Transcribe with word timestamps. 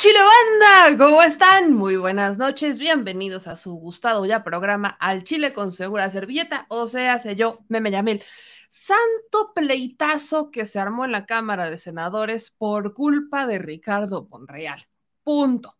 Chile 0.00 0.18
Banda, 0.18 1.04
¿cómo 1.04 1.22
están? 1.22 1.74
Muy 1.74 1.98
buenas 1.98 2.38
noches, 2.38 2.78
bienvenidos 2.78 3.46
a 3.46 3.54
su 3.54 3.74
gustado 3.74 4.24
ya 4.24 4.42
programa 4.42 4.88
Al 4.98 5.24
Chile 5.24 5.52
con 5.52 5.72
Segura 5.72 6.08
Servilleta, 6.08 6.64
o 6.70 6.86
sea, 6.86 7.18
sé 7.18 7.36
yo, 7.36 7.58
Meme 7.68 7.90
Yamil. 7.90 8.22
Santo 8.66 9.52
pleitazo 9.54 10.50
que 10.50 10.64
se 10.64 10.78
armó 10.78 11.04
en 11.04 11.12
la 11.12 11.26
Cámara 11.26 11.68
de 11.68 11.76
Senadores 11.76 12.50
por 12.50 12.94
culpa 12.94 13.46
de 13.46 13.58
Ricardo 13.58 14.26
Monreal. 14.30 14.86
Punto. 15.22 15.76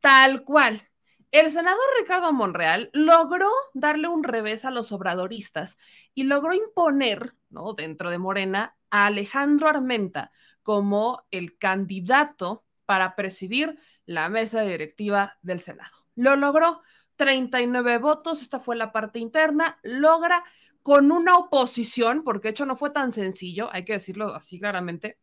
Tal 0.00 0.44
cual. 0.44 0.86
El 1.30 1.50
senador 1.50 1.80
Ricardo 1.98 2.30
Monreal 2.30 2.90
logró 2.92 3.48
darle 3.72 4.08
un 4.08 4.22
revés 4.22 4.66
a 4.66 4.70
los 4.70 4.92
obradoristas 4.92 5.78
y 6.12 6.24
logró 6.24 6.52
imponer, 6.52 7.36
¿no? 7.48 7.72
Dentro 7.72 8.10
de 8.10 8.18
Morena, 8.18 8.76
a 8.90 9.06
Alejandro 9.06 9.66
Armenta 9.66 10.30
como 10.62 11.24
el 11.30 11.56
candidato 11.56 12.64
para 12.92 13.16
presidir 13.16 13.78
la 14.04 14.28
mesa 14.28 14.60
directiva 14.60 15.38
del 15.40 15.60
Senado. 15.60 15.96
Lo 16.14 16.36
logró 16.36 16.82
39 17.16 17.96
votos, 17.96 18.42
esta 18.42 18.60
fue 18.60 18.76
la 18.76 18.92
parte 18.92 19.18
interna, 19.18 19.78
logra 19.82 20.44
con 20.82 21.10
una 21.10 21.38
oposición, 21.38 22.22
porque 22.22 22.48
de 22.48 22.50
hecho 22.50 22.66
no 22.66 22.76
fue 22.76 22.90
tan 22.90 23.10
sencillo, 23.10 23.70
hay 23.72 23.86
que 23.86 23.94
decirlo 23.94 24.34
así 24.34 24.60
claramente. 24.60 25.18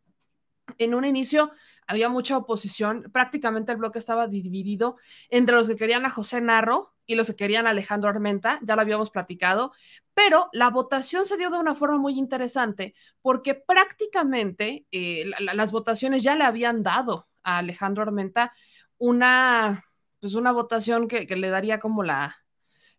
En 0.80 0.96
un 0.96 1.06
inicio 1.06 1.52
había 1.86 2.10
mucha 2.10 2.38
oposición, 2.38 3.04
prácticamente 3.14 3.72
el 3.72 3.78
bloque 3.78 4.00
estaba 4.00 4.26
dividido 4.26 4.96
entre 5.30 5.56
los 5.56 5.68
que 5.68 5.76
querían 5.76 6.08
a 6.08 6.10
José 6.10 6.42
Narro 6.42 6.96
y 7.06 7.14
los 7.14 7.28
que 7.28 7.36
querían 7.36 7.68
a 7.68 7.70
Alejandro 7.70 8.10
Armenta, 8.10 8.58
ya 8.64 8.76
lo 8.76 8.82
habíamos 8.82 9.12
platicado, 9.12 9.74
pero 10.16 10.50
la 10.54 10.72
votación 10.72 11.24
se 11.24 11.38
dio 11.38 11.52
de 11.52 11.60
una 11.60 11.76
forma 11.76 12.00
muy 12.00 12.18
interesante 12.18 12.96
porque 13.22 13.54
prácticamente 13.54 14.88
eh, 14.92 15.30
la, 15.40 15.54
las 15.54 15.72
votaciones 15.72 16.24
ya 16.24 16.34
le 16.34 16.46
habían 16.46 16.82
dado 16.82 17.29
a 17.56 17.60
Alejandro 17.60 18.04
Armenta 18.04 18.54
una, 18.98 19.86
pues 20.20 20.34
una 20.34 20.52
votación 20.52 21.08
que, 21.08 21.26
le 21.26 21.50
daría 21.50 21.80
como 21.80 22.04
la, 22.04 22.38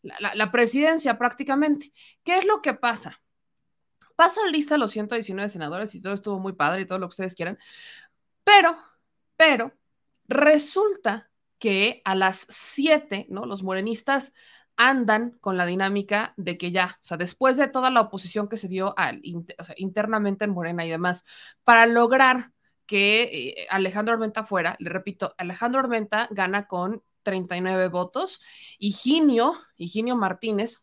la, 0.02 0.50
presidencia 0.50 1.18
prácticamente. 1.18 1.92
¿Qué 2.24 2.38
es 2.38 2.46
lo 2.46 2.62
que 2.62 2.74
pasa? 2.74 3.20
Pasan 4.16 4.50
lista 4.50 4.78
los 4.78 4.92
119 4.92 5.48
senadores 5.48 5.94
y 5.94 6.02
todo 6.02 6.14
estuvo 6.14 6.38
muy 6.38 6.54
padre 6.54 6.82
y 6.82 6.86
todo 6.86 6.98
lo 6.98 7.06
que 7.06 7.14
ustedes 7.14 7.34
quieran, 7.34 7.58
pero, 8.44 8.76
pero, 9.36 9.72
resulta 10.26 11.30
que 11.58 12.00
a 12.04 12.14
las 12.14 12.46
7, 12.48 13.26
¿no? 13.28 13.44
Los 13.46 13.62
morenistas 13.62 14.32
andan 14.76 15.32
con 15.40 15.58
la 15.58 15.66
dinámica 15.66 16.32
de 16.38 16.56
que 16.56 16.70
ya, 16.70 16.98
o 17.02 17.04
sea, 17.04 17.18
después 17.18 17.58
de 17.58 17.68
toda 17.68 17.90
la 17.90 18.00
oposición 18.00 18.48
que 18.48 18.56
se 18.56 18.66
dio 18.66 18.94
internamente 19.76 20.44
en 20.46 20.52
Morena 20.52 20.86
y 20.86 20.90
demás, 20.90 21.24
para 21.64 21.84
lograr 21.84 22.52
que 22.90 23.22
eh, 23.22 23.66
Alejandro 23.70 24.14
Armenta 24.14 24.42
fuera, 24.42 24.74
le 24.80 24.90
repito, 24.90 25.32
Alejandro 25.38 25.78
Armenta 25.78 26.26
gana 26.32 26.66
con 26.66 27.04
39 27.22 27.86
votos, 27.86 28.40
Higinio, 28.80 29.54
Higinio 29.76 30.16
Martínez, 30.16 30.82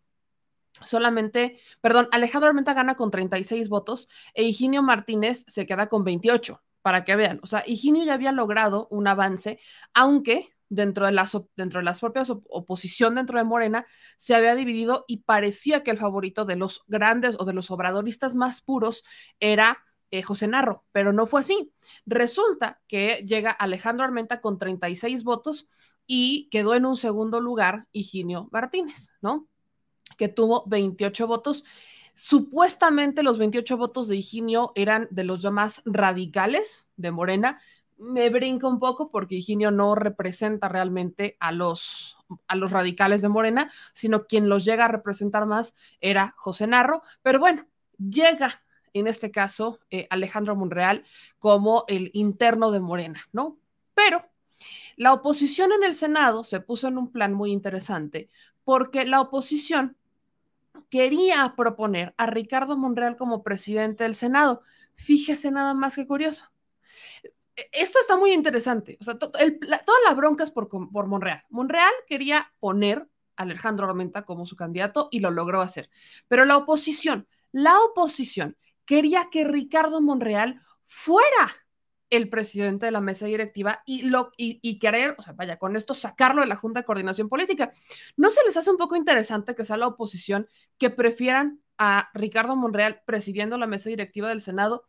solamente, 0.82 1.60
perdón, 1.82 2.08
Alejandro 2.14 2.48
Armenta 2.48 2.74
gana 2.74 2.96
con 2.96 3.12
36 3.12 3.68
votos 3.68 4.08
e 4.34 4.44
Higinio 4.44 4.84
Martínez 4.84 5.44
se 5.48 5.66
queda 5.66 5.90
con 5.90 6.06
28, 6.06 6.64
para 6.82 7.04
que 7.04 7.18
vean, 7.18 7.42
o 7.44 7.46
sea, 7.46 7.66
Higinio 7.68 8.06
ya 8.06 8.14
había 8.14 8.32
logrado 8.32 8.88
un 8.90 9.06
avance, 9.10 9.60
aunque 9.94 10.48
dentro 10.70 11.08
de 11.08 11.12
las, 11.12 11.38
dentro 11.58 11.82
de 11.82 11.84
las 11.84 12.00
propias 12.00 12.30
op 12.30 12.46
oposición 12.50 13.16
dentro 13.16 13.38
de 13.38 13.44
Morena 13.44 13.86
se 14.16 14.34
había 14.34 14.56
dividido 14.56 15.04
y 15.10 15.24
parecía 15.24 15.84
que 15.84 15.92
el 15.92 15.98
favorito 15.98 16.46
de 16.46 16.56
los 16.56 16.84
grandes 16.88 17.36
o 17.38 17.44
de 17.44 17.54
los 17.54 17.70
obradoristas 17.70 18.34
más 18.34 18.62
puros 18.62 19.04
era 19.42 19.84
eh, 20.12 20.22
José 20.22 20.48
Narro, 20.48 20.86
pero 20.92 21.12
no 21.14 21.26
fue 21.26 21.42
así. 21.42 21.72
Resulta 22.06 22.82
que 22.88 23.26
llega 23.28 23.52
Alejandro 23.52 24.06
Armenta 24.06 24.42
con 24.42 24.58
36 24.58 25.24
votos 25.24 25.68
y 26.06 26.48
quedó 26.50 26.76
en 26.76 26.86
un 26.86 26.96
segundo 26.96 27.42
lugar 27.42 27.88
Higinio 27.92 28.48
Martínez, 28.52 29.10
¿no? 29.22 29.48
Que 30.18 30.30
tuvo 30.30 30.64
28 30.68 31.28
votos. 31.28 31.66
Supuestamente 32.14 33.22
los 33.22 33.38
28 33.38 33.78
votos 33.78 34.08
de 34.08 34.16
Higinio 34.16 34.72
eran 34.76 35.08
de 35.12 35.26
los 35.26 35.44
más 35.52 35.84
radicales 35.86 36.88
de 36.96 37.12
Morena. 37.12 37.60
Me 37.98 38.30
brinca 38.30 38.68
un 38.68 38.80
poco 38.80 39.12
porque 39.12 39.36
Higinio 39.36 39.72
no 39.72 39.94
representa 39.94 40.70
realmente 40.70 41.36
a 41.40 41.52
los, 41.52 42.18
a 42.48 42.56
los 42.56 42.72
radicales 42.72 43.22
de 43.22 43.30
Morena, 43.30 43.72
sino 43.94 44.26
quien 44.26 44.48
los 44.48 44.64
llega 44.64 44.86
a 44.86 44.88
representar 44.88 45.46
más 45.46 45.76
era 46.00 46.34
José 46.38 46.68
Narro. 46.68 47.02
Pero 47.22 47.40
bueno, 47.40 47.68
llega 47.98 48.64
en 49.00 49.08
este 49.08 49.32
caso 49.32 49.80
eh, 49.90 50.08
Alejandro 50.10 50.56
Monreal 50.56 51.06
como 51.40 51.86
el 51.88 52.12
interno 52.14 52.72
de 52.72 52.80
Morena, 52.80 53.22
¿no? 53.32 53.58
Pero 53.94 54.24
la 54.96 55.14
oposición 55.14 55.72
en 55.72 55.84
el 55.84 55.94
Senado 55.94 56.44
se 56.44 56.60
puso 56.60 56.88
en 56.88 56.98
un 56.98 57.12
plan 57.12 57.34
muy 57.34 57.52
interesante 57.52 58.30
porque 58.64 59.06
la 59.06 59.22
oposición 59.22 59.96
quería 60.90 61.54
proponer 61.56 62.14
a 62.18 62.26
Ricardo 62.26 62.78
Monreal 62.78 63.18
como 63.18 63.44
presidente 63.44 64.04
del 64.04 64.14
Senado. 64.14 64.62
Fíjese 64.96 65.52
nada 65.52 65.74
más 65.74 65.96
que 65.96 66.08
curioso. 66.08 66.46
Esto 67.72 68.00
está 68.00 68.18
muy 68.18 68.32
interesante. 68.32 68.98
O 69.00 69.04
sea, 69.04 69.18
to 69.18 69.32
el, 69.40 69.60
la, 69.62 69.84
por, 70.54 70.70
por 70.70 71.08
Monreal. 71.08 71.44
Monreal 71.50 71.94
quería 72.08 72.52
poner 72.60 73.08
a 73.36 73.44
Alejandro 73.44 73.88
Armenta 73.88 74.26
como 74.26 74.46
su 74.46 74.56
candidato 74.56 75.10
y 75.12 75.20
lo 75.20 75.32
logró 75.32 75.62
hacer. 75.62 75.90
Pero 76.28 76.46
la 76.46 76.58
oposición, 76.58 77.28
la 77.52 77.80
oposición 77.80 78.58
quería 78.88 79.28
que 79.30 79.44
Ricardo 79.44 80.02
Monreal 80.02 80.62
fuera 80.86 81.54
el 82.10 82.30
presidente 82.30 82.86
de 82.86 82.92
la 82.92 83.02
mesa 83.02 83.26
directiva 83.26 83.84
y, 83.86 84.04
lo, 84.04 84.32
y, 84.38 84.80
querer, 84.80 85.14
o 85.18 85.22
sea, 85.22 85.34
vaya, 85.34 85.58
con 85.58 85.76
esto 85.76 85.94
sacarlo 85.94 86.42
de 86.42 86.48
la 86.48 86.56
Junta 86.56 86.80
de 86.80 86.86
Coordinación 86.86 87.28
Política. 87.28 87.70
¿No 88.16 88.32
se 88.32 88.40
les 88.46 88.56
hace 88.56 88.72
un 88.72 88.78
poco 88.78 88.96
interesante 88.96 89.56
que 89.56 89.66
sea 89.66 89.76
la 89.76 89.88
oposición 89.88 90.48
que 90.78 90.90
prefieran 90.90 91.62
a 91.78 92.10
Ricardo 92.14 92.56
Monreal 92.56 93.02
presidiendo 93.06 93.58
la 93.58 93.68
mesa 93.68 93.90
directiva 93.90 94.30
del 94.30 94.42
Senado 94.42 94.86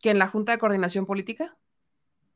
que 0.00 0.10
en 0.10 0.18
la 0.18 0.26
Junta 0.26 0.52
de 0.52 0.58
Coordinación 0.58 1.06
Política? 1.06 1.56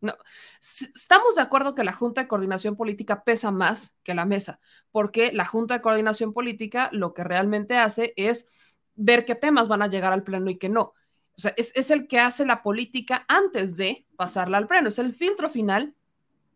No, 0.01 0.15
estamos 0.61 1.35
de 1.35 1.43
acuerdo 1.43 1.75
que 1.75 1.85
la 1.85 1.93
Junta 1.93 2.23
de 2.23 2.29
Coordinación 2.29 2.77
Política 2.77 3.25
pesa 3.25 3.51
más 3.51 3.97
que 4.05 4.15
la 4.15 4.25
mesa, 4.25 4.61
porque 4.93 5.33
la 5.33 5.45
Junta 5.45 5.75
de 5.75 5.83
Coordinación 5.83 6.33
Política 6.33 6.89
lo 6.93 7.13
que 7.13 7.25
realmente 7.25 7.77
hace 7.77 8.15
es 8.17 8.47
ver 8.95 9.25
qué 9.25 9.35
temas 9.35 9.69
van 9.69 9.83
a 9.83 9.89
llegar 9.89 10.13
al 10.13 10.23
Pleno 10.23 10.51
y 10.51 10.57
qué 10.57 10.69
no. 10.69 10.95
O 11.41 11.43
sea, 11.43 11.55
es, 11.57 11.73
es, 11.75 11.91
el 11.91 12.07
que 12.07 12.21
hace 12.21 12.45
la 12.45 12.63
política 12.63 13.25
antes 13.27 13.79
de 13.79 14.05
pasarla 14.15 14.59
al 14.59 14.67
pleno, 14.67 14.91
es 14.91 14.99
el 14.99 15.15
filtro 15.15 15.49
final 15.49 15.95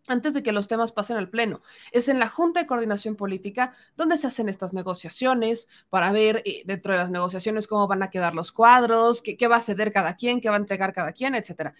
antes 0.09 0.35
de 0.35 0.43
que 0.43 0.53
los 0.53 0.69
temas 0.69 0.93
pasen 0.93 1.17
al 1.17 1.31
pleno. 1.31 1.63
Es 1.91 2.11
en 2.11 2.19
la 2.19 2.29
Junta 2.29 2.61
de 2.61 2.67
Coordinación 2.67 3.17
Política 3.17 3.73
donde 3.97 4.19
se 4.19 4.27
hacen 4.27 4.51
estas 4.51 4.75
negociaciones 4.75 5.71
para 5.89 6.13
ver 6.13 6.43
eh, 6.45 6.65
dentro 6.67 6.93
de 6.93 6.99
las 6.99 7.11
negociaciones 7.11 7.67
cómo 7.67 7.89
van 7.89 8.03
a 8.03 8.11
quedar 8.11 8.35
los 8.35 8.53
cuadros, 8.53 9.23
qué, 9.23 9.39
qué 9.39 9.49
va 9.49 9.57
a 9.57 9.63
ceder 9.63 9.91
cada 9.91 10.17
quien, 10.17 10.43
qué 10.43 10.51
va 10.51 10.57
a 10.57 10.59
entregar 10.59 10.93
cada 10.93 11.13
quien, 11.13 11.35
etcétera. 11.35 11.73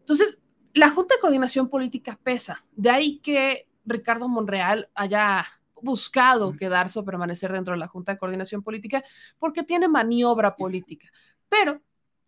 Entonces, 0.00 0.38
la 0.74 0.90
Junta 0.90 1.14
de 1.14 1.22
Coordinación 1.22 1.70
Política 1.70 2.20
pesa. 2.22 2.66
De 2.72 2.90
ahí 2.90 3.18
que 3.20 3.66
Ricardo 3.86 4.28
Monreal 4.28 4.90
haya 4.94 5.46
buscado 5.80 6.54
quedarse 6.54 6.98
o 6.98 7.04
permanecer 7.06 7.50
dentro 7.50 7.72
de 7.72 7.80
la 7.80 7.88
Junta 7.88 8.12
de 8.12 8.18
Coordinación 8.18 8.62
Política 8.62 9.02
porque 9.38 9.62
tiene 9.62 9.88
maniobra 9.88 10.54
política. 10.54 11.08
Pero 11.48 11.80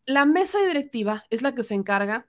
la 0.08 0.25
mesa 0.25 0.58
directiva 0.64 1.26
es 1.28 1.43
la 1.43 1.55
que 1.55 1.62
se 1.62 1.75
encarga 1.75 2.26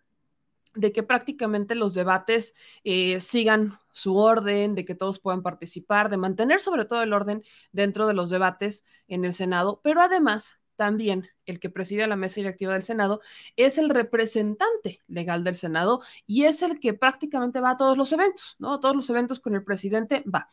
de 0.76 0.92
que 0.92 1.02
prácticamente 1.02 1.76
los 1.76 1.94
debates 1.94 2.54
eh, 2.84 3.22
sigan 3.22 3.80
su 3.94 4.18
orden, 4.18 4.76
de 4.76 4.84
que 4.84 4.96
todos 4.96 5.20
puedan 5.20 5.42
participar, 5.42 6.10
de 6.10 6.18
mantener 6.18 6.60
sobre 6.60 6.84
todo 6.84 7.02
el 7.02 7.14
orden 7.14 7.42
dentro 7.72 8.06
de 8.06 8.14
los 8.14 8.30
debates 8.30 8.84
en 9.08 9.24
el 9.24 9.34
Senado, 9.34 9.80
pero 9.82 10.02
además 10.02 10.60
también 10.76 11.30
el 11.46 11.62
que 11.62 11.70
preside 11.70 12.06
la 12.06 12.18
mesa 12.18 12.36
directiva 12.36 12.74
del 12.74 12.84
Senado 12.84 13.22
es 13.56 13.78
el 13.78 13.90
representante 13.90 15.02
legal 15.08 15.46
del 15.46 15.56
Senado 15.56 16.02
y 16.28 16.44
es 16.44 16.62
el 16.62 16.82
que 16.82 16.94
prácticamente 16.94 17.62
va 17.62 17.72
a 17.72 17.78
todos 17.78 17.98
los 17.98 18.12
eventos, 18.12 18.58
¿no? 18.60 18.74
A 18.74 18.80
todos 18.82 18.96
los 18.96 19.10
eventos 19.10 19.40
con 19.40 19.56
el 19.56 19.64
presidente 19.64 20.22
va. 20.24 20.50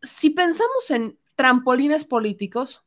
Si 0.00 0.30
pensamos 0.30 0.90
en 0.90 1.18
trampolines 1.36 2.06
políticos, 2.06 2.86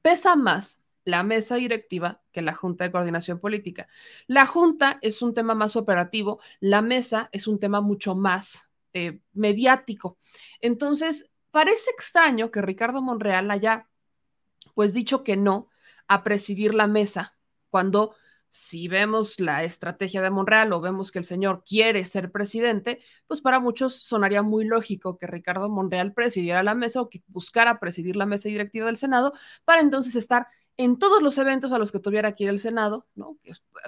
pesa 0.00 0.34
más 0.34 0.82
la 1.06 1.22
mesa 1.22 1.54
directiva 1.54 2.20
que 2.32 2.42
la 2.42 2.52
Junta 2.52 2.84
de 2.84 2.90
Coordinación 2.90 3.38
Política. 3.38 3.88
La 4.26 4.44
Junta 4.44 4.98
es 5.02 5.22
un 5.22 5.34
tema 5.34 5.54
más 5.54 5.76
operativo, 5.76 6.40
la 6.60 6.82
mesa 6.82 7.30
es 7.32 7.46
un 7.46 7.60
tema 7.60 7.80
mucho 7.80 8.16
más 8.16 8.68
eh, 8.92 9.20
mediático. 9.32 10.18
Entonces, 10.60 11.30
parece 11.52 11.90
extraño 11.90 12.50
que 12.50 12.60
Ricardo 12.60 13.00
Monreal 13.02 13.50
haya 13.52 13.88
pues 14.74 14.92
dicho 14.94 15.22
que 15.22 15.36
no 15.36 15.68
a 16.08 16.24
presidir 16.24 16.74
la 16.74 16.88
mesa 16.88 17.36
cuando 17.70 18.16
si 18.48 18.88
vemos 18.88 19.38
la 19.38 19.62
estrategia 19.62 20.22
de 20.22 20.30
Monreal 20.30 20.72
o 20.72 20.80
vemos 20.80 21.12
que 21.12 21.18
el 21.18 21.24
señor 21.24 21.62
quiere 21.64 22.04
ser 22.04 22.32
presidente, 22.32 23.00
pues 23.26 23.40
para 23.40 23.60
muchos 23.60 23.96
sonaría 24.00 24.42
muy 24.42 24.64
lógico 24.64 25.18
que 25.18 25.26
Ricardo 25.26 25.68
Monreal 25.68 26.12
presidiera 26.14 26.62
la 26.62 26.74
mesa 26.74 27.00
o 27.00 27.08
que 27.08 27.22
buscara 27.28 27.78
presidir 27.78 28.16
la 28.16 28.26
mesa 28.26 28.48
directiva 28.48 28.86
del 28.86 28.96
Senado 28.96 29.34
para 29.64 29.80
entonces 29.80 30.16
estar 30.16 30.48
en 30.76 30.98
todos 30.98 31.22
los 31.22 31.38
eventos 31.38 31.72
a 31.72 31.78
los 31.78 31.90
que 31.90 32.00
tuviera 32.00 32.34
que 32.34 32.44
ir 32.44 32.50
el 32.50 32.58
Senado, 32.58 33.06
¿no? 33.14 33.38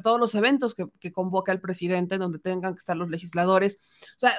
todos 0.03 0.19
los 0.19 0.35
eventos 0.35 0.75
que, 0.75 1.13
convoca 1.13 1.53
el 1.53 1.61
presidente, 1.61 2.19
donde 2.19 2.39
tengan 2.39 2.75
que 2.75 2.79
estar 2.79 2.97
los 2.97 3.11
legisladores. 3.11 3.79
O 4.17 4.19
sea, 4.19 4.33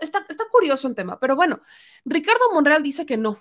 está, 0.00 0.24
está 0.28 0.44
curioso 0.50 0.86
el 0.88 0.94
tema, 0.94 1.18
pero 1.18 1.34
bueno, 1.34 1.60
Ricardo 2.04 2.52
Monreal 2.52 2.82
dice 2.82 3.04
que 3.04 3.16
no, 3.16 3.38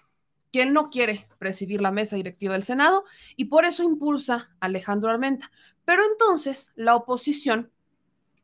que 0.52 0.64
él 0.64 0.74
no 0.74 0.90
quiere 0.90 1.28
presidir 1.38 1.82
la 1.82 1.92
mesa 1.92 2.16
directiva 2.16 2.54
del 2.54 2.64
Senado 2.64 3.06
y 3.36 3.46
por 3.46 3.66
eso 3.66 3.84
impulsa 3.84 4.52
a 4.60 4.66
Alejandro 4.66 5.10
Armenta. 5.10 5.52
Pero 5.86 6.04
entonces 6.04 6.72
la 6.76 6.96
oposición 6.96 7.72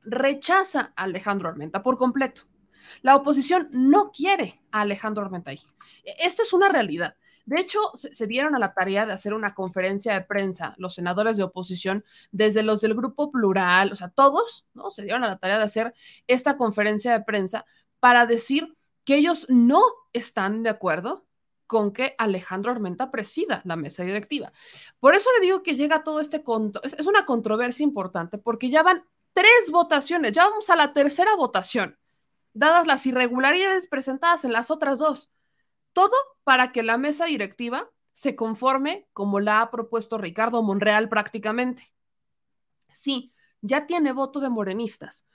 rechaza 0.03 0.93
a 0.95 1.03
Alejandro 1.03 1.49
Armenta 1.49 1.83
por 1.83 1.97
completo. 1.97 2.43
La 3.01 3.15
oposición 3.15 3.69
no 3.71 4.11
quiere 4.11 4.61
a 4.71 4.81
Alejandro 4.81 5.23
Armenta 5.23 5.51
ahí. 5.51 5.59
E, 6.03 6.15
esta 6.19 6.43
es 6.43 6.53
una 6.53 6.69
realidad. 6.69 7.15
De 7.47 7.61
hecho, 7.61 7.79
se, 7.95 8.27
dieron 8.27 8.55
a 8.55 8.59
la 8.59 8.73
tarea 8.73 9.05
de 9.05 9.13
hacer 9.13 9.33
una 9.33 9.55
conferencia 9.55 10.13
de 10.13 10.19
prensa, 10.19 10.73
los 10.77 10.95
senadores 10.95 11.37
de 11.37 11.43
oposición, 11.43 12.03
desde 12.29 12.61
los 12.61 12.81
del 12.81 12.93
grupo 12.93 13.31
plural, 13.31 13.89
o 13.93 13.95
sea, 13.95 14.09
todos, 14.09 14.65
¿no? 14.73 14.91
Se 14.91 15.03
dieron 15.03 15.23
a 15.23 15.29
la 15.29 15.37
tarea 15.37 15.57
de 15.57 15.63
hacer 15.63 15.93
esta 16.27 16.57
conferencia 16.57 17.13
de 17.13 17.23
prensa 17.23 17.65
para 18.01 18.25
decir 18.25 18.75
que 19.05 19.15
ellos 19.15 19.45
no 19.47 19.81
están 20.11 20.61
de 20.61 20.71
acuerdo 20.71 21.25
con 21.67 21.93
que 21.93 22.15
Alejandro 22.17 22.69
Armenta 22.69 23.11
presida 23.11 23.61
la 23.63 23.77
mesa 23.77 24.03
directiva. 24.03 24.51
Por 24.99 25.15
eso 25.15 25.29
le 25.31 25.45
digo 25.45 25.63
que 25.63 25.77
llega 25.77 26.03
todo 26.03 26.19
este... 26.19 26.43
Es 26.83 27.07
una 27.07 27.25
controversia 27.25 27.85
importante 27.85 28.37
porque 28.37 28.69
ya 28.69 28.83
van 28.83 29.05
tres 29.31 29.71
votaciones, 29.71 30.33
ya 30.33 30.49
vamos 30.49 30.69
a 30.69 30.75
la 30.75 30.91
tercera 30.91 31.33
votación, 31.37 31.97
dadas 32.51 32.87
las 32.87 33.05
irregularidades 33.05 33.87
presentadas 33.87 34.43
en 34.43 34.51
las 34.51 34.69
otras 34.69 34.99
dos. 34.99 35.31
Todo 35.97 36.13
para 36.43 36.71
que 36.71 36.83
la 36.83 36.99
mesa 36.99 37.25
directiva 37.25 37.89
se 38.13 38.35
conforme 38.35 39.07
como 39.13 39.39
la 39.39 39.61
ha 39.61 39.71
propuesto 39.71 40.19
Ricardo 40.19 40.61
Monreal 40.61 41.09
prácticamente. 41.09 41.91
Sí, 42.87 43.31
ya 43.61 43.87
tiene 43.87 44.11
voto 44.11 44.39
de 44.39 44.51
morenistas, 44.51 45.25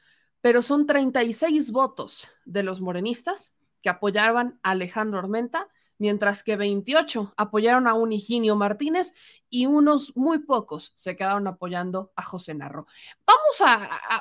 pero 0.41 0.63
son 0.63 0.87
36 0.87 1.73
votos 1.73 2.31
de 2.45 2.63
los 2.63 2.81
morenistas 2.81 3.53
que 3.83 3.89
apoyaban 3.89 4.61
a 4.63 4.71
Alejandro 4.71 5.19
Armenta 5.19 5.67
mientras 6.03 6.43
que 6.43 6.57
28 6.57 7.33
apoyaron 7.37 7.87
a 7.87 7.95
un 7.95 8.11
Higinio 8.11 8.57
Martínez 8.57 9.15
y 9.49 9.67
unos 9.67 10.17
muy 10.17 10.41
pocos 10.41 10.93
se 10.97 11.15
quedaron 11.15 11.47
apoyando 11.47 12.11
a 12.17 12.25
José 12.25 12.55
Narro. 12.55 12.89
Vamos 13.25 13.61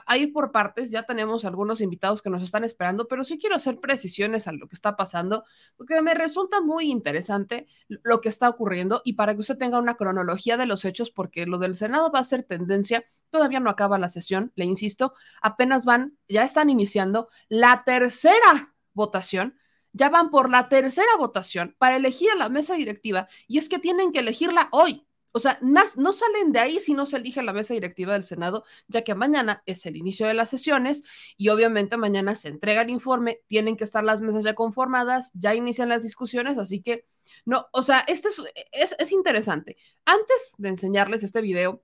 a, 0.05 0.15
ir 0.15 0.31
por 0.31 0.51
partes, 0.51 0.91
ya 0.91 1.01
tenemos 1.07 1.43
algunos 1.43 1.81
invitados 1.81 2.21
que 2.21 2.29
nos 2.29 2.43
están 2.43 2.63
esperando, 2.63 3.07
pero 3.07 3.23
sí 3.23 3.39
quiero 3.39 3.55
hacer 3.55 3.79
precisiones 3.79 4.47
a 4.47 4.51
lo 4.51 4.67
que 4.67 4.75
está 4.75 4.95
pasando, 4.95 5.43
porque 5.75 5.99
me 6.03 6.13
resulta 6.13 6.61
muy 6.61 6.91
interesante 6.91 7.65
lo 7.87 8.21
que 8.21 8.29
está 8.29 8.47
ocurriendo 8.47 9.01
y 9.03 9.13
para 9.13 9.33
que 9.33 9.39
usted 9.39 9.57
tenga 9.57 9.79
una 9.79 9.95
cronología 9.95 10.57
de 10.57 10.67
los 10.67 10.85
hechos, 10.85 11.09
porque 11.09 11.47
lo 11.47 11.57
del 11.57 11.75
Senado 11.75 12.11
va 12.11 12.19
a 12.19 12.23
ser 12.23 12.43
tendencia, 12.43 13.03
todavía 13.31 13.59
no 13.59 13.71
acaba 13.71 13.97
la 13.97 14.07
sesión, 14.07 14.51
le 14.53 14.65
insisto, 14.65 15.15
apenas 15.41 15.83
van, 15.83 16.15
ya 16.29 16.43
están 16.43 16.69
iniciando 16.69 17.29
la 17.49 17.83
tercera 17.83 18.75
votación 18.93 19.55
ya 19.93 20.09
van 20.09 20.29
por 20.29 20.49
la 20.49 20.69
tercera 20.69 21.15
votación 21.17 21.75
para 21.77 21.95
elegir 21.97 22.29
a 22.31 22.35
la 22.35 22.49
mesa 22.49 22.75
directiva 22.75 23.27
y 23.47 23.57
es 23.57 23.69
que 23.69 23.79
tienen 23.79 24.11
que 24.11 24.19
elegirla 24.19 24.69
hoy. 24.71 25.05
O 25.33 25.39
sea, 25.39 25.57
no 25.61 26.11
salen 26.11 26.51
de 26.51 26.59
ahí 26.59 26.79
si 26.81 26.93
no 26.93 27.05
se 27.05 27.15
elige 27.15 27.41
la 27.41 27.53
mesa 27.53 27.73
directiva 27.73 28.13
del 28.13 28.23
Senado, 28.23 28.65
ya 28.87 29.03
que 29.03 29.15
mañana 29.15 29.63
es 29.65 29.85
el 29.85 29.95
inicio 29.95 30.27
de 30.27 30.33
las 30.33 30.49
sesiones 30.49 31.03
y 31.37 31.47
obviamente 31.49 31.95
mañana 31.95 32.35
se 32.35 32.49
entrega 32.49 32.81
el 32.81 32.89
informe, 32.89 33.39
tienen 33.47 33.77
que 33.77 33.85
estar 33.85 34.03
las 34.03 34.21
mesas 34.21 34.43
ya 34.43 34.55
conformadas, 34.55 35.31
ya 35.33 35.55
inician 35.55 35.87
las 35.87 36.03
discusiones, 36.03 36.57
así 36.57 36.81
que 36.81 37.05
no, 37.45 37.67
o 37.71 37.81
sea, 37.81 38.03
este 38.07 38.27
es, 38.73 38.95
es 38.99 39.11
interesante. 39.13 39.77
Antes 40.03 40.53
de 40.57 40.69
enseñarles 40.69 41.23
este 41.23 41.39
video 41.41 41.81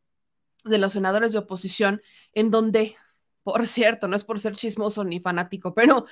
de 0.66 0.78
los 0.78 0.94
senadores 0.94 1.32
de 1.32 1.40
oposición, 1.40 2.02
en 2.34 2.52
donde, 2.52 2.98
por 3.44 3.66
cierto, 3.66 4.08
no 4.10 4.18
es 4.18 4.26
por 4.26 4.40
ser 4.42 4.56
chismoso 4.56 5.06
ni 5.06 5.22
fanático, 5.22 5.74
pero 5.74 6.06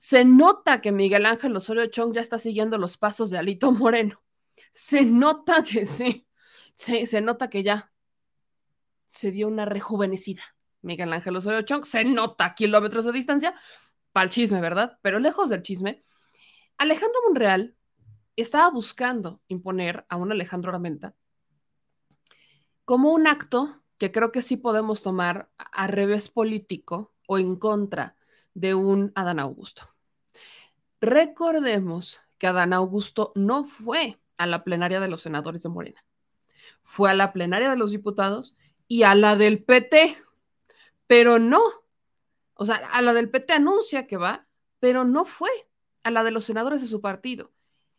se 0.00 0.24
nota 0.24 0.80
que 0.80 0.92
Miguel 0.92 1.26
Ángel 1.26 1.54
Osorio 1.54 1.84
Chong 1.84 2.14
ya 2.14 2.22
está 2.22 2.38
siguiendo 2.38 2.78
los 2.78 2.96
pasos 2.96 3.28
de 3.28 3.36
Alito 3.36 3.70
Moreno. 3.70 4.22
Se 4.72 5.04
nota 5.04 5.62
que 5.62 5.84
sí, 5.84 6.26
sí 6.74 7.04
se 7.04 7.20
nota 7.20 7.50
que 7.50 7.62
ya 7.62 7.92
se 9.06 9.30
dio 9.30 9.46
una 9.46 9.66
rejuvenecida. 9.66 10.42
Miguel 10.80 11.12
Ángel 11.12 11.36
Osorio 11.36 11.60
Chong 11.62 11.84
se 11.84 12.04
nota 12.04 12.54
kilómetros 12.54 13.04
de 13.04 13.12
distancia 13.12 13.54
para 14.12 14.24
el 14.24 14.30
chisme, 14.30 14.62
¿verdad? 14.62 14.98
Pero 15.02 15.18
lejos 15.18 15.50
del 15.50 15.62
chisme, 15.62 16.02
Alejandro 16.78 17.20
Monreal 17.28 17.76
estaba 18.36 18.70
buscando 18.70 19.42
imponer 19.48 20.06
a 20.08 20.16
un 20.16 20.32
Alejandro 20.32 20.72
Armenta 20.72 21.14
como 22.86 23.12
un 23.12 23.26
acto 23.26 23.82
que 23.98 24.12
creo 24.12 24.32
que 24.32 24.40
sí 24.40 24.56
podemos 24.56 25.02
tomar 25.02 25.50
a 25.58 25.86
revés 25.88 26.30
político 26.30 27.12
o 27.28 27.38
en 27.38 27.56
contra 27.56 28.16
de 28.54 28.74
un 28.74 29.12
Adán 29.14 29.38
Augusto. 29.38 29.89
Recordemos 31.00 32.20
que 32.38 32.46
Adán 32.46 32.72
Augusto 32.72 33.32
no 33.34 33.64
fue 33.64 34.18
a 34.36 34.46
la 34.46 34.64
plenaria 34.64 35.00
de 35.00 35.08
los 35.08 35.22
senadores 35.22 35.62
de 35.62 35.68
Morena, 35.68 36.04
fue 36.82 37.10
a 37.10 37.14
la 37.14 37.32
plenaria 37.32 37.70
de 37.70 37.76
los 37.76 37.90
diputados 37.90 38.56
y 38.88 39.02
a 39.04 39.14
la 39.14 39.36
del 39.36 39.62
PT, 39.62 40.16
pero 41.06 41.38
no, 41.38 41.62
o 42.54 42.66
sea, 42.66 42.76
a 42.76 43.02
la 43.02 43.12
del 43.12 43.30
PT 43.30 43.52
anuncia 43.52 44.06
que 44.06 44.16
va, 44.16 44.46
pero 44.78 45.04
no 45.04 45.24
fue 45.24 45.50
a 46.02 46.10
la 46.10 46.24
de 46.24 46.30
los 46.30 46.44
senadores 46.44 46.80
de 46.80 46.86
su 46.86 47.00
partido. 47.00 47.52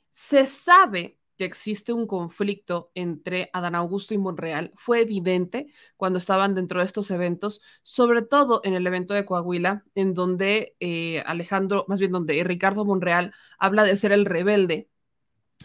Se 0.09 0.45
sabe 0.45 1.17
existe 1.45 1.93
un 1.93 2.07
conflicto 2.07 2.91
entre 2.95 3.49
Adán 3.53 3.75
Augusto 3.75 4.13
y 4.13 4.17
Monreal 4.17 4.71
fue 4.75 5.01
evidente 5.01 5.71
cuando 5.97 6.19
estaban 6.19 6.55
dentro 6.55 6.79
de 6.79 6.85
estos 6.85 7.11
eventos, 7.11 7.61
sobre 7.81 8.21
todo 8.21 8.61
en 8.63 8.73
el 8.73 8.85
evento 8.87 9.13
de 9.13 9.25
Coahuila, 9.25 9.83
en 9.95 10.13
donde 10.13 10.75
eh, 10.79 11.21
Alejandro, 11.25 11.85
más 11.87 11.99
bien 11.99 12.11
donde 12.11 12.43
Ricardo 12.43 12.85
Monreal 12.85 13.33
habla 13.57 13.83
de 13.83 13.97
ser 13.97 14.11
el 14.11 14.25
rebelde 14.25 14.89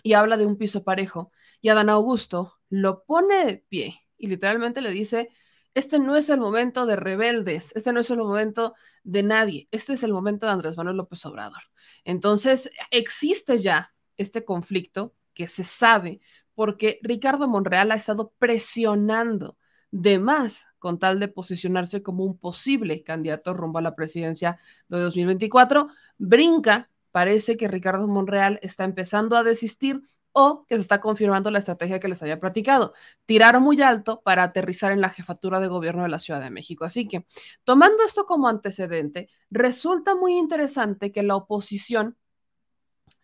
y 0.03 0.15
habla 0.15 0.37
de 0.37 0.47
un 0.47 0.57
piso 0.57 0.85
parejo, 0.85 1.33
y 1.61 1.69
Adán 1.69 1.89
Augusto 1.91 2.53
lo 2.69 3.05
pone 3.05 3.45
de 3.47 3.57
pie 3.57 4.01
y 4.19 4.29
literalmente 4.29 4.81
le 4.81 4.91
dice, 4.91 5.31
este 5.75 5.99
no 5.99 6.17
es 6.17 6.31
el 6.31 6.41
momento 6.41 6.87
de 6.87 6.97
rebeldes, 6.97 7.73
este 7.77 7.93
no 7.93 8.01
es 8.01 8.11
el 8.11 8.19
momento 8.19 8.75
de 9.05 9.23
nadie, 9.23 9.69
este 9.71 9.93
es 9.93 10.03
el 10.03 10.13
momento 10.13 10.47
de 10.47 10.53
Andrés 10.53 10.77
Manuel 10.77 10.97
López 10.97 11.25
Obrador. 11.27 11.63
Entonces, 12.05 12.71
existe 12.91 13.59
ya 13.59 13.95
este 14.17 14.45
conflicto 14.45 15.15
que 15.37 15.47
se 15.47 15.63
sabe, 15.63 16.21
porque 16.55 16.99
Ricardo 17.03 17.47
Monreal 17.47 17.93
ha 17.93 17.95
estado 17.95 18.33
presionando 18.39 19.57
de 19.93 20.19
más 20.19 20.67
con 20.81 20.99
tal 20.99 21.21
de 21.21 21.29
posicionarse 21.29 22.03
como 22.03 22.25
un 22.25 22.39
posible 22.39 23.05
candidato 23.05 23.55
rumbo 23.55 23.79
a 23.79 23.83
la 23.83 23.95
presidencia 23.95 24.59
de 24.89 24.99
2024. 24.99 25.89
Brinca, 26.19 26.91
parece 27.13 27.57
que 27.57 27.69
Ricardo 27.69 28.09
Monreal 28.09 28.59
está 28.63 28.85
empezando 28.85 29.37
a 29.37 29.45
desistir 29.45 30.03
o 30.33 30.67
que 30.67 30.77
se 30.77 30.83
está 30.83 31.01
confirmando 31.01 31.51
la 31.51 31.59
estrategia 31.59 32.01
que 32.01 32.09
les 32.09 32.23
había 32.23 32.41
platicado, 32.41 32.93
tirar 33.25 33.59
muy 33.61 33.81
alto 33.81 34.21
para 34.23 34.43
aterrizar 34.43 34.93
en 34.93 35.01
la 35.01 35.09
jefatura 35.09 35.61
de 35.61 35.69
gobierno 35.69 36.03
de 36.03 36.11
la 36.11 36.19
Ciudad 36.19 36.41
de 36.41 36.51
México. 36.51 36.85
Así 36.85 37.09
que, 37.09 37.27
tomando 37.65 38.03
esto 38.05 38.27
como 38.27 38.49
antecedente, 38.49 39.29
resulta 39.51 40.15
muy 40.15 40.37
interesante 40.37 41.11
que 41.11 41.23
la 41.23 41.37
oposición 41.37 42.19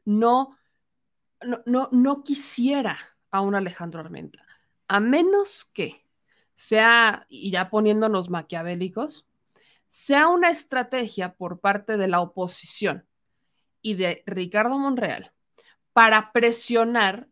no 0.04 0.57
no, 1.66 1.88
no, 1.92 2.22
quisiera 2.22 2.99
a 3.30 3.40
un 3.40 3.54
Alejandro 3.54 4.00
Armenta, 4.00 4.44
a 4.88 5.00
menos 5.00 5.70
que 5.72 6.06
sea, 6.54 7.26
y 7.28 7.50
ya 7.50 7.70
poniéndonos 7.70 8.30
maquiavélicos, 8.30 9.26
sea 9.88 10.28
una 10.28 10.50
estrategia 10.50 11.34
por 11.34 11.61
parte 11.61 11.96
de 11.96 12.08
la 12.08 12.20
oposición 12.20 13.06
y 13.82 13.94
de 13.94 14.22
Ricardo 14.26 14.78
Monreal 14.78 15.32
para 15.92 16.32
presionar 16.32 17.28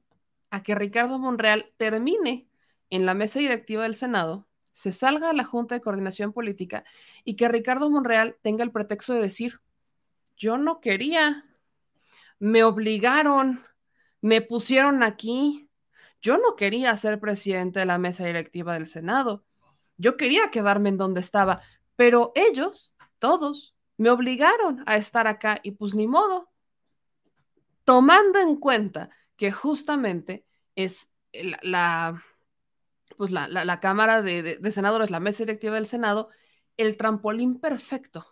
a 0.50 0.62
que 0.62 0.74
Ricardo 0.74 1.18
Monreal 1.18 1.72
termine 1.76 2.48
en 2.90 3.06
la 3.06 3.14
mesa 3.14 3.38
directiva 3.38 3.84
del 3.84 3.94
Senado, 3.94 4.46
se 4.72 4.92
salga 4.92 5.28
de 5.28 5.34
la 5.34 5.44
Junta 5.44 5.74
de 5.74 5.80
Coordinación 5.80 6.32
Política 6.32 6.84
y 7.24 7.36
que 7.36 7.48
Ricardo 7.48 7.88
Monreal 7.90 8.36
tenga 8.42 8.64
el 8.64 8.72
pretexto 8.72 9.14
de 9.14 9.22
decir, 9.22 9.60
yo 10.36 10.58
no 10.58 10.80
quería, 10.80 11.44
me 12.38 12.64
obligaron, 12.64 13.62
me 14.20 14.40
pusieron 14.42 15.02
aquí, 15.02 15.68
yo 16.20 16.38
no 16.38 16.56
quería 16.56 16.94
ser 16.96 17.20
presidente 17.20 17.80
de 17.80 17.86
la 17.86 17.98
mesa 17.98 18.24
directiva 18.24 18.74
del 18.74 18.86
Senado, 18.86 19.44
yo 19.96 20.16
quería 20.16 20.50
quedarme 20.50 20.90
en 20.90 20.98
donde 20.98 21.20
estaba, 21.20 21.60
pero 21.96 22.32
ellos, 22.34 22.96
todos, 23.18 23.74
me 23.96 24.10
obligaron 24.10 24.82
a 24.86 24.96
estar 24.96 25.26
acá 25.26 25.60
y 25.62 25.72
pues 25.72 25.94
ni 25.94 26.06
modo, 26.06 26.50
tomando 27.84 28.38
en 28.38 28.56
cuenta 28.56 29.10
que 29.36 29.52
justamente 29.52 30.46
es 30.74 31.10
la, 31.32 32.22
pues 33.16 33.30
la, 33.30 33.80
Cámara 33.80 34.22
de, 34.22 34.58
Senadores, 34.70 35.10
la 35.10 35.20
mesa 35.20 35.44
directiva 35.44 35.74
del 35.74 35.86
Senado, 35.86 36.28
el 36.76 36.96
trampolín 36.96 37.60
perfecto 37.60 38.26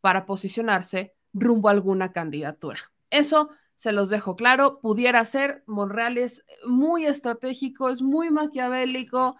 para 0.00 0.24
posicionarse 0.24 1.14
rumbo 1.32 1.68
a 1.68 1.72
alguna 1.72 2.12
candidatura. 2.12 2.78
Eso 3.10 3.50
se 3.80 3.92
los 3.92 4.10
dejo 4.10 4.36
claro, 4.36 4.78
pudiera 4.78 5.24
ser, 5.24 5.64
Monreal 5.66 6.18
es 6.18 6.44
muy 6.66 7.06
estratégico, 7.06 7.88
es 7.88 8.02
muy 8.02 8.30
maquiavélico, 8.30 9.38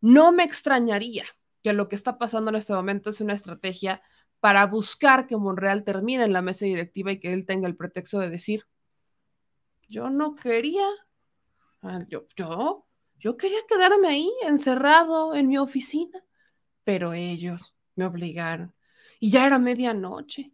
no 0.00 0.32
me 0.32 0.44
extrañaría 0.44 1.26
que 1.62 1.74
lo 1.74 1.86
que 1.86 1.94
está 1.94 2.16
pasando 2.16 2.48
en 2.48 2.56
este 2.56 2.72
momento 2.72 3.10
es 3.10 3.20
una 3.20 3.34
estrategia 3.34 4.00
para 4.40 4.64
buscar 4.64 5.26
que 5.26 5.36
Monreal 5.36 5.84
termine 5.84 6.24
en 6.24 6.32
la 6.32 6.40
mesa 6.40 6.64
directiva 6.64 7.12
y 7.12 7.20
que 7.20 7.34
él 7.34 7.44
tenga 7.44 7.68
el 7.68 7.76
pretexto 7.76 8.18
de 8.18 8.30
decir, 8.30 8.64
yo 9.90 10.08
no 10.08 10.36
quería, 10.36 10.86
ah, 11.82 12.02
yo, 12.08 12.28
yo, 12.36 12.86
yo 13.18 13.36
quería 13.36 13.60
quedarme 13.68 14.08
ahí 14.08 14.32
encerrado 14.40 15.34
en 15.34 15.48
mi 15.48 15.58
oficina, 15.58 16.24
pero 16.82 17.12
ellos 17.12 17.74
me 17.94 18.06
obligaron. 18.06 18.74
Y 19.18 19.30
ya 19.30 19.44
era 19.44 19.58
medianoche. 19.58 20.50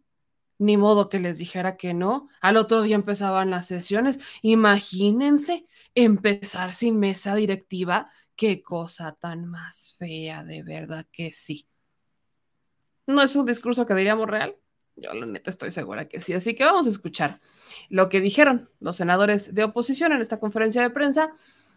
Ni 0.59 0.77
modo 0.77 1.09
que 1.09 1.19
les 1.19 1.37
dijera 1.37 1.77
que 1.77 1.93
no. 1.93 2.29
Al 2.41 2.57
otro 2.57 2.81
día 2.81 2.95
empezaban 2.95 3.51
las 3.51 3.67
sesiones. 3.67 4.19
Imagínense 4.41 5.65
empezar 5.93 6.73
sin 6.73 6.99
mesa 6.99 7.35
directiva. 7.35 8.09
Qué 8.35 8.61
cosa 8.61 9.13
tan 9.13 9.45
más 9.45 9.95
fea, 9.97 10.43
de 10.43 10.63
verdad 10.63 11.05
que 11.11 11.31
sí. 11.31 11.67
¿No 13.05 13.21
es 13.21 13.35
un 13.35 13.45
discurso 13.45 13.85
que 13.85 13.95
diríamos 13.95 14.27
real? 14.27 14.55
Yo 14.95 15.13
la 15.13 15.25
neta 15.27 15.49
estoy 15.49 15.71
segura 15.71 16.07
que 16.07 16.19
sí. 16.19 16.33
Así 16.33 16.55
que 16.55 16.65
vamos 16.65 16.87
a 16.87 16.89
escuchar 16.89 17.39
lo 17.89 18.09
que 18.09 18.19
dijeron 18.19 18.69
los 18.79 18.97
senadores 18.97 19.53
de 19.53 19.63
oposición 19.63 20.11
en 20.11 20.21
esta 20.21 20.39
conferencia 20.39 20.81
de 20.81 20.89
prensa 20.89 21.31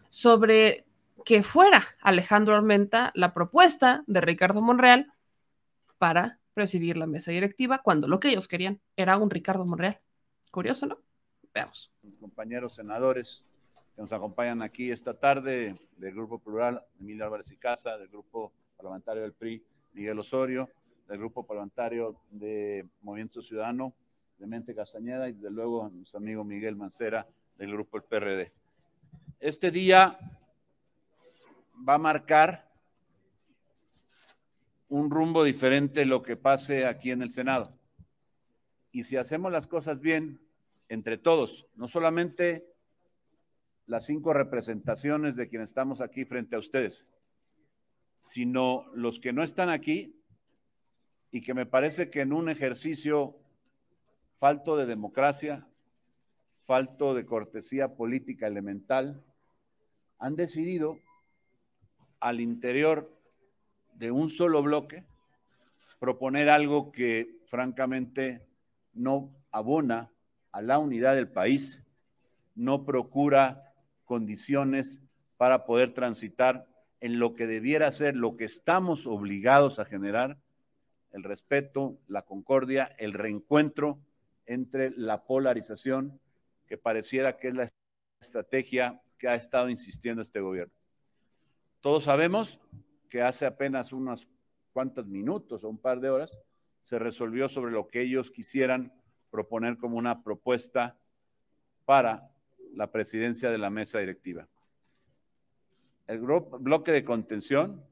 sobre 0.09 0.85
que 1.23 1.43
fuera 1.43 1.83
Alejandro 2.01 2.55
Armenta 2.55 3.11
la 3.13 3.33
propuesta 3.33 4.03
de 4.07 4.21
Ricardo 4.21 4.61
Monreal 4.61 5.13
para 5.97 6.40
presidir 6.53 6.97
la 6.97 7.07
mesa 7.07 7.31
directiva 7.31 7.81
cuando 7.83 8.07
lo 8.07 8.19
que 8.19 8.29
ellos 8.29 8.47
querían 8.47 8.79
era 8.95 9.17
un 9.17 9.29
Ricardo 9.29 9.65
Monreal. 9.65 9.99
Curioso, 10.51 10.85
¿no? 10.85 10.97
Veamos. 11.53 11.91
compañeros 12.19 12.75
senadores 12.75 13.43
que 13.95 14.01
nos 14.01 14.13
acompañan 14.13 14.61
aquí 14.61 14.89
esta 14.89 15.13
tarde 15.13 15.77
del 15.97 16.13
Grupo 16.13 16.39
Plural, 16.39 16.83
Emilio 16.99 17.25
Álvarez 17.25 17.51
y 17.51 17.57
Casa, 17.57 17.97
del 17.97 18.07
Grupo 18.07 18.53
Parlamentario 18.77 19.21
del 19.23 19.33
PRI, 19.33 19.63
Miguel 19.93 20.19
Osorio, 20.19 20.69
del 21.07 21.17
Grupo 21.17 21.45
Parlamentario 21.45 22.15
de 22.29 22.87
Movimiento 23.01 23.41
Ciudadano, 23.41 23.93
Mente 24.47 24.75
Castañeda 24.75 25.29
y 25.29 25.33
desde 25.33 25.51
luego 25.51 25.89
nuestro 25.89 26.19
amigo 26.19 26.43
Miguel 26.43 26.75
Mancera 26.75 27.27
del 27.57 27.71
grupo 27.71 27.97
El 27.97 28.03
PRD. 28.03 28.51
Este 29.39 29.71
día 29.71 30.17
va 31.87 31.95
a 31.95 31.99
marcar 31.99 32.70
un 34.91 35.09
rumbo 35.09 35.45
diferente 35.45 36.05
lo 36.05 36.21
que 36.21 36.35
pase 36.35 36.85
aquí 36.85 37.11
en 37.11 37.21
el 37.21 37.31
Senado. 37.31 37.79
Y 38.91 39.03
si 39.03 39.15
hacemos 39.15 39.49
las 39.49 39.65
cosas 39.65 40.01
bien, 40.01 40.41
entre 40.89 41.17
todos, 41.17 41.65
no 41.75 41.87
solamente 41.87 42.67
las 43.85 44.05
cinco 44.05 44.33
representaciones 44.33 45.37
de 45.37 45.47
quienes 45.47 45.69
estamos 45.69 46.01
aquí 46.01 46.25
frente 46.25 46.57
a 46.57 46.59
ustedes, 46.59 47.05
sino 48.19 48.85
los 48.93 49.21
que 49.21 49.31
no 49.31 49.43
están 49.43 49.69
aquí 49.69 50.21
y 51.31 51.39
que 51.39 51.53
me 51.53 51.65
parece 51.65 52.09
que 52.09 52.19
en 52.19 52.33
un 52.33 52.49
ejercicio 52.49 53.39
falto 54.35 54.75
de 54.75 54.87
democracia, 54.87 55.69
falto 56.63 57.13
de 57.13 57.25
cortesía 57.25 57.95
política 57.95 58.45
elemental, 58.45 59.23
han 60.19 60.35
decidido 60.35 60.99
al 62.19 62.41
interior 62.41 63.20
de 63.93 64.11
un 64.11 64.29
solo 64.29 64.61
bloque 64.63 65.05
proponer 65.99 66.49
algo 66.49 66.91
que 66.91 67.37
francamente 67.45 68.47
no 68.93 69.31
abona 69.51 70.11
a 70.51 70.61
la 70.61 70.79
unidad 70.79 71.15
del 71.15 71.29
país, 71.29 71.83
no 72.55 72.85
procura 72.85 73.73
condiciones 74.05 75.01
para 75.37 75.65
poder 75.65 75.93
transitar 75.93 76.67
en 76.99 77.19
lo 77.19 77.33
que 77.33 77.47
debiera 77.47 77.91
ser 77.91 78.15
lo 78.15 78.35
que 78.37 78.45
estamos 78.45 79.07
obligados 79.07 79.79
a 79.79 79.85
generar, 79.85 80.37
el 81.11 81.23
respeto, 81.23 81.97
la 82.07 82.23
concordia, 82.23 82.95
el 82.97 83.13
reencuentro 83.13 83.99
entre 84.45 84.91
la 84.91 85.23
polarización 85.23 86.19
que 86.67 86.77
pareciera 86.77 87.37
que 87.37 87.49
es 87.49 87.53
la 87.53 87.67
estrategia 88.21 89.01
que 89.17 89.27
ha 89.27 89.35
estado 89.35 89.69
insistiendo 89.69 90.21
este 90.21 90.39
gobierno. 90.39 90.73
Todos 91.79 92.05
sabemos 92.05 92.59
que 93.11 93.21
hace 93.21 93.45
apenas 93.45 93.91
unos 93.91 94.25
cuantos 94.71 95.05
minutos 95.05 95.65
o 95.65 95.69
un 95.69 95.77
par 95.77 95.99
de 95.99 96.09
horas 96.09 96.39
se 96.81 96.97
resolvió 96.97 97.49
sobre 97.49 97.73
lo 97.73 97.89
que 97.89 98.01
ellos 98.01 98.31
quisieran 98.31 98.93
proponer 99.29 99.77
como 99.77 99.97
una 99.97 100.23
propuesta 100.23 100.97
para 101.85 102.31
la 102.73 102.89
presidencia 102.89 103.51
de 103.51 103.57
la 103.57 103.69
mesa 103.69 103.99
directiva. 103.99 104.47
El 106.07 106.19
bloque 106.21 106.93
de 106.93 107.03
contención 107.03 107.85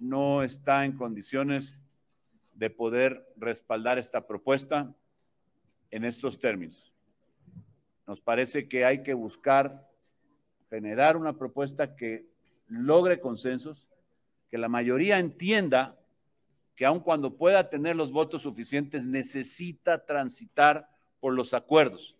no 0.00 0.42
está 0.42 0.84
en 0.84 0.96
condiciones 0.96 1.80
de 2.54 2.70
poder 2.70 3.32
respaldar 3.36 3.96
esta 3.96 4.26
propuesta 4.26 4.92
en 5.92 6.04
estos 6.04 6.40
términos. 6.40 6.92
Nos 8.08 8.20
parece 8.20 8.68
que 8.68 8.84
hay 8.84 9.04
que 9.04 9.14
buscar 9.14 9.88
generar 10.68 11.16
una 11.16 11.38
propuesta 11.38 11.94
que 11.94 12.26
logre 12.68 13.20
consensos, 13.20 13.88
que 14.48 14.58
la 14.58 14.68
mayoría 14.68 15.18
entienda 15.18 15.98
que 16.74 16.86
aun 16.86 17.00
cuando 17.00 17.36
pueda 17.36 17.68
tener 17.68 17.96
los 17.96 18.12
votos 18.12 18.42
suficientes, 18.42 19.04
necesita 19.04 20.04
transitar 20.06 20.88
por 21.18 21.34
los 21.34 21.52
acuerdos. 21.52 22.16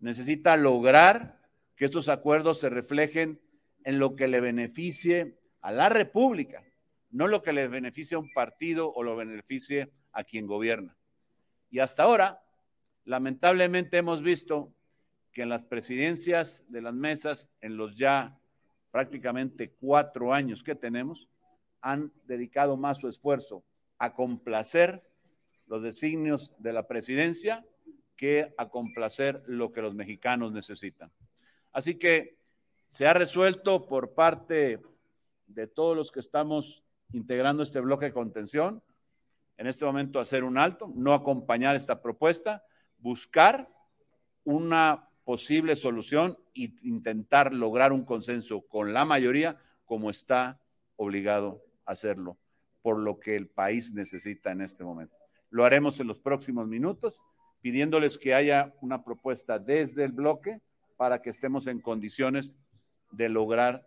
Necesita 0.00 0.56
lograr 0.56 1.40
que 1.76 1.84
estos 1.84 2.08
acuerdos 2.08 2.58
se 2.58 2.68
reflejen 2.68 3.40
en 3.84 4.00
lo 4.00 4.16
que 4.16 4.26
le 4.26 4.40
beneficie 4.40 5.38
a 5.60 5.70
la 5.70 5.88
República, 5.88 6.64
no 7.10 7.28
lo 7.28 7.42
que 7.42 7.52
le 7.52 7.68
beneficie 7.68 8.16
a 8.16 8.18
un 8.18 8.32
partido 8.32 8.92
o 8.92 9.02
lo 9.02 9.14
beneficie 9.14 9.92
a 10.12 10.24
quien 10.24 10.46
gobierna. 10.46 10.96
Y 11.70 11.78
hasta 11.78 12.02
ahora, 12.02 12.42
Lamentablemente 13.08 13.96
hemos 13.96 14.22
visto 14.22 14.74
que 15.32 15.40
en 15.40 15.48
las 15.48 15.64
presidencias 15.64 16.62
de 16.68 16.82
las 16.82 16.92
mesas, 16.92 17.48
en 17.62 17.78
los 17.78 17.96
ya 17.96 18.38
prácticamente 18.90 19.70
cuatro 19.70 20.32
años 20.32 20.62
que 20.62 20.74
tenemos, 20.74 21.28
han 21.80 22.12
dedicado 22.26 22.76
más 22.76 22.98
su 22.98 23.08
esfuerzo 23.08 23.64
a 23.98 24.14
complacer 24.14 25.02
los 25.66 25.82
designios 25.82 26.54
de 26.58 26.72
la 26.72 26.86
presidencia 26.86 27.64
que 28.16 28.52
a 28.56 28.68
complacer 28.68 29.42
lo 29.46 29.72
que 29.72 29.82
los 29.82 29.94
mexicanos 29.94 30.52
necesitan. 30.52 31.12
Así 31.72 31.96
que 31.96 32.36
se 32.86 33.06
ha 33.06 33.12
resuelto 33.12 33.86
por 33.86 34.14
parte 34.14 34.80
de 35.46 35.66
todos 35.66 35.96
los 35.96 36.10
que 36.10 36.20
estamos 36.20 36.82
integrando 37.12 37.62
este 37.62 37.80
bloque 37.80 38.06
de 38.06 38.12
contención, 38.12 38.82
en 39.56 39.66
este 39.66 39.84
momento 39.84 40.20
hacer 40.20 40.44
un 40.44 40.58
alto, 40.58 40.90
no 40.94 41.12
acompañar 41.12 41.76
esta 41.76 42.00
propuesta 42.00 42.64
buscar 42.98 43.68
una 44.44 45.07
posible 45.28 45.76
solución 45.76 46.38
e 46.54 46.72
intentar 46.84 47.52
lograr 47.52 47.92
un 47.92 48.06
consenso 48.06 48.62
con 48.62 48.94
la 48.94 49.04
mayoría 49.04 49.58
como 49.84 50.08
está 50.08 50.58
obligado 50.96 51.62
a 51.84 51.92
hacerlo, 51.92 52.38
por 52.80 52.98
lo 52.98 53.20
que 53.20 53.36
el 53.36 53.46
país 53.46 53.92
necesita 53.92 54.52
en 54.52 54.62
este 54.62 54.84
momento. 54.84 55.14
Lo 55.50 55.66
haremos 55.66 56.00
en 56.00 56.06
los 56.06 56.18
próximos 56.18 56.66
minutos, 56.66 57.20
pidiéndoles 57.60 58.16
que 58.16 58.32
haya 58.32 58.72
una 58.80 59.04
propuesta 59.04 59.58
desde 59.58 60.04
el 60.04 60.12
bloque 60.12 60.62
para 60.96 61.20
que 61.20 61.28
estemos 61.28 61.66
en 61.66 61.82
condiciones 61.82 62.56
de 63.12 63.28
lograr 63.28 63.86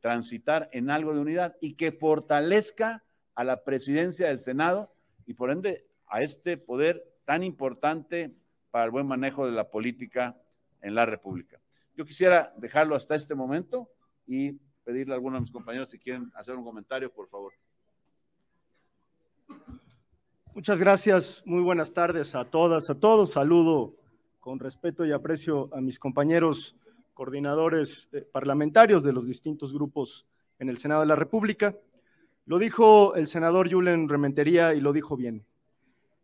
transitar 0.00 0.68
en 0.70 0.90
algo 0.90 1.14
de 1.14 1.20
unidad 1.20 1.56
y 1.62 1.76
que 1.76 1.92
fortalezca 1.92 3.02
a 3.34 3.42
la 3.42 3.64
presidencia 3.64 4.28
del 4.28 4.38
Senado 4.38 4.92
y 5.24 5.32
por 5.32 5.50
ende 5.50 5.86
a 6.08 6.20
este 6.20 6.58
poder 6.58 7.02
tan 7.24 7.42
importante 7.42 8.36
para 8.70 8.84
el 8.84 8.90
buen 8.90 9.06
manejo 9.06 9.46
de 9.46 9.52
la 9.52 9.70
política 9.70 10.38
en 10.84 10.94
la 10.94 11.06
República. 11.06 11.60
Yo 11.96 12.04
quisiera 12.04 12.52
dejarlo 12.56 12.94
hasta 12.94 13.14
este 13.14 13.34
momento 13.34 13.88
y 14.26 14.52
pedirle 14.84 15.14
a 15.14 15.16
algunos 15.16 15.38
de 15.38 15.42
mis 15.42 15.50
compañeros 15.50 15.90
si 15.90 15.98
quieren 15.98 16.30
hacer 16.34 16.54
un 16.54 16.64
comentario, 16.64 17.10
por 17.12 17.28
favor. 17.28 17.52
Muchas 20.54 20.78
gracias, 20.78 21.42
muy 21.46 21.62
buenas 21.62 21.92
tardes 21.92 22.34
a 22.34 22.44
todas, 22.44 22.88
a 22.90 22.94
todos. 22.94 23.32
Saludo 23.32 23.96
con 24.40 24.60
respeto 24.60 25.04
y 25.04 25.12
aprecio 25.12 25.68
a 25.74 25.80
mis 25.80 25.98
compañeros 25.98 26.76
coordinadores 27.14 28.08
eh, 28.12 28.22
parlamentarios 28.30 29.02
de 29.02 29.12
los 29.12 29.26
distintos 29.26 29.72
grupos 29.72 30.26
en 30.58 30.68
el 30.68 30.78
Senado 30.78 31.00
de 31.00 31.06
la 31.08 31.16
República. 31.16 31.76
Lo 32.46 32.58
dijo 32.58 33.14
el 33.14 33.26
senador 33.26 33.72
Julen 33.72 34.08
Rementería 34.08 34.74
y 34.74 34.80
lo 34.80 34.92
dijo 34.92 35.16
bien. 35.16 35.46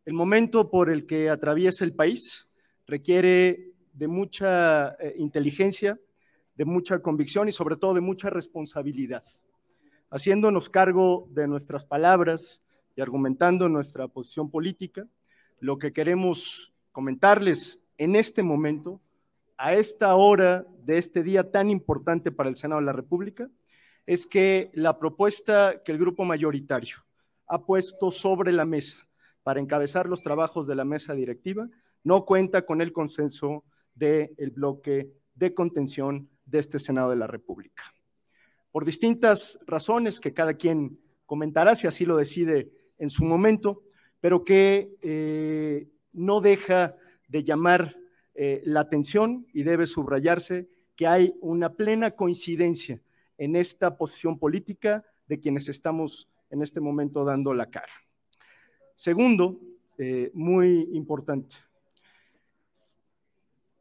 El 0.05 0.13
momento 0.13 0.71
por 0.71 0.91
el 0.91 1.07
que 1.07 1.31
atraviesa 1.31 1.85
el 1.85 1.95
país 1.95 2.49
requiere 2.87 3.70
de 3.93 4.09
mucha 4.09 4.91
eh, 5.01 5.15
inteligencia, 5.17 5.99
de 6.55 6.65
mucha 6.65 7.01
convicción 7.01 7.49
y 7.49 7.53
sobre 7.53 7.77
todo 7.77 7.95
de 7.95 8.01
mucha 8.01 8.31
responsabilidad. 8.31 9.25
Haciéndonos 10.11 10.69
cargo 10.69 11.29
de 11.31 11.47
nuestras 11.47 11.85
palabras 11.85 12.61
y 12.97 13.01
argumentando 13.01 13.69
nuestra 13.69 14.09
posición 14.09 14.51
política, 14.51 15.07
lo 15.61 15.79
que 15.79 15.93
queremos 15.93 16.73
comentarles 16.93 17.81
en 17.99 18.17
este 18.17 18.43
momento, 18.43 19.01
a 19.57 19.75
esta 19.75 20.15
hora 20.15 20.67
de 20.85 20.97
este 20.97 21.23
día 21.23 21.51
tan 21.51 21.69
importante 21.69 22.33
para 22.33 22.49
el 22.49 22.57
Senado 22.57 22.81
de 22.81 22.87
la 22.87 22.93
República, 22.93 23.49
es 24.07 24.27
que 24.27 24.71
la 24.75 24.99
propuesta 24.99 25.83
que 25.85 25.93
el 25.93 25.99
grupo 25.99 26.25
mayoritario 26.25 26.97
ha 27.47 27.65
puesto 27.65 28.11
sobre 28.11 28.53
la 28.53 28.65
mesa 28.65 28.97
para 29.43 29.61
encabezar 29.61 30.09
los 30.09 30.23
trabajos 30.23 30.67
de 30.67 30.75
la 30.75 30.85
mesa 30.85 31.15
directiva 31.15 31.69
no 32.03 32.25
cuenta 32.25 32.63
con 32.63 32.81
el 32.81 32.93
consenso 32.93 33.65
del 34.01 34.51
bloque 34.51 35.13
de 35.35 35.53
contención 35.53 36.29
de 36.47 36.59
este 36.59 36.79
Senado 36.79 37.11
de 37.11 37.17
la 37.17 37.27
República. 37.27 37.85
Por 38.73 38.85
distintas 38.85 39.59
razones 39.67 40.21
que 40.21 40.33
cada 40.33 40.55
quien 40.55 40.99
comentará 41.27 41.75
si 41.75 41.87
así 41.87 42.07
lo 42.07 42.17
decide 42.17 42.73
en 42.99 43.11
su 43.11 43.25
momento, 43.25 43.83
pero 44.21 44.45
que 44.45 44.97
eh, 45.03 45.89
no 46.13 46.41
deja 46.41 46.97
de 47.29 47.45
llamar 47.45 47.97
eh, 48.35 48.63
la 48.65 48.81
atención 48.81 49.47
y 49.53 49.63
debe 49.63 49.87
subrayarse 49.87 50.69
que 50.97 51.07
hay 51.07 51.35
una 51.41 51.75
plena 51.75 52.13
coincidencia 52.13 53.03
en 53.39 53.57
esta 53.57 53.97
posición 53.97 54.39
política 54.39 55.05
de 55.27 55.41
quienes 55.41 55.69
estamos 55.69 56.29
en 56.51 56.63
este 56.63 56.81
momento 56.81 57.25
dando 57.25 57.55
la 57.55 57.67
cara. 57.71 57.93
Segundo, 58.97 59.61
eh, 59.99 60.31
muy 60.35 60.89
importante, 60.93 61.57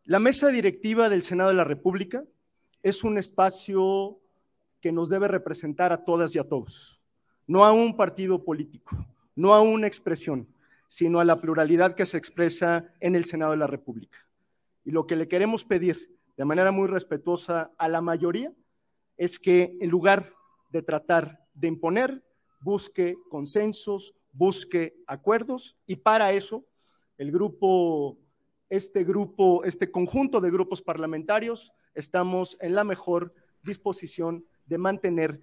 la 0.09 0.17
mesa 0.17 0.47
directiva 0.47 1.07
del 1.07 1.21
Senado 1.21 1.51
de 1.51 1.55
la 1.55 1.63
República 1.63 2.23
es 2.81 3.03
un 3.03 3.19
espacio 3.19 4.19
que 4.81 4.91
nos 4.91 5.07
debe 5.07 5.27
representar 5.27 5.93
a 5.93 6.03
todas 6.03 6.33
y 6.33 6.39
a 6.39 6.45
todos, 6.45 6.99
no 7.45 7.63
a 7.63 7.71
un 7.71 7.95
partido 7.95 8.43
político, 8.43 9.05
no 9.35 9.53
a 9.53 9.61
una 9.61 9.85
expresión, 9.85 10.47
sino 10.87 11.19
a 11.19 11.25
la 11.25 11.39
pluralidad 11.39 11.93
que 11.93 12.07
se 12.07 12.17
expresa 12.17 12.91
en 12.99 13.13
el 13.13 13.25
Senado 13.25 13.51
de 13.51 13.57
la 13.57 13.67
República. 13.67 14.17
Y 14.83 14.89
lo 14.89 15.05
que 15.05 15.15
le 15.15 15.27
queremos 15.27 15.63
pedir 15.63 16.17
de 16.35 16.45
manera 16.45 16.71
muy 16.71 16.87
respetuosa 16.87 17.71
a 17.77 17.87
la 17.87 18.01
mayoría 18.01 18.51
es 19.15 19.37
que 19.37 19.77
en 19.79 19.91
lugar 19.91 20.33
de 20.71 20.81
tratar 20.81 21.45
de 21.53 21.67
imponer, 21.67 22.23
busque 22.61 23.15
consensos, 23.29 24.15
busque 24.33 24.95
acuerdos 25.05 25.77
y 25.85 25.97
para 25.97 26.33
eso 26.33 26.65
el 27.19 27.31
grupo, 27.31 28.17
este 28.69 29.03
grupo, 29.03 29.63
este 29.63 29.91
conjunto 29.91 30.39
de 30.39 30.51
grupos 30.51 30.81
parlamentarios, 30.81 31.71
estamos 31.95 32.57
en 32.61 32.75
la 32.75 32.83
mejor 32.83 33.33
disposición 33.63 34.45
de 34.65 34.77
mantener. 34.77 35.39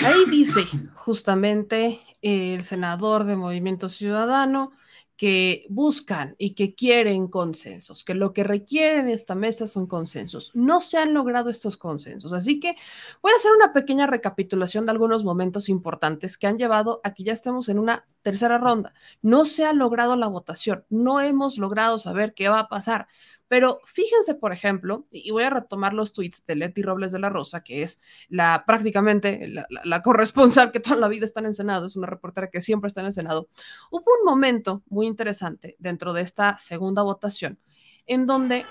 Ahí 0.00 0.24
dice 0.30 0.64
justamente 0.94 2.00
el 2.22 2.62
senador 2.62 3.24
de 3.24 3.36
Movimiento 3.36 3.88
Ciudadano 3.88 4.72
que 5.18 5.66
buscan 5.68 6.36
y 6.38 6.54
que 6.54 6.76
quieren 6.76 7.26
consensos, 7.26 8.04
que 8.04 8.14
lo 8.14 8.32
que 8.32 8.44
requieren 8.44 9.08
esta 9.08 9.34
mesa 9.34 9.66
son 9.66 9.88
consensos. 9.88 10.52
No 10.54 10.80
se 10.80 10.96
han 10.96 11.12
logrado 11.12 11.50
estos 11.50 11.76
consensos, 11.76 12.32
así 12.32 12.60
que 12.60 12.76
voy 13.20 13.32
a 13.32 13.36
hacer 13.36 13.50
una 13.50 13.72
pequeña 13.72 14.06
recapitulación 14.06 14.86
de 14.86 14.92
algunos 14.92 15.24
momentos 15.24 15.68
importantes 15.68 16.38
que 16.38 16.46
han 16.46 16.56
llevado 16.56 17.00
a 17.02 17.14
que 17.14 17.24
ya 17.24 17.32
estemos 17.32 17.68
en 17.68 17.80
una 17.80 18.06
tercera 18.22 18.58
ronda. 18.58 18.94
No 19.20 19.44
se 19.44 19.64
ha 19.64 19.72
logrado 19.72 20.14
la 20.14 20.28
votación, 20.28 20.84
no 20.88 21.20
hemos 21.20 21.58
logrado 21.58 21.98
saber 21.98 22.32
qué 22.32 22.48
va 22.48 22.60
a 22.60 22.68
pasar. 22.68 23.08
Pero 23.48 23.80
fíjense, 23.84 24.34
por 24.34 24.52
ejemplo, 24.52 25.06
y 25.10 25.30
voy 25.30 25.42
a 25.42 25.50
retomar 25.50 25.94
los 25.94 26.12
tweets 26.12 26.44
de 26.44 26.54
Leti 26.54 26.82
Robles 26.82 27.12
de 27.12 27.18
la 27.18 27.30
Rosa, 27.30 27.62
que 27.62 27.82
es 27.82 28.00
la 28.28 28.64
prácticamente 28.66 29.48
la, 29.48 30.02
corresponsal 30.02 30.70
que 30.70 30.80
toda 30.80 30.96
la 30.96 31.08
vida 31.08 31.24
está 31.24 31.40
en 31.40 31.46
el 31.46 31.54
Senado, 31.54 31.86
es 31.86 31.96
una 31.96 32.06
reportera 32.06 32.50
que 32.50 32.60
siempre 32.60 32.88
está 32.88 33.00
en 33.00 33.06
el 33.06 33.12
Senado. 33.12 33.48
Hubo 33.90 34.04
un 34.20 34.24
momento 34.24 34.82
muy 34.88 35.06
interesante 35.06 35.76
dentro 35.78 36.12
de 36.12 36.22
esta 36.22 36.58
segunda 36.58 37.02
votación 37.02 37.58
en 38.06 38.26
donde... 38.26 38.66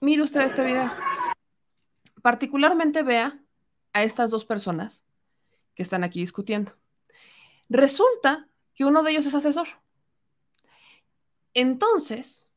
Mire 0.00 0.22
usted 0.22 0.40
este 0.40 0.64
video. 0.64 0.90
Particularmente 2.22 3.02
vea 3.02 3.38
a 3.92 4.02
estas 4.02 4.30
dos 4.30 4.44
personas 4.44 5.04
que 5.74 5.82
están 5.82 6.04
aquí 6.04 6.20
discutiendo. 6.20 6.72
Resulta 7.68 8.48
que 8.74 8.84
uno 8.84 9.02
de 9.02 9.12
ellos 9.12 9.26
es 9.26 9.34
asesor. 9.34 9.68
Entonces, 11.54 12.50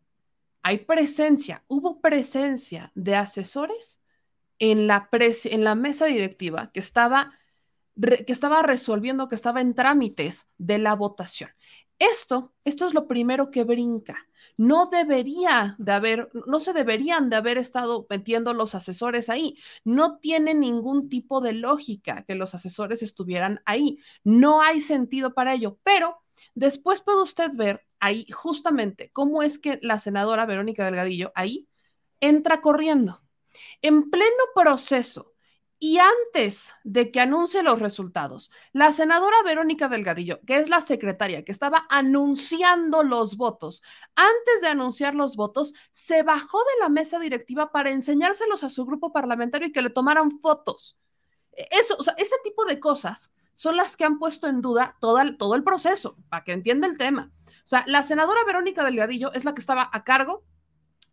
hay 0.62 0.80
presencia, 0.80 1.64
hubo 1.68 2.00
presencia 2.00 2.92
de 2.96 3.16
asesores 3.16 4.02
en 4.60 4.88
la, 4.88 5.10
en 5.12 5.64
la 5.64 5.76
mesa 5.76 6.06
directiva 6.06 6.72
que 6.72 6.80
estaba, 6.80 7.38
que 8.00 8.32
estaba 8.32 8.62
resolviendo, 8.64 9.28
que 9.28 9.36
estaba 9.36 9.62
en 9.62 9.76
trámites 9.76 10.50
de 10.58 10.78
la 10.78 10.96
votación. 10.96 11.50
Esto, 12.00 12.54
esto 12.64 12.86
es 12.88 12.94
lo 12.94 13.08
primero 13.08 13.52
que 13.52 13.64
brinca. 13.64 14.18
No 14.56 14.88
debería 14.88 15.76
de 15.80 15.92
haber, 15.92 16.30
no 16.48 16.60
se 16.60 16.74
deberían 16.74 17.30
de 17.30 17.38
haber 17.38 17.58
estado 17.58 18.06
metiendo 18.10 18.54
los 18.54 18.76
asesores 18.76 19.30
ahí. 19.30 19.58
No 19.84 20.18
tiene 20.20 20.54
ningún 20.54 21.10
tipo 21.10 21.42
de 21.42 21.54
lógica 21.54 22.24
que 22.24 22.36
los 22.36 22.54
asesores 22.54 23.02
estuvieran 23.04 23.62
ahí. 23.66 24.00
No 24.24 24.62
hay 24.62 24.80
sentido 24.82 25.34
para 25.34 25.54
ello, 25.54 25.80
pero 25.84 26.22
después 26.56 27.02
puede 27.02 27.22
usted 27.22 27.52
ver 27.54 27.86
ahí 28.00 28.26
justamente 28.32 29.12
cómo 29.12 29.44
es 29.44 29.60
que 29.60 29.80
la 29.82 30.00
senadora 30.00 30.46
Verónica 30.46 30.86
Delgadillo 30.86 31.32
ahí 31.36 31.68
entra 32.20 32.62
corriendo 32.62 33.22
en 33.82 34.10
pleno 34.10 34.44
proceso 34.56 35.34
y 35.84 35.98
antes 35.98 36.74
de 36.86 37.12
que 37.12 37.20
anuncie 37.20 37.62
los 37.62 37.80
resultados, 37.80 38.50
la 38.72 38.94
senadora 38.94 39.36
Verónica 39.44 39.90
Delgadillo, 39.90 40.40
que 40.48 40.56
es 40.56 40.70
la 40.70 40.80
secretaria 40.80 41.44
que 41.44 41.52
estaba 41.52 41.86
anunciando 41.90 43.04
los 43.04 43.36
votos, 43.36 43.84
antes 44.16 44.62
de 44.62 44.70
anunciar 44.70 45.14
los 45.14 45.36
votos, 45.36 45.74
se 45.92 46.24
bajó 46.24 46.60
de 46.60 46.80
la 46.80 46.88
mesa 46.88 47.20
directiva 47.20 47.74
para 47.74 47.92
enseñárselos 47.92 48.64
a 48.64 48.70
su 48.70 48.86
grupo 48.86 49.12
parlamentario 49.12 49.68
y 49.68 49.72
que 49.74 49.82
le 49.82 49.90
tomaran 49.90 50.32
fotos. 50.40 50.98
Eso, 51.52 51.98
o 52.00 52.04
sea, 52.04 52.16
este 52.18 52.38
tipo 52.46 52.64
de 52.64 52.80
cosas 52.80 53.34
son 53.56 53.78
las 53.78 53.98
que 53.98 54.06
han 54.06 54.20
puesto 54.20 54.48
en 54.48 54.62
duda 54.62 54.96
todo 55.00 55.20
el, 55.22 55.38
todo 55.38 55.56
el 55.56 55.64
proceso, 55.64 56.18
para 56.30 56.44
que 56.44 56.54
entienda 56.54 56.88
el 56.88 56.98
tema. 56.98 57.32
O 57.46 57.68
sea, 57.68 57.84
la 57.88 58.04
senadora 58.04 58.44
Verónica 58.46 58.84
Delgadillo 58.84 59.32
es 59.34 59.46
la 59.46 59.54
que 59.54 59.62
estaba 59.62 59.90
a 59.92 60.04
cargo 60.04 60.44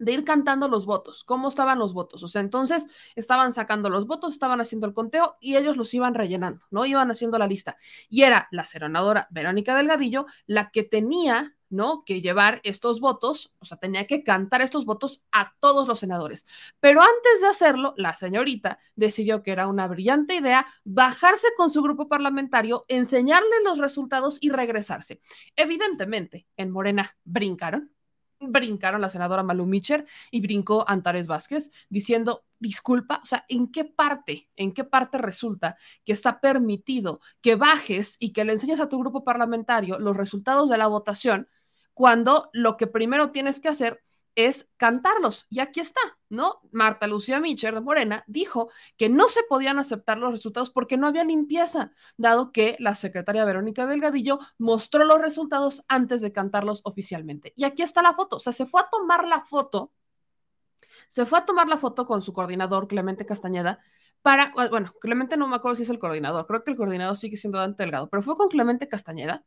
de 0.00 0.12
ir 0.12 0.24
cantando 0.24 0.66
los 0.66 0.86
votos, 0.86 1.22
cómo 1.24 1.48
estaban 1.48 1.78
los 1.78 1.92
votos. 1.92 2.22
O 2.22 2.28
sea, 2.28 2.40
entonces 2.40 2.86
estaban 3.14 3.52
sacando 3.52 3.90
los 3.90 4.06
votos, 4.06 4.32
estaban 4.32 4.60
haciendo 4.60 4.86
el 4.86 4.94
conteo 4.94 5.36
y 5.40 5.56
ellos 5.56 5.76
los 5.76 5.92
iban 5.94 6.14
rellenando, 6.14 6.66
¿no? 6.70 6.86
Iban 6.86 7.10
haciendo 7.10 7.38
la 7.38 7.46
lista. 7.46 7.76
Y 8.08 8.22
era 8.22 8.48
la 8.50 8.64
senadora 8.64 9.28
Verónica 9.30 9.76
Delgadillo 9.76 10.26
la 10.46 10.70
que 10.70 10.84
tenía, 10.84 11.54
¿no? 11.68 12.02
Que 12.04 12.22
llevar 12.22 12.60
estos 12.64 12.98
votos, 12.98 13.52
o 13.58 13.66
sea, 13.66 13.76
tenía 13.76 14.06
que 14.06 14.24
cantar 14.24 14.62
estos 14.62 14.86
votos 14.86 15.22
a 15.32 15.54
todos 15.60 15.86
los 15.86 15.98
senadores. 15.98 16.46
Pero 16.80 17.02
antes 17.02 17.42
de 17.42 17.48
hacerlo, 17.48 17.92
la 17.98 18.14
señorita 18.14 18.78
decidió 18.96 19.42
que 19.42 19.52
era 19.52 19.68
una 19.68 19.86
brillante 19.86 20.34
idea 20.34 20.66
bajarse 20.84 21.48
con 21.58 21.70
su 21.70 21.82
grupo 21.82 22.08
parlamentario, 22.08 22.86
enseñarle 22.88 23.62
los 23.64 23.76
resultados 23.76 24.38
y 24.40 24.48
regresarse. 24.48 25.20
Evidentemente, 25.56 26.46
en 26.56 26.70
Morena 26.70 27.16
brincaron 27.24 27.92
brincaron 28.40 29.00
la 29.00 29.08
senadora 29.08 29.42
Malu 29.42 29.66
Mitcher 29.66 30.06
y 30.30 30.40
brincó 30.40 30.88
Antares 30.88 31.26
Vázquez 31.26 31.70
diciendo, 31.88 32.44
disculpa, 32.58 33.20
o 33.22 33.26
sea, 33.26 33.44
¿en 33.48 33.70
qué 33.70 33.84
parte, 33.84 34.48
en 34.56 34.72
qué 34.72 34.84
parte 34.84 35.18
resulta 35.18 35.76
que 36.04 36.12
está 36.12 36.40
permitido 36.40 37.20
que 37.40 37.56
bajes 37.56 38.16
y 38.18 38.32
que 38.32 38.44
le 38.44 38.52
enseñes 38.52 38.80
a 38.80 38.88
tu 38.88 38.98
grupo 38.98 39.24
parlamentario 39.24 39.98
los 39.98 40.16
resultados 40.16 40.70
de 40.70 40.78
la 40.78 40.86
votación 40.86 41.48
cuando 41.94 42.48
lo 42.52 42.76
que 42.76 42.86
primero 42.86 43.30
tienes 43.30 43.60
que 43.60 43.68
hacer 43.68 44.02
es 44.46 44.68
cantarlos. 44.76 45.46
Y 45.50 45.60
aquí 45.60 45.80
está, 45.80 46.00
¿no? 46.28 46.60
Marta 46.72 47.06
Lucía 47.06 47.40
Micher 47.40 47.74
de 47.74 47.80
Morena 47.80 48.24
dijo 48.26 48.70
que 48.96 49.08
no 49.08 49.28
se 49.28 49.42
podían 49.42 49.78
aceptar 49.78 50.18
los 50.18 50.30
resultados 50.30 50.70
porque 50.70 50.96
no 50.96 51.06
había 51.06 51.24
limpieza, 51.24 51.92
dado 52.16 52.52
que 52.52 52.76
la 52.78 52.94
secretaria 52.94 53.44
Verónica 53.44 53.86
Delgadillo 53.86 54.38
mostró 54.58 55.04
los 55.04 55.20
resultados 55.20 55.84
antes 55.88 56.20
de 56.20 56.32
cantarlos 56.32 56.80
oficialmente. 56.84 57.52
Y 57.56 57.64
aquí 57.64 57.82
está 57.82 58.02
la 58.02 58.14
foto, 58.14 58.36
o 58.36 58.40
sea, 58.40 58.52
se 58.52 58.66
fue 58.66 58.80
a 58.80 58.88
tomar 58.90 59.26
la 59.26 59.44
foto, 59.44 59.92
se 61.08 61.26
fue 61.26 61.38
a 61.40 61.44
tomar 61.44 61.68
la 61.68 61.78
foto 61.78 62.06
con 62.06 62.22
su 62.22 62.32
coordinador 62.32 62.88
Clemente 62.88 63.26
Castañeda 63.26 63.80
para, 64.22 64.52
bueno, 64.70 64.92
Clemente 65.00 65.36
no 65.36 65.48
me 65.48 65.56
acuerdo 65.56 65.76
si 65.76 65.82
es 65.84 65.90
el 65.90 65.98
coordinador, 65.98 66.46
creo 66.46 66.62
que 66.62 66.70
el 66.72 66.76
coordinador 66.76 67.16
sigue 67.16 67.36
siendo 67.36 67.58
Dante 67.58 67.82
Delgado, 67.82 68.08
pero 68.10 68.22
fue 68.22 68.36
con 68.36 68.48
Clemente 68.48 68.88
Castañeda 68.88 69.44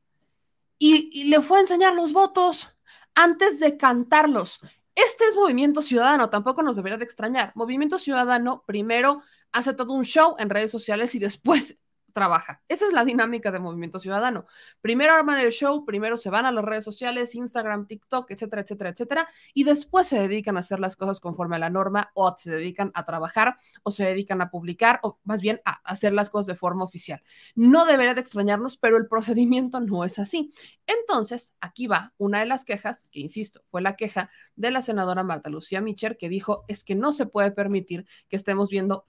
y, 0.79 1.09
y 1.13 1.25
le 1.25 1.41
fue 1.41 1.59
a 1.59 1.61
enseñar 1.61 1.93
los 1.93 2.11
votos 2.11 2.73
antes 3.15 3.59
de 3.59 3.77
cantarlos. 3.77 4.59
Este 4.95 5.25
es 5.25 5.35
Movimiento 5.35 5.81
Ciudadano, 5.81 6.29
tampoco 6.29 6.61
nos 6.61 6.75
debería 6.75 6.97
de 6.97 7.05
extrañar. 7.05 7.51
Movimiento 7.55 7.97
Ciudadano 7.97 8.63
primero 8.67 9.23
hace 9.51 9.73
todo 9.73 9.93
un 9.93 10.05
show 10.05 10.35
en 10.37 10.49
redes 10.49 10.71
sociales 10.71 11.15
y 11.15 11.19
después 11.19 11.79
trabaja. 12.13 12.61
Esa 12.67 12.85
es 12.85 12.93
la 12.93 13.03
dinámica 13.03 13.51
de 13.51 13.59
Movimiento 13.59 13.99
Ciudadano. 13.99 14.45
Primero 14.81 15.13
arman 15.13 15.39
el 15.39 15.51
show, 15.51 15.83
primero 15.85 16.15
se 16.15 16.29
van 16.29 16.45
a 16.45 16.51
las 16.51 16.63
redes 16.63 16.85
sociales, 16.85 17.35
Instagram, 17.35 17.87
TikTok, 17.87 18.31
etcétera, 18.31 18.61
etcétera, 18.61 18.89
etcétera, 18.91 19.27
y 19.53 19.63
después 19.63 20.07
se 20.07 20.19
dedican 20.19 20.55
a 20.55 20.61
hacer 20.61 20.79
las 20.79 20.95
cosas 20.95 21.19
conforme 21.19 21.57
a 21.57 21.59
la 21.59 21.69
norma 21.69 22.11
o 22.13 22.33
se 22.37 22.51
dedican 22.51 22.91
a 22.93 23.05
trabajar 23.05 23.57
o 23.83 23.91
se 23.91 24.05
dedican 24.05 24.41
a 24.41 24.49
publicar 24.49 24.99
o 25.03 25.19
más 25.23 25.41
bien 25.41 25.61
a 25.65 25.81
hacer 25.83 26.13
las 26.13 26.29
cosas 26.29 26.47
de 26.47 26.55
forma 26.55 26.85
oficial. 26.85 27.21
No 27.55 27.85
debería 27.85 28.13
de 28.13 28.21
extrañarnos, 28.21 28.77
pero 28.77 28.97
el 28.97 29.07
procedimiento 29.07 29.79
no 29.79 30.03
es 30.03 30.19
así. 30.19 30.51
Entonces, 30.85 31.55
aquí 31.59 31.87
va 31.87 32.13
una 32.17 32.39
de 32.39 32.45
las 32.45 32.65
quejas, 32.65 33.09
que 33.11 33.19
insisto, 33.19 33.61
fue 33.69 33.81
la 33.81 33.95
queja 33.95 34.29
de 34.55 34.71
la 34.71 34.81
senadora 34.81 35.23
Marta 35.23 35.49
Lucía 35.49 35.81
Micher, 35.81 36.17
que 36.17 36.29
dijo 36.29 36.63
es 36.67 36.83
que 36.83 36.95
no 36.95 37.11
se 37.11 37.25
puede 37.25 37.51
permitir 37.51 38.05
que 38.29 38.35
estemos 38.35 38.69
viendo 38.69 39.05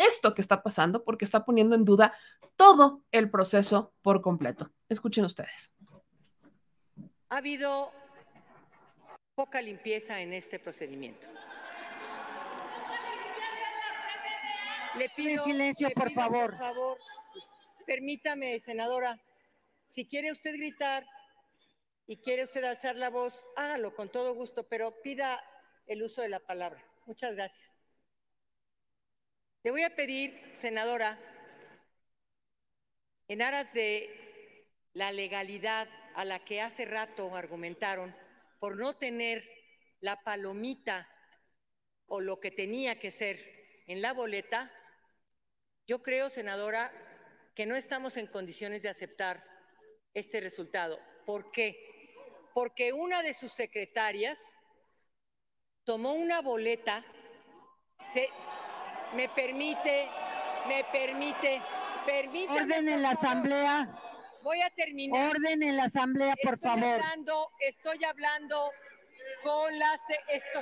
esto 0.00 0.34
que 0.34 0.40
está 0.40 0.62
pasando 0.62 1.04
porque 1.04 1.24
está 1.24 1.44
poniendo 1.44 1.76
en 1.76 1.84
duda 1.84 2.12
todo 2.56 3.02
el 3.12 3.30
proceso 3.30 3.92
por 4.02 4.20
completo. 4.22 4.70
Escuchen 4.88 5.24
ustedes. 5.24 5.72
Ha 7.28 7.36
habido 7.36 7.92
poca 9.34 9.62
limpieza 9.62 10.20
en 10.20 10.32
este 10.32 10.58
procedimiento. 10.58 11.28
Le 14.96 15.08
pido 15.10 15.44
silencio, 15.44 15.88
le 15.88 15.94
por 15.94 16.08
pido, 16.08 16.20
favor. 16.20 16.50
Por 16.50 16.58
favor, 16.58 16.98
permítame, 17.86 18.58
senadora, 18.60 19.20
si 19.86 20.06
quiere 20.06 20.32
usted 20.32 20.54
gritar 20.54 21.06
y 22.06 22.16
quiere 22.16 22.44
usted 22.44 22.64
alzar 22.64 22.96
la 22.96 23.08
voz, 23.08 23.34
hágalo 23.56 23.94
con 23.94 24.08
todo 24.10 24.34
gusto, 24.34 24.66
pero 24.68 25.00
pida 25.02 25.40
el 25.86 26.02
uso 26.02 26.22
de 26.22 26.28
la 26.28 26.40
palabra. 26.40 26.84
Muchas 27.06 27.34
gracias. 27.34 27.69
Le 29.62 29.70
voy 29.70 29.82
a 29.82 29.94
pedir, 29.94 30.52
senadora, 30.54 31.18
en 33.28 33.42
aras 33.42 33.74
de 33.74 34.66
la 34.94 35.12
legalidad 35.12 35.86
a 36.14 36.24
la 36.24 36.42
que 36.42 36.62
hace 36.62 36.86
rato 36.86 37.36
argumentaron 37.36 38.16
por 38.58 38.78
no 38.78 38.96
tener 38.96 39.46
la 40.00 40.16
palomita 40.22 41.06
o 42.06 42.20
lo 42.20 42.40
que 42.40 42.50
tenía 42.50 42.98
que 42.98 43.10
ser 43.10 43.84
en 43.86 44.00
la 44.00 44.14
boleta, 44.14 44.72
yo 45.86 46.02
creo, 46.02 46.30
senadora, 46.30 46.90
que 47.54 47.66
no 47.66 47.76
estamos 47.76 48.16
en 48.16 48.28
condiciones 48.28 48.82
de 48.82 48.88
aceptar 48.88 49.44
este 50.14 50.40
resultado. 50.40 50.98
¿Por 51.26 51.50
qué? 51.52 52.14
Porque 52.54 52.94
una 52.94 53.22
de 53.22 53.34
sus 53.34 53.52
secretarias 53.52 54.58
tomó 55.84 56.14
una 56.14 56.40
boleta, 56.40 57.04
se, 58.12 58.28
me 59.14 59.28
permite, 59.28 60.08
me 60.68 60.84
permite, 60.84 61.60
permítame. 62.06 62.60
Orden 62.60 62.88
en 62.88 63.02
la 63.02 63.10
asamblea. 63.10 63.88
Voy 64.42 64.60
a 64.62 64.70
terminar. 64.70 65.30
Orden 65.30 65.62
en 65.62 65.76
la 65.76 65.84
asamblea, 65.84 66.34
por 66.42 66.54
estoy 66.54 66.70
favor. 66.70 66.94
Hablando, 66.94 67.52
estoy 67.60 68.04
hablando 68.04 68.72
con 69.42 69.78
las... 69.78 70.00
Esto. 70.28 70.60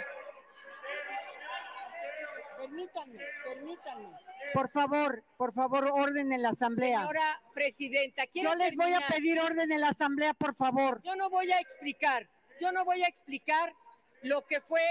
Permítanme, 2.58 3.20
permítanme. 3.44 4.08
Por 4.52 4.68
favor, 4.70 5.22
por 5.36 5.52
favor, 5.52 5.90
orden 5.92 6.32
en 6.32 6.42
la 6.42 6.50
asamblea. 6.50 7.00
Señora 7.00 7.42
presidenta, 7.54 8.26
quiero 8.26 8.50
Yo 8.50 8.56
les 8.56 8.74
voy 8.74 8.92
a 8.94 9.00
pedir 9.00 9.38
orden 9.38 9.70
en 9.70 9.80
la 9.80 9.88
asamblea, 9.88 10.34
por 10.34 10.56
favor. 10.56 11.00
Yo 11.02 11.14
no 11.14 11.30
voy 11.30 11.52
a 11.52 11.60
explicar, 11.60 12.28
yo 12.60 12.72
no 12.72 12.84
voy 12.84 13.04
a 13.04 13.06
explicar 13.06 13.74
lo 14.22 14.44
que 14.46 14.60
fue 14.60 14.82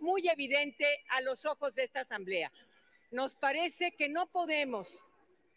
muy 0.00 0.28
evidente 0.28 0.84
a 1.10 1.22
los 1.22 1.46
ojos 1.46 1.74
de 1.74 1.84
esta 1.84 2.00
asamblea. 2.00 2.52
Nos 3.10 3.34
parece 3.34 3.92
que 3.96 4.08
no 4.08 4.30
podemos, 4.30 5.06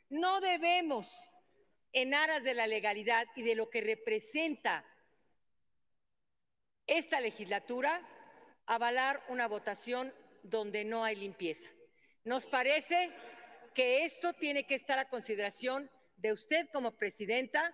no 0.10 0.40
debemos, 0.42 1.08
en 1.94 2.14
aras 2.14 2.44
de 2.44 2.54
la 2.54 2.68
legalidad 2.68 3.28
y 3.36 3.44
de 3.44 3.56
lo 3.56 3.70
que 3.70 3.82
representa 3.82 4.86
esta 6.88 7.20
legislatura, 7.20 8.08
avalar 8.66 9.24
una 9.30 9.48
votación 9.48 10.14
donde 10.44 10.86
no 10.86 11.04
hay 11.04 11.16
limpieza. 11.16 11.68
Nos 12.24 12.46
parece 12.46 13.12
que 13.74 14.06
esto 14.06 14.34
tiene 14.34 14.66
que 14.66 14.76
estar 14.76 15.00
a 15.00 15.10
consideración 15.10 15.90
de 16.18 16.34
usted 16.34 16.68
como 16.72 16.92
presidenta 16.92 17.74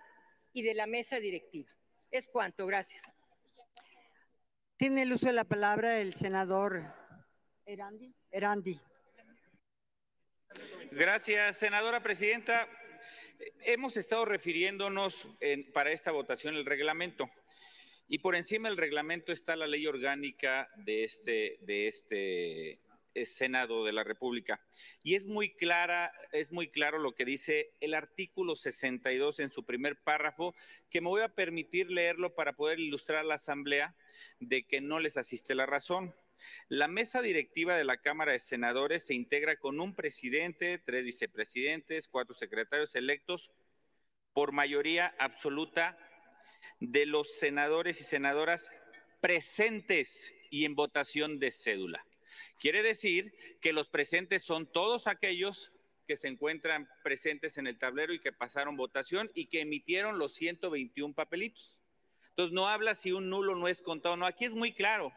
y 0.52 0.62
de 0.62 0.74
la 0.74 0.86
mesa 0.86 1.20
directiva. 1.20 1.70
Es 2.10 2.28
cuanto, 2.28 2.66
gracias. 2.66 3.14
Tiene 4.76 5.02
el 5.02 5.12
uso 5.12 5.26
de 5.26 5.32
la 5.32 5.44
palabra 5.44 5.98
el 5.98 6.14
senador 6.14 6.94
Erandi. 7.66 8.14
Erandi. 8.30 8.80
Gracias, 10.90 11.58
senadora 11.58 12.02
presidenta. 12.02 12.68
Hemos 13.64 13.96
estado 13.96 14.24
refiriéndonos 14.24 15.28
en- 15.40 15.70
para 15.72 15.92
esta 15.92 16.10
votación 16.10 16.56
el 16.56 16.64
reglamento. 16.66 17.30
Y 18.08 18.18
por 18.18 18.34
encima 18.34 18.68
del 18.68 18.78
reglamento 18.78 19.32
está 19.32 19.54
la 19.56 19.66
ley 19.66 19.86
orgánica 19.86 20.68
de 20.76 21.04
este, 21.04 21.58
de 21.60 21.86
este 21.88 22.80
eh, 23.14 23.24
Senado 23.24 23.84
de 23.84 23.92
la 23.92 24.02
República. 24.04 24.60
Y 25.02 25.14
es 25.14 25.26
muy 25.26 25.50
clara, 25.54 26.12
es 26.32 26.52
muy 26.52 26.68
claro 26.68 26.98
lo 26.98 27.14
que 27.14 27.24
dice 27.24 27.70
el 27.80 27.94
artículo 27.94 28.56
62 28.56 29.40
en 29.40 29.50
su 29.50 29.64
primer 29.64 29.96
párrafo, 29.96 30.54
que 30.90 31.00
me 31.00 31.08
voy 31.08 31.22
a 31.22 31.28
permitir 31.34 31.90
leerlo 31.90 32.34
para 32.34 32.54
poder 32.54 32.80
ilustrar 32.80 33.18
a 33.20 33.24
la 33.24 33.34
Asamblea 33.34 33.94
de 34.40 34.62
que 34.66 34.80
no 34.80 35.00
les 35.00 35.16
asiste 35.16 35.54
la 35.54 35.66
razón. 35.66 36.14
La 36.68 36.88
mesa 36.88 37.22
directiva 37.22 37.76
de 37.76 37.84
la 37.84 37.98
Cámara 37.98 38.32
de 38.32 38.38
Senadores 38.38 39.06
se 39.06 39.14
integra 39.14 39.56
con 39.56 39.80
un 39.80 39.94
presidente, 39.94 40.78
tres 40.78 41.04
vicepresidentes, 41.04 42.08
cuatro 42.08 42.34
secretarios 42.34 42.94
electos 42.94 43.50
por 44.32 44.52
mayoría 44.52 45.14
absoluta 45.18 45.98
de 46.80 47.06
los 47.06 47.38
senadores 47.38 48.00
y 48.00 48.04
senadoras 48.04 48.70
presentes 49.20 50.34
y 50.50 50.64
en 50.64 50.74
votación 50.74 51.38
de 51.38 51.50
cédula. 51.50 52.04
Quiere 52.60 52.82
decir 52.82 53.32
que 53.60 53.72
los 53.72 53.88
presentes 53.88 54.42
son 54.42 54.70
todos 54.70 55.06
aquellos 55.06 55.72
que 56.06 56.16
se 56.16 56.28
encuentran 56.28 56.88
presentes 57.02 57.58
en 57.58 57.66
el 57.66 57.78
tablero 57.78 58.12
y 58.12 58.20
que 58.20 58.32
pasaron 58.32 58.76
votación 58.76 59.30
y 59.34 59.46
que 59.46 59.60
emitieron 59.60 60.18
los 60.18 60.32
121 60.34 61.14
papelitos. 61.14 61.78
Entonces 62.30 62.52
no 62.52 62.68
habla 62.68 62.94
si 62.94 63.12
un 63.12 63.28
nulo 63.28 63.56
no 63.56 63.68
es 63.68 63.82
contado, 63.82 64.16
no, 64.16 64.24
aquí 64.24 64.44
es 64.44 64.54
muy 64.54 64.72
claro. 64.72 65.12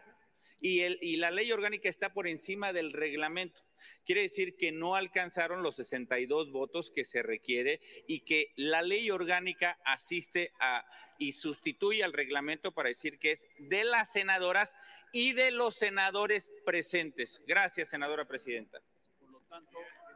Y, 0.61 0.81
el, 0.81 0.99
y 1.01 1.17
la 1.17 1.31
ley 1.31 1.51
orgánica 1.51 1.89
está 1.89 2.13
por 2.13 2.27
encima 2.27 2.71
del 2.71 2.93
reglamento. 2.93 3.65
Quiere 4.05 4.21
decir 4.21 4.55
que 4.55 4.71
no 4.71 4.95
alcanzaron 4.95 5.63
los 5.63 5.75
62 5.75 6.51
votos 6.51 6.91
que 6.91 7.03
se 7.03 7.23
requiere 7.23 7.81
y 8.07 8.21
que 8.21 8.53
la 8.55 8.83
ley 8.83 9.09
orgánica 9.09 9.79
asiste 9.83 10.53
a 10.59 10.85
y 11.21 11.33
sustituye 11.33 12.03
al 12.03 12.13
reglamento 12.13 12.71
para 12.71 12.89
decir 12.89 13.19
que 13.19 13.31
es 13.31 13.45
de 13.59 13.83
las 13.83 14.11
senadoras 14.11 14.75
y 15.11 15.33
de 15.33 15.51
los 15.51 15.75
senadores 15.75 16.51
presentes. 16.65 17.41
Gracias, 17.45 17.89
senadora 17.89 18.25
presidenta. 18.25 18.81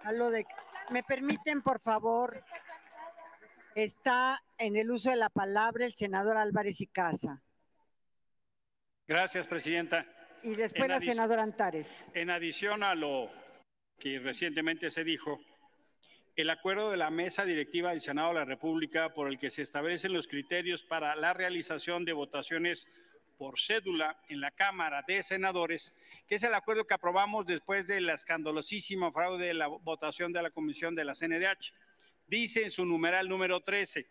A 0.02 0.12
lo 0.12 0.32
de, 0.32 0.46
¿Me 0.90 1.04
permiten, 1.04 1.62
por 1.62 1.80
favor? 1.80 2.44
Está 3.76 4.44
en 4.58 4.76
el 4.78 4.90
uso 4.90 5.12
de 5.12 5.16
la 5.16 5.30
palabra 5.30 5.86
el 5.86 5.94
senador 5.94 6.38
Álvarez 6.38 6.82
y 6.82 6.88
Casa. 6.88 7.44
Gracias, 9.08 9.46
presidenta. 9.46 10.08
Y 10.46 10.54
después 10.54 10.84
En 10.84 10.92
la 10.92 11.00
senadora 11.00 11.42
Antares. 11.42 12.06
En 12.14 12.30
adición 12.30 12.84
a 12.84 12.94
lo 12.94 13.32
que 13.98 14.20
recientemente 14.20 14.92
se 14.92 15.04
dijo, 15.04 15.40
el 16.36 16.52
acuerdo 16.52 16.92
de 16.92 16.98
la 16.98 17.10
mesa 17.10 17.46
directiva 17.46 17.90
del 17.90 18.00
Senado 18.00 18.28
de 18.28 18.36
la 18.36 18.46
República 18.46 19.12
por 19.12 19.28
el 19.28 19.40
que 19.40 19.50
se 19.50 19.64
establecen 19.64 20.14
los 20.14 20.28
criterios 20.28 20.84
para 20.84 21.16
la 21.16 21.34
realización 21.34 22.06
de 22.06 22.14
votaciones 22.14 22.88
por 23.40 23.60
cédula 23.60 24.22
en 24.30 24.40
la 24.40 24.52
Cámara 24.52 25.04
de 25.08 25.24
Senadores, 25.24 25.98
que 26.28 26.36
es 26.36 26.44
el 26.44 26.54
acuerdo 26.54 26.86
que 26.86 26.94
aprobamos 26.94 27.48
después 27.48 27.88
de 27.88 28.00
la 28.02 28.14
escandalosísima 28.14 29.12
fraude 29.12 29.48
de 29.48 29.54
la 29.56 29.66
votación 29.66 30.32
de 30.32 30.44
la 30.44 30.52
Comisión 30.52 30.94
de 30.94 31.06
la 31.06 31.16
CNDH. 31.16 31.74
Dice 32.28 32.66
en 32.66 32.70
su 32.70 32.86
numeral 32.86 33.28
número 33.28 33.62
13, 33.62 34.08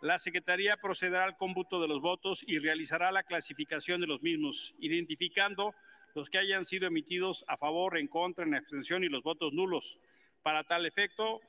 La 0.00 0.18
Secretaría 0.18 0.76
procederá 0.76 1.24
al 1.24 1.36
cómputo 1.36 1.80
de 1.80 1.88
los 1.88 2.00
votos 2.00 2.44
y 2.46 2.58
realizará 2.58 3.10
la 3.10 3.24
clasificación 3.24 4.00
de 4.00 4.06
los 4.06 4.22
mismos, 4.22 4.74
identificando 4.78 5.74
los 6.14 6.30
que 6.30 6.38
hayan 6.38 6.64
sido 6.64 6.86
emitidos 6.86 7.44
a 7.48 7.56
favor, 7.56 7.98
en 7.98 8.06
contra, 8.06 8.44
en 8.44 8.54
abstención 8.54 9.02
y 9.02 9.08
los 9.08 9.24
votos 9.24 9.52
nulos. 9.52 9.98
Para 10.42 10.64
tal 10.64 10.86
efecto, 10.86 11.40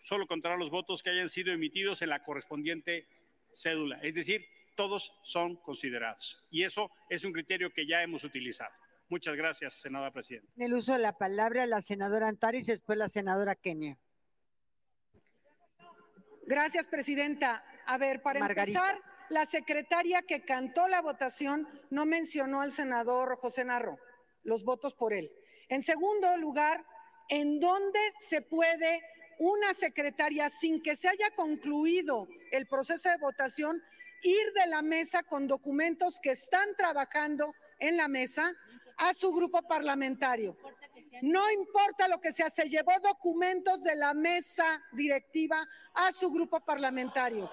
solo 0.00 0.26
contará 0.26 0.56
los 0.56 0.70
votos 0.70 1.02
que 1.02 1.10
hayan 1.10 1.28
sido 1.28 1.52
emitidos 1.52 2.00
en 2.02 2.10
la 2.10 2.22
correspondiente 2.22 3.06
cédula. 3.52 3.98
Es 4.02 4.14
decir, 4.14 4.46
todos 4.76 5.12
son 5.22 5.56
considerados. 5.56 6.44
Y 6.50 6.62
eso 6.62 6.90
es 7.10 7.24
un 7.24 7.32
criterio 7.32 7.72
que 7.72 7.86
ya 7.86 8.02
hemos 8.02 8.22
utilizado. 8.22 8.72
Muchas 9.08 9.36
gracias, 9.36 9.74
senadora 9.74 10.12
presidenta. 10.12 10.52
En 10.56 10.62
el 10.62 10.74
uso 10.74 10.92
de 10.92 10.98
la 10.98 11.16
palabra, 11.16 11.66
la 11.66 11.82
senadora 11.82 12.28
Antares 12.28 12.68
y 12.68 12.72
después 12.72 12.98
la 12.98 13.08
senadora 13.08 13.56
Kenia. 13.56 13.98
Gracias, 16.46 16.86
presidenta. 16.86 17.64
A 17.86 17.98
ver, 17.98 18.22
para 18.22 18.40
Margarita. 18.40 18.78
empezar, 18.80 19.02
la 19.28 19.46
secretaria 19.46 20.22
que 20.22 20.44
cantó 20.44 20.86
la 20.88 21.00
votación 21.00 21.68
no 21.90 22.06
mencionó 22.06 22.60
al 22.60 22.72
senador 22.72 23.36
José 23.38 23.64
Narro, 23.64 23.98
los 24.44 24.64
votos 24.64 24.94
por 24.94 25.12
él. 25.12 25.30
En 25.68 25.82
segundo 25.82 26.36
lugar, 26.36 26.84
¿en 27.28 27.58
dónde 27.58 27.98
se 28.18 28.42
puede 28.42 29.02
una 29.38 29.74
secretaria, 29.74 30.48
sin 30.48 30.82
que 30.82 30.96
se 30.96 31.08
haya 31.08 31.30
concluido 31.34 32.28
el 32.52 32.66
proceso 32.66 33.10
de 33.10 33.18
votación, 33.18 33.82
ir 34.22 34.52
de 34.54 34.66
la 34.68 34.82
mesa 34.82 35.22
con 35.22 35.46
documentos 35.46 36.20
que 36.20 36.30
están 36.30 36.74
trabajando 36.76 37.54
en 37.78 37.96
la 37.96 38.08
mesa 38.08 38.52
a 38.96 39.12
su 39.12 39.32
grupo 39.32 39.62
parlamentario? 39.62 40.56
No 41.22 41.50
importa 41.50 42.08
lo 42.08 42.20
que 42.20 42.32
sea, 42.32 42.50
se 42.50 42.68
llevó 42.68 42.92
documentos 43.02 43.82
de 43.82 43.96
la 43.96 44.14
mesa 44.14 44.82
directiva 44.92 45.66
a 45.94 46.12
su 46.12 46.30
grupo 46.30 46.60
parlamentario. 46.60 47.50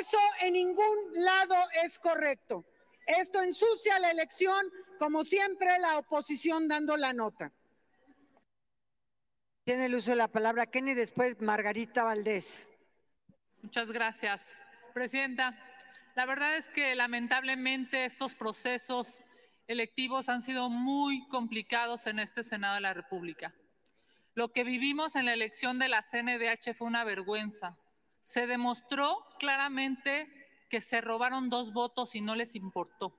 Eso 0.00 0.18
en 0.40 0.54
ningún 0.54 0.96
lado 1.14 1.54
es 1.84 1.98
correcto. 1.98 2.64
Esto 3.06 3.40
ensucia 3.42 3.98
la 3.98 4.10
elección, 4.10 4.66
como 4.98 5.22
siempre 5.24 5.78
la 5.78 5.98
oposición 5.98 6.68
dando 6.68 6.96
la 6.96 7.12
nota. 7.12 7.52
Tiene 9.64 9.86
el 9.86 9.94
uso 9.94 10.10
de 10.10 10.16
la 10.16 10.28
palabra 10.28 10.66
Kenia 10.66 10.92
y 10.92 10.96
después 10.96 11.40
Margarita 11.40 12.04
Valdés. 12.04 12.68
Muchas 13.62 13.90
gracias, 13.90 14.58
Presidenta. 14.94 15.58
La 16.14 16.24
verdad 16.24 16.56
es 16.56 16.68
que 16.68 16.94
lamentablemente 16.94 18.04
estos 18.04 18.34
procesos 18.34 19.24
electivos 19.66 20.28
han 20.28 20.42
sido 20.42 20.70
muy 20.70 21.26
complicados 21.28 22.06
en 22.06 22.18
este 22.18 22.42
Senado 22.42 22.76
de 22.76 22.80
la 22.80 22.94
República. 22.94 23.54
Lo 24.34 24.52
que 24.52 24.64
vivimos 24.64 25.16
en 25.16 25.24
la 25.24 25.32
elección 25.32 25.78
de 25.78 25.88
la 25.88 26.02
CNDH 26.02 26.74
fue 26.74 26.86
una 26.86 27.04
vergüenza. 27.04 27.76
Se 28.26 28.48
demostró 28.48 29.24
claramente 29.38 30.26
que 30.68 30.80
se 30.80 31.00
robaron 31.00 31.48
dos 31.48 31.72
votos 31.72 32.16
y 32.16 32.20
no 32.20 32.34
les 32.34 32.56
importó. 32.56 33.16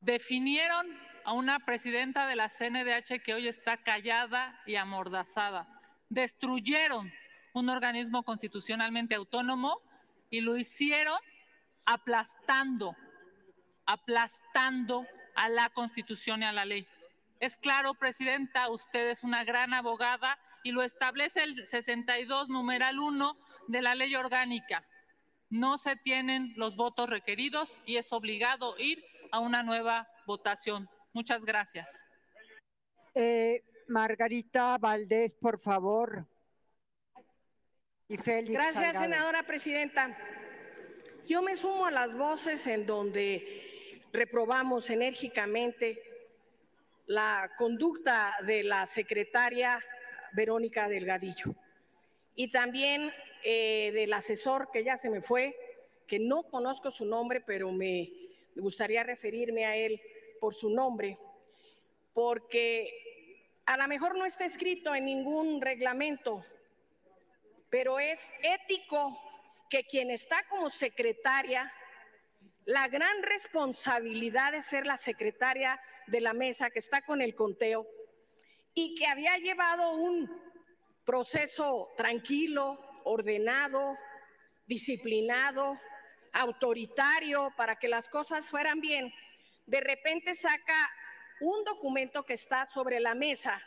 Definieron 0.00 0.86
a 1.24 1.32
una 1.32 1.64
presidenta 1.64 2.26
de 2.26 2.36
la 2.36 2.50
CNDH 2.50 3.22
que 3.24 3.32
hoy 3.32 3.48
está 3.48 3.78
callada 3.78 4.60
y 4.66 4.76
amordazada. 4.76 5.66
Destruyeron 6.10 7.10
un 7.54 7.70
organismo 7.70 8.24
constitucionalmente 8.24 9.14
autónomo 9.14 9.80
y 10.28 10.42
lo 10.42 10.58
hicieron 10.58 11.18
aplastando, 11.86 12.94
aplastando 13.86 15.06
a 15.34 15.48
la 15.48 15.70
Constitución 15.70 16.42
y 16.42 16.44
a 16.44 16.52
la 16.52 16.66
ley. 16.66 16.86
Es 17.40 17.56
claro, 17.56 17.94
Presidenta, 17.94 18.68
usted 18.68 19.08
es 19.08 19.24
una 19.24 19.44
gran 19.44 19.72
abogada 19.72 20.38
y 20.62 20.72
lo 20.72 20.82
establece 20.82 21.42
el 21.42 21.66
62, 21.66 22.50
numeral 22.50 22.98
1 22.98 23.43
de 23.68 23.82
la 23.82 23.94
ley 23.94 24.14
orgánica. 24.14 24.86
No 25.50 25.78
se 25.78 25.96
tienen 25.96 26.52
los 26.56 26.76
votos 26.76 27.08
requeridos 27.08 27.80
y 27.86 27.96
es 27.96 28.12
obligado 28.12 28.76
ir 28.78 29.04
a 29.30 29.40
una 29.40 29.62
nueva 29.62 30.08
votación. 30.26 30.88
Muchas 31.12 31.44
gracias. 31.44 32.04
Eh, 33.14 33.62
Margarita 33.88 34.78
Valdés, 34.78 35.34
por 35.34 35.60
favor. 35.60 36.26
Y 38.08 38.16
Félix. 38.16 38.52
Gracias, 38.52 38.74
Salgado. 38.74 39.04
senadora 39.04 39.42
presidenta. 39.44 40.16
Yo 41.26 41.40
me 41.42 41.54
sumo 41.54 41.86
a 41.86 41.90
las 41.90 42.14
voces 42.14 42.66
en 42.66 42.84
donde 42.84 44.02
reprobamos 44.12 44.90
enérgicamente 44.90 46.02
la 47.06 47.50
conducta 47.56 48.32
de 48.46 48.62
la 48.62 48.86
secretaria 48.86 49.82
Verónica 50.32 50.88
Delgadillo 50.88 51.54
y 52.34 52.50
también 52.50 53.12
eh, 53.44 53.92
del 53.92 54.12
asesor 54.12 54.70
que 54.72 54.82
ya 54.82 54.96
se 54.96 55.10
me 55.10 55.20
fue, 55.20 55.54
que 56.06 56.18
no 56.18 56.44
conozco 56.44 56.90
su 56.90 57.04
nombre, 57.04 57.40
pero 57.40 57.70
me 57.70 58.10
gustaría 58.56 59.02
referirme 59.02 59.66
a 59.66 59.76
él 59.76 60.00
por 60.40 60.54
su 60.54 60.70
nombre, 60.70 61.18
porque 62.12 63.50
a 63.66 63.76
lo 63.76 63.86
mejor 63.88 64.16
no 64.16 64.24
está 64.24 64.44
escrito 64.44 64.94
en 64.94 65.04
ningún 65.04 65.60
reglamento, 65.60 66.44
pero 67.70 67.98
es 67.98 68.30
ético 68.42 69.18
que 69.68 69.84
quien 69.84 70.10
está 70.10 70.42
como 70.48 70.70
secretaria, 70.70 71.72
la 72.66 72.88
gran 72.88 73.22
responsabilidad 73.22 74.52
de 74.52 74.62
ser 74.62 74.86
la 74.86 74.96
secretaria 74.96 75.80
de 76.06 76.20
la 76.20 76.32
mesa 76.32 76.70
que 76.70 76.78
está 76.78 77.02
con 77.02 77.20
el 77.20 77.34
conteo 77.34 77.86
y 78.74 78.94
que 78.94 79.06
había 79.06 79.36
llevado 79.38 79.96
un 79.96 80.30
proceso 81.04 81.92
tranquilo, 81.96 82.78
ordenado, 83.04 83.96
disciplinado, 84.66 85.78
autoritario 86.32 87.52
para 87.56 87.76
que 87.76 87.88
las 87.88 88.08
cosas 88.08 88.50
fueran 88.50 88.80
bien, 88.80 89.12
de 89.66 89.80
repente 89.80 90.34
saca 90.34 90.90
un 91.40 91.64
documento 91.64 92.24
que 92.24 92.34
está 92.34 92.66
sobre 92.66 93.00
la 93.00 93.14
mesa 93.14 93.60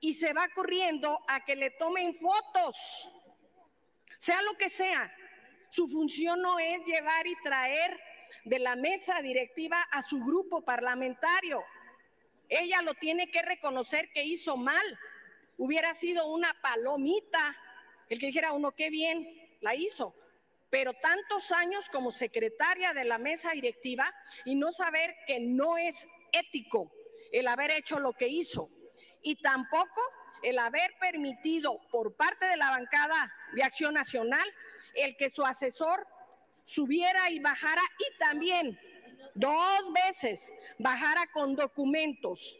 y 0.00 0.14
se 0.14 0.32
va 0.32 0.48
corriendo 0.48 1.20
a 1.28 1.44
que 1.44 1.56
le 1.56 1.70
tomen 1.70 2.14
fotos, 2.14 3.10
sea 4.18 4.40
lo 4.42 4.54
que 4.54 4.70
sea. 4.70 5.12
Su 5.68 5.86
función 5.88 6.40
no 6.40 6.58
es 6.58 6.84
llevar 6.84 7.26
y 7.26 7.36
traer 7.42 7.98
de 8.44 8.58
la 8.58 8.74
mesa 8.76 9.20
directiva 9.20 9.80
a 9.92 10.02
su 10.02 10.18
grupo 10.20 10.62
parlamentario. 10.62 11.62
Ella 12.48 12.82
lo 12.82 12.94
tiene 12.94 13.30
que 13.30 13.42
reconocer 13.42 14.10
que 14.12 14.24
hizo 14.24 14.56
mal. 14.56 14.98
Hubiera 15.58 15.94
sido 15.94 16.26
una 16.32 16.52
palomita 16.60 17.56
el 18.10 18.18
que 18.18 18.26
dijera 18.26 18.52
uno, 18.52 18.72
qué 18.72 18.90
bien 18.90 19.26
la 19.60 19.74
hizo. 19.74 20.14
Pero 20.68 20.92
tantos 20.94 21.50
años 21.50 21.88
como 21.90 22.12
secretaria 22.12 22.92
de 22.92 23.04
la 23.04 23.18
mesa 23.18 23.52
directiva 23.52 24.12
y 24.44 24.54
no 24.54 24.70
saber 24.72 25.16
que 25.26 25.40
no 25.40 25.78
es 25.78 26.06
ético 26.32 26.92
el 27.32 27.48
haber 27.48 27.70
hecho 27.70 27.98
lo 27.98 28.12
que 28.12 28.28
hizo. 28.28 28.70
Y 29.22 29.36
tampoco 29.36 30.02
el 30.42 30.58
haber 30.58 30.92
permitido 31.00 31.80
por 31.90 32.14
parte 32.14 32.46
de 32.46 32.56
la 32.56 32.70
bancada 32.70 33.32
de 33.54 33.62
Acción 33.62 33.94
Nacional 33.94 34.46
el 34.94 35.16
que 35.16 35.30
su 35.30 35.44
asesor 35.44 36.06
subiera 36.64 37.30
y 37.30 37.40
bajara 37.40 37.82
y 37.98 38.18
también 38.18 38.78
dos 39.34 39.92
veces 39.92 40.52
bajara 40.78 41.26
con 41.32 41.54
documentos. 41.54 42.58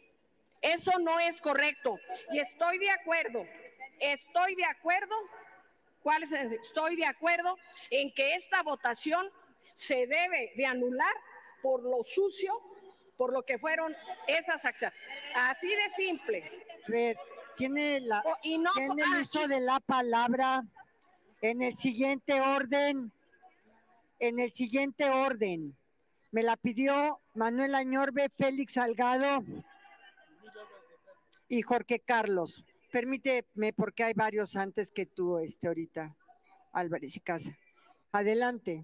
Eso 0.63 0.93
no 0.99 1.19
es 1.21 1.41
correcto. 1.41 1.99
Y 2.33 2.39
estoy 2.39 2.79
de 2.79 2.91
acuerdo, 2.91 3.47
estoy 3.99 4.55
de 4.55 4.65
acuerdo, 4.65 5.15
¿cuál 6.03 6.23
es? 6.23 6.33
Estoy 6.33 6.97
de 6.97 7.07
acuerdo 7.07 7.57
en 7.91 8.13
que 8.13 8.35
esta 8.35 8.63
votación 8.63 9.27
se 9.75 10.07
debe 10.07 10.53
de 10.57 10.67
anular 10.67 11.13
por 11.63 11.83
lo 11.83 12.03
sucio, 12.05 12.53
por 13.17 13.33
lo 13.33 13.45
que 13.45 13.59
fueron 13.59 13.95
esas 14.27 14.65
acciones. 14.65 14.99
Así 15.35 15.69
de 15.69 15.91
simple. 15.95 16.65
Ver, 16.89 17.17
tiene, 17.57 18.01
la, 18.01 18.23
Oh, 18.25 18.37
y 18.43 18.59
no- 18.59 18.73
tiene 18.73 19.03
el 19.03 19.13
ah, 19.15 19.21
uso 19.23 19.47
de 19.47 19.61
la 19.61 19.81
palabra 19.81 20.65
en 21.43 21.63
el 21.63 21.77
siguiente 21.77 22.41
orden. 22.41 23.13
En 24.19 24.39
el 24.41 24.53
siguiente 24.53 25.09
orden. 25.09 25.77
Me 26.31 26.43
la 26.43 26.57
pidió 26.57 27.21
Manuel 27.35 27.75
Añorbe, 27.75 28.29
Félix 28.29 28.75
Salgado 28.75 29.43
y 31.49 31.63
Jorge 31.63 31.99
Carlos. 32.01 32.65
Permíteme, 32.91 33.73
porque 33.73 34.05
hay 34.05 34.15
varios 34.15 34.57
antes 34.57 34.91
que 34.91 35.07
tú, 35.07 35.39
este, 35.39 35.69
ahorita, 35.69 36.17
Álvarez 36.73 37.17
y 37.17 37.21
Casa. 37.21 37.57
Adelante. 38.13 38.83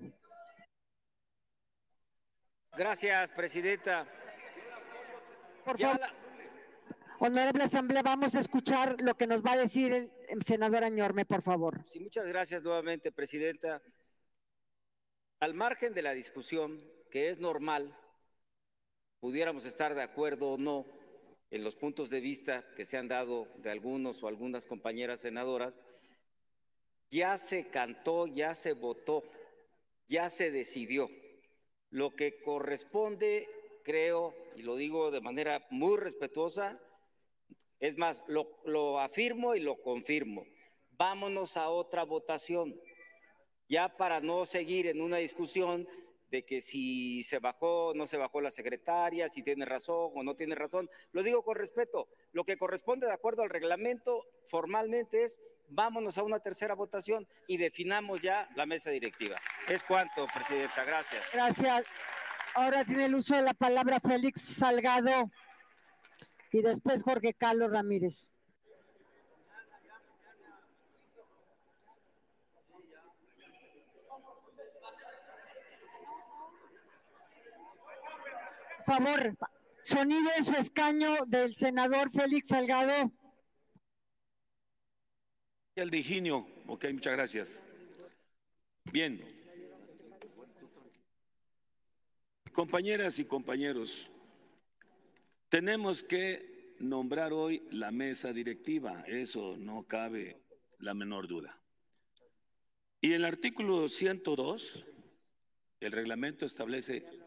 Gracias, 2.76 3.32
presidenta. 3.32 4.06
Por 5.64 5.80
favor, 5.80 6.00
honorable 7.18 7.64
asamblea, 7.64 8.02
vamos 8.02 8.34
a 8.36 8.40
escuchar 8.40 9.00
lo 9.00 9.16
que 9.16 9.26
nos 9.26 9.42
va 9.42 9.52
a 9.52 9.56
decir 9.56 9.92
el, 9.92 10.12
el 10.28 10.42
senador 10.44 10.84
Añorme, 10.84 11.24
por 11.24 11.42
favor. 11.42 11.84
Sí, 11.88 11.98
muchas 11.98 12.26
gracias 12.26 12.62
nuevamente, 12.62 13.10
presidenta. 13.10 13.82
Al 15.40 15.54
margen 15.54 15.92
de 15.94 16.02
la 16.02 16.12
discusión, 16.12 16.80
que 17.10 17.30
es 17.30 17.40
normal, 17.40 17.98
pudiéramos 19.18 19.64
estar 19.66 19.94
de 19.94 20.02
acuerdo 20.02 20.52
o 20.52 20.58
no 20.58 20.95
en 21.50 21.62
los 21.62 21.76
puntos 21.76 22.10
de 22.10 22.20
vista 22.20 22.64
que 22.74 22.84
se 22.84 22.96
han 22.96 23.08
dado 23.08 23.48
de 23.58 23.70
algunos 23.70 24.22
o 24.22 24.28
algunas 24.28 24.66
compañeras 24.66 25.20
senadoras, 25.20 25.80
ya 27.08 27.36
se 27.36 27.68
cantó, 27.68 28.26
ya 28.26 28.54
se 28.54 28.72
votó, 28.72 29.22
ya 30.08 30.28
se 30.28 30.50
decidió. 30.50 31.08
Lo 31.90 32.14
que 32.14 32.40
corresponde, 32.40 33.48
creo, 33.84 34.34
y 34.56 34.62
lo 34.62 34.76
digo 34.76 35.10
de 35.10 35.20
manera 35.20 35.66
muy 35.70 35.96
respetuosa, 35.98 36.80
es 37.78 37.96
más, 37.96 38.22
lo, 38.26 38.48
lo 38.64 38.98
afirmo 38.98 39.54
y 39.54 39.60
lo 39.60 39.80
confirmo. 39.80 40.44
Vámonos 40.92 41.56
a 41.56 41.68
otra 41.68 42.04
votación, 42.04 42.80
ya 43.68 43.96
para 43.96 44.20
no 44.20 44.46
seguir 44.46 44.86
en 44.86 45.00
una 45.00 45.18
discusión 45.18 45.86
de 46.30 46.44
que 46.44 46.60
si 46.60 47.22
se 47.22 47.38
bajó, 47.38 47.92
no 47.94 48.06
se 48.06 48.16
bajó 48.16 48.40
la 48.40 48.50
secretaria, 48.50 49.28
si 49.28 49.42
tiene 49.42 49.64
razón 49.64 50.10
o 50.14 50.22
no 50.22 50.34
tiene 50.34 50.54
razón. 50.54 50.90
Lo 51.12 51.22
digo 51.22 51.42
con 51.42 51.56
respeto. 51.56 52.08
Lo 52.32 52.44
que 52.44 52.56
corresponde 52.56 53.06
de 53.06 53.12
acuerdo 53.12 53.42
al 53.42 53.50
reglamento 53.50 54.26
formalmente 54.46 55.24
es 55.24 55.38
vámonos 55.68 56.18
a 56.18 56.22
una 56.22 56.40
tercera 56.40 56.74
votación 56.74 57.26
y 57.46 57.56
definamos 57.56 58.20
ya 58.20 58.48
la 58.54 58.66
mesa 58.66 58.90
directiva. 58.90 59.40
Es 59.68 59.82
cuanto, 59.82 60.26
Presidenta. 60.32 60.84
Gracias. 60.84 61.24
Gracias. 61.32 61.86
Ahora 62.54 62.84
tiene 62.84 63.06
el 63.06 63.14
uso 63.14 63.34
de 63.34 63.42
la 63.42 63.54
palabra 63.54 64.00
Félix 64.00 64.40
Salgado 64.40 65.30
y 66.52 66.62
después 66.62 67.02
Jorge 67.02 67.34
Carlos 67.34 67.70
Ramírez. 67.70 68.30
Favor, 78.86 79.36
sonido 79.82 80.30
en 80.38 80.44
su 80.44 80.52
escaño 80.52 81.26
del 81.26 81.54
senador 81.54 82.10
Félix 82.10 82.48
Salgado. 82.48 83.12
El 85.74 85.90
de 85.90 85.98
Higinio. 85.98 86.46
Ok, 86.68 86.86
muchas 86.92 87.12
gracias. 87.12 87.62
Bien. 88.92 89.20
Compañeras 92.52 93.18
y 93.18 93.24
compañeros, 93.26 94.10
tenemos 95.50 96.02
que 96.02 96.74
nombrar 96.78 97.32
hoy 97.32 97.62
la 97.70 97.90
mesa 97.90 98.32
directiva, 98.32 99.04
eso 99.06 99.56
no 99.58 99.82
cabe 99.82 100.40
la 100.78 100.94
menor 100.94 101.28
duda. 101.28 101.60
Y 103.02 103.12
el 103.12 103.24
artículo 103.24 103.88
102, 103.90 104.86
el 105.80 105.92
reglamento 105.92 106.46
establece 106.46 107.25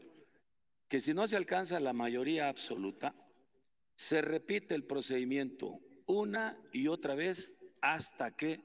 que 0.90 1.00
si 1.00 1.14
no 1.14 1.28
se 1.28 1.38
alcanza 1.38 1.80
la 1.80 1.94
mayoría 1.94 2.50
absoluta, 2.50 3.14
se 3.96 4.22
repite 4.22 4.74
el 4.74 4.84
procedimiento 4.84 5.80
una 6.08 6.58
y 6.74 6.88
otra 6.88 7.14
vez 7.14 7.54
hasta 7.82 8.32
que 8.32 8.62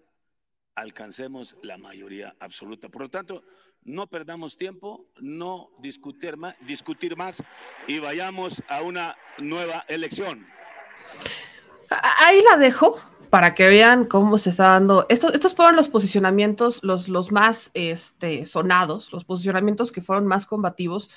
alcancemos 0.74 1.56
la 1.62 1.76
mayoría 1.76 2.34
absoluta. 2.40 2.88
Por 2.88 3.02
lo 3.02 3.10
tanto, 3.10 3.44
no 3.82 4.06
perdamos 4.06 4.56
tiempo, 4.56 5.06
no 5.20 5.70
discutir 5.80 6.38
más, 6.38 6.56
discutir 6.66 7.14
más 7.14 7.44
y 7.86 7.98
vayamos 7.98 8.62
a 8.68 8.80
una 8.80 9.16
nueva 9.38 9.84
elección. 9.86 10.46
Ahí 11.90 12.40
la 12.50 12.56
dejo 12.56 12.98
para 13.28 13.52
que 13.52 13.68
vean 13.68 14.06
cómo 14.06 14.38
se 14.38 14.48
está 14.48 14.68
dando. 14.68 15.04
Estos, 15.10 15.34
estos 15.34 15.54
fueron 15.54 15.76
los 15.76 15.90
posicionamientos, 15.90 16.82
los, 16.82 17.08
los 17.08 17.30
más 17.32 17.70
este, 17.74 18.46
sonados, 18.46 19.12
los 19.12 19.24
posicionamientos 19.24 19.92
que 19.92 20.00
fueron 20.00 20.26
más 20.26 20.46
combativos 20.46 21.10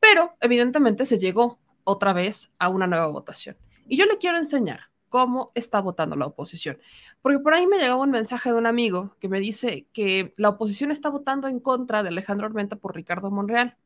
pero 0.00 0.34
evidentemente 0.40 1.06
se 1.06 1.18
llegó 1.18 1.58
otra 1.84 2.12
vez 2.12 2.54
a 2.58 2.68
una 2.68 2.86
nueva 2.86 3.06
votación. 3.06 3.56
Y 3.86 3.96
yo 3.96 4.06
le 4.06 4.18
quiero 4.18 4.36
enseñar 4.36 4.88
cómo 5.08 5.52
está 5.54 5.80
votando 5.80 6.16
la 6.16 6.26
oposición. 6.26 6.78
Porque 7.22 7.38
por 7.38 7.54
ahí 7.54 7.66
me 7.66 7.78
llegó 7.78 8.00
un 8.00 8.10
mensaje 8.10 8.50
de 8.50 8.56
un 8.56 8.66
amigo 8.66 9.16
que 9.20 9.28
me 9.28 9.40
dice 9.40 9.86
que 9.92 10.32
la 10.36 10.50
oposición 10.50 10.90
está 10.90 11.08
votando 11.08 11.48
en 11.48 11.60
contra 11.60 12.02
de 12.02 12.10
Alejandro 12.10 12.46
Armenta 12.46 12.76
por 12.76 12.94
Ricardo 12.94 13.30
Monreal. 13.30 13.76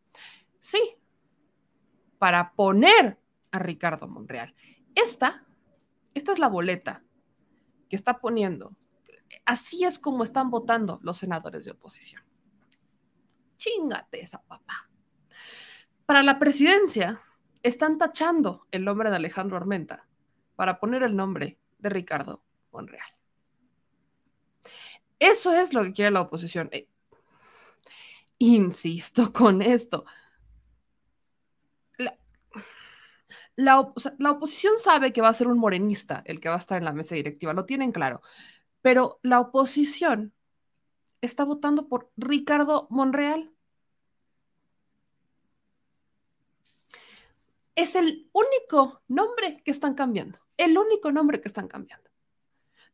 Sí, 0.59 0.97
para 2.19 2.53
poner 2.53 3.19
a 3.51 3.59
Ricardo 3.59 4.09
Monreal. 4.09 4.55
Esta, 4.95 5.47
esta 6.15 6.33
es 6.33 6.39
la 6.39 6.49
boleta 6.49 7.03
que 7.89 7.97
está 7.97 8.21
poniendo. 8.21 8.77
Así 9.45 9.85
es 9.85 9.99
como 9.99 10.25
están 10.25 10.51
votando 10.51 11.01
los 11.03 11.19
senadores 11.19 11.65
de 11.65 11.73
oposición. 11.73 12.23
Chingate 13.57 14.21
esa 14.21 14.43
papá. 14.43 14.89
Para 16.07 16.23
la 16.23 16.39
presidencia, 16.39 17.23
están 17.63 17.99
tachando 17.99 18.67
el 18.71 18.85
nombre 18.85 19.11
de 19.11 19.17
Alejandro 19.17 19.57
Armenta 19.57 20.07
para 20.57 20.79
poner 20.81 21.03
el 21.03 21.17
nombre 21.17 21.59
de 21.79 21.89
Ricardo 21.89 22.43
Monreal. 22.73 23.07
Eso 25.19 25.53
es 25.53 25.73
lo 25.73 25.85
que 25.85 25.93
quiere 25.93 26.11
la 26.11 26.23
oposición. 26.23 26.69
Eh, 26.73 26.89
insisto 28.39 29.33
con 29.33 29.63
esto. 29.63 30.05
La, 31.97 32.19
la, 34.19 34.31
oposición 34.31 34.79
sabe 34.79 35.13
que 35.13 35.21
va 35.21 35.29
a 35.29 35.33
ser 35.33 35.47
un 35.47 35.59
morenista 35.59 36.23
el 36.25 36.41
que 36.41 36.49
va 36.49 36.57
a 36.57 36.59
estar 36.59 36.79
en 36.79 36.85
la 36.85 36.93
mesa 36.93 37.15
directiva, 37.15 37.53
lo 37.53 37.67
tienen 37.67 37.93
claro. 37.93 38.21
Pero 38.81 39.21
la 39.23 39.41
oposición 39.41 40.33
está 41.21 41.45
votando 41.45 41.89
por 41.89 42.11
Ricardo 42.17 42.89
Monreal. 42.91 43.53
Es 47.75 47.97
el 47.97 48.31
único 48.33 49.03
nombre 49.09 49.63
que 49.65 49.71
están 49.71 49.95
cambiando, 49.95 50.39
el 50.57 50.77
único 50.77 51.13
nombre 51.13 51.41
que 51.41 51.49
están 51.49 51.69
cambiando. 51.69 52.11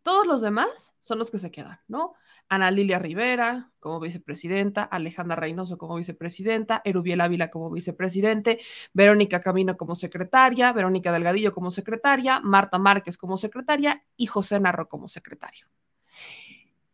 Todos 0.03 0.27
los 0.27 0.41
demás 0.41 0.95
son 1.01 1.19
los 1.19 1.31
que 1.31 1.39
se 1.39 1.51
quedan, 1.51 1.81
¿no? 1.89 2.15
Ana 2.49 2.71
Lilia 2.71 2.99
Rivera 2.99 3.73
como 3.79 4.01
vicepresidenta, 4.01 4.83
Alejandra 4.85 5.37
Reynoso 5.37 5.77
como 5.77 5.97
vicepresidenta, 5.97 6.81
Erubiel 6.85 7.21
Ávila 7.21 7.51
como 7.51 7.71
vicepresidente, 7.71 8.59
Verónica 8.95 9.41
Camino 9.41 9.77
como 9.77 9.95
secretaria, 9.95 10.73
Verónica 10.73 11.13
Delgadillo 11.13 11.53
como 11.53 11.71
secretaria, 11.71 12.41
Marta 12.41 12.79
Márquez 12.79 13.19
como 13.19 13.37
secretaria 13.37 14.03
y 14.17 14.27
José 14.27 14.61
Narro 14.61 14.89
como 14.89 15.09
secretario. 15.09 15.67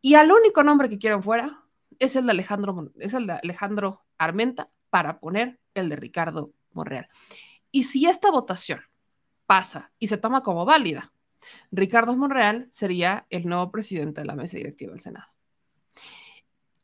Y 0.00 0.14
al 0.14 0.32
único 0.32 0.64
nombre 0.64 0.88
que 0.88 0.98
quieren 0.98 1.22
fuera 1.22 1.62
es 1.98 2.16
el 2.16 2.24
de 2.26 2.32
Alejandro, 2.32 2.90
es 2.98 3.14
el 3.14 3.26
de 3.28 3.34
Alejandro 3.34 4.02
Armenta 4.18 4.66
para 4.90 5.20
poner 5.20 5.60
el 5.74 5.88
de 5.88 5.96
Ricardo 5.96 6.52
Monreal. 6.72 7.08
Y 7.74 7.82
si 7.82 8.06
esta 8.06 8.30
votación 8.30 8.82
pasa 9.46 9.90
y 9.98 10.06
se 10.06 10.16
toma 10.16 10.44
como 10.44 10.64
válida, 10.64 11.12
Ricardo 11.72 12.16
Monreal 12.16 12.68
sería 12.70 13.26
el 13.30 13.46
nuevo 13.48 13.72
presidente 13.72 14.20
de 14.20 14.28
la 14.28 14.36
mesa 14.36 14.56
directiva 14.56 14.92
del 14.92 15.00
Senado. 15.00 15.26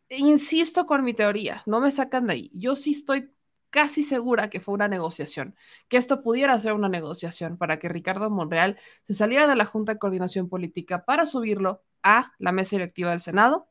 Insisto 0.08 0.86
con 0.86 1.04
mi 1.04 1.14
teoría, 1.14 1.62
no 1.64 1.80
me 1.80 1.92
sacan 1.92 2.26
de 2.26 2.32
ahí. 2.32 2.50
Yo 2.52 2.74
sí 2.74 2.90
estoy 2.90 3.32
casi 3.70 4.02
segura 4.02 4.50
que 4.50 4.58
fue 4.58 4.74
una 4.74 4.88
negociación, 4.88 5.54
que 5.86 5.96
esto 5.96 6.24
pudiera 6.24 6.58
ser 6.58 6.72
una 6.72 6.88
negociación 6.88 7.56
para 7.56 7.78
que 7.78 7.88
Ricardo 7.88 8.28
Monreal 8.28 8.76
se 9.04 9.14
saliera 9.14 9.46
de 9.46 9.54
la 9.54 9.66
Junta 9.66 9.92
de 9.92 10.00
Coordinación 10.00 10.48
Política 10.48 11.04
para 11.04 11.24
subirlo 11.24 11.84
a 12.02 12.32
la 12.40 12.50
mesa 12.50 12.74
directiva 12.74 13.10
del 13.10 13.20
Senado 13.20 13.68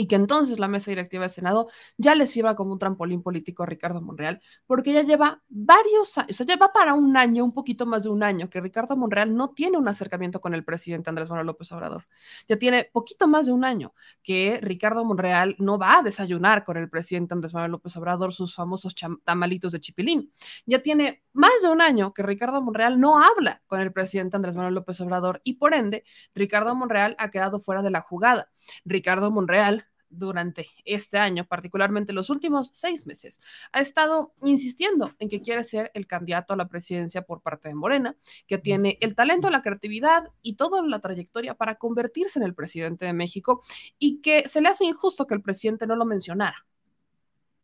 y 0.00 0.06
que 0.06 0.14
entonces 0.14 0.58
la 0.58 0.66
mesa 0.66 0.90
directiva 0.90 1.24
del 1.24 1.30
Senado 1.30 1.68
ya 1.98 2.14
les 2.14 2.30
sirva 2.30 2.56
como 2.56 2.72
un 2.72 2.78
trampolín 2.78 3.22
político 3.22 3.64
a 3.64 3.66
Ricardo 3.66 4.00
Monreal, 4.00 4.40
porque 4.66 4.94
ya 4.94 5.02
lleva 5.02 5.42
varios 5.50 6.16
años, 6.16 6.30
o 6.30 6.34
sea, 6.34 6.46
lleva 6.46 6.72
para 6.72 6.94
un 6.94 7.18
año, 7.18 7.44
un 7.44 7.52
poquito 7.52 7.84
más 7.84 8.04
de 8.04 8.08
un 8.08 8.22
año, 8.22 8.48
que 8.48 8.62
Ricardo 8.62 8.96
Monreal 8.96 9.34
no 9.34 9.50
tiene 9.50 9.76
un 9.76 9.86
acercamiento 9.88 10.40
con 10.40 10.54
el 10.54 10.64
presidente 10.64 11.10
Andrés 11.10 11.28
Manuel 11.28 11.48
López 11.48 11.70
Obrador. 11.72 12.06
Ya 12.48 12.56
tiene 12.56 12.88
poquito 12.90 13.28
más 13.28 13.44
de 13.44 13.52
un 13.52 13.62
año 13.62 13.92
que 14.22 14.58
Ricardo 14.62 15.04
Monreal 15.04 15.54
no 15.58 15.76
va 15.76 15.98
a 15.98 16.02
desayunar 16.02 16.64
con 16.64 16.78
el 16.78 16.88
presidente 16.88 17.34
Andrés 17.34 17.52
Manuel 17.52 17.72
López 17.72 17.94
Obrador 17.98 18.32
sus 18.32 18.54
famosos 18.54 18.94
tamalitos 19.24 19.72
de 19.72 19.80
chipilín. 19.80 20.32
Ya 20.64 20.80
tiene 20.80 21.22
más 21.34 21.60
de 21.60 21.68
un 21.68 21.82
año 21.82 22.14
que 22.14 22.22
Ricardo 22.22 22.62
Monreal 22.62 22.98
no 22.98 23.22
habla 23.22 23.60
con 23.66 23.82
el 23.82 23.92
presidente 23.92 24.36
Andrés 24.36 24.56
Manuel 24.56 24.76
López 24.76 24.98
Obrador 25.02 25.42
y 25.44 25.56
por 25.56 25.74
ende, 25.74 26.04
Ricardo 26.34 26.74
Monreal 26.74 27.16
ha 27.18 27.30
quedado 27.30 27.60
fuera 27.60 27.82
de 27.82 27.90
la 27.90 28.00
jugada. 28.00 28.48
Ricardo 28.86 29.30
Monreal 29.30 29.89
durante 30.10 30.66
este 30.84 31.18
año, 31.18 31.46
particularmente 31.46 32.12
los 32.12 32.28
últimos 32.28 32.70
seis 32.74 33.06
meses, 33.06 33.40
ha 33.72 33.80
estado 33.80 34.34
insistiendo 34.42 35.12
en 35.18 35.28
que 35.28 35.40
quiere 35.40 35.64
ser 35.64 35.90
el 35.94 36.06
candidato 36.06 36.52
a 36.52 36.56
la 36.56 36.68
presidencia 36.68 37.22
por 37.22 37.40
parte 37.40 37.68
de 37.68 37.74
Morena, 37.74 38.16
que 38.46 38.58
tiene 38.58 38.98
el 39.00 39.14
talento, 39.14 39.48
la 39.48 39.62
creatividad 39.62 40.28
y 40.42 40.56
toda 40.56 40.82
la 40.82 41.00
trayectoria 41.00 41.54
para 41.54 41.76
convertirse 41.76 42.38
en 42.38 42.44
el 42.44 42.54
presidente 42.54 43.06
de 43.06 43.12
México 43.12 43.62
y 43.98 44.20
que 44.20 44.48
se 44.48 44.60
le 44.60 44.68
hace 44.68 44.84
injusto 44.84 45.26
que 45.26 45.34
el 45.34 45.42
presidente 45.42 45.86
no 45.86 45.96
lo 45.96 46.04
mencionara. 46.04 46.66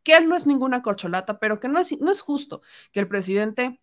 Que 0.02 0.14
él 0.14 0.28
no 0.28 0.36
es 0.36 0.46
ninguna 0.46 0.82
corcholata, 0.82 1.40
pero 1.40 1.58
que 1.58 1.68
no 1.68 1.80
es, 1.80 2.00
no 2.00 2.12
es 2.12 2.20
justo 2.20 2.62
que 2.92 3.00
el 3.00 3.08
presidente 3.08 3.80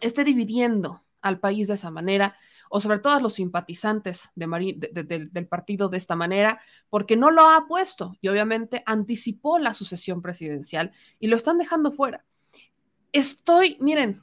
esté 0.00 0.24
dividiendo 0.24 1.00
al 1.20 1.38
país 1.38 1.68
de 1.68 1.74
esa 1.74 1.90
manera 1.90 2.34
o 2.74 2.80
sobre 2.80 3.00
todo 3.00 3.12
a 3.12 3.20
los 3.20 3.34
simpatizantes 3.34 4.30
del 4.34 5.46
partido 5.46 5.90
de 5.90 5.98
esta 5.98 6.16
manera, 6.16 6.58
porque 6.88 7.18
no 7.18 7.30
lo 7.30 7.42
ha 7.50 7.66
puesto 7.66 8.16
y 8.22 8.28
obviamente 8.28 8.82
anticipó 8.86 9.58
la 9.58 9.74
sucesión 9.74 10.22
presidencial 10.22 10.90
y 11.18 11.26
lo 11.26 11.36
están 11.36 11.58
dejando 11.58 11.92
fuera. 11.92 12.24
Estoy, 13.12 13.76
miren, 13.78 14.22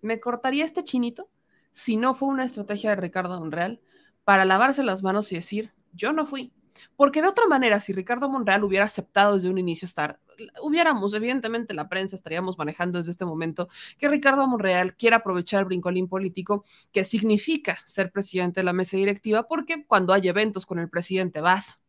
me 0.00 0.18
cortaría 0.18 0.64
este 0.64 0.82
chinito 0.82 1.28
si 1.72 1.98
no 1.98 2.14
fue 2.14 2.30
una 2.30 2.44
estrategia 2.44 2.88
de 2.88 2.96
Ricardo 2.96 3.38
Monreal 3.38 3.82
para 4.24 4.46
lavarse 4.46 4.82
las 4.82 5.02
manos 5.02 5.30
y 5.32 5.34
decir, 5.34 5.74
yo 5.92 6.14
no 6.14 6.24
fui. 6.24 6.54
Porque 6.96 7.20
de 7.20 7.28
otra 7.28 7.48
manera, 7.48 7.80
si 7.80 7.92
Ricardo 7.92 8.30
Monreal 8.30 8.64
hubiera 8.64 8.86
aceptado 8.86 9.34
desde 9.34 9.50
un 9.50 9.58
inicio 9.58 9.84
estar, 9.84 10.18
hubiéramos, 10.62 11.14
evidentemente, 11.14 11.74
la 11.74 11.88
prensa 11.88 12.16
estaríamos 12.16 12.58
manejando 12.58 12.98
desde 12.98 13.10
este 13.12 13.24
momento 13.24 13.68
que 13.98 14.08
Ricardo 14.08 14.46
Monreal 14.46 14.96
quiere 14.96 15.16
aprovechar 15.16 15.60
el 15.60 15.66
brincolín 15.66 16.08
político 16.08 16.64
que 16.92 17.04
significa 17.04 17.78
ser 17.84 18.10
presidente 18.10 18.60
de 18.60 18.64
la 18.64 18.72
mesa 18.72 18.96
directiva, 18.96 19.46
porque 19.48 19.84
cuando 19.86 20.12
hay 20.12 20.28
eventos 20.28 20.66
con 20.66 20.78
el 20.78 20.88
presidente 20.88 21.40
vas, 21.40 21.80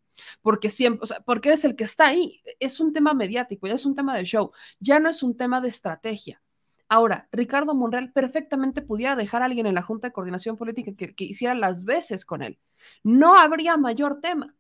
porque 0.42 0.70
siempre, 0.70 1.04
o 1.04 1.08
sea, 1.08 1.22
porque 1.22 1.52
es 1.54 1.66
el 1.66 1.76
que 1.76 1.84
está 1.84 2.08
ahí. 2.08 2.42
Es 2.60 2.80
un 2.80 2.94
tema 2.94 3.14
mediático, 3.14 3.68
ya 3.68 3.74
es 3.74 3.86
un 3.86 3.96
tema 3.96 4.16
de 4.16 4.24
show, 4.26 4.52
ya 4.80 5.00
no 5.00 5.10
es 5.10 5.24
un 5.24 5.36
tema 5.36 5.62
de 5.62 5.70
estrategia. 5.70 6.42
Ahora, 6.88 7.30
Ricardo 7.32 7.74
Monreal 7.74 8.12
perfectamente 8.12 8.82
pudiera 8.82 9.16
dejar 9.16 9.42
a 9.42 9.46
alguien 9.46 9.66
en 9.66 9.76
la 9.76 9.82
Junta 9.82 10.08
de 10.08 10.14
Coordinación 10.14 10.58
Política 10.58 10.92
que, 10.98 11.16
que 11.16 11.24
hiciera 11.24 11.56
las 11.56 11.86
veces 11.86 12.26
con 12.26 12.42
él. 12.42 12.60
No 13.04 13.36
habría 13.36 13.78
mayor 13.78 14.20
tema. 14.20 14.56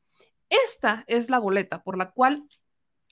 Esta 0.50 1.04
es 1.08 1.30
la 1.30 1.40
boleta 1.40 1.84
por 1.84 1.98
la 1.98 2.12
cual 2.12 2.48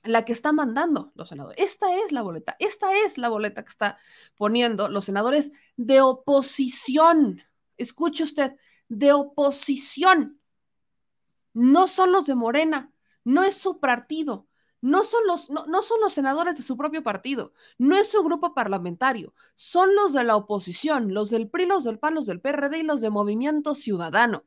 la 0.03 0.25
que 0.25 0.33
está 0.33 0.51
mandando 0.51 1.11
los 1.15 1.29
senadores. 1.29 1.63
Esta 1.63 1.95
es 1.97 2.11
la 2.11 2.21
boleta, 2.21 2.55
esta 2.59 2.93
es 2.93 3.17
la 3.17 3.29
boleta 3.29 3.63
que 3.63 3.69
está 3.69 3.97
poniendo 4.37 4.87
los 4.89 5.05
senadores 5.05 5.51
de 5.77 6.01
oposición. 6.01 7.43
Escuche 7.77 8.23
usted, 8.23 8.55
de 8.87 9.13
oposición. 9.13 10.39
No 11.53 11.87
son 11.87 12.11
los 12.11 12.25
de 12.25 12.35
Morena, 12.35 12.91
no 13.23 13.43
es 13.43 13.55
su 13.55 13.79
partido, 13.79 14.47
no 14.81 15.03
son 15.03 15.25
los, 15.27 15.49
no, 15.49 15.81
son 15.81 15.99
los 15.99 16.13
senadores 16.13 16.57
de 16.57 16.63
su 16.63 16.77
propio 16.77 17.03
partido, 17.03 17.53
no 17.77 17.97
es 17.97 18.09
su 18.09 18.23
grupo 18.23 18.53
parlamentario, 18.53 19.33
son 19.55 19.93
los 19.95 20.13
de 20.13 20.23
la 20.23 20.35
oposición, 20.35 21.13
los 21.13 21.29
del 21.29 21.49
PRI, 21.49 21.65
los 21.65 21.83
del 21.83 21.99
PAN, 21.99 22.15
los 22.15 22.25
del 22.25 22.39
PRD 22.39 22.79
y 22.79 22.83
los 22.83 23.01
de 23.01 23.09
Movimiento 23.09 23.75
Ciudadano. 23.75 24.43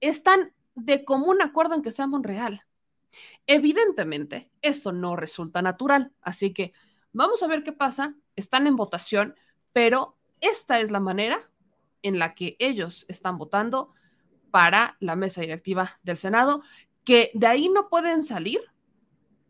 Están 0.00 0.52
de 0.74 1.04
común 1.04 1.40
acuerdo 1.40 1.74
en 1.74 1.82
que 1.82 1.92
sea 1.92 2.06
Monreal. 2.06 2.64
Evidentemente, 3.46 4.50
esto 4.62 4.92
no 4.92 5.16
resulta 5.16 5.62
natural, 5.62 6.12
así 6.20 6.52
que 6.52 6.72
vamos 7.12 7.42
a 7.42 7.46
ver 7.46 7.62
qué 7.62 7.72
pasa. 7.72 8.14
Están 8.36 8.66
en 8.66 8.76
votación, 8.76 9.34
pero 9.72 10.16
esta 10.40 10.80
es 10.80 10.90
la 10.90 11.00
manera 11.00 11.50
en 12.02 12.18
la 12.18 12.34
que 12.34 12.56
ellos 12.58 13.06
están 13.08 13.38
votando 13.38 13.92
para 14.50 14.96
la 15.00 15.16
mesa 15.16 15.40
directiva 15.40 15.98
del 16.02 16.16
Senado, 16.16 16.62
que 17.04 17.30
de 17.34 17.46
ahí 17.46 17.68
no 17.68 17.88
pueden 17.88 18.22
salir, 18.22 18.60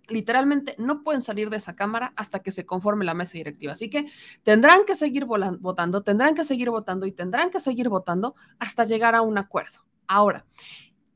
literalmente 0.09 0.75
no 0.79 1.03
pueden 1.03 1.23
salir 1.23 1.51
de 1.51 1.57
esa 1.57 1.77
Cámara 1.77 2.12
hasta 2.17 2.41
que 2.41 2.53
se 2.53 2.67
conforme 2.67 3.05
la 3.05 3.15
mesa 3.15 3.39
directiva. 3.39 3.73
Así 3.73 3.91
que 3.91 4.07
tendrán 4.43 4.85
que 4.85 4.95
seguir 4.95 5.25
votando, 5.25 6.03
tendrán 6.03 6.35
que 6.35 6.45
seguir 6.45 6.71
votando 6.71 7.07
y 7.07 7.12
tendrán 7.12 7.51
que 7.51 7.61
seguir 7.61 7.89
votando 7.89 8.35
hasta 8.59 8.85
llegar 8.85 9.15
a 9.15 9.23
un 9.23 9.37
acuerdo. 9.39 9.85
Ahora, 10.07 10.47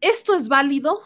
esto 0.00 0.34
es 0.34 0.48
válido 0.48 1.00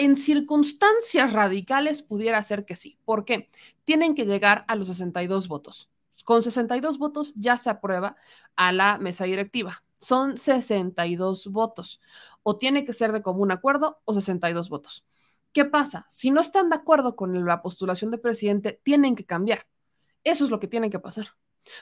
en 0.00 0.16
circunstancias 0.16 1.32
radicales 1.34 2.00
pudiera 2.00 2.42
ser 2.42 2.64
que 2.64 2.74
sí. 2.74 2.98
¿Por 3.04 3.26
qué? 3.26 3.50
Tienen 3.84 4.14
que 4.14 4.24
llegar 4.24 4.64
a 4.66 4.74
los 4.74 4.88
62 4.88 5.46
votos. 5.46 5.90
Con 6.24 6.42
62 6.42 6.98
votos 6.98 7.34
ya 7.36 7.58
se 7.58 7.68
aprueba 7.68 8.16
a 8.56 8.72
la 8.72 8.96
mesa 8.96 9.24
directiva. 9.24 9.84
Son 9.98 10.38
62 10.38 11.48
votos. 11.48 12.00
O 12.42 12.56
tiene 12.56 12.86
que 12.86 12.94
ser 12.94 13.12
de 13.12 13.20
común 13.20 13.50
acuerdo 13.50 14.00
o 14.06 14.14
62 14.14 14.70
votos. 14.70 15.04
¿Qué 15.52 15.66
pasa? 15.66 16.06
Si 16.08 16.30
no 16.30 16.40
están 16.40 16.70
de 16.70 16.76
acuerdo 16.76 17.14
con 17.14 17.44
la 17.44 17.60
postulación 17.60 18.10
de 18.10 18.16
presidente, 18.16 18.80
tienen 18.82 19.14
que 19.14 19.26
cambiar. 19.26 19.66
Eso 20.24 20.46
es 20.46 20.50
lo 20.50 20.60
que 20.60 20.68
tiene 20.68 20.88
que 20.88 20.98
pasar. 20.98 21.28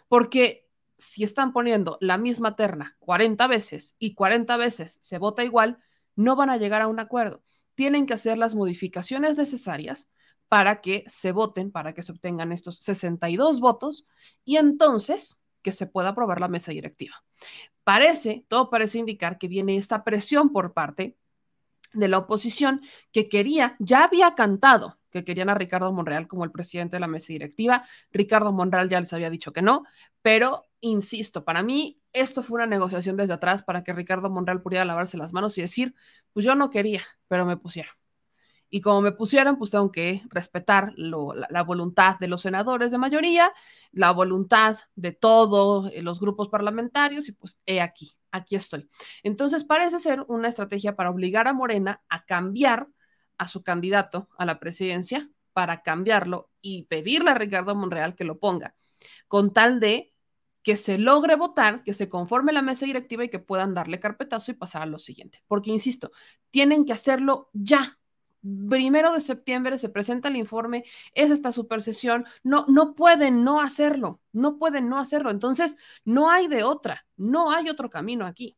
Porque 0.08 0.68
si 0.96 1.22
están 1.22 1.52
poniendo 1.52 1.98
la 2.00 2.18
misma 2.18 2.56
terna 2.56 2.96
40 2.98 3.46
veces 3.46 3.94
y 4.00 4.14
40 4.14 4.56
veces 4.56 4.98
se 5.00 5.18
vota 5.18 5.44
igual, 5.44 5.78
no 6.16 6.34
van 6.34 6.50
a 6.50 6.56
llegar 6.56 6.82
a 6.82 6.88
un 6.88 6.98
acuerdo. 6.98 7.44
Tienen 7.78 8.06
que 8.06 8.14
hacer 8.14 8.38
las 8.38 8.56
modificaciones 8.56 9.36
necesarias 9.36 10.08
para 10.48 10.80
que 10.80 11.04
se 11.06 11.30
voten, 11.30 11.70
para 11.70 11.94
que 11.94 12.02
se 12.02 12.10
obtengan 12.10 12.50
estos 12.50 12.78
62 12.78 13.60
votos 13.60 14.04
y 14.44 14.56
entonces 14.56 15.40
que 15.62 15.70
se 15.70 15.86
pueda 15.86 16.08
aprobar 16.08 16.40
la 16.40 16.48
mesa 16.48 16.72
directiva. 16.72 17.22
Parece, 17.84 18.44
todo 18.48 18.68
parece 18.68 18.98
indicar 18.98 19.38
que 19.38 19.46
viene 19.46 19.76
esta 19.76 20.02
presión 20.02 20.50
por 20.50 20.72
parte 20.72 21.16
de 21.92 22.08
la 22.08 22.18
oposición 22.18 22.80
que 23.12 23.28
quería, 23.28 23.76
ya 23.78 24.02
había 24.02 24.34
cantado 24.34 24.98
que 25.12 25.24
querían 25.24 25.48
a 25.48 25.54
Ricardo 25.54 25.92
Monreal 25.92 26.26
como 26.26 26.42
el 26.42 26.50
presidente 26.50 26.96
de 26.96 27.00
la 27.00 27.06
mesa 27.06 27.32
directiva. 27.32 27.84
Ricardo 28.10 28.50
Monreal 28.50 28.88
ya 28.88 28.98
les 28.98 29.12
había 29.12 29.30
dicho 29.30 29.52
que 29.52 29.62
no, 29.62 29.84
pero 30.20 30.67
insisto, 30.80 31.44
para 31.44 31.62
mí 31.62 32.00
esto 32.12 32.42
fue 32.42 32.56
una 32.56 32.66
negociación 32.66 33.16
desde 33.16 33.34
atrás 33.34 33.62
para 33.62 33.84
que 33.84 33.92
Ricardo 33.92 34.30
Monreal 34.30 34.62
pudiera 34.62 34.84
lavarse 34.84 35.16
las 35.18 35.32
manos 35.32 35.58
y 35.58 35.62
decir, 35.62 35.94
pues 36.32 36.44
yo 36.44 36.54
no 36.54 36.70
quería, 36.70 37.02
pero 37.28 37.46
me 37.46 37.56
pusieron. 37.56 37.92
Y 38.70 38.82
como 38.82 39.00
me 39.00 39.12
pusieron, 39.12 39.56
pues 39.56 39.70
tengo 39.70 39.90
que 39.90 40.22
respetar 40.28 40.92
la, 40.96 41.62
voluntad 41.62 42.18
de 42.18 42.28
los 42.28 42.42
senadores 42.42 42.90
de 42.90 42.98
mayoría, 42.98 43.52
la 43.92 44.10
voluntad 44.10 44.76
de 44.94 45.12
todos 45.12 45.90
eh, 45.92 46.02
los 46.02 46.20
grupos 46.20 46.48
parlamentarios 46.48 47.28
y 47.28 47.32
pues 47.32 47.58
he 47.64 47.80
aquí, 47.80 48.12
aquí 48.30 48.56
estoy. 48.56 48.88
Entonces 49.22 49.64
parece 49.64 49.98
ser 49.98 50.22
una 50.28 50.48
estrategia 50.48 50.96
para 50.96 51.10
obligar 51.10 51.48
a 51.48 51.54
Morena 51.54 52.02
a 52.10 52.24
cambiar 52.24 52.88
a 53.38 53.48
su 53.48 53.62
candidato 53.62 54.28
a 54.36 54.44
la 54.44 54.58
presidencia, 54.60 55.30
para 55.52 55.82
cambiarlo 55.82 56.50
y 56.60 56.84
pedirle 56.84 57.30
a 57.30 57.34
Ricardo 57.34 57.74
Monreal 57.74 58.14
que 58.14 58.24
lo 58.24 58.38
ponga, 58.38 58.76
con 59.26 59.52
tal 59.52 59.80
de 59.80 60.12
que 60.62 60.76
se 60.76 60.98
logre 60.98 61.36
votar, 61.36 61.82
que 61.82 61.94
se 61.94 62.08
conforme 62.08 62.52
la 62.52 62.62
mesa 62.62 62.86
directiva 62.86 63.24
y 63.24 63.30
que 63.30 63.38
puedan 63.38 63.74
darle 63.74 64.00
carpetazo 64.00 64.50
y 64.50 64.54
pasar 64.54 64.82
a 64.82 64.86
lo 64.86 64.98
siguiente. 64.98 65.42
Porque, 65.46 65.70
insisto, 65.70 66.10
tienen 66.50 66.84
que 66.84 66.92
hacerlo 66.92 67.50
ya. 67.52 67.98
Primero 68.68 69.12
de 69.12 69.20
septiembre 69.20 69.78
se 69.78 69.88
presenta 69.88 70.28
el 70.28 70.36
informe, 70.36 70.84
es 71.12 71.30
esta 71.30 71.52
supersesión, 71.52 72.24
no, 72.42 72.66
no 72.68 72.94
pueden 72.94 73.44
no 73.44 73.60
hacerlo, 73.60 74.20
no 74.32 74.58
pueden 74.58 74.88
no 74.88 74.98
hacerlo. 74.98 75.30
Entonces, 75.30 75.76
no 76.04 76.30
hay 76.30 76.48
de 76.48 76.62
otra, 76.62 77.06
no 77.16 77.50
hay 77.50 77.68
otro 77.68 77.90
camino 77.90 78.26
aquí. 78.26 78.56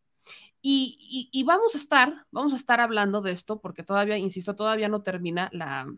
Y, 0.63 1.31
y, 1.33 1.43
vamos 1.45 1.75
a 1.75 1.79
estar, 1.79 2.27
vamos 2.31 2.53
a 2.53 2.57
estar 2.57 2.81
hablando 2.81 3.23
de 3.23 3.33
esto 3.33 3.61
porque 3.61 3.83
todavía, 3.83 4.19
insisto, 4.19 4.55
todavía 4.55 4.89
no 4.91 5.03
termina 5.03 5.49
la, 5.53 5.91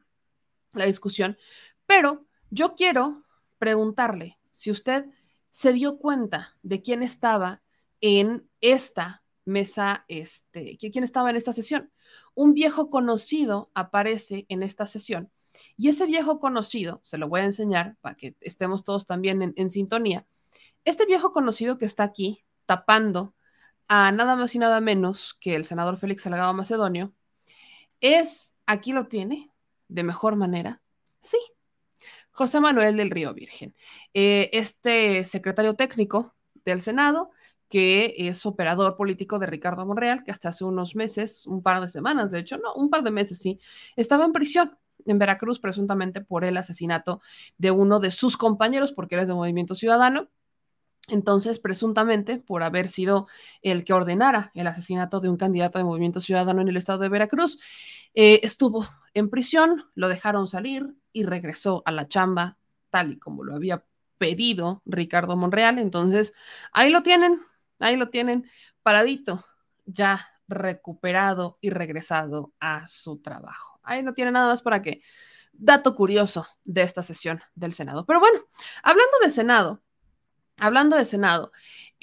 la 0.72 0.84
discusión, 0.84 1.36
pero 1.84 2.26
yo 2.50 2.76
quiero 2.76 3.24
preguntarle 3.58 4.38
si 4.52 4.70
usted 4.70 5.06
se 5.52 5.72
dio 5.72 5.98
cuenta 5.98 6.56
de 6.62 6.82
quién 6.82 7.02
estaba 7.02 7.62
en 8.00 8.48
esta 8.60 9.22
mesa, 9.44 10.04
este, 10.08 10.76
quién 10.78 11.04
estaba 11.04 11.30
en 11.30 11.36
esta 11.36 11.52
sesión. 11.52 11.92
Un 12.34 12.54
viejo 12.54 12.90
conocido 12.90 13.70
aparece 13.74 14.46
en 14.48 14.62
esta 14.62 14.86
sesión 14.86 15.30
y 15.76 15.88
ese 15.88 16.06
viejo 16.06 16.40
conocido, 16.40 17.00
se 17.04 17.18
lo 17.18 17.28
voy 17.28 17.42
a 17.42 17.44
enseñar 17.44 17.96
para 18.00 18.16
que 18.16 18.34
estemos 18.40 18.82
todos 18.82 19.04
también 19.06 19.42
en, 19.42 19.52
en 19.56 19.68
sintonía, 19.68 20.26
este 20.84 21.04
viejo 21.04 21.32
conocido 21.32 21.76
que 21.76 21.84
está 21.84 22.02
aquí 22.02 22.44
tapando 22.64 23.34
a 23.88 24.10
nada 24.10 24.36
más 24.36 24.54
y 24.54 24.58
nada 24.58 24.80
menos 24.80 25.34
que 25.38 25.54
el 25.54 25.66
senador 25.66 25.98
Félix 25.98 26.22
Salgado 26.22 26.54
Macedonio, 26.54 27.12
es, 28.00 28.56
aquí 28.64 28.92
lo 28.92 29.06
tiene, 29.06 29.52
de 29.88 30.02
mejor 30.02 30.36
manera, 30.36 30.80
sí, 31.20 31.38
José 32.32 32.60
Manuel 32.60 32.96
del 32.96 33.10
Río 33.10 33.34
Virgen. 33.34 33.74
Eh, 34.14 34.50
este 34.52 35.24
secretario 35.24 35.74
técnico 35.74 36.34
del 36.64 36.80
Senado, 36.80 37.30
que 37.68 38.14
es 38.16 38.44
operador 38.46 38.96
político 38.96 39.38
de 39.38 39.46
Ricardo 39.46 39.86
Monreal, 39.86 40.24
que 40.24 40.30
hasta 40.30 40.48
hace 40.48 40.64
unos 40.64 40.96
meses, 40.96 41.46
un 41.46 41.62
par 41.62 41.80
de 41.80 41.88
semanas, 41.88 42.30
de 42.30 42.40
hecho, 42.40 42.58
no, 42.58 42.74
un 42.74 42.90
par 42.90 43.02
de 43.02 43.10
meses, 43.10 43.38
sí, 43.38 43.60
estaba 43.96 44.24
en 44.24 44.32
prisión 44.32 44.76
en 45.06 45.18
Veracruz, 45.18 45.58
presuntamente 45.58 46.20
por 46.20 46.44
el 46.44 46.56
asesinato 46.56 47.20
de 47.58 47.70
uno 47.70 47.98
de 48.00 48.10
sus 48.10 48.36
compañeros, 48.36 48.92
porque 48.92 49.16
eres 49.16 49.28
de 49.28 49.34
Movimiento 49.34 49.74
Ciudadano. 49.74 50.28
Entonces, 51.08 51.58
presuntamente, 51.58 52.38
por 52.38 52.62
haber 52.62 52.88
sido 52.88 53.26
el 53.62 53.84
que 53.84 53.92
ordenara 53.92 54.52
el 54.54 54.66
asesinato 54.66 55.20
de 55.20 55.28
un 55.28 55.36
candidato 55.36 55.78
de 55.78 55.84
Movimiento 55.84 56.20
Ciudadano 56.20 56.62
en 56.62 56.68
el 56.68 56.76
estado 56.76 57.00
de 57.00 57.08
Veracruz, 57.08 57.58
eh, 58.14 58.40
estuvo 58.44 58.86
en 59.14 59.28
prisión, 59.28 59.84
lo 59.94 60.08
dejaron 60.08 60.46
salir 60.46 60.94
y 61.12 61.24
regresó 61.24 61.82
a 61.86 61.92
la 61.92 62.08
chamba 62.08 62.56
tal 62.90 63.12
y 63.12 63.18
como 63.18 63.44
lo 63.44 63.54
había 63.54 63.84
pedido 64.18 64.82
Ricardo 64.84 65.36
Monreal. 65.36 65.78
Entonces, 65.78 66.32
ahí 66.72 66.90
lo 66.90 67.02
tienen, 67.02 67.40
ahí 67.78 67.96
lo 67.96 68.10
tienen, 68.10 68.48
paradito, 68.82 69.44
ya 69.84 70.28
recuperado 70.48 71.58
y 71.60 71.70
regresado 71.70 72.52
a 72.60 72.86
su 72.86 73.18
trabajo. 73.20 73.80
Ahí 73.82 74.02
no 74.02 74.14
tiene 74.14 74.30
nada 74.30 74.48
más 74.48 74.62
para 74.62 74.82
que 74.82 75.02
dato 75.52 75.94
curioso 75.94 76.46
de 76.64 76.82
esta 76.82 77.02
sesión 77.02 77.40
del 77.54 77.72
Senado. 77.72 78.06
Pero 78.06 78.20
bueno, 78.20 78.40
hablando 78.82 79.12
de 79.22 79.30
Senado, 79.30 79.82
hablando 80.58 80.96
de 80.96 81.04
Senado, 81.04 81.52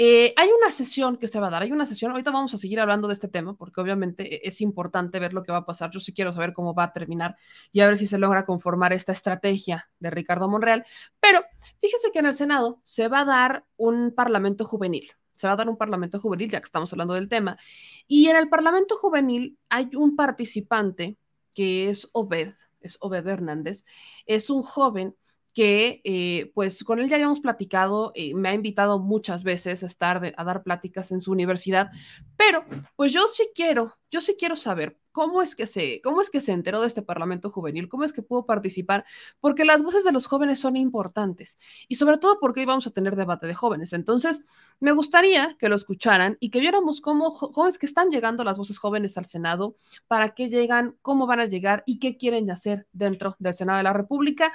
eh, 0.02 0.34
hay 0.38 0.48
una 0.58 0.72
sesión 0.72 1.18
que 1.18 1.28
se 1.28 1.42
va 1.42 1.48
a 1.48 1.50
dar, 1.50 1.62
hay 1.62 1.74
una 1.74 1.86
sesión, 1.86 2.12
ahorita 2.12 2.32
vamos 2.32 2.54
a 2.54 2.58
seguir 2.58 2.80
hablando 2.80 3.10
de 3.10 3.14
este 3.14 3.28
tema 3.28 3.54
porque 3.56 3.82
obviamente 3.82 4.34
e, 4.34 4.48
es 4.48 4.62
importante 4.62 5.20
ver 5.20 5.34
lo 5.34 5.44
que 5.44 5.52
va 5.52 5.58
a 5.58 5.66
pasar, 5.66 5.92
yo 5.92 6.00
sí 6.00 6.14
quiero 6.14 6.32
saber 6.32 6.54
cómo 6.54 6.74
va 6.74 6.86
a 6.86 6.94
terminar 6.94 7.36
y 7.74 7.82
a 7.82 7.88
ver 7.88 7.98
si 7.98 8.08
se 8.08 8.18
logra 8.18 8.46
conformar 8.46 8.94
esta 8.94 9.12
estrategia 9.12 9.90
de 10.00 10.10
Ricardo 10.10 10.48
Monreal, 10.48 10.86
pero 11.20 11.42
fíjese 11.82 12.12
que 12.14 12.20
en 12.20 12.28
el 12.28 12.34
Senado 12.34 12.80
se 12.84 13.10
va 13.10 13.20
a 13.20 13.26
dar 13.26 13.66
un 13.76 14.14
parlamento 14.16 14.64
juvenil, 14.64 15.12
se 15.36 15.48
va 15.48 15.54
a 15.54 15.58
dar 15.58 15.68
un 15.68 15.76
Parlamento 15.76 16.18
juvenil, 16.18 16.50
ya 16.50 16.62
que 16.62 16.66
estamos 16.66 16.94
hablando 16.94 17.14
del 17.14 17.28
tema. 17.28 17.58
Y 18.08 18.28
en 18.30 18.38
el 18.38 18.48
Parlamento 18.48 18.96
juvenil 18.96 19.58
hay 19.68 19.90
un 19.96 20.16
participante 20.16 21.18
que 21.54 21.90
es 21.90 22.08
Obed, 22.14 22.54
es 22.80 22.98
Obed 23.02 23.28
Hernández, 23.28 23.84
es 24.26 24.50
un 24.50 24.62
joven 24.62 25.16
que 25.54 26.02
eh, 26.04 26.52
pues 26.54 26.84
con 26.84 27.00
él 27.00 27.10
ya 27.10 27.16
habíamos 27.16 27.40
platicado, 27.40 28.12
eh, 28.16 28.34
me 28.34 28.50
ha 28.50 28.54
invitado 28.54 29.00
muchas 29.00 29.44
veces 29.44 29.84
a 29.84 29.86
estar 29.86 30.34
a 30.36 30.44
dar 30.44 30.64
pláticas 30.64 31.12
en 31.12 31.22
su 31.22 31.32
universidad, 31.32 31.90
pero 32.40 32.64
pues 32.96 33.12
yo 33.12 33.28
sí 33.28 33.50
quiero, 33.54 33.98
yo 34.10 34.22
sí 34.22 34.38
quiero 34.40 34.56
saber 34.56 34.98
cómo 35.12 35.42
es 35.42 35.58
que 35.58 35.66
se, 35.66 36.00
cómo 36.02 36.22
es 36.22 36.30
que 36.30 36.40
se 36.40 36.54
enteró 36.54 36.80
de 36.80 36.88
este 36.88 37.02
Parlamento 37.02 37.52
Juvenil, 37.52 37.90
cómo 37.90 38.06
es 38.06 38.14
que 38.14 38.22
pudo 38.22 38.46
participar, 38.46 39.04
porque 39.42 39.66
las 39.66 39.84
voces 39.84 40.06
de 40.06 40.14
los 40.14 40.26
jóvenes 40.26 40.58
son 40.58 40.78
importantes 40.78 41.58
y 41.90 41.96
sobre 41.96 42.18
todo 42.18 42.40
porque 42.40 42.62
hoy 42.62 42.66
vamos 42.66 42.88
a 42.88 42.92
tener 42.92 43.18
debate 43.18 43.46
de 43.46 43.54
jóvenes. 43.54 43.92
Entonces, 43.92 44.46
me 44.80 44.94
gustaría 44.94 45.58
que 45.60 45.68
lo 45.68 45.76
escucharan 45.76 46.38
y 46.40 46.50
que 46.50 46.62
viéramos 46.62 47.02
cómo, 47.02 47.36
cómo 47.36 47.68
es 47.68 47.78
que 47.78 47.86
están 47.86 48.10
llegando 48.10 48.46
las 48.46 48.58
voces 48.58 48.78
jóvenes 48.78 49.18
al 49.18 49.26
Senado, 49.26 49.76
para 50.08 50.30
qué 50.30 50.48
llegan, 50.48 50.96
cómo 51.02 51.28
van 51.28 51.42
a 51.42 51.46
llegar 51.46 51.84
y 51.86 52.00
qué 52.00 52.16
quieren 52.16 52.50
hacer 52.52 52.88
dentro 52.94 53.36
del 53.40 53.54
Senado 53.54 53.80
de 53.80 53.84
la 53.84 53.92
República. 53.92 54.54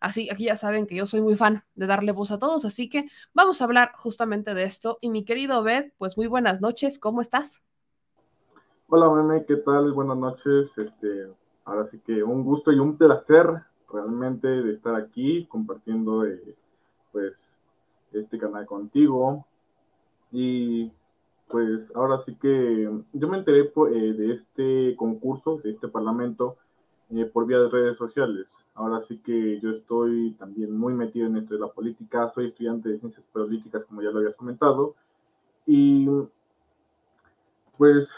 Así, 0.00 0.28
aquí 0.30 0.44
ya 0.44 0.56
saben 0.56 0.86
que 0.86 0.94
yo 0.94 1.06
soy 1.06 1.20
muy 1.20 1.34
fan 1.34 1.64
de 1.74 1.86
darle 1.86 2.12
voz 2.12 2.30
a 2.30 2.38
todos, 2.38 2.64
así 2.64 2.88
que 2.88 3.06
vamos 3.32 3.60
a 3.60 3.64
hablar 3.64 3.92
justamente 3.96 4.54
de 4.54 4.64
esto. 4.64 4.98
Y 5.00 5.10
mi 5.10 5.24
querido 5.24 5.60
Obed, 5.60 5.92
pues 5.98 6.16
muy 6.16 6.26
buenas 6.26 6.60
noches, 6.60 6.98
¿cómo 6.98 7.20
estás? 7.26 7.60
Hola, 8.88 9.10
meme, 9.10 9.44
¿qué 9.46 9.56
tal? 9.56 9.92
Buenas 9.92 10.16
noches. 10.16 10.70
Este, 10.78 11.26
ahora 11.64 11.88
sí 11.90 11.98
que 12.06 12.22
un 12.22 12.44
gusto 12.44 12.70
y 12.70 12.78
un 12.78 12.96
placer 12.96 13.48
realmente 13.92 14.46
de 14.46 14.74
estar 14.74 14.94
aquí 14.94 15.44
compartiendo 15.46 16.24
eh, 16.24 16.54
pues 17.10 17.34
este 18.12 18.38
canal 18.38 18.64
contigo. 18.64 19.44
Y 20.30 20.92
pues 21.48 21.90
ahora 21.96 22.22
sí 22.24 22.36
que 22.36 22.88
yo 23.12 23.28
me 23.28 23.38
enteré 23.38 23.62
eh, 23.62 24.12
de 24.12 24.32
este 24.34 24.96
concurso, 24.96 25.58
de 25.64 25.72
este 25.72 25.88
parlamento, 25.88 26.56
eh, 27.10 27.24
por 27.24 27.46
vía 27.46 27.58
de 27.58 27.70
redes 27.70 27.98
sociales. 27.98 28.46
Ahora 28.76 29.02
sí 29.08 29.18
que 29.18 29.58
yo 29.60 29.70
estoy 29.70 30.36
también 30.38 30.76
muy 30.76 30.94
metido 30.94 31.26
en 31.26 31.38
esto 31.38 31.54
de 31.54 31.60
la 31.60 31.72
política, 31.72 32.30
soy 32.34 32.48
estudiante 32.48 32.88
de 32.88 33.00
ciencias 33.00 33.24
políticas, 33.32 33.84
como 33.88 34.02
ya 34.02 34.10
lo 34.10 34.18
habías 34.18 34.36
comentado, 34.36 34.94
y 35.66 36.06
pues 37.78 38.08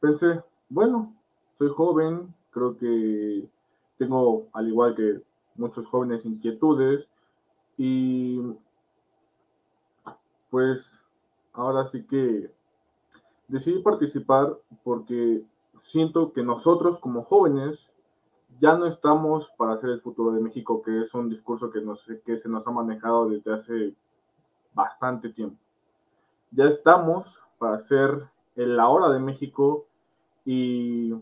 pensé, 0.00 0.42
bueno, 0.68 1.14
soy 1.58 1.68
joven, 1.68 2.34
creo 2.50 2.76
que 2.76 3.48
tengo, 3.98 4.48
al 4.52 4.68
igual 4.68 4.94
que 4.94 5.22
muchos 5.56 5.86
jóvenes, 5.86 6.24
inquietudes, 6.24 7.06
y 7.76 8.40
pues 10.50 10.84
ahora 11.52 11.88
sí 11.90 12.04
que 12.04 12.50
decidí 13.48 13.80
participar 13.82 14.56
porque 14.82 15.42
siento 15.90 16.32
que 16.32 16.42
nosotros 16.42 16.98
como 16.98 17.24
jóvenes 17.24 17.78
ya 18.60 18.76
no 18.76 18.86
estamos 18.86 19.50
para 19.56 19.74
hacer 19.74 19.90
el 19.90 20.00
futuro 20.00 20.32
de 20.32 20.40
México, 20.40 20.82
que 20.82 21.02
es 21.02 21.12
un 21.14 21.28
discurso 21.28 21.70
que, 21.70 21.80
nos, 21.80 22.04
que 22.24 22.38
se 22.38 22.48
nos 22.48 22.66
ha 22.66 22.70
manejado 22.70 23.28
desde 23.28 23.52
hace 23.52 23.94
bastante 24.74 25.30
tiempo. 25.30 25.56
Ya 26.52 26.66
estamos 26.66 27.26
para 27.58 27.76
hacer 27.76 28.28
el 28.56 28.78
ahora 28.78 29.08
de 29.10 29.18
México 29.18 29.86
y 30.44 31.12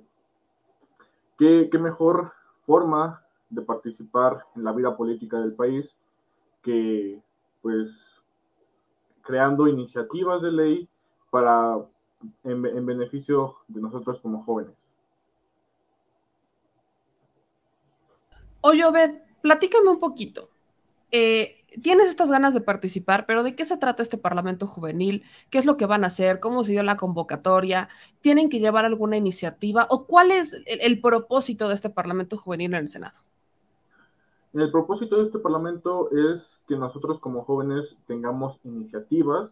qué, 1.38 1.68
qué 1.70 1.78
mejor 1.78 2.32
forma 2.66 3.22
de 3.50 3.62
participar 3.62 4.44
en 4.56 4.64
la 4.64 4.72
vida 4.72 4.96
política 4.96 5.38
del 5.38 5.52
país 5.54 5.88
que 6.62 7.20
pues 7.60 7.88
creando 9.22 9.68
iniciativas 9.68 10.42
de 10.42 10.52
ley 10.52 10.88
para 11.30 11.76
en, 12.44 12.66
en 12.66 12.86
beneficio 12.86 13.56
de 13.68 13.80
nosotros 13.80 14.20
como 14.20 14.44
jóvenes. 14.44 14.74
Oye, 18.60 18.84
Obed, 18.84 19.22
platícame 19.40 19.88
un 19.88 19.98
poquito. 19.98 20.48
Eh, 21.10 21.61
tienes 21.80 22.08
estas 22.08 22.30
ganas 22.30 22.54
de 22.54 22.60
participar, 22.60 23.24
pero 23.26 23.42
¿de 23.42 23.54
qué 23.54 23.64
se 23.64 23.76
trata 23.76 24.02
este 24.02 24.18
Parlamento 24.18 24.66
Juvenil? 24.66 25.24
¿Qué 25.50 25.58
es 25.58 25.66
lo 25.66 25.76
que 25.76 25.86
van 25.86 26.04
a 26.04 26.08
hacer? 26.08 26.40
¿Cómo 26.40 26.64
se 26.64 26.72
dio 26.72 26.82
la 26.82 26.96
convocatoria? 26.96 27.88
¿Tienen 28.20 28.48
que 28.48 28.60
llevar 28.60 28.84
alguna 28.84 29.16
iniciativa? 29.16 29.86
¿O 29.90 30.06
cuál 30.06 30.30
es 30.30 30.62
el, 30.66 31.00
propósito 31.00 31.68
de 31.68 31.74
este 31.74 31.90
Parlamento 31.90 32.36
Juvenil 32.36 32.74
en 32.74 32.80
el 32.80 32.88
Senado? 32.88 33.18
El 34.52 34.70
propósito 34.70 35.16
de 35.16 35.26
este 35.26 35.38
Parlamento 35.38 36.10
es 36.10 36.42
que 36.68 36.76
nosotros 36.76 37.18
como 37.20 37.44
jóvenes 37.44 37.96
tengamos 38.06 38.58
iniciativas 38.64 39.50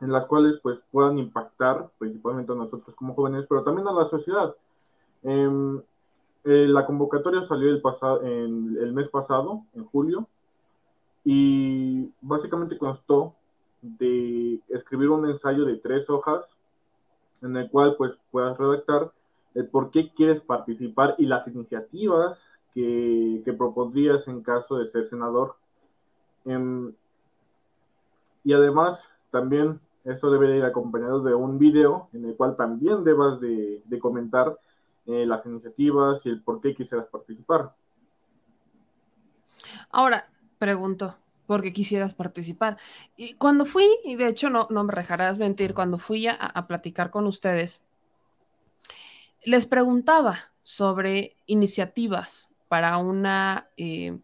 en 0.00 0.10
las 0.10 0.26
cuales 0.26 0.58
pues 0.62 0.80
puedan 0.90 1.18
impactar 1.18 1.90
principalmente 1.98 2.52
a 2.52 2.56
nosotros 2.56 2.94
como 2.96 3.14
jóvenes, 3.14 3.46
pero 3.48 3.62
también 3.62 3.86
a 3.86 3.92
la 3.92 4.08
sociedad. 4.08 4.54
Eh, 5.22 5.80
eh, 6.44 6.66
la 6.66 6.84
convocatoria 6.84 7.46
salió 7.46 7.68
el, 7.70 8.78
el 8.78 8.92
mes 8.92 9.08
pasado, 9.10 9.62
en 9.74 9.84
julio, 9.84 10.26
y 11.24 12.10
básicamente 12.20 12.78
constó 12.78 13.34
de 13.80 14.60
escribir 14.68 15.10
un 15.10 15.28
ensayo 15.28 15.64
de 15.64 15.76
tres 15.76 16.08
hojas 16.08 16.44
en 17.42 17.56
el 17.56 17.68
cual 17.70 17.96
pues 17.96 18.12
puedas 18.30 18.56
redactar 18.56 19.12
el 19.54 19.66
por 19.68 19.90
qué 19.90 20.10
quieres 20.14 20.40
participar 20.42 21.14
y 21.18 21.26
las 21.26 21.46
iniciativas 21.48 22.42
que, 22.74 23.42
que 23.44 23.52
propondrías 23.52 24.26
en 24.28 24.42
caso 24.42 24.78
de 24.78 24.90
ser 24.90 25.08
senador. 25.10 25.56
Em, 26.44 26.92
y 28.44 28.52
además 28.52 28.98
también 29.30 29.80
esto 30.04 30.30
debe 30.30 30.56
ir 30.56 30.64
acompañado 30.64 31.22
de 31.22 31.34
un 31.34 31.58
video 31.58 32.08
en 32.12 32.24
el 32.24 32.36
cual 32.36 32.56
también 32.56 33.04
debas 33.04 33.40
de, 33.40 33.82
comentar 34.00 34.58
eh, 35.06 35.26
las 35.26 35.44
iniciativas 35.46 36.24
y 36.24 36.30
el 36.30 36.42
por 36.42 36.60
qué 36.60 36.74
quisieras 36.74 37.06
participar. 37.06 37.72
Ahora, 39.90 40.26
pregunto, 40.62 41.16
¿por 41.48 41.60
qué 41.60 41.72
quisieras 41.72 42.14
participar? 42.14 42.76
Y 43.16 43.34
cuando 43.34 43.66
fui, 43.66 43.84
y 44.04 44.14
de 44.14 44.28
hecho 44.28 44.48
no, 44.48 44.68
no 44.70 44.84
me 44.84 44.94
dejarás 44.94 45.36
mentir, 45.36 45.74
cuando 45.74 45.98
fui 45.98 46.28
a, 46.28 46.34
a 46.34 46.68
platicar 46.68 47.10
con 47.10 47.26
ustedes, 47.26 47.80
les 49.42 49.66
preguntaba 49.66 50.52
sobre 50.62 51.34
iniciativas 51.46 52.48
para 52.68 52.96
una 52.98 53.70
eh, 53.76 54.16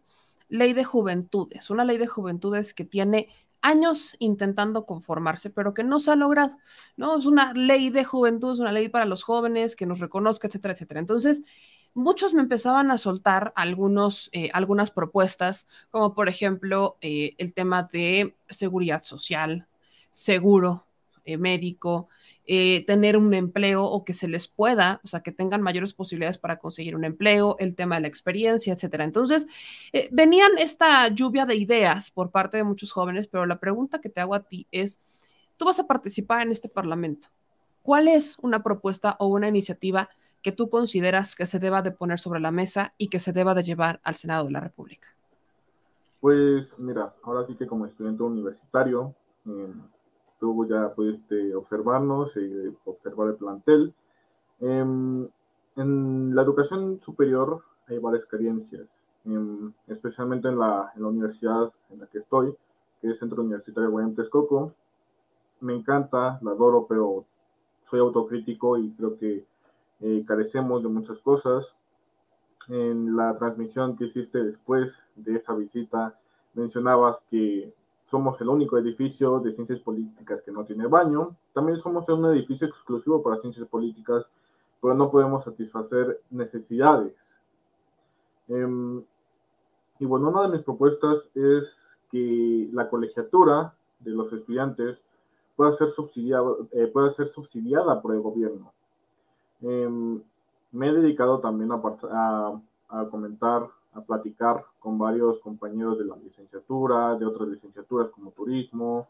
ley 0.47 0.71
de 0.71 0.85
juventudes, 0.85 1.69
una 1.69 1.83
ley 1.83 1.97
de 1.97 2.07
juventudes 2.07 2.73
que 2.73 2.85
tiene 2.85 3.27
años 3.59 4.15
intentando 4.19 4.85
conformarse, 4.85 5.49
pero 5.49 5.73
que 5.73 5.83
no 5.83 5.99
se 5.99 6.11
ha 6.11 6.15
logrado, 6.15 6.55
¿no? 6.95 7.17
Es 7.17 7.25
una 7.25 7.51
ley 7.51 7.89
de 7.89 8.05
juventud, 8.05 8.53
es 8.53 8.59
una 8.59 8.71
ley 8.71 8.87
para 8.87 9.03
los 9.03 9.23
jóvenes, 9.23 9.75
que 9.75 9.85
nos 9.85 9.99
reconozca, 9.99 10.47
etcétera, 10.47 10.73
etcétera. 10.73 11.01
Entonces, 11.01 11.43
muchos 11.99 12.33
me 12.33 12.41
empezaban 12.41 12.89
a 12.91 12.97
soltar 12.97 13.53
algunos, 13.55 14.29
eh, 14.31 14.49
algunas 14.53 14.89
propuestas, 14.89 15.67
como 15.91 16.15
por 16.15 16.27
ejemplo 16.27 16.97
eh, 17.01 17.35
el 17.37 17.53
tema 17.53 17.83
de 17.83 18.35
seguridad 18.49 19.01
social, 19.01 19.67
seguro 20.09 20.85
eh, 21.25 21.37
médico, 21.37 22.07
tener 22.87 23.15
un 23.15 23.31
empleo 23.35 23.83
o 23.83 24.03
que 24.03 24.15
se 24.15 24.27
les 24.27 24.47
pueda, 24.47 25.01
o 25.03 25.07
sea, 25.07 25.19
que 25.19 25.31
tengan 25.31 25.61
mayores 25.61 25.93
posibilidades 25.93 26.39
para 26.39 26.57
conseguir 26.57 26.95
un 26.95 27.05
empleo, 27.05 27.55
el 27.59 27.75
tema 27.75 27.95
de 27.95 28.01
la 28.01 28.07
experiencia, 28.07 28.73
etcétera. 28.73 29.03
Entonces, 29.03 29.45
venían 30.09 30.57
esta 30.57 31.09
lluvia 31.09 31.45
de 31.45 31.55
ideas 31.55 32.09
por 32.09 32.31
parte 32.31 32.57
de 32.57 32.63
muchos 32.63 32.91
jóvenes, 32.91 33.27
pero 33.27 33.45
la 33.45 33.59
pregunta 33.59 34.01
que 34.01 34.09
te 34.09 34.19
hago 34.19 34.33
a 34.33 34.41
ti 34.41 34.65
es, 34.71 34.99
tú 35.57 35.65
vas 35.65 35.77
a 35.77 35.85
participar 35.85 36.41
en 36.41 36.51
este 36.51 36.69
parlamento. 36.69 37.27
¿Cuál 37.83 38.07
es 38.07 38.39
una 38.39 38.63
propuesta 38.63 39.15
o 39.19 39.27
una 39.27 39.47
iniciativa 39.47 40.09
que 40.41 40.51
tú 40.51 40.69
consideras 40.69 41.35
que 41.35 41.45
se 41.45 41.59
deba 41.59 41.81
de 41.81 41.91
poner 41.91 42.19
sobre 42.19 42.39
la 42.39 42.51
mesa 42.51 42.93
y 42.97 43.09
que 43.09 43.19
se 43.19 43.33
deba 43.33 43.53
de 43.53 43.63
llevar 43.63 43.99
al 44.03 44.15
Senado 44.15 44.45
de 44.45 44.51
la 44.51 44.59
República? 44.59 45.07
Pues 46.21 46.67
mira, 46.77 47.13
ahora 47.23 47.45
sí 47.47 47.55
que 47.55 47.67
como 47.67 47.85
estudiante 47.85 48.23
universitario, 48.23 49.13
eh, 49.45 49.73
tú 50.39 50.65
ya 50.67 50.93
pudiste 50.93 51.55
observarnos 51.55 52.35
y 52.35 52.75
observar 52.85 53.29
el 53.29 53.35
plantel. 53.35 53.93
Eh, 54.59 55.29
en 55.75 56.35
la 56.35 56.41
educación 56.41 56.99
superior 56.99 57.61
hay 57.87 57.97
varias 57.99 58.25
carencias, 58.25 58.87
eh, 59.25 59.69
especialmente 59.87 60.49
en 60.49 60.59
la, 60.59 60.91
en 60.95 61.03
la, 61.03 61.07
universidad 61.07 61.71
en 61.89 61.99
la 61.99 62.07
que 62.07 62.19
estoy, 62.19 62.53
que 63.01 63.11
es 63.11 63.19
Centro 63.19 63.41
Universitario 63.41 63.89
Guayam 63.89 64.15
Texcoco. 64.15 64.73
Me 65.61 65.73
encanta, 65.75 66.39
la 66.41 66.51
adoro, 66.51 66.85
pero 66.87 67.25
soy 67.89 67.99
autocrítico 67.99 68.77
y 68.77 68.91
creo 68.91 69.17
que 69.17 69.45
eh, 70.01 70.23
carecemos 70.27 70.83
de 70.83 70.89
muchas 70.89 71.19
cosas. 71.19 71.65
En 72.67 73.15
la 73.15 73.37
transmisión 73.37 73.97
que 73.97 74.05
hiciste 74.05 74.43
después 74.43 74.93
de 75.15 75.35
esa 75.37 75.53
visita, 75.55 76.19
mencionabas 76.53 77.19
que 77.29 77.73
somos 78.05 78.39
el 78.41 78.49
único 78.49 78.77
edificio 78.77 79.39
de 79.39 79.53
ciencias 79.53 79.79
políticas 79.79 80.41
que 80.43 80.51
no 80.51 80.65
tiene 80.65 80.87
baño. 80.87 81.35
También 81.53 81.79
somos 81.79 82.07
un 82.09 82.25
edificio 82.27 82.67
exclusivo 82.67 83.21
para 83.23 83.41
ciencias 83.41 83.67
políticas, 83.67 84.25
pero 84.81 84.93
no 84.93 85.11
podemos 85.11 85.43
satisfacer 85.43 86.21
necesidades. 86.29 87.15
Eh, 88.47 89.03
y 89.99 90.05
bueno, 90.05 90.29
una 90.29 90.43
de 90.43 90.49
mis 90.49 90.61
propuestas 90.61 91.29
es 91.35 91.85
que 92.11 92.69
la 92.71 92.89
colegiatura 92.89 93.73
de 93.99 94.11
los 94.11 94.31
estudiantes 94.31 94.97
pueda 95.55 95.77
ser 95.77 95.91
subsidiada, 95.91 96.49
eh, 96.71 96.87
pueda 96.87 97.13
ser 97.13 97.29
subsidiada 97.33 98.01
por 98.01 98.15
el 98.15 98.21
gobierno. 98.21 98.71
Em, 99.61 100.21
me 100.71 100.87
he 100.87 100.93
dedicado 100.93 101.39
también 101.39 101.71
a, 101.71 102.61
comentar, 103.09 103.67
a 103.93 104.01
platicar 104.01 104.65
con 104.79 104.97
varios 104.97 105.39
compañeros 105.39 105.97
de 105.97 106.05
la 106.05 106.15
licenciatura, 106.15 107.15
de 107.15 107.25
otras 107.25 107.49
licenciaturas 107.49 108.09
como 108.11 108.31
turismo, 108.31 109.07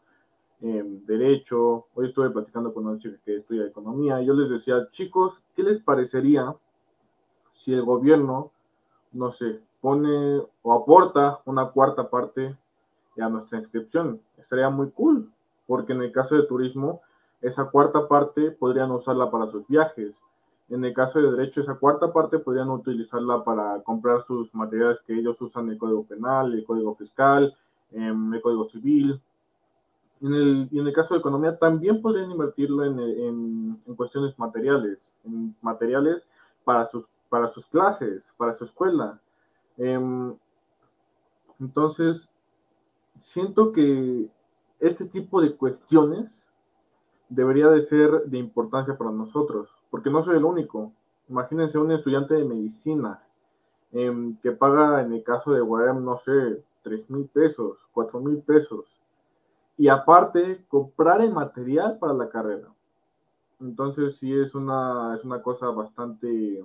eh, 0.62 0.82
derecho. 1.06 1.86
Hoy 1.94 2.08
estuve 2.08 2.30
platicando 2.30 2.74
con 2.74 2.86
una 2.86 2.98
chica 2.98 3.16
que 3.24 3.36
estudia 3.36 3.66
economía 3.66 4.20
y 4.20 4.26
yo 4.26 4.34
les 4.34 4.50
decía, 4.50 4.88
chicos, 4.92 5.40
¿qué 5.54 5.62
les 5.62 5.80
parecería 5.82 6.54
si 7.64 7.72
el 7.72 7.82
gobierno, 7.82 8.50
no 9.12 9.32
sé, 9.32 9.60
pone 9.80 10.42
o 10.62 10.72
aporta 10.72 11.40
una 11.44 11.70
cuarta 11.70 12.10
parte 12.10 12.56
a 13.18 13.28
nuestra 13.28 13.58
inscripción? 13.58 14.20
Estaría 14.38 14.68
muy 14.68 14.90
cool, 14.90 15.30
porque 15.66 15.92
en 15.92 16.02
el 16.02 16.12
caso 16.12 16.34
de 16.34 16.42
turismo, 16.44 17.02
esa 17.40 17.66
cuarta 17.70 18.08
parte 18.08 18.50
podrían 18.50 18.90
usarla 18.90 19.30
para 19.30 19.50
sus 19.50 19.66
viajes 19.68 20.14
en 20.70 20.84
el 20.84 20.94
caso 20.94 21.18
de 21.18 21.32
derecho, 21.32 21.60
esa 21.60 21.74
cuarta 21.74 22.12
parte 22.12 22.38
podrían 22.38 22.70
utilizarla 22.70 23.42
para 23.42 23.82
comprar 23.82 24.22
sus 24.22 24.54
materiales 24.54 24.98
que 25.04 25.18
ellos 25.18 25.40
usan, 25.42 25.68
el 25.68 25.76
código 25.76 26.04
penal, 26.04 26.54
el 26.54 26.64
código 26.64 26.94
fiscal, 26.94 27.56
em, 27.90 28.32
el 28.32 28.40
código 28.40 28.68
civil. 28.70 29.20
En 30.20 30.32
el, 30.32 30.68
y 30.70 30.78
en 30.78 30.86
el 30.86 30.92
caso 30.92 31.14
de 31.14 31.20
economía, 31.20 31.58
también 31.58 32.00
podrían 32.00 32.30
invertirlo 32.30 32.84
en, 32.84 33.00
en, 33.00 33.82
en 33.84 33.94
cuestiones 33.96 34.38
materiales, 34.38 34.98
en 35.24 35.56
materiales 35.60 36.22
para 36.62 36.86
sus, 36.88 37.04
para 37.28 37.50
sus 37.50 37.66
clases, 37.66 38.24
para 38.36 38.54
su 38.54 38.64
escuela. 38.64 39.20
Em, 39.76 40.36
entonces, 41.58 42.28
siento 43.22 43.72
que 43.72 44.28
este 44.78 45.04
tipo 45.06 45.40
de 45.40 45.56
cuestiones 45.56 46.32
debería 47.28 47.68
de 47.68 47.82
ser 47.86 48.24
de 48.26 48.38
importancia 48.38 48.96
para 48.96 49.10
nosotros 49.10 49.68
porque 49.90 50.10
no 50.10 50.24
soy 50.24 50.36
el 50.36 50.44
único. 50.44 50.92
Imagínense 51.28 51.78
un 51.78 51.92
estudiante 51.92 52.34
de 52.34 52.44
medicina 52.44 53.22
em, 53.92 54.36
que 54.38 54.52
paga, 54.52 55.02
en 55.02 55.12
el 55.12 55.22
caso 55.22 55.52
de 55.52 55.62
UAM, 55.62 56.04
no 56.04 56.18
sé, 56.18 56.62
3 56.82 57.10
mil 57.10 57.26
pesos, 57.26 57.78
4 57.92 58.20
mil 58.20 58.38
pesos. 58.42 58.84
Y 59.76 59.88
aparte, 59.88 60.64
comprar 60.68 61.20
el 61.22 61.32
material 61.32 61.98
para 61.98 62.12
la 62.12 62.28
carrera. 62.28 62.68
Entonces 63.60 64.16
sí 64.16 64.32
es 64.32 64.54
una, 64.54 65.16
es 65.16 65.24
una 65.24 65.42
cosa 65.42 65.66
bastante, 65.66 66.64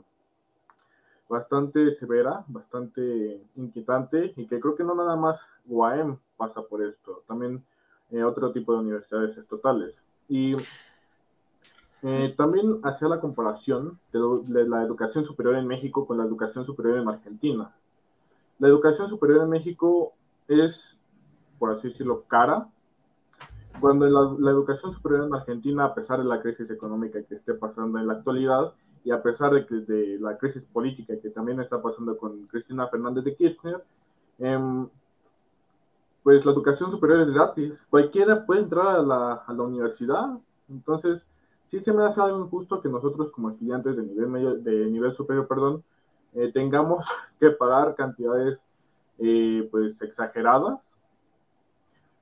bastante 1.27 1.95
severa, 1.95 2.43
bastante 2.47 3.41
inquietante 3.55 4.33
y 4.35 4.47
que 4.47 4.59
creo 4.59 4.75
que 4.75 4.83
no 4.83 4.95
nada 4.95 5.15
más 5.15 5.39
UAM 5.67 6.17
pasa 6.37 6.61
por 6.61 6.83
esto, 6.83 7.23
también 7.27 7.63
eh, 8.11 8.23
otro 8.23 8.51
tipo 8.51 8.73
de 8.73 8.79
universidades 8.79 9.37
estatales. 9.37 9.95
Y 10.29 10.53
eh, 12.07 12.35
también 12.37 12.81
hacía 12.83 13.07
la 13.07 13.19
comparación 13.19 13.99
de, 14.13 14.67
la 14.67 14.83
educación 14.83 15.25
superior 15.25 15.55
en 15.55 15.65
México 15.65 16.05
con 16.05 16.19
la 16.19 16.23
educación 16.23 16.63
superior 16.63 16.99
en 16.99 17.09
Argentina. 17.09 17.73
La 18.59 18.67
educación 18.67 19.09
superior 19.09 19.41
en 19.41 19.49
México 19.49 20.13
es, 20.47 20.79
por 21.57 21.71
así 21.71 21.87
decirlo, 21.87 22.25
cara, 22.27 22.67
cuando 23.79 24.05
la, 24.05 24.51
educación 24.51 24.93
superior 24.93 25.25
en 25.25 25.33
Argentina, 25.33 25.85
a 25.85 25.95
pesar 25.95 26.19
de 26.19 26.25
la 26.25 26.43
crisis 26.43 26.69
económica 26.69 27.23
que 27.23 27.33
esté 27.33 27.55
pasando 27.55 27.97
en 27.97 28.05
la 28.05 28.13
actualidad 28.13 28.73
y 29.03 29.09
a 29.09 29.23
pesar 29.23 29.53
de, 29.53 29.65
que, 29.65 29.73
de 29.73 30.19
la 30.19 30.37
crisis 30.37 30.61
política 30.61 31.15
que 31.19 31.31
también 31.31 31.59
está 31.59 31.81
pasando 31.81 32.15
con 32.19 32.45
Cristina 32.45 32.87
Fernández 32.87 33.23
de 33.23 33.35
Kirchner, 33.35 33.83
em, 34.37 34.87
pues 36.21 36.45
la 36.45 36.51
educación 36.51 36.91
superior 36.91 37.21
es 37.21 37.33
gratis. 37.33 37.73
Cualquiera 37.89 38.45
puede 38.45 38.61
entrar 38.61 38.97
a 38.97 39.01
la, 39.01 39.33
a 39.47 39.53
la 39.53 39.63
universidad. 39.63 40.37
Entonces, 40.69 41.23
sí 41.75 41.83
se 41.83 41.93
me 41.93 42.05
hace 42.05 42.21
algo 42.21 42.45
injusto 42.45 42.81
que 42.81 42.89
nosotros 42.89 43.31
como 43.31 43.49
estudiantes 43.49 43.97
de 43.97 44.03
nivel 44.03 44.27
medio, 44.27 44.55
de 44.55 44.85
nivel 44.85 45.13
superior, 45.13 45.47
perdón, 45.47 45.83
eh, 46.33 46.51
tengamos 46.53 47.05
que 47.39 47.49
pagar 47.51 47.95
cantidades 47.95 48.57
eh, 49.19 49.67
pues 49.71 50.01
exageradas, 50.01 50.79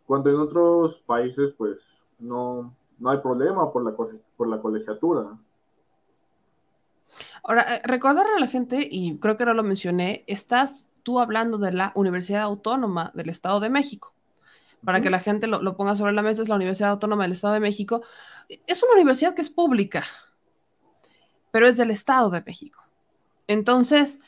cuando 0.08 0.30
en 0.30 0.38
otros 0.38 1.02
países 1.06 1.54
pues 1.58 1.78
no, 2.20 2.74
no 3.00 3.10
hay 3.10 3.20
problema 3.20 3.72
por 3.72 3.84
la, 3.84 3.96
por 4.38 4.48
la 4.48 4.60
colegiatura. 4.60 5.38
Ahora, 7.44 7.76
eh, 7.76 7.82
recordarle 7.84 8.36
a 8.38 8.40
la 8.40 8.48
gente, 8.48 8.88
y 8.90 9.18
creo 9.20 9.38
que 9.38 9.46
no 9.46 9.54
lo 9.54 9.64
mencioné, 9.64 10.24
estás 10.28 10.92
tú 11.04 11.20
hablando 11.20 11.58
de 11.58 11.74
la 11.74 11.92
Universidad 11.96 12.44
Autónoma 12.44 13.12
del 13.14 13.30
Estado 13.30 13.60
de 13.60 13.70
México. 13.70 14.14
Para 14.84 15.02
que 15.02 15.10
la 15.10 15.20
gente 15.20 15.48
lo, 15.48 15.62
lo 15.62 15.78
ponga 15.78 15.96
sobre 15.96 16.14
la 16.14 16.22
mesa, 16.22 16.42
es 16.42 16.50
la 16.50 16.56
Universidad 16.56 16.92
Autónoma 16.92 17.24
del 17.24 17.32
Estado 17.32 17.54
de 17.54 17.60
México, 17.60 18.02
es 18.68 18.84
una 18.84 18.94
universidad 18.94 19.34
que 19.34 19.42
es 19.42 19.50
pública, 19.50 20.04
pero 21.52 21.68
es 21.68 21.78
del 21.78 21.92
Estado 21.92 22.30
de 22.30 22.42
México. 22.42 22.84
Entonces, 23.48 24.20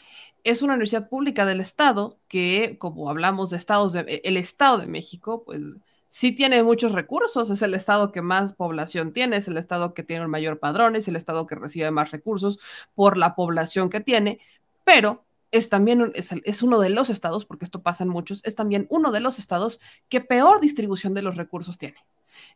es 0.43 0.61
una 0.61 0.73
universidad 0.73 1.09
pública 1.09 1.45
del 1.45 1.59
Estado 1.59 2.19
que, 2.27 2.77
como 2.79 3.09
hablamos 3.09 3.49
de 3.49 3.57
estados, 3.57 3.93
de, 3.93 4.21
el 4.23 4.37
Estado 4.37 4.77
de 4.77 4.87
México, 4.87 5.43
pues 5.43 5.61
sí 6.07 6.31
tiene 6.33 6.63
muchos 6.63 6.93
recursos, 6.93 7.49
es 7.49 7.61
el 7.61 7.73
estado 7.73 8.13
que 8.13 8.21
más 8.21 8.53
población 8.53 9.11
tiene, 9.11 9.35
es 9.35 9.49
el 9.49 9.57
estado 9.57 9.93
que 9.93 10.03
tiene 10.03 10.21
el 10.23 10.29
mayor 10.29 10.59
padrón, 10.59 10.95
es 10.95 11.09
el 11.09 11.17
estado 11.17 11.45
que 11.45 11.55
recibe 11.55 11.91
más 11.91 12.11
recursos 12.11 12.57
por 12.93 13.17
la 13.17 13.35
población 13.35 13.89
que 13.89 13.99
tiene, 13.99 14.39
pero 14.85 15.24
es 15.55 15.69
también 15.69 16.11
es, 16.15 16.31
es, 16.43 16.63
uno 16.63 16.79
de 16.79 16.89
los 16.89 17.09
estados, 17.09 17.45
porque 17.45 17.65
esto 17.65 17.81
pasa 17.81 18.03
en 18.03 18.09
muchos, 18.09 18.41
es 18.43 18.55
también 18.55 18.87
uno 18.89 19.11
de 19.11 19.21
los 19.21 19.39
estados 19.39 19.79
que 20.09 20.21
peor 20.21 20.59
distribución 20.59 21.13
de 21.13 21.21
los 21.21 21.35
recursos 21.35 21.77
tiene. 21.77 21.97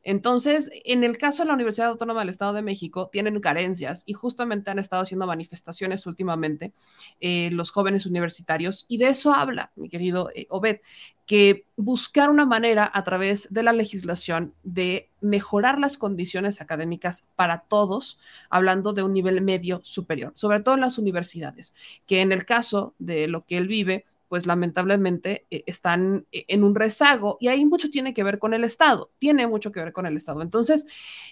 Entonces, 0.03 0.69
en 0.85 1.03
el 1.03 1.17
caso 1.17 1.43
de 1.43 1.47
la 1.47 1.53
Universidad 1.53 1.89
Autónoma 1.89 2.21
del 2.21 2.29
Estado 2.29 2.53
de 2.53 2.61
México, 2.61 3.09
tienen 3.11 3.39
carencias 3.39 4.03
y 4.05 4.13
justamente 4.13 4.71
han 4.71 4.79
estado 4.79 5.01
haciendo 5.01 5.27
manifestaciones 5.27 6.05
últimamente 6.05 6.73
eh, 7.19 7.49
los 7.51 7.71
jóvenes 7.71 8.05
universitarios. 8.05 8.85
Y 8.87 8.97
de 8.97 9.09
eso 9.09 9.33
habla, 9.33 9.71
mi 9.75 9.89
querido 9.89 10.29
eh, 10.33 10.47
Obed, 10.49 10.79
que 11.25 11.65
buscar 11.75 12.31
una 12.31 12.47
manera 12.47 12.89
a 12.91 13.03
través 13.03 13.53
de 13.53 13.61
la 13.61 13.71
legislación 13.71 14.55
de 14.63 15.09
mejorar 15.21 15.79
las 15.79 15.97
condiciones 15.97 16.59
académicas 16.59 17.27
para 17.35 17.61
todos, 17.67 18.19
hablando 18.49 18.93
de 18.93 19.03
un 19.03 19.13
nivel 19.13 19.41
medio 19.41 19.79
superior, 19.83 20.31
sobre 20.33 20.59
todo 20.61 20.73
en 20.73 20.81
las 20.81 20.97
universidades, 20.97 21.75
que 22.07 22.21
en 22.21 22.31
el 22.31 22.45
caso 22.45 22.95
de 22.97 23.27
lo 23.27 23.45
que 23.45 23.57
él 23.57 23.67
vive, 23.67 24.05
pues 24.29 24.45
lamentablemente 24.45 25.45
eh, 25.51 25.63
están 25.65 26.25
eh, 26.31 26.45
en 26.47 26.63
un 26.63 26.75
rezago 26.75 27.37
y 27.41 27.49
ahí 27.49 27.65
mucho 27.65 27.89
tiene 27.89 28.13
que 28.13 28.23
ver 28.23 28.39
con 28.39 28.53
el 28.53 28.63
Estado, 28.63 29.11
tiene 29.19 29.47
mucho 29.47 29.71
que 29.71 29.81
ver 29.81 29.91
con 29.91 30.05
el 30.05 30.15
Estado. 30.15 30.41
Entonces, 30.41 30.85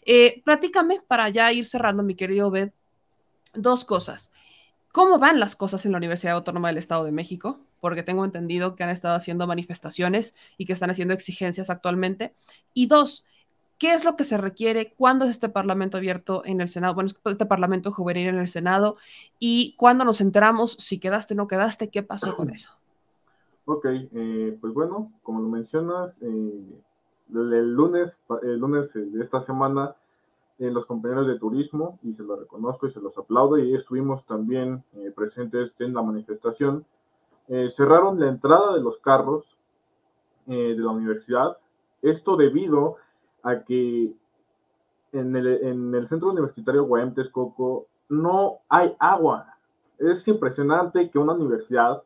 eh, 0.05 0.41
platícame 0.43 0.99
para 1.07 1.29
ya 1.29 1.53
ir 1.53 1.65
cerrando, 1.65 2.03
mi 2.03 2.15
querido 2.15 2.47
Obed, 2.47 2.71
dos 3.53 3.85
cosas. 3.85 4.31
¿Cómo 4.91 5.19
van 5.19 5.39
las 5.39 5.55
cosas 5.55 5.85
en 5.85 5.91
la 5.91 5.99
Universidad 5.99 6.35
Autónoma 6.35 6.69
del 6.69 6.77
Estado 6.77 7.05
de 7.05 7.11
México? 7.11 7.59
Porque 7.79 8.01
tengo 8.01 8.25
entendido 8.25 8.75
que 8.75 8.83
han 8.83 8.89
estado 8.89 9.15
haciendo 9.15 9.45
manifestaciones 9.45 10.33
y 10.57 10.65
que 10.65 10.73
están 10.73 10.89
haciendo 10.89 11.13
exigencias 11.13 11.69
actualmente. 11.69 12.33
Y 12.73 12.87
dos, 12.87 13.23
¿qué 13.77 13.93
es 13.93 14.03
lo 14.03 14.15
que 14.15 14.23
se 14.23 14.37
requiere? 14.37 14.93
¿Cuándo 14.97 15.25
es 15.25 15.31
este 15.31 15.49
Parlamento 15.49 15.97
abierto 15.97 16.41
en 16.45 16.61
el 16.61 16.69
Senado? 16.69 16.95
Bueno, 16.95 17.11
este 17.25 17.45
Parlamento 17.45 17.91
juvenil 17.91 18.29
en 18.29 18.39
el 18.39 18.47
Senado. 18.47 18.97
¿Y 19.37 19.75
cuándo 19.77 20.03
nos 20.03 20.19
enteramos 20.19 20.73
si 20.79 20.97
quedaste 20.99 21.35
o 21.35 21.37
no 21.37 21.47
quedaste? 21.47 21.89
¿Qué 21.89 22.01
pasó 22.01 22.35
con 22.35 22.49
eso? 22.55 22.76
Ok, 23.69 23.83
eh, 23.85 24.57
pues 24.61 24.73
bueno, 24.73 25.11
como 25.23 25.41
lo 25.41 25.49
mencionas, 25.49 26.17
eh, 26.21 26.81
el 27.33 27.73
lunes, 27.73 28.17
el 28.41 28.59
lunes 28.59 28.93
de 28.93 29.21
esta 29.21 29.41
semana, 29.41 29.93
eh, 30.57 30.71
los 30.71 30.85
compañeros 30.85 31.27
de 31.27 31.37
turismo, 31.37 31.99
y 32.01 32.13
se 32.13 32.23
los 32.23 32.39
reconozco 32.39 32.87
y 32.87 32.93
se 32.93 33.01
los 33.01 33.17
aplaudo, 33.17 33.57
y 33.57 33.75
estuvimos 33.75 34.25
también 34.25 34.85
eh, 34.95 35.11
presentes 35.13 35.73
en 35.79 35.93
la 35.93 36.01
manifestación, 36.01 36.85
cerraron 37.75 38.21
la 38.21 38.29
entrada 38.29 38.73
de 38.73 38.81
los 38.81 38.99
carros 38.99 39.57
de 40.45 40.75
la 40.75 40.91
universidad. 40.91 41.57
Esto 42.01 42.35
debido 42.35 42.97
a 43.43 43.63
que 43.63 44.13
en 45.13 45.35
el, 45.35 45.47
en 45.47 45.95
el 45.95 46.07
centro 46.07 46.29
universitario 46.29 46.83
Guayam 46.83 47.13
Texcoco 47.13 47.87
no 48.09 48.59
hay 48.67 48.93
agua. 48.99 49.57
Es 49.97 50.27
impresionante 50.27 51.09
que 51.09 51.19
una 51.19 51.33
universidad 51.33 52.03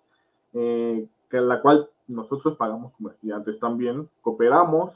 eh, 0.54 1.08
que 1.32 1.40
la 1.40 1.62
cual 1.62 1.90
nosotros 2.08 2.58
pagamos 2.58 2.92
como 2.94 3.10
estudiantes 3.10 3.60
también, 3.60 4.08
cooperamos, 4.22 4.92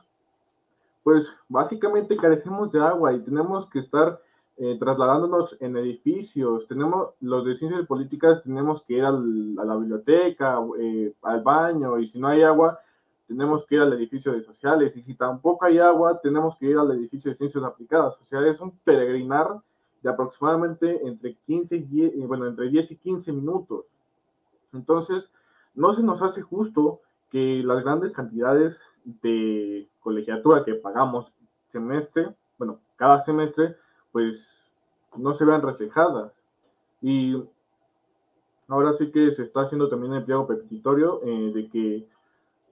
pues 1.04 1.26
básicamente 1.48 2.18
carecemos 2.18 2.72
de 2.72 2.82
agua 2.82 3.14
y 3.14 3.22
tenemos 3.22 3.68
que 3.70 3.80
estar 3.80 4.20
eh, 4.58 4.78
trasladándonos 4.80 5.56
en 5.60 5.78
edificios, 5.78 6.68
tenemos 6.68 7.10
los 7.22 7.46
de 7.46 7.56
ciencias 7.56 7.86
políticas, 7.88 8.44
tenemos 8.44 8.84
que 8.84 8.96
ir 8.96 9.06
al, 9.06 9.56
a 9.60 9.66
la 9.66 9.76
biblioteca, 9.76 10.60
eh, 10.80 11.14
al 11.24 11.42
baño, 11.42 12.00
y 12.00 12.10
si 12.10 12.20
no 12.20 12.28
hay 12.28 12.44
agua, 12.44 12.80
tenemos 13.28 13.66
que 13.66 13.76
ir 13.76 13.82
al 13.82 13.94
edificio 13.94 14.32
de 14.32 14.44
sociales, 14.44 14.96
y 14.96 15.02
si 15.02 15.14
tampoco 15.16 15.66
hay 15.66 15.80
agua, 15.80 16.20
tenemos 16.22 16.58
que 16.58 16.68
ir 16.68 16.78
al 16.78 16.92
edificio 16.92 17.32
de 17.32 17.38
ciencias 17.38 17.64
aplicadas, 17.64 18.16
o 18.20 18.24
sea, 18.24 18.46
es 18.48 18.60
un 18.60 18.72
peregrinar 18.84 19.62
de 20.02 20.10
aproximadamente 20.10 21.06
entre 21.06 21.36
15 21.48 21.76
y 21.76 22.26
bueno, 22.26 22.48
entre 22.48 22.70
10 22.70 22.92
y 22.92 22.96
15 22.98 23.32
minutos. 23.32 23.86
Entonces, 24.72 25.30
no 25.76 25.94
se 25.94 26.04
nos 26.04 26.22
hace 26.22 26.42
justo 26.42 27.02
que 27.32 27.62
las 27.64 27.84
grandes 27.84 28.14
cantidades 28.14 28.82
de 29.04 29.88
colegiatura 30.00 30.64
que 30.64 30.76
pagamos 30.76 31.32
semestre, 31.72 32.34
bueno, 32.58 32.80
cada 32.96 33.24
semestre, 33.26 33.76
pues 34.12 34.42
no 35.16 35.34
se 35.34 35.46
vean 35.46 35.62
reflejadas. 35.62 36.32
Y 37.02 37.44
ahora 38.68 38.94
sí 38.94 39.12
que 39.12 39.32
se 39.36 39.44
está 39.44 39.62
haciendo 39.62 39.90
también 39.90 40.14
el 40.14 40.24
pliego 40.24 40.48
petitorio 40.48 41.22
eh, 41.24 41.52
de 41.54 41.70
que 41.70 42.08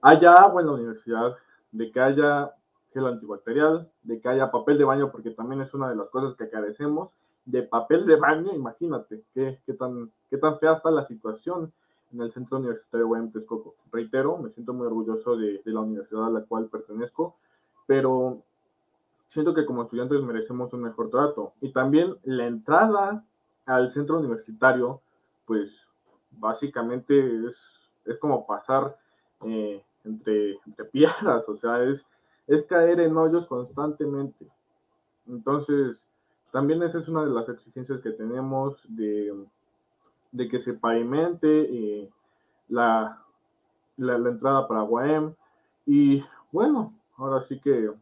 haya 0.02 0.32
agua 0.32 0.62
en 0.62 0.66
la 0.68 0.72
universidad, 0.74 1.36
de 1.72 1.90
que 1.90 2.00
haya 2.00 2.52
gel 2.92 3.06
antibacterial, 3.06 3.90
de 4.02 4.20
que 4.20 4.28
haya 4.28 4.50
papel 4.50 4.78
de 4.78 4.84
baño, 4.84 5.10
porque 5.10 5.30
también 5.30 5.60
es 5.60 5.74
una 5.74 5.90
de 5.90 5.96
las 5.96 6.08
cosas 6.08 6.36
que 6.36 6.48
carecemos, 6.48 7.10
de 7.44 7.62
papel 7.62 8.06
de 8.06 8.16
baño, 8.16 8.54
imagínate 8.54 9.22
qué, 9.34 9.58
qué, 9.66 9.74
tan, 9.74 10.10
qué 10.30 10.38
tan 10.38 10.58
fea 10.58 10.74
está 10.74 10.90
la 10.90 11.06
situación 11.06 11.72
en 12.14 12.22
el 12.22 12.32
Centro 12.32 12.58
Universitario 12.58 13.08
Guayam 13.08 13.32
Texcoco. 13.32 13.74
Reitero, 13.92 14.38
me 14.38 14.50
siento 14.50 14.72
muy 14.72 14.86
orgulloso 14.86 15.36
de, 15.36 15.60
la 15.64 15.80
universidad 15.80 16.26
a 16.26 16.30
la 16.30 16.42
cual 16.42 16.68
pertenezco, 16.68 17.36
pero 17.86 18.42
siento 19.28 19.52
que 19.52 19.66
como 19.66 19.82
estudiantes 19.82 20.22
merecemos 20.22 20.72
un 20.72 20.82
mejor 20.82 21.10
trato. 21.10 21.52
Y 21.60 21.72
también 21.72 22.16
la 22.22 22.46
entrada 22.46 23.24
al 23.66 23.90
centro 23.90 24.18
universitario, 24.18 25.00
pues 25.44 25.70
básicamente 26.30 27.46
es, 27.46 27.56
es 28.04 28.18
como 28.18 28.46
pasar 28.46 28.96
eh, 29.42 29.84
entre, 30.04 30.58
entre 30.66 30.84
piedras, 30.86 31.44
o 31.48 31.56
sea, 31.56 31.82
es, 31.82 32.04
es 32.46 32.64
caer 32.66 33.00
en 33.00 33.16
hoyos 33.16 33.46
constantemente. 33.46 34.46
Entonces, 35.26 35.98
también 36.52 36.82
esa 36.82 36.98
es 36.98 37.08
una 37.08 37.24
de 37.24 37.30
las 37.30 37.48
exigencias 37.48 38.00
que 38.00 38.10
tenemos 38.10 38.84
de, 38.88 39.34
de 40.34 40.48
que 40.48 40.60
se 40.62 40.74
pavimente 40.74 41.48
eh, 41.48 42.10
la, 42.68 43.22
la, 43.96 44.14
entrada 44.16 44.66
para 44.66 44.82
Guaem. 44.82 45.32
Y 45.86 46.22
bueno, 46.50 46.92
ahora 47.16 47.46
sí 47.48 47.60
que 47.60 47.92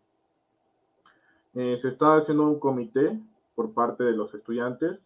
eh, 1.54 1.78
se 1.82 1.88
está 1.88 2.16
haciendo 2.16 2.44
un 2.44 2.58
comité 2.58 3.20
por 3.54 3.72
parte 3.72 4.02
de 4.02 4.12
los 4.12 4.32
estudiantes. 4.34 4.98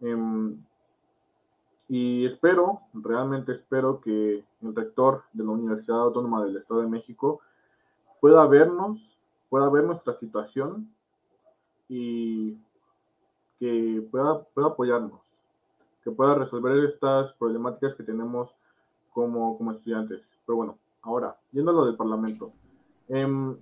Eh, 0.00 0.56
y 1.88 2.26
espero, 2.26 2.80
realmente 2.92 3.52
espero 3.52 4.00
que 4.00 4.44
el 4.62 4.74
rector 4.74 5.22
de 5.32 5.44
la 5.44 5.50
Universidad 5.50 6.00
Autónoma 6.00 6.44
del 6.44 6.56
Estado 6.56 6.80
de 6.80 6.88
México 6.88 7.40
pueda 8.20 8.44
vernos, 8.46 8.98
pueda 9.48 9.68
ver 9.68 9.84
nuestra 9.84 10.18
situación 10.18 10.90
y 11.88 12.56
que 13.60 14.04
pueda, 14.10 14.42
pueda 14.42 14.68
apoyarnos, 14.68 15.20
que 16.06 16.12
pueda 16.12 16.36
resolver 16.36 16.84
estas 16.84 17.32
problemáticas 17.32 17.96
que 17.96 18.04
tenemos 18.04 18.48
como, 19.12 19.58
como 19.58 19.72
estudiantes. 19.72 20.22
Pero 20.46 20.56
bueno, 20.56 20.78
ahora, 21.02 21.36
yendo 21.50 21.72
a 21.72 21.74
lo 21.74 21.84
del 21.86 21.96
Parlamento. 21.96 22.52
Eh, 23.08 23.56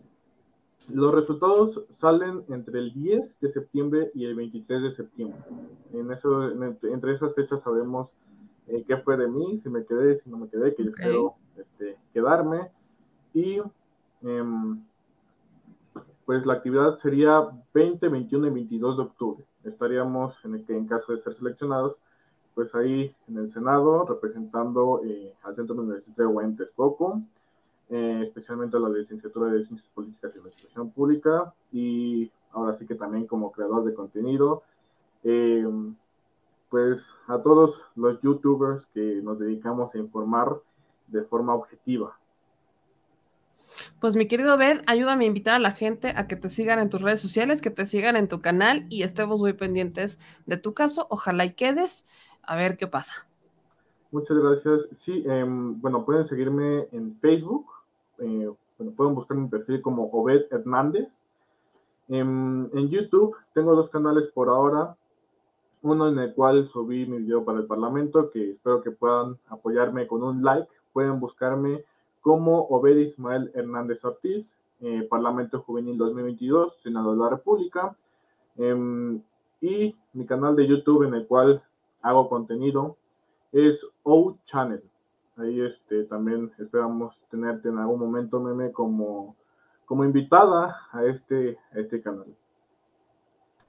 los 0.90 1.14
resultados 1.14 1.80
salen 1.88 2.44
entre 2.50 2.80
el 2.80 2.92
10 2.92 3.40
de 3.40 3.50
septiembre 3.50 4.10
y 4.12 4.26
el 4.26 4.34
23 4.34 4.82
de 4.82 4.94
septiembre. 4.94 5.38
En 5.94 6.12
eso, 6.12 6.50
entre 6.82 7.14
esas 7.14 7.34
fechas 7.34 7.62
sabemos 7.62 8.10
eh, 8.66 8.84
qué 8.86 8.98
fue 8.98 9.16
de 9.16 9.26
mí, 9.26 9.58
si 9.62 9.70
me 9.70 9.86
quedé, 9.86 10.18
si 10.18 10.28
no 10.28 10.36
me 10.36 10.50
quedé, 10.50 10.74
que 10.74 10.82
okay. 10.82 10.84
yo 10.86 10.90
espero 10.90 11.34
este, 11.56 11.96
quedarme. 12.12 12.68
Y 13.32 13.62
eh, 14.20 14.74
pues 16.26 16.44
la 16.44 16.52
actividad 16.52 16.98
sería 16.98 17.48
20, 17.72 18.06
21 18.06 18.48
y 18.48 18.50
22 18.50 18.96
de 18.98 19.02
octubre. 19.02 19.44
Estaríamos, 19.64 20.44
en, 20.44 20.56
el 20.56 20.66
que, 20.66 20.76
en 20.76 20.86
caso 20.86 21.14
de 21.14 21.22
ser 21.22 21.34
seleccionados, 21.38 21.96
pues 22.54 22.74
ahí 22.74 23.14
en 23.28 23.38
el 23.38 23.52
Senado 23.52 24.06
representando 24.06 25.00
eh, 25.04 25.34
al 25.42 25.56
Centro 25.56 25.74
Universitario 25.76 26.38
de 26.40 26.56
Texcoco 26.56 27.22
eh, 27.90 28.22
especialmente 28.26 28.78
la 28.78 28.88
licenciatura 28.88 29.52
de 29.52 29.66
Ciencias 29.66 29.90
Políticas 29.94 30.32
y 30.34 30.38
Administración 30.38 30.90
Pública, 30.90 31.54
y 31.70 32.30
ahora 32.52 32.78
sí 32.78 32.86
que 32.86 32.94
también 32.94 33.26
como 33.26 33.52
creador 33.52 33.84
de 33.84 33.94
contenido, 33.94 34.62
eh, 35.22 35.66
pues 36.70 37.04
a 37.28 37.38
todos 37.38 37.80
los 37.94 38.20
youtubers 38.22 38.86
que 38.94 39.20
nos 39.22 39.38
dedicamos 39.38 39.94
a 39.94 39.98
informar 39.98 40.56
de 41.08 41.22
forma 41.24 41.54
objetiva. 41.54 42.18
Pues 44.00 44.16
mi 44.16 44.28
querido 44.28 44.56
Ben, 44.56 44.82
ayúdame 44.86 45.24
a 45.24 45.28
invitar 45.28 45.56
a 45.56 45.58
la 45.58 45.70
gente 45.70 46.12
a 46.16 46.26
que 46.26 46.36
te 46.36 46.48
sigan 46.48 46.78
en 46.78 46.90
tus 46.90 47.02
redes 47.02 47.20
sociales, 47.20 47.60
que 47.60 47.70
te 47.70 47.86
sigan 47.86 48.16
en 48.16 48.28
tu 48.28 48.40
canal 48.40 48.86
y 48.88 49.02
estemos 49.02 49.40
muy 49.40 49.52
pendientes 49.52 50.18
de 50.46 50.56
tu 50.56 50.74
caso. 50.74 51.06
Ojalá 51.10 51.44
y 51.44 51.52
quedes 51.52 52.06
a 52.46 52.56
ver 52.56 52.76
qué 52.76 52.86
pasa. 52.86 53.26
Muchas 54.10 54.36
gracias. 54.36 54.86
Sí, 55.00 55.24
eh, 55.26 55.44
bueno, 55.46 56.04
pueden 56.04 56.26
seguirme 56.26 56.86
en 56.92 57.18
Facebook. 57.20 57.66
Eh, 58.18 58.48
bueno, 58.78 58.92
pueden 58.96 59.14
buscar 59.14 59.36
mi 59.36 59.48
perfil 59.48 59.82
como 59.82 60.04
Obed 60.12 60.46
Hernández. 60.50 61.08
En, 62.08 62.70
en, 62.72 62.88
YouTube 62.90 63.34
tengo 63.54 63.74
dos 63.74 63.90
canales 63.90 64.30
por 64.32 64.48
ahora. 64.48 64.96
Uno 65.82 66.08
en 66.08 66.18
el 66.18 66.32
cual 66.34 66.68
subí 66.68 67.06
mi 67.06 67.18
video 67.18 67.44
para 67.44 67.58
el 67.58 67.66
Parlamento, 67.66 68.30
que 68.30 68.52
espero 68.52 68.82
que 68.82 68.90
puedan 68.90 69.36
apoyarme 69.48 70.06
con 70.06 70.22
un 70.22 70.42
like. 70.42 70.68
Pueden 70.92 71.18
buscarme 71.20 71.84
como 72.20 72.68
Obed 72.68 72.96
Ismael 72.96 73.50
Hernández 73.54 74.02
Ortiz, 74.04 74.50
eh, 74.80 75.06
Parlamento 75.10 75.60
Juvenil 75.60 75.98
2022, 75.98 76.80
Senado 76.82 77.12
de 77.12 77.18
la 77.18 77.30
República. 77.30 77.96
Eh, 78.56 79.20
y 79.60 79.96
mi 80.12 80.26
canal 80.26 80.54
de 80.56 80.66
YouTube 80.66 81.04
en 81.04 81.14
el 81.14 81.26
cual 81.26 81.62
hago 82.04 82.28
contenido 82.28 82.96
es 83.50 83.84
O 84.02 84.36
Channel. 84.44 84.82
Ahí 85.36 85.60
este, 85.60 86.04
también 86.04 86.52
esperamos 86.58 87.16
tenerte 87.30 87.68
en 87.68 87.78
algún 87.78 87.98
momento, 87.98 88.38
Meme, 88.38 88.70
como, 88.70 89.34
como 89.84 90.04
invitada 90.04 90.76
a 90.92 91.04
este, 91.04 91.58
a 91.72 91.80
este 91.80 92.00
canal. 92.00 92.26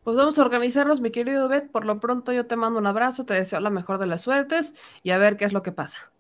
Pues 0.04 0.18
vamos 0.18 0.38
a 0.38 0.44
organizarnos, 0.44 1.02
mi 1.02 1.10
querido 1.10 1.48
Bet. 1.48 1.72
Por 1.72 1.86
lo 1.86 2.00
pronto 2.00 2.32
yo 2.32 2.46
te 2.46 2.56
mando 2.56 2.78
un 2.78 2.86
abrazo, 2.86 3.26
te 3.26 3.34
deseo 3.34 3.60
la 3.60 3.72
mejor 3.72 3.98
de 3.98 4.06
las 4.06 4.22
suertes 4.22 4.76
y 5.02 5.10
a 5.10 5.18
ver 5.18 5.38
qué 5.38 5.46
es 5.46 5.54
lo 5.54 5.64
que 5.64 5.72
pasa. 5.72 6.12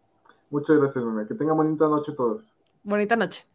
Muchas 0.49 0.78
gracias, 0.78 1.03
Meme. 1.03 1.28
Que 1.28 1.36
tengan 1.36 1.57
bonita 1.57 1.88
noche 1.88 2.13
todos. 2.13 2.43
Bonita 2.84 3.16
noche. 3.16 3.45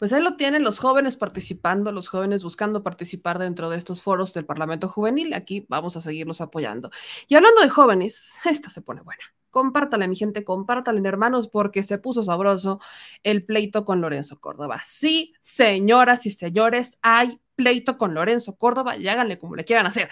Pues 0.00 0.14
ahí 0.14 0.22
lo 0.22 0.36
tienen 0.36 0.62
los 0.62 0.78
jóvenes 0.78 1.16
participando, 1.16 1.92
los 1.92 2.08
jóvenes 2.08 2.42
buscando 2.42 2.82
participar 2.82 3.38
dentro 3.38 3.68
de 3.68 3.76
estos 3.76 4.00
foros 4.00 4.32
del 4.32 4.46
Parlamento 4.46 4.88
Juvenil. 4.88 5.34
Aquí 5.34 5.66
vamos 5.68 5.94
a 5.94 6.00
seguirlos 6.00 6.40
apoyando. 6.40 6.90
Y 7.28 7.34
hablando 7.34 7.60
de 7.60 7.68
jóvenes, 7.68 8.32
esta 8.46 8.70
se 8.70 8.80
pone 8.80 9.02
buena. 9.02 9.22
Compártale, 9.50 10.08
mi 10.08 10.16
gente, 10.16 10.42
compártale, 10.42 11.06
hermanos, 11.06 11.48
porque 11.48 11.82
se 11.82 11.98
puso 11.98 12.24
sabroso 12.24 12.80
el 13.22 13.44
pleito 13.44 13.84
con 13.84 14.00
Lorenzo 14.00 14.40
Córdoba. 14.40 14.80
Sí, 14.82 15.34
señoras 15.38 16.24
y 16.24 16.30
señores, 16.30 16.98
hay 17.02 17.38
pleito 17.54 17.98
con 17.98 18.14
Lorenzo 18.14 18.56
Córdoba 18.56 18.96
y 18.96 19.06
háganle 19.06 19.38
como 19.38 19.54
le 19.54 19.64
quieran 19.64 19.86
hacer. 19.86 20.08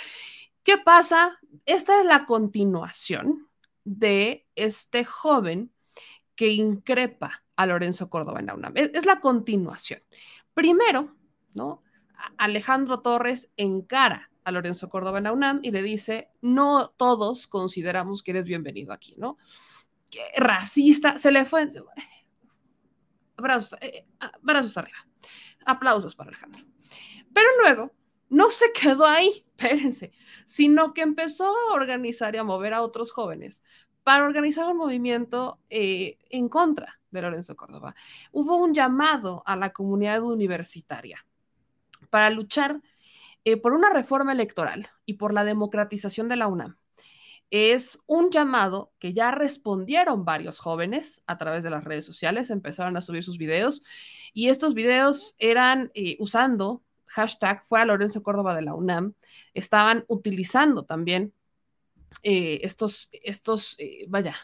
¿Qué 0.62 0.76
pasa? 0.76 1.38
Esta 1.64 1.98
es 2.00 2.04
la 2.04 2.26
continuación 2.26 3.48
de 3.84 4.46
este 4.54 5.06
joven 5.06 5.72
que 6.34 6.48
increpa 6.48 7.42
a 7.58 7.66
Lorenzo 7.66 8.08
Córdoba 8.08 8.38
en 8.38 8.46
la 8.46 8.54
UNAM. 8.54 8.72
Es, 8.76 9.04
la 9.04 9.18
continuación. 9.18 10.00
Primero, 10.54 11.16
¿no? 11.54 11.82
Alejandro 12.36 13.00
Torres 13.00 13.52
encara 13.56 14.30
a 14.44 14.52
Lorenzo 14.52 14.88
Córdoba 14.88 15.18
en 15.18 15.24
la 15.24 15.32
UNAM 15.32 15.58
y 15.64 15.72
le 15.72 15.82
dice, 15.82 16.30
no 16.40 16.90
todos 16.90 17.48
consideramos 17.48 18.22
que 18.22 18.30
eres 18.30 18.44
bienvenido 18.44 18.92
aquí, 18.92 19.16
¿no? 19.18 19.38
¿Qué 20.08 20.22
racista, 20.36 21.18
se 21.18 21.32
le 21.32 21.44
fue. 21.44 21.66
Brazos, 23.36 23.76
eh, 23.80 24.06
brazos 24.40 24.76
arriba. 24.76 24.98
Aplausos 25.66 26.14
para 26.14 26.28
Alejandro. 26.28 26.64
Pero 27.34 27.48
luego 27.60 27.92
no 28.28 28.52
se 28.52 28.66
quedó 28.72 29.04
ahí, 29.04 29.44
espérense, 29.58 30.12
sino 30.46 30.94
que 30.94 31.02
empezó 31.02 31.46
a 31.46 31.74
organizar 31.74 32.36
y 32.36 32.38
a 32.38 32.44
mover 32.44 32.72
a 32.72 32.82
otros 32.82 33.10
jóvenes 33.10 33.64
para 34.04 34.24
organizar 34.24 34.68
un 34.68 34.76
movimiento 34.76 35.58
eh, 35.70 36.18
en 36.30 36.48
contra 36.48 36.97
de 37.10 37.22
Lorenzo 37.22 37.56
Córdoba. 37.56 37.94
Hubo 38.32 38.56
un 38.56 38.74
llamado 38.74 39.42
a 39.46 39.56
la 39.56 39.72
comunidad 39.72 40.22
universitaria 40.22 41.24
para 42.10 42.30
luchar 42.30 42.80
eh, 43.44 43.56
por 43.56 43.72
una 43.72 43.90
reforma 43.90 44.32
electoral 44.32 44.88
y 45.06 45.14
por 45.14 45.32
la 45.32 45.44
democratización 45.44 46.28
de 46.28 46.36
la 46.36 46.48
UNAM. 46.48 46.76
Es 47.50 47.98
un 48.06 48.30
llamado 48.30 48.92
que 48.98 49.14
ya 49.14 49.30
respondieron 49.30 50.24
varios 50.24 50.58
jóvenes 50.58 51.22
a 51.26 51.38
través 51.38 51.64
de 51.64 51.70
las 51.70 51.82
redes 51.82 52.04
sociales, 52.04 52.50
empezaron 52.50 52.96
a 52.96 53.00
subir 53.00 53.24
sus 53.24 53.38
videos 53.38 53.82
y 54.34 54.48
estos 54.50 54.74
videos 54.74 55.34
eran 55.38 55.90
eh, 55.94 56.16
usando 56.18 56.82
hashtag 57.06 57.64
fuera 57.66 57.86
Lorenzo 57.86 58.22
Córdoba 58.22 58.54
de 58.54 58.62
la 58.62 58.74
UNAM, 58.74 59.14
estaban 59.54 60.04
utilizando 60.08 60.84
también 60.84 61.32
eh, 62.22 62.60
estos, 62.62 63.08
estos 63.12 63.78
vaya, 64.08 64.36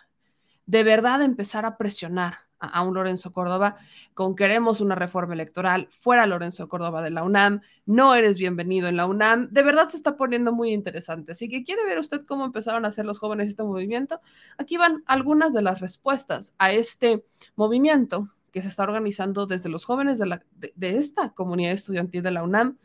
de 0.64 0.82
verdad 0.82 1.20
empezar 1.22 1.66
a 1.66 1.76
presionar 1.76 2.38
a, 2.64 2.82
un 2.82 2.94
Lorenzo 2.94 3.32
Córdoba 3.32 3.76
con 4.14 4.34
queremos 4.34 4.80
una 4.80 4.94
reforma 4.94 5.34
electoral, 5.34 5.88
fuera 5.90 6.26
Lorenzo 6.26 6.68
Córdoba 6.68 7.02
de 7.02 7.10
la 7.10 7.22
UNAM, 7.22 7.60
no 7.86 8.14
eres 8.14 8.38
bienvenido 8.38 8.88
en 8.88 8.96
la 8.96 9.06
UNAM, 9.06 9.48
de 9.50 9.62
verdad 9.62 9.88
se 9.88 9.96
está 9.96 10.16
poniendo 10.16 10.52
muy 10.52 10.72
interesante. 10.72 11.32
Así 11.32 11.48
que 11.48 11.64
quiere 11.64 11.84
ver 11.84 11.98
usted 11.98 12.22
cómo 12.26 12.44
empezaron 12.44 12.84
a 12.84 12.88
hacer 12.88 13.04
los 13.04 13.18
jóvenes 13.18 13.48
este 13.48 13.64
movimiento. 13.64 14.20
Aquí 14.58 14.76
van 14.76 15.02
algunas 15.06 15.52
de 15.52 15.62
las 15.62 15.80
respuestas 15.80 16.54
a 16.58 16.72
este 16.72 17.24
movimiento 17.56 18.28
que 18.50 18.62
se 18.62 18.68
está 18.68 18.84
organizando 18.84 19.46
desde 19.46 19.68
los 19.68 19.84
jóvenes 19.84 20.18
de, 20.18 20.26
la, 20.26 20.42
de, 20.52 20.72
de 20.76 20.98
esta 20.98 21.34
comunidad 21.34 21.72
estudiantil 21.72 22.22
de 22.22 22.30
la 22.30 22.44
UNAM 22.44 22.76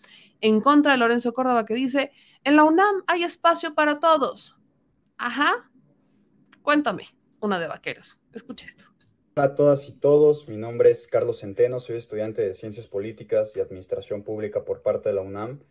en 0.42 0.62
contra 0.62 0.94
de 0.94 0.98
Lorenzo 0.98 1.34
Córdoba, 1.34 1.66
que 1.66 1.76
dice, 1.76 2.12
en 2.44 2.56
la 2.56 2.64
UNAM 2.64 3.04
hay 3.08 3.24
espacio 3.24 3.76
para 3.76 4.00
todos. 4.00 4.58
Ajá. 5.18 5.70
Cuéntame, 6.62 7.04
una 7.40 7.60
de 7.60 7.68
vaqueros. 7.68 8.20
Escucha 8.34 8.66
esto. 8.66 8.89
A 9.42 9.56
todas 9.56 9.88
y 9.88 9.94
todos, 9.94 10.50
mi 10.50 10.58
nombre 10.58 10.92
es 10.92 11.08
Carlos 11.08 11.40
Centeno, 11.40 11.80
soy 11.80 11.96
estudiante 11.96 12.42
de 12.42 12.54
Ciencias 12.54 12.88
Políticas 12.88 13.56
y 13.56 13.62
Administración 13.62 14.24
Pública 14.24 14.66
por 14.66 14.82
parte 14.82 15.08
de 15.08 15.16
la 15.16 15.22
UNAM. 15.22 15.62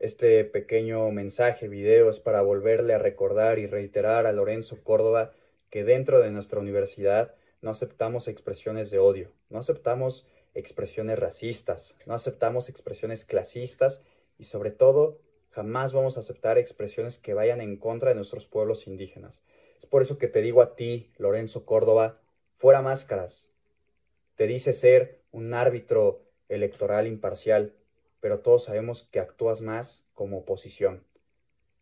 Este 0.00 0.44
pequeño 0.44 1.08
mensaje, 1.12 1.68
video, 1.68 2.10
es 2.10 2.18
para 2.18 2.42
volverle 2.42 2.94
a 2.94 2.98
recordar 2.98 3.60
y 3.60 3.68
reiterar 3.68 4.26
a 4.26 4.32
Lorenzo 4.32 4.82
Córdoba 4.82 5.30
que 5.70 5.84
dentro 5.84 6.18
de 6.18 6.32
nuestra 6.32 6.58
universidad 6.58 7.32
no 7.60 7.70
aceptamos 7.70 8.26
expresiones 8.26 8.90
de 8.90 8.98
odio, 8.98 9.30
no 9.50 9.60
aceptamos 9.60 10.26
expresiones 10.52 11.16
racistas, 11.16 11.94
no 12.06 12.14
aceptamos 12.14 12.68
expresiones 12.68 13.24
clasistas 13.24 14.02
y 14.36 14.46
sobre 14.46 14.72
todo 14.72 15.20
jamás 15.50 15.92
vamos 15.92 16.16
a 16.16 16.20
aceptar 16.20 16.58
expresiones 16.58 17.18
que 17.18 17.34
vayan 17.34 17.60
en 17.60 17.76
contra 17.76 18.08
de 18.08 18.16
nuestros 18.16 18.48
pueblos 18.48 18.88
indígenas. 18.88 19.44
Es 19.78 19.86
por 19.86 20.02
eso 20.02 20.18
que 20.18 20.26
te 20.26 20.42
digo 20.42 20.60
a 20.60 20.74
ti, 20.74 21.12
Lorenzo 21.18 21.64
Córdoba, 21.64 22.18
fuera 22.62 22.80
máscaras. 22.80 23.50
Te 24.36 24.46
dice 24.46 24.72
ser 24.72 25.18
un 25.32 25.52
árbitro 25.52 26.22
electoral 26.48 27.08
imparcial, 27.08 27.74
pero 28.20 28.38
todos 28.38 28.62
sabemos 28.62 29.08
que 29.10 29.18
actúas 29.18 29.60
más 29.60 30.04
como 30.14 30.38
oposición. 30.38 31.02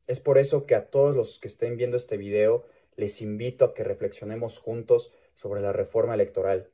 Es 0.07 0.21
por 0.21 0.39
eso 0.39 0.65
que 0.65 0.75
a 0.75 0.87
todos 0.87 1.15
los 1.15 1.39
que 1.39 1.49
estén 1.49 1.77
viendo 1.77 1.99
este 1.99 2.17
video 2.17 2.65
les 2.97 3.21
invito 3.21 3.67
a 3.67 3.75
que 3.75 3.85
reflexionemos 3.85 4.59
juntos 4.59 5.13
sobre 5.35 5.61
la 5.61 5.75
reforma 5.75 6.15
electoral. 6.15 6.71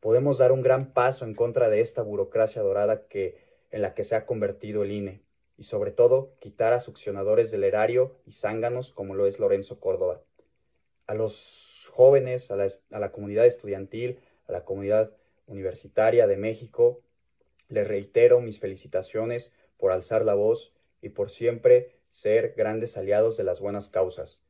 Podemos 0.00 0.38
dar 0.38 0.50
un 0.50 0.62
gran 0.62 0.94
paso 0.94 1.26
en 1.26 1.34
contra 1.34 1.68
de 1.68 1.82
esta 1.82 2.00
burocracia 2.00 2.62
dorada 2.62 3.06
que, 3.06 3.36
en 3.70 3.82
la 3.82 3.92
que 3.92 4.04
se 4.04 4.16
ha 4.16 4.24
convertido 4.24 4.82
el 4.82 4.92
INE 4.92 5.20
y 5.58 5.64
sobre 5.64 5.90
todo 5.90 6.32
quitar 6.40 6.72
a 6.72 6.80
succionadores 6.80 7.50
del 7.50 7.64
erario 7.64 8.16
y 8.24 8.32
zánganos 8.32 8.92
como 8.92 9.14
lo 9.14 9.26
es 9.26 9.38
Lorenzo 9.38 9.78
Córdoba. 9.78 10.22
A 11.06 11.12
los 11.12 11.61
jóvenes, 11.92 12.50
a 12.50 12.56
la, 12.56 13.12
comunidad 13.12 13.46
estudiantil, 13.46 14.18
a 14.48 14.52
la 14.52 14.64
comunidad 14.64 15.12
universitaria 15.46 16.26
de 16.26 16.36
México, 16.36 17.00
les 17.68 17.86
reitero 17.86 18.40
mis 18.40 18.58
felicitaciones 18.58 19.52
por 19.76 19.92
alzar 19.92 20.24
la 20.24 20.34
voz 20.34 20.72
y 21.02 21.10
por 21.10 21.30
siempre 21.30 21.92
ser 22.08 22.54
grandes 22.56 22.96
aliados 22.96 23.36
de 23.36 23.44
las 23.44 23.60
buenas 23.60 23.88
causas. 23.88 24.40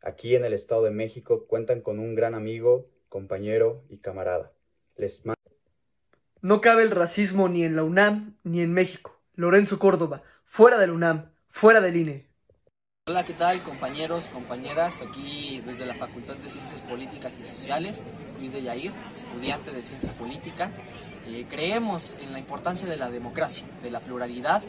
Aquí 0.00 0.36
en 0.36 0.44
el 0.44 0.54
Estado 0.54 0.84
de 0.84 0.90
México 0.90 1.46
cuentan 1.46 1.80
con 1.80 1.98
un 1.98 2.14
gran 2.14 2.34
amigo, 2.34 2.86
compañero 3.08 3.82
y 3.88 3.98
camarada. 3.98 4.52
Les 4.96 5.22
no 6.46 6.60
cabe 6.60 6.84
el 6.84 6.92
racismo 6.92 7.48
ni 7.48 7.64
en 7.64 7.74
la 7.74 7.82
UNAM 7.82 8.36
ni 8.44 8.60
en 8.60 8.72
México. 8.72 9.18
Lorenzo 9.34 9.80
Córdoba, 9.80 10.22
fuera 10.44 10.78
del 10.78 10.92
UNAM, 10.92 11.32
fuera 11.48 11.80
del 11.80 11.96
INE. 11.96 12.28
Hola, 13.08 13.22
¿qué 13.22 13.34
tal 13.34 13.62
compañeros, 13.62 14.24
compañeras? 14.32 15.00
Aquí 15.00 15.62
desde 15.64 15.86
la 15.86 15.94
Facultad 15.94 16.34
de 16.34 16.48
Ciencias 16.48 16.80
Políticas 16.80 17.38
y 17.38 17.46
Sociales, 17.46 18.02
Luis 18.40 18.50
de 18.52 18.64
Yair, 18.64 18.90
estudiante 19.14 19.70
de 19.70 19.80
Ciencia 19.82 20.10
Política. 20.14 20.72
Eh, 21.28 21.46
creemos 21.48 22.16
en 22.20 22.32
la 22.32 22.40
importancia 22.40 22.88
de 22.88 22.96
la 22.96 23.08
democracia, 23.08 23.64
de 23.80 23.92
la 23.92 24.00
pluralidad, 24.00 24.60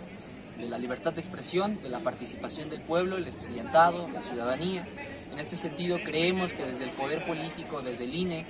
de 0.56 0.70
la 0.70 0.78
libertad 0.78 1.14
de 1.14 1.22
expresión, 1.22 1.82
de 1.82 1.90
la 1.90 1.98
participación 2.02 2.70
del 2.70 2.82
pueblo, 2.82 3.18
el 3.18 3.28
estudiantado, 3.28 4.08
la 4.10 4.22
ciudadanía. 4.22 4.88
En 5.32 5.40
este 5.40 5.56
sentido, 5.56 5.98
creemos 6.06 6.54
que 6.54 6.64
desde 6.64 6.84
el 6.84 6.92
poder 6.92 7.26
político, 7.26 7.82
desde 7.82 8.04
el 8.04 8.14
INE, 8.14 8.46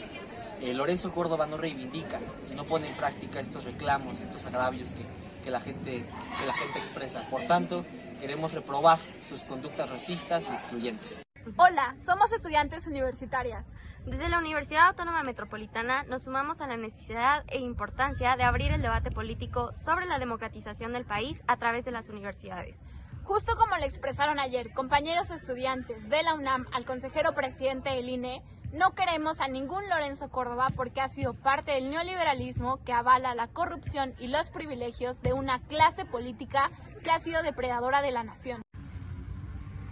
eh, 0.60 0.74
Lorenzo 0.74 1.14
Córdoba 1.14 1.46
no 1.46 1.56
reivindica 1.56 2.20
y 2.52 2.56
no 2.56 2.66
pone 2.66 2.90
en 2.90 2.96
práctica 2.98 3.40
estos 3.40 3.64
reclamos, 3.64 4.20
estos 4.20 4.46
agravios 4.48 4.90
que, 4.90 5.06
que, 5.46 5.50
la 5.50 5.62
gente, 5.62 6.04
que 6.42 6.46
la 6.46 6.54
gente 6.56 6.78
expresa. 6.78 7.26
Por 7.30 7.44
tanto, 7.44 7.86
queremos 8.20 8.53
reprobar 8.53 8.99
sus 9.28 9.43
conductas 9.43 9.89
racistas 9.89 10.47
y 10.49 10.53
excluyentes. 10.53 11.24
Hola, 11.55 11.95
somos 12.05 12.32
estudiantes 12.32 12.88
universitarias. 12.88 13.65
Desde 14.05 14.30
la 14.30 14.39
Universidad 14.39 14.88
Autónoma 14.88 15.24
Metropolitana 15.24 16.03
nos 16.03 16.24
sumamos 16.24 16.61
a 16.61 16.68
la 16.68 16.78
necesidad 16.78 17.43
e 17.47 17.59
importancia 17.59 18.36
de 18.36 18.43
abrir 18.43 18.72
el 18.72 18.82
debate 18.82 19.11
político 19.11 19.74
sobre 19.74 20.05
la 20.05 20.20
democratización 20.20 20.93
del 20.93 21.05
país 21.05 21.41
a 21.47 21.57
través 21.57 21.86
de 21.86 21.91
las 21.91 22.09
universidades. 22.09 22.86
Justo 23.24 23.57
como 23.57 23.76
le 23.76 23.86
expresaron 23.86 24.39
ayer 24.39 24.74
compañeros 24.74 25.30
estudiantes 25.30 26.09
de 26.09 26.24
la 26.24 26.34
UNAM 26.34 26.68
al 26.72 26.86
consejero 26.86 27.34
presidente 27.34 27.89
del 27.89 28.07
INE, 28.07 28.41
no 28.74 28.93
queremos 28.95 29.39
a 29.39 29.47
ningún 29.47 29.88
Lorenzo 29.89 30.30
Córdoba 30.30 30.68
porque 30.76 31.01
ha 31.01 31.09
sido 31.09 31.34
parte 31.34 31.72
del 31.72 31.89
neoliberalismo 31.89 32.84
que 32.84 32.93
avala 32.93 33.34
la 33.36 33.47
corrupción 33.47 34.13
y 34.20 34.28
los 34.28 34.49
privilegios 34.49 35.22
de 35.22 35.34
una 35.34 35.59
clase 35.59 36.05
política 36.05 36.70
que 37.03 37.11
ha 37.11 37.20
sido 37.20 37.41
depredadora 37.43 38.01
de 38.01 38.11
la 38.11 38.24
nación. 38.24 38.61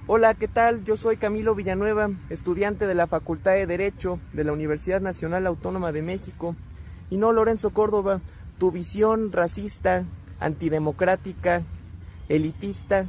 Hola, 0.08 0.36
¿qué 0.36 0.48
tal? 0.48 0.84
Yo 0.84 0.98
soy 0.98 1.18
Camilo 1.18 1.56
Villanueva, 1.56 2.10
estudiante 2.30 2.86
de 2.86 2.94
la 2.94 3.08
Facultad 3.08 3.54
de 3.54 3.66
Derecho 3.66 4.20
de 4.34 4.44
la 4.44 4.52
Universidad 4.52 5.02
Nacional 5.02 5.48
Autónoma 5.48 5.92
de 5.92 6.04
México. 6.04 6.56
Y 7.10 7.18
no, 7.18 7.34
Lorenzo 7.34 7.72
Córdoba, 7.72 8.22
tu 8.60 8.72
visión 8.72 9.32
racista, 9.32 10.04
antidemocrática, 10.40 11.64
elitista, 12.30 13.06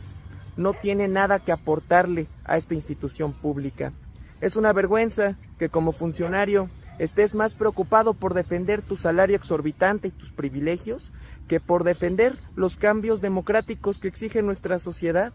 no 0.56 0.72
tiene 0.72 1.06
nada 1.06 1.38
que 1.38 1.52
aportarle 1.52 2.28
a 2.44 2.56
esta 2.56 2.72
institución 2.72 3.34
pública. 3.34 3.92
Es 4.40 4.56
una 4.56 4.72
vergüenza 4.72 5.36
que 5.58 5.68
como 5.68 5.92
funcionario 5.92 6.68
estés 6.98 7.34
más 7.34 7.56
preocupado 7.56 8.14
por 8.14 8.34
defender 8.34 8.82
tu 8.82 8.96
salario 8.96 9.36
exorbitante 9.36 10.08
y 10.08 10.10
tus 10.10 10.30
privilegios 10.30 11.12
que 11.48 11.60
por 11.60 11.84
defender 11.84 12.34
los 12.54 12.76
cambios 12.76 13.20
democráticos 13.20 13.98
que 13.98 14.08
exige 14.08 14.42
nuestra 14.42 14.78
sociedad. 14.78 15.32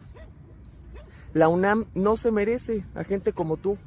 La 1.34 1.48
UNAM 1.48 1.86
no 1.96 2.18
se 2.18 2.32
merece 2.32 2.84
a 2.94 3.04
gente 3.04 3.34
como 3.34 3.58
tú. 3.58 3.78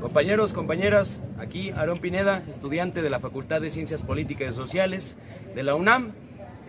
Compañeros, 0.00 0.52
compañeras, 0.52 1.20
aquí 1.38 1.70
Aarón 1.70 1.98
Pineda, 1.98 2.44
estudiante 2.48 3.02
de 3.02 3.10
la 3.10 3.18
Facultad 3.18 3.60
de 3.60 3.70
Ciencias 3.70 4.02
Políticas 4.02 4.52
y 4.52 4.56
Sociales 4.56 5.16
de 5.54 5.62
la 5.64 5.74
UNAM, 5.74 6.12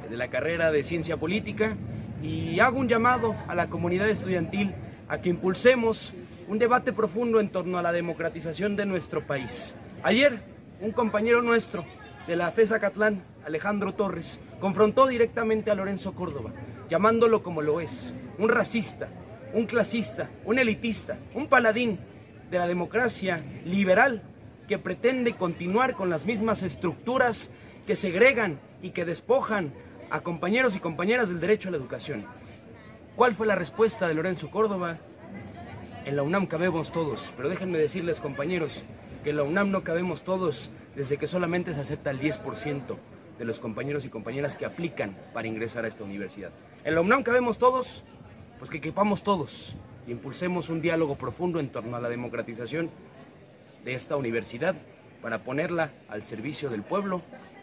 de 0.10 0.18
la 0.18 0.30
carrera 0.30 0.72
de 0.72 0.82
Ciencia 0.82 1.18
Política, 1.18 1.76
y 2.24 2.60
hago 2.60 2.80
un 2.80 2.88
llamado 2.88 3.36
a 3.48 3.54
la 3.54 3.70
comunidad 3.70 4.10
estudiantil 4.10 4.74
a 5.08 5.20
que 5.20 5.30
impulsemos 5.30 6.14
un 6.50 6.58
debate 6.58 6.92
profundo 6.94 7.40
en 7.40 7.50
torno 7.50 7.78
a 7.78 7.84
la 7.84 7.92
democratización 7.92 8.76
de 8.76 8.88
nuestro 8.88 9.26
país. 9.26 9.76
Ayer, 10.02 10.42
un 10.82 10.92
compañero 10.92 11.44
nuestro 11.44 11.86
de 12.26 12.36
la 12.36 12.50
FESA 12.50 12.80
Catlán, 12.80 13.22
Alejandro 13.46 13.94
Torres, 13.94 14.40
confrontó 14.60 15.06
directamente 15.06 15.70
a 15.70 15.76
Lorenzo 15.76 16.14
Córdoba, 16.14 16.52
llamándolo 16.90 17.44
como 17.44 17.62
lo 17.62 17.80
es, 17.80 18.16
un 18.40 18.50
racista, 18.50 19.10
un 19.54 19.68
clasista, 19.68 20.28
un 20.44 20.58
elitista, 20.58 21.20
un 21.36 21.46
paladín 21.46 22.00
de 22.50 22.58
la 22.58 22.68
democracia 22.68 23.44
liberal 23.64 24.24
que 24.68 24.80
pretende 24.80 25.36
continuar 25.36 25.94
con 25.94 26.10
las 26.10 26.26
mismas 26.26 26.64
estructuras 26.64 27.52
que 27.86 27.96
segregan 27.96 28.60
y 28.82 28.90
que 28.90 29.06
despojan 29.06 29.72
a 30.10 30.22
compañeros 30.22 30.76
y 30.76 30.80
compañeras 30.80 31.30
del 31.30 31.40
derecho 31.40 31.70
a 31.70 31.72
la 31.72 31.78
educación. 31.78 32.26
¿Cuál 33.16 33.36
fue 33.36 33.46
la 33.46 33.56
respuesta 33.56 34.08
de 34.08 34.16
Lorenzo 34.16 34.50
Córdoba? 34.50 34.98
En 36.06 36.16
la 36.16 36.24
UNAM 36.24 36.48
cabemos 36.48 36.92
todos, 36.92 37.34
pero 37.36 37.50
déjenme 37.50 37.78
decirles 37.78 38.20
compañeros 38.20 38.84
que 39.24 39.32
en 39.32 39.38
la 39.38 39.44
UNAM 39.44 39.70
no 39.70 39.84
cabemos 39.84 40.24
todos 40.24 40.70
desde 40.96 41.18
que 41.18 41.28
solamente 41.28 41.74
se 41.74 41.82
acepta 41.82 42.10
el 42.10 42.20
10% 42.20 42.98
de 43.38 43.46
los 43.46 43.60
compañeros 43.60 44.06
y 44.06 44.10
compañeras 44.10 44.56
que 44.56 44.66
aplican 44.66 45.18
para 45.34 45.48
ingresar 45.48 45.86
a 45.86 45.88
esta 45.88 46.04
universidad. 46.04 46.52
En 46.84 46.96
la 46.96 47.02
UNAM 47.02 47.24
cabemos 47.24 47.58
todos, 47.58 48.04
pues 48.58 48.70
que 48.70 48.78
equipamos 48.78 49.24
todos 49.24 49.76
y 50.08 50.12
impulsemos 50.12 50.70
un 50.70 50.82
diálogo 50.82 51.16
profundo 51.16 51.60
en 51.60 51.70
torno 51.70 51.98
a 51.98 52.02
la 52.02 52.10
democratización 52.10 52.90
de 53.84 53.94
esta 53.94 54.16
universidad 54.16 54.76
para 55.22 55.44
ponerla 55.44 55.92
al 56.08 56.24
servicio 56.24 56.70
del 56.70 56.84
pueblo 56.84 57.22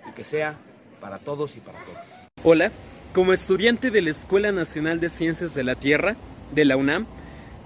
y 0.08 0.12
que 0.12 0.24
sea 0.24 0.58
para 1.00 1.18
todos 1.18 1.56
y 1.56 1.60
para 1.60 1.78
todas. 1.84 2.28
Hola, 2.42 2.70
como 3.12 3.32
estudiante 3.32 3.90
de 3.90 4.02
la 4.02 4.10
Escuela 4.10 4.52
Nacional 4.52 5.00
de 5.00 5.08
Ciencias 5.08 5.54
de 5.54 5.64
la 5.64 5.74
Tierra, 5.74 6.16
de 6.54 6.64
la 6.64 6.76
UNAM, 6.76 7.06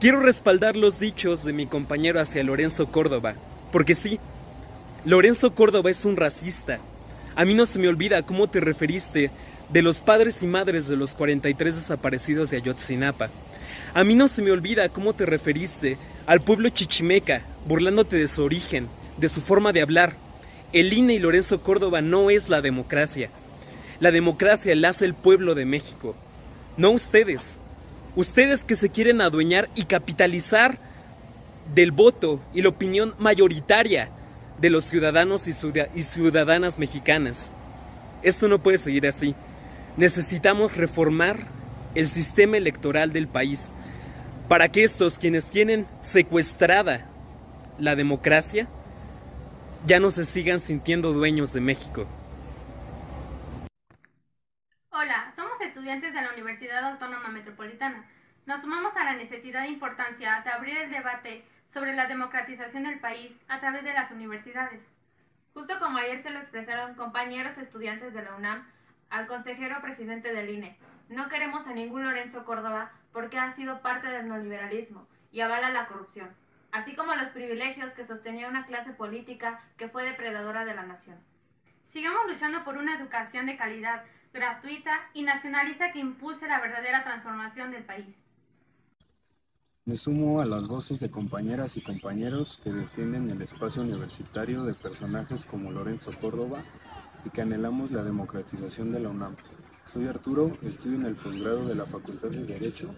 quiero 0.01 0.21
respaldar 0.21 0.79
los 0.79 0.99
dichos 0.99 1.45
de 1.45 1.53
mi 1.53 1.67
compañero 1.67 2.21
hacia 2.21 2.43
Lorenzo 2.43 2.91
Córdoba, 2.91 3.35
porque 3.71 3.95
sí, 3.95 4.19
Lorenzo 5.05 5.55
Córdoba 5.55 5.91
es 5.91 6.07
un 6.07 6.17
racista. 6.17 6.79
A 7.37 7.45
mí 7.45 7.55
no 7.55 7.67
se 7.67 7.79
me 7.79 7.87
olvida 7.87 8.23
cómo 8.23 8.49
te 8.49 8.61
referiste 8.61 9.31
de 9.69 9.83
los 9.83 10.01
padres 10.01 10.43
y 10.43 10.47
madres 10.47 10.89
de 10.89 10.97
los 10.97 11.15
43 11.15 11.77
desaparecidos 11.77 12.51
de 12.51 12.57
Ayotzinapa. 12.57 13.29
A 13.93 14.03
mí 14.03 14.15
no 14.15 14.27
se 14.27 14.41
me 14.41 14.51
olvida 14.51 14.89
cómo 14.89 15.13
te 15.13 15.27
referiste 15.27 15.99
al 16.27 16.41
pueblo 16.41 16.71
chichimeca, 16.71 17.43
burlándote 17.67 18.17
de 18.17 18.29
su 18.29 18.43
origen, 18.43 18.89
de 19.19 19.29
su 19.29 19.43
forma 19.43 19.73
de 19.73 19.83
hablar. 19.83 20.15
El 20.73 20.93
INE 20.93 21.15
y 21.15 21.19
Lorenzo 21.19 21.61
Córdoba 21.63 22.01
no 22.01 22.31
es 22.31 22.49
la 22.49 22.63
democracia. 22.63 23.31
La 24.01 24.11
democracia 24.11 24.75
la 24.77 24.89
hace 24.89 25.05
el 25.05 25.15
pueblo 25.15 25.55
de 25.55 25.67
México, 25.67 26.17
no 26.79 26.91
ustedes. 26.91 27.57
Ustedes 28.17 28.65
que 28.65 28.77
se 28.77 28.91
quieren 28.91 29.21
adueñar 29.21 29.69
y 29.75 29.85
capitalizar 29.85 30.79
del 31.75 31.93
voto 31.93 32.41
y 32.53 32.63
la 32.63 32.71
opinión 32.71 33.15
mayoritaria 33.19 34.09
de 34.61 34.71
los 34.71 34.85
ciudadanos 34.85 35.47
y 35.47 36.03
ciudadanas 36.03 36.79
mexicanas. 36.79 37.47
Esto 38.23 38.49
no 38.49 38.59
puede 38.59 38.79
seguir 38.79 39.07
así. 39.07 39.35
Necesitamos 39.97 40.77
reformar 40.77 41.39
el 41.95 42.09
sistema 42.09 42.57
electoral 42.57 43.13
del 43.13 43.29
país 43.29 43.71
para 44.49 44.69
que 44.71 44.85
estos 44.85 45.19
quienes 45.19 45.47
tienen 45.47 45.87
secuestrada 46.03 47.07
la 47.79 47.97
democracia 47.97 48.69
ya 49.87 50.01
no 50.01 50.11
se 50.11 50.25
sigan 50.25 50.61
sintiendo 50.61 51.13
dueños 51.13 51.53
de 51.53 51.61
México. 51.61 52.07
Hola, 55.03 55.33
somos 55.35 55.59
estudiantes 55.63 56.13
de 56.13 56.21
la 56.21 56.31
Universidad 56.31 56.85
Autónoma 56.85 57.29
Metropolitana. 57.29 58.05
Nos 58.45 58.61
sumamos 58.61 58.95
a 58.95 59.05
la 59.05 59.15
necesidad 59.15 59.65
e 59.65 59.71
importancia 59.71 60.43
de 60.45 60.51
abrir 60.51 60.77
el 60.77 60.91
debate 60.91 61.43
sobre 61.73 61.95
la 61.95 62.07
democratización 62.07 62.83
del 62.83 63.01
país 63.01 63.33
a 63.49 63.61
través 63.61 63.83
de 63.83 63.95
las 63.95 64.11
universidades. 64.11 64.83
Justo 65.55 65.79
como 65.79 65.97
ayer 65.97 66.23
se 66.23 66.29
lo 66.29 66.41
expresaron 66.41 66.97
compañeros 66.97 67.57
estudiantes 67.57 68.13
de 68.13 68.21
la 68.21 68.35
UNAM 68.35 68.71
al 69.09 69.27
consejero 69.27 69.81
presidente 69.81 70.35
del 70.35 70.51
INE, 70.51 70.77
no 71.09 71.31
queremos 71.31 71.67
a 71.67 71.73
ningún 71.73 72.05
Lorenzo 72.05 72.45
Córdoba 72.45 72.91
porque 73.11 73.39
ha 73.39 73.55
sido 73.55 73.81
parte 73.81 74.07
del 74.07 74.29
neoliberalismo 74.29 75.09
y 75.33 75.41
avala 75.41 75.71
la 75.71 75.87
corrupción, 75.87 76.29
así 76.73 76.95
como 76.95 77.15
los 77.15 77.29
privilegios 77.29 77.95
que 77.95 78.07
sostenía 78.07 78.49
una 78.49 78.67
clase 78.67 78.91
política 78.91 79.63
que 79.79 79.89
fue 79.89 80.05
depredadora 80.05 80.67
de 80.67 80.75
la 80.75 80.83
nación. 80.83 81.17
Sigamos 81.89 82.27
luchando 82.29 82.65
por 82.65 82.77
una 82.77 82.95
educación 82.97 83.47
de 83.47 83.57
calidad, 83.57 84.05
gratuita 84.33 84.93
y 85.15 85.23
nacionalista 85.23 85.93
que 85.93 85.99
impulse 85.99 86.47
la 86.47 86.61
verdadera 86.61 87.03
transformación 87.03 87.71
del 87.71 87.85
país. 87.85 88.15
Me 89.87 89.97
sumo 89.97 90.41
a 90.41 90.45
las 90.45 90.69
voces 90.69 91.01
de 91.01 91.11
compañeras 91.11 91.77
y 91.77 91.81
compañeros 91.81 92.61
que 92.63 92.71
defienden 92.71 93.31
el 93.31 93.43
espacio 93.43 93.83
universitario 93.83 94.63
de 94.65 94.75
personajes 94.75 95.45
como 95.45 95.73
Lorenzo 95.73 96.13
Córdoba 96.21 96.63
y 97.25 97.31
que 97.31 97.43
anhelamos 97.43 97.91
la 97.91 98.05
democratización 98.05 98.93
de 98.93 99.01
la 99.01 99.09
UNAM. 99.09 99.37
Soy 99.87 100.07
Arturo, 100.07 100.57
estudio 100.63 100.97
en 100.97 101.07
el 101.07 101.17
posgrado 101.17 101.67
de 101.67 101.75
la 101.75 101.87
Facultad 101.87 102.29
de 102.29 102.45
Derecho. 102.45 102.95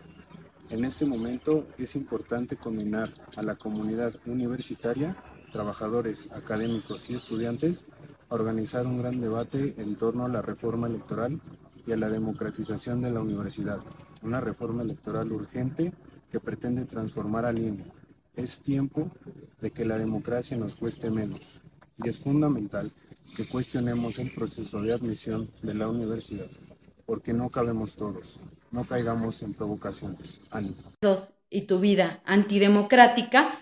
En 0.69 0.85
este 0.85 1.07
momento 1.07 1.67
es 1.79 1.97
importante 1.97 2.57
combinar 2.57 3.11
a 3.37 3.43
la 3.43 3.57
comunidad 3.57 4.15
universitaria, 4.27 5.17
trabajadores, 5.53 6.31
académicos 6.33 7.09
y 7.09 7.15
estudiantes 7.15 7.87
organizar 8.33 8.87
un 8.87 8.99
gran 8.99 9.21
debate 9.21 9.75
en 9.77 9.97
torno 9.97 10.25
a 10.25 10.29
la 10.29 10.41
reforma 10.41 10.87
electoral 10.87 11.41
y 11.87 11.93
a 11.93 11.97
la 11.97 12.09
democratización 12.09 13.03
de 13.03 13.11
la 13.11 13.21
universidad. 13.21 13.81
Una 14.23 14.41
reforma 14.41 14.83
electoral 14.83 15.33
urgente 15.33 15.93
que 16.31 16.41
pretende 16.41 16.87
transformar 16.87 17.45
al 17.45 17.59
INE. 17.59 17.85
Es 18.35 18.61
tiempo 18.61 19.11
de 19.61 19.71
que 19.71 19.85
la 19.85 19.99
democracia 19.99 20.57
nos 20.57 20.77
cueste 20.77 21.11
menos 21.11 21.61
y 22.03 22.09
es 22.09 22.19
fundamental 22.19 22.91
que 23.37 23.47
cuestionemos 23.47 24.19
el 24.19 24.31
proceso 24.31 24.81
de 24.81 24.95
admisión 24.95 25.51
de 25.63 25.75
la 25.75 25.89
universidad, 25.89 26.49
porque 27.05 27.35
no 27.35 27.51
cabemos 27.51 27.97
todos, 27.97 28.39
no 28.71 28.85
caigamos 28.85 29.43
en 29.43 29.53
provocaciones. 29.53 30.41
Ánimo. 30.51 30.77
Y 31.51 31.63
tu 31.63 31.81
vida 31.81 32.23
antidemocrática 32.25 33.53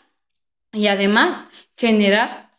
y 0.73 0.87
además 0.87 1.49
generar 1.75 2.51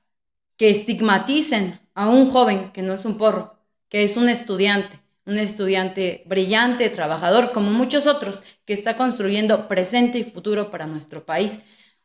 que 0.57 0.69
estigmaticen 0.69 1.80
a 1.93 2.09
un 2.09 2.29
joven 2.29 2.71
que 2.71 2.81
no 2.81 2.93
es 2.93 3.05
un 3.05 3.17
porro, 3.17 3.57
que 3.89 4.03
es 4.03 4.17
un 4.17 4.29
estudiante, 4.29 4.99
un 5.25 5.37
estudiante 5.37 6.23
brillante, 6.25 6.89
trabajador, 6.89 7.51
como 7.51 7.71
muchos 7.71 8.07
otros, 8.07 8.43
que 8.65 8.73
está 8.73 8.97
construyendo 8.97 9.67
presente 9.67 10.19
y 10.19 10.23
futuro 10.23 10.69
para 10.69 10.87
nuestro 10.87 11.25
país. 11.25 11.59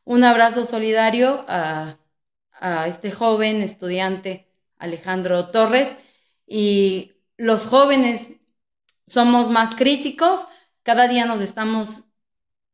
Un 0.04 0.24
abrazo 0.24 0.64
solidario 0.64 1.44
a, 1.48 1.96
este 2.86 3.10
joven 3.12 3.60
estudiante 3.60 4.48
Alejandro 4.78 5.48
Torres 5.50 5.94
y 6.46 7.12
los 7.36 7.66
jóvenes 7.66 8.30
somos 9.06 9.50
más 9.50 9.74
críticos, 9.74 10.46
cada 10.82 11.06
día 11.06 11.26
nos 11.26 11.42
estamos 11.42 12.06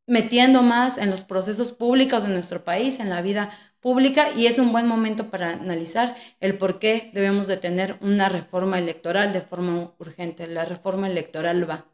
metiendo 0.07 0.61
más 0.61 0.97
en 0.97 1.11
los 1.11 1.23
procesos 1.23 1.73
públicos 1.73 2.23
de 2.23 2.29
nuestro 2.29 2.63
país, 2.63 2.99
en 3.01 3.09
la 3.09 3.21
vida 3.21 3.49
pública 3.83 4.31
y 4.31 4.47
es 4.47 4.57
un 4.57 4.71
buen 4.71 4.87
momento 4.87 5.29
para 5.29 5.51
analizar 5.51 6.15
el 6.39 6.57
por 6.57 6.79
qué 6.79 7.11
debemos 7.13 7.47
de 7.47 7.57
tener 7.57 7.97
una 7.99 8.29
reforma 8.29 8.79
electoral 8.79 9.33
de 9.33 9.41
forma 9.41 9.91
urgente. 9.99 10.47
La 10.47 10.63
reforma 10.63 11.07
electoral 11.07 11.69
va. 11.69 11.85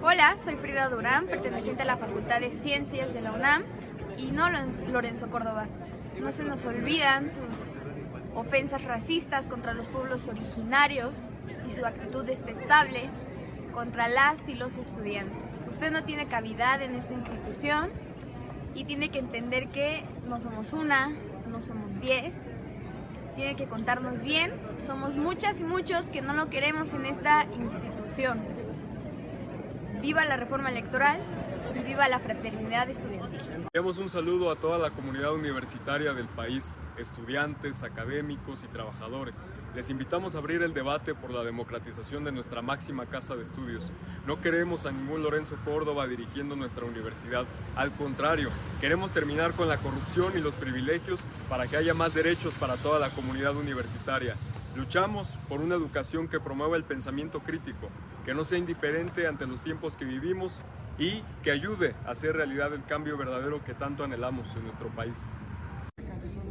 Hola, 0.00 0.36
soy 0.42 0.54
Frida 0.54 0.88
Durán, 0.88 1.26
perteneciente 1.26 1.82
a 1.82 1.86
la 1.86 1.96
Facultad 1.96 2.40
de 2.40 2.52
Ciencias 2.52 3.12
de 3.12 3.20
la 3.20 3.32
UNAM 3.32 3.64
y 4.16 4.30
no 4.30 4.48
Lorenzo 4.92 5.28
Córdoba. 5.28 5.66
No 6.20 6.30
se 6.30 6.44
nos 6.44 6.64
olvidan 6.64 7.28
sus 7.28 7.78
ofensas 8.36 8.84
racistas 8.84 9.48
contra 9.48 9.74
los 9.74 9.88
pueblos 9.88 10.28
originarios 10.28 11.16
y 11.66 11.70
su 11.72 11.84
actitud 11.84 12.24
detestable 12.24 13.10
contra 13.76 14.08
las 14.08 14.48
y 14.48 14.54
los 14.54 14.78
estudiantes. 14.78 15.66
Usted 15.68 15.92
no 15.92 16.02
tiene 16.02 16.26
cavidad 16.28 16.80
en 16.80 16.94
esta 16.94 17.12
institución 17.12 17.90
y 18.74 18.84
tiene 18.84 19.10
que 19.10 19.18
entender 19.18 19.68
que 19.68 20.02
no 20.26 20.40
somos 20.40 20.72
una, 20.72 21.12
no 21.46 21.60
somos 21.60 22.00
diez. 22.00 22.34
Tiene 23.34 23.54
que 23.54 23.66
contarnos 23.66 24.22
bien. 24.22 24.50
Somos 24.86 25.14
muchas 25.14 25.60
y 25.60 25.64
muchos 25.64 26.06
que 26.06 26.22
no 26.22 26.32
lo 26.32 26.48
queremos 26.48 26.94
en 26.94 27.04
esta 27.04 27.44
institución. 27.54 28.40
Viva 30.00 30.24
la 30.24 30.38
reforma 30.38 30.70
electoral 30.70 31.20
y 31.78 31.80
viva 31.80 32.08
la 32.08 32.18
fraternidad 32.18 32.88
estudiantil. 32.88 33.42
Enviamos 33.74 33.98
un 33.98 34.08
saludo 34.08 34.50
a 34.50 34.56
toda 34.56 34.78
la 34.78 34.88
comunidad 34.88 35.34
universitaria 35.34 36.14
del 36.14 36.28
país, 36.28 36.78
estudiantes, 36.98 37.82
académicos 37.82 38.62
y 38.64 38.66
trabajadores. 38.68 39.46
Les 39.74 39.90
invitamos 39.90 40.34
a 40.34 40.38
abrir 40.38 40.62
el 40.62 40.74
debate 40.74 41.14
por 41.14 41.30
la 41.30 41.44
democratización 41.44 42.24
de 42.24 42.32
nuestra 42.32 42.62
máxima 42.62 43.06
casa 43.06 43.36
de 43.36 43.42
estudios. 43.42 43.90
No 44.26 44.40
queremos 44.40 44.86
a 44.86 44.92
ningún 44.92 45.22
Lorenzo 45.22 45.56
Córdoba 45.64 46.06
dirigiendo 46.06 46.56
nuestra 46.56 46.84
universidad. 46.84 47.44
Al 47.76 47.92
contrario, 47.92 48.50
queremos 48.80 49.12
terminar 49.12 49.52
con 49.52 49.68
la 49.68 49.78
corrupción 49.78 50.32
y 50.36 50.40
los 50.40 50.54
privilegios 50.54 51.24
para 51.48 51.66
que 51.66 51.76
haya 51.76 51.94
más 51.94 52.14
derechos 52.14 52.54
para 52.54 52.76
toda 52.76 52.98
la 52.98 53.10
comunidad 53.10 53.56
universitaria. 53.56 54.36
Luchamos 54.74 55.38
por 55.48 55.60
una 55.60 55.74
educación 55.74 56.28
que 56.28 56.38
promueva 56.38 56.76
el 56.76 56.84
pensamiento 56.84 57.40
crítico, 57.40 57.88
que 58.26 58.34
no 58.34 58.44
sea 58.44 58.58
indiferente 58.58 59.26
ante 59.26 59.46
los 59.46 59.62
tiempos 59.62 59.96
que 59.96 60.04
vivimos 60.04 60.60
y 60.98 61.22
que 61.42 61.50
ayude 61.50 61.94
a 62.06 62.10
hacer 62.10 62.36
realidad 62.36 62.72
el 62.74 62.84
cambio 62.84 63.16
verdadero 63.16 63.64
que 63.64 63.74
tanto 63.74 64.04
anhelamos 64.04 64.54
en 64.54 64.64
nuestro 64.64 64.88
país. 64.88 65.32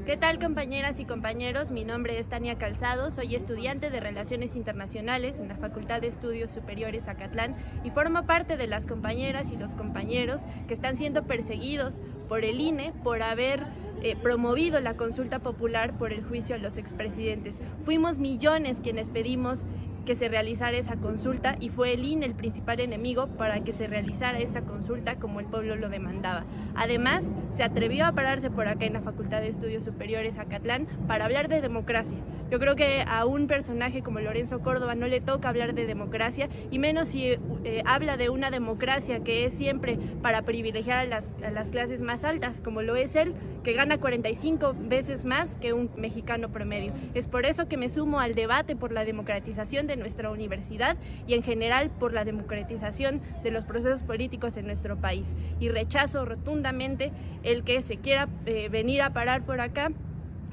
¿Qué 0.05 0.17
tal 0.17 0.37
compañeras 0.37 0.99
y 0.99 1.05
compañeros? 1.05 1.71
Mi 1.71 1.83
nombre 1.83 2.19
es 2.19 2.27
Tania 2.27 2.59
Calzado, 2.59 3.09
soy 3.09 3.33
estudiante 3.33 3.89
de 3.89 3.99
Relaciones 3.99 4.55
Internacionales 4.55 5.39
en 5.39 5.47
la 5.47 5.55
Facultad 5.55 5.99
de 5.99 6.09
Estudios 6.09 6.51
Superiores 6.51 7.07
Acatlán 7.07 7.55
y 7.83 7.89
formo 7.89 8.23
parte 8.27 8.55
de 8.55 8.67
las 8.67 8.85
compañeras 8.85 9.49
y 9.51 9.57
los 9.57 9.73
compañeros 9.73 10.41
que 10.67 10.75
están 10.75 10.95
siendo 10.95 11.23
perseguidos 11.23 12.03
por 12.29 12.45
el 12.45 12.59
INE 12.59 12.93
por 13.03 13.23
haber 13.23 13.63
eh, 14.03 14.15
promovido 14.15 14.79
la 14.79 14.95
consulta 14.95 15.39
popular 15.39 15.97
por 15.97 16.13
el 16.13 16.23
juicio 16.23 16.53
a 16.53 16.59
los 16.59 16.77
expresidentes. 16.77 17.59
Fuimos 17.83 18.19
millones 18.19 18.81
quienes 18.83 19.09
pedimos 19.09 19.65
que 20.05 20.15
se 20.15 20.29
realizara 20.29 20.77
esa 20.77 20.95
consulta 20.95 21.57
y 21.59 21.69
fue 21.69 21.93
el 21.93 22.05
INE 22.05 22.25
el 22.25 22.35
principal 22.35 22.79
enemigo 22.79 23.27
para 23.27 23.63
que 23.63 23.73
se 23.73 23.87
realizara 23.87 24.39
esta 24.39 24.61
consulta 24.61 25.15
como 25.15 25.39
el 25.39 25.47
pueblo 25.47 25.75
lo 25.75 25.89
demandaba. 25.89 26.45
Además, 26.75 27.35
se 27.51 27.63
atrevió 27.63 28.05
a 28.05 28.13
pararse 28.13 28.49
por 28.49 28.67
acá 28.67 28.85
en 28.85 28.93
la 28.93 29.01
Facultad 29.01 29.41
de 29.41 29.49
Estudios 29.49 29.83
Superiores 29.83 30.37
Acatlán 30.37 30.87
para 31.07 31.25
hablar 31.25 31.49
de 31.49 31.61
democracia. 31.61 32.19
Yo 32.55 32.59
creo 32.59 32.77
que 32.77 33.03
a 33.05 33.25
un 33.25 33.47
personaje 33.47 34.01
como 34.01 34.21
Lorenzo 34.21 34.61
Córdoba 34.61 34.95
no 34.95 35.07
le 35.07 35.19
toca 35.19 35.49
hablar 35.49 35.73
de 35.73 35.85
democracia 35.85 36.47
y 36.71 36.79
menos 36.79 37.09
si 37.09 37.31
eh, 37.65 37.83
habla 37.83 38.15
de 38.15 38.29
una 38.29 38.49
democracia 38.49 39.25
que 39.25 39.43
es 39.43 39.51
siempre 39.51 39.99
para 40.21 40.43
privilegiar 40.43 40.99
a 40.99 41.05
las, 41.51 41.69
clases 41.69 42.01
más 42.01 42.23
altas, 42.23 42.61
como 42.61 42.81
lo 42.81 42.95
es 42.95 43.17
él, 43.17 43.35
que 43.65 43.73
gana 43.73 43.97
45 43.97 44.73
veces 44.87 45.25
más 45.25 45.57
que 45.57 45.73
un 45.73 45.91
mexicano 45.97 46.47
promedio. 46.47 46.93
Es 47.13 47.27
por 47.27 47.45
eso 47.45 47.67
que 47.67 47.75
me 47.75 47.89
sumo 47.89 48.21
al 48.21 48.35
debate 48.35 48.77
por 48.77 48.93
la 48.93 49.03
democratización 49.03 49.85
de 49.85 49.97
nuestra 49.97 50.31
universidad 50.31 50.95
y 51.27 51.33
en 51.33 51.43
general 51.43 51.89
por 51.89 52.13
la 52.13 52.23
democratización 52.23 53.19
de 53.43 53.51
los 53.51 53.65
procesos 53.65 54.01
políticos 54.03 54.55
en 54.55 54.65
nuestro 54.65 54.95
país. 54.95 55.35
Y 55.59 55.67
rechazo 55.67 56.23
rotundamente 56.23 57.11
el 57.43 57.65
que 57.65 57.81
se 57.81 57.97
quiera 57.97 58.29
eh, 58.45 58.69
venir 58.69 59.01
a 59.01 59.09
parar 59.09 59.45
por 59.45 59.59
acá. 59.59 59.91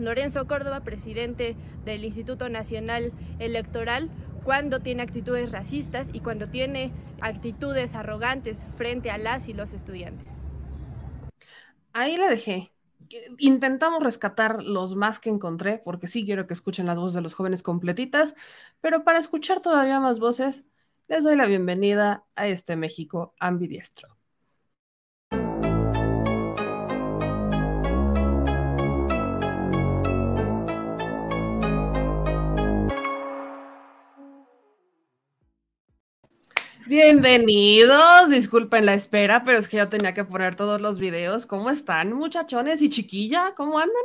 Lorenzo 0.05 0.46
Córdoba, 0.46 0.80
presidente 0.80 1.57
del 1.84 2.05
Instituto 2.05 2.48
Nacional 2.48 3.12
Electoral, 3.38 4.11
cuando 4.44 4.80
tiene 4.80 5.03
actitudes 5.03 5.53
racistas 5.53 6.09
y 6.12 6.20
cuando 6.20 6.46
tiene 6.46 6.92
actitudes 7.20 7.94
arrogantes 7.94 8.66
frente 8.76 9.11
a 9.11 9.18
las 9.18 9.48
y 9.48 9.53
los 9.53 9.72
estudiantes. 9.72 10.42
Ahí 11.92 12.16
la 12.16 12.28
dejé 12.28 12.72
intentamos 13.38 14.03
rescatar 14.03 14.62
los 14.62 14.94
más 14.96 15.18
que 15.18 15.30
encontré, 15.30 15.78
porque 15.78 16.09
sí 16.09 16.24
quiero 16.24 16.46
que 16.46 16.55
escuchen 16.55 16.86
las 16.86 16.98
voces 16.98 17.14
de 17.14 17.20
los 17.20 17.34
jóvenes 17.34 17.62
completitas, 17.62 18.34
pero 18.80 19.05
para 19.05 19.18
escuchar 19.18 19.61
todavía 19.61 20.00
más 20.00 20.18
voces, 20.18 20.64
les 21.09 21.24
doy 21.24 21.36
la 21.36 21.46
bienvenida 21.46 22.24
a 22.36 22.46
este 22.46 22.76
México 22.76 23.34
ambidiestro. 23.38 24.12
Bienvenidos, 36.95 38.28
disculpen 38.28 38.84
la 38.84 38.93
espera, 38.93 39.45
pero 39.45 39.57
es 39.57 39.66
que 39.66 39.78
yo 39.78 39.88
tenía 39.88 40.12
que 40.12 40.26
poner 40.26 40.57
todos 40.57 40.78
los 40.78 40.99
videos. 40.99 41.47
¿Cómo 41.47 41.70
están, 41.70 42.12
muchachones 42.12 42.82
y 42.82 42.90
chiquilla? 42.90 43.55
¿Cómo 43.57 43.78
andan? 43.78 44.03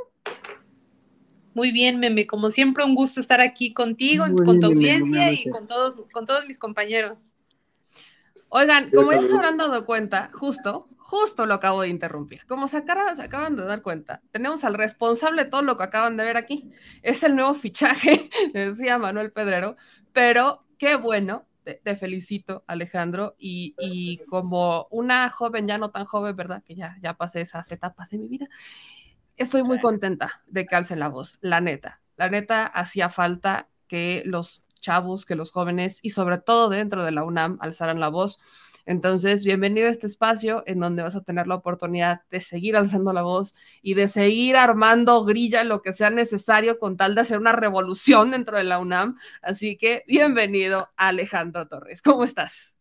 Muy 1.54 1.74
bien, 1.74 2.00
Meme, 2.00 2.26
como 2.26 2.50
siempre 2.50 2.86
un 2.86 2.96
gusto 2.96 3.20
estar 3.20 3.42
aquí 3.42 3.74
contigo, 3.74 4.24
con 4.46 4.62
tu 4.62 4.68
audiencia 4.68 5.34
y 5.34 5.50
con 5.50 5.68
todos, 5.68 5.98
con 6.14 6.24
todos 6.24 6.48
mis 6.48 6.58
compañeros. 6.58 7.20
Oigan, 8.48 8.90
como 8.92 9.12
ya 9.12 9.22
se 9.22 9.34
habrán 9.34 9.58
dado 9.58 9.86
cuenta, 9.86 10.32
justo, 10.32 10.88
justo 10.98 11.46
lo 11.46 11.56
acabo 11.56 11.82
de 11.82 11.90
interrumpir. 11.90 12.46
Como 12.46 12.70
se, 12.70 12.84
se 13.16 13.22
acaban 13.22 13.58
de 13.58 13.66
dar 13.66 13.82
cuenta, 13.82 14.22
tenemos 14.32 14.64
al 14.64 14.76
responsable 14.76 15.44
de 15.44 15.50
todo 15.50 15.62
lo 15.62 15.76
que 15.76 15.84
acaban 15.84 16.16
de 16.16 16.24
ver 16.24 16.38
aquí. 16.38 16.72
Es 17.02 17.22
el 17.24 17.36
nuevo 17.36 17.54
fichaje, 17.54 18.30
decía 18.54 18.98
Manuel 18.98 19.34
Pedrero, 19.34 19.76
pero 20.14 20.64
qué 20.78 20.96
bueno 20.96 21.44
te, 21.76 21.96
felicito, 21.96 22.64
Alejandro, 22.68 23.36
y, 23.38 24.20
como 24.30 24.88
una 24.90 25.30
joven, 25.30 25.68
ya 25.68 25.78
no 25.78 25.92
tan 25.92 26.06
joven, 26.06 26.36
¿verdad? 26.36 26.64
Que 26.64 26.76
ya, 26.76 26.98
ya 27.02 27.16
pasé 27.16 27.42
esas 27.42 27.72
etapas 27.72 28.10
de 28.10 28.18
mi 28.18 28.28
vida, 28.28 28.48
estoy 29.36 29.64
muy 29.64 29.80
contenta 29.80 30.42
de 30.48 30.66
que 30.66 30.76
alcen 30.76 31.00
la 31.00 31.10
voz, 31.10 31.38
la 31.42 31.62
neta. 31.62 32.02
La 32.16 32.30
neta, 32.30 32.66
hacía 32.66 33.10
falta 33.10 33.70
que 33.88 34.24
los 34.26 34.64
chavos, 34.80 35.26
que 35.26 35.36
los 35.36 35.52
jóvenes 35.52 36.00
y 36.04 36.12
sobre 36.12 36.38
todo 36.38 36.70
dentro 36.70 37.04
de 37.04 37.12
la 37.12 37.24
UNAM 37.24 37.58
alzaran 37.62 38.00
la 38.00 38.10
voz 38.10 38.40
entonces, 38.88 39.44
bienvenido 39.44 39.88
a 39.88 39.92
este 39.92 40.08
espacio 40.08 40.64
en 40.66 40.80
donde 40.80 41.04
vas 41.04 41.18
a 41.18 41.22
tener 41.22 41.46
la 41.46 41.56
oportunidad 41.56 42.22
de 42.32 42.40
seguir 42.40 42.78
alzando 42.78 43.12
la 43.12 43.22
voz 43.22 43.54
y 43.82 43.96
de 43.96 44.08
seguir 44.08 44.56
armando 44.56 45.26
grilla 45.26 45.66
lo 45.66 45.82
que 45.82 45.92
sea 45.92 46.10
necesario 46.10 46.80
con 46.80 46.96
tal 46.96 47.14
de 47.14 47.20
hacer 47.20 47.38
una 47.38 47.52
revolución 47.52 48.32
dentro 48.32 48.56
de 48.56 48.64
la 48.64 48.80
UNAM. 48.80 49.18
Así 49.42 49.76
que 49.76 50.06
bienvenido, 50.08 50.88
Alejandro 50.96 51.68
Torres. 51.68 52.02
¿Cómo 52.02 52.24
estás? 52.24 52.78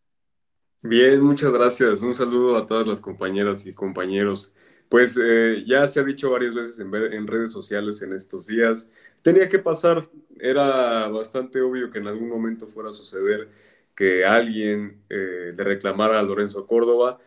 Bien, 0.81 1.19
muchas 1.19 1.51
gracias. 1.51 2.01
Un 2.01 2.15
saludo 2.15 2.55
a 2.55 2.65
todas 2.65 2.87
las 2.87 3.01
compañeras 3.01 3.65
y 3.65 3.73
compañeros. 3.73 4.53
Pues 4.87 5.19
eh, 5.21 5.65
ya 5.67 5.85
se 5.87 5.99
ha 5.99 6.03
dicho 6.03 6.31
varias 6.31 6.55
veces 6.55 6.79
en, 6.79 6.95
en 6.95 7.27
redes 7.27 7.51
sociales 7.51 8.01
en 8.01 8.13
estos 8.13 8.47
días, 8.47 8.89
tenía 9.21 9.49
que 9.49 9.59
pasar, 9.59 10.09
era 10.39 11.09
bastante 11.09 11.59
obvio 11.59 11.91
que 11.91 11.99
en 11.99 12.07
algún 12.07 12.29
momento 12.29 12.65
fuera 12.65 12.91
a 12.91 12.93
suceder 12.93 13.49
que 13.97 14.25
alguien 14.25 15.01
eh, 15.09 15.53
le 15.57 15.63
reclamara 15.63 16.19
a 16.19 16.23
Lorenzo 16.23 16.67
Córdoba. 16.67 17.17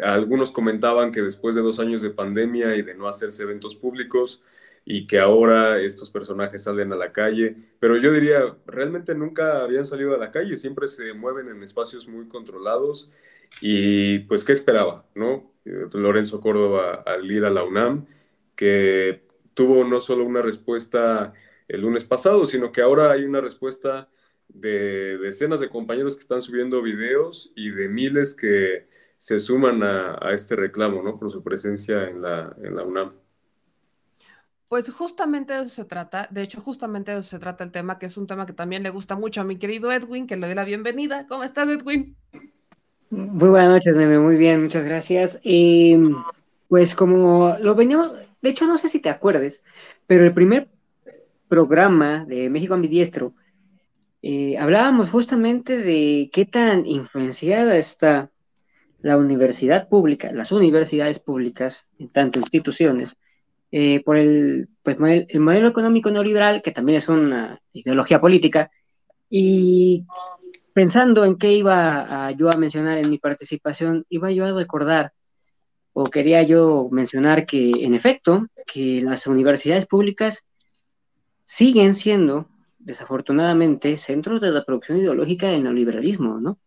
Algunos 0.00 0.52
comentaban 0.52 1.12
que 1.12 1.20
después 1.20 1.54
de 1.54 1.60
dos 1.60 1.78
años 1.78 2.00
de 2.00 2.08
pandemia 2.08 2.76
y 2.76 2.82
de 2.82 2.94
no 2.94 3.06
hacerse 3.08 3.42
eventos 3.42 3.76
públicos 3.76 4.42
y 4.86 5.06
que 5.06 5.18
ahora 5.18 5.80
estos 5.82 6.08
personajes 6.08 6.62
salen 6.62 6.94
a 6.94 6.96
la 6.96 7.12
calle, 7.12 7.56
pero 7.78 7.98
yo 7.98 8.10
diría, 8.10 8.56
realmente 8.66 9.14
nunca 9.14 9.62
habían 9.62 9.84
salido 9.84 10.14
a 10.14 10.18
la 10.18 10.30
calle, 10.30 10.56
siempre 10.56 10.88
se 10.88 11.12
mueven 11.12 11.48
en 11.48 11.62
espacios 11.62 12.08
muy 12.08 12.26
controlados 12.26 13.10
y 13.60 14.20
pues, 14.20 14.44
¿qué 14.44 14.52
esperaba? 14.52 15.04
¿no? 15.14 15.52
Eh, 15.66 15.88
Lorenzo 15.92 16.40
Córdoba 16.40 17.02
al 17.04 17.30
ir 17.30 17.44
a 17.44 17.50
la 17.50 17.64
UNAM, 17.64 18.06
que 18.56 19.24
tuvo 19.52 19.84
no 19.84 20.00
solo 20.00 20.24
una 20.24 20.40
respuesta 20.40 21.34
el 21.68 21.82
lunes 21.82 22.04
pasado, 22.04 22.46
sino 22.46 22.72
que 22.72 22.80
ahora 22.80 23.12
hay 23.12 23.24
una 23.24 23.42
respuesta 23.42 24.08
de 24.54 25.18
decenas 25.18 25.60
de 25.60 25.68
compañeros 25.68 26.14
que 26.14 26.22
están 26.22 26.40
subiendo 26.40 26.80
videos 26.80 27.52
y 27.54 27.70
de 27.70 27.88
miles 27.88 28.34
que 28.34 28.88
se 29.18 29.40
suman 29.40 29.82
a, 29.82 30.18
este 30.32 30.56
reclamo, 30.56 31.02
¿no? 31.02 31.18
Por 31.18 31.30
su 31.30 31.42
presencia 31.42 32.08
en 32.08 32.22
la, 32.22 32.54
en 32.62 32.76
la 32.76 32.84
UNAM. 32.84 33.12
Pues 34.68 34.90
justamente 34.90 35.52
de 35.52 35.60
eso 35.60 35.68
se 35.68 35.84
trata, 35.84 36.28
de 36.30 36.42
hecho 36.42 36.60
justamente 36.60 37.12
de 37.12 37.18
eso 37.18 37.28
se 37.28 37.38
trata 37.38 37.64
el 37.64 37.70
tema, 37.70 37.98
que 37.98 38.06
es 38.06 38.16
un 38.16 38.26
tema 38.26 38.46
que 38.46 38.52
también 38.52 38.82
le 38.82 38.90
gusta 38.90 39.14
mucho 39.14 39.40
a 39.40 39.44
mi 39.44 39.56
querido 39.56 39.92
Edwin, 39.92 40.26
que 40.26 40.36
le 40.36 40.46
doy 40.46 40.54
la 40.54 40.64
bienvenida. 40.64 41.26
¿Cómo 41.26 41.44
estás, 41.44 41.68
Edwin? 41.68 42.16
Muy 43.10 43.48
buenas 43.48 43.68
noches, 43.68 43.96
Neme, 43.96 44.18
muy 44.18 44.36
bien, 44.36 44.62
muchas 44.62 44.84
gracias. 44.84 45.38
Y 45.42 45.96
pues 46.68 46.94
como 46.94 47.56
lo 47.60 47.74
veníamos, 47.74 48.12
de 48.42 48.50
hecho 48.50 48.66
no 48.66 48.78
sé 48.78 48.88
si 48.88 49.00
te 49.00 49.10
acuerdes, 49.10 49.62
pero 50.06 50.24
el 50.24 50.34
primer 50.34 50.68
programa 51.48 52.24
de 52.24 52.48
México 52.50 52.74
Ambidiestro 52.74 53.34
eh, 54.26 54.56
hablábamos 54.56 55.10
justamente 55.10 55.76
de 55.76 56.30
qué 56.32 56.46
tan 56.46 56.86
influenciada 56.86 57.76
está 57.76 58.30
la 59.02 59.18
universidad 59.18 59.86
pública, 59.86 60.32
las 60.32 60.50
universidades 60.50 61.18
públicas, 61.18 61.86
en 61.98 62.08
tanto 62.08 62.40
instituciones, 62.40 63.18
eh, 63.70 64.02
por 64.02 64.16
el, 64.16 64.70
pues, 64.82 64.96
el 65.28 65.40
modelo 65.40 65.68
económico 65.68 66.10
neoliberal, 66.10 66.62
que 66.62 66.70
también 66.70 66.96
es 66.96 67.10
una 67.10 67.60
ideología 67.74 68.18
política, 68.18 68.70
y 69.28 70.06
pensando 70.72 71.26
en 71.26 71.36
qué 71.36 71.52
iba 71.52 72.32
yo 72.32 72.48
a 72.50 72.56
mencionar 72.56 72.96
en 72.96 73.10
mi 73.10 73.18
participación, 73.18 74.06
iba 74.08 74.32
yo 74.32 74.46
a 74.46 74.52
recordar, 74.58 75.12
o 75.92 76.04
quería 76.04 76.42
yo 76.44 76.88
mencionar 76.90 77.44
que, 77.44 77.72
en 77.84 77.92
efecto, 77.92 78.46
que 78.66 79.02
las 79.02 79.26
universidades 79.26 79.84
públicas 79.84 80.46
siguen 81.44 81.92
siendo 81.92 82.48
desafortunadamente, 82.84 83.96
centros 83.96 84.40
de 84.40 84.50
la 84.50 84.64
producción 84.64 84.98
ideológica 84.98 85.48
del 85.48 85.64
neoliberalismo, 85.64 86.40
¿no? 86.40 86.58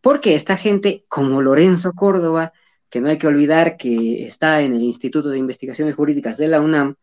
Porque 0.00 0.34
esta 0.34 0.56
gente, 0.56 1.04
como 1.08 1.42
Lorenzo 1.42 1.92
Córdoba, 1.92 2.52
que 2.90 3.00
no 3.00 3.08
hay 3.08 3.18
que 3.18 3.26
olvidar 3.26 3.76
que 3.76 4.26
está 4.26 4.62
en 4.62 4.74
el 4.74 4.82
Instituto 4.82 5.28
de 5.28 5.38
Investigaciones 5.38 5.94
Jurídicas 5.94 6.36
de 6.38 6.48
la 6.48 6.60
UNAM, 6.60 6.96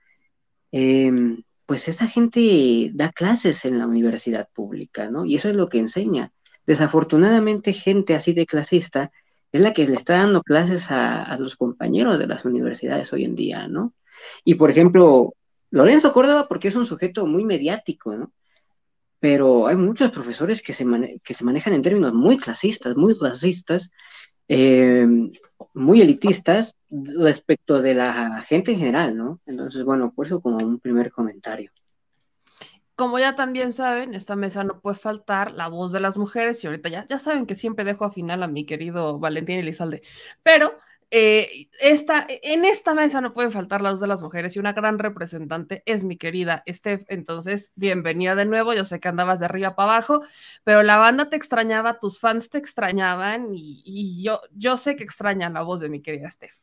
em, 0.71 1.43
pues 1.65 1.87
esta 1.87 2.07
gente 2.07 2.91
da 2.93 3.11
clases 3.11 3.65
en 3.65 3.77
la 3.79 3.87
universidad 3.87 4.49
pública, 4.53 5.09
¿no? 5.09 5.25
Y 5.25 5.35
eso 5.35 5.49
es 5.49 5.55
lo 5.55 5.67
que 5.67 5.79
enseña. 5.79 6.31
Desafortunadamente, 6.65 7.73
gente 7.73 8.15
así 8.15 8.33
de 8.33 8.45
clasista 8.45 9.11
es 9.51 9.61
la 9.61 9.73
que 9.73 9.87
le 9.87 9.95
está 9.95 10.15
dando 10.17 10.41
clases 10.43 10.91
a, 10.91 11.23
a 11.23 11.39
los 11.39 11.55
compañeros 11.55 12.19
de 12.19 12.27
las 12.27 12.45
universidades 12.45 13.13
hoy 13.13 13.25
en 13.25 13.35
día, 13.35 13.67
¿no? 13.67 13.93
Y 14.43 14.55
por 14.55 14.71
ejemplo, 14.71 15.35
Lorenzo 15.71 16.13
Córdoba, 16.13 16.47
porque 16.47 16.69
es 16.69 16.75
un 16.75 16.85
sujeto 16.85 17.27
muy 17.27 17.43
mediático, 17.43 18.15
¿no? 18.15 18.31
Pero 19.25 19.65
hay 19.65 19.75
muchos 19.75 20.11
profesores 20.11 20.61
que 20.61 20.71
se, 20.71 20.85
que 21.23 21.33
se 21.33 21.43
manejan 21.43 21.73
en 21.73 21.81
términos 21.81 22.13
muy 22.13 22.37
clasistas, 22.37 22.95
muy 22.95 23.15
racistas, 23.19 23.89
eh, 24.47 25.03
muy 25.73 25.99
elitistas 25.99 26.77
respecto 26.91 27.81
de 27.81 27.95
la 27.95 28.41
gente 28.41 28.73
en 28.73 28.77
general, 28.77 29.17
¿no? 29.17 29.41
Entonces, 29.47 29.83
bueno, 29.83 30.13
por 30.15 30.27
eso 30.27 30.41
como 30.41 30.63
un 30.63 30.79
primer 30.79 31.11
comentario. 31.11 31.71
Como 32.95 33.17
ya 33.17 33.33
también 33.33 33.73
saben, 33.73 34.13
esta 34.13 34.35
mesa 34.35 34.63
no 34.63 34.79
puede 34.79 34.97
faltar 34.97 35.53
la 35.53 35.69
voz 35.69 35.91
de 35.91 36.01
las 36.01 36.19
mujeres 36.19 36.63
y 36.63 36.67
ahorita 36.67 36.89
ya, 36.89 37.07
ya 37.07 37.17
saben 37.17 37.47
que 37.47 37.55
siempre 37.55 37.83
dejo 37.83 38.05
a 38.05 38.11
final 38.11 38.43
a 38.43 38.47
mi 38.47 38.63
querido 38.63 39.17
Valentín 39.17 39.57
Elizalde, 39.57 40.03
pero 40.43 40.77
eh, 41.11 41.69
esta, 41.79 42.25
en 42.27 42.65
esta 42.65 42.93
mesa 42.93 43.21
no 43.21 43.33
pueden 43.33 43.51
faltar 43.51 43.81
las 43.81 43.93
dos 43.93 43.99
de 44.01 44.07
las 44.07 44.23
mujeres 44.23 44.55
y 44.55 44.59
una 44.59 44.73
gran 44.73 44.97
representante 44.99 45.83
es 45.85 46.03
mi 46.03 46.17
querida 46.17 46.63
Steph. 46.67 47.03
Entonces, 47.07 47.71
bienvenida 47.75 48.35
de 48.35 48.45
nuevo. 48.45 48.73
Yo 48.73 48.85
sé 48.85 48.99
que 48.99 49.07
andabas 49.07 49.39
de 49.39 49.45
arriba 49.45 49.75
para 49.75 49.93
abajo, 49.93 50.23
pero 50.63 50.83
la 50.83 50.97
banda 50.97 51.29
te 51.29 51.35
extrañaba, 51.35 51.99
tus 51.99 52.19
fans 52.19 52.49
te 52.49 52.57
extrañaban 52.57 53.47
y, 53.53 54.23
yo, 54.23 54.41
yo 54.51 54.77
sé 54.77 54.95
que 54.95 55.03
extrañan 55.03 55.53
la 55.53 55.61
voz 55.61 55.79
de 55.79 55.89
mi 55.89 56.01
querida 56.01 56.29
Steph. 56.29 56.57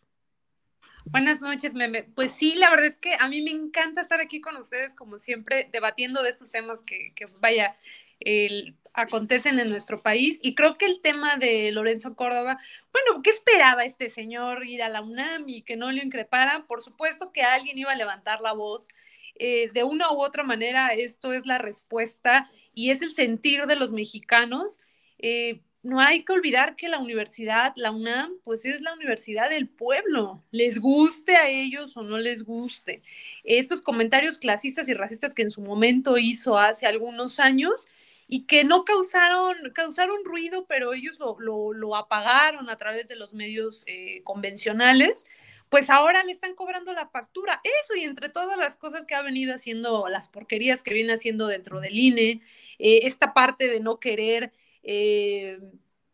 Buenas 1.04 1.40
noches, 1.40 1.74
Meme. 1.74 2.04
Pues 2.14 2.32
sí, 2.32 2.54
la 2.54 2.70
verdad 2.70 2.86
es 2.86 2.98
que 2.98 3.14
a 3.18 3.28
mí 3.28 3.42
me 3.42 3.50
encanta 3.50 4.02
estar 4.02 4.20
aquí 4.20 4.40
con 4.40 4.56
ustedes, 4.56 4.94
como 4.94 5.18
siempre, 5.18 5.68
debatiendo 5.72 6.22
de 6.22 6.30
estos 6.30 6.50
temas 6.50 6.82
que, 6.84 7.12
que 7.14 7.24
vaya, 7.40 7.74
el, 8.20 8.76
acontecen 8.94 9.58
en 9.58 9.68
nuestro 9.68 10.00
país. 10.00 10.40
Y 10.42 10.54
creo 10.54 10.76
que 10.78 10.86
el 10.86 11.00
tema 11.00 11.36
de 11.36 11.72
Lorenzo 11.72 12.14
Córdoba, 12.14 12.58
bueno, 12.92 13.22
¿qué 13.22 13.30
esperaba 13.30 13.84
este 13.84 14.10
señor 14.10 14.64
ir 14.66 14.82
a 14.82 14.88
la 14.88 15.02
UNAM 15.02 15.48
y 15.48 15.62
que 15.62 15.76
no 15.76 15.90
le 15.90 16.02
increparan? 16.04 16.66
Por 16.66 16.82
supuesto 16.82 17.32
que 17.32 17.42
alguien 17.42 17.78
iba 17.78 17.92
a 17.92 17.96
levantar 17.96 18.40
la 18.40 18.52
voz. 18.52 18.88
Eh, 19.36 19.70
de 19.72 19.82
una 19.84 20.12
u 20.12 20.22
otra 20.22 20.42
manera, 20.42 20.88
esto 20.88 21.32
es 21.32 21.46
la 21.46 21.58
respuesta 21.58 22.48
y 22.74 22.90
es 22.90 23.02
el 23.02 23.14
sentir 23.14 23.66
de 23.66 23.76
los 23.76 23.92
mexicanos. 23.92 24.80
Eh, 25.18 25.60
no 25.82 26.00
hay 26.00 26.22
que 26.24 26.32
olvidar 26.32 26.76
que 26.76 26.88
la 26.88 26.98
universidad, 26.98 27.72
la 27.76 27.90
UNAM, 27.90 28.34
pues 28.44 28.64
es 28.66 28.82
la 28.82 28.94
universidad 28.94 29.50
del 29.50 29.68
pueblo, 29.68 30.44
les 30.52 30.78
guste 30.78 31.34
a 31.34 31.48
ellos 31.48 31.96
o 31.96 32.02
no 32.02 32.18
les 32.18 32.44
guste. 32.44 33.02
Estos 33.42 33.82
comentarios 33.82 34.38
clasistas 34.38 34.88
y 34.88 34.94
racistas 34.94 35.34
que 35.34 35.42
en 35.42 35.50
su 35.50 35.60
momento 35.60 36.18
hizo 36.18 36.56
hace 36.56 36.86
algunos 36.86 37.40
años, 37.40 37.88
y 38.32 38.46
que 38.46 38.64
no 38.64 38.86
causaron, 38.86 39.54
causaron 39.74 40.24
ruido, 40.24 40.64
pero 40.66 40.94
ellos 40.94 41.18
lo, 41.38 41.96
apagaron 41.96 42.70
a 42.70 42.78
través 42.78 43.06
de 43.08 43.14
los 43.14 43.34
medios 43.34 43.84
eh, 43.86 44.22
convencionales, 44.22 45.26
pues 45.68 45.90
ahora 45.90 46.24
le 46.24 46.32
están 46.32 46.54
cobrando 46.54 46.94
la 46.94 47.10
factura. 47.10 47.60
Eso 47.62 47.94
y 47.94 48.04
entre 48.04 48.30
todas 48.30 48.56
las 48.56 48.78
cosas 48.78 49.04
que 49.04 49.14
ha 49.14 49.20
venido 49.20 49.54
haciendo, 49.54 50.08
las 50.08 50.28
porquerías 50.28 50.82
que 50.82 50.94
viene 50.94 51.12
haciendo 51.12 51.46
dentro 51.46 51.78
del 51.80 51.98
INE, 51.98 52.40
eh, 52.78 53.00
esta 53.02 53.34
parte 53.34 53.68
de 53.68 53.80
no 53.80 54.00
querer 54.00 54.50
eh, 54.82 55.58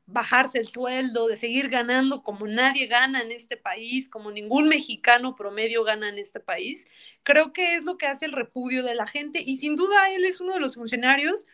bajarse 0.06 0.58
el 0.58 0.66
sueldo, 0.66 1.28
de 1.28 1.36
seguir 1.36 1.68
ganando 1.68 2.22
como 2.22 2.48
nadie 2.48 2.88
gana 2.88 3.20
en 3.20 3.30
este 3.30 3.56
país, 3.56 4.08
como 4.08 4.32
ningún 4.32 4.68
mexicano 4.68 5.36
promedio 5.36 5.84
gana 5.84 6.08
en 6.08 6.18
este 6.18 6.40
país, 6.40 6.88
creo 7.22 7.52
que 7.52 7.74
es 7.74 7.84
lo 7.84 7.96
que 7.96 8.06
hace 8.06 8.26
el 8.26 8.32
repudio 8.32 8.82
de 8.82 8.96
la 8.96 9.06
gente 9.06 9.40
y 9.40 9.58
sin 9.58 9.76
duda 9.76 10.10
él 10.10 10.24
es 10.24 10.40
uno 10.40 10.54
de 10.54 10.60
los 10.60 10.74
funcionarios 10.74 11.46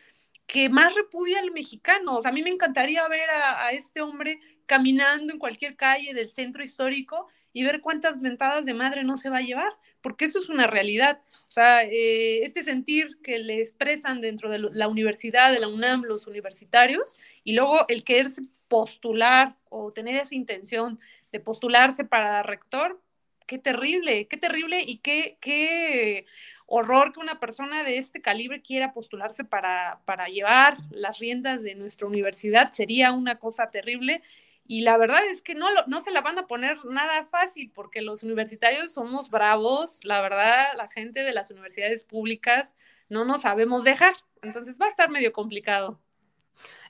que 0.47 0.69
más 0.69 0.93
repudia 0.95 1.39
al 1.39 1.51
mexicano. 1.51 2.17
O 2.17 2.21
sea, 2.21 2.31
a 2.31 2.33
mí 2.33 2.43
me 2.43 2.49
encantaría 2.49 3.07
ver 3.07 3.29
a, 3.29 3.71
este 3.71 4.01
hombre 4.01 4.39
caminando 4.65 5.33
en 5.33 5.39
cualquier 5.39 5.75
calle 5.75 6.13
del 6.13 6.29
centro 6.29 6.63
histórico 6.63 7.27
y 7.53 7.63
ver 7.63 7.81
cuántas 7.81 8.17
mentadas 8.17 8.65
de 8.65 8.73
madre 8.73 9.03
no 9.03 9.15
se 9.15 9.29
va 9.29 9.37
a 9.37 9.41
llevar, 9.41 9.71
porque 10.01 10.25
eso 10.25 10.39
es 10.39 10.49
una 10.49 10.67
realidad. 10.67 11.21
O 11.47 11.51
sea, 11.51 11.83
eh, 11.83 12.43
este 12.43 12.63
sentir 12.63 13.17
que 13.23 13.39
le 13.39 13.59
expresan 13.59 14.21
dentro 14.21 14.49
de 14.49 14.59
la 14.59 14.87
universidad, 14.87 15.51
de 15.51 15.59
la 15.59 15.67
UNAM, 15.67 16.03
los 16.03 16.27
universitarios, 16.27 17.17
y 17.43 17.53
luego 17.53 17.87
el 17.87 18.03
quererse 18.03 18.43
postular 18.67 19.55
o 19.69 19.93
tener 19.93 20.15
esa 20.15 20.35
intención 20.35 20.99
de 21.31 21.39
postularse 21.39 22.05
para 22.05 22.43
rector, 22.43 23.01
qué 23.45 23.57
terrible, 23.57 24.27
qué 24.27 24.37
terrible 24.37 24.81
y 24.81 24.97
qué, 24.97 25.37
qué 25.39 26.25
horror 26.65 27.13
que 27.13 27.19
una 27.19 27.39
persona 27.39 27.83
de 27.83 27.97
este 27.97 28.21
calibre 28.21 28.61
quiera 28.61 28.93
postularse 28.93 29.43
para, 29.43 30.01
para 30.05 30.27
llevar 30.27 30.77
las 30.89 31.19
riendas 31.19 31.63
de 31.63 31.75
nuestra 31.75 32.07
universidad. 32.07 32.71
Sería 32.71 33.11
una 33.11 33.35
cosa 33.35 33.69
terrible. 33.69 34.21
Y 34.67 34.81
la 34.81 34.97
verdad 34.97 35.23
es 35.25 35.43
que 35.43 35.53
no, 35.53 35.67
no 35.85 36.01
se 36.01 36.11
la 36.11 36.21
van 36.21 36.39
a 36.39 36.47
poner 36.47 36.83
nada 36.85 37.23
fácil 37.25 37.71
porque 37.71 38.01
los 38.01 38.23
universitarios 38.23 38.93
somos 38.93 39.29
bravos, 39.29 40.03
la 40.03 40.21
verdad, 40.21 40.69
la 40.75 40.89
gente 40.89 41.21
de 41.21 41.33
las 41.33 41.51
universidades 41.51 42.03
públicas 42.03 42.75
no 43.07 43.25
nos 43.25 43.41
sabemos 43.41 43.83
dejar, 43.83 44.15
entonces 44.41 44.79
va 44.81 44.87
a 44.87 44.89
estar 44.89 45.09
medio 45.09 45.31
complicado. 45.33 46.01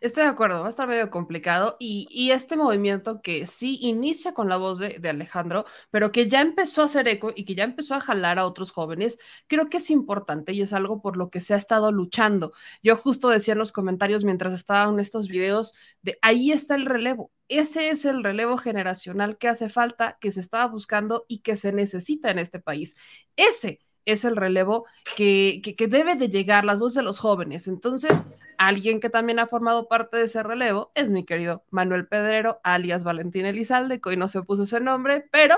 Estoy 0.02 0.24
de 0.24 0.30
acuerdo, 0.30 0.60
va 0.62 0.68
a 0.68 0.70
estar 0.70 0.88
medio 0.88 1.10
complicado 1.10 1.78
y, 1.80 2.30
este 2.32 2.58
movimiento 2.58 3.22
que 3.22 3.46
sí 3.46 3.78
inicia 3.82 4.34
con 4.34 4.50
la 4.50 4.58
voz 4.58 4.80
de, 4.80 5.00
Alejandro, 5.10 5.66
pero 5.92 6.12
que 6.12 6.28
ya 6.28 6.42
empezó 6.42 6.82
a 6.82 6.86
hacer 6.86 7.08
eco 7.08 7.32
y 7.36 7.46
que 7.46 7.56
ya 7.56 7.64
empezó 7.64 7.96
a 7.96 8.00
jalar 8.02 8.40
a 8.40 8.46
otros 8.46 8.72
jóvenes, 8.72 9.18
creo 9.48 9.70
que 9.70 9.78
es 9.78 9.90
importante 9.90 10.54
y 10.54 10.62
es 10.62 10.74
algo 10.74 11.02
por 11.02 11.18
lo 11.18 11.30
que 11.30 11.42
se 11.42 11.54
ha 11.54 11.58
estado 11.58 11.92
luchando. 11.92 12.54
Yo 12.84 12.96
justo 12.96 13.30
decía 13.30 13.54
en 13.54 13.60
los 13.60 13.72
comentarios 13.72 14.26
mientras 14.26 14.54
estaban 14.54 15.00
estos 15.00 15.28
videos 15.28 15.74
de 16.02 16.18
ahí 16.22 16.52
está 16.52 16.76
el 16.76 16.86
relevo. 16.86 17.32
Ese 17.48 17.90
es 17.90 18.06
el 18.06 18.24
relevo 18.24 18.58
generacional 18.58 19.38
que 19.38 19.48
hace 19.48 19.70
falta, 19.70 20.18
que 20.20 20.32
se 20.32 20.40
estaba 20.40 20.68
buscando 20.68 21.26
y 21.28 21.40
que 21.40 21.56
se 21.56 21.72
necesita 21.72 22.32
en 22.32 22.40
este 22.40 22.60
país. 22.60 22.96
Ese 23.36 23.80
es 24.06 24.26
el 24.26 24.36
relevo 24.36 24.86
que, 25.16 25.62
que, 25.62 25.88
debe 25.88 26.16
de 26.16 26.30
llegar, 26.30 26.64
las 26.64 26.80
voces 26.80 26.98
de 26.98 27.04
los 27.04 27.20
jóvenes. 27.20 27.68
Entonces, 27.68 28.26
alguien 28.58 29.00
que 29.00 29.10
también 29.10 29.40
ha 29.40 29.48
formado 29.48 29.88
parte 29.88 30.18
de 30.18 30.24
ese 30.24 30.44
relevo 30.44 30.92
es 30.96 31.10
mi 31.10 31.26
querido 31.26 31.64
Manuel 31.72 32.08
Pedrero, 32.08 32.60
alias 32.64 33.04
Valentín 33.04 33.46
Elizalde, 33.46 34.00
que 34.00 34.10
hoy 34.10 34.18
no 34.18 34.30
se 34.30 34.44
puso 34.44 34.64
ese 34.64 34.80
nombre, 34.80 35.26
pero 35.32 35.58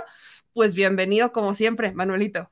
pues 0.54 0.74
bienvenido 0.74 1.32
como 1.32 1.54
siempre, 1.54 1.92
Manuelito. 1.92 2.50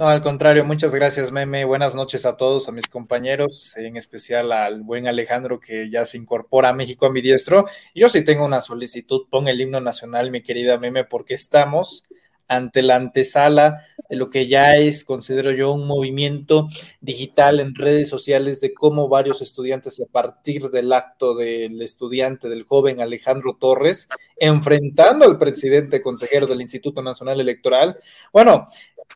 No, 0.00 0.08
al 0.08 0.22
contrario, 0.22 0.64
muchas 0.64 0.94
gracias, 0.94 1.30
Meme. 1.30 1.66
Buenas 1.66 1.94
noches 1.94 2.24
a 2.24 2.38
todos, 2.38 2.66
a 2.68 2.72
mis 2.72 2.86
compañeros, 2.86 3.76
en 3.76 3.98
especial 3.98 4.50
al 4.50 4.80
buen 4.82 5.06
Alejandro 5.06 5.60
que 5.60 5.90
ya 5.90 6.06
se 6.06 6.16
incorpora 6.16 6.70
a 6.70 6.72
México 6.72 7.04
a 7.04 7.12
mi 7.12 7.20
diestro. 7.20 7.66
Yo 7.94 8.08
sí 8.08 8.24
tengo 8.24 8.46
una 8.46 8.62
solicitud, 8.62 9.26
pon 9.28 9.46
el 9.46 9.60
himno 9.60 9.78
nacional, 9.82 10.30
mi 10.30 10.40
querida 10.40 10.78
Meme, 10.78 11.04
porque 11.04 11.34
estamos 11.34 12.06
ante 12.50 12.82
la 12.82 12.96
antesala 12.96 13.86
de 14.08 14.16
lo 14.16 14.28
que 14.28 14.48
ya 14.48 14.74
es, 14.74 15.04
considero 15.04 15.52
yo, 15.52 15.72
un 15.72 15.86
movimiento 15.86 16.66
digital 17.00 17.60
en 17.60 17.76
redes 17.76 18.08
sociales 18.08 18.60
de 18.60 18.74
cómo 18.74 19.08
varios 19.08 19.40
estudiantes 19.40 20.00
a 20.00 20.10
partir 20.10 20.68
del 20.68 20.92
acto 20.92 21.36
del 21.36 21.80
estudiante, 21.80 22.48
del 22.48 22.64
joven 22.64 23.00
Alejandro 23.00 23.56
Torres, 23.58 24.08
enfrentando 24.36 25.24
al 25.24 25.38
presidente 25.38 26.02
consejero 26.02 26.48
del 26.48 26.60
Instituto 26.60 27.02
Nacional 27.02 27.40
Electoral, 27.40 27.96
bueno, 28.32 28.66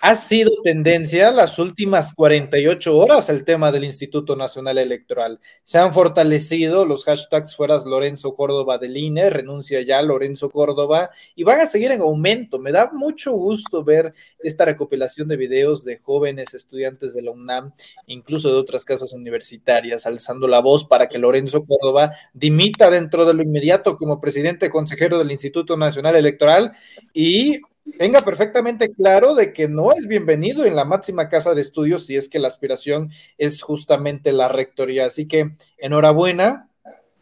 ha 0.00 0.14
sido 0.14 0.50
tendencia 0.62 1.30
las 1.30 1.58
últimas 1.58 2.14
48 2.14 2.96
horas 2.96 3.28
el 3.30 3.44
tema 3.44 3.70
del 3.70 3.84
Instituto 3.84 4.36
Nacional 4.36 4.78
Electoral. 4.78 5.40
Se 5.62 5.78
han 5.78 5.92
fortalecido 5.92 6.84
los 6.84 7.04
hashtags 7.04 7.54
fueras 7.54 7.86
Lorenzo 7.86 8.34
Córdoba 8.34 8.78
del 8.78 8.96
INE, 8.96 9.30
renuncia 9.30 9.80
ya 9.82 10.02
Lorenzo 10.02 10.50
Córdoba, 10.50 11.10
y 11.34 11.44
van 11.44 11.60
a 11.60 11.66
seguir 11.66 11.92
en 11.92 12.00
aumento. 12.00 12.58
Me 12.58 12.72
da 12.72 12.90
mucho 12.92 13.23
gusto 13.32 13.84
ver 13.84 14.12
esta 14.38 14.64
recopilación 14.64 15.28
de 15.28 15.36
videos 15.36 15.84
de 15.84 15.98
jóvenes 15.98 16.54
estudiantes 16.54 17.14
de 17.14 17.22
la 17.22 17.30
UNAM, 17.30 17.72
incluso 18.06 18.48
de 18.50 18.56
otras 18.56 18.84
casas 18.84 19.12
universitarias, 19.12 20.06
alzando 20.06 20.48
la 20.48 20.60
voz 20.60 20.84
para 20.84 21.08
que 21.08 21.18
Lorenzo 21.18 21.64
Córdoba 21.64 22.12
dimita 22.32 22.90
dentro 22.90 23.24
de 23.24 23.34
lo 23.34 23.42
inmediato 23.42 23.96
como 23.96 24.20
presidente 24.20 24.70
consejero 24.70 25.18
del 25.18 25.30
Instituto 25.30 25.76
Nacional 25.76 26.16
Electoral 26.16 26.72
y 27.12 27.60
tenga 27.98 28.22
perfectamente 28.22 28.90
claro 28.92 29.34
de 29.34 29.52
que 29.52 29.68
no 29.68 29.92
es 29.92 30.06
bienvenido 30.06 30.64
en 30.64 30.74
la 30.74 30.84
máxima 30.84 31.28
casa 31.28 31.54
de 31.54 31.60
estudios 31.60 32.06
si 32.06 32.16
es 32.16 32.28
que 32.28 32.38
la 32.38 32.48
aspiración 32.48 33.10
es 33.38 33.62
justamente 33.62 34.32
la 34.32 34.48
rectoría. 34.48 35.06
Así 35.06 35.26
que 35.26 35.56
enhorabuena. 35.78 36.68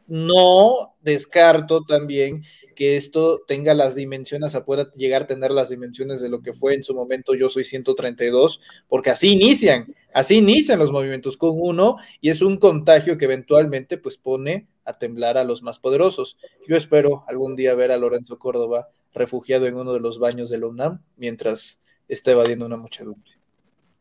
No 0.09 0.95
descarto 1.01 1.85
también 1.85 2.45
que 2.75 2.97
esto 2.97 3.43
tenga 3.47 3.75
las 3.75 3.95
dimensiones, 3.95 4.55
o 4.55 4.65
pueda 4.65 4.91
llegar 4.93 5.23
a 5.23 5.27
tener 5.27 5.51
las 5.51 5.69
dimensiones 5.69 6.21
de 6.21 6.29
lo 6.29 6.41
que 6.43 6.53
fue 6.53 6.75
en 6.75 6.83
su 6.83 6.95
momento 6.95 7.35
Yo 7.35 7.49
Soy 7.49 7.65
132, 7.65 8.61
porque 8.89 9.11
así 9.11 9.31
inician, 9.31 9.95
así 10.13 10.37
inician 10.37 10.79
los 10.79 10.93
movimientos 10.93 11.37
con 11.37 11.53
uno 11.55 11.97
y 12.21 12.31
es 12.31 12.43
un 12.43 12.57
contagio 12.59 13.19
que 13.19 13.27
eventualmente 13.27 13.99
pues 13.99 14.17
pone 14.17 14.67
a 14.85 14.95
temblar 14.95 15.39
a 15.39 15.45
los 15.45 15.63
más 15.63 15.79
poderosos. 15.79 16.37
Yo 16.67 16.77
espero 16.77 17.25
algún 17.29 17.57
día 17.57 17.75
ver 17.75 17.93
a 17.93 17.97
Lorenzo 17.97 18.39
Córdoba 18.39 18.89
refugiado 19.15 19.67
en 19.67 19.77
uno 19.77 19.93
de 19.93 20.01
los 20.01 20.19
baños 20.19 20.51
de 20.51 20.59
la 20.59 20.67
UNAM 20.67 21.03
mientras 21.17 21.81
está 22.09 22.33
evadiendo 22.33 22.67
una 22.67 22.77
muchedumbre. 22.77 23.42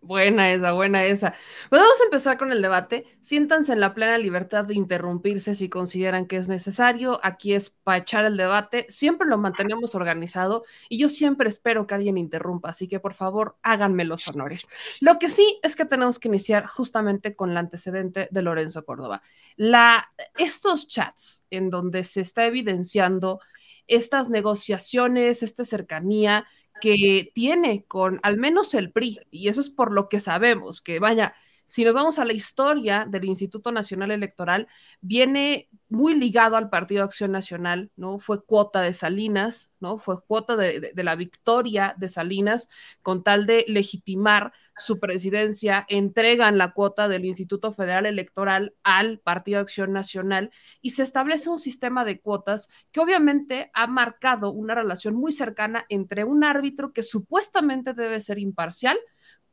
Buena 0.04 0.52
esa, 0.52 0.72
buena 0.72 1.04
esa. 1.04 1.36
Pues 1.70 1.80
vamos 1.80 2.02
a 2.02 2.06
empezar 2.06 2.40
con 2.40 2.52
el 2.52 2.64
debate. 2.64 3.06
Siéntanse 3.20 3.72
en 3.72 3.80
la 3.80 3.94
plena 3.94 4.18
libertad 4.18 4.66
de 4.66 4.74
interrumpirse 4.74 5.54
si 5.54 5.70
consideran 5.70 6.26
que 6.26 6.38
es 6.38 6.50
necesario. 6.50 7.20
Aquí 7.22 7.54
es 7.54 7.70
para 7.70 8.00
echar 8.00 8.26
el 8.26 8.36
debate. 8.36 8.88
Siempre 8.90 9.28
lo 9.28 9.38
mantenemos 9.38 9.94
organizado 9.94 10.64
y 10.90 10.98
yo 10.98 11.08
siempre 11.08 11.50
espero 11.50 11.86
que 11.86 11.94
alguien 11.94 12.18
interrumpa, 12.18 12.70
así 12.70 12.88
que 12.88 13.00
por 13.00 13.14
favor 13.14 13.58
háganme 13.62 14.04
los 14.04 14.28
honores. 14.28 14.68
Lo 15.02 15.20
que 15.20 15.30
sí 15.30 15.60
es 15.62 15.76
que 15.76 15.86
tenemos 15.86 16.18
que 16.18 16.30
iniciar 16.30 16.66
justamente 16.66 17.36
con 17.36 17.52
el 17.52 17.58
antecedente 17.58 18.28
de 18.32 18.42
Lorenzo 18.42 18.84
Córdoba. 18.84 19.22
La, 19.56 20.12
estos 20.36 20.88
chats 20.88 21.46
en 21.52 21.70
donde 21.70 22.04
se 22.06 22.22
está 22.22 22.48
evidenciando 22.48 23.40
estas 23.86 24.30
negociaciones, 24.30 25.44
esta 25.44 25.64
cercanía 25.64 26.48
que 26.82 27.32
tiene 27.36 27.86
con 27.88 28.20
al 28.24 28.38
menos 28.38 28.74
el 28.76 28.92
PRI, 28.92 29.20
y 29.32 29.50
eso 29.50 29.62
es 29.62 29.70
por 29.72 29.94
lo 29.94 30.10
que 30.10 30.20
sabemos, 30.22 30.82
que 30.82 31.00
vaya, 31.00 31.36
si 31.66 31.84
nos 31.86 31.94
vamos 31.94 32.20
a 32.20 32.26
la 32.26 32.34
historia 32.34 33.06
del 33.10 33.26
Instituto 33.26 33.72
Nacional 33.72 34.12
Electoral, 34.12 34.68
viene 35.00 35.70
muy 35.90 36.16
ligado 36.16 36.56
al 36.56 36.70
Partido 36.70 37.04
Acción 37.04 37.32
Nacional, 37.32 37.92
¿no? 37.96 38.20
Fue 38.20 38.44
cuota 38.44 38.82
de 38.82 38.94
Salinas, 38.94 39.72
¿no? 39.80 39.98
Fue 39.98 40.24
cuota 40.24 40.56
de, 40.56 40.92
la 40.96 41.16
victoria 41.16 41.96
de 41.98 42.08
Salinas 42.08 42.70
con 43.02 43.24
tal 43.24 43.46
de 43.46 43.66
legitimar 43.68 44.54
su 44.78 45.00
presidencia, 45.00 45.86
entregan 45.90 46.58
la 46.58 46.74
cuota 46.74 47.08
del 47.08 47.26
Instituto 47.26 47.72
Federal 47.72 48.06
Electoral 48.06 48.74
al 48.84 49.20
Partido 49.20 49.60
Acción 49.60 49.92
Nacional 49.92 50.52
y 50.82 50.92
se 50.92 51.04
establece 51.04 51.50
un 51.50 51.60
sistema 51.60 52.06
de 52.06 52.20
cuotas 52.20 52.70
que 52.92 53.00
obviamente 53.00 53.70
ha 53.74 53.88
marcado 53.88 54.52
una 54.52 54.76
relación 54.76 55.16
muy 55.16 55.32
cercana 55.32 55.86
entre 55.90 56.24
un 56.24 56.44
árbitro 56.44 56.94
que 56.94 57.04
supuestamente 57.04 57.94
debe 57.94 58.22
ser 58.22 58.40
imparcial 58.40 58.98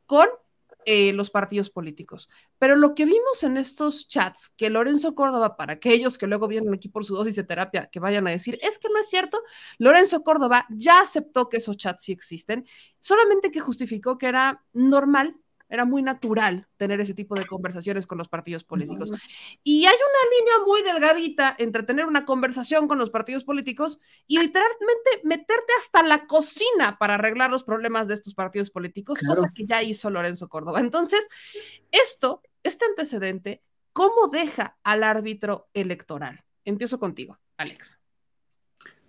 con 0.05 0.27
eh, 0.91 1.13
los 1.13 1.29
partidos 1.29 1.69
políticos. 1.69 2.31
Pero 2.57 2.75
lo 2.75 2.95
que 2.95 3.05
vimos 3.05 3.43
en 3.43 3.57
estos 3.57 4.07
chats, 4.07 4.49
que 4.49 4.71
Lorenzo 4.71 5.13
Córdoba, 5.13 5.55
para 5.55 5.73
aquellos 5.73 6.17
que 6.17 6.25
luego 6.25 6.47
vienen 6.47 6.73
aquí 6.73 6.89
por 6.89 7.05
su 7.05 7.13
dosis 7.13 7.35
de 7.35 7.43
terapia, 7.43 7.91
que 7.91 7.99
vayan 7.99 8.25
a 8.25 8.31
decir, 8.31 8.57
es 8.63 8.79
que 8.79 8.89
no 8.89 8.99
es 8.99 9.07
cierto, 9.07 9.39
Lorenzo 9.77 10.23
Córdoba 10.23 10.65
ya 10.71 11.01
aceptó 11.01 11.47
que 11.47 11.57
esos 11.57 11.77
chats 11.77 12.01
sí 12.05 12.11
existen, 12.11 12.65
solamente 12.99 13.51
que 13.51 13.59
justificó 13.59 14.17
que 14.17 14.25
era 14.25 14.63
normal 14.73 15.35
era 15.69 15.85
muy 15.85 16.01
natural 16.01 16.67
tener 16.77 16.99
ese 16.99 17.13
tipo 17.13 17.35
de 17.35 17.45
conversaciones 17.45 18.07
con 18.07 18.17
los 18.17 18.27
partidos 18.27 18.63
políticos. 18.63 19.11
Y 19.63 19.85
hay 19.85 19.93
una 19.93 20.37
línea 20.37 20.65
muy 20.65 20.81
delgadita 20.81 21.55
entre 21.59 21.83
tener 21.83 22.05
una 22.05 22.25
conversación 22.25 22.87
con 22.87 22.97
los 22.97 23.11
partidos 23.11 23.43
políticos 23.43 23.99
y 24.27 24.39
literalmente 24.39 25.21
meterte 25.23 25.71
hasta 25.79 26.03
la 26.03 26.25
cocina 26.25 26.97
para 26.97 27.15
arreglar 27.15 27.51
los 27.51 27.63
problemas 27.63 28.07
de 28.07 28.15
estos 28.15 28.33
partidos 28.33 28.71
políticos, 28.71 29.19
cosa 29.25 29.51
que 29.53 29.65
ya 29.65 29.83
hizo 29.83 30.09
Lorenzo 30.09 30.49
Córdoba. 30.49 30.79
Entonces, 30.79 31.29
esto, 31.91 32.41
este 32.63 32.85
antecedente, 32.85 33.61
¿cómo 33.93 34.27
deja 34.27 34.77
al 34.83 35.03
árbitro 35.03 35.69
electoral? 35.73 36.43
Empiezo 36.65 36.99
contigo, 36.99 37.39
Alex. 37.57 37.99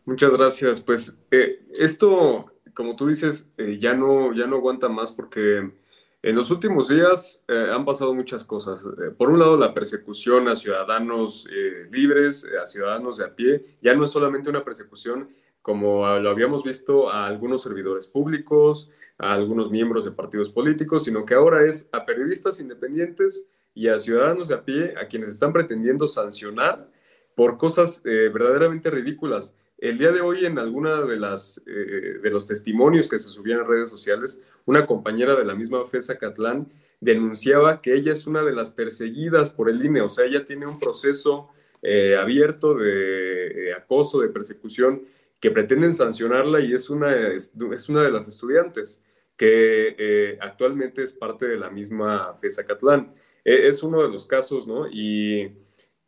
Muchas 0.04 0.30
gracias. 0.30 0.80
Pues 0.80 1.24
eh, 1.30 1.66
esto, 1.72 2.52
como 2.74 2.96
tú 2.96 3.06
dices, 3.06 3.54
eh, 3.56 3.78
ya, 3.80 3.94
no, 3.94 4.34
ya 4.34 4.46
no 4.46 4.56
aguanta 4.56 4.88
más 4.88 5.12
porque 5.12 5.79
en 6.22 6.36
los 6.36 6.50
últimos 6.50 6.88
días 6.88 7.42
eh, 7.48 7.68
han 7.72 7.84
pasado 7.84 8.14
muchas 8.14 8.44
cosas. 8.44 8.84
Eh, 8.86 9.10
por 9.16 9.30
un 9.30 9.38
lado, 9.38 9.56
la 9.56 9.72
persecución 9.72 10.48
a 10.48 10.56
ciudadanos 10.56 11.48
eh, 11.50 11.88
libres, 11.90 12.46
a 12.60 12.66
ciudadanos 12.66 13.16
de 13.16 13.24
a 13.24 13.34
pie, 13.34 13.78
ya 13.80 13.94
no 13.94 14.04
es 14.04 14.10
solamente 14.10 14.50
una 14.50 14.64
persecución 14.64 15.30
como 15.62 16.06
lo 16.18 16.30
habíamos 16.30 16.64
visto 16.64 17.10
a 17.10 17.26
algunos 17.26 17.62
servidores 17.62 18.06
públicos, 18.06 18.90
a 19.18 19.34
algunos 19.34 19.70
miembros 19.70 20.06
de 20.06 20.10
partidos 20.10 20.48
políticos, 20.48 21.04
sino 21.04 21.26
que 21.26 21.34
ahora 21.34 21.66
es 21.66 21.90
a 21.92 22.06
periodistas 22.06 22.60
independientes 22.60 23.50
y 23.74 23.88
a 23.88 23.98
ciudadanos 23.98 24.48
de 24.48 24.54
a 24.54 24.64
pie 24.64 24.94
a 24.96 25.06
quienes 25.06 25.28
están 25.28 25.52
pretendiendo 25.52 26.08
sancionar 26.08 26.88
por 27.36 27.58
cosas 27.58 28.02
verdaderamente 28.02 28.88
ridículas. 28.88 29.54
El 29.80 29.96
día 29.96 30.12
de 30.12 30.20
hoy, 30.20 30.44
en 30.44 30.58
alguna 30.58 31.00
de 31.06 31.16
las 31.16 31.62
eh, 31.66 32.18
de 32.22 32.30
los 32.30 32.46
testimonios 32.46 33.08
que 33.08 33.18
se 33.18 33.30
subían 33.30 33.60
en 33.60 33.66
redes 33.66 33.88
sociales, 33.88 34.46
una 34.66 34.86
compañera 34.86 35.34
de 35.34 35.44
la 35.46 35.54
misma 35.54 35.86
FESA 35.86 36.18
Catlán 36.18 36.70
denunciaba 37.00 37.80
que 37.80 37.94
ella 37.94 38.12
es 38.12 38.26
una 38.26 38.42
de 38.42 38.52
las 38.52 38.68
perseguidas 38.68 39.48
por 39.48 39.70
el 39.70 39.82
INE, 39.82 40.02
o 40.02 40.10
sea, 40.10 40.26
ella 40.26 40.44
tiene 40.44 40.66
un 40.66 40.78
proceso 40.78 41.48
eh, 41.80 42.14
abierto 42.14 42.74
de 42.74 43.72
acoso, 43.74 44.20
de 44.20 44.28
persecución, 44.28 45.02
que 45.40 45.50
pretenden 45.50 45.94
sancionarla 45.94 46.60
y 46.60 46.74
es 46.74 46.90
una, 46.90 47.16
es, 47.28 47.54
una 47.88 48.02
de 48.02 48.10
las 48.10 48.28
estudiantes 48.28 49.02
que 49.34 50.36
actualmente 50.42 51.02
es 51.02 51.14
parte 51.14 51.46
de 51.48 51.56
la 51.56 51.70
misma 51.70 52.36
FESA 52.38 52.66
Catlán. 52.66 53.14
E, 53.42 53.66
es 53.68 53.82
uno 53.82 54.02
de 54.02 54.10
los 54.10 54.26
casos, 54.26 54.66
¿no? 54.66 54.86
Y 54.90 55.52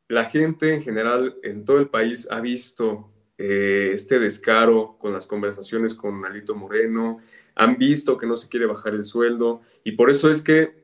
la 0.09 0.25
gente 0.25 0.75
en 0.75 0.83
general 0.83 1.37
en 1.43 1.65
todo 1.65 1.79
el 1.79 1.89
país 1.89 2.29
ha 2.31 2.41
visto 2.41 3.09
eh, 3.39 3.91
este 3.93 4.19
descaro 4.19 4.97
con 4.99 5.13
las 5.13 5.27
conversaciones 5.27 5.95
con 5.95 6.25
Alito 6.25 6.55
Moreno, 6.55 7.19
han 7.55 7.77
visto 7.77 8.17
que 8.17 8.27
no 8.27 8.37
se 8.37 8.49
quiere 8.49 8.67
bajar 8.67 8.95
el 8.95 9.05
sueldo 9.05 9.63
y 9.85 9.93
por 9.93 10.11
eso 10.11 10.31
es 10.31 10.43
que 10.43 10.83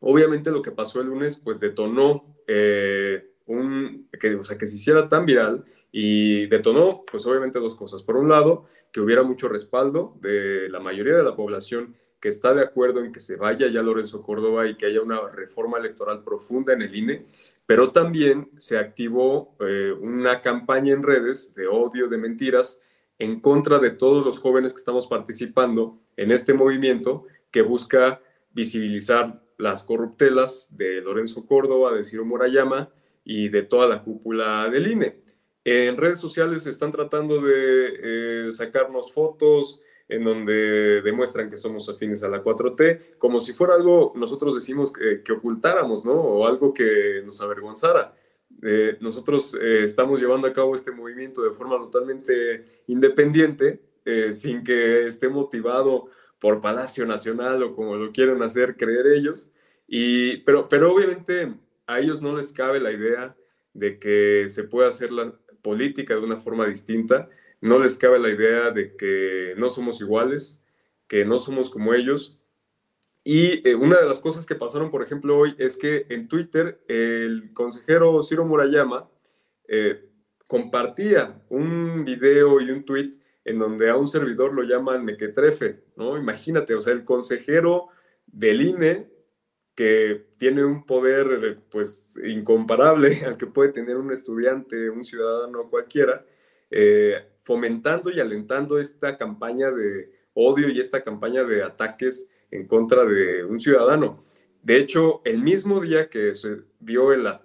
obviamente 0.00 0.50
lo 0.50 0.62
que 0.62 0.72
pasó 0.72 1.00
el 1.00 1.08
lunes 1.08 1.36
pues 1.36 1.60
detonó 1.60 2.36
eh, 2.46 3.30
un, 3.46 4.08
que, 4.20 4.34
o 4.34 4.42
sea, 4.42 4.58
que 4.58 4.66
se 4.66 4.76
hiciera 4.76 5.08
tan 5.08 5.26
viral 5.26 5.64
y 5.90 6.46
detonó 6.46 7.04
pues 7.10 7.26
obviamente 7.26 7.58
dos 7.58 7.74
cosas. 7.74 8.02
Por 8.02 8.16
un 8.16 8.28
lado, 8.28 8.66
que 8.92 9.00
hubiera 9.00 9.22
mucho 9.22 9.48
respaldo 9.48 10.16
de 10.20 10.68
la 10.68 10.80
mayoría 10.80 11.16
de 11.16 11.22
la 11.22 11.36
población 11.36 11.96
que 12.20 12.28
está 12.28 12.54
de 12.54 12.62
acuerdo 12.62 13.04
en 13.04 13.12
que 13.12 13.18
se 13.18 13.36
vaya 13.36 13.68
ya 13.68 13.82
Lorenzo 13.82 14.22
Córdoba 14.22 14.68
y 14.68 14.76
que 14.76 14.86
haya 14.86 15.02
una 15.02 15.20
reforma 15.28 15.78
electoral 15.78 16.22
profunda 16.22 16.72
en 16.72 16.82
el 16.82 16.94
INE 16.94 17.26
pero 17.66 17.90
también 17.90 18.50
se 18.56 18.78
activó 18.78 19.56
eh, 19.60 19.92
una 19.92 20.40
campaña 20.40 20.92
en 20.92 21.02
redes 21.02 21.54
de 21.54 21.66
odio, 21.66 22.08
de 22.08 22.18
mentiras, 22.18 22.82
en 23.18 23.40
contra 23.40 23.78
de 23.78 23.90
todos 23.90 24.24
los 24.24 24.40
jóvenes 24.40 24.72
que 24.72 24.78
estamos 24.78 25.06
participando 25.06 26.00
en 26.16 26.32
este 26.32 26.54
movimiento 26.54 27.26
que 27.50 27.62
busca 27.62 28.20
visibilizar 28.50 29.42
las 29.58 29.82
corruptelas 29.82 30.76
de 30.76 31.00
Lorenzo 31.00 31.46
Córdoba, 31.46 31.92
de 31.92 32.04
Ciro 32.04 32.24
Morayama 32.24 32.90
y 33.24 33.48
de 33.48 33.62
toda 33.62 33.86
la 33.86 34.02
cúpula 34.02 34.68
del 34.68 34.90
INE. 34.90 35.22
En 35.64 35.96
redes 35.96 36.18
sociales 36.18 36.66
están 36.66 36.90
tratando 36.90 37.40
de 37.40 38.46
eh, 38.48 38.52
sacarnos 38.52 39.12
fotos, 39.12 39.80
en 40.12 40.24
donde 40.24 41.00
demuestran 41.02 41.48
que 41.48 41.56
somos 41.56 41.88
afines 41.88 42.22
a 42.22 42.28
la 42.28 42.44
4T, 42.44 43.16
como 43.18 43.40
si 43.40 43.54
fuera 43.54 43.74
algo, 43.74 44.12
nosotros 44.14 44.54
decimos 44.54 44.92
que, 44.92 45.32
ocultáramos, 45.32 46.04
¿no? 46.04 46.12
O 46.12 46.46
algo 46.46 46.74
que 46.74 47.22
nos 47.24 47.40
avergonzara. 47.40 48.14
Eh, 48.62 48.98
nosotros 49.00 49.56
eh, 49.60 49.84
estamos 49.84 50.20
llevando 50.20 50.46
a 50.46 50.52
cabo 50.52 50.74
este 50.74 50.90
movimiento 50.90 51.42
de 51.42 51.52
forma 51.52 51.78
totalmente 51.78 52.82
independiente, 52.88 53.80
eh, 54.04 54.34
sin 54.34 54.62
que 54.62 55.06
esté 55.06 55.28
motivado 55.28 56.08
por 56.38 56.60
Palacio 56.60 57.06
Nacional 57.06 57.62
o 57.62 57.74
como 57.74 57.96
lo 57.96 58.12
quieren 58.12 58.42
hacer 58.42 58.76
creer 58.76 59.06
ellos. 59.06 59.50
Y, 59.88 60.38
pero, 60.38 60.68
pero 60.68 60.92
obviamente 60.92 61.54
a 61.86 62.00
ellos 62.00 62.20
no 62.20 62.36
les 62.36 62.52
cabe 62.52 62.80
la 62.80 62.92
idea 62.92 63.34
de 63.72 63.98
que 63.98 64.44
se 64.48 64.64
pueda 64.64 64.88
hacer 64.88 65.10
la 65.10 65.32
política 65.62 66.14
de 66.14 66.20
una 66.20 66.36
forma 66.36 66.66
distinta 66.66 67.30
no 67.62 67.78
les 67.78 67.96
cabe 67.96 68.18
la 68.18 68.28
idea 68.28 68.70
de 68.72 68.96
que 68.96 69.54
no 69.56 69.70
somos 69.70 70.00
iguales, 70.00 70.62
que 71.06 71.24
no 71.24 71.38
somos 71.38 71.70
como 71.70 71.94
ellos. 71.94 72.38
Y 73.24 73.66
eh, 73.66 73.76
una 73.76 74.00
de 74.00 74.08
las 74.08 74.18
cosas 74.18 74.44
que 74.44 74.56
pasaron, 74.56 74.90
por 74.90 75.02
ejemplo, 75.02 75.38
hoy 75.38 75.54
es 75.58 75.76
que 75.76 76.06
en 76.10 76.26
Twitter 76.26 76.82
el 76.88 77.52
consejero 77.54 78.20
Ciro 78.22 78.44
Murayama 78.44 79.08
eh, 79.68 80.08
compartía 80.48 81.40
un 81.48 82.04
video 82.04 82.60
y 82.60 82.70
un 82.70 82.84
tweet 82.84 83.12
en 83.44 83.60
donde 83.60 83.88
a 83.90 83.96
un 83.96 84.08
servidor 84.08 84.52
lo 84.52 84.64
llaman 84.64 85.04
mequetrefe, 85.04 85.84
¿no? 85.96 86.18
Imagínate, 86.18 86.74
o 86.74 86.82
sea, 86.82 86.92
el 86.92 87.04
consejero 87.04 87.88
del 88.26 88.60
INE 88.60 89.08
que 89.76 90.26
tiene 90.36 90.64
un 90.64 90.84
poder 90.84 91.60
pues 91.70 92.20
incomparable 92.24 93.22
al 93.26 93.36
que 93.36 93.46
puede 93.46 93.70
tener 93.70 93.96
un 93.96 94.12
estudiante, 94.12 94.90
un 94.90 95.04
ciudadano 95.04 95.70
cualquiera, 95.70 96.26
eh, 96.70 97.31
fomentando 97.42 98.10
y 98.10 98.20
alentando 98.20 98.78
esta 98.78 99.16
campaña 99.16 99.70
de 99.70 100.10
odio 100.34 100.68
y 100.68 100.80
esta 100.80 101.02
campaña 101.02 101.44
de 101.44 101.62
ataques 101.62 102.32
en 102.50 102.66
contra 102.66 103.04
de 103.04 103.44
un 103.44 103.60
ciudadano. 103.60 104.24
De 104.62 104.78
hecho, 104.78 105.22
el 105.24 105.42
mismo 105.42 105.80
día 105.80 106.08
que 106.08 106.34
se 106.34 106.62
dio 106.78 107.14
la, 107.16 107.42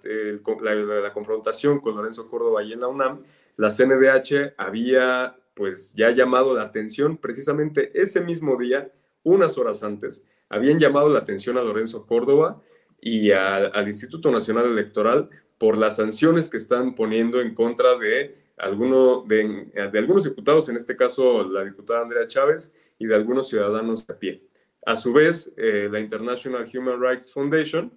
confrontación 1.12 1.80
con 1.80 1.96
Lorenzo 1.96 2.28
Córdoba 2.28 2.62
y 2.62 2.72
en 2.72 2.80
la 2.80 2.88
UNAM, 2.88 3.22
la 3.56 3.70
CNDH 3.70 4.54
había 4.56 5.36
pues 5.54 5.92
ya 5.96 6.12
llamado 6.12 6.54
la 6.54 6.62
atención 6.62 7.16
precisamente 7.16 7.90
ese 8.00 8.20
mismo 8.20 8.56
día, 8.56 8.92
unas 9.24 9.58
horas 9.58 9.82
antes, 9.82 10.28
habían 10.48 10.78
llamado 10.78 11.08
la 11.08 11.18
atención 11.18 11.58
a 11.58 11.62
Lorenzo 11.62 12.06
Córdoba 12.06 12.62
y 13.00 13.32
al 13.32 13.86
Instituto 13.86 14.30
Nacional 14.30 14.66
Electoral 14.66 15.28
por 15.58 15.76
las 15.76 15.96
sanciones 15.96 16.48
que 16.48 16.56
están 16.56 16.94
poniendo 16.94 17.40
en 17.40 17.54
contra 17.54 17.96
de 17.96 18.36
alguno 18.58 19.24
de, 19.26 19.70
algunos 19.94 20.24
diputados, 20.24 20.68
en 20.68 20.76
este 20.76 20.96
caso 20.96 21.44
la 21.48 21.64
diputada 21.64 22.02
Andrea 22.02 22.26
Chávez, 22.26 22.74
y 22.98 23.06
de 23.06 23.14
algunos 23.14 23.48
ciudadanos 23.48 24.08
a 24.08 24.18
pie. 24.18 24.42
A 24.86 24.96
su 24.96 25.12
vez, 25.12 25.54
eh, 25.56 25.88
la 25.90 26.00
International 26.00 26.68
Human 26.72 27.00
Rights 27.00 27.32
Foundation 27.32 27.92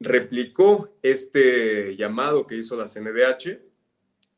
replicó 0.00 0.90
este 1.02 1.96
llamado 1.96 2.46
que 2.46 2.56
hizo 2.56 2.76
la 2.76 2.86
CNDH 2.86 3.58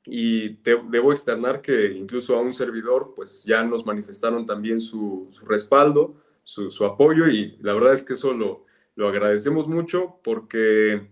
y 0.05 0.57
debo 0.63 1.13
externar 1.13 1.61
que 1.61 1.93
incluso 1.93 2.37
a 2.37 2.41
un 2.41 2.55
servidor 2.55 3.13
pues 3.15 3.45
ya 3.45 3.63
nos 3.63 3.85
manifestaron 3.85 4.47
también 4.47 4.81
su, 4.81 5.31
respaldo, 5.47 6.23
su, 6.45 6.85
apoyo 6.85 7.29
y 7.29 7.59
la 7.61 7.75
verdad 7.75 7.93
es 7.93 8.05
que 8.05 8.15
eso 8.15 8.33
lo, 8.33 8.65
lo 8.95 9.09
agradecemos 9.09 9.69
mucho 9.69 10.19
porque 10.23 11.09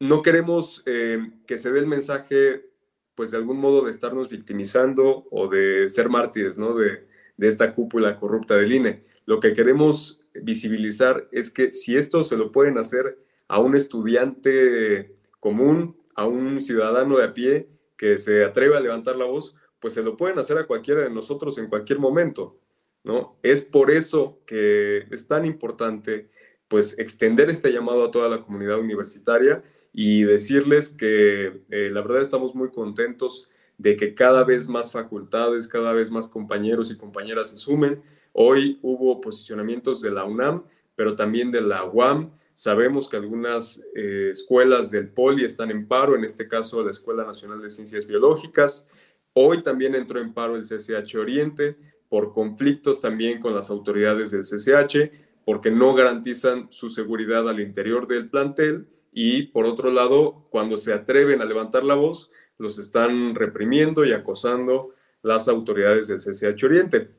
no 0.00 0.22
queremos 0.22 0.82
eh, 0.86 1.30
que 1.46 1.58
se 1.58 1.70
dé 1.70 1.78
el 1.78 1.86
mensaje 1.86 2.69
pues 3.14 3.30
de 3.30 3.38
algún 3.38 3.58
modo 3.58 3.84
de 3.84 3.90
estarnos 3.90 4.28
victimizando 4.28 5.26
o 5.30 5.48
de 5.48 5.88
ser 5.88 6.08
mártires, 6.08 6.56
¿no? 6.58 6.74
De, 6.74 7.06
de 7.36 7.46
esta 7.46 7.74
cúpula 7.74 8.18
corrupta 8.18 8.56
del 8.56 8.72
INE. 8.72 9.04
Lo 9.26 9.40
que 9.40 9.54
queremos 9.54 10.20
visibilizar 10.34 11.28
es 11.32 11.50
que 11.50 11.72
si 11.72 11.96
esto 11.96 12.24
se 12.24 12.36
lo 12.36 12.52
pueden 12.52 12.78
hacer 12.78 13.18
a 13.48 13.60
un 13.60 13.74
estudiante 13.76 15.14
común, 15.40 15.96
a 16.14 16.26
un 16.26 16.60
ciudadano 16.60 17.18
de 17.18 17.24
a 17.24 17.34
pie 17.34 17.68
que 17.96 18.18
se 18.18 18.44
atreve 18.44 18.76
a 18.76 18.80
levantar 18.80 19.16
la 19.16 19.24
voz, 19.24 19.54
pues 19.80 19.94
se 19.94 20.02
lo 20.02 20.16
pueden 20.16 20.38
hacer 20.38 20.58
a 20.58 20.66
cualquiera 20.66 21.02
de 21.02 21.10
nosotros 21.10 21.58
en 21.58 21.68
cualquier 21.68 21.98
momento, 21.98 22.58
¿no? 23.02 23.38
Es 23.42 23.62
por 23.64 23.90
eso 23.90 24.40
que 24.46 25.06
es 25.10 25.26
tan 25.26 25.44
importante, 25.44 26.28
pues, 26.68 26.98
extender 26.98 27.50
este 27.50 27.72
llamado 27.72 28.04
a 28.04 28.10
toda 28.10 28.28
la 28.28 28.42
comunidad 28.42 28.78
universitaria 28.78 29.62
y 29.92 30.24
decirles 30.24 30.90
que 30.90 31.62
eh, 31.70 31.90
la 31.90 32.00
verdad 32.02 32.20
estamos 32.20 32.54
muy 32.54 32.70
contentos 32.70 33.48
de 33.78 33.96
que 33.96 34.14
cada 34.14 34.44
vez 34.44 34.68
más 34.68 34.92
facultades, 34.92 35.66
cada 35.66 35.92
vez 35.92 36.10
más 36.10 36.28
compañeros 36.28 36.90
y 36.90 36.98
compañeras 36.98 37.50
se 37.50 37.56
sumen. 37.56 38.02
Hoy 38.32 38.78
hubo 38.82 39.20
posicionamientos 39.20 40.02
de 40.02 40.10
la 40.10 40.24
UNAM, 40.24 40.64
pero 40.94 41.16
también 41.16 41.50
de 41.50 41.62
la 41.62 41.84
UAM. 41.84 42.30
Sabemos 42.52 43.08
que 43.08 43.16
algunas 43.16 43.82
eh, 43.94 44.28
escuelas 44.32 44.90
del 44.90 45.08
POLI 45.08 45.46
están 45.46 45.70
en 45.70 45.88
paro, 45.88 46.14
en 46.14 46.24
este 46.24 46.46
caso 46.46 46.84
la 46.84 46.90
Escuela 46.90 47.24
Nacional 47.24 47.62
de 47.62 47.70
Ciencias 47.70 48.06
Biológicas. 48.06 48.90
Hoy 49.32 49.62
también 49.62 49.94
entró 49.94 50.20
en 50.20 50.34
paro 50.34 50.56
el 50.56 50.62
CCH 50.62 51.16
Oriente 51.16 51.76
por 52.10 52.34
conflictos 52.34 53.00
también 53.00 53.40
con 53.40 53.54
las 53.54 53.70
autoridades 53.70 54.30
del 54.32 54.42
CCH, 54.42 55.10
porque 55.46 55.70
no 55.70 55.94
garantizan 55.94 56.66
su 56.70 56.90
seguridad 56.90 57.48
al 57.48 57.60
interior 57.60 58.06
del 58.06 58.28
plantel 58.28 58.88
y 59.12 59.44
por 59.44 59.66
otro 59.66 59.90
lado, 59.90 60.44
cuando 60.50 60.76
se 60.76 60.92
atreven 60.92 61.42
a 61.42 61.44
levantar 61.44 61.84
la 61.84 61.94
voz, 61.94 62.30
los 62.58 62.78
están 62.78 63.34
reprimiendo 63.34 64.04
y 64.04 64.12
acosando 64.12 64.94
las 65.22 65.48
autoridades 65.48 66.08
del 66.08 66.18
CCH 66.18 66.64
Oriente. 66.64 67.10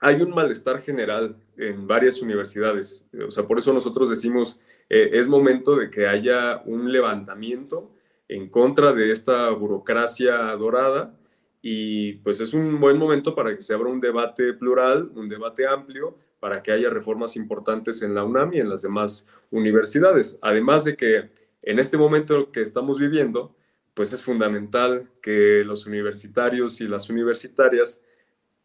Hay 0.00 0.20
un 0.20 0.30
malestar 0.30 0.80
general 0.80 1.36
en 1.56 1.86
varias 1.86 2.20
universidades, 2.20 3.08
o 3.26 3.30
sea, 3.30 3.46
por 3.46 3.58
eso 3.58 3.72
nosotros 3.72 4.10
decimos, 4.10 4.60
eh, 4.90 5.10
es 5.14 5.28
momento 5.28 5.76
de 5.76 5.90
que 5.90 6.06
haya 6.06 6.62
un 6.66 6.92
levantamiento 6.92 7.90
en 8.28 8.48
contra 8.48 8.92
de 8.92 9.10
esta 9.10 9.50
burocracia 9.50 10.36
dorada 10.56 11.14
y 11.62 12.14
pues 12.14 12.40
es 12.40 12.52
un 12.52 12.80
buen 12.80 12.98
momento 12.98 13.34
para 13.34 13.54
que 13.54 13.62
se 13.62 13.72
abra 13.72 13.88
un 13.88 14.00
debate 14.00 14.52
plural, 14.52 15.10
un 15.14 15.28
debate 15.28 15.66
amplio, 15.66 16.18
para 16.44 16.62
que 16.62 16.72
haya 16.72 16.90
reformas 16.90 17.36
importantes 17.36 18.02
en 18.02 18.14
la 18.14 18.22
UNAM 18.22 18.52
y 18.52 18.60
en 18.60 18.68
las 18.68 18.82
demás 18.82 19.26
universidades. 19.50 20.38
Además 20.42 20.84
de 20.84 20.94
que 20.94 21.30
en 21.62 21.78
este 21.78 21.96
momento 21.96 22.52
que 22.52 22.60
estamos 22.60 22.98
viviendo, 22.98 23.56
pues 23.94 24.12
es 24.12 24.22
fundamental 24.22 25.08
que 25.22 25.64
los 25.64 25.86
universitarios 25.86 26.82
y 26.82 26.86
las 26.86 27.08
universitarias 27.08 28.04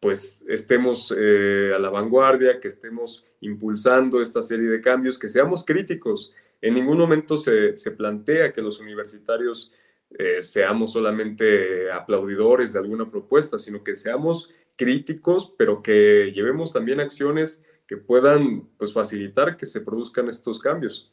pues 0.02 0.46
estemos 0.50 1.16
eh, 1.18 1.72
a 1.74 1.80
la 1.80 1.90
vanguardia, 1.90 2.60
que 2.60 2.68
estemos 2.68 3.24
impulsando 3.40 4.22
esta 4.22 4.42
serie 4.42 4.68
de 4.68 4.82
cambios, 4.82 5.18
que 5.18 5.30
seamos 5.30 5.64
críticos. 5.64 6.34
En 6.62 6.74
ningún 6.74 6.98
momento 6.98 7.38
se, 7.38 7.72
plantea 7.96 8.52
que 8.52 8.62
los 8.62 8.82
universitarios 8.82 9.72
eh, 10.10 10.44
seamos 10.44 10.92
solamente 10.92 11.90
aplaudidores 11.90 12.74
de 12.74 12.80
alguna 12.80 13.10
propuesta, 13.10 13.58
sino 13.58 13.86
que 13.86 13.96
seamos 13.96 14.50
críticos, 14.80 15.54
pero 15.58 15.84
que 15.84 16.32
llevemos 16.34 16.72
también 16.72 17.02
acciones 17.02 17.66
que 17.86 17.98
puedan 17.98 18.70
pues, 18.78 18.94
facilitar 18.94 19.58
que 19.58 19.66
se 19.66 19.82
produzcan 19.82 20.30
estos 20.30 20.62
cambios. 20.62 21.12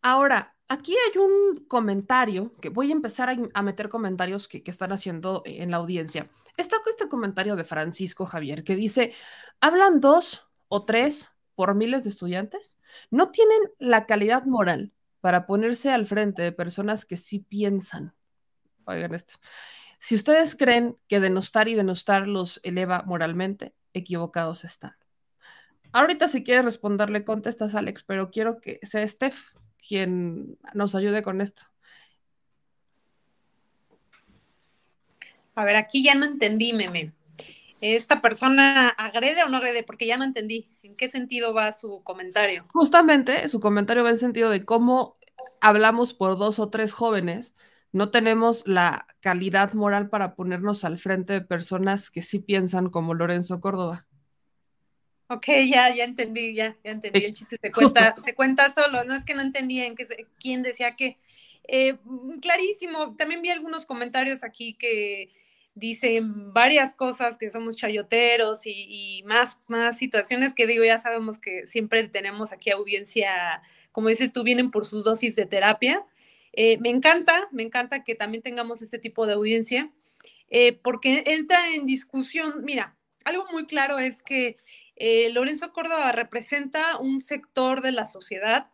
Ahora, 0.00 0.54
aquí 0.68 0.94
hay 0.94 1.18
un 1.18 1.64
comentario 1.66 2.52
que 2.60 2.68
voy 2.68 2.90
a 2.90 2.92
empezar 2.92 3.36
a, 3.52 3.62
meter 3.62 3.88
comentarios 3.88 4.46
que, 4.46 4.62
están 4.64 4.92
haciendo 4.92 5.42
en 5.44 5.72
la 5.72 5.78
audiencia. 5.78 6.30
Está 6.56 6.76
este 6.86 7.08
comentario 7.08 7.56
de 7.56 7.64
Francisco 7.64 8.26
Javier 8.26 8.62
que 8.62 8.76
dice, 8.76 9.12
hablan 9.60 9.98
dos 9.98 10.46
o 10.68 10.84
tres 10.84 11.32
por 11.56 11.74
miles 11.74 12.04
de 12.04 12.10
estudiantes, 12.10 12.78
no 13.10 13.32
tienen 13.32 13.58
la 13.80 14.06
calidad 14.06 14.44
moral 14.44 14.92
para 15.20 15.46
ponerse 15.46 15.90
al 15.90 16.06
frente 16.06 16.42
de 16.42 16.52
personas 16.52 17.04
que 17.04 17.16
sí 17.16 17.40
piensan. 17.40 18.14
Oigan 18.84 19.14
esto. 19.14 19.34
Si 19.98 20.14
ustedes 20.14 20.56
creen 20.56 20.96
que 21.08 21.20
denostar 21.20 21.68
y 21.68 21.74
denostar 21.74 22.28
los 22.28 22.60
eleva 22.62 23.02
moralmente, 23.06 23.74
equivocados 23.92 24.64
están. 24.64 24.94
Ahorita 25.92 26.28
si 26.28 26.42
quieres 26.42 26.64
responderle, 26.64 27.24
contestas, 27.24 27.74
Alex, 27.74 28.02
pero 28.02 28.30
quiero 28.30 28.60
que 28.60 28.80
sea 28.82 29.06
Steph 29.06 29.54
quien 29.86 30.58
nos 30.72 30.94
ayude 30.94 31.22
con 31.22 31.40
esto. 31.40 31.62
A 35.54 35.64
ver, 35.64 35.76
aquí 35.76 36.02
ya 36.02 36.14
no 36.14 36.24
entendí, 36.24 36.72
meme. 36.72 37.12
¿Esta 37.80 38.20
persona 38.20 38.88
agrede 38.88 39.44
o 39.44 39.48
no 39.48 39.58
agrede? 39.58 39.82
Porque 39.82 40.06
ya 40.06 40.16
no 40.16 40.24
entendí. 40.24 40.68
¿En 40.82 40.96
qué 40.96 41.08
sentido 41.08 41.52
va 41.52 41.72
su 41.72 42.02
comentario? 42.02 42.66
Justamente, 42.72 43.46
su 43.48 43.60
comentario 43.60 44.02
va 44.02 44.10
en 44.10 44.18
sentido 44.18 44.50
de 44.50 44.64
cómo 44.64 45.16
hablamos 45.60 46.14
por 46.14 46.38
dos 46.38 46.58
o 46.58 46.70
tres 46.70 46.92
jóvenes, 46.92 47.54
no 47.94 48.10
tenemos 48.10 48.66
la 48.66 49.06
calidad 49.20 49.72
moral 49.74 50.08
para 50.10 50.34
ponernos 50.34 50.84
al 50.84 50.98
frente 50.98 51.32
de 51.34 51.40
personas 51.42 52.10
que 52.10 52.22
sí 52.22 52.40
piensan 52.40 52.90
como 52.90 53.14
Lorenzo 53.14 53.60
Córdoba. 53.60 54.04
Ok, 55.28 55.46
ya, 55.64 55.94
ya 55.94 56.02
entendí, 56.02 56.54
ya, 56.56 56.76
ya 56.82 56.90
entendí. 56.90 57.24
El 57.24 57.34
chiste 57.34 57.56
se 57.62 57.70
cuenta, 57.70 58.16
se 58.24 58.34
cuenta 58.34 58.72
solo, 58.72 59.04
no 59.04 59.14
es 59.14 59.24
que 59.24 59.34
no 59.34 59.42
entendía 59.42 59.86
en 59.86 59.94
qué, 59.94 60.08
quién 60.40 60.64
decía 60.64 60.96
qué. 60.96 61.18
Eh, 61.68 61.96
clarísimo, 62.42 63.14
también 63.14 63.42
vi 63.42 63.50
algunos 63.50 63.86
comentarios 63.86 64.42
aquí 64.42 64.74
que 64.74 65.30
dicen 65.76 66.52
varias 66.52 66.94
cosas, 66.94 67.38
que 67.38 67.52
somos 67.52 67.76
chayoteros 67.76 68.62
y, 68.64 69.22
más, 69.24 69.58
más 69.68 69.98
situaciones 69.98 70.52
que 70.52 70.66
digo, 70.66 70.84
ya 70.84 70.98
sabemos 70.98 71.38
que 71.38 71.68
siempre 71.68 72.08
tenemos 72.08 72.50
aquí 72.50 72.72
audiencia, 72.72 73.62
como 73.92 74.08
dices 74.08 74.32
tú, 74.32 74.42
vienen 74.42 74.72
por 74.72 74.84
sus 74.84 75.04
dosis 75.04 75.36
de 75.36 75.46
terapia. 75.46 76.04
Eh, 76.56 76.78
me 76.78 76.90
encanta, 76.90 77.48
me 77.50 77.64
encanta 77.64 78.04
que 78.04 78.14
también 78.14 78.42
tengamos 78.42 78.80
este 78.80 78.98
tipo 78.98 79.26
de 79.26 79.32
audiencia, 79.32 79.90
eh, 80.48 80.72
porque 80.72 81.24
entra 81.26 81.74
en 81.74 81.84
discusión, 81.84 82.64
mira, 82.64 82.96
algo 83.24 83.44
muy 83.50 83.66
claro 83.66 83.98
es 83.98 84.22
que 84.22 84.56
eh, 84.94 85.30
Lorenzo 85.30 85.72
Córdoba 85.72 86.12
representa 86.12 86.98
un 86.98 87.20
sector 87.20 87.82
de 87.82 87.92
la 87.92 88.04
sociedad 88.04 88.68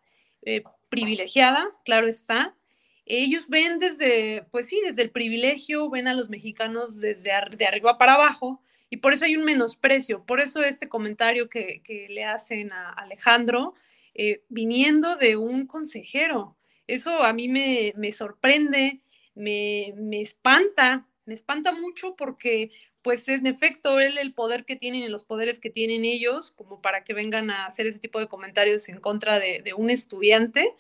privilegiada, 0.88 1.68
claro 1.84 2.06
está. 2.06 2.56
Ellos 3.04 3.44
ven 3.48 3.78
desde, 3.78 4.44
pues 4.50 4.68
sí, 4.68 4.80
desde 4.84 5.02
el 5.02 5.10
privilegio, 5.10 5.90
ven 5.90 6.08
a 6.08 6.14
los 6.14 6.30
mexicanos 6.30 7.00
desde 7.00 7.32
de 7.56 7.66
arriba 7.66 7.98
para 7.98 8.14
abajo 8.14 8.62
y 8.88 8.98
por 8.98 9.12
eso 9.12 9.26
hay 9.26 9.36
un 9.36 9.44
menosprecio. 9.44 10.24
Por 10.24 10.40
eso 10.40 10.62
este 10.62 10.88
comentario 10.88 11.48
que, 11.48 11.82
le 12.08 12.24
hacen 12.24 12.72
a 12.72 12.90
Alejandro, 12.90 13.74
viniendo 14.48 15.16
de 15.16 15.36
un 15.36 15.66
consejero. 15.66 16.56
Eso 16.94 17.22
a 17.22 17.32
mí 17.32 17.48
me, 17.48 18.12
sorprende, 18.12 19.00
me, 19.34 19.94
me 19.96 20.20
espanta, 20.20 21.06
me 21.24 21.34
espanta 21.34 21.72
mucho 21.72 22.16
porque 22.16 22.70
pues 23.02 23.28
en 23.28 23.46
efecto 23.46 24.00
él 24.00 24.18
el 24.18 24.34
poder 24.34 24.64
que 24.64 24.76
tienen 24.76 25.02
y 25.02 25.08
los 25.08 25.24
poderes 25.24 25.60
que 25.60 25.70
tienen 25.70 26.04
ellos 26.04 26.50
como 26.50 26.82
para 26.82 27.04
que 27.04 27.14
vengan 27.14 27.50
a 27.50 27.66
hacer 27.66 27.86
ese 27.86 27.98
tipo 27.98 28.18
de 28.18 28.28
comentarios 28.28 28.88
en 28.88 29.00
contra 29.00 29.38
de, 29.38 29.72
un 29.76 29.90
estudiante, 29.90 30.74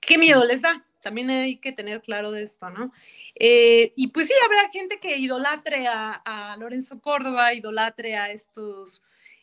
qué 0.00 0.18
miedo 0.18 0.44
les 0.44 0.62
da. 0.62 0.86
También 1.02 1.30
hay 1.30 1.56
que 1.56 1.72
tener 1.72 2.02
claro 2.02 2.30
de 2.30 2.42
esto, 2.42 2.68
¿no? 2.68 2.92
Eh, 3.34 3.92
y 3.96 4.08
pues 4.08 4.26
sí, 4.26 4.34
habrá 4.44 4.70
gente 4.70 5.00
que 5.00 5.16
idolatre 5.16 5.86
a, 5.88 6.56
Lorenzo 6.58 7.00
Córdoba, 7.00 7.54
idolatre 7.54 8.16
a 8.16 8.30
estos 8.30 9.02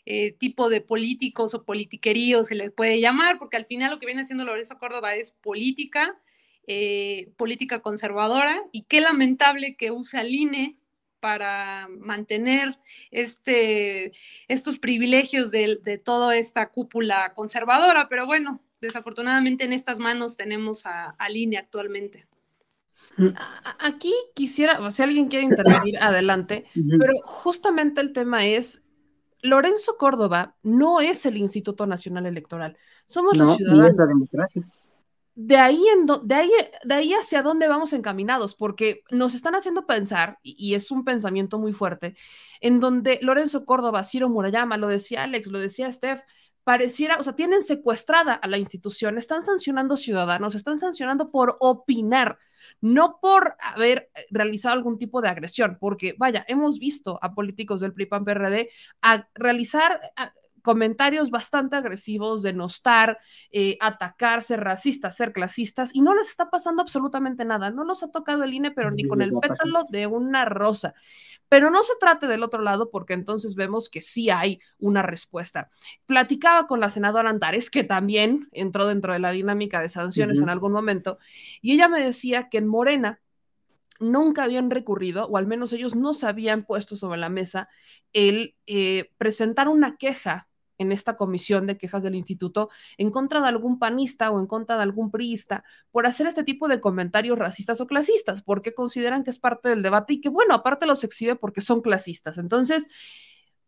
eh, 0.09 0.31
tipos 0.31 0.69
de 0.69 0.79
políticos 0.79 1.53
o 1.53 1.65
politiqueríos, 1.65 2.47
se 2.47 2.55
les 2.55 2.71
puede 2.71 3.01
llamar, 3.01 3.37
porque 3.37 3.57
al 3.57 3.65
final 3.65 3.91
lo 3.91 3.99
que 3.99 4.05
viene 4.05 4.21
haciendo 4.21 4.45
Lorenzo 4.45 4.77
Córdoba 4.79 5.15
es 5.15 5.31
política, 5.31 6.17
eh, 6.65 7.33
política 7.35 7.81
conservadora, 7.81 8.57
y 8.71 8.83
qué 8.83 9.01
lamentable 9.01 9.75
que 9.75 9.91
use 9.91 10.17
al 10.17 10.33
INE 10.33 10.77
para 11.19 11.89
mantener 11.89 12.79
este, 13.11 14.13
estos 14.47 14.79
privilegios 14.79 15.51
de, 15.51 16.01
toda 16.01 16.37
esta 16.37 16.69
cúpula 16.69 17.33
conservadora, 17.33 18.07
pero 18.07 18.25
bueno, 18.25 18.63
desafortunadamente 18.79 19.65
en 19.65 19.73
estas 19.73 19.99
manos 19.99 20.37
tenemos 20.37 20.85
a, 20.85 21.09
a 21.19 21.27
Línea 21.27 21.59
actualmente. 21.59 22.27
Aquí 23.79 24.13
quisiera, 24.33 24.89
si 24.89 25.03
alguien 25.03 25.27
quiere 25.27 25.43
intervenir, 25.43 25.97
adelante, 25.97 26.63
pero 26.73 27.13
justamente 27.23 27.99
el 27.99 28.13
tema 28.13 28.45
es, 28.45 28.86
Lorenzo 29.41 29.97
Córdoba 29.97 30.55
no 30.63 30.99
es 30.99 31.25
el 31.25 31.37
Instituto 31.37 31.85
Nacional 31.85 32.25
Electoral, 32.25 32.77
somos 33.05 33.37
los 33.37 33.55
ciudadanos. 33.55 33.95
de 35.35 35.57
ahí, 35.57 35.83
en 35.89 36.07
de, 36.23 36.35
ahí, 36.35 36.51
de 36.83 36.93
ahí 36.95 37.13
hacia 37.13 37.43
dónde 37.43 37.67
vamos 37.67 37.93
encaminados, 37.93 38.55
porque 38.55 39.03
nos 39.11 39.35
están 39.35 39.53
haciendo 39.53 39.85
pensar, 39.85 40.39
y, 40.41 40.73
es 40.73 40.89
un 40.89 41.03
pensamiento 41.03 41.59
muy 41.59 41.73
fuerte, 41.73 42.15
en 42.59 42.79
donde 42.79 43.19
Lorenzo 43.21 43.63
Córdoba, 43.63 44.03
Ciro 44.03 44.29
Murayama, 44.29 44.77
lo 44.77 44.87
decía 44.87 45.23
Alex, 45.23 45.47
lo 45.47 45.59
decía 45.59 45.91
Steph, 45.91 46.21
pareciera, 46.63 47.17
o 47.17 47.23
sea, 47.23 47.33
tienen 47.33 47.61
secuestrada 47.61 48.33
a 48.33 48.47
la 48.47 48.57
institución, 48.57 49.17
están 49.17 49.43
sancionando 49.43 49.95
ciudadanos, 49.95 50.55
están 50.55 50.79
sancionando 50.79 51.29
por 51.29 51.55
opinar, 51.59 52.39
no 52.81 53.19
por 53.21 53.55
haber 53.59 54.09
realizado 54.29 54.75
algún 54.75 54.97
tipo 54.97 55.21
de 55.21 55.29
agresión, 55.29 55.77
porque 55.79 56.15
vaya, 56.17 56.45
hemos 56.47 56.79
visto 56.79 57.19
a 57.21 57.33
políticos 57.33 57.81
del 57.81 57.93
PRI-PAN-PRD 57.93 58.69
a 59.01 59.27
realizar 59.33 59.99
comentarios 60.67 61.29
bastante 61.29 61.77
agresivos, 61.77 62.41
denostar, 62.41 63.19
eh, 63.53 63.77
atacar, 63.79 64.43
ser 64.43 64.59
racistas, 64.59 65.15
ser 65.15 65.31
clasistas, 65.31 65.95
y 65.95 66.01
no 66.01 66.13
les 66.13 66.27
está 66.27 66.49
pasando 66.49 66.81
absolutamente 66.81 67.45
nada. 67.45 67.71
No 67.71 67.85
los 67.85 68.03
ha 68.03 68.11
tocado 68.11 68.43
el 68.43 68.53
INE, 68.53 68.71
pero 68.71 68.91
ni 68.91 69.07
con 69.07 69.21
el 69.21 69.31
pétalo 69.31 69.85
de 69.87 70.07
una 70.07 70.43
rosa. 70.43 70.93
Pero 71.47 71.69
no 71.69 71.83
se 71.83 71.93
trate 72.01 72.27
del 72.27 72.43
otro 72.43 72.61
lado 72.61 72.89
porque 72.91 73.13
entonces 73.13 73.55
vemos 73.55 73.87
que 73.87 74.01
sí 74.01 74.29
hay 74.29 74.59
una 74.77 75.03
respuesta. 75.03 75.69
Platicaba 76.05 76.67
con 76.67 76.81
la 76.81 76.89
senadora 76.89 77.29
Antares, 77.29 77.69
que 77.69 77.85
también 77.85 78.49
entró 78.51 78.87
dentro 78.87 79.13
de 79.13 79.19
la 79.19 79.31
dinámica 79.31 79.79
de 79.79 79.87
sanciones 79.87 80.41
en 80.41 80.49
algún 80.49 80.73
momento, 80.73 81.17
y 81.61 81.75
ella 81.75 81.87
me 81.87 82.01
decía 82.01 82.49
que 82.49 82.57
en 82.57 82.67
Morena 82.67 83.21
nunca 84.01 84.43
habían 84.43 84.69
recurrido, 84.69 85.27
o 85.27 85.37
al 85.37 85.47
menos 85.47 85.71
ellos 85.71 85.95
no 85.95 86.13
se 86.13 86.27
habían 86.27 86.65
puesto 86.65 86.97
sobre 86.97 87.19
la 87.19 87.29
mesa, 87.29 87.69
el 88.11 88.55
eh, 88.65 89.11
presentar 89.17 89.69
una 89.69 89.95
queja 89.95 90.46
en 90.77 90.91
esta 90.91 91.17
comisión 91.17 91.67
de 91.67 91.77
quejas 91.77 92.03
del 92.03 92.15
instituto 92.15 92.69
en 92.97 93.11
contra 93.11 93.41
de 93.41 93.47
algún 93.47 93.79
panista 93.79 94.31
o 94.31 94.39
en 94.39 94.47
contra 94.47 94.77
de 94.77 94.83
algún 94.83 95.11
priista 95.11 95.63
por 95.91 96.05
hacer 96.05 96.27
este 96.27 96.43
tipo 96.43 96.67
de 96.67 96.79
comentarios 96.79 97.37
racistas 97.37 97.81
o 97.81 97.87
clasistas, 97.87 98.41
porque 98.41 98.73
consideran 98.73 99.23
que 99.23 99.29
es 99.29 99.39
parte 99.39 99.69
del 99.69 99.83
debate 99.83 100.13
y 100.13 100.21
que, 100.21 100.29
bueno, 100.29 100.53
aparte 100.53 100.85
los 100.85 101.03
exhibe 101.03 101.35
porque 101.35 101.61
son 101.61 101.81
clasistas. 101.81 102.37
Entonces, 102.37 102.87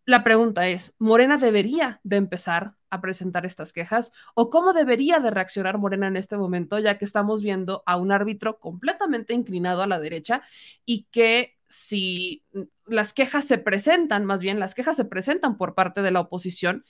la 0.05 0.23
pregunta 0.23 0.67
es, 0.67 0.95
¿Morena 0.97 1.37
debería 1.37 1.99
de 2.03 2.15
empezar 2.15 2.73
a 2.89 2.99
presentar 2.99 3.45
estas 3.45 3.73
quejas 3.73 4.11
o 4.33 4.49
cómo 4.49 4.73
debería 4.73 5.19
de 5.19 5.29
reaccionar 5.29 5.77
Morena 5.77 6.07
en 6.07 6.17
este 6.17 6.35
momento, 6.35 6.79
ya 6.79 6.97
que 6.97 7.05
estamos 7.05 7.43
viendo 7.43 7.83
a 7.85 7.97
un 7.97 8.11
árbitro 8.11 8.59
completamente 8.59 9.35
inclinado 9.35 9.83
a 9.83 9.87
la 9.87 9.99
derecha 9.99 10.41
y 10.83 11.03
que 11.11 11.58
si 11.69 12.43
las 12.85 13.13
quejas 13.13 13.45
se 13.45 13.59
presentan, 13.59 14.25
más 14.25 14.41
bien 14.41 14.59
las 14.59 14.73
quejas 14.73 14.95
se 14.95 15.05
presentan 15.05 15.57
por 15.57 15.75
parte 15.75 16.01
de 16.01 16.11
la 16.11 16.21
oposición 16.21 16.83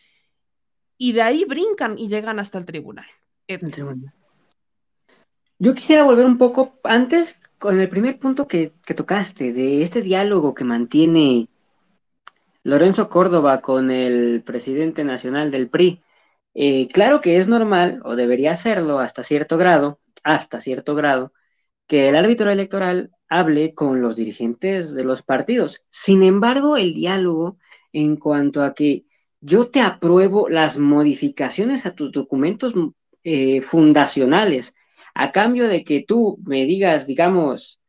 y 0.97 1.11
de 1.11 1.21
ahí 1.21 1.45
brincan 1.45 1.99
y 1.99 2.07
llegan 2.07 2.39
hasta 2.39 2.57
el 2.57 2.65
tribunal. 2.65 3.05
Yo 5.59 5.73
quisiera 5.75 6.03
volver 6.03 6.25
un 6.25 6.37
poco 6.37 6.79
antes 6.83 7.37
con 7.57 7.79
el 7.79 7.89
primer 7.89 8.17
punto 8.17 8.47
que, 8.47 8.71
tocaste, 8.95 9.51
de 9.51 9.81
este 9.81 10.01
diálogo 10.01 10.53
que 10.53 10.63
mantiene 10.63 11.49
Lorenzo 12.63 13.09
Córdoba 13.09 13.59
con 13.59 13.91
el 13.91 14.41
presidente 14.43 15.03
nacional 15.03 15.51
del 15.51 15.69
PRI. 15.69 16.01
Eh, 16.53 16.87
claro 16.87 17.19
que 17.19 17.37
es 17.37 17.49
normal, 17.49 18.01
o 18.05 18.15
debería 18.15 18.55
serlo 18.55 18.99
hasta 18.99 19.23
cierto 19.23 19.57
grado, 19.57 19.99
hasta 20.23 20.61
cierto 20.61 20.95
grado, 20.95 21.33
que 21.87 22.07
el 22.07 22.15
árbitro 22.15 22.49
electoral 22.49 23.11
hable 23.29 23.73
con 23.73 24.01
los 24.01 24.15
dirigentes 24.15 24.93
de 24.93 25.03
los 25.03 25.21
partidos. 25.21 25.83
Sin 25.89 26.23
embargo, 26.23 26.77
el 26.77 26.93
diálogo 26.93 27.57
en 27.93 28.17
cuanto 28.17 28.63
a 28.63 28.73
que 28.73 29.05
yo 29.41 29.69
te 29.69 29.81
apruebo 29.81 30.49
las 30.49 30.77
modificaciones 30.77 31.85
a 31.85 31.95
tus 31.95 32.11
documentos 32.11 32.73
eh, 33.23 33.61
fundacionales. 33.61 34.73
A 35.13 35.31
cambio 35.31 35.67
de 35.67 35.83
que 35.83 36.03
tú 36.07 36.39
me 36.45 36.65
digas, 36.65 37.07
digamos, 37.07 37.79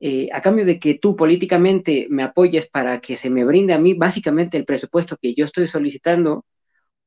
eh, 0.00 0.28
a 0.32 0.42
cambio 0.42 0.64
de 0.64 0.80
que 0.80 0.94
tú 0.94 1.14
políticamente 1.16 2.06
me 2.10 2.24
apoyes 2.24 2.66
para 2.68 3.00
que 3.00 3.16
se 3.16 3.30
me 3.30 3.44
brinde 3.44 3.72
a 3.72 3.78
mí 3.78 3.94
básicamente 3.94 4.58
el 4.58 4.64
presupuesto 4.64 5.16
que 5.16 5.34
yo 5.34 5.44
estoy 5.44 5.68
solicitando, 5.68 6.44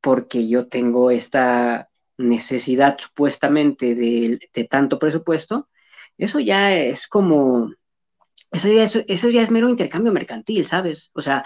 porque 0.01 0.47
yo 0.47 0.67
tengo 0.67 1.11
esta 1.11 1.89
necesidad 2.17 2.97
supuestamente 2.99 3.95
de, 3.95 4.39
tanto 4.69 4.99
presupuesto, 4.99 5.67
eso 6.17 6.39
ya 6.39 6.73
es 6.75 7.07
como, 7.07 7.73
eso 8.51 8.67
ya 8.69 8.83
es, 8.83 9.03
eso 9.07 9.29
ya 9.29 9.43
es 9.43 9.51
mero 9.51 9.69
intercambio 9.69 10.11
mercantil, 10.13 10.65
¿sabes? 10.65 11.11
O 11.13 11.21
sea, 11.21 11.45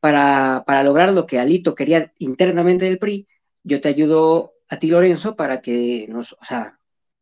para, 0.00 0.64
para 0.66 0.82
lograr 0.82 1.12
lo 1.12 1.26
que 1.26 1.38
Alito 1.38 1.74
quería 1.74 2.12
internamente 2.18 2.84
del 2.86 2.98
PRI, 2.98 3.28
yo 3.62 3.80
te 3.80 3.88
ayudo 3.88 4.54
a 4.68 4.78
ti, 4.78 4.88
Lorenzo, 4.88 5.36
para 5.36 5.60
que 5.62 6.06
nos, 6.08 6.32
o 6.32 6.44
sea, 6.44 6.78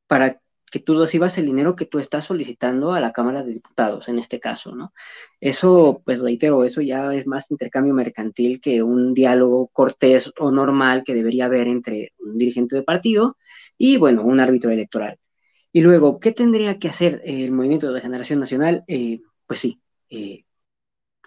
para 0.07 0.41
que 0.71 0.79
tú 0.79 0.99
recibas 0.99 1.37
el 1.37 1.47
dinero 1.47 1.77
que 1.77 1.85
tú 1.85 1.99
estás 1.99 2.25
solicitando 2.27 2.93
a 2.93 3.01
la 3.01 3.13
Cámara 3.13 3.43
de 3.43 3.53
Diputados, 3.53 4.09
en 4.09 4.19
este 4.19 4.39
caso, 4.41 4.75
¿no? 4.75 4.93
Eso, 5.41 6.01
pues 6.05 6.21
reitero, 6.21 6.65
eso 6.65 6.81
ya 6.81 7.13
es 7.13 7.27
más 7.27 7.51
intercambio 7.51 7.93
mercantil 7.93 8.61
que 8.61 8.83
un 8.83 9.13
diálogo 9.13 9.69
cortés 9.69 10.33
o 10.39 10.51
normal 10.51 11.03
que 11.05 11.15
debería 11.15 11.47
haber 11.47 11.67
entre 11.69 12.13
un 12.21 12.39
dirigente 12.39 12.77
de 12.77 12.83
partido 12.83 13.37
y, 13.77 13.97
bueno, 13.97 14.23
un 14.23 14.41
árbitro 14.41 14.71
electoral. 14.71 15.19
Y 15.73 15.83
luego, 15.83 16.19
¿qué 16.21 16.33
tendría 16.33 16.79
que 16.79 16.89
hacer 16.89 17.23
el 17.25 17.53
Movimiento 17.53 17.87
de 17.89 17.95
Regeneración 17.95 18.41
Nacional? 18.41 18.85
Eh, 18.89 19.21
pues 19.47 19.61
sí, 19.61 19.81
eh, 20.09 20.45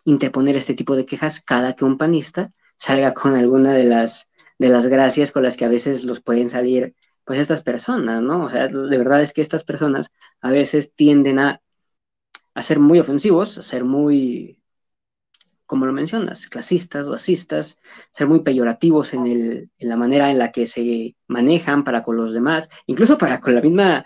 interponer 0.06 0.58
este 0.58 0.74
tipo 0.74 0.96
de 0.96 1.06
quejas 1.06 1.42
cada 1.42 1.76
que 1.76 1.86
un 1.86 1.98
panista 1.98 2.52
salga 2.78 3.14
con 3.14 3.36
alguna 3.36 3.74
de 3.74 3.86
las, 3.86 4.30
de 4.60 4.70
las 4.70 4.86
gracias 4.88 5.32
con 5.32 5.44
las 5.44 5.56
que 5.58 5.66
a 5.66 5.70
veces 5.70 6.04
los 6.04 6.22
pueden 6.22 6.50
salir 6.50 6.96
pues 7.24 7.40
estas 7.40 7.64
personas, 7.64 8.22
¿no? 8.22 8.46
O 8.46 8.50
sea, 8.50 8.68
de 8.68 8.98
verdad 8.98 9.22
es 9.22 9.34
que 9.34 9.42
estas 9.42 9.64
personas 9.64 10.12
a 10.42 10.52
veces 10.52 10.94
tienden 10.94 11.40
a, 11.40 11.62
ser 12.62 12.80
muy 12.80 13.00
ofensivos, 13.00 13.58
a 13.58 13.64
ser 13.64 13.86
muy, 13.86 14.62
como 15.66 15.86
lo 15.86 15.94
mencionas, 15.94 16.48
clasistas, 16.48 17.08
racistas, 17.08 17.80
ser 18.12 18.28
muy 18.28 18.42
peyorativos 18.42 19.14
en, 19.14 19.26
el, 19.28 19.70
en 19.78 19.90
la 19.90 19.96
manera 19.96 20.32
en 20.32 20.38
la 20.40 20.52
que 20.52 20.68
se 20.68 21.16
manejan 21.28 21.84
para 21.84 22.04
con 22.04 22.18
los 22.18 22.34
demás, 22.34 22.70
incluso 22.88 23.18
para 23.18 23.40
con 23.40 23.56
la 23.56 23.62
misma, 23.62 24.06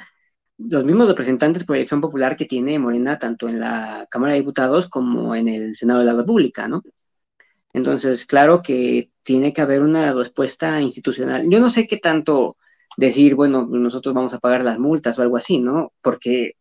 los 0.58 0.84
mismos 0.86 1.08
representantes 1.08 1.64
por 1.64 1.76
elección 1.76 2.02
popular 2.02 2.36
que 2.36 2.46
tiene 2.46 2.80
Morena, 2.80 3.18
tanto 3.18 3.48
en 3.48 3.60
la 3.60 4.08
Cámara 4.10 4.34
de 4.34 4.40
Diputados 4.40 4.88
como 4.90 5.36
en 5.36 5.48
el 5.48 5.76
Senado 5.76 6.00
de 6.00 6.06
la 6.06 6.14
República, 6.16 6.68
¿no? 6.68 6.84
Entonces, 7.74 8.26
claro 8.26 8.62
que 8.62 9.12
tiene 9.24 9.54
que 9.54 9.62
haber 9.62 9.84
una 9.84 10.14
respuesta 10.14 10.82
institucional. 10.82 11.48
Yo 11.50 11.60
no 11.60 11.70
sé 11.70 11.86
qué 11.86 11.98
tanto 11.98 12.58
decir, 12.98 13.36
bueno, 13.36 13.68
nosotros 13.70 14.16
vamos 14.16 14.34
a 14.34 14.40
pagar 14.40 14.64
las 14.64 14.80
multas 14.80 15.20
o 15.20 15.22
algo 15.22 15.38
así, 15.38 15.60
¿no? 15.60 15.94
Porque 16.02 16.54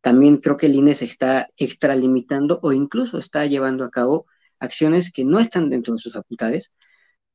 también 0.00 0.38
creo 0.38 0.56
que 0.56 0.66
el 0.66 0.76
INE 0.76 0.94
se 0.94 1.06
está 1.06 1.48
extralimitando 1.56 2.60
o 2.62 2.72
incluso 2.72 3.18
está 3.18 3.46
llevando 3.46 3.84
a 3.84 3.90
cabo 3.90 4.26
acciones 4.60 5.10
que 5.12 5.24
no 5.24 5.40
están 5.40 5.70
dentro 5.70 5.94
de 5.94 6.00
sus 6.00 6.12
facultades, 6.12 6.72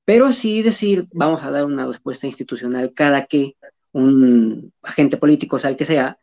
pero 0.05 0.31
sí 0.31 0.61
decir, 0.61 1.07
vamos 1.13 1.43
a 1.43 1.51
dar 1.51 1.65
una 1.65 1.87
respuesta 1.87 2.27
institucional 2.27 2.93
cada 2.93 3.25
que 3.25 3.55
un 3.95 4.73
agente 4.83 5.17
político, 5.17 5.59
sea 5.59 5.69
el 5.71 5.77
que 5.77 5.85
sea, 5.85 6.19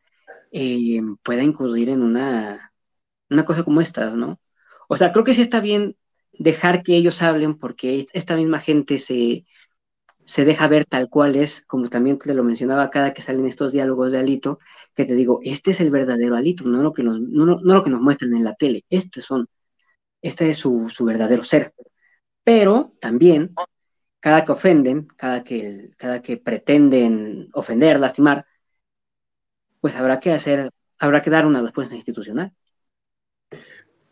eh, 0.53 1.01
pueda 1.23 1.43
incurrir 1.43 1.89
en 1.91 2.03
una, 2.03 2.73
una 3.31 3.45
cosa 3.45 3.65
como 3.65 3.81
esta, 3.81 4.11
¿no? 4.11 4.41
O 4.89 4.97
sea, 4.97 5.13
creo 5.13 5.25
que 5.25 5.35
sí 5.35 5.43
está 5.43 5.61
bien 5.61 5.97
dejar 6.33 6.83
que 6.83 6.97
ellos 6.97 7.23
hablen 7.23 7.59
porque 7.59 8.07
esta 8.13 8.37
misma 8.37 8.59
gente 8.61 8.99
se, 8.99 9.47
se 10.25 10.45
deja 10.45 10.69
ver 10.69 10.85
tal 10.87 11.09
cual 11.09 11.37
es, 11.37 11.63
como 11.67 11.89
también 11.89 12.19
te 12.19 12.35
lo 12.35 12.45
mencionaba 12.45 12.91
cada 12.91 13.15
que 13.15 13.23
salen 13.23 13.47
estos 13.47 13.73
diálogos 13.73 14.13
de 14.13 14.19
Alito, 14.19 14.59
que 14.95 15.05
te 15.07 15.15
digo, 15.15 15.41
este 15.43 15.73
es 15.73 15.81
el 15.81 15.91
verdadero 15.91 16.37
Alito, 16.37 16.65
no 16.65 16.83
lo 16.83 16.93
que 16.93 17.03
nos, 17.03 17.21
no, 17.21 17.47
no 17.47 17.75
lo 17.75 17.83
que 17.83 17.91
nos 17.91 18.03
muestran 18.03 18.35
en 18.37 18.45
la 18.45 18.55
tele, 18.55 18.85
estos 18.91 19.25
son, 19.25 19.49
este 20.23 20.51
es 20.51 20.59
su, 20.59 20.89
su, 20.91 21.05
verdadero 21.05 21.45
ser. 21.45 21.75
Pero 22.45 22.95
también, 23.01 23.55
cada 24.23 24.45
que 24.45 24.53
ofenden, 24.53 25.09
cada 25.17 25.43
que, 25.43 25.91
cada 25.99 26.23
que 26.23 26.37
pretenden 26.37 27.51
ofender, 27.53 27.99
lastimar, 27.99 28.47
pues 29.81 29.97
habrá 29.97 30.21
que 30.21 30.31
hacer, 30.31 30.71
habrá 30.99 31.21
que 31.21 31.31
dar 31.31 31.45
una 31.45 31.61
respuesta 31.61 31.97
institucional. 31.97 32.53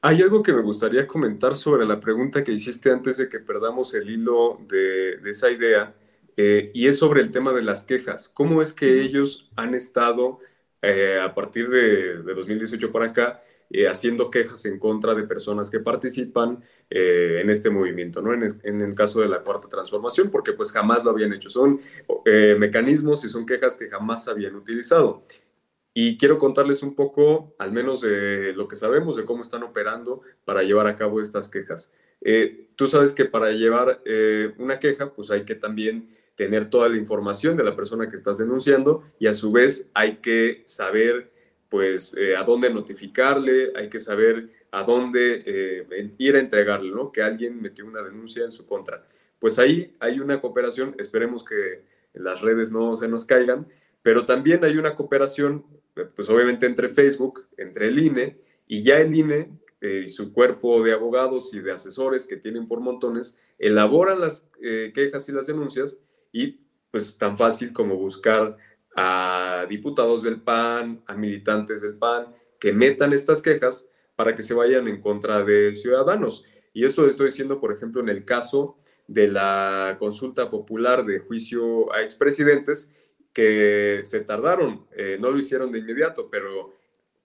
Hay 0.02 0.20
algo 0.20 0.42
que 0.42 0.52
me 0.52 0.62
gustaría 0.62 1.06
comentar 1.06 1.54
sobre 1.54 1.86
la 1.86 2.00
pregunta 2.00 2.42
que 2.42 2.52
hiciste 2.52 2.90
antes 2.90 3.18
de 3.18 3.28
que 3.28 3.38
perdamos 3.38 3.94
el 3.94 4.10
hilo 4.10 4.58
de, 4.66 5.18
de 5.18 5.30
esa 5.30 5.48
idea, 5.48 5.94
eh, 6.36 6.72
y 6.74 6.88
es 6.88 6.98
sobre 6.98 7.20
el 7.20 7.30
tema 7.30 7.52
de 7.52 7.62
las 7.62 7.84
quejas. 7.84 8.28
¿Cómo 8.28 8.62
es 8.62 8.72
que 8.72 9.02
ellos 9.02 9.48
han 9.54 9.74
estado 9.74 10.40
eh, 10.82 11.20
a 11.22 11.34
partir 11.34 11.68
de, 11.68 12.16
2018 12.22 12.90
para 12.90 13.06
acá 13.06 13.42
eh, 13.70 13.88
haciendo 13.88 14.30
quejas 14.30 14.66
en 14.66 14.78
contra 14.78 15.14
de 15.14 15.22
personas 15.22 15.70
que 15.70 15.80
participan 15.80 16.62
en 16.92 17.48
este 17.48 17.70
movimiento, 17.70 18.20
¿no? 18.20 18.34
En, 18.34 18.44
en, 18.64 18.80
el 18.80 18.96
caso 18.96 19.20
de 19.20 19.28
la 19.28 19.42
cuarta 19.44 19.68
transformación, 19.68 20.28
porque 20.28 20.52
pues 20.52 20.72
jamás 20.72 21.04
lo 21.04 21.10
habían 21.10 21.32
hecho. 21.32 21.48
Son 21.48 21.80
mecanismos 22.58 23.24
y 23.24 23.28
son 23.28 23.46
quejas 23.46 23.76
que 23.76 23.86
jamás 23.86 24.26
habían 24.26 24.56
utilizado. 24.56 25.22
Y 25.94 26.18
quiero 26.18 26.36
contarles 26.36 26.82
un 26.82 26.96
poco, 26.96 27.54
al 27.58 27.70
menos 27.70 28.00
de 28.00 28.52
lo 28.54 28.66
que 28.66 28.74
sabemos, 28.74 29.14
de 29.14 29.24
cómo 29.24 29.42
están 29.42 29.62
operando 29.62 30.22
para 30.44 30.64
llevar 30.64 30.88
a 30.88 30.96
cabo 30.96 31.20
estas 31.20 31.48
quejas. 31.48 31.92
tú 32.74 32.88
sabes 32.88 33.14
que 33.14 33.24
para 33.24 33.52
llevar 33.52 34.02
una 34.58 34.80
queja, 34.80 35.12
pues 35.14 35.30
hay 35.30 35.44
que 35.44 35.54
también 35.54 36.08
tener 36.40 36.70
toda 36.70 36.88
la 36.88 36.96
información 36.96 37.54
de 37.58 37.64
la 37.64 37.76
persona 37.76 38.08
que 38.08 38.16
estás 38.16 38.38
denunciando 38.38 39.02
y 39.18 39.26
a 39.26 39.34
su 39.34 39.52
vez 39.52 39.90
hay 39.92 40.16
que 40.22 40.62
saber 40.64 41.29
pues 41.70 42.16
eh, 42.16 42.36
a 42.36 42.42
dónde 42.42 42.68
notificarle, 42.68 43.72
hay 43.76 43.88
que 43.88 44.00
saber 44.00 44.50
a 44.72 44.82
dónde 44.82 45.42
eh, 45.46 46.10
ir 46.18 46.36
a 46.36 46.40
entregarle, 46.40 46.90
¿no? 46.90 47.12
Que 47.12 47.22
alguien 47.22 47.62
metió 47.62 47.86
una 47.86 48.02
denuncia 48.02 48.44
en 48.44 48.50
su 48.50 48.66
contra. 48.66 49.06
Pues 49.38 49.58
ahí 49.58 49.92
hay 50.00 50.18
una 50.18 50.40
cooperación, 50.40 50.96
esperemos 50.98 51.44
que 51.44 51.82
las 52.12 52.40
redes 52.40 52.72
no 52.72 52.96
se 52.96 53.08
nos 53.08 53.24
caigan, 53.24 53.68
pero 54.02 54.26
también 54.26 54.64
hay 54.64 54.76
una 54.76 54.96
cooperación, 54.96 55.64
pues 56.16 56.28
obviamente 56.28 56.66
entre 56.66 56.88
Facebook, 56.88 57.46
entre 57.56 57.86
el 57.86 57.98
INE, 57.98 58.36
y 58.66 58.82
ya 58.82 58.98
el 58.98 59.14
INE 59.14 59.50
eh, 59.80 60.02
y 60.06 60.08
su 60.08 60.32
cuerpo 60.32 60.82
de 60.82 60.92
abogados 60.92 61.54
y 61.54 61.60
de 61.60 61.72
asesores 61.72 62.26
que 62.26 62.36
tienen 62.36 62.66
por 62.66 62.80
montones, 62.80 63.38
elaboran 63.58 64.20
las 64.20 64.48
quejas 64.94 65.28
y 65.28 65.32
las 65.32 65.46
denuncias 65.46 66.00
y 66.32 66.58
pues 66.90 67.16
tan 67.16 67.36
fácil 67.36 67.72
como 67.72 67.96
buscar 67.96 68.56
a 68.96 69.66
diputados 69.68 70.22
del 70.22 70.40
PAN, 70.40 71.02
a 71.06 71.14
militantes 71.14 71.82
del 71.82 71.94
PAN, 71.94 72.34
que 72.58 72.72
metan 72.72 73.12
estas 73.12 73.40
quejas 73.40 73.90
para 74.16 74.34
que 74.34 74.42
se 74.42 74.54
vayan 74.54 74.88
en 74.88 75.00
contra 75.00 75.42
de 75.42 75.74
ciudadanos. 75.74 76.44
Y 76.72 76.84
esto 76.84 77.02
lo 77.02 77.08
estoy 77.08 77.26
diciendo, 77.26 77.60
por 77.60 77.72
ejemplo, 77.72 78.00
en 78.00 78.08
el 78.08 78.24
caso 78.24 78.78
de 79.06 79.28
la 79.28 79.96
consulta 79.98 80.50
popular 80.50 81.04
de 81.04 81.20
juicio 81.20 81.92
a 81.92 82.02
expresidentes, 82.02 82.94
que 83.32 84.00
se 84.04 84.20
tardaron, 84.20 84.86
eh, 84.92 85.16
no 85.20 85.30
lo 85.30 85.38
hicieron 85.38 85.70
de 85.70 85.78
inmediato, 85.78 86.28
pero 86.30 86.74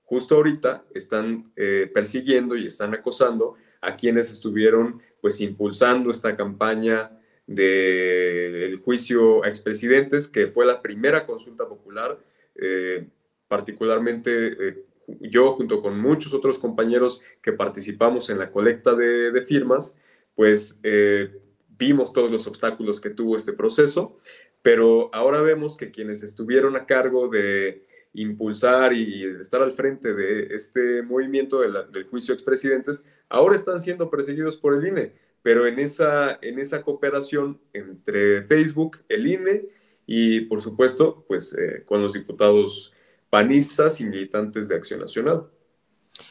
justo 0.03 0.35
ahorita 0.35 0.85
están 0.93 1.51
eh, 1.55 1.89
persiguiendo 1.93 2.55
y 2.55 2.67
están 2.67 2.93
acosando 2.93 3.55
a 3.81 3.95
quienes 3.95 4.31
estuvieron 4.31 5.01
pues 5.19 5.41
impulsando 5.41 6.11
esta 6.11 6.35
campaña 6.35 7.11
del 7.47 8.79
juicio 8.79 9.43
a 9.43 9.49
expresidentes, 9.49 10.27
que 10.27 10.47
fue 10.47 10.65
la 10.65 10.81
primera 10.81 11.25
consulta 11.25 11.67
popular, 11.67 12.17
eh, 12.55 13.07
particularmente 13.47 14.67
eh, 14.67 14.85
yo 15.21 15.51
junto 15.53 15.81
con 15.81 15.99
muchos 15.99 16.33
otros 16.33 16.57
compañeros 16.57 17.21
que 17.41 17.53
participamos 17.53 18.29
en 18.29 18.39
la 18.39 18.51
colecta 18.51 18.95
de, 18.95 19.41
firmas, 19.41 19.99
pues 20.33 20.79
eh, 20.83 21.39
vimos 21.77 22.11
todos 22.11 22.31
los 22.31 22.47
obstáculos 22.47 22.99
que 22.99 23.11
tuvo 23.11 23.35
este 23.35 23.53
proceso, 23.53 24.17
pero 24.61 25.13
ahora 25.13 25.41
vemos 25.41 25.77
que 25.77 25.91
quienes 25.91 26.23
estuvieron 26.23 26.75
a 26.75 26.87
cargo 26.87 27.27
de 27.27 27.85
impulsar 28.13 28.93
y 28.93 29.25
estar 29.39 29.61
al 29.61 29.71
frente 29.71 30.15
de 30.15 30.55
este 30.55 31.03
movimiento 31.03 31.59
del 31.59 32.05
juicio 32.05 32.33
a 32.33 32.35
expresidentes, 32.35 33.05
ahora 33.29 33.55
están 33.55 33.79
siendo 33.79 34.09
perseguidos 34.09 34.57
por 34.57 34.73
el 34.73 34.87
INE 34.87 35.24
pero 35.45 35.67
en 35.67 35.77
esa, 35.77 36.39
en 36.41 36.57
esa 36.57 36.81
cooperación 36.81 37.61
entre 37.71 38.41
Facebook, 38.47 39.03
el 39.07 39.27
INE 39.27 39.65
y, 40.07 40.41
por 40.41 40.59
supuesto, 40.59 41.23
pues 41.27 41.55
eh, 41.55 41.83
con 41.85 42.01
los 42.01 42.13
diputados 42.13 42.91
panistas 43.29 44.01
y 44.01 44.05
militantes 44.05 44.69
de 44.69 44.75
Acción 44.75 45.01
Nacional. 45.01 45.45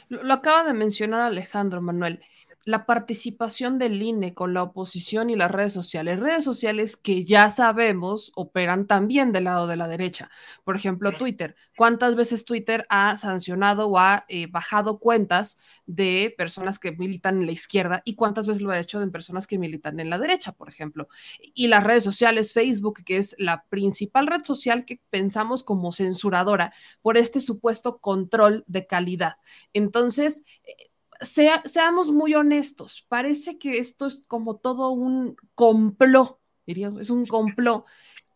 Lo, 0.08 0.34
acaba 0.34 0.64
de 0.64 0.74
mencionar 0.74 1.20
Alejandro 1.20 1.80
Manuel. 1.80 2.22
La 2.64 2.86
participación 2.86 3.78
del 3.78 4.02
INE 4.02 4.34
con 4.34 4.54
la 4.54 4.62
oposición 4.62 5.30
y 5.30 5.36
las 5.36 5.50
redes 5.50 5.72
sociales. 5.72 6.18
Redes 6.18 6.44
sociales 6.44 6.96
que 6.96 7.24
ya 7.24 7.50
sabemos 7.50 8.32
operan 8.34 8.86
también 8.86 9.32
del 9.32 9.44
lado 9.44 9.66
de 9.66 9.76
la 9.76 9.88
derecha. 9.88 10.30
Por 10.64 10.76
ejemplo, 10.76 11.12
Twitter. 11.12 11.54
¿Cuántas 11.76 12.16
veces 12.16 12.44
Twitter 12.44 12.86
ha 12.88 13.16
sancionado 13.16 13.88
o 13.88 13.98
ha 13.98 14.24
eh, 14.28 14.46
bajado 14.46 14.98
cuentas 14.98 15.58
de 15.86 16.34
personas 16.36 16.78
que 16.78 16.92
militan 16.92 17.38
en 17.38 17.46
la 17.46 17.52
izquierda 17.52 18.02
y 18.04 18.14
cuántas 18.14 18.46
veces 18.46 18.62
lo 18.62 18.70
ha 18.70 18.78
hecho 18.78 19.00
de 19.00 19.08
personas 19.08 19.46
que 19.46 19.58
militan 19.58 20.00
en 20.00 20.10
la 20.10 20.18
derecha, 20.18 20.52
por 20.52 20.68
ejemplo? 20.68 21.08
Y 21.54 21.68
las 21.68 21.84
redes 21.84 22.04
sociales, 22.04 22.52
Facebook, 22.52 23.04
que 23.04 23.18
es 23.18 23.36
la 23.38 23.64
principal 23.68 24.26
red 24.26 24.42
social 24.42 24.84
que 24.84 25.00
pensamos 25.10 25.62
como 25.62 25.92
censuradora 25.92 26.72
por 27.02 27.18
este 27.18 27.40
supuesto 27.40 27.98
control 27.98 28.64
de 28.66 28.86
calidad. 28.86 29.36
Entonces, 29.72 30.44
eh, 30.64 30.90
seamos 31.20 32.12
muy 32.12 32.34
honestos, 32.34 33.04
parece 33.08 33.58
que 33.58 33.78
esto 33.78 34.06
es 34.06 34.22
como 34.26 34.56
todo 34.56 34.90
un 34.90 35.36
complot, 35.54 36.38
diríamos, 36.66 37.00
es 37.00 37.10
un 37.10 37.26
complot 37.26 37.84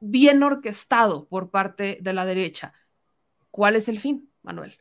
bien 0.00 0.42
orquestado 0.42 1.26
por 1.26 1.50
parte 1.50 1.98
de 2.00 2.12
la 2.12 2.24
derecha. 2.24 2.72
¿Cuál 3.50 3.76
es 3.76 3.88
el 3.88 3.98
fin, 3.98 4.30
Manuel? 4.42 4.78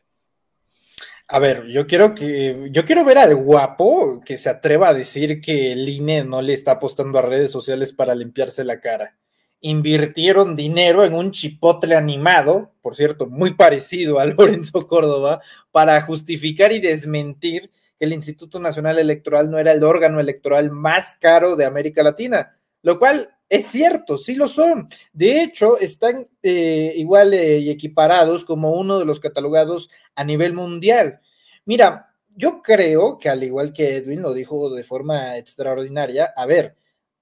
A 1.30 1.38
ver, 1.38 1.66
yo 1.66 1.86
quiero 1.86 2.14
que 2.14 2.68
yo 2.70 2.86
quiero 2.86 3.04
ver 3.04 3.18
al 3.18 3.36
guapo 3.36 4.20
que 4.24 4.38
se 4.38 4.48
atreva 4.48 4.88
a 4.88 4.94
decir 4.94 5.42
que 5.42 5.72
el 5.72 5.86
INE 5.86 6.24
no 6.24 6.40
le 6.40 6.54
está 6.54 6.72
apostando 6.72 7.18
a 7.18 7.22
redes 7.22 7.50
sociales 7.50 7.92
para 7.92 8.14
limpiarse 8.14 8.64
la 8.64 8.80
cara. 8.80 9.18
Invirtieron 9.60 10.56
dinero 10.56 11.04
en 11.04 11.14
un 11.14 11.30
chipotle 11.30 11.96
animado, 11.96 12.72
por 12.80 12.96
cierto, 12.96 13.26
muy 13.26 13.54
parecido 13.54 14.18
a 14.18 14.24
Lorenzo 14.26 14.86
Córdoba, 14.86 15.42
para 15.70 16.00
justificar 16.00 16.72
y 16.72 16.80
desmentir 16.80 17.70
que 17.98 18.04
el 18.04 18.12
Instituto 18.12 18.60
Nacional 18.60 18.98
Electoral 18.98 19.50
no 19.50 19.58
era 19.58 19.72
el 19.72 19.82
órgano 19.82 20.20
electoral 20.20 20.70
más 20.70 21.16
caro 21.16 21.56
de 21.56 21.64
América 21.64 22.02
Latina, 22.02 22.56
lo 22.82 22.98
cual 22.98 23.28
es 23.48 23.66
cierto, 23.66 24.18
sí 24.18 24.34
lo 24.34 24.46
son. 24.46 24.88
De 25.12 25.42
hecho, 25.42 25.78
están 25.78 26.28
eh, 26.42 26.92
igual 26.96 27.32
eh, 27.34 27.58
y 27.58 27.70
equiparados 27.70 28.44
como 28.44 28.72
uno 28.72 28.98
de 28.98 29.04
los 29.04 29.20
catalogados 29.20 29.90
a 30.14 30.22
nivel 30.22 30.52
mundial. 30.52 31.20
Mira, 31.64 32.14
yo 32.36 32.62
creo 32.62 33.18
que 33.18 33.28
al 33.28 33.42
igual 33.42 33.72
que 33.72 33.96
Edwin 33.96 34.22
lo 34.22 34.32
dijo 34.32 34.70
de 34.70 34.84
forma 34.84 35.36
extraordinaria, 35.38 36.32
a 36.36 36.46
ver, 36.46 36.76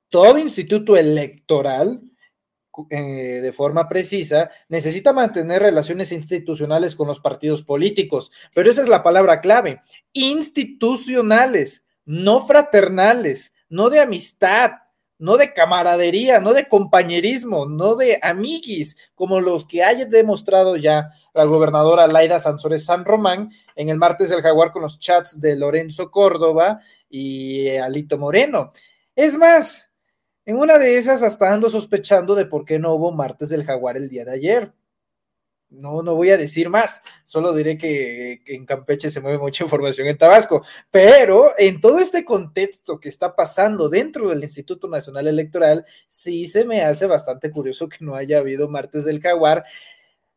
todo 0.09 0.39
instituto 0.39 0.97
electoral 0.97 2.03
eh, 2.91 3.41
de 3.43 3.53
forma 3.53 3.89
precisa, 3.89 4.51
necesita 4.69 5.13
mantener 5.13 5.63
relaciones 5.63 6.13
institucionales 6.13 6.95
con 6.95 7.09
los 7.09 7.21
partidos 7.21 7.63
políticos, 7.63 8.31
pero 8.55 8.71
esa 8.71 8.83
es 8.83 8.89
la 8.89 9.03
palabra 9.03 9.41
clave, 9.41 9.81
institucionales, 10.13 11.85
no 12.05 12.41
fraternales, 12.41 13.53
no 13.69 13.91
de 13.91 14.01
amistad, 14.01 14.73
no 15.19 15.37
de 15.37 15.53
camaradería, 15.53 16.41
no 16.41 16.53
de 16.53 16.69
compañerismo, 16.69 17.67
no 17.67 17.97
de 17.97 18.19
amiguis, 18.23 18.97
como 19.15 19.41
los 19.41 19.67
que 19.67 19.83
haya 19.83 20.05
demostrado 20.05 20.77
ya 20.77 21.09
la 21.33 21.45
gobernadora 21.45 22.07
Laida 22.07 22.39
Sansores 22.39 22.85
San 22.85 23.05
Román 23.05 23.51
en 23.75 23.89
el 23.89 23.99
martes 23.99 24.31
del 24.31 24.43
Jaguar 24.43 24.73
con 24.73 24.83
los 24.83 24.99
chats 24.99 25.41
de 25.41 25.57
Lorenzo 25.57 26.11
Córdoba 26.11 26.81
y 27.09 27.69
Alito 27.77 28.19
Moreno. 28.19 28.73
Es 29.15 29.37
más, 29.37 29.86
en 30.47 30.57
una 30.57 30.79
de 30.79 30.97
esas 30.97 31.23
hasta 31.23 31.53
ando 31.53 31.69
sospechando 31.69 32.35
de 32.35 32.47
por 32.47 32.65
qué 32.65 32.79
no 32.79 32.95
hubo 32.95 33.13
martes 33.13 33.49
del 33.49 33.65
jaguar 33.65 33.97
el 33.97 34.09
día 34.09 34.25
de 34.25 34.33
ayer. 34.33 34.73
No, 35.69 36.01
no 36.01 36.15
voy 36.15 36.31
a 36.31 36.37
decir 36.37 36.71
más, 36.71 37.03
solo 37.25 37.53
diré 37.53 37.77
que, 37.77 38.41
que, 38.45 38.55
en 38.55 38.65
Campeche 38.65 39.11
se 39.11 39.21
mueve 39.21 39.39
mucha 39.39 39.65
información 39.65 40.07
en 40.07 40.17
Tabasco, 40.17 40.63
pero 40.93 41.51
en 41.59 41.81
todo 41.81 41.99
este 41.99 42.25
contexto 42.25 43.01
que 43.01 43.09
está 43.09 43.35
pasando 43.35 43.89
dentro 43.89 44.29
del 44.31 44.45
Instituto 44.45 44.87
Nacional 44.87 45.27
Electoral, 45.27 45.85
sí 46.09 46.47
se 46.47 46.65
me 46.65 46.83
hace 46.83 47.07
bastante 47.07 47.51
curioso 47.51 47.89
que 47.89 48.05
no 48.05 48.15
haya 48.15 48.39
habido 48.39 48.69
martes 48.69 49.05
del 49.05 49.21
jaguar 49.21 49.65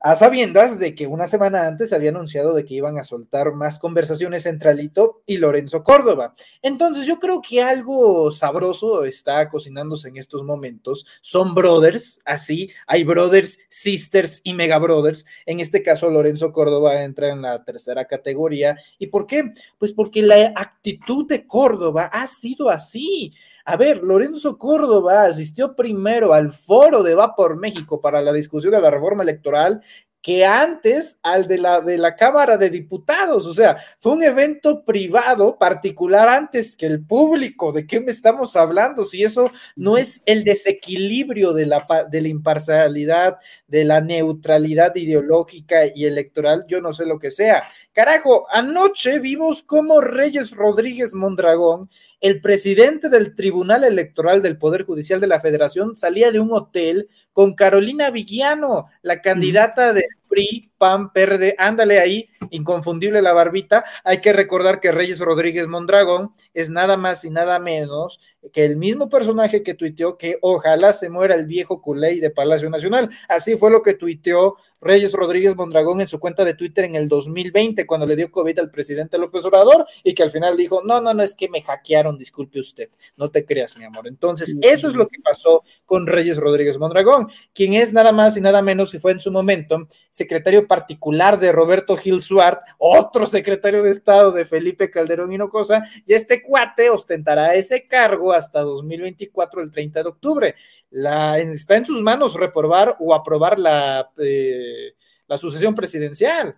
a 0.01 0.15
sabiendas 0.15 0.79
de 0.79 0.95
que 0.95 1.07
una 1.07 1.27
semana 1.27 1.67
antes 1.67 1.91
había 1.91 2.09
anunciado 2.09 2.53
de 2.53 2.63
que 2.63 2.73
iban 2.73 2.97
a 2.97 3.03
soltar 3.03 3.51
más 3.53 3.79
conversaciones 3.79 4.45
entre 4.45 4.69
Alito 4.69 5.21
y 5.25 5.37
Lorenzo 5.37 5.83
Córdoba. 5.83 6.33
Entonces 6.61 7.05
yo 7.05 7.19
creo 7.19 7.41
que 7.41 7.61
algo 7.61 8.31
sabroso 8.31 9.03
está 9.03 9.49
cocinándose 9.49 10.07
en 10.07 10.17
estos 10.17 10.43
momentos. 10.43 11.05
Son 11.21 11.53
brothers, 11.53 12.19
así, 12.23 12.71
hay 12.87 13.03
brothers, 13.03 13.59
sisters 13.67 14.39
y 14.43 14.53
mega 14.53 14.77
brothers. 14.79 15.25
En 15.45 15.59
este 15.59 15.83
caso 15.83 16.09
Lorenzo 16.09 16.53
Córdoba 16.53 17.03
entra 17.03 17.29
en 17.29 17.41
la 17.41 17.63
tercera 17.65 18.05
categoría. 18.05 18.77
¿Y 18.97 19.07
por 19.07 19.27
qué? 19.27 19.51
Pues 19.77 19.91
porque 19.91 20.21
la 20.21 20.53
actitud 20.55 21.27
de 21.27 21.45
Córdoba 21.45 22.05
ha 22.05 22.25
sido 22.27 22.69
así. 22.69 23.33
A 23.69 23.77
ver, 23.77 24.01
Lorenzo 24.01 24.57
Córdoba 24.57 25.25
asistió 25.25 25.75
primero 25.75 26.33
al 26.33 26.51
foro 26.51 27.03
de 27.03 27.13
Va 27.13 27.35
por 27.35 27.55
México 27.55 28.01
para 28.01 28.19
la 28.19 28.33
discusión 28.33 28.73
de 28.73 28.81
la 28.81 28.89
reforma 28.89 29.21
electoral 29.21 29.83
que 30.23 30.43
antes 30.43 31.19
al 31.21 31.47
de 31.47 31.59
la, 31.59 31.79
de 31.79 31.99
la 31.99 32.15
Cámara 32.15 32.57
de 32.57 32.71
Diputados. 32.71 33.45
O 33.45 33.53
sea, 33.53 33.77
fue 33.99 34.13
un 34.13 34.23
evento 34.23 34.83
privado 34.83 35.55
particular 35.59 36.27
antes 36.27 36.75
que 36.75 36.87
el 36.87 37.05
público. 37.05 37.71
¿De 37.71 37.85
qué 37.85 38.01
me 38.01 38.09
estamos 38.09 38.55
hablando? 38.55 39.05
Si 39.05 39.23
eso 39.23 39.51
no 39.75 39.97
es 39.97 40.23
el 40.25 40.43
desequilibrio 40.43 41.53
de 41.53 41.67
la, 41.67 41.85
de 42.09 42.21
la 42.21 42.27
imparcialidad, 42.27 43.37
de 43.67 43.85
la 43.85 44.01
neutralidad 44.01 44.95
ideológica 44.95 45.81
y 45.93 46.05
electoral, 46.05 46.65
yo 46.67 46.81
no 46.81 46.91
sé 46.91 47.05
lo 47.05 47.19
que 47.19 47.29
sea. 47.29 47.61
Carajo, 47.93 48.47
anoche 48.49 49.19
vimos 49.19 49.61
cómo 49.61 50.01
Reyes 50.01 50.51
Rodríguez 50.51 51.13
Mondragón, 51.13 51.87
el 52.21 52.41
presidente 52.41 53.09
del 53.09 53.33
Tribunal 53.33 53.83
Electoral 53.83 54.41
del 54.41 54.57
Poder 54.57 54.83
Judicial 54.83 55.21
de 55.21 55.27
la 55.27 55.39
Federación, 55.39 55.95
salía 55.95 56.31
de 56.31 56.39
un 56.39 56.51
hotel 56.51 57.09
con 57.31 57.53
Carolina 57.53 58.09
Vigiano, 58.09 58.87
la 59.01 59.21
candidata 59.21 59.93
de 59.93 60.03
PRI, 60.27 60.71
PAN, 60.77 61.11
PERDE, 61.11 61.55
ándale 61.57 61.99
ahí, 61.99 62.29
inconfundible 62.51 63.21
la 63.21 63.33
barbita. 63.33 63.83
Hay 64.03 64.19
que 64.19 64.33
recordar 64.33 64.79
que 64.79 64.91
Reyes 64.91 65.19
Rodríguez 65.19 65.67
Mondragón 65.67 66.31
es 66.53 66.69
nada 66.69 66.97
más 66.97 67.23
y 67.23 67.29
nada 67.29 67.57
menos 67.59 68.19
que 68.53 68.65
el 68.65 68.77
mismo 68.77 69.09
personaje 69.09 69.63
que 69.63 69.73
tuiteó 69.73 70.17
que 70.17 70.37
ojalá 70.41 70.93
se 70.93 71.09
muera 71.09 71.35
el 71.35 71.45
viejo 71.45 71.81
culey 71.81 72.19
de 72.19 72.29
Palacio 72.29 72.69
Nacional. 72.69 73.09
Así 73.27 73.55
fue 73.55 73.69
lo 73.69 73.81
que 73.81 73.95
tuiteó 73.95 74.55
Reyes 74.81 75.11
Rodríguez 75.11 75.55
Mondragón 75.55 75.99
en 75.99 76.07
su 76.07 76.19
cuenta 76.19 76.45
de 76.45 76.53
Twitter 76.53 76.85
en 76.85 76.95
el 76.95 77.09
2020, 77.09 77.85
cuando 77.85 78.05
le 78.05 78.15
dio 78.15 78.31
COVID 78.31 78.59
al 78.59 78.71
presidente 78.71 79.17
López 79.17 79.43
Obrador 79.45 79.85
y 80.03 80.13
que 80.13 80.23
al 80.23 80.31
final 80.31 80.55
dijo, 80.55 80.81
no, 80.85 81.01
no, 81.01 81.13
no, 81.13 81.21
es 81.21 81.35
que 81.35 81.49
me 81.49 81.61
hackearon, 81.61 82.17
disculpe 82.17 82.59
usted, 82.59 82.89
no 83.17 83.29
te 83.29 83.45
creas, 83.45 83.77
mi 83.77 83.83
amor. 83.83 84.07
Entonces, 84.07 84.55
eso 84.61 84.87
es 84.87 84.95
lo 84.95 85.07
que 85.07 85.19
pasó 85.21 85.63
con 85.85 86.07
Reyes 86.07 86.37
Rodríguez 86.37 86.77
Mondragón, 86.77 87.27
quien 87.53 87.73
es 87.73 87.91
nada 87.93 88.11
más 88.11 88.37
y 88.37 88.41
nada 88.41 88.61
menos, 88.61 88.93
y 88.93 88.99
fue 88.99 89.11
en 89.11 89.19
su 89.19 89.31
momento, 89.31 89.85
secretario 90.09 90.65
particular 90.65 91.39
de 91.39 91.51
Roberto 91.51 91.97
Gil 91.97 92.21
Suart, 92.21 92.61
otro 92.77 93.25
secretario 93.25 93.83
de 93.83 93.91
Estado 93.91 94.31
de 94.31 94.45
Felipe 94.45 94.89
Calderón 94.89 95.33
Hinojosa, 95.33 95.83
y 96.05 96.13
este 96.13 96.41
cuate 96.41 96.89
ostentará 96.89 97.53
ese 97.55 97.85
cargo 97.85 98.28
hasta 98.33 98.61
2024, 98.61 99.61
el 99.61 99.71
30 99.71 100.03
de 100.03 100.09
octubre. 100.09 100.55
Está 100.91 101.77
en 101.77 101.85
sus 101.85 102.01
manos 102.01 102.33
reprobar 102.33 102.95
o 102.99 103.13
aprobar 103.13 103.59
la, 103.59 104.09
eh, 104.17 104.93
la 105.27 105.37
sucesión 105.37 105.75
presidencial. 105.75 106.55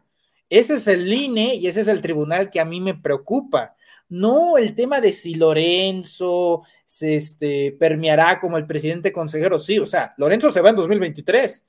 Ese 0.49 0.73
es 0.73 0.87
el 0.87 1.11
INE 1.11 1.55
y 1.55 1.67
ese 1.67 1.81
es 1.81 1.87
el 1.87 2.01
tribunal 2.01 2.49
que 2.49 2.59
a 2.59 2.65
mí 2.65 2.81
me 2.81 2.95
preocupa. 2.95 3.75
No 4.09 4.57
el 4.57 4.75
tema 4.75 4.99
de 4.99 5.13
si 5.13 5.35
Lorenzo 5.35 6.63
se 6.85 7.15
este, 7.15 7.71
permeará 7.79 8.39
como 8.39 8.57
el 8.57 8.67
presidente 8.67 9.13
consejero. 9.13 9.59
Sí, 9.59 9.79
o 9.79 9.85
sea, 9.85 10.13
Lorenzo 10.17 10.49
se 10.49 10.59
va 10.59 10.71
en 10.71 10.75
2023, 10.75 11.65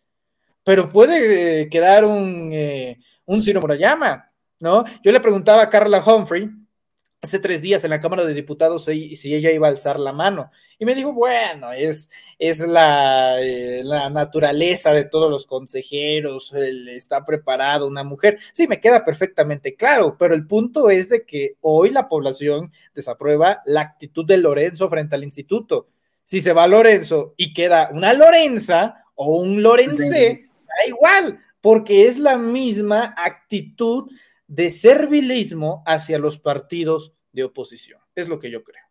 pero 0.65 0.89
puede 0.89 1.69
quedar 1.69 2.05
un, 2.05 2.51
eh, 2.53 2.99
un 3.27 3.41
Ciro 3.41 3.61
¿no? 4.59 4.85
Yo 5.05 5.13
le 5.13 5.21
preguntaba 5.21 5.63
a 5.63 5.69
Carla 5.69 6.03
Humphrey, 6.05 6.51
hace 7.25 7.39
tres 7.39 7.63
días 7.63 7.85
en 7.85 7.91
la 7.91 8.01
Cámara 8.01 8.25
de 8.25 8.35
Diputados 8.35 8.87
si, 8.87 9.15
si 9.15 9.33
ella 9.33 9.53
iba 9.53 9.69
a 9.69 9.71
alzar 9.71 10.01
la 10.01 10.13
mano. 10.13 10.51
Y 10.77 10.85
me 10.85 10.95
dijo, 10.97 11.13
bueno, 11.13 11.71
es, 11.71 12.11
es 12.37 12.59
la, 12.59 13.41
eh, 13.41 13.83
la 13.85 14.11
naturaleza 14.11 14.93
de 14.93 15.05
todos 15.05 15.31
los 15.31 15.47
consejeros, 15.47 16.53
está 16.53 17.25
preparado 17.25 17.87
una 17.87 18.03
mujer. 18.03 18.41
Sí, 18.53 18.67
me 18.67 18.81
queda 18.81 19.05
perfectamente 19.05 19.77
claro, 19.77 20.17
pero 20.19 20.35
el 20.35 20.49
punto 20.49 20.91
es 20.91 21.11
de 21.11 21.25
que 21.25 21.55
hoy 21.61 21.91
la 21.91 22.09
población 22.09 22.73
desaprueba 22.93 23.63
la 23.67 23.83
actitud 23.83 24.27
de 24.27 24.39
Lorenzo 24.39 24.89
frente 24.89 25.15
al 25.15 25.23
instituto. 25.23 25.87
Si 26.25 26.41
se 26.41 26.53
va 26.53 26.67
Lorenzo 26.67 27.35
y 27.37 27.53
queda 27.53 27.91
una 27.93 28.15
Lorenza 28.15 29.05
o 29.15 29.37
un 29.37 29.63
Lorense, 29.63 30.49
da 30.67 30.89
igual, 30.89 31.39
porque 31.61 32.09
es 32.09 32.19
la 32.19 32.37
misma 32.37 33.15
actitud 33.17 34.11
de 34.53 34.69
servilismo 34.69 35.83
hacia 35.87 36.19
los 36.19 36.39
partidos 36.39 37.15
de 37.33 37.43
oposición. 37.43 38.03
Es 38.15 38.29
lo 38.29 38.39
que 38.39 38.51
yo 38.51 38.63
creo. 38.63 38.85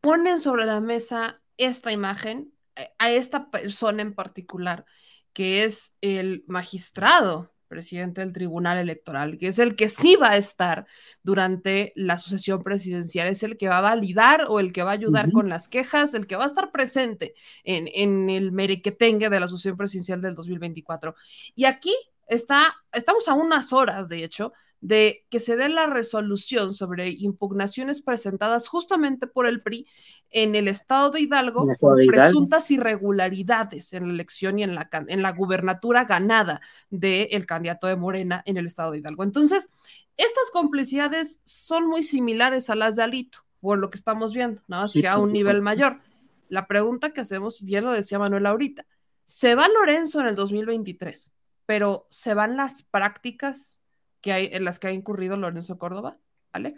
Ponen 0.00 0.40
sobre 0.40 0.66
la 0.66 0.80
mesa 0.80 1.40
esta 1.56 1.92
imagen 1.92 2.52
eh, 2.74 2.90
a 2.98 3.12
esta 3.12 3.52
persona 3.52 4.02
en 4.02 4.12
particular, 4.12 4.86
que 5.32 5.62
es 5.62 5.98
el 6.00 6.42
magistrado 6.48 7.52
presidente 7.68 8.22
del 8.22 8.32
Tribunal 8.32 8.78
Electoral, 8.78 9.38
que 9.38 9.46
es 9.46 9.60
el 9.60 9.76
que 9.76 9.88
sí 9.88 10.16
va 10.16 10.32
a 10.32 10.36
estar 10.36 10.84
durante 11.22 11.92
la 11.94 12.18
sucesión 12.18 12.60
presidencial, 12.60 13.28
es 13.28 13.44
el 13.44 13.56
que 13.56 13.68
va 13.68 13.78
a 13.78 13.82
validar 13.82 14.46
o 14.48 14.58
el 14.58 14.72
que 14.72 14.82
va 14.82 14.90
a 14.90 14.94
ayudar 14.94 15.30
con 15.30 15.48
las 15.48 15.68
quejas, 15.68 16.12
el 16.14 16.26
que 16.26 16.34
va 16.34 16.42
a 16.42 16.48
estar 16.48 16.72
presente 16.72 17.34
en, 17.62 17.88
en 17.94 18.28
el 18.28 18.50
merequetengue 18.50 19.30
de 19.30 19.40
la 19.40 19.46
sucesión 19.46 19.76
presidencial 19.76 20.20
del 20.20 20.34
2024. 20.34 21.14
Y 21.54 21.66
aquí 21.66 21.94
está, 22.32 22.74
estamos 22.92 23.28
a 23.28 23.34
unas 23.34 23.72
horas, 23.72 24.08
de 24.08 24.24
hecho, 24.24 24.52
de 24.82 25.24
que 25.30 25.38
se 25.38 25.56
dé 25.56 25.68
la 25.68 25.86
resolución 25.86 26.74
sobre 26.74 27.10
impugnaciones 27.10 28.02
presentadas 28.02 28.66
justamente 28.66 29.28
por 29.28 29.46
el 29.46 29.62
PRI 29.62 29.86
en 30.30 30.56
el 30.56 30.66
estado 30.66 31.10
de 31.10 31.20
Hidalgo 31.20 31.68
por 31.78 32.04
presuntas 32.04 32.68
irregularidades 32.72 33.92
en 33.92 34.08
la 34.08 34.12
elección 34.12 34.58
y 34.58 34.64
en 34.64 34.74
la, 34.74 34.90
en 35.06 35.22
la 35.22 35.30
gubernatura 35.32 36.04
ganada 36.04 36.60
del 36.90 37.46
candidato 37.46 37.86
de 37.86 37.94
Morena 37.94 38.42
en 38.44 38.56
el 38.56 38.66
estado 38.66 38.90
de 38.90 38.98
Hidalgo. 38.98 39.22
Entonces, 39.22 39.68
estas 40.16 40.50
complicidades 40.52 41.42
son 41.44 41.86
muy 41.86 42.02
similares 42.02 42.68
a 42.68 42.74
las 42.74 42.96
de 42.96 43.04
Alito, 43.04 43.38
por 43.60 43.78
lo 43.78 43.88
que 43.88 43.98
estamos 43.98 44.34
viendo, 44.34 44.62
nada 44.66 44.82
más 44.82 44.92
que 44.92 45.06
a 45.06 45.18
un 45.18 45.32
nivel 45.32 45.62
mayor. 45.62 46.00
La 46.48 46.66
pregunta 46.66 47.12
que 47.12 47.20
hacemos, 47.20 47.62
bien 47.62 47.84
lo 47.84 47.92
decía 47.92 48.18
Manuel 48.18 48.46
ahorita, 48.46 48.84
se 49.24 49.54
va 49.54 49.68
Lorenzo 49.68 50.20
en 50.20 50.26
el 50.26 50.34
2023, 50.34 51.32
pero 51.72 52.06
¿se 52.10 52.34
van 52.34 52.58
las 52.58 52.82
prácticas 52.82 53.78
que 54.20 54.30
hay, 54.30 54.50
en 54.52 54.62
las 54.62 54.78
que 54.78 54.88
ha 54.88 54.92
incurrido 54.92 55.38
Lorenzo 55.38 55.78
Córdoba? 55.78 56.18
Alec. 56.52 56.76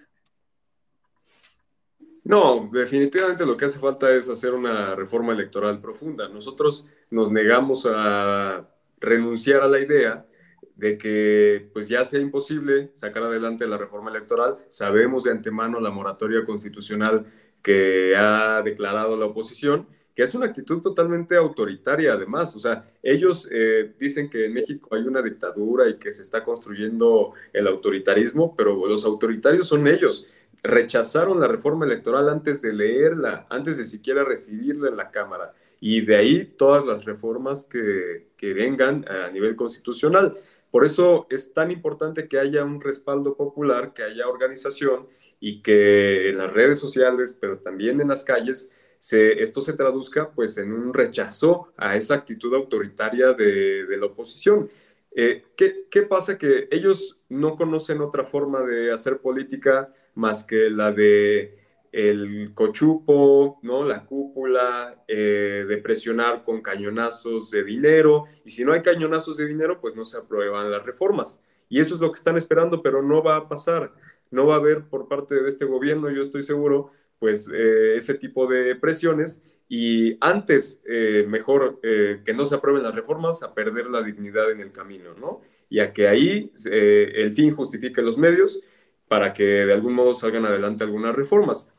No, 2.22 2.70
definitivamente 2.72 3.44
lo 3.44 3.56
que 3.56 3.64
hace 3.64 3.80
falta 3.80 4.14
es 4.14 4.28
hacer 4.28 4.54
una 4.54 4.94
reforma 4.94 5.32
electoral 5.32 5.80
profunda. 5.80 6.28
Nosotros 6.28 6.86
nos 7.10 7.32
negamos 7.32 7.88
a 7.90 8.70
renunciar 9.00 9.62
a 9.62 9.66
la 9.66 9.80
idea 9.80 10.28
de 10.76 10.96
que 10.96 11.68
pues 11.72 11.88
ya 11.88 12.04
sea 12.04 12.20
imposible 12.20 12.92
sacar 12.94 13.24
adelante 13.24 13.66
la 13.66 13.78
reforma 13.78 14.10
electoral. 14.10 14.58
Sabemos 14.68 15.24
de 15.24 15.32
antemano 15.32 15.80
la 15.80 15.90
moratoria 15.90 16.44
constitucional 16.46 17.26
que 17.62 18.14
ha 18.16 18.62
declarado 18.62 19.16
la 19.16 19.26
oposición 19.26 19.88
que 20.14 20.22
es 20.22 20.34
una 20.34 20.46
actitud 20.46 20.80
totalmente 20.80 21.36
autoritaria 21.36 22.12
además. 22.12 22.54
O 22.54 22.60
sea, 22.60 22.88
ellos 23.02 23.48
eh, 23.50 23.92
dicen 23.98 24.30
que 24.30 24.46
en 24.46 24.54
México 24.54 24.94
hay 24.94 25.02
una 25.02 25.20
dictadura 25.20 25.88
y 25.88 25.96
que 25.96 26.12
se 26.12 26.22
está 26.22 26.44
construyendo 26.44 27.32
el 27.52 27.66
autoritarismo, 27.66 28.54
pero 28.56 28.86
los 28.86 29.04
autoritarios 29.04 29.66
son 29.66 29.86
ellos. 29.88 30.28
Rechazaron 30.62 31.40
la 31.40 31.48
reforma 31.48 31.84
electoral 31.84 32.28
antes 32.28 32.62
de 32.62 32.72
leerla, 32.72 33.46
antes 33.50 33.76
de 33.76 33.84
siquiera 33.84 34.24
recibirla 34.24 34.88
en 34.88 34.96
la 34.96 35.10
Cámara. 35.10 35.52
Y 35.80 36.02
de 36.02 36.16
ahí 36.16 36.44
todas 36.56 36.86
las 36.86 37.04
reformas 37.04 37.64
que, 37.64 38.28
que 38.36 38.54
vengan 38.54 39.04
a 39.08 39.30
nivel 39.30 39.56
constitucional. 39.56 40.38
Por 40.70 40.84
eso 40.84 41.26
es 41.28 41.52
tan 41.52 41.70
importante 41.70 42.28
que 42.28 42.38
haya 42.38 42.64
un 42.64 42.80
respaldo 42.80 43.36
popular, 43.36 43.92
que 43.94 44.04
haya 44.04 44.28
organización 44.28 45.06
y 45.40 45.60
que 45.60 46.30
en 46.30 46.38
las 46.38 46.52
redes 46.52 46.78
sociales, 46.78 47.36
pero 47.38 47.58
también 47.58 48.00
en 48.00 48.08
las 48.08 48.24
calles, 48.24 48.72
esto 49.12 49.60
se 49.60 49.74
traduzca 49.74 50.30
pues 50.30 50.56
en 50.58 50.72
un 50.72 50.94
rechazo 50.94 51.72
a 51.76 51.96
esa 51.96 52.14
actitud 52.14 52.54
autoritaria 52.54 53.32
de, 53.34 53.86
la 53.98 54.06
oposición. 54.06 54.70
Eh, 55.14 55.44
¿qué, 55.56 55.86
¿qué, 55.90 56.02
pasa? 56.02 56.38
Que 56.38 56.68
ellos 56.70 57.20
no 57.28 57.56
conocen 57.56 58.00
otra 58.00 58.24
forma 58.24 58.62
de 58.62 58.92
hacer 58.92 59.18
política 59.18 59.92
más 60.14 60.44
que 60.44 60.70
la 60.70 60.90
de 60.92 61.64
el 61.94 62.50
cochupo, 62.54 63.60
¿no? 63.62 63.84
la 63.84 64.04
cúpula, 64.04 65.04
eh, 65.06 65.64
de 65.68 65.76
presionar 65.78 66.42
con 66.42 66.60
cañonazos 66.60 67.52
de 67.52 67.62
dinero, 67.62 68.24
y 68.44 68.50
si 68.50 68.64
no 68.64 68.72
hay 68.72 68.82
cañonazos 68.82 69.36
de 69.36 69.46
dinero, 69.46 69.80
pues 69.80 69.94
no 69.94 70.04
se 70.04 70.16
aprueban 70.16 70.72
las 70.72 70.84
reformas. 70.84 71.40
Y 71.68 71.78
eso 71.78 71.94
es 71.94 72.00
lo 72.00 72.10
que 72.10 72.18
están 72.18 72.36
esperando, 72.36 72.82
pero 72.82 73.00
no 73.00 73.22
va 73.22 73.36
a 73.36 73.48
pasar. 73.48 73.92
No 74.32 74.44
va 74.46 74.54
a 74.54 74.58
haber 74.58 74.88
por 74.88 75.06
parte 75.06 75.36
de 75.36 75.48
este 75.48 75.66
gobierno, 75.66 76.10
yo 76.10 76.20
estoy 76.20 76.42
seguro, 76.42 76.90
pues 77.24 77.50
eh, 77.50 77.96
ese 77.96 78.12
tipo 78.12 78.46
de 78.46 78.76
presiones 78.76 79.42
y 79.66 80.18
antes 80.20 80.82
eh, 80.86 81.24
mejor 81.26 81.80
eh, 81.82 82.20
que 82.22 82.34
no 82.34 82.44
se 82.44 82.54
aprueben 82.54 82.82
las 82.82 82.94
reformas 82.94 83.42
a 83.42 83.54
perder 83.54 83.86
la 83.86 84.02
dignidad 84.02 84.50
en 84.50 84.60
el 84.60 84.72
camino, 84.72 85.14
¿no? 85.14 85.40
Y 85.70 85.80
a 85.80 85.94
que 85.94 86.06
ahí 86.06 86.52
el 86.66 87.32
fin 87.32 87.56
justifique 87.56 88.02
los 88.02 88.18
medios 88.18 88.60
para 89.08 89.32
que 89.32 89.42
de 89.42 89.72
algún 89.72 89.94
modo 89.94 90.12
salgan 90.12 90.44
adelante 90.44 90.84
algunas 90.84 91.16
reformas. 91.16 91.72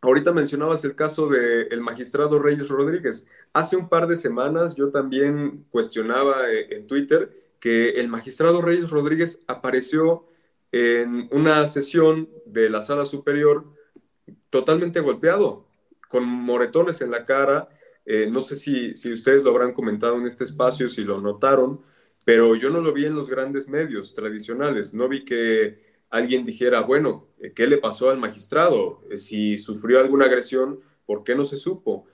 Ahorita 0.00 0.32
mencionabas 0.32 0.82
el 0.86 0.94
caso 0.94 1.28
del 1.28 1.82
magistrado 1.82 2.38
Reyes 2.38 2.70
Rodríguez. 2.70 3.28
Hace 3.52 3.76
un 3.76 3.90
par 3.90 4.06
de 4.06 4.16
semanas 4.16 4.76
yo 4.76 4.88
también 4.88 5.66
cuestionaba 5.68 6.50
en 6.50 6.86
Twitter 6.86 7.30
que 7.60 7.90
el 7.90 8.08
magistrado 8.08 8.62
Reyes 8.62 8.88
Rodríguez 8.88 9.42
apareció 9.46 10.24
en 10.72 11.28
una 11.32 11.66
sesión 11.66 12.30
de 12.46 12.70
la 12.70 12.80
sala 12.80 13.04
superior 13.04 13.78
totalmente 14.50 15.00
golpeado, 15.00 15.66
con 16.08 16.24
moretones 16.24 17.00
en 17.00 17.10
la 17.10 17.24
cara. 17.24 17.68
Eh, 18.04 18.28
no 18.30 18.42
sé 18.42 18.56
si, 18.56 18.94
si 18.96 19.12
ustedes 19.12 19.42
lo 19.44 19.50
habrán 19.50 19.72
comentado 19.72 20.16
en 20.16 20.26
este 20.26 20.44
espacio, 20.44 20.88
si 20.88 21.04
lo 21.04 21.20
notaron, 21.20 21.80
pero 22.24 22.56
yo 22.56 22.68
no 22.70 22.80
lo 22.80 22.92
vi 22.92 23.06
en 23.06 23.14
los 23.14 23.30
grandes 23.30 23.68
medios 23.68 24.12
tradicionales. 24.12 24.92
No 24.92 25.08
vi 25.08 25.24
que 25.24 26.00
alguien 26.10 26.44
dijera, 26.44 26.80
bueno, 26.80 27.28
eh, 27.38 27.52
¿qué 27.54 27.66
le 27.66 27.78
pasó 27.78 28.10
al 28.10 28.18
magistrado? 28.18 29.02
Eh, 29.10 29.16
si 29.16 29.56
sufrió 29.56 30.00
alguna 30.00 30.26
agresión, 30.26 30.80
¿por 31.06 31.22
qué 31.24 31.34
no 31.34 31.44
se 31.44 31.56
supo? 31.56 32.06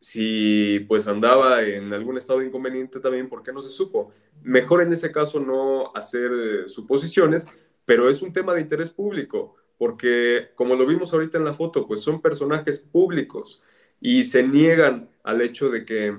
Si 0.00 0.80
pues 0.86 1.08
andaba 1.08 1.62
en 1.62 1.92
algún 1.92 2.18
estado 2.18 2.42
inconveniente 2.42 3.00
también, 3.00 3.28
¿por 3.28 3.42
qué 3.42 3.52
no 3.52 3.62
se 3.62 3.70
supo? 3.70 4.12
Mejor 4.42 4.82
en 4.82 4.92
ese 4.92 5.10
caso 5.10 5.40
no 5.40 5.90
hacer 5.94 6.68
suposiciones, 6.68 7.50
pero 7.84 8.08
es 8.08 8.22
un 8.22 8.32
tema 8.32 8.54
de 8.54 8.60
interés 8.60 8.90
público 8.90 9.56
porque 9.78 10.48
como 10.56 10.74
lo 10.74 10.86
vimos 10.86 11.12
ahorita 11.12 11.38
en 11.38 11.44
la 11.44 11.54
foto, 11.54 11.86
pues 11.86 12.00
son 12.00 12.20
personajes 12.20 12.80
públicos 12.80 13.62
y 14.00 14.24
se 14.24 14.42
niegan 14.42 15.08
al 15.22 15.40
hecho 15.40 15.70
de 15.70 15.84
que 15.84 16.16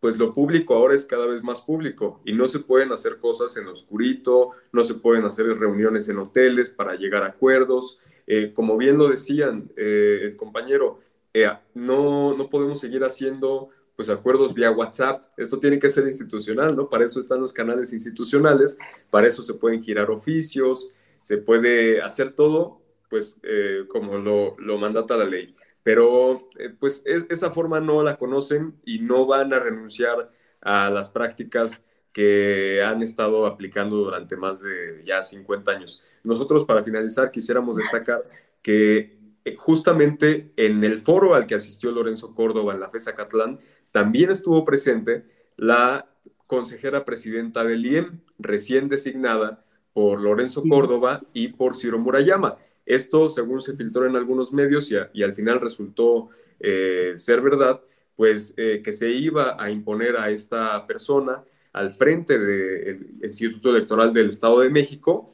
pues 0.00 0.18
lo 0.18 0.34
público 0.34 0.74
ahora 0.74 0.96
es 0.96 1.04
cada 1.04 1.26
vez 1.26 1.44
más 1.44 1.60
público 1.60 2.20
y 2.24 2.32
no 2.32 2.48
se 2.48 2.58
pueden 2.58 2.90
hacer 2.90 3.18
cosas 3.18 3.56
en 3.56 3.68
oscurito, 3.68 4.50
no 4.72 4.82
se 4.82 4.94
pueden 4.94 5.24
hacer 5.24 5.46
reuniones 5.46 6.08
en 6.08 6.18
hoteles 6.18 6.70
para 6.70 6.96
llegar 6.96 7.22
a 7.22 7.26
acuerdos. 7.26 8.00
Eh, 8.26 8.50
como 8.52 8.76
bien 8.76 8.98
lo 8.98 9.08
decían 9.08 9.70
eh, 9.76 10.18
el 10.22 10.36
compañero, 10.36 10.98
eh, 11.32 11.48
no, 11.74 12.36
no 12.36 12.50
podemos 12.50 12.80
seguir 12.80 13.04
haciendo 13.04 13.68
pues 13.94 14.10
acuerdos 14.10 14.54
vía 14.54 14.72
WhatsApp. 14.72 15.26
Esto 15.36 15.60
tiene 15.60 15.78
que 15.78 15.88
ser 15.88 16.04
institucional, 16.06 16.74
¿no? 16.74 16.88
Para 16.88 17.04
eso 17.04 17.20
están 17.20 17.40
los 17.40 17.52
canales 17.52 17.92
institucionales, 17.92 18.78
para 19.08 19.28
eso 19.28 19.44
se 19.44 19.54
pueden 19.54 19.84
girar 19.84 20.10
oficios, 20.10 20.92
se 21.22 21.38
puede 21.38 22.02
hacer 22.02 22.32
todo, 22.32 22.82
pues 23.08 23.38
eh, 23.44 23.84
como 23.88 24.18
lo, 24.18 24.56
lo, 24.58 24.76
mandata 24.76 25.16
la 25.16 25.24
ley. 25.24 25.54
Pero 25.84 26.50
eh, 26.58 26.74
pues 26.78 27.02
esa 27.06 27.52
forma 27.52 27.80
no 27.80 28.02
la 28.02 28.16
conocen 28.16 28.74
y 28.84 28.98
no 28.98 29.24
van 29.24 29.54
a 29.54 29.60
renunciar 29.60 30.30
a 30.60 30.90
las 30.90 31.10
prácticas 31.10 31.86
que 32.12 32.82
han 32.84 33.02
estado 33.02 33.46
aplicando 33.46 33.96
durante 33.96 34.36
más 34.36 34.62
de 34.62 35.02
ya 35.06 35.22
50 35.22 35.70
años. 35.70 36.02
Nosotros, 36.24 36.64
para 36.64 36.82
finalizar, 36.82 37.30
quisiéramos 37.30 37.76
destacar 37.76 38.24
que 38.60 39.16
eh, 39.44 39.56
justamente 39.56 40.52
en 40.56 40.82
el 40.82 40.98
foro 40.98 41.34
al 41.34 41.46
que 41.46 41.54
asistió 41.54 41.92
Lorenzo 41.92 42.34
Córdoba 42.34 42.74
en 42.74 42.80
la 42.80 42.90
FESA 42.90 43.14
Catlán, 43.14 43.60
también 43.92 44.30
estuvo 44.30 44.64
presente 44.64 45.24
la 45.56 46.08
consejera 46.46 47.04
presidenta 47.04 47.64
del 47.64 47.86
IEM, 47.86 48.20
recién 48.38 48.88
designada, 48.88 49.61
por 49.92 50.20
Lorenzo 50.20 50.62
Córdoba 50.68 51.22
y 51.32 51.48
por 51.48 51.76
Ciro 51.76 51.98
Murayama. 51.98 52.56
Esto, 52.86 53.30
según 53.30 53.60
se 53.60 53.76
filtró 53.76 54.06
en 54.06 54.16
algunos 54.16 54.52
medios 54.52 54.90
y, 54.90 55.22
al 55.22 55.34
final 55.34 55.60
resultó 55.60 56.30
eh, 56.60 57.12
ser 57.14 57.40
verdad, 57.40 57.80
pues 58.16 58.54
eh, 58.56 58.80
que 58.84 58.92
se 58.92 59.10
iba 59.10 59.62
a 59.62 59.70
imponer 59.70 60.16
a 60.16 60.30
esta 60.30 60.86
persona 60.86 61.42
al 61.72 61.90
frente 61.90 62.38
del 62.38 63.16
Instituto 63.22 63.70
Electoral 63.70 64.12
del 64.12 64.28
Estado 64.28 64.60
de 64.60 64.70
México, 64.70 65.26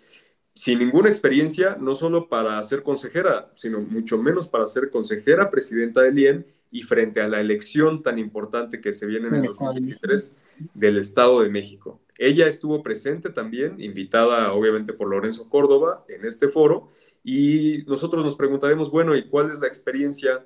sin 0.55 0.79
ninguna 0.79 1.09
experiencia, 1.09 1.77
no 1.81 1.95
solo 1.95 2.29
para 2.29 2.63
ser 2.63 2.83
consejera, 2.83 3.51
sino 3.55 3.81
mucho 3.81 4.19
menos 4.19 4.47
para 4.47 4.67
ser 4.67 4.91
consejera 4.91 5.51
presidenta 5.51 6.03
del 6.03 6.19
IEM 6.19 6.45
y 6.71 6.83
frente 6.83 7.21
a 7.21 7.29
la 7.29 7.41
elección 7.41 8.03
tan 8.03 8.19
importante 8.19 8.81
que 8.81 8.93
se 8.93 9.07
viene 9.07 9.29
en 9.29 9.35
el 9.37 9.43
2023 9.47 10.37
del 10.75 10.99
Estado 10.99 11.43
de 11.43 11.49
México. 11.49 12.01
Ella 12.19 12.49
estuvo 12.49 12.83
presente 12.83 13.31
también, 13.31 13.81
invitada 13.81 14.53
obviamente 14.53 14.93
por 14.93 15.09
Lorenzo 15.09 15.49
Córdoba 15.49 16.05
en 16.09 16.25
este 16.25 16.49
foro, 16.49 16.91
y 17.23 17.85
nosotros 17.87 18.25
nos 18.25 18.37
preguntaremos, 18.37 18.91
bueno, 18.91 19.17
¿y 19.17 19.29
cuál 19.29 19.51
es 19.51 19.59
la 19.61 19.69
experiencia 19.69 20.45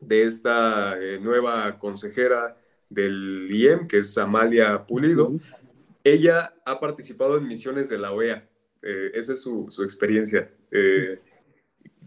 de 0.00 0.24
esta 0.24 1.00
eh, 1.00 1.18
nueva 1.20 1.78
consejera 1.78 2.56
del 2.88 3.48
IEM, 3.50 3.88
que 3.88 3.98
es 3.98 4.16
Amalia 4.18 4.86
Pulido? 4.86 5.32
Ella 6.04 6.54
ha 6.64 6.78
participado 6.80 7.36
en 7.36 7.46
misiones 7.46 7.88
de 7.88 7.98
la 7.98 8.12
OEA, 8.12 8.48
eh, 8.82 9.10
esa 9.14 9.32
es 9.32 9.40
su, 9.40 9.66
experiencia, 9.82 10.50
eh, 10.70 11.20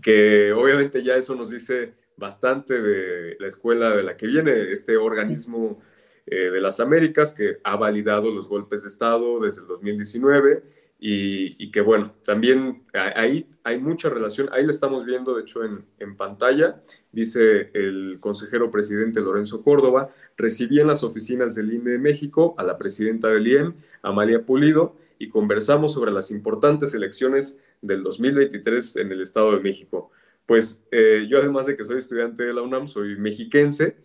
que 0.01 0.51
obviamente 0.53 1.03
ya 1.03 1.15
eso 1.15 1.35
nos 1.35 1.49
dice 1.49 1.93
bastante 2.17 2.81
de 2.81 3.35
la 3.39 3.47
escuela 3.47 3.95
de 3.95 4.03
la 4.03 4.15
que 4.15 4.27
viene, 4.27 4.71
este 4.71 4.97
organismo 4.97 5.81
eh, 6.27 6.49
de 6.51 6.61
las 6.61 6.79
Américas, 6.79 7.35
que 7.35 7.57
ha 7.63 7.75
validado 7.75 8.31
los 8.31 8.47
golpes 8.47 8.83
de 8.83 8.89
Estado 8.89 9.39
desde 9.39 9.61
el 9.61 9.67
2019 9.67 10.63
y, 10.97 11.71
que 11.71 11.81
bueno, 11.81 12.15
también 12.23 12.83
ahí 12.93 13.47
hay 13.63 13.77
mucha 13.79 14.09
relación, 14.09 14.49
ahí 14.51 14.65
la 14.65 14.71
estamos 14.71 15.05
viendo 15.05 15.35
de 15.35 15.43
hecho 15.43 15.63
en, 15.63 15.85
en 15.99 16.15
pantalla, 16.15 16.81
dice 17.11 17.69
el 17.73 18.17
consejero 18.19 18.71
presidente 18.71 19.21
Lorenzo 19.21 19.61
Córdoba, 19.61 20.09
recibí 20.35 20.79
en 20.79 20.87
las 20.87 21.03
oficinas 21.03 21.53
del 21.53 21.73
INE 21.73 21.91
de 21.91 21.99
México 21.99 22.55
a 22.57 22.63
la 22.63 22.77
presidenta 22.77 23.27
del 23.27 23.45
IEM, 23.45 23.73
Amalia 24.01 24.45
Pulido, 24.45 24.95
y 25.19 25.29
conversamos 25.29 25.93
sobre 25.93 26.11
las 26.11 26.31
importantes 26.31 26.93
elecciones 26.93 27.61
del 27.81 28.01
2023 28.03 28.95
en 28.97 29.11
el 29.11 29.21
Estado 29.21 29.51
de 29.51 29.59
México. 29.59 30.11
Pues 30.45 30.87
eh, 30.91 31.27
yo 31.29 31.37
además 31.37 31.65
de 31.65 31.75
que 31.75 31.83
soy 31.83 31.97
estudiante 31.97 32.43
de 32.43 32.53
la 32.53 32.61
UNAM, 32.61 32.87
soy 32.87 33.15
mexiquense 33.15 33.95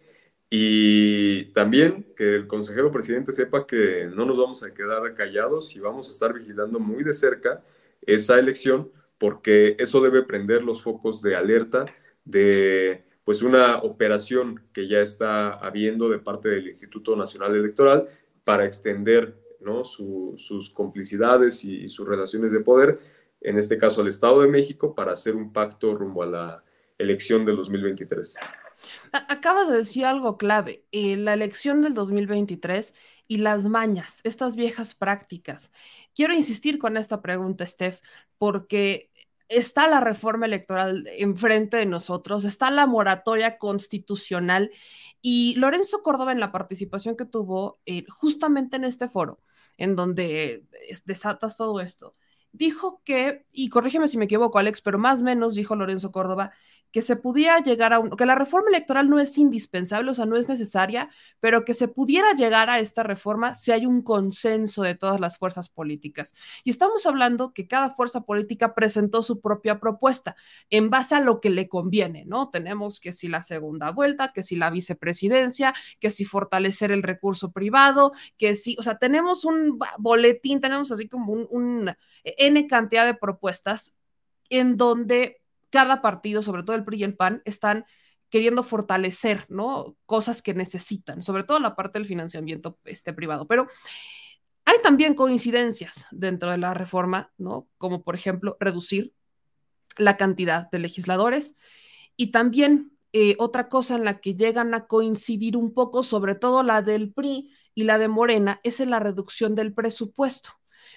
y 0.51 1.45
también 1.53 2.13
que 2.17 2.35
el 2.35 2.49
consejero 2.49 2.91
presidente 2.91 3.31
sepa 3.31 3.67
que 3.67 4.11
no 4.13 4.27
nos 4.27 4.37
vamos 4.37 4.65
a 4.65 4.75
quedar 4.75 5.15
callados 5.15 5.77
y 5.77 5.81
vamos 5.81 6.09
a 6.09 6.11
estar 6.11 6.35
vigilando 6.35 6.81
muy 6.81 7.05
de 7.05 7.13
cerca 7.13 7.63
esa 8.03 8.39
elección 8.39 8.91
porque 9.17 9.77
eso 9.79 10.01
debe 10.01 10.25
prender 10.25 10.63
los 10.63 10.83
focos 10.83 11.23
de 11.23 11.37
alerta 11.37 11.87
de 12.25 13.05
pues 13.23 13.43
una 13.43 13.79
operación 13.79 14.63
que 14.73 14.89
ya 14.89 15.01
está 15.01 15.53
habiendo 15.53 16.09
de 16.09 16.19
parte 16.19 16.49
del 16.49 16.67
Instituto 16.67 17.15
Nacional 17.15 17.55
Electoral 17.55 18.09
para 18.43 18.67
extender 18.67 19.37
¿no? 19.61 19.85
sus 19.85 20.71
complicidades 20.71 21.65
y, 21.65 21.87
sus 21.87 22.09
relaciones 22.09 22.53
de 22.53 22.61
poder, 22.61 22.99
en 23.41 23.59
este 23.59 23.79
caso 23.79 24.01
al 24.01 24.09
Estado 24.09 24.41
de 24.41 24.49
México, 24.49 24.95
para 24.95 25.13
hacer 25.13 25.37
un 25.37 25.53
pacto 25.53 25.95
rumbo 25.95 26.23
a 26.23 26.27
la 26.27 26.65
elección 26.99 27.45
del 27.45 27.57
2023. 27.57 28.37
Acabas 29.13 29.69
de 29.69 29.79
decir 29.79 30.05
algo 30.05 30.37
clave, 30.37 30.85
eh, 30.93 31.17
la 31.17 31.35
elección 31.35 31.83
del 31.83 31.95
2023 31.95 32.95
y 33.27 33.39
las 33.39 33.67
mañas, 33.69 34.21
estas 34.25 34.57
viejas 34.57 34.95
prácticas. 34.95 35.73
Quiero 36.15 36.35
insistir 36.35 36.79
con 36.79 36.97
esta 36.97 37.23
pregunta, 37.23 37.67
Steph, 37.67 38.01
porque 38.39 39.11
está 39.49 39.89
la 39.89 40.01
reforma 40.01 40.47
electoral 40.47 41.09
enfrente 41.19 41.77
de 41.77 41.87
nosotros, 41.87 42.45
está 42.45 42.71
la 42.71 42.87
moratoria 42.87 43.59
constitucional 43.59 44.71
y 45.21 45.55
Lorenzo 45.57 46.03
Córdoba 46.03 46.33
en 46.33 46.41
la 46.41 46.53
participación 46.53 47.17
que 47.17 47.25
tuvo 47.25 47.81
eh, 47.85 48.05
justamente 48.09 48.77
en 48.77 48.85
este 48.85 49.09
foro, 49.09 49.41
en 49.77 49.97
donde 49.97 50.65
desatas 51.05 51.57
todo 51.57 51.81
esto, 51.81 52.15
dijo 52.53 53.03
que, 53.05 53.45
y 53.53 53.69
corrígeme 53.69 54.09
si 54.09 54.19
me 54.19 54.25
equivoco, 54.27 54.59
Alex, 54.59 54.81
pero 54.83 54.99
más 54.99 55.21
o 55.21 55.25
menos 55.25 55.55
dijo 55.55 55.77
Lorenzo 55.77 56.13
Córdoba, 56.13 56.53
que 56.93 57.03
se 57.03 57.17
pudiera 57.17 57.61
llegar 57.61 57.93
a 57.93 58.01
un, 58.01 58.11
que 58.11 58.27
la 58.27 58.35
reforma 58.35 58.69
electoral 58.69 59.09
no 59.09 59.19
es 59.19 59.37
indispensable, 59.39 60.11
o 60.11 60.15
sea, 60.15 60.27
no 60.27 60.37
es 60.37 60.49
necesaria, 60.49 61.09
pero 61.41 61.65
que 61.65 61.75
se 61.75 61.89
pudiera 61.89 62.33
llegar 62.35 62.71
a 62.71 62.79
esta 62.79 63.03
reforma 63.03 63.55
si 63.55 63.73
hay 63.73 63.87
un 63.87 64.03
consenso 64.03 64.83
de 64.83 64.95
todas 64.95 65.21
las 65.21 65.39
fuerzas 65.39 65.69
políticas. 65.69 66.35
Y 66.65 66.71
estamos 66.71 67.07
hablando 67.07 67.53
que 67.53 67.69
cada 67.69 67.91
fuerza 67.91 68.23
política 68.23 68.75
presentó 68.75 69.23
su 69.23 69.41
propia 69.41 69.79
propuesta 69.79 70.37
en 70.71 70.91
base 70.91 71.15
a 71.15 71.21
lo 71.21 71.41
que 71.41 71.51
le 71.51 71.69
conviene, 71.69 72.25
¿no? 72.27 72.51
Tenemos 72.51 73.01
que 73.01 73.13
si 73.13 73.29
la 73.29 73.43
segunda 73.43 73.91
vuelta, 73.91 74.33
que 74.33 74.43
si 74.43 74.57
la 74.57 74.71
vicepresidencia, 74.71 75.75
que 75.99 76.11
si 76.11 76.25
fortalecer 76.25 76.93
el 76.93 77.03
recurso 77.03 77.53
privado, 77.53 78.13
que 78.37 78.55
si, 78.55 78.77
o 78.79 78.83
sea, 78.83 78.99
tenemos 78.99 79.45
un 79.45 79.79
boletín, 79.99 80.61
tenemos 80.61 80.91
así 80.93 81.09
como 81.09 81.33
un, 81.33 81.47
un 81.51 81.95
N 82.25 82.67
cantidad 82.67 83.07
de 83.07 83.15
propuestas 83.15 83.97
en 84.49 84.77
donde 84.77 85.40
cada 85.71 86.03
partido, 86.03 86.43
sobre 86.43 86.63
todo 86.63 86.77
el 86.77 86.85
PRI 86.85 86.99
y 86.99 87.05
el 87.05 87.17
PAN, 87.17 87.43
están 87.45 87.85
queriendo 88.29 88.63
fortalecer, 88.63 89.45
¿no? 89.49 89.97
Cosas 90.07 90.43
que 90.43 90.55
necesitan, 90.55 91.23
sobre 91.23 91.45
todo 91.45 91.59
la 91.59 91.75
parte 91.75 91.99
del 91.99 92.07
financiamiento 92.07 92.79
este, 92.85 93.13
privado. 93.13 93.47
Pero 93.47 93.67
hay 94.65 94.77
también 94.83 95.15
coincidencias 95.15 96.07
dentro 96.13 96.51
de 96.51 96.59
la 96.59 96.75
reforma, 96.75 97.33
¿no? 97.39 97.69
Como 97.77 98.03
por 98.03 98.15
ejemplo 98.15 98.57
reducir 98.61 99.13
la 99.99 100.17
cantidad 100.17 100.71
de 100.71 100.79
legisladores 100.79 101.57
y 102.17 102.31
también 102.31 102.93
eh, 103.13 103.35
otra 103.39 103.69
cosa 103.69 103.97
en 103.97 104.05
la 104.05 104.21
que 104.21 104.35
llegan 104.35 104.73
a 104.75 104.87
coincidir 104.87 105.57
un 105.57 105.75
poco, 105.75 106.05
sobre 106.05 106.37
todo 106.37 106.63
la 106.63 106.83
del 106.83 107.13
PRI 107.13 107.51
y 107.75 107.85
la 107.85 107.99
de 107.99 108.09
Morena, 108.09 108.61
es 108.63 108.79
en 108.79 108.91
la 108.91 109.01
reducción 109.01 109.57
del 109.57 109.75
presupuesto. 109.75 110.51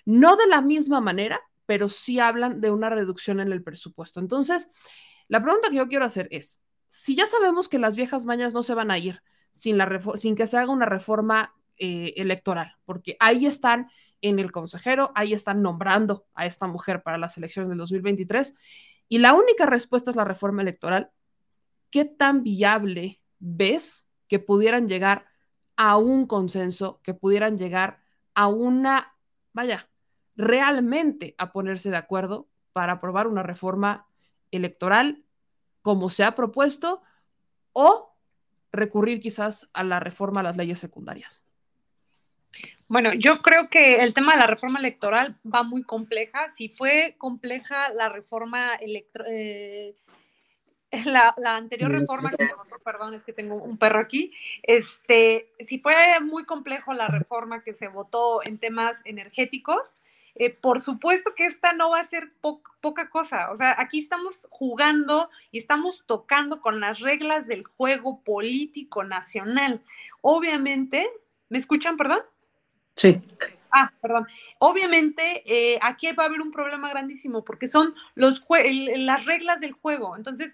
No 0.06 0.36
de 0.36 0.48
la 0.48 0.62
misma 0.62 1.02
manera, 1.02 1.42
pero 1.66 1.90
sí 1.90 2.20
hablan 2.20 2.62
de 2.62 2.72
una 2.72 2.90
reducción 2.90 3.40
en 3.40 3.52
el 3.52 3.64
presupuesto. 3.64 4.20
Entonces, 4.20 4.68
la 5.28 5.42
pregunta 5.42 5.70
que 5.70 5.78
yo 5.78 5.88
quiero 5.88 6.06
hacer 6.06 6.28
es, 6.32 6.60
si 6.88 7.16
ya 7.16 7.26
sabemos 7.26 7.70
que 7.70 7.80
las 7.80 7.96
viejas 7.96 8.26
mañas 8.26 8.54
no 8.54 8.64
se 8.64 8.74
van 8.74 8.92
a 8.92 8.98
ir 8.98 9.22
sin, 9.52 10.36
que 10.36 10.48
se 10.48 10.58
haga 10.58 10.72
una 10.72 10.86
reforma 10.86 11.54
eh, 11.78 12.14
electoral, 12.18 12.76
porque 12.86 13.18
ahí 13.20 13.46
están 13.46 13.90
en 14.22 14.40
el 14.40 14.52
consejero, 14.52 15.12
ahí 15.16 15.34
están 15.34 15.62
nombrando 15.62 16.26
a 16.34 16.46
esta 16.46 16.68
mujer 16.68 17.04
para 17.04 17.18
las 17.18 17.38
elecciones 17.38 17.70
del 17.70 17.78
2023, 17.78 18.56
y 19.10 19.20
la 19.20 19.34
única 19.34 19.66
respuesta 19.66 20.12
es 20.12 20.16
la 20.16 20.24
reforma 20.24 20.62
electoral, 20.62 21.12
¿qué 21.90 22.06
tan 22.06 22.44
viable 22.44 23.22
ves 23.40 24.08
que 24.28 24.40
pudieran 24.40 24.88
llegar 24.88 25.26
a 25.76 25.98
un 25.98 26.26
consenso, 26.28 27.00
que 27.04 27.14
pudieran 27.14 27.58
llegar 27.58 28.00
a 28.34 28.48
una, 28.48 29.16
vaya, 29.52 29.90
realmente 30.36 31.36
a 31.38 31.52
ponerse 31.52 31.90
de 31.90 31.98
acuerdo 31.98 32.48
para 32.74 32.94
aprobar 32.94 33.28
una 33.28 33.44
reforma 33.44 34.08
electoral 34.52 35.24
como 35.82 36.10
se 36.10 36.24
ha 36.24 36.36
propuesto 36.36 37.02
o 37.74 38.16
recurrir 38.72 39.20
quizás 39.20 39.70
a 39.74 39.84
la 39.84 40.00
reforma 40.00 40.40
a 40.40 40.44
las 40.44 40.58
leyes 40.58 40.80
secundarias. 40.80 41.42
Bueno, 42.88 43.14
yo 43.14 43.42
creo 43.42 43.70
que 43.70 44.04
el 44.04 44.14
tema 44.14 44.34
de 44.34 44.40
la 44.40 44.48
reforma 44.48 44.80
electoral 44.80 45.36
va 45.44 45.64
muy 45.64 45.84
compleja. 45.84 46.52
Si 46.56 46.70
fue 46.70 47.16
compleja 47.18 47.90
la 47.94 48.10
reforma 48.10 48.76
electoral, 48.76 49.28
eh, 49.32 49.96
la, 51.06 51.56
anterior 51.56 51.92
reforma 51.92 52.32
que 52.32 52.50
perdón, 52.84 53.14
es 53.14 53.24
que 53.24 53.34
tengo 53.34 53.56
un 53.56 53.78
perro 53.78 54.00
aquí, 54.00 54.32
este, 54.62 55.48
si 55.68 55.80
fue 55.80 55.96
muy 56.22 56.46
complejo 56.46 56.94
la 56.94 57.08
reforma 57.08 57.64
que 57.64 57.74
se 57.74 57.88
votó 57.88 58.44
en 58.44 58.58
temas 58.58 58.96
energéticos, 59.06 59.82
eh, 60.36 60.50
por 60.50 60.82
supuesto 60.82 61.36
que 61.36 61.46
esta 61.46 61.74
no 61.74 61.92
va 61.92 62.00
a 62.00 62.08
ser 62.08 62.32
poca 62.82 63.10
cosa. 63.10 63.52
O 63.52 63.58
sea, 63.58 63.76
aquí 63.78 64.00
estamos 64.00 64.48
jugando 64.50 65.30
y 65.52 65.60
estamos 65.60 66.04
tocando 66.08 66.60
con 66.62 66.80
las 66.80 67.00
reglas 67.00 67.46
del 67.48 67.64
juego 67.64 68.24
político 68.24 69.04
nacional. 69.04 69.82
Obviamente, 70.22 71.08
¿me 71.50 71.60
escuchan, 71.60 71.98
perdón? 71.98 72.22
Sí. 72.96 73.22
Ah, 73.72 73.92
perdón. 74.02 74.28
Obviamente, 74.60 75.44
eh, 75.46 75.80
aquí 75.82 76.12
va 76.12 76.24
a 76.24 76.28
haber 76.28 76.42
un 76.42 76.52
problema 76.52 76.90
grandísimo 76.90 77.44
porque 77.44 77.70
son 77.70 77.94
los 78.16 78.44
las 78.50 79.26
reglas 79.26 79.60
del 79.60 79.74
juego. 79.74 80.16
Entonces, 80.16 80.52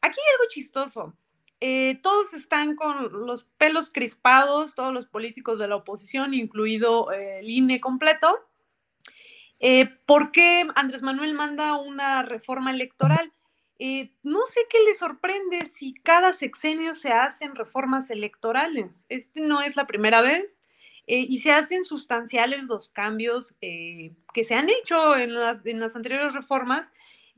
aquí 0.00 0.18
hay 0.18 0.32
algo 0.34 0.44
chistoso. 0.50 1.14
Eh, 1.62 2.00
todos 2.02 2.32
están 2.32 2.74
con 2.74 3.26
los 3.26 3.44
pelos 3.58 3.90
crispados, 3.90 4.74
todos 4.74 4.94
los 4.94 5.06
políticos 5.08 5.58
de 5.58 5.68
la 5.68 5.76
oposición, 5.76 6.32
incluido 6.32 7.12
el 7.12 7.50
INE 7.50 7.80
completo, 7.80 8.38
eh, 9.60 9.88
¿Por 10.06 10.32
qué 10.32 10.66
Andrés 10.74 11.02
Manuel 11.02 11.34
manda 11.34 11.76
una 11.76 12.22
reforma 12.22 12.70
electoral? 12.70 13.32
Eh, 13.78 14.10
no 14.22 14.40
sé 14.46 14.60
qué 14.68 14.78
le 14.84 14.94
sorprende 14.96 15.66
si 15.66 15.94
cada 15.94 16.34
sexenio 16.34 16.94
se 16.94 17.10
hacen 17.10 17.54
reformas 17.54 18.10
electorales. 18.10 19.00
Este 19.08 19.40
no 19.40 19.62
es 19.62 19.76
la 19.76 19.86
primera 19.86 20.20
vez 20.20 20.62
eh, 21.06 21.26
y 21.28 21.40
se 21.40 21.52
hacen 21.52 21.84
sustanciales 21.84 22.64
los 22.64 22.88
cambios 22.88 23.54
que 23.60 24.14
se 24.46 24.54
han 24.54 24.68
hecho 24.68 25.16
en 25.16 25.34
las, 25.34 25.64
en 25.64 25.80
las 25.80 25.94
anteriores 25.96 26.34
reformas. 26.34 26.86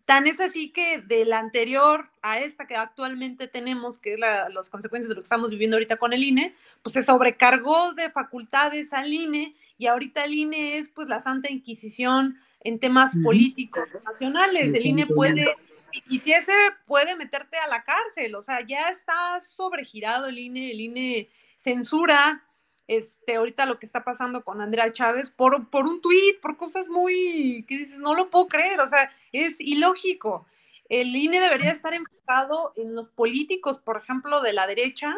Tan 0.05 0.27
es 0.27 0.41
así 0.41 0.73
que 0.73 1.01
de 1.01 1.25
la 1.25 1.39
anterior 1.39 2.11
a 2.23 2.41
esta 2.41 2.67
que 2.67 2.75
actualmente 2.75 3.47
tenemos, 3.47 3.99
que 3.99 4.15
es 4.15 4.19
la, 4.19 4.49
las 4.49 4.69
consecuencias 4.69 5.09
de 5.09 5.15
lo 5.15 5.21
que 5.21 5.27
estamos 5.27 5.51
viviendo 5.51 5.77
ahorita 5.77 5.97
con 5.97 6.13
el 6.13 6.25
INE, 6.25 6.55
pues 6.83 6.95
se 6.95 7.05
sobrecargó 7.05 7.95
de 7.95 8.11
facultades 8.11 8.93
al 8.93 9.13
INE 9.13 9.55
y 9.79 9.87
ahorita 9.87 10.25
el 10.25 10.35
INE 10.35 10.79
es 10.79 10.89
pues 10.89 11.09
la 11.09 11.23
Santa 11.23 11.51
Inquisición 11.51 12.39
en 12.61 12.79
temas 12.79 13.13
políticos 13.23 13.89
nacionales. 14.05 14.73
El 14.75 14.87
INE 14.87 15.07
puede, 15.07 15.47
si 15.93 16.01
quisiese, 16.03 16.53
puede 16.87 17.17
meterte 17.17 17.57
a 17.57 17.69
la 17.69 17.83
cárcel, 17.83 18.35
o 18.35 18.45
sea, 18.45 18.61
ya 18.67 18.91
está 18.91 19.43
sobregirado 19.57 20.27
el 20.27 20.39
INE, 20.39 20.71
el 20.71 20.81
INE 20.81 21.29
censura 21.65 22.43
este, 22.89 23.37
ahorita 23.37 23.67
lo 23.67 23.79
que 23.79 23.87
está 23.87 24.05
pasando 24.05 24.45
con 24.45 24.61
Andrea 24.61 24.93
Chávez 24.93 25.31
por, 25.31 25.71
por 25.71 25.87
un 25.87 26.01
tuit, 26.01 26.41
por 26.41 26.57
cosas 26.57 26.89
muy, 26.89 27.65
que 27.69 27.79
dices, 27.79 27.99
no 27.99 28.15
lo 28.15 28.29
puedo 28.29 28.49
creer, 28.49 28.81
o 28.81 28.89
sea, 28.89 29.11
es 29.33 29.55
ilógico. 29.59 30.47
El 30.89 31.15
INE 31.15 31.41
debería 31.41 31.71
estar 31.71 31.95
enfocado 31.95 32.73
en 32.77 32.95
los 32.95 33.09
políticos, 33.11 33.79
por 33.85 33.99
ejemplo, 33.99 34.43
de 34.43 34.53
la 34.53 34.67
derecha, 34.67 35.17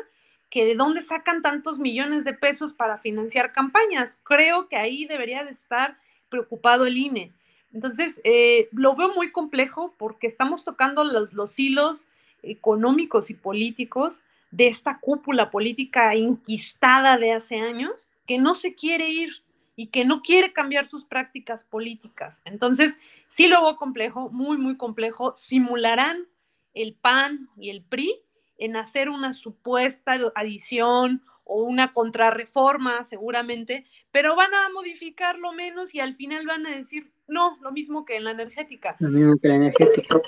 que 0.54 0.64
de 0.64 0.76
dónde 0.76 1.02
sacan 1.02 1.42
tantos 1.42 1.80
millones 1.80 2.22
de 2.22 2.32
pesos 2.32 2.72
para 2.74 2.98
financiar 2.98 3.52
campañas. 3.52 4.08
Creo 4.22 4.68
que 4.68 4.76
ahí 4.76 5.04
debería 5.04 5.42
de 5.42 5.50
estar 5.50 5.98
preocupado 6.28 6.86
el 6.86 6.96
INE. 6.96 7.32
Entonces, 7.72 8.14
eh, 8.22 8.68
lo 8.70 8.94
veo 8.94 9.12
muy 9.16 9.32
complejo 9.32 9.92
porque 9.98 10.28
estamos 10.28 10.62
tocando 10.62 11.02
los, 11.02 11.32
los 11.32 11.58
hilos 11.58 11.98
económicos 12.44 13.30
y 13.30 13.34
políticos 13.34 14.12
de 14.52 14.68
esta 14.68 15.00
cúpula 15.00 15.50
política 15.50 16.14
inquistada 16.14 17.18
de 17.18 17.32
hace 17.32 17.56
años 17.56 17.90
que 18.24 18.38
no 18.38 18.54
se 18.54 18.76
quiere 18.76 19.08
ir 19.08 19.30
y 19.74 19.88
que 19.88 20.04
no 20.04 20.22
quiere 20.22 20.52
cambiar 20.52 20.86
sus 20.86 21.04
prácticas 21.04 21.64
políticas. 21.64 22.38
Entonces, 22.44 22.94
sí 23.30 23.48
lo 23.48 23.60
veo 23.60 23.76
complejo, 23.76 24.30
muy, 24.30 24.56
muy 24.56 24.76
complejo. 24.76 25.34
Simularán 25.48 26.28
el 26.74 26.94
PAN 26.94 27.48
y 27.56 27.70
el 27.70 27.82
PRI 27.82 28.20
en 28.58 28.76
hacer 28.76 29.08
una 29.08 29.34
supuesta 29.34 30.18
adición 30.34 31.22
o 31.44 31.62
una 31.62 31.92
contrarreforma 31.92 33.04
seguramente, 33.04 33.86
pero 34.10 34.34
van 34.34 34.54
a 34.54 34.68
modificar 34.70 35.38
lo 35.38 35.52
menos 35.52 35.94
y 35.94 36.00
al 36.00 36.16
final 36.16 36.46
van 36.46 36.66
a 36.66 36.70
decir, 36.70 37.10
no, 37.28 37.58
lo 37.60 37.72
mismo 37.72 38.04
que 38.04 38.16
en 38.16 38.24
la 38.24 38.30
energética. 38.30 38.96
Lo 38.98 39.10
mismo 39.10 39.36
que 39.40 39.48
la 39.48 39.56
energética. 39.56 40.20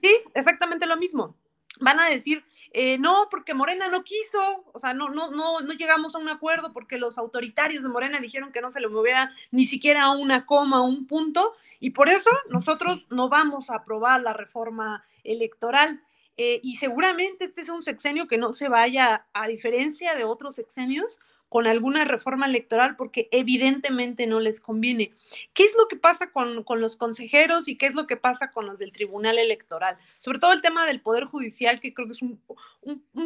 Sí, 0.00 0.16
exactamente 0.34 0.86
lo 0.86 0.96
mismo. 0.96 1.36
Van 1.80 1.98
a 2.00 2.08
decir, 2.08 2.44
eh, 2.76 2.98
no, 2.98 3.28
porque 3.30 3.54
Morena 3.54 3.88
no 3.88 4.02
quiso, 4.02 4.64
o 4.72 4.78
sea, 4.80 4.94
no, 4.94 5.08
no, 5.08 5.30
no, 5.30 5.60
no 5.60 5.72
llegamos 5.74 6.14
a 6.14 6.18
un 6.18 6.28
acuerdo 6.28 6.72
porque 6.72 6.98
los 6.98 7.18
autoritarios 7.18 7.84
de 7.84 7.88
Morena 7.88 8.20
dijeron 8.20 8.50
que 8.50 8.60
no 8.60 8.72
se 8.72 8.80
le 8.80 8.88
moviera 8.88 9.32
ni 9.52 9.66
siquiera 9.66 10.10
una 10.10 10.44
coma, 10.44 10.82
un 10.82 11.06
punto, 11.06 11.52
y 11.78 11.90
por 11.90 12.08
eso 12.08 12.30
nosotros 12.50 13.06
no 13.10 13.28
vamos 13.28 13.70
a 13.70 13.76
aprobar 13.76 14.22
la 14.22 14.32
reforma 14.32 15.04
electoral. 15.22 16.02
Eh, 16.36 16.60
y 16.62 16.76
seguramente 16.76 17.44
este 17.44 17.60
es 17.60 17.68
un 17.68 17.82
sexenio 17.82 18.26
que 18.26 18.38
no 18.38 18.52
se 18.52 18.68
vaya, 18.68 19.26
a 19.32 19.46
diferencia 19.46 20.14
de 20.14 20.24
otros 20.24 20.56
sexenios, 20.56 21.18
con 21.54 21.68
alguna 21.68 22.04
reforma 22.04 22.46
electoral 22.46 22.96
porque 22.96 23.28
evidentemente 23.30 24.26
no 24.26 24.40
les 24.40 24.58
conviene. 24.58 25.12
¿Qué 25.52 25.62
es 25.62 25.70
lo 25.78 25.86
que 25.86 25.94
pasa 25.94 26.32
con, 26.32 26.64
los 26.80 26.96
consejeros 26.96 27.68
y 27.68 27.76
qué 27.76 27.86
es 27.86 27.94
lo 27.94 28.08
que 28.08 28.16
pasa 28.16 28.50
con 28.50 28.66
los 28.66 28.76
del 28.76 28.90
Tribunal 28.90 29.38
Electoral? 29.38 29.96
Sobre 30.18 30.40
todo 30.40 30.52
el 30.52 30.62
tema 30.62 30.84
del 30.84 31.00
Poder 31.00 31.26
Judicial, 31.26 31.78
que 31.78 31.94
creo 31.94 32.08
que 32.08 32.14
es 32.14 32.22
un, 32.22 32.40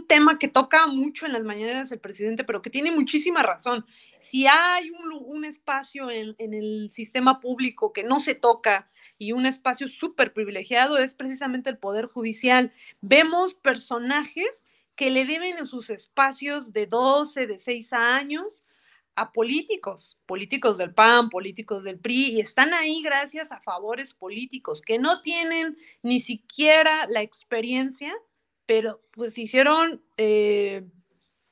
tema 0.07 0.39
que 0.39 0.47
toca 0.47 0.87
mucho 0.89 1.25
en 1.25 1.33
las 1.33 1.43
mañanas 1.43 1.91
el 1.91 2.01
presidente, 2.01 2.45
pero 2.45 2.61
que 2.61 2.69
tiene 2.69 2.93
muchísima 2.93 3.43
razón. 3.43 3.87
Si 4.21 4.47
hay 4.47 4.91
un, 4.91 5.47
espacio 5.47 6.11
en, 6.11 6.37
en 6.37 6.53
el 6.53 6.91
sistema 6.91 7.41
público 7.41 7.95
que 7.95 8.03
no 8.03 8.21
se 8.21 8.35
toca, 8.35 8.91
y 9.17 9.33
un 9.33 9.47
espacio 9.47 9.89
súper 9.89 10.35
privilegiado 10.35 10.99
es 10.99 11.15
precisamente 11.15 11.71
el 11.71 11.79
Poder 11.79 12.05
Judicial. 12.05 12.75
Vemos 13.01 13.55
personajes 13.55 14.67
que 14.99 15.11
le 15.11 15.25
deben 15.25 15.65
sus 15.65 15.91
espacios 15.91 16.73
de 16.73 16.87
12, 16.87 17.47
de 17.47 17.61
6 17.61 17.93
años 17.93 18.61
a 19.15 19.33
políticos, 19.33 20.19
políticos 20.27 20.77
del 20.77 20.93
PAN, 20.93 21.31
políticos 21.31 21.85
del 21.85 22.01
PRI, 22.01 22.33
y 22.33 22.41
están 22.41 22.75
ahí 22.75 23.01
gracias 23.01 23.53
a 23.53 23.61
favores 23.61 24.13
políticos 24.13 24.83
que 24.83 24.99
no 24.99 25.23
tienen 25.23 25.79
ni 26.03 26.19
siquiera 26.19 27.07
la 27.07 27.23
experiencia, 27.23 28.13
pero 28.67 29.01
pues 29.13 29.39
hicieron 29.39 30.03
eh, 30.17 30.85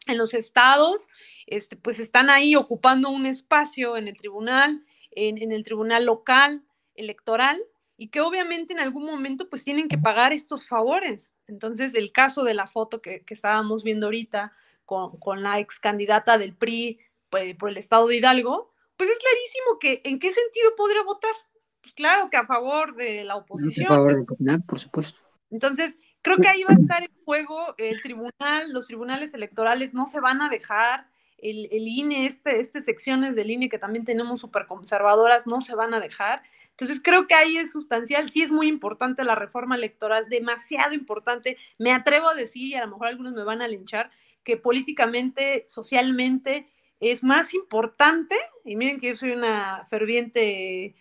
en 0.06 0.18
los 0.18 0.34
estados, 0.34 1.08
este, 1.46 1.76
pues 1.76 2.00
están 2.00 2.30
ahí 2.30 2.56
ocupando 2.56 3.10
un 3.10 3.26
espacio 3.26 3.96
en 3.96 4.08
el 4.08 4.18
tribunal, 4.18 4.84
en, 5.12 5.38
en 5.40 5.52
el 5.52 5.62
tribunal 5.62 6.04
local, 6.04 6.64
electoral, 6.96 7.62
y 7.96 8.08
que 8.08 8.22
obviamente 8.22 8.72
en 8.72 8.80
algún 8.80 9.04
momento 9.04 9.48
pues 9.48 9.62
tienen 9.62 9.86
que 9.86 9.98
pagar 9.98 10.32
estos 10.32 10.66
favores. 10.66 11.32
Entonces, 11.48 11.94
el 11.94 12.12
caso 12.12 12.44
de 12.44 12.54
la 12.54 12.66
foto 12.66 13.00
que, 13.00 13.24
estábamos 13.28 13.84
viendo 13.84 14.06
ahorita 14.06 14.52
con, 14.84 15.18
con, 15.18 15.42
la 15.42 15.60
ex 15.60 15.78
candidata 15.78 16.38
del 16.38 16.54
PRI 16.54 16.98
pues, 17.30 17.56
por 17.56 17.70
el 17.70 17.76
estado 17.76 18.06
de 18.08 18.16
Hidalgo, 18.16 18.72
pues 18.96 19.10
es 19.10 19.18
clarísimo 19.18 19.78
que 19.80 20.00
en 20.04 20.18
qué 20.18 20.32
sentido 20.32 20.74
podría 20.76 21.02
votar. 21.02 21.34
Pues 21.82 21.94
claro 21.94 22.30
que 22.30 22.36
a 22.36 22.46
favor 22.46 22.96
de 22.96 23.24
la 23.24 23.36
oposición. 23.36 23.86
A 23.86 23.96
favor 23.96 24.26
de 24.26 24.58
por 24.60 24.78
supuesto. 24.80 25.20
Entonces, 25.50 25.96
creo 26.22 26.38
que 26.38 26.48
ahí 26.48 26.64
va 26.64 26.74
a 26.74 26.80
estar 26.80 27.02
en 27.02 27.24
juego 27.24 27.74
el 27.78 28.02
tribunal, 28.02 28.72
los 28.72 28.88
tribunales 28.88 29.32
electorales 29.34 29.94
no 29.94 30.06
se 30.08 30.20
van 30.20 30.42
a 30.42 30.48
dejar, 30.48 31.06
el, 31.38 31.68
el 31.70 31.86
INE, 31.86 32.26
este, 32.26 32.60
este 32.60 32.80
secciones 32.80 33.36
del 33.36 33.50
INE 33.50 33.68
que 33.68 33.78
también 33.78 34.04
tenemos 34.04 34.40
súper 34.40 34.66
conservadoras, 34.66 35.46
no 35.46 35.60
se 35.60 35.74
van 35.74 35.94
a 35.94 36.00
dejar. 36.00 36.42
Entonces 36.78 37.00
creo 37.02 37.26
que 37.26 37.34
ahí 37.34 37.56
es 37.56 37.72
sustancial, 37.72 38.28
sí 38.28 38.42
es 38.42 38.50
muy 38.50 38.68
importante 38.68 39.24
la 39.24 39.34
reforma 39.34 39.76
electoral, 39.76 40.28
demasiado 40.28 40.92
importante. 40.92 41.56
Me 41.78 41.92
atrevo 41.92 42.28
a 42.28 42.34
decir, 42.34 42.68
y 42.68 42.74
a 42.74 42.84
lo 42.84 42.90
mejor 42.90 43.08
algunos 43.08 43.32
me 43.32 43.44
van 43.44 43.62
a 43.62 43.68
linchar, 43.68 44.10
que 44.44 44.58
políticamente, 44.58 45.64
socialmente 45.68 46.68
es 47.00 47.22
más 47.22 47.54
importante, 47.54 48.36
y 48.64 48.76
miren 48.76 49.00
que 49.00 49.08
yo 49.08 49.16
soy 49.16 49.32
una 49.32 49.86
ferviente 49.88 50.94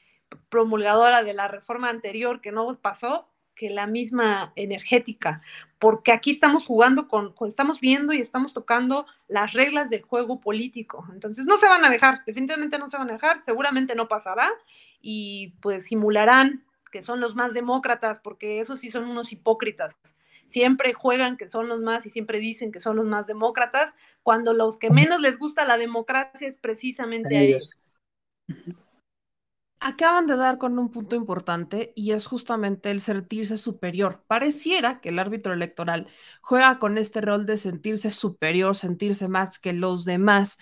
promulgadora 0.48 1.24
de 1.24 1.34
la 1.34 1.50
reforma 1.50 1.90
anterior 1.90 2.40
que 2.40 2.54
no 2.54 2.80
pasó, 2.80 3.28
que 3.54 3.70
la 3.70 3.86
misma 3.86 4.54
energética, 4.56 5.42
porque 5.86 6.12
aquí 6.12 6.32
estamos 6.32 6.66
jugando 6.66 7.08
con, 7.08 7.32
con, 7.34 7.50
estamos 7.50 7.80
viendo 7.80 8.12
y 8.12 8.20
estamos 8.20 8.56
tocando 8.56 9.06
las 9.28 9.54
reglas 9.54 9.88
del 9.88 10.02
juego 10.02 10.40
político. 10.42 11.06
Entonces 11.14 11.46
no 11.46 11.60
se 11.60 11.68
van 11.68 11.86
a 11.86 11.92
dejar, 11.92 12.26
definitivamente 12.26 12.80
no 12.80 12.90
se 12.90 12.98
van 12.98 13.08
a 13.08 13.14
dejar, 13.14 13.44
seguramente 13.46 13.94
no 13.94 14.08
pasará 14.08 14.50
y 15.00 15.54
pues 15.62 15.86
simularán 15.86 16.66
que 16.92 17.04
son 17.04 17.20
los 17.20 17.36
más 17.36 17.54
demócratas, 17.54 18.20
porque 18.20 18.62
esos 18.62 18.80
sí 18.80 18.90
son 18.90 19.08
unos 19.08 19.32
hipócritas. 19.32 19.96
Siempre 20.50 20.94
juegan 20.94 21.38
que 21.38 21.50
son 21.50 21.68
los 21.68 21.84
más 21.84 22.04
y 22.08 22.10
siempre 22.10 22.40
dicen 22.40 22.72
que 22.72 22.80
son 22.80 22.96
los 22.96 23.06
más 23.06 23.28
demócratas, 23.28 23.94
cuando 24.24 24.56
los 24.56 24.80
que 24.80 24.90
menos 24.90 25.22
les 25.22 25.38
gusta 25.38 25.66
la 25.66 25.78
democracia 25.78 26.48
es 26.48 26.56
precisamente 26.56 27.38
a 27.38 27.42
ellos. 27.42 27.70
Acaban 29.88 30.26
de 30.26 30.36
dar 30.36 30.58
con 30.58 30.80
un 30.80 30.90
punto 30.90 31.16
importante 31.16 31.94
y 31.96 32.14
es 32.14 32.26
justamente 32.26 32.90
el 32.90 33.02
sentirse 33.02 33.56
superior. 33.56 34.24
Pareciera 34.26 35.00
que 35.00 35.10
el 35.10 35.20
árbitro 35.20 35.54
electoral 35.54 36.08
juega 36.42 36.80
con 36.80 36.98
este 36.98 37.22
rol 37.22 37.46
de 37.46 37.58
sentirse 37.58 38.10
superior, 38.10 38.76
sentirse 38.76 39.28
más 39.28 39.60
que 39.60 39.74
los 39.74 40.04
demás 40.04 40.58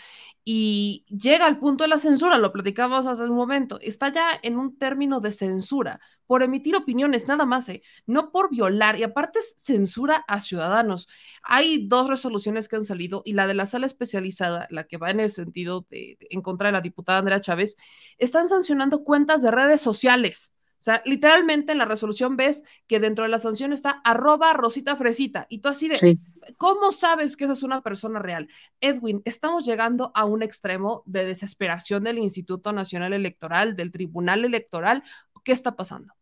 y 0.46 1.06
llega 1.10 1.46
al 1.46 1.60
punto 1.60 1.84
de 1.84 1.88
la 1.90 1.98
censura, 1.98 2.38
lo 2.38 2.52
platicábamos 2.52 3.06
hace 3.08 3.24
un 3.24 3.36
momento, 3.36 3.80
está 3.82 4.10
ya 4.10 4.28
en 4.42 4.58
un 4.58 4.78
término 4.78 5.20
de 5.20 5.32
censura 5.32 6.00
por 6.26 6.44
emitir 6.44 6.76
opiniones, 6.76 7.28
nada 7.28 7.46
más, 7.46 7.70
¿eh? 7.70 7.82
no 8.06 8.32
por 8.32 8.50
violar, 8.50 8.98
y 9.00 9.04
aparte 9.04 9.40
es 9.40 9.56
censura 9.58 10.24
a 10.28 10.40
ciudadanos. 10.40 11.08
Hay 11.44 11.88
dos 11.88 12.10
resoluciones 12.10 12.68
que 12.68 12.78
han 12.78 12.86
salido 12.86 13.22
y 13.26 13.34
la 13.34 13.48
de 13.48 13.54
la 13.54 13.66
sala 13.66 13.86
especializada, 13.86 14.68
la 14.70 14.86
que 14.86 14.98
va 14.98 15.12
en 15.12 15.20
el 15.20 15.30
sentido 15.30 15.86
de, 15.90 16.18
de 16.20 16.28
en 16.30 16.42
contra 16.42 16.68
de 16.68 16.74
la 16.74 16.82
diputada 16.82 17.20
Andrea 17.20 17.42
Chávez, 17.42 17.76
están 18.18 18.48
sancionando 18.50 19.04
cuentas 19.04 19.42
de 19.42 19.52
redes 19.52 19.82
sociales. 19.82 20.53
O 20.84 20.86
sea, 20.86 21.02
literalmente 21.06 21.72
en 21.72 21.78
la 21.78 21.86
resolución 21.86 22.36
ves 22.36 22.66
que 22.88 23.00
dentro 23.00 23.24
de 23.24 23.30
la 23.30 23.40
sanción 23.40 23.72
está 23.72 24.02
arroba 24.04 24.52
Rosita 24.52 24.98
Fresita 24.98 25.46
y 25.48 25.60
tú 25.60 25.70
así 25.70 25.88
de, 25.88 26.20
¿cómo 26.58 26.92
sabes 26.92 27.38
que 27.38 27.46
esa 27.46 27.54
es 27.54 27.64
una 27.64 27.80
persona 27.80 28.20
real? 28.20 28.50
Edwin, 28.82 29.22
estamos 29.24 29.66
llegando 29.66 30.12
a 30.14 30.26
un 30.26 30.44
extremo 30.44 31.02
de 31.06 31.24
desesperación 31.24 32.04
del 32.04 32.18
Instituto 32.18 32.74
Nacional 32.74 33.14
Electoral, 33.14 33.78
del 33.78 33.94
Tribunal 33.94 34.44
Electoral. 34.44 35.04
¿Qué 35.46 35.54
está 35.54 35.78
pasando? 35.78 36.14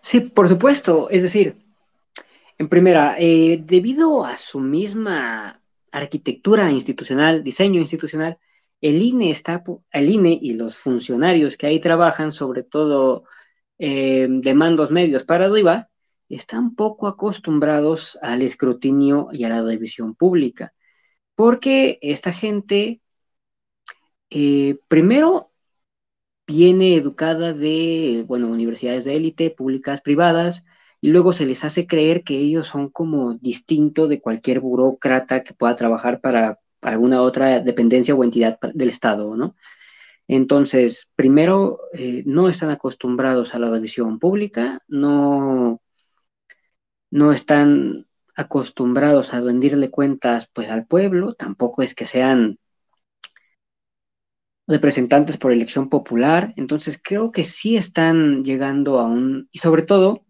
Sí, 0.00 0.18
por 0.18 0.48
supuesto. 0.48 1.08
Es 1.08 1.22
decir, 1.22 1.58
en 2.58 2.68
primera, 2.68 3.14
eh, 3.20 3.62
debido 3.64 4.24
a 4.24 4.36
su 4.36 4.58
misma 4.58 5.62
arquitectura 5.92 6.72
institucional, 6.72 7.44
diseño 7.44 7.78
institucional, 7.78 8.36
el 8.80 9.00
INE 9.00 9.30
está, 9.30 9.62
el 9.92 10.10
INE 10.10 10.36
y 10.42 10.54
los 10.54 10.76
funcionarios 10.76 11.56
que 11.56 11.68
ahí 11.68 11.78
trabajan, 11.78 12.32
sobre 12.32 12.64
todo 12.64 13.26
eh, 13.84 14.28
de 14.30 14.54
mandos 14.54 14.92
medios 14.92 15.24
para 15.24 15.46
arriba 15.46 15.88
están 16.28 16.76
poco 16.76 17.08
acostumbrados 17.08 18.16
al 18.22 18.42
escrutinio 18.42 19.30
y 19.32 19.42
a 19.42 19.48
la 19.48 19.60
revisión 19.60 20.14
pública, 20.14 20.72
porque 21.34 21.98
esta 22.00 22.32
gente, 22.32 23.00
eh, 24.30 24.78
primero, 24.86 25.50
viene 26.46 26.94
educada 26.94 27.54
de, 27.54 28.24
bueno, 28.28 28.46
universidades 28.46 29.02
de 29.04 29.16
élite, 29.16 29.50
públicas, 29.50 30.00
privadas, 30.00 30.64
y 31.00 31.08
luego 31.08 31.32
se 31.32 31.44
les 31.44 31.64
hace 31.64 31.88
creer 31.88 32.22
que 32.22 32.38
ellos 32.38 32.68
son 32.68 32.88
como 32.88 33.34
distinto 33.34 34.06
de 34.06 34.20
cualquier 34.20 34.60
burócrata 34.60 35.42
que 35.42 35.54
pueda 35.54 35.74
trabajar 35.74 36.20
para 36.20 36.60
alguna 36.82 37.22
otra 37.22 37.58
dependencia 37.58 38.14
o 38.14 38.22
entidad 38.22 38.60
del 38.74 38.90
Estado, 38.90 39.34
¿no? 39.36 39.56
Entonces, 40.28 41.10
primero, 41.16 41.80
eh, 41.92 42.22
no 42.26 42.48
están 42.48 42.70
acostumbrados 42.70 43.54
a 43.54 43.58
la 43.58 43.70
revisión 43.70 44.18
pública, 44.18 44.80
no, 44.88 45.80
no 47.10 47.32
están 47.32 48.06
acostumbrados 48.34 49.34
a 49.34 49.40
rendirle 49.40 49.90
cuentas 49.90 50.48
pues 50.52 50.70
al 50.70 50.86
pueblo, 50.86 51.34
tampoco 51.34 51.82
es 51.82 51.94
que 51.94 52.06
sean 52.06 52.58
representantes 54.66 55.36
por 55.38 55.52
elección 55.52 55.88
popular, 55.88 56.52
entonces 56.56 56.98
creo 57.02 57.30
que 57.32 57.44
sí 57.44 57.76
están 57.76 58.44
llegando 58.44 58.98
a 58.98 59.06
un, 59.06 59.48
y 59.52 59.58
sobre 59.58 59.82
todo, 59.82 60.24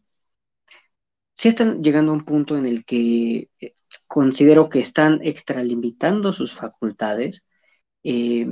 sí 1.37 1.49
están 1.49 1.83
llegando 1.83 2.13
a 2.13 2.15
un 2.15 2.25
punto 2.25 2.57
en 2.57 2.67
el 2.67 2.85
que 2.85 3.51
eh, 3.61 3.75
considero 4.07 4.69
que 4.69 4.81
están 4.81 5.21
extralimitando 5.23 6.33
sus 6.33 6.53
facultades, 6.55 7.43
eh, 8.05 8.47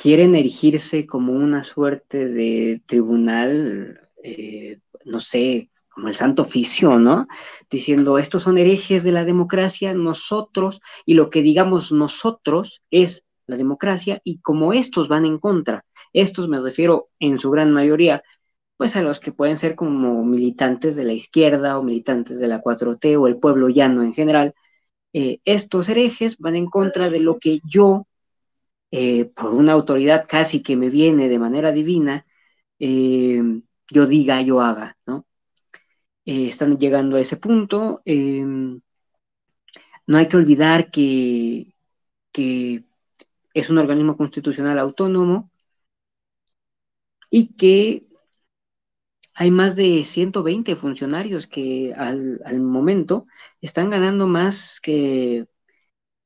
quieren 0.00 0.34
erigirse 0.34 1.06
como 1.06 1.32
una 1.32 1.62
suerte 1.64 2.28
de 2.28 2.82
tribunal, 2.86 4.00
eh, 4.22 4.80
no 5.04 5.20
sé, 5.20 5.70
como 5.88 6.08
el 6.08 6.14
santo 6.14 6.42
oficio, 6.42 6.98
¿no? 6.98 7.26
Diciendo, 7.70 8.18
estos 8.18 8.44
son 8.44 8.58
herejes 8.58 9.02
de 9.02 9.12
la 9.12 9.24
democracia, 9.24 9.92
nosotros, 9.94 10.80
y 11.04 11.14
lo 11.14 11.28
que 11.28 11.42
digamos 11.42 11.92
nosotros 11.92 12.82
es 12.90 13.24
la 13.46 13.56
democracia, 13.56 14.20
y 14.24 14.38
como 14.40 14.72
estos 14.72 15.08
van 15.08 15.26
en 15.26 15.38
contra, 15.38 15.84
estos 16.12 16.48
me 16.48 16.60
refiero 16.60 17.08
en 17.18 17.38
su 17.38 17.50
gran 17.50 17.72
mayoría, 17.72 18.22
pues 18.76 18.96
a 18.96 19.02
los 19.02 19.20
que 19.20 19.32
pueden 19.32 19.58
ser 19.58 19.74
como 19.74 20.24
militantes 20.24 20.96
de 20.96 21.04
la 21.04 21.12
izquierda 21.12 21.78
o 21.78 21.82
militantes 21.82 22.40
de 22.40 22.46
la 22.46 22.62
4T 22.62 23.16
o 23.18 23.26
el 23.26 23.38
pueblo 23.38 23.68
llano 23.68 24.02
en 24.02 24.14
general, 24.14 24.54
eh, 25.12 25.40
estos 25.44 25.88
herejes 25.88 26.38
van 26.38 26.56
en 26.56 26.66
contra 26.66 27.10
de 27.10 27.20
lo 27.20 27.38
que 27.38 27.60
yo, 27.64 28.06
eh, 28.90 29.26
por 29.26 29.54
una 29.54 29.72
autoridad 29.72 30.26
casi 30.28 30.62
que 30.62 30.76
me 30.76 30.90
viene 30.90 31.28
de 31.28 31.38
manera 31.38 31.72
divina, 31.72 32.26
eh, 32.78 33.42
yo 33.90 34.06
diga, 34.06 34.42
yo 34.42 34.60
haga, 34.60 34.96
¿no? 35.06 35.26
están 36.24 36.78
llegando 36.78 37.16
a 37.16 37.20
ese 37.20 37.36
punto. 37.36 38.02
no 40.06 40.18
hay 40.18 40.28
que 40.28 40.36
olvidar 40.36 40.90
que 40.90 41.74
es 43.54 43.70
un 43.70 43.78
organismo 43.78 44.16
constitucional 44.16 44.78
autónomo 44.78 45.50
y 47.30 47.54
que 47.54 48.06
hay 49.34 49.50
más 49.50 49.76
de 49.76 50.04
120 50.04 50.76
funcionarios 50.76 51.46
que 51.46 51.94
al, 51.94 52.60
momento 52.60 53.26
están 53.60 53.90
ganando 53.90 54.26
más 54.26 54.80
que 54.82 55.46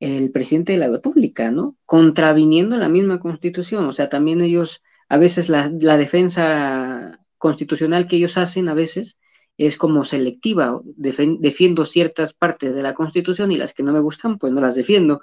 el 0.04 0.30
presidente 0.30 0.72
de 0.72 0.78
la 0.78 0.88
República, 0.88 1.50
¿no? 1.50 1.76
Contraviniendo 1.86 2.76
la 2.76 2.88
misma 2.88 3.20
constitución. 3.20 3.86
O 3.86 3.92
sea, 3.92 4.08
también 4.08 4.42
ellos, 4.42 4.82
a 5.08 5.16
veces 5.16 5.48
la, 5.48 5.70
defensa 5.70 7.18
constitucional 7.38 8.06
que 8.06 8.16
ellos 8.16 8.36
hacen, 8.36 8.68
a 8.68 8.74
veces, 8.74 9.16
es 9.56 9.76
como 9.78 10.04
selectiva. 10.04 10.80
defiendo 10.84 11.86
ciertas 11.86 12.34
partes 12.34 12.74
de 12.74 12.82
la 12.82 12.94
constitución 12.94 13.50
y 13.52 13.56
las 13.56 13.72
que 13.72 13.82
no 13.82 13.92
me 13.92 14.00
gustan, 14.00 14.38
pues 14.38 14.52
no 14.52 14.60
las 14.60 14.74
defiendo. 14.74 15.20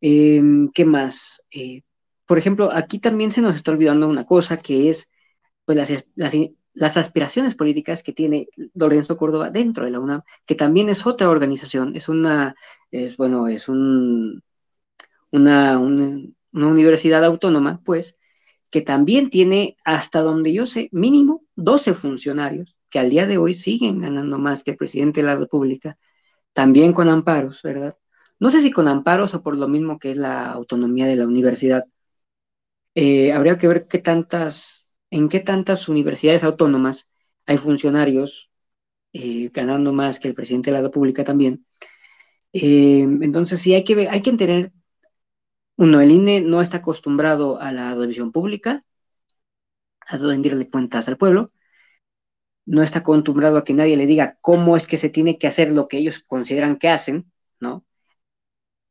Em, 0.00 0.70
¿Qué 0.72 0.84
más? 0.84 1.42
Eh, 1.50 1.82
por 2.26 2.38
ejemplo, 2.38 2.70
aquí 2.72 2.98
también 3.00 3.32
se 3.32 3.40
nos 3.42 3.56
está 3.56 3.72
olvidando 3.72 4.08
una 4.08 4.24
cosa 4.24 4.58
que 4.58 4.90
es 4.90 5.08
pues 5.64 5.76
las, 5.78 5.90
las, 6.14 6.34
las 6.74 6.96
aspiraciones 6.96 7.54
políticas 7.54 8.02
que 8.02 8.12
tiene 8.12 8.48
Lorenzo 8.74 9.16
Córdoba 9.16 9.50
dentro 9.50 9.84
de 9.84 9.92
la 9.92 10.00
UNAM, 10.00 10.22
que 10.46 10.54
también 10.54 10.88
es 10.88 11.06
otra 11.06 11.30
organización, 11.30 11.96
es 11.96 12.08
una, 12.08 12.56
es, 12.90 13.16
bueno, 13.16 13.48
es 13.48 13.68
un, 13.68 14.42
una, 15.30 15.78
universidad 16.52 17.24
autónoma, 17.24 17.80
pues, 17.84 18.18
que 18.70 18.82
también 18.82 19.30
tiene, 19.30 19.76
hasta 19.84 20.20
donde 20.20 20.52
yo 20.52 20.66
sé, 20.66 20.88
mínimo 20.92 21.44
12 21.56 21.94
funcionarios 21.94 22.76
que 22.90 22.98
al 23.00 23.10
día 23.10 23.26
de 23.26 23.38
hoy 23.38 23.54
siguen 23.54 24.00
ganando 24.00 24.38
más 24.38 24.62
que 24.62 24.72
el 24.72 24.76
presidente 24.76 25.20
de 25.20 25.26
la 25.26 25.36
República, 25.36 25.98
también 26.52 26.92
con 26.92 27.08
amparos, 27.08 27.62
¿verdad? 27.62 27.96
No 28.38 28.50
sé 28.50 28.60
si 28.60 28.70
con 28.72 28.88
amparos 28.88 29.34
o 29.34 29.42
por 29.42 29.56
lo 29.56 29.68
mismo 29.68 29.98
que 29.98 30.12
es 30.12 30.16
la 30.16 30.52
autonomía 30.52 31.06
de 31.06 31.16
la 31.16 31.26
universidad. 31.26 31.84
Eh, 32.94 33.32
habría 33.32 33.58
que 33.58 33.68
ver 33.68 33.86
qué 33.88 33.98
tantas 33.98 34.83
en 35.14 35.28
qué 35.28 35.38
tantas 35.38 35.88
universidades 35.88 36.42
autónomas 36.42 37.08
hay 37.46 37.56
funcionarios 37.56 38.50
eh, 39.12 39.48
ganando 39.52 39.92
más 39.92 40.18
que 40.18 40.26
el 40.28 40.34
presidente 40.34 40.70
de 40.70 40.78
la 40.78 40.82
República 40.82 41.22
también. 41.22 41.64
Eh, 42.52 43.00
entonces 43.00 43.60
sí 43.60 43.74
hay 43.74 43.84
que, 43.84 44.08
hay 44.08 44.22
que 44.22 44.30
entender, 44.30 44.72
uno, 45.76 46.00
el 46.00 46.10
INE 46.10 46.40
no 46.40 46.60
está 46.62 46.78
acostumbrado 46.78 47.60
a 47.60 47.70
la 47.70 47.94
revisión 47.94 48.32
pública, 48.32 48.84
a 50.00 50.16
rendirle 50.16 50.68
cuentas 50.68 51.06
al 51.06 51.16
pueblo, 51.16 51.52
no 52.66 52.82
está 52.82 53.00
acostumbrado 53.00 53.56
a 53.58 53.64
que 53.64 53.74
nadie 53.74 53.96
le 53.96 54.06
diga 54.06 54.38
cómo 54.40 54.76
es 54.76 54.86
que 54.86 54.98
se 54.98 55.10
tiene 55.10 55.38
que 55.38 55.46
hacer 55.46 55.70
lo 55.70 55.86
que 55.86 55.98
ellos 55.98 56.18
consideran 56.20 56.76
que 56.78 56.88
hacen, 56.88 57.30
¿no? 57.60 57.84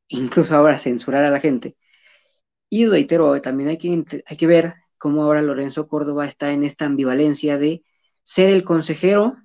Incluso 0.07 0.55
ahora 0.55 0.77
censurar 0.77 1.25
a 1.25 1.29
la 1.29 1.39
gente. 1.41 1.75
Y 2.69 2.87
reitero, 2.87 3.41
también 3.41 3.69
hay 3.69 3.77
que, 3.77 4.23
hay 4.25 4.37
que 4.37 4.47
ver 4.47 4.82
cómo 5.03 5.21
ahora 5.21 5.41
Lorenzo 5.41 5.89
Córdoba 5.89 6.25
está 6.25 6.53
en 6.53 6.63
esta 6.63 6.85
ambivalencia 6.85 7.57
de 7.57 7.83
ser 8.23 8.49
el 8.49 8.63
consejero 8.63 9.35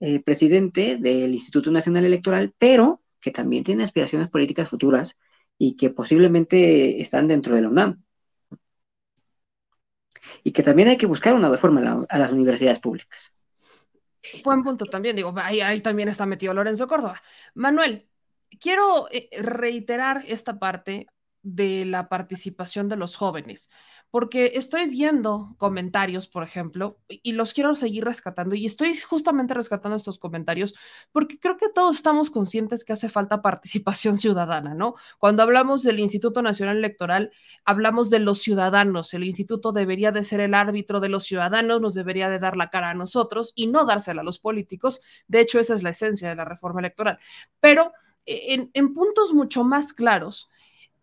eh, 0.00 0.20
presidente 0.20 0.96
del 0.96 1.34
Instituto 1.34 1.70
Nacional 1.70 2.06
Electoral, 2.06 2.54
pero 2.56 3.02
que 3.20 3.30
también 3.30 3.62
tiene 3.62 3.82
aspiraciones 3.82 4.30
políticas 4.30 4.70
futuras 4.70 5.18
y 5.58 5.76
que 5.76 5.90
posiblemente 5.90 6.98
están 6.98 7.28
dentro 7.28 7.54
de 7.54 7.60
la 7.60 7.68
UNAM. 7.68 8.02
Y 10.44 10.52
que 10.52 10.62
también 10.62 10.88
hay 10.88 10.96
que 10.96 11.04
buscar 11.04 11.34
una 11.34 11.50
reforma 11.50 12.06
a, 12.08 12.18
las 12.18 12.32
universidades 12.32 12.78
públicas. 12.78 13.34
Buen 14.42 14.62
punto 14.62 14.86
también, 14.86 15.14
digo, 15.14 15.34
ahí, 15.36 15.82
también 15.82 16.08
está 16.08 16.24
metido 16.24 16.54
Lorenzo 16.54 16.88
Córdoba. 16.88 17.20
Manuel, 17.52 18.08
quiero 18.58 19.08
eh, 19.10 19.28
reiterar 19.42 20.24
esta 20.26 20.58
parte 20.58 21.06
de 21.42 21.84
la 21.84 22.08
participación 22.08 22.88
de 22.88 22.96
los 22.96 23.16
jóvenes, 23.16 23.70
porque 24.10 24.52
estoy 24.54 24.86
viendo 24.86 25.54
comentarios, 25.56 26.26
por 26.26 26.42
ejemplo, 26.42 26.98
y 27.08 27.32
los 27.32 27.54
quiero 27.54 27.74
seguir 27.74 28.04
rescatando, 28.04 28.56
y 28.56 28.66
estoy 28.66 28.96
justamente 28.96 29.54
rescatando 29.54 29.96
estos 29.96 30.18
comentarios 30.18 30.74
porque 31.12 31.38
creo 31.38 31.56
que 31.56 31.68
todos 31.68 31.96
estamos 31.96 32.30
conscientes 32.30 32.84
que 32.84 32.92
hace 32.92 33.08
falta 33.08 33.42
participación 33.42 34.18
ciudadana, 34.18 34.74
¿no? 34.74 34.94
Cuando 35.18 35.42
hablamos 35.42 35.82
del 35.82 36.00
Instituto 36.00 36.42
Nacional 36.42 36.78
Electoral, 36.78 37.30
hablamos 37.64 38.10
de 38.10 38.18
los 38.18 38.40
ciudadanos, 38.40 39.14
el 39.14 39.24
instituto 39.24 39.72
debería 39.72 40.10
de 40.10 40.24
ser 40.24 40.40
el 40.40 40.54
árbitro 40.54 41.00
de 41.00 41.08
los 41.08 41.24
ciudadanos, 41.24 41.80
nos 41.80 41.94
debería 41.94 42.28
de 42.28 42.38
dar 42.38 42.56
la 42.56 42.70
cara 42.70 42.90
a 42.90 42.94
nosotros 42.94 43.52
y 43.54 43.68
no 43.68 43.84
dársela 43.84 44.22
a 44.22 44.24
los 44.24 44.40
políticos, 44.40 45.00
de 45.28 45.40
hecho 45.40 45.60
esa 45.60 45.74
es 45.74 45.82
la 45.82 45.90
esencia 45.90 46.28
de 46.28 46.34
la 46.34 46.44
reforma 46.44 46.80
electoral, 46.80 47.18
pero 47.60 47.92
eh, 48.26 48.54
en, 48.54 48.70
en 48.74 48.92
puntos 48.92 49.32
mucho 49.32 49.62
más 49.62 49.92
claros, 49.92 50.48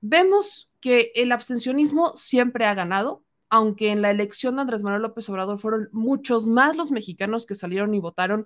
vemos 0.02 0.67
que 0.80 1.12
el 1.16 1.32
abstencionismo 1.32 2.14
siempre 2.16 2.66
ha 2.66 2.74
ganado, 2.74 3.24
aunque 3.50 3.92
en 3.92 4.02
la 4.02 4.12
elección 4.12 4.56
de 4.56 4.62
Andrés 4.62 4.84
Manuel 4.84 5.02
López 5.04 5.30
Obrador 5.30 5.60
fueron 5.60 5.90
muchos 5.92 6.48
más 6.48 6.76
los 6.76 6.92
mexicanos 6.92 7.46
que 7.46 7.56
salieron 7.56 7.94
y 7.94 8.00
votaron, 8.00 8.46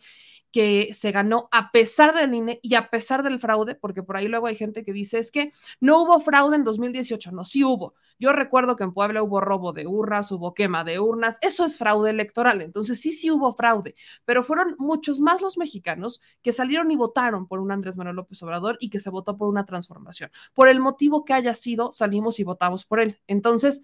que 0.51 0.93
se 0.93 1.11
ganó 1.11 1.47
a 1.51 1.71
pesar 1.71 2.13
del 2.13 2.33
INE 2.33 2.59
y 2.61 2.75
a 2.75 2.89
pesar 2.89 3.23
del 3.23 3.39
fraude, 3.39 3.75
porque 3.75 4.03
por 4.03 4.17
ahí 4.17 4.27
luego 4.27 4.47
hay 4.47 4.55
gente 4.55 4.83
que 4.83 4.93
dice 4.93 5.19
es 5.19 5.31
que 5.31 5.51
no 5.79 6.01
hubo 6.01 6.19
fraude 6.19 6.57
en 6.57 6.63
2018, 6.63 7.31
no, 7.31 7.45
sí 7.45 7.63
hubo. 7.63 7.95
Yo 8.19 8.33
recuerdo 8.33 8.75
que 8.75 8.83
en 8.83 8.93
Puebla 8.93 9.23
hubo 9.23 9.41
robo 9.41 9.73
de 9.73 9.87
urnas, 9.87 10.31
hubo 10.31 10.53
quema 10.53 10.83
de 10.83 10.99
urnas, 10.99 11.39
eso 11.41 11.65
es 11.65 11.77
fraude 11.77 12.11
electoral, 12.11 12.61
entonces 12.61 13.01
sí, 13.01 13.11
sí 13.11 13.31
hubo 13.31 13.53
fraude, 13.53 13.95
pero 14.25 14.43
fueron 14.43 14.75
muchos 14.77 15.21
más 15.21 15.41
los 15.41 15.57
mexicanos 15.57 16.21
que 16.43 16.51
salieron 16.51 16.91
y 16.91 16.95
votaron 16.95 17.47
por 17.47 17.59
un 17.59 17.71
Andrés 17.71 17.97
Manuel 17.97 18.17
López 18.17 18.43
Obrador 18.43 18.77
y 18.79 18.89
que 18.89 18.99
se 18.99 19.09
votó 19.09 19.37
por 19.37 19.47
una 19.47 19.65
transformación. 19.65 20.29
Por 20.53 20.67
el 20.67 20.79
motivo 20.79 21.25
que 21.25 21.33
haya 21.33 21.53
sido, 21.53 21.91
salimos 21.91 22.39
y 22.39 22.43
votamos 22.43 22.85
por 22.85 22.99
él. 22.99 23.19
Entonces, 23.27 23.83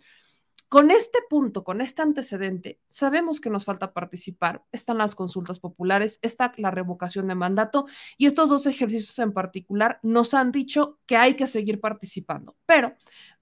con 0.70 0.92
este 0.92 1.20
punto, 1.30 1.64
con 1.64 1.80
este 1.80 2.02
antecedente, 2.02 2.80
sabemos 2.88 3.40
que 3.40 3.50
nos 3.50 3.64
falta 3.64 3.94
participar. 3.94 4.64
Están 4.72 4.98
las 4.98 5.16
consultas 5.16 5.60
populares, 5.60 6.20
está 6.22 6.54
la 6.58 6.72
revocación 6.72 7.28
de 7.28 7.36
mandato 7.36 7.86
y 8.18 8.26
estos 8.26 8.50
dos 8.50 8.66
ejercicios 8.66 9.18
en 9.20 9.32
particular 9.32 10.00
nos 10.04 10.34
han 10.34 10.52
dicho 10.52 11.00
que 11.06 11.16
hay 11.16 11.36
que 11.36 11.48
seguir 11.48 11.80
participando. 11.80 12.58
Pero 12.66 12.94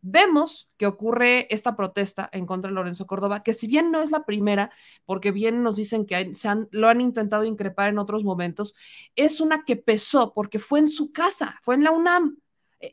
vemos 0.02 0.70
que 0.78 0.86
ocurre 0.86 1.48
esta 1.54 1.76
protesta 1.76 2.30
en 2.32 2.46
contra 2.46 2.70
de 2.70 2.76
Lorenzo 2.76 3.08
Córdoba, 3.08 3.42
que 3.42 3.56
si 3.56 3.66
bien 3.66 3.92
no 3.92 4.04
es 4.04 4.12
la 4.12 4.24
primera, 4.24 4.72
porque 5.06 5.32
bien 5.32 5.64
nos 5.64 5.76
dicen 5.76 6.06
que 6.06 6.32
lo 6.72 6.88
han 6.88 7.02
intentado 7.02 7.44
increpar 7.44 7.90
en 7.90 7.98
otros 7.98 8.24
momentos, 8.24 8.76
es 9.16 9.42
una 9.42 9.66
que 9.66 9.78
pesó 9.78 10.34
porque 10.34 10.60
fue 10.60 10.80
en 10.80 10.90
su 10.90 11.12
casa, 11.12 11.60
fue 11.64 11.74
en 11.74 11.84
la 11.84 11.92
UNAM 11.92 12.38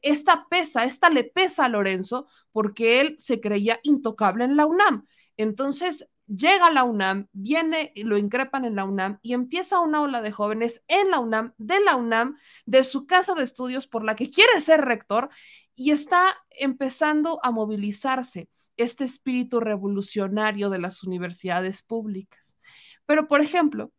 esta 0.02 0.46
pesa, 0.48 0.84
esta 0.84 1.10
le 1.10 1.24
pesa 1.24 1.64
a 1.64 1.68
Lorenzo 1.68 2.26
porque 2.52 3.00
él 3.00 3.16
se 3.18 3.40
creía 3.40 3.80
intocable 3.82 4.44
en 4.44 4.56
la 4.56 4.66
UNAM. 4.66 5.06
Entonces 5.36 6.08
llega 6.26 6.66
a 6.66 6.72
la 6.72 6.84
UNAM, 6.84 7.28
viene, 7.32 7.92
lo 7.96 8.16
increpan 8.16 8.64
en 8.64 8.76
la 8.76 8.84
UNAM 8.84 9.18
y 9.22 9.34
empieza 9.34 9.80
una 9.80 10.02
ola 10.02 10.22
de 10.22 10.32
jóvenes 10.32 10.84
en 10.88 11.10
la 11.10 11.18
UNAM, 11.18 11.54
de 11.58 11.80
la 11.80 11.96
UNAM, 11.96 12.36
de 12.64 12.84
su 12.84 13.06
casa 13.06 13.34
de 13.34 13.42
estudios 13.42 13.86
por 13.86 14.04
la 14.04 14.16
que 14.16 14.30
quiere 14.30 14.60
ser 14.60 14.82
rector 14.82 15.30
y 15.74 15.90
está 15.90 16.36
empezando 16.50 17.40
a 17.42 17.50
movilizarse 17.50 18.48
este 18.76 19.04
espíritu 19.04 19.60
revolucionario 19.60 20.70
de 20.70 20.78
las 20.78 21.02
universidades 21.02 21.82
públicas. 21.82 22.58
Pero, 23.06 23.28
por 23.28 23.40
ejemplo, 23.40 23.92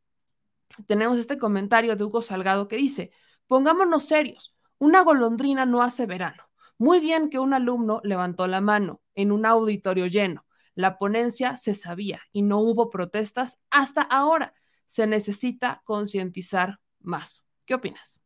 tenemos 0.88 1.18
este 1.20 1.38
comentario 1.38 1.95
de 1.95 2.03
Hugo 2.03 2.22
Salgado 2.22 2.68
que 2.68 2.78
dice, 2.78 3.11
pongámonos 3.48 4.06
serios, 4.06 4.56
una 4.84 5.01
golondrina 5.01 5.65
no 5.65 5.81
hace 5.81 6.05
verano. 6.05 6.43
Muy 6.77 6.99
bien 6.99 7.30
que 7.30 7.39
un 7.39 7.53
alumno 7.53 8.01
levantó 8.03 8.47
la 8.47 8.60
mano 8.60 9.01
en 9.15 9.31
un 9.31 9.45
auditorio 9.45 10.07
lleno. 10.07 10.45
La 10.76 10.97
ponencia 10.97 11.55
se 11.55 11.73
sabía 11.73 12.19
y 12.34 12.41
no 12.41 12.60
hubo 12.60 12.89
protestas 12.89 13.60
hasta 13.69 14.01
ahora. 14.01 14.53
Se 14.85 15.07
necesita 15.07 15.81
concientizar 15.85 16.80
más. 16.99 17.45
¿Qué 17.65 17.76
opinas? 17.76 18.19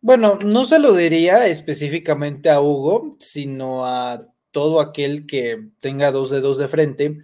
Bueno, 0.00 0.38
no 0.42 0.64
se 0.64 0.78
lo 0.78 0.94
diría 0.94 1.46
específicamente 1.46 2.48
a 2.48 2.62
Hugo, 2.62 3.16
sino 3.18 3.84
a 3.84 4.28
todo 4.50 4.80
aquel 4.80 5.26
que 5.26 5.68
tenga 5.78 6.10
dos 6.10 6.30
dedos 6.30 6.56
de 6.56 6.68
frente, 6.68 7.18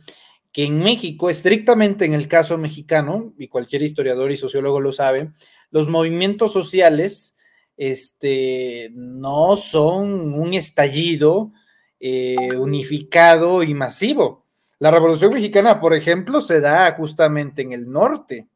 que 0.53 0.65
en 0.65 0.79
México, 0.79 1.31
estrictamente 1.31 2.05
en 2.05 2.13
el 2.13 2.29
caso 2.29 2.59
mexicano, 2.59 3.33
y 3.39 3.49
cualquier 3.49 3.83
historiador 3.83 4.31
y 4.31 4.37
sociólogo 4.37 4.81
lo 4.81 4.93
sabe, 4.93 5.33
los 5.75 5.89
movimientos 5.89 6.53
sociales 6.53 7.35
este, 7.77 8.91
no 8.95 9.57
son 9.57 10.33
un 10.35 10.55
estallido 10.55 11.51
eh, 11.99 12.37
unificado 12.57 13.61
y 13.65 13.75
masivo. 13.75 14.47
La 14.79 14.93
Revolución 14.93 15.35
Mexicana, 15.35 15.81
por 15.81 15.93
ejemplo, 15.93 16.41
se 16.41 16.61
da 16.61 16.93
justamente 16.93 17.63
en 17.63 17.73
el 17.73 17.91
norte, 17.91 18.47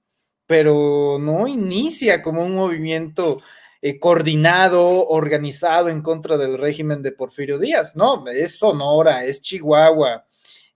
pero 0.47 1.19
no 1.21 1.49
inicia 1.49 2.23
como 2.23 2.45
un 2.45 2.55
movimiento 2.55 3.43
eh, 3.83 3.99
coordinado, 3.99 5.09
organizado 5.09 5.89
en 5.89 6.03
contra 6.03 6.37
del 6.37 6.57
régimen 6.57 7.03
de 7.03 7.11
Porfirio 7.11 7.59
Díaz, 7.59 7.97
no, 7.97 8.29
es 8.29 8.61
Sonora, 8.61 9.25
es 9.25 9.43
Chihuahua, 9.43 10.25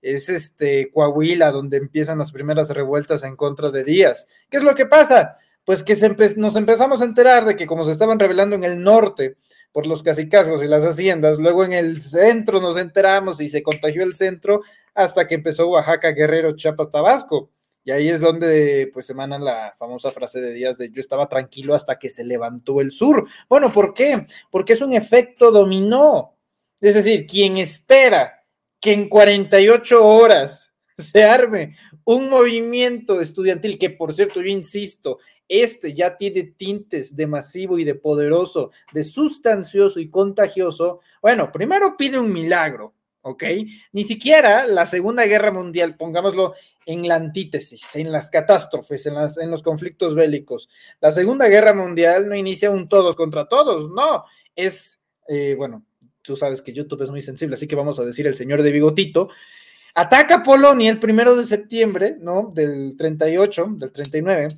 es 0.00 0.28
este 0.28 0.90
Coahuila, 0.90 1.52
donde 1.52 1.76
empiezan 1.76 2.18
las 2.18 2.32
primeras 2.32 2.68
revueltas 2.70 3.22
en 3.22 3.36
contra 3.36 3.70
de 3.70 3.84
Díaz. 3.84 4.26
¿Qué 4.50 4.56
es 4.56 4.64
lo 4.64 4.74
que 4.74 4.86
pasa? 4.86 5.36
Pues 5.64 5.84
que 5.84 5.94
nos 6.36 6.56
empezamos 6.56 7.00
a 7.00 7.04
enterar 7.04 7.44
de 7.44 7.56
que 7.56 7.66
como 7.66 7.84
se 7.84 7.92
estaban 7.92 8.18
rebelando 8.18 8.56
en 8.56 8.64
el 8.64 8.82
norte 8.82 9.36
por 9.70 9.86
los 9.86 10.02
cacicazgos 10.02 10.62
y 10.62 10.66
las 10.66 10.84
haciendas, 10.84 11.38
luego 11.38 11.64
en 11.64 11.72
el 11.72 12.00
centro 12.00 12.60
nos 12.60 12.76
enteramos 12.76 13.40
y 13.40 13.48
se 13.48 13.62
contagió 13.62 14.02
el 14.02 14.14
centro 14.14 14.62
hasta 14.94 15.26
que 15.26 15.36
empezó 15.36 15.68
Oaxaca, 15.68 16.10
Guerrero, 16.10 16.56
Chiapas, 16.56 16.90
Tabasco. 16.90 17.50
Y 17.84 17.90
ahí 17.90 18.08
es 18.08 18.20
donde 18.20 18.90
pues 18.92 19.10
emana 19.10 19.38
la 19.38 19.74
famosa 19.76 20.08
frase 20.08 20.40
de 20.40 20.52
Díaz 20.52 20.78
de 20.78 20.90
yo 20.90 21.00
estaba 21.00 21.28
tranquilo 21.28 21.74
hasta 21.74 21.98
que 21.98 22.08
se 22.08 22.24
levantó 22.24 22.80
el 22.80 22.92
sur. 22.92 23.26
Bueno, 23.48 23.72
¿por 23.72 23.92
qué? 23.92 24.26
Porque 24.50 24.74
es 24.74 24.82
un 24.82 24.92
efecto 24.92 25.50
dominó. 25.50 26.36
Es 26.80 26.94
decir, 26.94 27.26
quien 27.26 27.56
espera 27.56 28.44
que 28.80 28.92
en 28.92 29.08
48 29.08 30.04
horas 30.04 30.72
se 30.98 31.24
arme 31.24 31.76
un 32.04 32.28
movimiento 32.28 33.20
estudiantil, 33.20 33.78
que 33.78 33.90
por 33.90 34.12
cierto, 34.12 34.40
yo 34.40 34.48
insisto, 34.48 35.18
este 35.52 35.92
ya 35.92 36.16
tiene 36.16 36.54
tintes 36.56 37.14
de 37.14 37.26
masivo 37.26 37.78
y 37.78 37.84
de 37.84 37.94
poderoso, 37.94 38.70
de 38.92 39.02
sustancioso 39.02 40.00
y 40.00 40.08
contagioso, 40.08 41.00
bueno, 41.20 41.52
primero 41.52 41.94
pide 41.98 42.18
un 42.18 42.32
milagro, 42.32 42.94
¿ok? 43.20 43.44
Ni 43.92 44.04
siquiera 44.04 44.66
la 44.66 44.86
Segunda 44.86 45.26
Guerra 45.26 45.52
Mundial, 45.52 45.96
pongámoslo 45.96 46.54
en 46.86 47.06
la 47.06 47.16
antítesis, 47.16 47.96
en 47.96 48.10
las 48.10 48.30
catástrofes, 48.30 49.04
en, 49.04 49.14
las, 49.14 49.36
los 49.36 49.62
conflictos 49.62 50.14
bélicos. 50.14 50.70
La 51.00 51.10
Segunda 51.10 51.48
Guerra 51.48 51.74
Mundial 51.74 52.30
no 52.30 52.34
inicia 52.34 52.70
un 52.70 52.88
todos 52.88 53.14
contra 53.14 53.46
todos, 53.46 53.90
no, 53.90 54.24
es, 54.56 54.98
eh, 55.28 55.54
bueno, 55.54 55.84
tú 56.22 56.34
sabes 56.34 56.62
que 56.62 56.72
YouTube 56.72 57.02
es 57.02 57.10
muy 57.10 57.20
sensible, 57.20 57.54
así 57.54 57.66
que 57.66 57.76
vamos 57.76 57.98
a 57.98 58.04
decir 58.04 58.26
el 58.26 58.34
señor 58.34 58.62
de 58.62 58.70
bigotito. 58.70 59.28
Ataca 59.94 60.42
Polonia 60.42 60.90
el 60.90 60.98
primero 60.98 61.36
de 61.36 61.44
septiembre, 61.44 62.16
¿no? 62.18 62.50
Del 62.54 62.96
38, 62.96 63.66
del 63.76 63.92
39, 63.92 64.48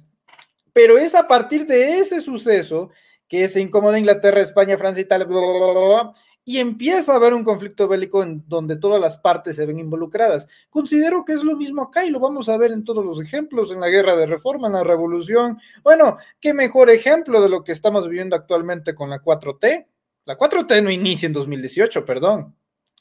pero 0.75 0.99
es 0.99 1.15
a 1.15 1.27
partir 1.27 1.65
de 1.67 2.01
ese 2.01 2.21
suceso 2.21 2.91
que 3.27 3.49
se 3.49 3.61
incomoda 3.61 3.99
Inglaterra, 3.99 4.43
España, 4.43 4.77
Francia, 4.77 5.01
Italia, 5.01 5.25
bla, 5.25 5.41
bla, 5.41 5.73
bla, 5.73 6.13
y 6.45 6.59
empieza 6.59 7.13
a 7.13 7.17
haber 7.17 7.33
un 7.33 7.43
conflicto 7.43 7.89
bélico 7.89 8.23
en 8.23 8.45
donde 8.47 8.77
todas 8.77 9.01
las 9.01 9.17
partes 9.17 9.57
se 9.57 9.65
ven 9.65 9.79
involucradas. 9.79 10.47
Considero 10.69 11.25
que 11.25 11.33
es 11.33 11.43
lo 11.43 11.57
mismo 11.57 11.83
acá 11.83 12.05
y 12.05 12.11
lo 12.11 12.21
vamos 12.21 12.51
a 12.51 12.59
ver 12.59 12.73
en 12.73 12.85
todos 12.85 13.03
los 13.05 13.19
ejemplos, 13.21 13.73
en 13.73 13.81
la 13.81 13.89
guerra 13.89 14.15
de 14.15 14.27
reforma, 14.27 14.67
en 14.67 14.75
la 14.75 14.85
revolución. 14.85 15.59
Bueno, 15.83 16.17
qué 16.41 16.53
mejor 16.53 16.91
ejemplo 16.91 17.41
de 17.41 17.49
lo 17.49 17.65
que 17.65 17.73
estamos 17.73 18.07
viviendo 18.07 18.37
actualmente 18.37 18.95
con 18.95 19.09
la 19.09 19.23
4T. 19.23 19.87
La 20.27 20.37
4T 20.37 20.83
no 20.83 20.91
inicia 20.91 21.27
en 21.27 21.33
2018, 21.33 22.05
perdón. 22.05 22.55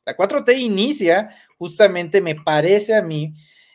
La 0.06 0.16
4T 0.16 0.58
inicia 0.58 1.36
justamente, 1.58 2.22
me 2.22 2.36
parece 2.36 2.96
a 2.96 3.02
mí, 3.02 3.34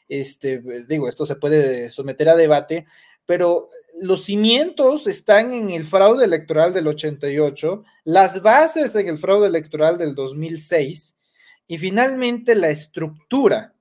este, 0.09 0.63
digo, 0.87 1.09
esto 1.09 1.27
se 1.27 1.37
puede 1.37 1.91
someter 1.91 2.31
a 2.31 2.37
debate, 2.37 2.87
pero 3.29 3.69
los 4.01 4.25
cimientos 4.25 5.07
están 5.07 5.53
en 5.53 5.69
el 5.69 5.85
fraude 5.85 6.25
electoral 6.25 6.73
del 6.73 6.89
88, 6.89 7.85
las 8.05 8.41
bases 8.41 8.95
en 8.95 9.07
el 9.07 9.19
fraude 9.19 9.49
electoral 9.49 9.99
del 9.99 10.15
2006 10.15 11.15
y 11.67 11.77
finalmente 11.77 12.55
la 12.55 12.71
estructura, 12.71 13.75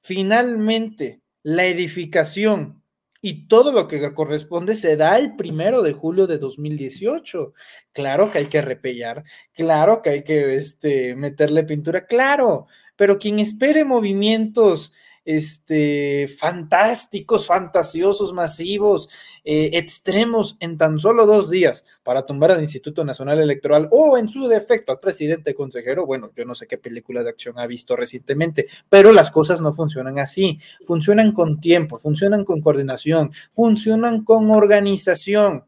finalmente 0.00 1.20
la 1.42 1.66
edificación 1.66 2.80
y 3.20 3.48
todo 3.48 3.72
lo 3.72 3.88
que 3.88 4.14
corresponde 4.14 4.76
se 4.76 4.96
da 4.96 5.18
el 5.18 5.34
primero 5.34 5.82
de 5.82 5.92
julio 5.92 6.28
de 6.28 6.38
2018. 6.38 7.54
Claro 7.90 8.30
que 8.30 8.38
hay 8.38 8.46
que 8.46 8.62
repellar, 8.62 9.24
claro 9.52 10.00
que 10.00 10.10
hay 10.10 10.22
que 10.22 10.54
este, 10.54 11.16
meterle 11.16 11.64
pintura, 11.64 12.06
claro, 12.06 12.68
pero 12.94 13.18
quien 13.18 13.40
espere 13.40 13.84
movimientos 13.84 14.92
este, 15.26 16.28
fantásticos, 16.28 17.46
fantasiosos, 17.46 18.32
masivos, 18.32 19.10
eh, 19.44 19.70
extremos 19.74 20.56
en 20.60 20.78
tan 20.78 20.98
solo 20.98 21.26
dos 21.26 21.50
días 21.50 21.84
para 22.04 22.24
tumbar 22.24 22.52
al 22.52 22.62
Instituto 22.62 23.04
Nacional 23.04 23.40
Electoral 23.40 23.88
o 23.90 24.16
en 24.16 24.28
su 24.28 24.46
defecto 24.46 24.92
al 24.92 25.00
presidente 25.00 25.54
consejero. 25.54 26.06
Bueno, 26.06 26.30
yo 26.34 26.44
no 26.44 26.54
sé 26.54 26.68
qué 26.68 26.78
película 26.78 27.24
de 27.24 27.30
acción 27.30 27.58
ha 27.58 27.66
visto 27.66 27.96
recientemente, 27.96 28.66
pero 28.88 29.12
las 29.12 29.30
cosas 29.30 29.60
no 29.60 29.72
funcionan 29.72 30.18
así. 30.20 30.58
Funcionan 30.84 31.32
con 31.32 31.60
tiempo, 31.60 31.98
funcionan 31.98 32.44
con 32.44 32.60
coordinación, 32.60 33.32
funcionan 33.50 34.24
con 34.24 34.50
organización. 34.52 35.64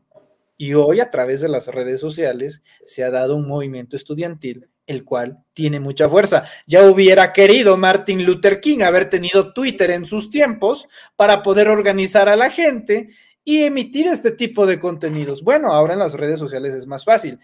Y 0.57 0.75
hoy 0.75 1.01
a 1.01 1.11
través 1.11 1.41
de 1.41 1.49
las 1.49 1.67
redes 1.67 2.01
sociales 2.01 2.63
se 2.85 3.03
ha 3.03 3.11
dado 3.11 3.37
un 3.37 3.47
movimiento 3.47 3.97
estudiantil 3.97 4.69
el 4.89 5.05
cual 5.05 5.39
tiene 5.53 5.79
mucha 5.79 6.09
fuerza. 6.09 6.45
Ya 6.67 6.85
hubiera 6.91 7.33
querido 7.33 7.77
Martin 7.77 8.25
Luther 8.25 8.61
King 8.61 8.81
haber 8.81 9.09
tenido 9.09 9.53
Twitter 9.53 9.91
en 9.93 10.07
sus 10.07 10.31
tiempos 10.31 10.89
para 11.15 11.43
poder 11.43 11.69
organizar 11.69 12.29
a 12.29 12.37
la 12.37 12.51
gente 12.51 13.11
y 13.45 13.63
emitir 13.65 14.09
este 14.09 14.33
tipo 14.33 14.67
de 14.67 14.81
contenidos. 14.81 15.45
Bueno, 15.45 15.73
ahora 15.73 15.93
en 15.93 16.01
las 16.01 16.15
redes 16.15 16.39
sociales 16.39 16.75
es 16.75 16.87
más 16.87 17.05
fácil. 17.05 17.39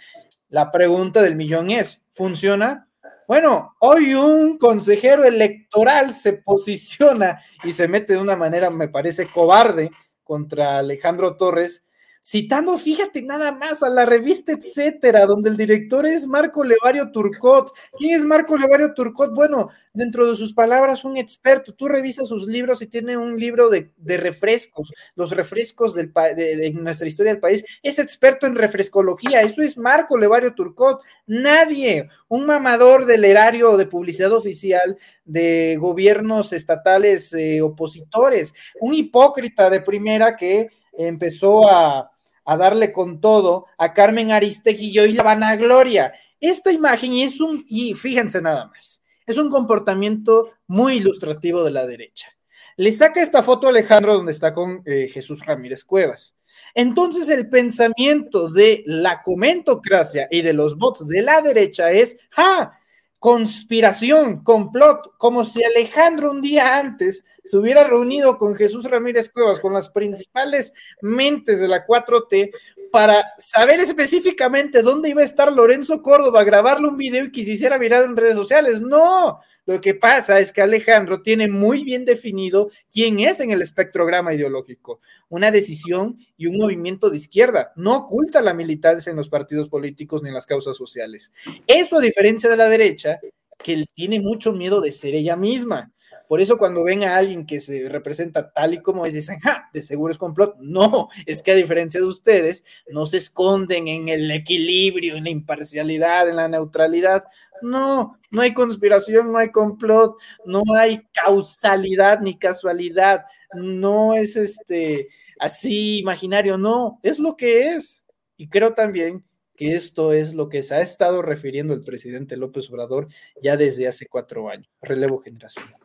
La 0.48 0.70
pregunta 0.70 1.20
del 1.20 1.36
millón 1.36 1.70
es, 1.70 2.02
¿funciona? 2.12 2.88
Bueno, 3.28 3.74
hoy 3.80 4.14
un 4.14 4.58
consejero 4.58 5.24
electoral 5.24 6.12
se 6.12 6.34
posiciona 6.34 7.42
y 7.62 7.72
se 7.72 7.88
mete 7.88 8.14
de 8.14 8.20
una 8.20 8.36
manera, 8.36 8.70
me 8.70 8.88
parece, 8.88 9.26
cobarde 9.26 9.90
contra 10.22 10.78
Alejandro 10.78 11.36
Torres 11.36 11.84
citando, 12.24 12.78
fíjate 12.78 13.20
nada 13.20 13.52
más, 13.52 13.82
a 13.82 13.90
la 13.90 14.06
revista 14.06 14.52
Etcétera, 14.52 15.26
donde 15.26 15.50
el 15.50 15.58
director 15.58 16.06
es 16.06 16.26
Marco 16.26 16.64
Levario 16.64 17.12
Turcot. 17.12 17.70
¿Quién 17.98 18.16
es 18.16 18.24
Marco 18.24 18.56
Levario 18.56 18.94
Turcot? 18.94 19.34
Bueno, 19.34 19.68
dentro 19.92 20.26
de 20.26 20.34
sus 20.34 20.54
palabras, 20.54 21.04
un 21.04 21.18
experto. 21.18 21.74
Tú 21.74 21.86
revisas 21.86 22.28
sus 22.28 22.46
libros 22.46 22.80
y 22.80 22.86
tiene 22.86 23.18
un 23.18 23.38
libro 23.38 23.68
de, 23.68 23.90
refrescos, 24.16 24.90
los 25.16 25.32
refrescos 25.32 25.94
del, 25.94 26.14
de, 26.14 26.56
de, 26.56 26.70
nuestra 26.72 27.06
historia 27.06 27.32
del 27.32 27.42
país. 27.42 27.62
Es 27.82 27.98
experto 27.98 28.46
en 28.46 28.54
refrescología. 28.54 29.42
Eso 29.42 29.60
es 29.60 29.76
Marco 29.76 30.16
Levario 30.16 30.54
Turcot. 30.54 31.02
Nadie, 31.26 32.08
un 32.28 32.46
mamador 32.46 33.04
del 33.04 33.26
erario 33.26 33.76
de 33.76 33.84
publicidad 33.84 34.32
oficial 34.32 34.96
de 35.26 35.76
gobiernos 35.78 36.54
estatales 36.54 37.34
eh, 37.34 37.60
opositores, 37.60 38.54
un 38.80 38.94
hipócrita 38.94 39.68
de 39.68 39.82
primera 39.82 40.36
que 40.36 40.68
empezó 40.96 41.68
a 41.68 42.10
a 42.44 42.56
darle 42.56 42.92
con 42.92 43.20
todo 43.20 43.66
a 43.78 43.92
Carmen 43.92 44.32
Aristegui 44.32 44.90
y 44.90 44.98
hoy 44.98 45.12
la 45.12 45.22
vanagloria. 45.22 46.12
Esta 46.40 46.72
imagen 46.72 47.14
es 47.14 47.40
un, 47.40 47.64
y 47.68 47.94
fíjense 47.94 48.40
nada 48.42 48.66
más, 48.66 49.02
es 49.26 49.38
un 49.38 49.50
comportamiento 49.50 50.50
muy 50.66 50.96
ilustrativo 50.96 51.64
de 51.64 51.70
la 51.70 51.86
derecha. 51.86 52.28
Le 52.76 52.92
saca 52.92 53.22
esta 53.22 53.42
foto 53.42 53.66
a 53.66 53.70
Alejandro 53.70 54.14
donde 54.14 54.32
está 54.32 54.52
con 54.52 54.82
eh, 54.84 55.08
Jesús 55.08 55.44
Ramírez 55.46 55.84
Cuevas. 55.84 56.34
Entonces 56.74 57.28
el 57.28 57.48
pensamiento 57.48 58.50
de 58.50 58.82
la 58.86 59.22
comentocracia 59.22 60.26
y 60.30 60.42
de 60.42 60.52
los 60.52 60.76
bots 60.76 61.06
de 61.06 61.22
la 61.22 61.40
derecha 61.40 61.90
es, 61.90 62.18
¡ah! 62.36 62.78
Conspiración, 63.24 64.44
complot, 64.44 65.14
como 65.16 65.46
si 65.46 65.64
Alejandro 65.64 66.30
un 66.30 66.42
día 66.42 66.76
antes 66.76 67.24
se 67.42 67.56
hubiera 67.56 67.82
reunido 67.84 68.36
con 68.36 68.54
Jesús 68.54 68.84
Ramírez 68.84 69.30
Cuevas, 69.30 69.60
con 69.60 69.72
las 69.72 69.88
principales 69.88 70.74
mentes 71.00 71.58
de 71.58 71.66
la 71.66 71.86
4T, 71.86 72.50
para 72.94 73.24
saber 73.38 73.80
específicamente 73.80 74.80
dónde 74.80 75.08
iba 75.08 75.20
a 75.20 75.24
estar 75.24 75.52
Lorenzo 75.52 76.00
Córdoba, 76.00 76.44
grabarle 76.44 76.86
un 76.86 76.96
video 76.96 77.24
y 77.24 77.32
que 77.32 77.42
se 77.42 77.50
hiciera 77.50 77.76
viral 77.76 78.04
en 78.04 78.16
redes 78.16 78.36
sociales. 78.36 78.80
No, 78.80 79.40
lo 79.66 79.80
que 79.80 79.96
pasa 79.96 80.38
es 80.38 80.52
que 80.52 80.62
Alejandro 80.62 81.20
tiene 81.20 81.48
muy 81.48 81.82
bien 81.82 82.04
definido 82.04 82.70
quién 82.92 83.18
es 83.18 83.40
en 83.40 83.50
el 83.50 83.62
espectrograma 83.62 84.32
ideológico. 84.32 85.00
Una 85.28 85.50
decisión 85.50 86.18
y 86.36 86.46
un 86.46 86.56
movimiento 86.56 87.10
de 87.10 87.16
izquierda. 87.16 87.72
No 87.74 87.96
oculta 87.96 88.40
la 88.40 88.54
militancia 88.54 89.10
en 89.10 89.16
los 89.16 89.28
partidos 89.28 89.68
políticos 89.68 90.22
ni 90.22 90.28
en 90.28 90.34
las 90.34 90.46
causas 90.46 90.76
sociales. 90.76 91.32
Eso 91.66 91.98
a 91.98 92.00
diferencia 92.00 92.48
de 92.48 92.56
la 92.56 92.68
derecha, 92.68 93.18
que 93.58 93.86
tiene 93.92 94.20
mucho 94.20 94.52
miedo 94.52 94.80
de 94.80 94.92
ser 94.92 95.16
ella 95.16 95.34
misma. 95.34 95.90
Por 96.28 96.40
eso 96.40 96.56
cuando 96.56 96.84
ven 96.84 97.04
a 97.04 97.16
alguien 97.16 97.44
que 97.44 97.60
se 97.60 97.88
representa 97.88 98.50
tal 98.50 98.74
y 98.74 98.82
como 98.82 99.04
es, 99.04 99.14
dicen, 99.14 99.38
¡ja! 99.40 99.68
De 99.72 99.82
seguro 99.82 100.10
es 100.10 100.18
complot. 100.18 100.56
No, 100.58 101.08
es 101.26 101.42
que 101.42 101.52
a 101.52 101.54
diferencia 101.54 102.00
de 102.00 102.06
ustedes, 102.06 102.64
no 102.88 103.06
se 103.06 103.18
esconden 103.18 103.88
en 103.88 104.08
el 104.08 104.30
equilibrio, 104.30 105.16
en 105.16 105.24
la 105.24 105.30
imparcialidad, 105.30 106.28
en 106.28 106.36
la 106.36 106.48
neutralidad. 106.48 107.24
No, 107.62 108.18
no 108.30 108.40
hay 108.40 108.54
conspiración, 108.54 109.32
no 109.32 109.38
hay 109.38 109.50
complot, 109.50 110.16
no 110.44 110.62
hay 110.76 111.02
causalidad 111.12 112.20
ni 112.20 112.38
casualidad, 112.38 113.24
no 113.54 114.14
es 114.14 114.36
este 114.36 115.08
así 115.38 115.98
imaginario, 115.98 116.58
no, 116.58 117.00
es 117.02 117.18
lo 117.18 117.36
que 117.36 117.74
es. 117.74 118.04
Y 118.36 118.48
creo 118.48 118.74
también 118.74 119.24
que 119.56 119.74
esto 119.74 120.12
es 120.12 120.34
lo 120.34 120.48
que 120.48 120.62
se 120.62 120.74
ha 120.74 120.80
estado 120.80 121.22
refiriendo 121.22 121.74
el 121.74 121.80
presidente 121.80 122.36
López 122.36 122.68
Obrador 122.70 123.08
ya 123.40 123.56
desde 123.56 123.86
hace 123.86 124.06
cuatro 124.06 124.48
años, 124.48 124.68
relevo 124.82 125.20
generacional 125.20 125.83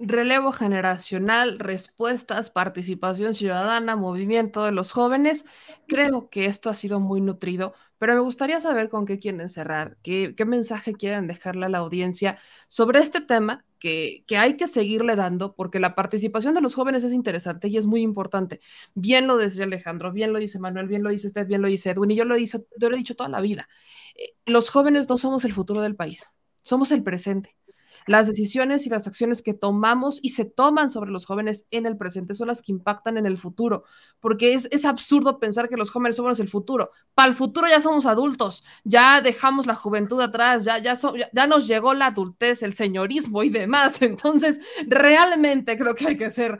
relevo 0.00 0.52
generacional, 0.52 1.58
respuestas, 1.58 2.50
participación 2.50 3.34
ciudadana, 3.34 3.96
movimiento 3.96 4.64
de 4.64 4.72
los 4.72 4.92
jóvenes. 4.92 5.44
Creo 5.86 6.30
que 6.30 6.46
esto 6.46 6.70
ha 6.70 6.74
sido 6.74 7.00
muy 7.00 7.20
nutrido, 7.20 7.74
pero 7.98 8.14
me 8.14 8.20
gustaría 8.20 8.60
saber 8.60 8.88
con 8.88 9.04
qué 9.04 9.18
quieren 9.18 9.48
cerrar, 9.48 9.98
qué, 10.02 10.34
qué 10.36 10.44
mensaje 10.46 10.94
quieren 10.94 11.26
dejarle 11.26 11.66
a 11.66 11.68
la 11.68 11.78
audiencia 11.78 12.38
sobre 12.66 13.00
este 13.00 13.20
tema 13.20 13.64
que, 13.78 14.24
que, 14.26 14.38
hay 14.38 14.56
que 14.56 14.68
seguirle 14.68 15.16
dando, 15.16 15.54
porque 15.54 15.80
la 15.80 15.94
participación 15.94 16.54
de 16.54 16.62
los 16.62 16.74
jóvenes 16.74 17.04
es 17.04 17.12
interesante 17.12 17.68
y 17.68 17.76
es 17.76 17.86
muy 17.86 18.00
importante. 18.02 18.60
Bien 18.94 19.26
lo 19.26 19.36
decía 19.36 19.64
Alejandro, 19.64 20.12
bien 20.12 20.32
lo 20.32 20.38
dice 20.38 20.58
Manuel, 20.58 20.88
bien 20.88 21.02
lo 21.02 21.10
dice 21.10 21.28
Steph, 21.28 21.46
bien 21.48 21.62
lo 21.62 21.68
dice 21.68 21.90
Edwin, 21.90 22.10
y 22.10 22.16
yo 22.16 22.24
lo, 22.24 22.36
hizo, 22.38 22.64
yo 22.78 22.88
lo 22.88 22.96
he 22.96 22.98
dicho 22.98 23.16
toda 23.16 23.28
la 23.28 23.40
vida. 23.40 23.68
Eh, 24.16 24.34
los 24.46 24.70
jóvenes 24.70 25.08
no 25.08 25.18
somos 25.18 25.44
el 25.44 25.52
futuro 25.52 25.82
del 25.82 25.96
país, 25.96 26.26
somos 26.62 26.90
el 26.92 27.02
presente 27.02 27.59
las 28.10 28.26
decisiones 28.26 28.86
y 28.86 28.90
las 28.90 29.06
acciones 29.06 29.40
que 29.40 29.54
tomamos 29.54 30.18
y 30.20 30.30
se 30.30 30.44
toman 30.44 30.90
sobre 30.90 31.12
los 31.12 31.26
jóvenes 31.26 31.68
en 31.70 31.86
el 31.86 31.96
presente 31.96 32.34
son 32.34 32.48
las 32.48 32.60
que 32.60 32.72
impactan 32.72 33.16
en 33.18 33.24
el 33.24 33.38
futuro, 33.38 33.84
porque 34.18 34.52
es, 34.52 34.68
es 34.72 34.84
absurdo 34.84 35.38
pensar 35.38 35.68
que 35.68 35.76
los 35.76 35.92
jóvenes 35.92 36.16
somos 36.16 36.40
el 36.40 36.48
futuro. 36.48 36.90
Para 37.14 37.28
el 37.28 37.36
futuro 37.36 37.68
ya 37.68 37.80
somos 37.80 38.06
adultos, 38.06 38.64
ya 38.82 39.20
dejamos 39.20 39.66
la 39.66 39.76
juventud 39.76 40.20
atrás, 40.20 40.64
ya, 40.64 40.78
ya, 40.78 40.94
ya 41.32 41.46
nos 41.46 41.68
llegó 41.68 41.94
la 41.94 42.06
adultez, 42.06 42.64
el 42.64 42.72
señorismo 42.72 43.44
y 43.44 43.48
demás. 43.48 44.02
Entonces, 44.02 44.58
realmente 44.88 45.78
creo 45.78 45.94
que 45.94 46.08
hay 46.08 46.16
que 46.16 46.32
ser, 46.32 46.58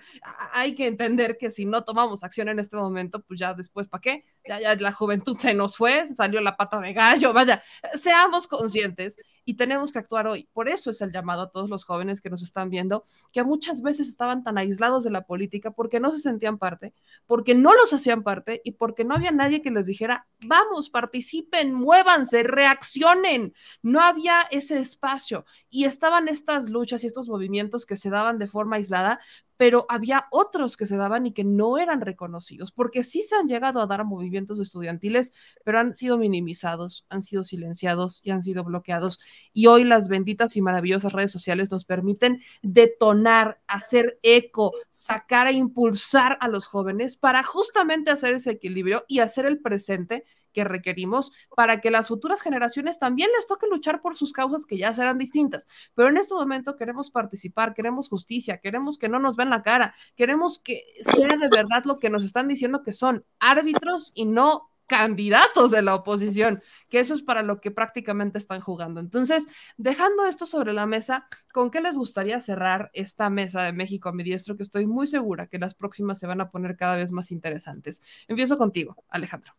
hay 0.53 0.77
que 0.77 0.87
entender 0.87 1.37
que 1.37 1.51
si 1.51 1.67
no 1.67 1.83
tomamos 1.83 2.23
acción 2.23 2.49
en 2.49 2.61
este 2.61 2.77
momento, 2.77 3.23
pues 3.23 3.41
ya 3.41 3.55
después, 3.55 3.89
¿para 3.89 4.03
qué? 4.03 4.25
La 4.45 4.93
juventud 4.93 5.37
se 5.37 5.55
nos 5.55 5.77
fue, 5.77 6.07
salió 6.07 6.41
la 6.41 6.57
pata 6.57 6.81
de 6.81 6.93
gallo, 6.93 7.33
vaya, 7.33 7.63
seamos 7.95 8.47
conscientes 8.47 9.19
y 9.45 9.55
tenemos 9.55 9.93
que 9.93 9.99
actuar 9.99 10.27
hoy. 10.27 10.49
Por 10.53 10.69
eso 10.69 10.91
es 10.91 11.01
el 11.01 11.13
llamado 11.13 11.43
a 11.43 11.51
todos 11.51 11.69
los 11.69 11.85
jóvenes 11.85 12.21
que 12.21 12.31
nos 12.31 12.43
están 12.43 12.71
viendo, 12.71 13.03
que 13.33 13.43
muchas 13.43 13.83
veces 13.83 14.09
estaban 14.09 14.43
tan 14.43 14.59
aislados 14.59 15.05
de 15.05 15.11
la 15.11 15.23
política 15.23 15.73
porque 15.73 16.01
no 16.01 16.11
se 16.11 16.21
sentían 16.21 16.59
parte, 16.59 16.95
porque 17.27 17.55
no 17.55 17.75
los 17.75 17.93
hacían 17.93 18.23
parte 18.23 18.61
y 18.65 18.73
porque 18.73 19.05
no 19.05 19.15
había 19.15 19.31
nadie 19.31 19.63
que 19.63 19.71
les 19.71 19.87
dijera, 19.87 20.27
vamos, 20.47 20.91
participen, 20.91 21.75
muévanse, 21.75 22.43
reaccionen. 22.43 23.55
No 23.83 24.01
había 24.01 24.43
ese 24.51 24.79
espacio 24.79 25.45
y 25.69 25.85
estaban 25.85 26.29
estas 26.29 26.71
luchas 26.71 27.05
y 27.05 27.07
estos 27.07 27.29
movimientos 27.29 27.87
que 27.87 27.97
se 27.97 28.11
daban 28.11 28.39
de 28.39 28.47
forma 28.47 28.77
aislada, 28.77 29.21
pero 29.61 29.85
había 29.91 30.27
otros 30.31 30.79
que 30.79 30.87
se 30.87 30.97
daban 30.97 31.27
y 31.27 31.35
que 31.35 31.45
no 31.45 31.77
eran 31.77 32.01
reconocidos, 32.01 32.73
porque 32.73 33.03
sí 33.03 33.23
se 33.23 33.37
han 33.37 33.47
llegado 33.47 33.83
a 33.83 33.87
dar 33.87 34.07
movimientos 34.07 34.59
estudiantiles, 34.59 35.35
pero 35.65 35.79
han 35.79 35.95
sido 35.95 36.17
minimizados, 36.17 37.05
han 37.11 37.21
sido 37.21 37.45
silenciados 37.45 38.23
y 38.25 38.31
han 38.31 38.43
sido 38.43 38.65
bloqueados. 38.65 39.21
Y 39.53 39.67
hoy 39.67 39.85
las 39.85 40.09
benditas 40.09 40.57
y 40.57 40.63
maravillosas 40.63 41.13
redes 41.13 41.31
sociales 41.31 41.71
nos 41.71 41.85
permiten 41.85 42.41
detonar, 42.63 43.61
hacer 43.67 44.19
eco, 44.23 44.73
sacar 44.89 45.47
e 45.47 45.53
impulsar 45.53 46.39
a 46.41 46.49
los 46.49 46.65
jóvenes 46.65 47.19
para 47.19 47.43
justamente 47.43 48.11
hacer 48.11 48.33
ese 48.33 48.53
equilibrio 48.53 49.05
y 49.09 49.19
hacer 49.19 49.45
el 49.45 49.61
presente 49.61 50.25
que 50.53 50.65
requerimos 50.65 51.33
para 51.57 51.81
que 51.81 51.91
las 51.91 52.09
futuras 52.09 52.43
generaciones 52.43 52.99
también 52.99 53.31
les 53.37 53.47
toque 53.47 53.67
luchar 53.67 54.01
por 54.01 54.17
sus 54.17 54.33
causas 54.33 54.67
que 54.67 54.79
ya 54.79 54.93
serán 54.93 55.19
distintas. 55.19 55.67
Pero 55.95 56.09
en 56.09 56.17
este 56.17 56.35
momento 56.35 56.77
queremos 56.77 57.11
participar, 57.11 57.75
queremos 57.75 58.09
justicia, 58.09 58.59
queremos 58.59 58.99
que 58.99 59.09
no 59.09 59.19
nos 59.19 59.37
vean 59.37 59.51
la 59.51 59.63
cara, 59.63 59.95
queremos 60.17 60.59
que 60.59 60.85
sea 61.01 61.37
de 61.37 61.49
verdad 61.49 61.85
lo 61.85 61.99
que 61.99 62.11
nos 62.11 62.25
están 62.25 62.49
diciendo 62.49 62.83
que 62.83 62.93
son 62.93 63.25
árbitros 63.39 64.13
y 64.15 64.25
no 64.25 64.71
candidatos 64.91 65.71
de 65.71 65.83
la 65.83 65.95
oposición, 65.95 66.65
que 66.89 66.99
eso 66.99 67.15
es 67.15 67.23
para 67.23 67.43
lo 67.43 67.61
que 67.61 67.71
prácticamente 67.71 68.39
están 68.39 68.61
jugando. 68.61 68.99
Entonces, 68.99 69.47
dejando 69.77 70.27
esto 70.27 70.47
sobre 70.47 70.73
la 70.73 70.85
mesa, 70.85 71.29
¿con 71.53 71.71
qué 71.71 71.81
les 71.81 71.97
gustaría 71.97 72.41
cerrar 72.41 72.91
esta 72.93 73.31
mesa 73.31 73.63
de 73.63 73.73
México 73.73 74.09
a 74.09 74.13
mi 74.13 74.25
diestro? 74.25 74.57
Que 74.57 74.65
estoy 74.65 74.87
muy 74.87 75.07
segura 75.07 75.47
que 75.47 75.61
las 75.61 75.77
próximas 75.77 76.19
se 76.19 76.27
van 76.27 76.41
a 76.41 76.51
poner 76.51 76.77
cada 76.77 76.97
vez 76.97 77.13
más 77.13 77.31
interesantes. 77.31 78.03
Empiezo 78.27 78.59
contigo, 78.59 78.97
Alejandro. 79.09 79.55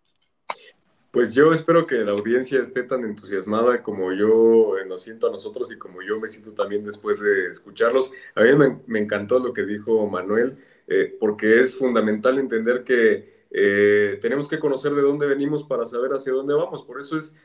Pues 1.11 1.33
yo 1.33 1.51
espero 1.51 1.85
que 1.85 1.95
la 1.95 2.11
audiencia 2.11 2.61
esté 2.61 2.83
tan 2.83 3.03
entusiasmada 3.03 3.83
como 3.83 4.13
yo 4.13 4.75
nos 4.87 5.03
siento 5.03 5.27
a 5.27 5.31
nosotros 5.31 5.69
y 5.71 5.77
como 5.77 6.01
yo 6.01 6.19
me 6.21 6.29
siento 6.29 6.53
también 6.53 6.85
después 6.85 7.19
de 7.19 7.47
escucharlos. 7.47 8.11
A 8.33 8.43
mí 8.43 8.49
me, 8.87 8.99
encantó 8.99 9.39
lo 9.39 9.51
que 9.51 9.65
dijo 9.65 10.07
Manuel, 10.07 10.57
eh, 10.87 11.17
porque 11.19 11.59
es 11.59 11.77
fundamental 11.77 12.39
entender 12.39 12.85
que 12.85 13.45
eh, 13.51 14.19
tenemos 14.21 14.47
que 14.47 14.59
conocer 14.59 14.93
de 14.93 15.01
dónde 15.01 15.25
venimos 15.25 15.65
para 15.65 15.85
saber 15.85 16.11
hacia 16.11 16.31
dónde 16.31 16.53
vamos. 16.53 16.81
Por 16.83 17.01
eso 17.01 17.17
es 17.17 17.35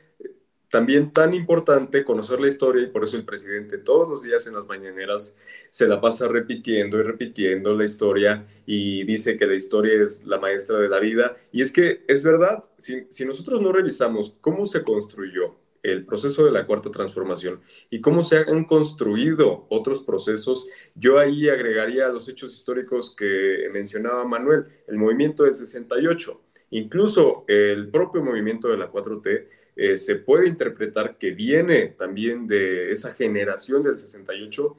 también 0.69 1.11
tan 1.11 1.33
importante 1.33 2.03
conocer 2.03 2.39
la 2.39 2.47
historia 2.47 2.83
y 2.83 2.87
por 2.87 3.03
eso 3.03 3.15
el 3.15 3.25
presidente 3.25 3.77
todos 3.77 4.07
los 4.07 4.23
días 4.23 4.47
en 4.47 4.55
las 4.55 4.67
mañaneras 4.67 5.37
se 5.69 5.87
la 5.87 6.01
pasa 6.01 6.27
repitiendo 6.27 6.99
y 6.99 7.03
repitiendo 7.03 7.73
la 7.73 7.85
historia 7.85 8.45
y 8.65 9.03
dice 9.03 9.37
que 9.37 9.45
la 9.45 9.55
historia 9.55 10.01
es 10.01 10.25
la 10.25 10.39
maestra 10.39 10.79
de 10.79 10.89
la 10.89 10.99
vida. 10.99 11.37
Y 11.51 11.61
es 11.61 11.71
que 11.71 12.03
es 12.07 12.23
verdad, 12.23 12.63
si, 12.77 13.07
si 13.09 13.25
nosotros 13.25 13.61
no 13.61 13.71
revisamos 13.71 14.35
cómo 14.41 14.65
se 14.65 14.83
construyó 14.83 15.55
el 15.83 16.05
proceso 16.05 16.45
de 16.45 16.51
la 16.51 16.65
cuarta 16.65 16.91
transformación 16.91 17.61
y 17.89 18.01
cómo 18.01 18.23
se 18.23 18.37
han 18.37 18.65
construido 18.65 19.67
otros 19.69 20.01
procesos, 20.01 20.67
yo 20.95 21.17
ahí 21.17 21.47
agregaría 21.47 22.09
los 22.09 22.27
hechos 22.27 22.53
históricos 22.53 23.15
que 23.15 23.69
mencionaba 23.71 24.25
Manuel, 24.25 24.65
el 24.87 24.97
movimiento 24.97 25.43
del 25.43 25.55
68, 25.55 26.41
incluso 26.71 27.45
el 27.47 27.89
propio 27.89 28.21
movimiento 28.21 28.67
de 28.67 28.77
la 28.77 28.91
4T 28.91 29.47
eh, 29.77 29.97
se 29.97 30.15
puede 30.15 30.47
interpretar 30.47 31.17
que 31.19 31.31
viene 31.31 31.89
también 31.89 32.47
de 32.47 32.91
esa 32.91 33.13
generación 33.13 33.83
del 33.83 33.97
68 33.97 34.75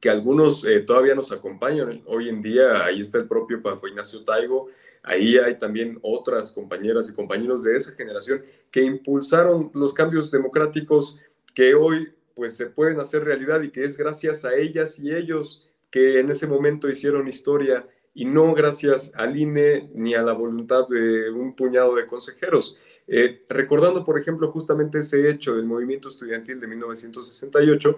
que 0.00 0.10
algunos 0.10 0.64
eh, 0.64 0.80
todavía 0.80 1.14
nos 1.14 1.32
acompañan 1.32 2.02
hoy 2.06 2.28
en 2.28 2.42
día. 2.42 2.84
Ahí 2.84 3.00
está 3.00 3.18
el 3.18 3.26
propio 3.26 3.62
Paco 3.62 3.86
Ignacio 3.86 4.24
Taigo, 4.24 4.68
ahí 5.02 5.38
hay 5.38 5.56
también 5.56 5.98
otras 6.02 6.50
compañeras 6.50 7.08
y 7.08 7.14
compañeros 7.14 7.62
de 7.62 7.76
esa 7.76 7.92
generación 7.92 8.42
que 8.70 8.82
impulsaron 8.82 9.70
los 9.74 9.92
cambios 9.92 10.30
democráticos 10.30 11.18
que 11.54 11.74
hoy 11.74 12.12
pues 12.34 12.56
se 12.56 12.66
pueden 12.66 13.00
hacer 13.00 13.24
realidad 13.24 13.62
y 13.62 13.70
que 13.70 13.84
es 13.84 13.96
gracias 13.96 14.44
a 14.44 14.54
ellas 14.54 14.98
y 14.98 15.14
ellos 15.14 15.64
que 15.90 16.20
en 16.20 16.30
ese 16.30 16.46
momento 16.46 16.88
hicieron 16.88 17.26
historia 17.26 17.86
y 18.14 18.24
no 18.24 18.52
gracias 18.54 19.12
al 19.14 19.36
INE 19.36 19.90
ni 19.94 20.14
a 20.14 20.22
la 20.22 20.32
voluntad 20.32 20.88
de 20.88 21.30
un 21.30 21.54
puñado 21.54 21.94
de 21.94 22.06
consejeros. 22.06 22.76
Eh, 23.10 23.40
recordando, 23.48 24.04
por 24.04 24.20
ejemplo, 24.20 24.52
justamente 24.52 24.98
ese 24.98 25.30
hecho 25.30 25.56
del 25.56 25.64
movimiento 25.64 26.10
estudiantil 26.10 26.60
de 26.60 26.66
1968, 26.66 27.96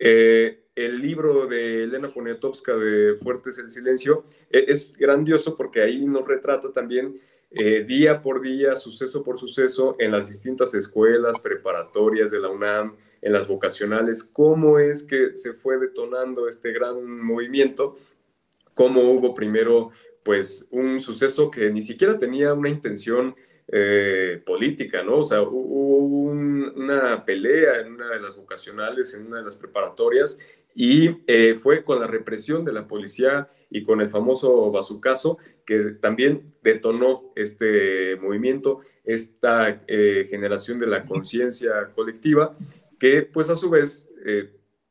eh, 0.00 0.64
el 0.74 1.00
libro 1.00 1.46
de 1.46 1.84
Elena 1.84 2.08
Poniatowska 2.08 2.74
de 2.74 3.14
Fuertes 3.22 3.58
el 3.58 3.70
Silencio 3.70 4.24
eh, 4.50 4.64
es 4.66 4.92
grandioso 4.92 5.56
porque 5.56 5.82
ahí 5.82 6.04
nos 6.04 6.26
retrata 6.26 6.72
también 6.72 7.20
día 7.52 8.22
por 8.22 8.40
día, 8.40 8.76
suceso 8.76 9.24
por 9.24 9.36
suceso, 9.36 9.96
en 9.98 10.12
las 10.12 10.28
distintas 10.28 10.72
escuelas 10.72 11.40
preparatorias 11.40 12.30
de 12.30 12.38
la 12.38 12.48
UNAM, 12.48 12.94
en 13.22 13.32
las 13.32 13.48
vocacionales, 13.48 14.22
cómo 14.22 14.78
es 14.78 15.02
que 15.02 15.34
se 15.34 15.54
fue 15.54 15.76
detonando 15.76 16.46
este 16.46 16.70
gran 16.70 17.04
movimiento, 17.04 17.96
cómo 18.72 19.02
hubo 19.10 19.34
primero 19.34 19.90
pues 20.22 20.68
un 20.70 21.00
suceso 21.00 21.50
que 21.50 21.70
ni 21.70 21.82
siquiera 21.82 22.18
tenía 22.18 22.54
una 22.54 22.68
intención 22.68 23.34
eh, 23.72 24.42
política, 24.44 25.04
¿no? 25.04 25.18
O 25.18 25.24
sea, 25.24 25.42
hubo 25.42 25.98
una 25.98 27.24
pelea 27.24 27.80
en 27.80 27.92
una 27.92 28.08
de 28.08 28.20
las 28.20 28.34
vocacionales, 28.34 29.14
en 29.14 29.28
una 29.28 29.38
de 29.38 29.44
las 29.44 29.54
preparatorias, 29.54 30.40
y 30.74 31.18
eh, 31.28 31.54
fue 31.54 31.84
con 31.84 32.00
la 32.00 32.08
represión 32.08 32.64
de 32.64 32.72
la 32.72 32.88
policía 32.88 33.48
y 33.70 33.84
con 33.84 34.00
el 34.00 34.10
famoso 34.10 34.72
bazucazo 34.72 35.38
que 35.64 35.78
también 36.00 36.52
detonó 36.64 37.32
este 37.36 38.16
movimiento, 38.16 38.80
esta 39.04 39.84
eh, 39.86 40.26
generación 40.28 40.80
de 40.80 40.88
la 40.88 41.04
conciencia 41.04 41.92
colectiva, 41.94 42.56
que 42.98 43.22
pues 43.22 43.50
a 43.50 43.56
su 43.56 43.70
vez 43.70 44.10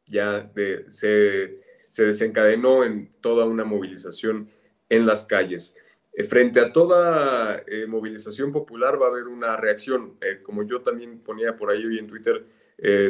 ya 0.06 0.50
se, 0.88 1.60
se 1.90 2.06
desencadenó 2.06 2.86
en 2.86 3.12
toda 3.20 3.46
una 3.46 3.66
movilización 3.66 4.50
en 4.88 5.06
las 5.06 5.26
calles. 5.26 5.76
Eh, 6.14 6.24
frente 6.24 6.60
a 6.60 6.74
toda 6.74 7.64
eh, 7.68 7.86
movilización 7.88 8.52
popular 8.52 9.02
va 9.02 9.08
a 9.08 9.10
haber 9.10 9.28
una 9.28 9.56
reacción. 9.56 10.18
Eh, 10.22 10.40
como 10.42 10.64
yo 10.64 10.82
también 10.82 11.20
ponía 11.20 11.56
por 11.56 11.70
ahí 11.72 11.86
hoy 11.86 11.98
en 12.00 12.08
Twitter, 12.08 12.46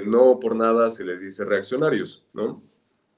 no 0.07 0.39
por 0.39 0.55
nada 0.55 0.89
se 0.89 1.05
les 1.05 1.21
dice 1.21 1.45
reaccionarios, 1.45 2.25
¿no? 2.33 2.63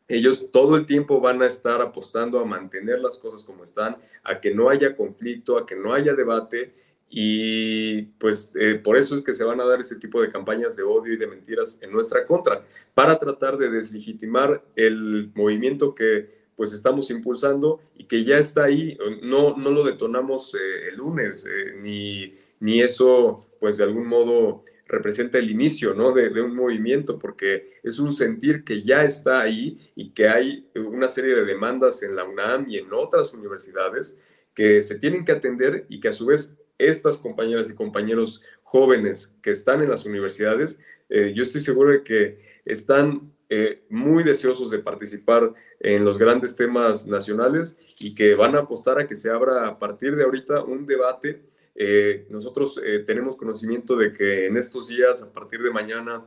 Ellos 0.09 0.51
todo 0.51 0.75
el 0.75 0.85
tiempo 0.85 1.21
van 1.21 1.41
a 1.41 1.47
estar 1.47 1.81
apostando 1.81 2.39
a 2.39 2.45
mantener 2.45 2.99
las 2.99 3.15
cosas 3.15 3.41
como 3.41 3.63
están, 3.63 3.95
a 4.25 4.41
que 4.41 4.53
no 4.53 4.67
haya 4.67 4.97
conflicto, 4.97 5.57
a 5.57 5.65
que 5.65 5.77
no 5.77 5.93
haya 5.93 6.13
debate 6.13 6.73
y 7.09 8.01
pues 8.19 8.53
por 8.83 8.97
eso 8.97 9.15
es 9.15 9.21
que 9.21 9.31
se 9.31 9.45
van 9.45 9.61
a 9.61 9.65
dar 9.65 9.79
ese 9.79 9.95
tipo 9.95 10.21
de 10.21 10.29
campañas 10.29 10.75
de 10.75 10.83
odio 10.83 11.13
y 11.13 11.17
de 11.17 11.27
mentiras 11.27 11.79
en 11.81 11.93
nuestra 11.93 12.27
contra, 12.27 12.65
para 12.93 13.17
tratar 13.17 13.57
de 13.57 13.69
deslegitimar 13.69 14.61
el 14.75 15.31
movimiento 15.33 15.95
que 15.95 16.40
pues 16.61 16.73
estamos 16.73 17.09
impulsando 17.09 17.81
y 17.97 18.03
que 18.03 18.23
ya 18.23 18.37
está 18.37 18.65
ahí, 18.65 18.95
no, 19.23 19.57
no 19.57 19.71
lo 19.71 19.83
detonamos 19.83 20.53
eh, 20.53 20.89
el 20.89 20.97
lunes, 20.97 21.47
eh, 21.47 21.73
ni, 21.81 22.35
ni 22.59 22.83
eso 22.83 23.39
pues 23.59 23.77
de 23.77 23.85
algún 23.85 24.05
modo 24.05 24.63
representa 24.85 25.39
el 25.39 25.49
inicio 25.49 25.95
¿no? 25.95 26.11
de, 26.11 26.29
un 26.39 26.55
movimiento, 26.55 27.17
porque 27.17 27.79
es 27.81 27.97
un 27.97 28.13
sentir 28.13 28.63
que 28.63 28.83
ya 28.83 29.03
está 29.03 29.41
ahí 29.41 29.75
y 29.95 30.11
que 30.11 30.29
hay 30.29 30.69
una 30.75 31.09
serie 31.09 31.33
de 31.33 31.45
demandas 31.45 32.03
en 32.03 32.15
la 32.15 32.25
UNAM 32.25 32.69
y 32.69 32.77
en 32.77 32.93
otras 32.93 33.33
universidades 33.33 34.21
que 34.53 34.83
se 34.83 34.99
tienen 34.99 35.25
que 35.25 35.31
atender 35.31 35.87
y 35.89 35.99
que 35.99 36.09
a 36.09 36.13
su 36.13 36.27
vez 36.27 36.61
estas 36.77 37.17
compañeras 37.17 37.71
y 37.71 37.73
compañeros 37.73 38.43
jóvenes 38.61 39.35
que 39.41 39.49
están 39.49 39.81
en 39.81 39.89
las 39.89 40.05
universidades, 40.05 40.79
eh, 41.09 41.33
yo 41.35 41.41
estoy 41.41 41.61
seguro 41.61 41.89
de 41.89 42.03
que 42.03 42.61
están 42.65 43.33
eh, 43.51 43.83
muy 43.89 44.23
deseosos 44.23 44.71
de 44.71 44.79
participar 44.79 45.53
en 45.79 46.05
los 46.05 46.17
grandes 46.17 46.55
temas 46.55 47.05
nacionales 47.07 47.79
y 47.99 48.15
que 48.15 48.33
van 48.33 48.55
a 48.55 48.59
apostar 48.61 48.99
a 48.99 49.05
que 49.05 49.15
se 49.15 49.29
abra 49.29 49.67
a 49.67 49.77
partir 49.77 50.15
de 50.15 50.23
ahorita 50.23 50.63
un 50.63 50.85
debate 50.85 51.51
eh, 51.75 52.27
nosotros 52.29 52.79
eh, 52.83 52.99
tenemos 52.99 53.35
conocimiento 53.35 53.95
de 53.95 54.11
que 54.11 54.47
en 54.47 54.57
estos 54.57 54.89
días, 54.89 55.23
a 55.23 55.31
partir 55.31 55.61
de 55.61 55.71
mañana, 55.71 56.25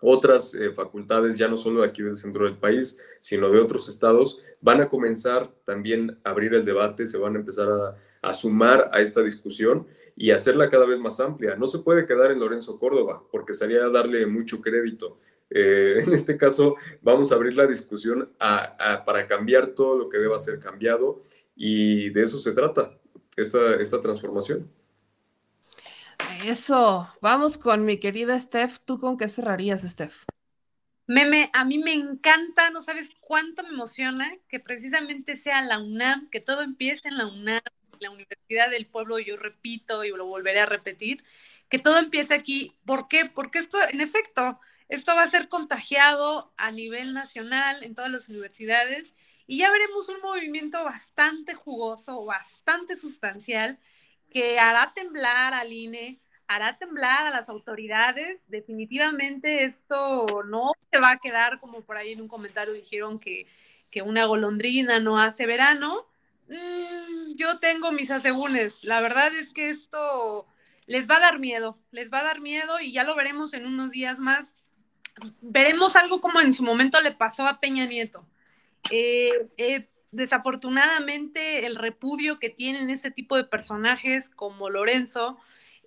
otras 0.00 0.54
eh, 0.54 0.70
facultades, 0.72 1.38
ya 1.38 1.48
no 1.48 1.56
solo 1.56 1.82
de 1.82 1.88
aquí 1.88 2.02
del 2.02 2.16
centro 2.16 2.44
del 2.44 2.58
país, 2.58 2.98
sino 3.20 3.50
de 3.50 3.60
otros 3.60 3.88
estados, 3.88 4.42
van 4.60 4.80
a 4.80 4.88
comenzar 4.88 5.50
también 5.64 6.18
a 6.24 6.30
abrir 6.30 6.54
el 6.54 6.64
debate, 6.64 7.06
se 7.06 7.18
van 7.18 7.36
a 7.36 7.38
empezar 7.38 7.96
a, 8.22 8.34
sumar 8.34 8.90
a 8.92 9.00
esta 9.00 9.22
discusión 9.22 9.86
y 10.16 10.30
hacerla 10.30 10.70
cada 10.70 10.86
vez 10.86 10.98
más 10.98 11.20
amplia. 11.20 11.56
No 11.56 11.66
se 11.66 11.80
puede 11.80 12.06
quedar 12.06 12.30
en 12.30 12.40
Lorenzo 12.40 12.78
Córdoba, 12.78 13.22
porque 13.30 13.52
sería 13.52 13.88
darle 13.90 14.26
mucho 14.26 14.60
crédito. 14.62 15.18
en 16.00 16.12
este 16.12 16.36
caso, 16.36 16.76
vamos 17.00 17.30
a 17.30 17.36
abrir 17.36 17.54
la 17.54 17.66
discusión 17.66 18.28
para 18.38 19.26
cambiar 19.28 19.68
todo 19.68 19.96
lo 19.96 20.08
que 20.08 20.18
deba 20.18 20.38
ser 20.40 20.58
cambiado 20.58 21.22
y 21.54 22.10
de 22.10 22.22
eso 22.22 22.40
se 22.40 22.52
trata, 22.52 22.98
esta, 23.36 23.76
esta 23.76 24.00
transformación. 24.00 24.68
Eso, 26.44 27.08
vamos 27.20 27.56
con 27.56 27.84
mi 27.84 27.98
querida 27.98 28.38
Steph. 28.38 28.78
¿Tú 28.84 28.98
con 28.98 29.16
qué 29.16 29.28
cerrarías, 29.28 29.82
Steph? 29.82 30.24
Meme, 31.06 31.50
a 31.52 31.64
mí 31.64 31.78
me 31.78 31.92
encanta, 31.92 32.70
no 32.70 32.82
sabes 32.82 33.10
cuánto 33.20 33.62
me 33.62 33.68
emociona 33.68 34.32
que 34.48 34.58
precisamente 34.58 35.36
sea 35.36 35.62
la 35.62 35.78
UNAM, 35.78 36.30
que 36.30 36.40
todo 36.40 36.62
empiece 36.62 37.08
en 37.08 37.18
la 37.18 37.26
UNAM, 37.26 37.60
la 38.00 38.10
Universidad 38.10 38.70
del 38.70 38.86
Pueblo, 38.86 39.18
yo 39.18 39.36
repito 39.36 40.02
y 40.02 40.08
lo 40.10 40.26
volveré 40.26 40.60
a 40.60 40.66
repetir, 40.66 41.22
que 41.68 41.78
todo 41.78 41.98
empiece 41.98 42.34
aquí. 42.34 42.72
¿Por 42.86 43.06
qué? 43.06 43.30
Porque 43.32 43.58
esto, 43.58 43.78
en 43.92 44.00
efecto, 44.00 44.58
esto 44.88 45.14
va 45.14 45.22
a 45.22 45.30
ser 45.30 45.48
contagiado 45.48 46.52
a 46.56 46.70
nivel 46.70 47.14
nacional 47.14 47.82
en 47.82 47.94
todas 47.94 48.10
las 48.10 48.28
universidades 48.28 49.14
y 49.46 49.58
ya 49.58 49.70
veremos 49.70 50.08
un 50.08 50.20
movimiento 50.22 50.82
bastante 50.84 51.54
jugoso, 51.54 52.24
bastante 52.24 52.96
sustancial, 52.96 53.78
que 54.30 54.58
hará 54.58 54.92
temblar 54.94 55.54
al 55.54 55.72
INE, 55.72 56.20
hará 56.48 56.78
temblar 56.78 57.26
a 57.26 57.30
las 57.30 57.48
autoridades. 57.48 58.42
Definitivamente 58.48 59.64
esto 59.64 60.26
no 60.46 60.72
se 60.90 60.98
va 60.98 61.12
a 61.12 61.18
quedar 61.18 61.60
como 61.60 61.82
por 61.82 61.96
ahí 61.96 62.12
en 62.12 62.22
un 62.22 62.28
comentario 62.28 62.72
dijeron 62.72 63.18
que, 63.18 63.46
que 63.90 64.02
una 64.02 64.24
golondrina 64.24 64.98
no 64.98 65.20
hace 65.20 65.46
verano. 65.46 66.06
Mm, 66.48 67.34
yo 67.36 67.58
tengo 67.58 67.92
mis 67.92 68.10
asegúnes. 68.10 68.82
La 68.82 69.00
verdad 69.00 69.34
es 69.34 69.52
que 69.52 69.70
esto 69.70 70.46
les 70.86 71.08
va 71.08 71.16
a 71.16 71.20
dar 71.20 71.38
miedo, 71.38 71.78
les 71.90 72.12
va 72.12 72.20
a 72.20 72.24
dar 72.24 72.40
miedo 72.40 72.80
y 72.80 72.92
ya 72.92 73.04
lo 73.04 73.14
veremos 73.14 73.54
en 73.54 73.66
unos 73.66 73.90
días 73.90 74.18
más. 74.18 74.54
Veremos 75.40 75.96
algo 75.96 76.20
como 76.20 76.40
en 76.40 76.52
su 76.52 76.62
momento 76.62 77.00
le 77.00 77.12
pasó 77.12 77.46
a 77.46 77.60
Peña 77.60 77.86
Nieto. 77.86 78.26
Eh, 78.90 79.30
eh, 79.56 79.88
desafortunadamente 80.14 81.66
el 81.66 81.76
repudio 81.76 82.38
que 82.38 82.50
tienen 82.50 82.90
este 82.90 83.10
tipo 83.10 83.36
de 83.36 83.44
personajes 83.44 84.30
como 84.30 84.70
Lorenzo 84.70 85.38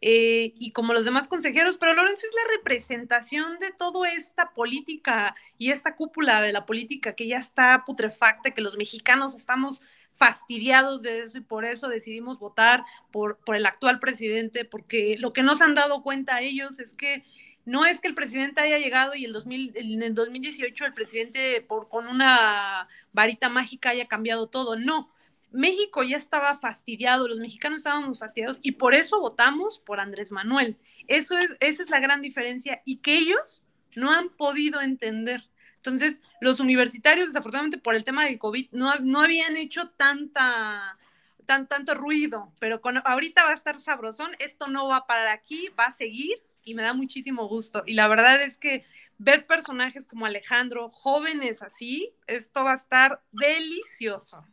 eh, 0.01 0.53
y 0.59 0.71
como 0.71 0.93
los 0.93 1.05
demás 1.05 1.27
consejeros, 1.27 1.77
pero 1.79 1.93
Lorenzo 1.93 2.21
es 2.25 2.33
la 2.33 2.57
representación 2.57 3.57
de 3.57 3.71
toda 3.71 4.11
esta 4.11 4.53
política 4.53 5.33
y 5.57 5.71
esta 5.71 5.95
cúpula 5.95 6.41
de 6.41 6.53
la 6.53 6.65
política 6.65 7.15
que 7.15 7.27
ya 7.27 7.37
está 7.37 7.83
putrefacta, 7.85 8.51
que 8.51 8.61
los 8.61 8.77
mexicanos 8.77 9.33
estamos 9.33 9.81
fastidiados 10.15 11.03
de 11.03 11.21
eso 11.21 11.37
y 11.37 11.41
por 11.41 11.65
eso 11.65 11.87
decidimos 11.87 12.37
votar 12.37 12.83
por, 13.11 13.37
por 13.37 13.55
el 13.55 13.65
actual 13.65 13.99
presidente, 13.99 14.65
porque 14.65 15.15
lo 15.17 15.33
que 15.33 15.43
nos 15.43 15.61
han 15.61 15.73
dado 15.73 16.03
cuenta 16.03 16.41
ellos 16.41 16.79
es 16.79 16.93
que 16.93 17.23
no 17.67 17.85
es 17.85 17.99
que 17.99 18.07
el 18.07 18.15
presidente 18.15 18.61
haya 18.61 18.77
llegado 18.77 19.13
y 19.13 19.25
el 19.25 19.33
2000, 19.33 19.73
en 19.75 20.01
el 20.01 20.15
2018 20.15 20.85
el 20.85 20.93
presidente 20.93 21.67
con 21.67 22.07
una 22.07 22.87
varita 23.11 23.49
mágica 23.49 23.89
haya 23.89 24.07
cambiado 24.07 24.47
todo. 24.47 24.77
No, 24.77 25.11
México 25.51 26.01
ya 26.01 26.15
estaba 26.15 26.53
fastidiado, 26.53 27.27
los 27.27 27.39
mexicanos 27.39 27.81
estábamos 27.81 28.19
fastidiados 28.19 28.59
y 28.61 28.71
por 28.71 28.95
eso 28.95 29.19
votamos 29.19 29.81
por 29.81 29.99
Andrés 29.99 30.31
Manuel. 30.31 30.77
Eso 31.09 31.37
es, 31.37 31.57
esa 31.59 31.83
es 31.83 31.89
la 31.89 31.99
gran 31.99 32.21
diferencia 32.21 32.81
y 32.85 32.99
que 32.99 33.17
ellos 33.17 33.63
no 33.97 34.13
han 34.13 34.29
podido 34.29 34.79
entender. 34.79 35.43
Entonces, 35.75 36.21
los 36.39 36.61
universitarios, 36.61 37.27
desafortunadamente 37.27 37.79
por 37.79 37.95
el 37.95 38.05
tema 38.05 38.23
del 38.23 38.39
COVID, 38.39 38.69
no, 38.71 39.19
habían 39.19 39.57
hecho 39.57 39.89
tanta, 39.89 40.97
tan, 41.45 41.67
tanto 41.67 41.95
ruido, 41.95 42.53
pero 42.61 42.79
ahorita 43.03 43.43
va 43.43 43.51
a 43.51 43.55
estar 43.55 43.77
sabrosón, 43.81 44.31
esto 44.39 44.67
no 44.67 44.87
va 44.87 44.97
a 44.97 45.05
parar 45.05 45.27
aquí, 45.27 45.67
va 45.77 45.87
a 45.87 45.97
seguir 45.97 46.46
y 46.67 46.73
me 46.73 46.83
da 46.83 46.93
muchísimo 46.93 47.47
gusto. 47.47 47.81
Y 47.85 47.93
la 47.93 48.09
verdad 48.09 48.43
es 48.43 48.57
que 48.57 48.83
ver 49.17 49.47
personajes 49.47 50.05
como 50.05 50.25
Alejandro, 50.25 50.89
jóvenes 50.89 51.61
así, 51.61 52.13
esto 52.27 52.65
va 52.65 52.73
a 52.73 52.75
estar 52.75 53.21
delicioso. 53.31 54.43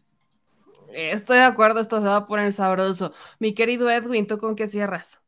Estoy 0.93 1.39
de 1.39 1.45
acuerdo, 1.45 1.81
esto 1.81 1.99
se 1.99 2.07
va 2.07 2.17
a 2.19 2.27
poner 2.29 2.53
sabroso. 2.53 3.13
Mi 3.41 3.53
querido 3.53 3.91
Edwin, 3.91 4.29
¿tú 4.29 4.39
con 4.39 4.55
qué 4.55 4.69
cierras? 4.69 5.21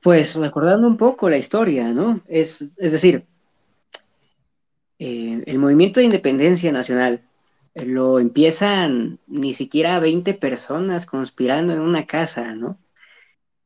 Pues 0.00 0.34
recordando 0.34 0.88
un 0.88 0.96
poco 0.96 1.30
la 1.30 1.36
historia, 1.38 1.92
¿no? 1.92 2.20
Es, 2.26 2.62
es 2.78 2.90
decir, 2.90 3.24
eh, 4.98 5.40
el 5.46 5.58
movimiento 5.60 6.00
de 6.00 6.06
independencia 6.06 6.72
nacional 6.72 7.22
lo 7.76 8.18
empiezan 8.18 9.20
ni 9.28 9.54
siquiera 9.54 10.00
20 10.00 10.34
personas 10.34 11.06
conspirando 11.06 11.72
en 11.72 11.80
una 11.80 12.06
casa, 12.06 12.54
¿no? 12.56 12.78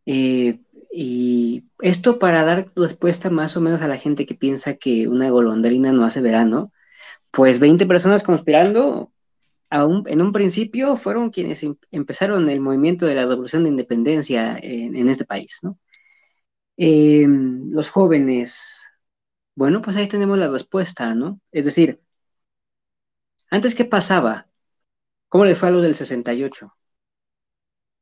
Eh, 0.05 0.59
y 0.90 1.65
esto 1.81 2.19
para 2.19 2.44
dar 2.44 2.73
respuesta 2.77 3.31
más 3.31 3.56
o 3.56 3.60
menos 3.60 3.82
a 3.82 3.89
la 3.89 3.98
gente 3.98 4.27
que 4.27 4.35
piensa 4.35 4.74
que 4.77 5.09
una 5.09 5.31
golondrina 5.31 5.93
no 5.93 6.05
hace 6.05 6.20
verano, 6.20 6.73
pues 7.31 7.59
20 7.60 7.86
personas 7.86 8.23
conspirando 8.23 9.12
en 9.70 10.23
un 10.23 10.32
principio 10.32 10.97
fueron 10.97 11.31
quienes 11.31 11.62
em, 11.62 11.77
empezaron 11.90 12.48
el 12.48 12.60
movimiento 12.60 13.06
de 13.06 13.15
la 13.15 13.27
revolución 13.27 13.65
de 13.65 13.70
independencia 13.70 14.59
en, 14.60 15.09
este 15.09 15.24
país, 15.24 15.59
¿no? 15.62 15.78
Em, 16.77 17.69
los 17.70 17.90
jóvenes, 17.90 18.60
bueno, 19.55 19.82
pues 19.82 19.97
ahí 19.97 20.09
tenemos 20.09 20.39
la 20.39 20.48
respuesta, 20.48 21.15
¿no? 21.15 21.40
Es 21.52 21.65
decir, 21.65 22.01
antes, 23.51 23.74
¿qué 23.74 23.85
pasaba? 23.85 24.47
¿Cómo 25.28 25.44
les 25.44 25.59
fue 25.59 25.69
a 25.69 25.73
los 25.73 25.82
del 25.82 25.94
68? 25.94 26.74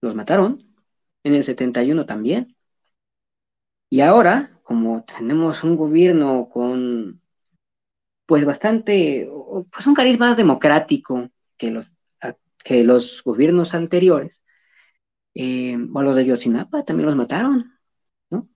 Los 0.01 0.15
mataron, 0.15 0.59
en 1.25 1.35
el 1.35 1.45
71 1.45 2.07
también. 2.07 2.56
Y 3.91 4.01
ahora, 4.01 4.59
como 4.63 5.05
tenemos 5.05 5.63
un 5.63 5.77
gobierno 5.77 6.49
con, 6.49 7.21
pues 8.27 8.45
bastante, 8.45 9.31
pues 9.71 9.87
un 9.87 9.95
cariz 9.95 10.19
más 10.19 10.37
democrático 10.37 11.31
que 11.57 11.71
los, 11.71 11.87
que 12.65 12.85
los 12.85 13.23
gobiernos 13.25 13.75
anteriores, 13.75 14.43
eh, 15.35 15.77
o 15.95 16.03
los 16.03 16.17
de 16.17 16.27
Yotzinapa 16.27 16.85
también 16.85 17.07
los 17.07 17.17
mataron, 17.17 17.73
¿no? 18.31 18.49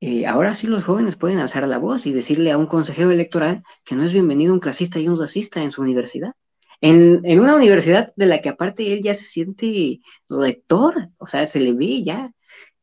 Eh, 0.00 0.26
ahora 0.26 0.54
sí 0.54 0.66
los 0.66 0.84
jóvenes 0.84 1.16
pueden 1.16 1.38
alzar 1.38 1.66
la 1.68 1.78
voz 1.78 2.06
y 2.06 2.12
decirle 2.12 2.50
a 2.52 2.58
un 2.58 2.66
consejero 2.66 3.10
electoral 3.10 3.62
que 3.84 3.94
no 3.96 4.04
es 4.04 4.12
bienvenido 4.12 4.54
un 4.54 4.60
clasista 4.60 4.98
y 4.98 5.08
un 5.08 5.18
racista 5.18 5.62
en 5.62 5.72
su 5.72 5.82
universidad. 5.82 6.32
En, 6.80 7.20
en, 7.24 7.40
una 7.40 7.54
universidad 7.56 8.12
de 8.16 8.26
la 8.26 8.40
que 8.40 8.48
aparte 8.48 8.92
él 8.92 9.02
ya 9.02 9.14
se 9.14 9.26
siente 9.26 10.00
rector, 10.28 10.94
o 11.18 11.26
sea, 11.26 11.46
se 11.46 11.60
le 11.60 11.72
ve 11.74 12.02
ya 12.02 12.32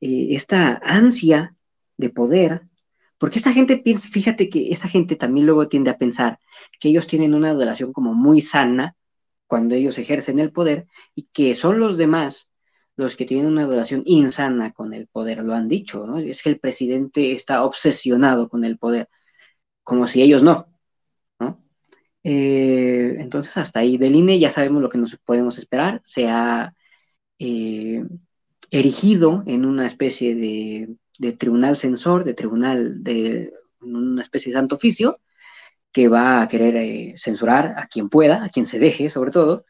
eh, 0.02 0.28
esta 0.32 0.80
ansia 0.84 1.56
de 1.98 2.10
poder, 2.10 2.64
porque 3.18 3.40
esta 3.40 3.52
gente 3.54 3.78
piensa, 3.78 4.08
fíjate 4.10 4.50
que 4.50 4.72
esta 4.72 4.88
gente 4.88 5.16
también 5.16 5.46
luego 5.46 5.68
tiende 5.68 5.92
a 5.92 5.98
pensar 5.98 6.40
que 6.80 6.90
ellos 6.90 7.08
tienen 7.08 7.34
una 7.34 7.54
relación 7.54 7.94
como 7.94 8.14
muy 8.14 8.42
sana 8.42 8.96
cuando 9.48 9.76
ellos 9.76 9.98
ejercen 9.98 10.40
el 10.40 10.52
poder 10.52 10.88
y 11.16 11.24
que 11.34 11.56
son 11.56 11.80
los 11.80 11.98
demás 11.98 12.50
los 13.00 13.16
que 13.16 13.26
tienen 13.26 13.48
una 13.48 13.66
relación 13.66 14.04
insana 14.06 14.72
con 14.74 14.94
el 14.94 15.08
poder, 15.08 15.44
lo 15.44 15.54
han 15.54 15.70
dicho, 15.70 16.06
¿no? 16.06 16.18
Es 16.20 16.44
que 16.44 16.50
el 16.50 16.60
presidente 16.60 17.32
está 17.32 17.64
obsesionado 17.64 18.50
con 18.50 18.66
el 18.66 18.78
poder, 18.78 19.10
como 19.84 20.08
si 20.08 20.22
ellos 20.22 20.44
no, 20.44 20.68
¿no? 21.40 21.64
Eh, 22.24 23.16
entonces, 23.20 23.56
hasta 23.58 23.80
ahí 23.82 23.98
del 23.98 24.16
INE 24.16 24.40
ya 24.40 24.50
sabemos 24.52 24.82
lo 24.82 24.90
que 24.90 24.98
nos 24.98 25.18
podemos 25.18 25.58
esperar, 25.60 26.02
se 26.04 26.28
ha 26.28 26.74
eh, 27.40 28.04
erigido 28.72 29.44
en 29.48 29.66
una 29.66 29.88
especie 29.88 30.36
de, 30.36 31.34
tribunal 31.34 31.76
censor, 31.76 32.24
de 32.24 32.34
tribunal 32.34 33.04
de 33.04 33.54
una 33.82 34.22
especie 34.22 34.52
de 34.52 34.60
santo 34.60 34.76
oficio, 34.76 35.20
que 35.92 36.08
va 36.08 36.42
a 36.42 36.48
querer 36.48 36.76
eh, 36.78 37.16
censurar 37.18 37.76
a 37.78 37.88
quien 37.88 38.10
pueda, 38.10 38.44
a 38.44 38.50
quien 38.50 38.66
se 38.66 38.80
deje, 38.80 39.10
sobre 39.10 39.32
todo. 39.32 39.66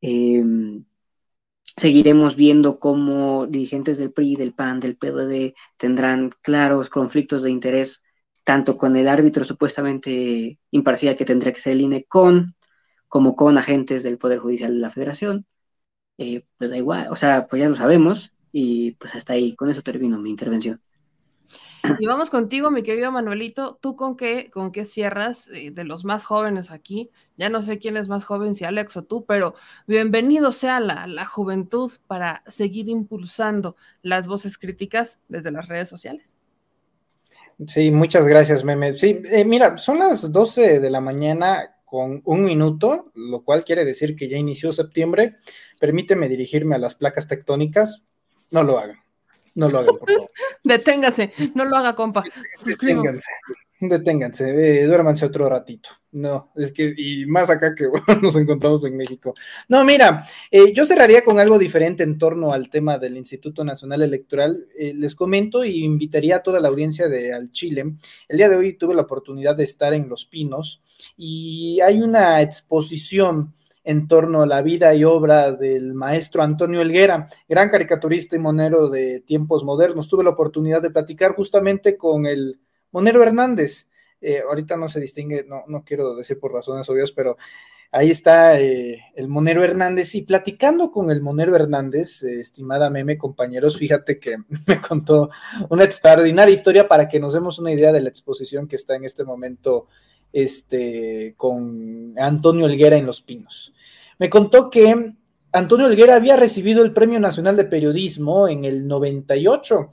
Em, 0.00 0.84
seguiremos 1.76 2.36
viendo 2.36 2.78
cómo 2.78 3.46
dirigentes 3.46 3.98
del 3.98 4.12
PRI, 4.12 4.36
del 4.36 4.52
PAN, 4.54 4.80
del 4.80 4.96
PDD 4.96 5.54
tendrán 5.76 6.30
claros 6.42 6.88
conflictos 6.88 7.42
de 7.42 7.50
interés, 7.50 8.02
tanto 8.44 8.76
con 8.76 8.96
el 8.96 9.08
árbitro 9.08 9.44
supuestamente 9.44 10.58
imparcial 10.70 11.16
que 11.16 11.24
tendría 11.24 11.52
que 11.52 11.60
ser 11.60 11.72
el 11.74 11.82
INE, 11.82 12.04
con, 12.04 12.56
como 13.08 13.36
con 13.36 13.58
agentes 13.58 14.02
del 14.02 14.18
Poder 14.18 14.38
Judicial 14.40 14.74
de 14.74 14.80
la 14.80 14.90
Federación. 14.90 15.46
Eh, 16.18 16.44
pues 16.58 16.70
da 16.70 16.76
igual, 16.76 17.08
o 17.10 17.16
sea, 17.16 17.46
pues 17.46 17.60
ya 17.60 17.68
lo 17.68 17.74
sabemos 17.74 18.32
y 18.52 18.92
pues 18.92 19.14
hasta 19.14 19.32
ahí, 19.32 19.56
con 19.56 19.68
eso 19.68 19.82
termino 19.82 20.18
mi 20.18 20.30
intervención. 20.30 20.80
Y 21.98 22.06
vamos 22.06 22.30
contigo, 22.30 22.70
mi 22.70 22.82
querido 22.82 23.12
Manuelito. 23.12 23.78
¿Tú 23.80 23.94
con 23.94 24.16
qué, 24.16 24.50
con 24.50 24.72
qué 24.72 24.84
cierras 24.84 25.48
eh, 25.48 25.70
de 25.70 25.84
los 25.84 26.04
más 26.04 26.24
jóvenes 26.24 26.70
aquí? 26.70 27.10
Ya 27.36 27.50
no 27.50 27.60
sé 27.60 27.78
quién 27.78 27.96
es 27.98 28.08
más 28.08 28.24
joven, 28.24 28.54
si 28.54 28.64
Alex 28.64 28.96
o 28.96 29.04
tú, 29.04 29.26
pero 29.26 29.54
bienvenido 29.86 30.50
sea 30.52 30.80
la, 30.80 31.06
la 31.06 31.26
juventud 31.26 31.90
para 32.06 32.42
seguir 32.46 32.88
impulsando 32.88 33.76
las 34.00 34.26
voces 34.26 34.56
críticas 34.56 35.20
desde 35.28 35.50
las 35.50 35.68
redes 35.68 35.88
sociales. 35.88 36.34
Sí, 37.66 37.90
muchas 37.90 38.26
gracias, 38.26 38.64
Meme. 38.64 38.96
Sí, 38.96 39.20
eh, 39.30 39.44
mira, 39.44 39.76
son 39.76 39.98
las 39.98 40.32
12 40.32 40.80
de 40.80 40.90
la 40.90 41.00
mañana 41.00 41.73
con 41.94 42.22
un 42.24 42.42
minuto, 42.42 43.12
lo 43.14 43.44
cual 43.44 43.62
quiere 43.62 43.84
decir 43.84 44.16
que 44.16 44.28
ya 44.28 44.36
inició 44.36 44.72
septiembre. 44.72 45.36
Permíteme 45.78 46.28
dirigirme 46.28 46.74
a 46.74 46.78
las 46.78 46.96
placas 46.96 47.28
tectónicas. 47.28 48.02
No 48.50 48.64
lo 48.64 48.80
hagan. 48.80 48.98
No 49.54 49.68
lo 49.68 49.78
hagan, 49.78 49.96
por 49.98 50.10
favor. 50.10 50.30
Deténgase, 50.64 51.32
no 51.54 51.64
lo 51.64 51.76
haga, 51.76 51.94
compa. 51.94 52.24
Deténganse, 52.66 53.30
deténganse, 53.80 54.82
eh, 54.82 54.86
duérmanse 54.86 55.26
otro 55.26 55.48
ratito. 55.48 55.90
No, 56.12 56.52
es 56.54 56.72
que, 56.72 56.94
y 56.96 57.26
más 57.26 57.50
acá 57.50 57.74
que 57.74 57.88
nos 58.22 58.36
encontramos 58.36 58.84
en 58.84 58.96
México. 58.96 59.34
No, 59.68 59.84
mira, 59.84 60.24
eh, 60.50 60.72
yo 60.72 60.84
cerraría 60.84 61.24
con 61.24 61.40
algo 61.40 61.58
diferente 61.58 62.04
en 62.04 62.18
torno 62.18 62.52
al 62.52 62.70
tema 62.70 62.98
del 62.98 63.16
Instituto 63.16 63.64
Nacional 63.64 64.02
Electoral. 64.02 64.66
Eh, 64.78 64.94
les 64.94 65.14
comento 65.14 65.64
y 65.64 65.84
invitaría 65.84 66.36
a 66.36 66.42
toda 66.42 66.60
la 66.60 66.68
audiencia 66.68 67.08
de 67.08 67.32
Al 67.32 67.50
Chile. 67.50 67.94
El 68.28 68.36
día 68.36 68.48
de 68.48 68.56
hoy 68.56 68.74
tuve 68.74 68.94
la 68.94 69.02
oportunidad 69.02 69.56
de 69.56 69.64
estar 69.64 69.92
en 69.92 70.08
Los 70.08 70.24
Pinos 70.24 70.80
y 71.16 71.80
hay 71.80 72.00
una 72.00 72.40
exposición 72.42 73.54
en 73.84 74.08
torno 74.08 74.42
a 74.42 74.46
la 74.46 74.62
vida 74.62 74.94
y 74.94 75.04
obra 75.04 75.52
del 75.52 75.92
maestro 75.92 76.42
Antonio 76.42 76.80
Elguera, 76.80 77.28
gran 77.46 77.68
caricaturista 77.68 78.34
y 78.34 78.38
monero 78.38 78.88
de 78.88 79.20
tiempos 79.20 79.62
modernos. 79.62 80.08
Tuve 80.08 80.24
la 80.24 80.30
oportunidad 80.30 80.80
de 80.80 80.90
platicar 80.90 81.32
justamente 81.32 81.98
con 81.98 82.24
el 82.24 82.58
Monero 82.94 83.22
Hernández. 83.24 83.88
Eh, 84.20 84.40
ahorita 84.48 84.76
no 84.76 84.88
se 84.88 85.00
distingue, 85.00 85.44
no, 85.44 85.64
no 85.66 85.84
quiero 85.84 86.14
decir 86.14 86.38
por 86.38 86.52
razones 86.52 86.88
obvias, 86.88 87.12
pero 87.12 87.36
ahí 87.90 88.08
está 88.08 88.58
eh, 88.58 89.02
el 89.16 89.28
Monero 89.28 89.62
Hernández 89.62 90.14
y 90.14 90.22
platicando 90.22 90.90
con 90.90 91.10
el 91.10 91.20
Monero 91.20 91.54
Hernández, 91.56 92.22
eh, 92.22 92.40
estimada 92.40 92.88
meme 92.88 93.18
compañeros, 93.18 93.76
fíjate 93.76 94.18
que 94.18 94.36
me 94.66 94.80
contó 94.80 95.28
una 95.68 95.84
extraordinaria 95.84 96.52
historia 96.52 96.88
para 96.88 97.08
que 97.08 97.20
nos 97.20 97.34
demos 97.34 97.58
una 97.58 97.72
idea 97.72 97.92
de 97.92 98.00
la 98.00 98.08
exposición 98.08 98.68
que 98.68 98.76
está 98.76 98.94
en 98.94 99.04
este 99.04 99.24
momento 99.24 99.88
este, 100.32 101.34
con 101.36 102.14
Antonio 102.16 102.66
Elguera 102.66 102.96
en 102.96 103.06
Los 103.06 103.22
Pinos. 103.22 103.74
Me 104.18 104.30
contó 104.30 104.70
que 104.70 105.14
Antonio 105.52 105.86
Elguera 105.86 106.14
había 106.14 106.36
recibido 106.36 106.82
el 106.82 106.92
Premio 106.92 107.20
Nacional 107.20 107.56
de 107.56 107.64
Periodismo 107.64 108.48
en 108.48 108.64
el 108.64 108.86
98. 108.86 109.90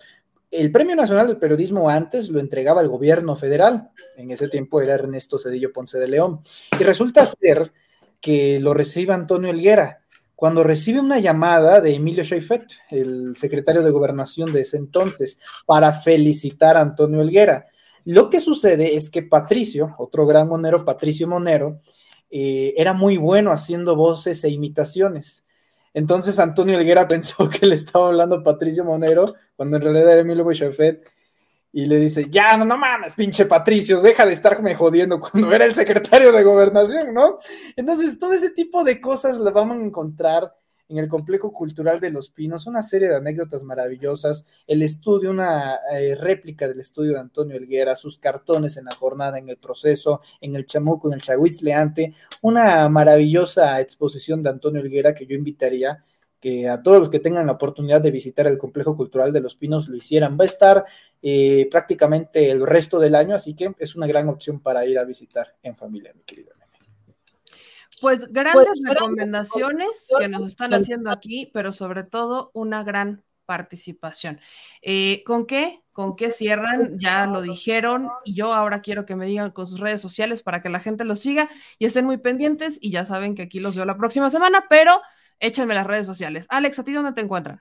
El 0.52 0.72
Premio 0.72 0.98
Nacional 0.98 1.28
de 1.28 1.36
Periodismo 1.36 1.90
antes 1.90 2.30
lo 2.30 2.40
entregaba 2.40 2.82
el 2.82 2.90
gobierno 2.90 3.38
federal. 3.38 3.90
En 4.18 4.32
ese 4.32 4.50
tiempo 4.50 4.82
era 4.82 4.96
Ernesto 4.96 5.40
Cedillo 5.40 5.72
Ponce 5.72 5.98
de 5.98 6.10
León. 6.10 6.42
Y 6.78 6.84
resulta 6.84 7.26
ser 7.26 7.72
que 8.20 8.60
lo 8.60 8.74
recibe 8.74 9.14
Antonio 9.14 9.50
Elguera 9.50 10.02
cuando 10.42 10.64
recibe 10.64 11.00
una 11.00 11.20
llamada 11.20 11.82
de 11.82 11.94
Emilio 11.94 12.24
Scheifet, 12.26 12.66
el 12.90 13.36
secretario 13.36 13.84
de 13.84 13.92
Gobernación 13.92 14.52
de 14.52 14.62
ese 14.62 14.76
entonces, 14.76 15.38
para 15.68 15.94
felicitar 15.94 16.78
a 16.78 16.82
Antonio 16.82 17.22
Elguera. 17.22 17.68
Lo 18.06 18.30
que 18.32 18.40
sucede 18.40 18.96
es 18.96 19.12
que 19.12 19.22
Patricio, 19.22 19.94
otro 20.00 20.26
gran 20.26 20.48
monero, 20.48 20.84
Patricio 20.84 21.28
Monero, 21.28 21.82
eh, 22.32 22.74
era 22.76 22.94
muy 22.94 23.18
bueno 23.18 23.52
haciendo 23.52 23.96
voces 23.96 24.44
e 24.44 24.50
imitaciones. 24.50 25.46
Entonces 25.94 26.40
Antonio 26.40 26.78
Elguera 26.78 27.08
pensó 27.08 27.50
que 27.50 27.66
le 27.66 27.76
estaba 27.76 28.08
hablando 28.08 28.44
Patricio 28.44 28.84
Monero, 28.84 29.36
cuando 29.56 29.78
en 29.78 29.84
realidad 29.84 30.12
era 30.12 30.22
Emilio 30.22 30.44
Bochefet, 30.44 31.10
y 31.74 31.86
le 31.86 31.98
dice, 31.98 32.28
ya, 32.30 32.58
no, 32.58 32.66
no 32.66 32.78
mames, 32.78 33.16
pinche 33.16 33.46
Patricio, 33.46 34.02
deja 34.02 34.26
de 34.26 34.34
estarme 34.34 34.76
jodiendo 34.76 35.20
cuando 35.20 35.54
era 35.54 35.64
el 35.64 35.74
secretario 35.74 36.32
de 36.34 36.44
gobernación, 36.44 37.14
¿no? 37.14 37.38
Entonces, 37.78 38.20
todo 38.20 38.34
ese 38.34 38.50
tipo 38.50 38.84
de 38.84 39.00
cosas 39.00 39.38
las 39.38 39.54
vamos 39.54 39.78
a 39.78 39.82
encontrar 39.86 40.54
en 40.92 40.98
el 40.98 41.08
Complejo 41.08 41.52
Cultural 41.52 42.02
de 42.02 42.10
Los 42.10 42.30
Pinos, 42.30 42.68
una 42.68 42.82
serie 42.82 43.08
de 43.08 43.16
anécdotas 43.16 43.64
maravillosas, 43.64 44.46
el 44.68 44.82
estudio, 44.82 45.32
una 45.32 45.80
eh, 45.94 46.16
réplica 46.16 46.68
del 46.68 46.82
estudio 46.82 47.14
de 47.14 47.20
Antonio 47.20 47.56
Elguera, 47.56 47.96
sus 47.96 48.18
cartones 48.18 48.76
en 48.76 48.86
la 48.86 48.96
jornada, 48.96 49.40
en 49.40 49.48
el 49.48 49.58
proceso, 49.58 50.20
en 50.42 50.56
el 50.56 50.66
chamuco, 50.66 51.08
en 51.08 51.14
el 51.14 51.22
chahuitzleante, 51.22 52.14
una 52.42 52.90
maravillosa 52.90 53.80
exposición 53.80 54.44
de 54.44 54.50
Antonio 54.50 54.82
Elguera 54.82 55.14
que 55.14 55.26
yo 55.26 55.36
invitaría 55.36 56.04
que 56.42 56.68
a 56.68 56.82
todos 56.82 56.98
los 56.98 57.10
que 57.10 57.20
tengan 57.20 57.46
la 57.46 57.54
oportunidad 57.54 58.02
de 58.02 58.12
visitar 58.12 58.48
el 58.48 58.58
Complejo 58.58 58.98
Cultural 58.98 59.32
de 59.32 59.42
Los 59.42 59.56
Pinos 59.56 59.88
lo 59.88 59.96
hicieran. 59.96 60.38
Va 60.38 60.44
a 60.44 60.48
estar 60.48 60.86
eh, 61.22 61.68
prácticamente 61.72 62.50
el 62.50 62.66
resto 62.66 63.00
del 63.00 63.16
año, 63.16 63.36
así 63.36 63.56
que 63.56 63.74
es 63.78 63.96
una 63.96 64.08
gran 64.08 64.28
opción 64.28 64.60
para 64.60 64.86
ir 64.86 64.98
a 64.98 65.06
visitar 65.06 65.56
en 65.62 65.76
familia, 65.78 66.12
mi 66.16 66.24
querida. 66.24 66.52
Pues, 68.02 68.22
pues 68.22 68.34
grandes 68.34 68.82
recomendaciones 68.84 70.10
que 70.18 70.28
nos 70.28 70.48
están 70.48 70.74
haciendo 70.74 71.12
aquí, 71.12 71.50
pero 71.54 71.72
sobre 71.72 72.04
todo 72.04 72.52
una 72.54 72.84
gran 72.84 73.24
participación. 73.46 74.40
Eh, 74.82 75.24
¿Con 75.26 75.46
qué? 75.46 75.82
¿Con 75.92 76.16
qué 76.16 76.32
cierran? 76.32 76.98
Ya 77.00 77.26
lo 77.26 77.42
dijeron 77.42 78.10
y 78.24 78.34
yo 78.34 78.54
ahora 78.54 78.82
quiero 78.82 79.06
que 79.06 79.16
me 79.16 79.26
digan 79.26 79.52
con 79.52 79.68
sus 79.68 79.80
redes 79.80 80.00
sociales 80.00 80.42
para 80.42 80.62
que 80.62 80.70
la 80.70 80.80
gente 80.80 81.04
los 81.04 81.20
siga 81.20 81.50
y 81.78 81.86
estén 81.86 82.06
muy 82.06 82.18
pendientes 82.18 82.78
y 82.82 82.92
ya 82.92 83.04
saben 83.04 83.36
que 83.36 83.42
aquí 83.42 83.60
los 83.60 83.76
veo 83.76 83.86
la 83.86 83.98
próxima 83.98 84.30
semana, 84.30 84.66
pero 84.70 85.02
échenme 85.40 85.74
las 85.74 85.86
redes 85.86 86.06
sociales. 86.06 86.48
Alex, 86.50 86.80
¿a 86.80 86.84
ti 86.84 86.94
dónde 86.94 87.14
te 87.14 87.22
encuentran? 87.22 87.60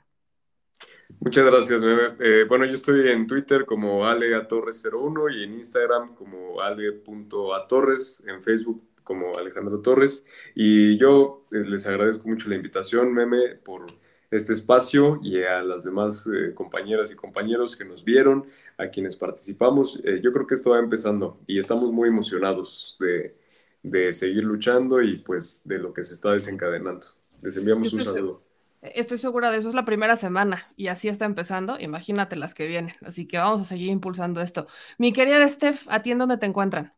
Muchas 1.18 1.44
gracias, 1.44 1.82
bebé. 1.82 2.14
Eh, 2.20 2.44
bueno, 2.44 2.64
yo 2.66 2.74
estoy 2.74 3.10
en 3.10 3.26
Twitter 3.26 3.66
como 3.66 4.04
aleatorres01 4.04 5.34
y 5.34 5.44
en 5.44 5.54
Instagram 5.54 6.14
como 6.14 6.60
ale.atorres, 6.62 8.22
en 8.26 8.42
Facebook 8.42 8.89
como 9.04 9.38
Alejandro 9.38 9.80
Torres. 9.80 10.24
Y 10.54 10.98
yo 10.98 11.44
eh, 11.52 11.64
les 11.66 11.86
agradezco 11.86 12.28
mucho 12.28 12.48
la 12.48 12.56
invitación, 12.56 13.12
Meme, 13.12 13.56
por 13.56 13.86
este 14.30 14.52
espacio 14.52 15.18
y 15.22 15.42
a 15.42 15.62
las 15.62 15.84
demás 15.84 16.28
eh, 16.32 16.54
compañeras 16.54 17.10
y 17.10 17.16
compañeros 17.16 17.76
que 17.76 17.84
nos 17.84 18.04
vieron, 18.04 18.46
a 18.78 18.86
quienes 18.86 19.16
participamos. 19.16 20.00
Eh, 20.04 20.20
yo 20.22 20.32
creo 20.32 20.46
que 20.46 20.54
esto 20.54 20.70
va 20.70 20.78
empezando 20.78 21.38
y 21.46 21.58
estamos 21.58 21.90
muy 21.92 22.08
emocionados 22.08 22.96
de, 23.00 23.36
de, 23.82 24.12
seguir 24.12 24.44
luchando 24.44 25.02
y 25.02 25.18
pues 25.18 25.62
de 25.64 25.78
lo 25.78 25.92
que 25.92 26.04
se 26.04 26.14
está 26.14 26.32
desencadenando. 26.32 27.06
Les 27.42 27.56
enviamos 27.56 27.92
un 27.92 28.02
saludo. 28.02 28.42
Estoy 28.82 29.18
segura 29.18 29.50
de 29.50 29.58
eso, 29.58 29.68
es 29.68 29.74
la 29.74 29.84
primera 29.84 30.16
semana 30.16 30.72
y 30.74 30.86
así 30.86 31.08
está 31.08 31.26
empezando. 31.26 31.78
Imagínate 31.78 32.36
las 32.36 32.54
que 32.54 32.66
vienen. 32.66 32.94
Así 33.04 33.26
que 33.26 33.36
vamos 33.36 33.60
a 33.60 33.64
seguir 33.64 33.90
impulsando 33.90 34.40
esto. 34.40 34.66
Mi 34.96 35.12
querida 35.12 35.46
Steph, 35.46 35.86
¿a 35.88 36.02
ti 36.02 36.12
en 36.12 36.18
dónde 36.18 36.38
te 36.38 36.46
encuentran? 36.46 36.94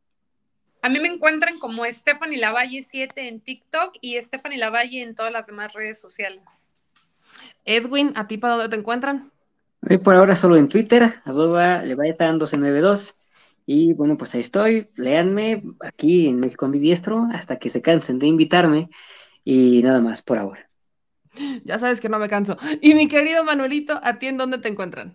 A 0.82 0.88
mí 0.88 0.98
me 0.98 1.06
encuentran 1.06 1.60
como 1.60 1.84
Stephanie 1.84 2.38
Lavalle 2.38 2.82
7 2.82 3.28
en 3.28 3.40
TikTok 3.40 3.94
y 4.00 4.20
Stephanie 4.20 4.58
Lavalle 4.58 5.02
en 5.02 5.14
todas 5.14 5.32
las 5.32 5.46
demás 5.46 5.72
redes 5.74 6.00
sociales. 6.00 6.70
Edwin, 7.64 8.12
¿a 8.16 8.26
ti 8.26 8.36
para 8.36 8.54
dónde 8.54 8.68
te 8.68 8.80
encuentran? 8.80 9.30
por 10.02 10.14
ahora 10.14 10.34
solo 10.34 10.56
en 10.56 10.68
Twitter, 10.68 11.20
arroba 11.24 11.84
levaetan1292. 11.84 13.14
Y 13.64 13.92
bueno, 13.92 14.16
pues 14.16 14.34
ahí 14.34 14.40
estoy. 14.40 14.88
Leanme 14.96 15.62
aquí 15.84 16.26
en 16.26 16.42
el 16.42 16.56
con 16.56 16.72
diestro 16.72 17.28
hasta 17.32 17.60
que 17.60 17.68
se 17.68 17.80
cansen 17.80 18.18
de 18.18 18.26
invitarme. 18.26 18.90
Y 19.44 19.82
nada 19.84 20.00
más 20.00 20.22
por 20.22 20.38
ahora. 20.38 20.68
Ya 21.64 21.78
sabes 21.78 22.00
que 22.00 22.08
no 22.08 22.18
me 22.18 22.28
canso. 22.28 22.56
Y 22.80 22.94
mi 22.94 23.06
querido 23.06 23.44
Manuelito, 23.44 24.00
¿a 24.02 24.18
ti 24.18 24.26
en 24.26 24.36
dónde 24.36 24.58
te 24.58 24.68
encuentran? 24.68 25.14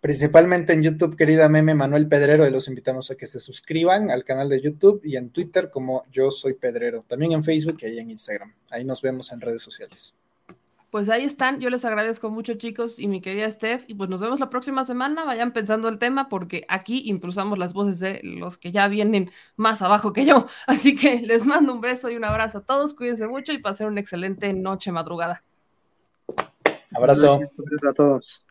Principalmente 0.00 0.72
en 0.72 0.82
YouTube, 0.82 1.16
querida 1.16 1.48
meme 1.48 1.74
Manuel 1.74 2.08
Pedrero, 2.08 2.46
y 2.46 2.50
los 2.50 2.68
invitamos 2.68 3.10
a 3.10 3.16
que 3.16 3.26
se 3.26 3.40
suscriban 3.40 4.10
al 4.10 4.24
canal 4.24 4.48
de 4.48 4.60
YouTube 4.60 5.00
y 5.04 5.16
en 5.16 5.30
Twitter 5.30 5.70
como 5.70 6.04
yo 6.10 6.30
soy 6.30 6.54
Pedrero, 6.54 7.04
también 7.08 7.32
en 7.32 7.42
Facebook 7.42 7.78
y 7.82 7.98
en 7.98 8.10
Instagram. 8.10 8.52
Ahí 8.70 8.84
nos 8.84 9.02
vemos 9.02 9.32
en 9.32 9.40
redes 9.40 9.62
sociales. 9.62 10.14
Pues 10.90 11.10
ahí 11.10 11.24
están, 11.24 11.60
yo 11.60 11.68
les 11.68 11.84
agradezco 11.84 12.30
mucho 12.30 12.54
chicos 12.54 12.98
y 12.98 13.08
mi 13.08 13.20
querida 13.20 13.50
Steph, 13.50 13.84
y 13.88 13.94
pues 13.94 14.08
nos 14.08 14.22
vemos 14.22 14.40
la 14.40 14.48
próxima 14.48 14.84
semana, 14.84 15.24
vayan 15.24 15.52
pensando 15.52 15.88
el 15.88 15.98
tema 15.98 16.30
porque 16.30 16.64
aquí 16.68 17.02
impulsamos 17.04 17.58
las 17.58 17.74
voces 17.74 17.98
de 17.98 18.20
los 18.22 18.56
que 18.56 18.72
ya 18.72 18.88
vienen 18.88 19.30
más 19.56 19.82
abajo 19.82 20.14
que 20.14 20.24
yo, 20.24 20.46
así 20.66 20.94
que 20.94 21.20
les 21.20 21.44
mando 21.44 21.74
un 21.74 21.82
beso 21.82 22.08
y 22.08 22.16
un 22.16 22.24
abrazo 22.24 22.58
a 22.58 22.60
todos, 22.62 22.94
cuídense 22.94 23.26
mucho 23.26 23.52
y 23.52 23.58
pasen 23.58 23.88
una 23.88 24.00
excelente 24.00 24.50
noche 24.54 24.90
madrugada. 24.90 25.44
Abrazo. 26.94 27.38
Gracias 27.38 27.90
a 27.90 27.92
todos. 27.92 28.47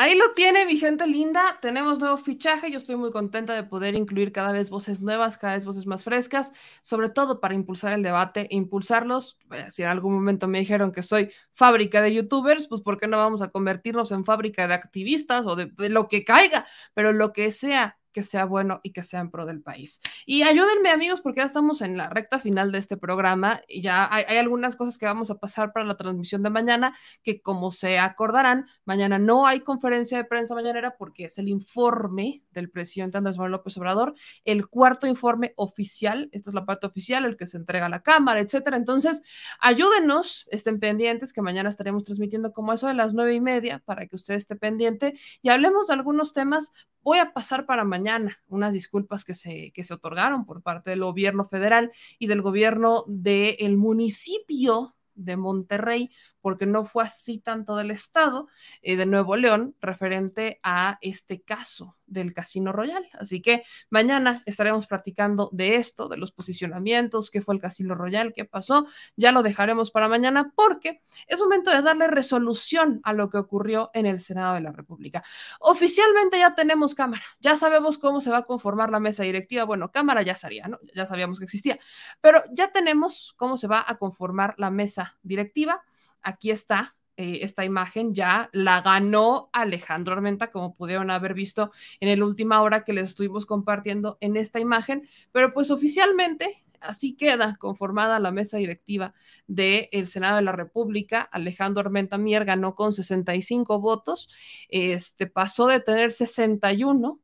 Ahí 0.00 0.16
lo 0.16 0.32
tiene, 0.32 0.64
mi 0.64 0.76
gente 0.76 1.08
linda. 1.08 1.58
Tenemos 1.60 1.98
nuevo 1.98 2.16
fichaje. 2.18 2.70
Yo 2.70 2.78
estoy 2.78 2.94
muy 2.94 3.10
contenta 3.10 3.52
de 3.54 3.64
poder 3.64 3.96
incluir 3.96 4.30
cada 4.30 4.52
vez 4.52 4.70
voces 4.70 5.00
nuevas, 5.00 5.36
cada 5.36 5.54
vez 5.54 5.64
voces 5.64 5.86
más 5.86 6.04
frescas, 6.04 6.52
sobre 6.82 7.08
todo 7.08 7.40
para 7.40 7.56
impulsar 7.56 7.94
el 7.94 8.04
debate 8.04 8.46
impulsarlos. 8.50 9.38
Si 9.70 9.82
en 9.82 9.88
algún 9.88 10.14
momento 10.14 10.46
me 10.46 10.60
dijeron 10.60 10.92
que 10.92 11.02
soy 11.02 11.32
fábrica 11.52 12.00
de 12.00 12.14
youtubers, 12.14 12.68
pues 12.68 12.80
¿por 12.80 12.96
qué 12.96 13.08
no 13.08 13.16
vamos 13.16 13.42
a 13.42 13.48
convertirnos 13.48 14.12
en 14.12 14.24
fábrica 14.24 14.68
de 14.68 14.74
activistas 14.74 15.48
o 15.48 15.56
de, 15.56 15.66
de 15.66 15.88
lo 15.88 16.06
que 16.06 16.24
caiga? 16.24 16.64
Pero 16.94 17.10
lo 17.10 17.32
que 17.32 17.50
sea 17.50 17.97
que 18.18 18.24
sea 18.24 18.46
bueno 18.46 18.80
y 18.82 18.90
que 18.90 19.04
sea 19.04 19.20
en 19.20 19.30
pro 19.30 19.46
del 19.46 19.62
país. 19.62 20.00
Y 20.26 20.42
ayúdenme 20.42 20.90
amigos 20.90 21.20
porque 21.20 21.38
ya 21.38 21.44
estamos 21.44 21.82
en 21.82 21.96
la 21.96 22.08
recta 22.08 22.40
final 22.40 22.72
de 22.72 22.78
este 22.78 22.96
programa 22.96 23.60
y 23.68 23.80
ya 23.80 24.12
hay, 24.12 24.36
algunas 24.38 24.74
cosas 24.74 24.98
que 24.98 25.06
vamos 25.06 25.30
a 25.30 25.38
pasar 25.38 25.72
para 25.72 25.86
la 25.86 25.96
transmisión 25.96 26.42
de 26.42 26.50
mañana 26.50 26.96
que 27.22 27.40
como 27.40 27.70
se 27.70 28.00
acordarán, 28.00 28.66
mañana 28.84 29.20
no 29.20 29.46
hay 29.46 29.60
conferencia 29.60 30.18
de 30.18 30.24
prensa 30.24 30.56
mañanera 30.56 30.96
porque 30.98 31.26
es 31.26 31.38
el 31.38 31.48
informe 31.48 32.42
del 32.50 32.70
presidente 32.70 33.18
Andrés 33.18 33.36
Manuel 33.36 33.52
López 33.52 33.76
Obrador, 33.76 34.16
el 34.44 34.66
cuarto 34.66 35.06
informe 35.06 35.52
oficial, 35.54 36.28
esta 36.32 36.50
es 36.50 36.54
la 36.54 36.66
parte 36.66 36.88
oficial, 36.88 37.24
el 37.24 37.36
que 37.36 37.46
se 37.46 37.56
entrega 37.56 37.86
a 37.86 37.88
la 37.88 38.02
Cámara, 38.02 38.40
etcétera. 38.40 38.76
Entonces, 38.76 39.22
ayúdenos, 39.60 40.48
estén 40.50 40.80
pendientes 40.80 41.32
que 41.32 41.40
mañana 41.40 41.68
estaremos 41.68 42.02
transmitiendo 42.02 42.52
como 42.52 42.72
eso 42.72 42.88
de 42.88 42.94
las 42.94 43.14
nueve 43.14 43.36
y 43.36 43.40
media 43.40 43.78
para 43.84 44.08
que 44.08 44.16
usted 44.16 44.34
esté 44.34 44.56
pendiente 44.56 45.14
y 45.40 45.50
hablemos 45.50 45.86
de 45.86 45.94
algunos 45.94 46.32
temas 46.32 46.72
voy 47.08 47.20
a 47.20 47.32
pasar 47.32 47.64
para 47.64 47.84
mañana 47.84 48.36
unas 48.48 48.74
disculpas 48.74 49.24
que 49.24 49.32
se, 49.32 49.72
que 49.72 49.82
se 49.82 49.94
otorgaron 49.94 50.44
por 50.44 50.62
parte 50.62 50.90
del 50.90 51.00
gobierno 51.00 51.46
federal 51.46 51.90
y 52.18 52.26
del 52.26 52.42
gobierno 52.42 53.04
del 53.06 53.78
municipio 53.78 54.94
de 55.14 55.38
Monterrey, 55.38 56.10
porque 56.42 56.66
no 56.66 56.84
fue 56.84 57.04
así 57.04 57.38
tanto 57.38 57.76
del 57.76 57.92
Estado 57.92 58.46
eh, 58.82 58.96
de 58.96 59.06
Nuevo 59.06 59.36
León 59.36 59.74
referente 59.80 60.60
a 60.62 60.98
este 61.00 61.40
caso 61.40 61.97
del 62.08 62.34
Casino 62.34 62.72
Royal. 62.72 63.08
Así 63.12 63.40
que 63.40 63.62
mañana 63.90 64.42
estaremos 64.46 64.86
platicando 64.86 65.50
de 65.52 65.76
esto, 65.76 66.08
de 66.08 66.16
los 66.16 66.32
posicionamientos, 66.32 67.30
qué 67.30 67.42
fue 67.42 67.54
el 67.54 67.60
Casino 67.60 67.94
Royal, 67.94 68.32
qué 68.34 68.44
pasó. 68.44 68.86
Ya 69.16 69.32
lo 69.32 69.42
dejaremos 69.42 69.90
para 69.90 70.08
mañana 70.08 70.52
porque 70.54 71.02
es 71.26 71.40
momento 71.40 71.70
de 71.70 71.82
darle 71.82 72.08
resolución 72.08 73.00
a 73.04 73.12
lo 73.12 73.30
que 73.30 73.38
ocurrió 73.38 73.90
en 73.94 74.06
el 74.06 74.20
Senado 74.20 74.54
de 74.54 74.60
la 74.60 74.72
República. 74.72 75.22
Oficialmente 75.60 76.38
ya 76.38 76.54
tenemos 76.54 76.94
Cámara, 76.94 77.22
ya 77.40 77.56
sabemos 77.56 77.98
cómo 77.98 78.20
se 78.20 78.30
va 78.30 78.38
a 78.38 78.42
conformar 78.42 78.90
la 78.90 79.00
mesa 79.00 79.22
directiva. 79.22 79.64
Bueno, 79.64 79.90
Cámara 79.90 80.22
ya 80.22 80.34
sabía, 80.34 80.68
¿no? 80.68 80.78
Ya 80.94 81.06
sabíamos 81.06 81.38
que 81.38 81.44
existía, 81.44 81.78
pero 82.20 82.42
ya 82.52 82.72
tenemos 82.72 83.34
cómo 83.36 83.56
se 83.56 83.68
va 83.68 83.84
a 83.86 83.98
conformar 83.98 84.54
la 84.58 84.70
mesa 84.70 85.18
directiva. 85.22 85.82
Aquí 86.22 86.50
está 86.50 86.96
eh, 87.18 87.40
esta 87.42 87.64
imagen 87.64 88.14
ya 88.14 88.48
la 88.52 88.80
ganó 88.80 89.50
Alejandro 89.52 90.14
Armenta, 90.14 90.52
como 90.52 90.76
pudieron 90.76 91.10
haber 91.10 91.34
visto 91.34 91.72
en 91.98 92.16
la 92.16 92.24
última 92.24 92.62
hora 92.62 92.84
que 92.84 92.92
les 92.92 93.06
estuvimos 93.06 93.44
compartiendo 93.44 94.18
en 94.20 94.36
esta 94.36 94.60
imagen, 94.60 95.08
pero 95.32 95.52
pues 95.52 95.72
oficialmente 95.72 96.64
así 96.80 97.16
queda 97.16 97.56
conformada 97.56 98.20
la 98.20 98.30
mesa 98.30 98.56
directiva 98.58 99.14
del 99.48 100.06
Senado 100.06 100.36
de 100.36 100.42
la 100.42 100.52
República. 100.52 101.22
Alejandro 101.22 101.80
Armenta 101.80 102.18
Mier 102.18 102.44
ganó 102.44 102.76
con 102.76 102.92
65 102.92 103.80
votos, 103.80 104.30
este 104.68 105.26
pasó 105.26 105.66
de 105.66 105.80
tener 105.80 106.12
61 106.12 107.20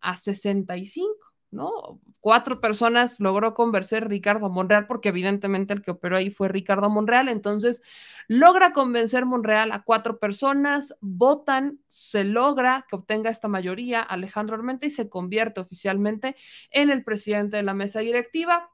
a 0.00 0.16
65. 0.16 1.25
¿No? 1.56 2.00
Cuatro 2.20 2.60
personas 2.60 3.18
logró 3.18 3.54
convencer 3.54 4.08
Ricardo 4.08 4.50
Monreal, 4.50 4.86
porque 4.86 5.08
evidentemente 5.08 5.72
el 5.72 5.82
que 5.82 5.92
operó 5.92 6.16
ahí 6.16 6.30
fue 6.30 6.48
Ricardo 6.48 6.90
Monreal, 6.90 7.28
entonces 7.28 7.82
logra 8.28 8.72
convencer 8.72 9.24
Monreal 9.24 9.72
a 9.72 9.82
cuatro 9.82 10.18
personas, 10.18 10.96
votan, 11.00 11.80
se 11.88 12.24
logra 12.24 12.86
que 12.88 12.96
obtenga 12.96 13.30
esta 13.30 13.48
mayoría 13.48 14.02
Alejandro 14.02 14.56
Armenta 14.56 14.86
y 14.86 14.90
se 14.90 15.08
convierte 15.08 15.60
oficialmente 15.60 16.36
en 16.70 16.90
el 16.90 17.02
presidente 17.02 17.56
de 17.56 17.62
la 17.62 17.74
mesa 17.74 18.00
directiva. 18.00 18.70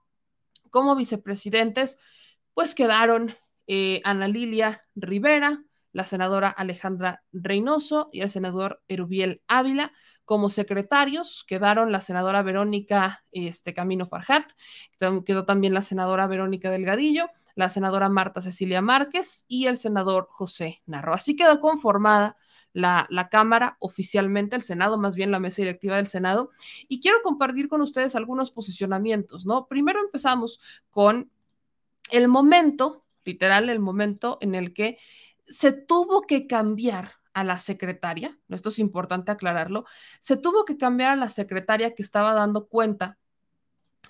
Como 0.70 0.96
vicepresidentes, 0.96 1.98
pues 2.54 2.74
quedaron 2.74 3.34
eh, 3.66 4.00
Ana 4.04 4.28
Lilia 4.28 4.84
Rivera, 4.94 5.62
la 5.92 6.04
senadora 6.04 6.48
Alejandra 6.48 7.22
Reynoso 7.32 8.08
y 8.12 8.22
el 8.22 8.30
senador 8.30 8.82
Erubiel 8.88 9.42
Ávila. 9.46 9.92
Como 10.32 10.48
secretarios 10.48 11.44
quedaron 11.46 11.92
la 11.92 12.00
senadora 12.00 12.42
Verónica 12.42 13.22
este, 13.32 13.74
Camino 13.74 14.06
Farjat, 14.06 14.50
quedó 15.26 15.44
también 15.44 15.74
la 15.74 15.82
senadora 15.82 16.26
Verónica 16.26 16.70
Delgadillo, 16.70 17.28
la 17.54 17.68
senadora 17.68 18.08
Marta 18.08 18.40
Cecilia 18.40 18.80
Márquez 18.80 19.44
y 19.46 19.66
el 19.66 19.76
senador 19.76 20.28
José 20.30 20.80
Narro. 20.86 21.12
Así 21.12 21.36
quedó 21.36 21.60
conformada 21.60 22.38
la, 22.72 23.06
la, 23.10 23.28
Cámara 23.28 23.76
oficialmente, 23.78 24.56
el 24.56 24.62
Senado, 24.62 24.96
más 24.96 25.16
bien 25.16 25.30
la 25.30 25.38
mesa 25.38 25.60
directiva 25.60 25.96
del 25.96 26.06
Senado. 26.06 26.48
Y 26.88 27.02
quiero 27.02 27.18
compartir 27.22 27.68
con 27.68 27.82
ustedes 27.82 28.16
algunos 28.16 28.50
posicionamientos, 28.52 29.44
¿no? 29.44 29.66
Primero 29.66 30.00
empezamos 30.00 30.60
con 30.88 31.30
el 32.10 32.28
momento, 32.28 33.04
literal, 33.26 33.68
el 33.68 33.80
momento 33.80 34.38
en 34.40 34.54
el 34.54 34.72
que 34.72 34.96
se 35.44 35.72
tuvo 35.72 36.22
que 36.22 36.46
cambiar 36.46 37.16
a 37.34 37.44
la 37.44 37.58
secretaria, 37.58 38.38
esto 38.48 38.68
es 38.68 38.78
importante 38.78 39.30
aclararlo, 39.30 39.84
se 40.20 40.36
tuvo 40.36 40.64
que 40.64 40.76
cambiar 40.76 41.10
a 41.10 41.16
la 41.16 41.28
secretaria 41.28 41.94
que 41.94 42.02
estaba 42.02 42.34
dando 42.34 42.66
cuenta 42.68 43.18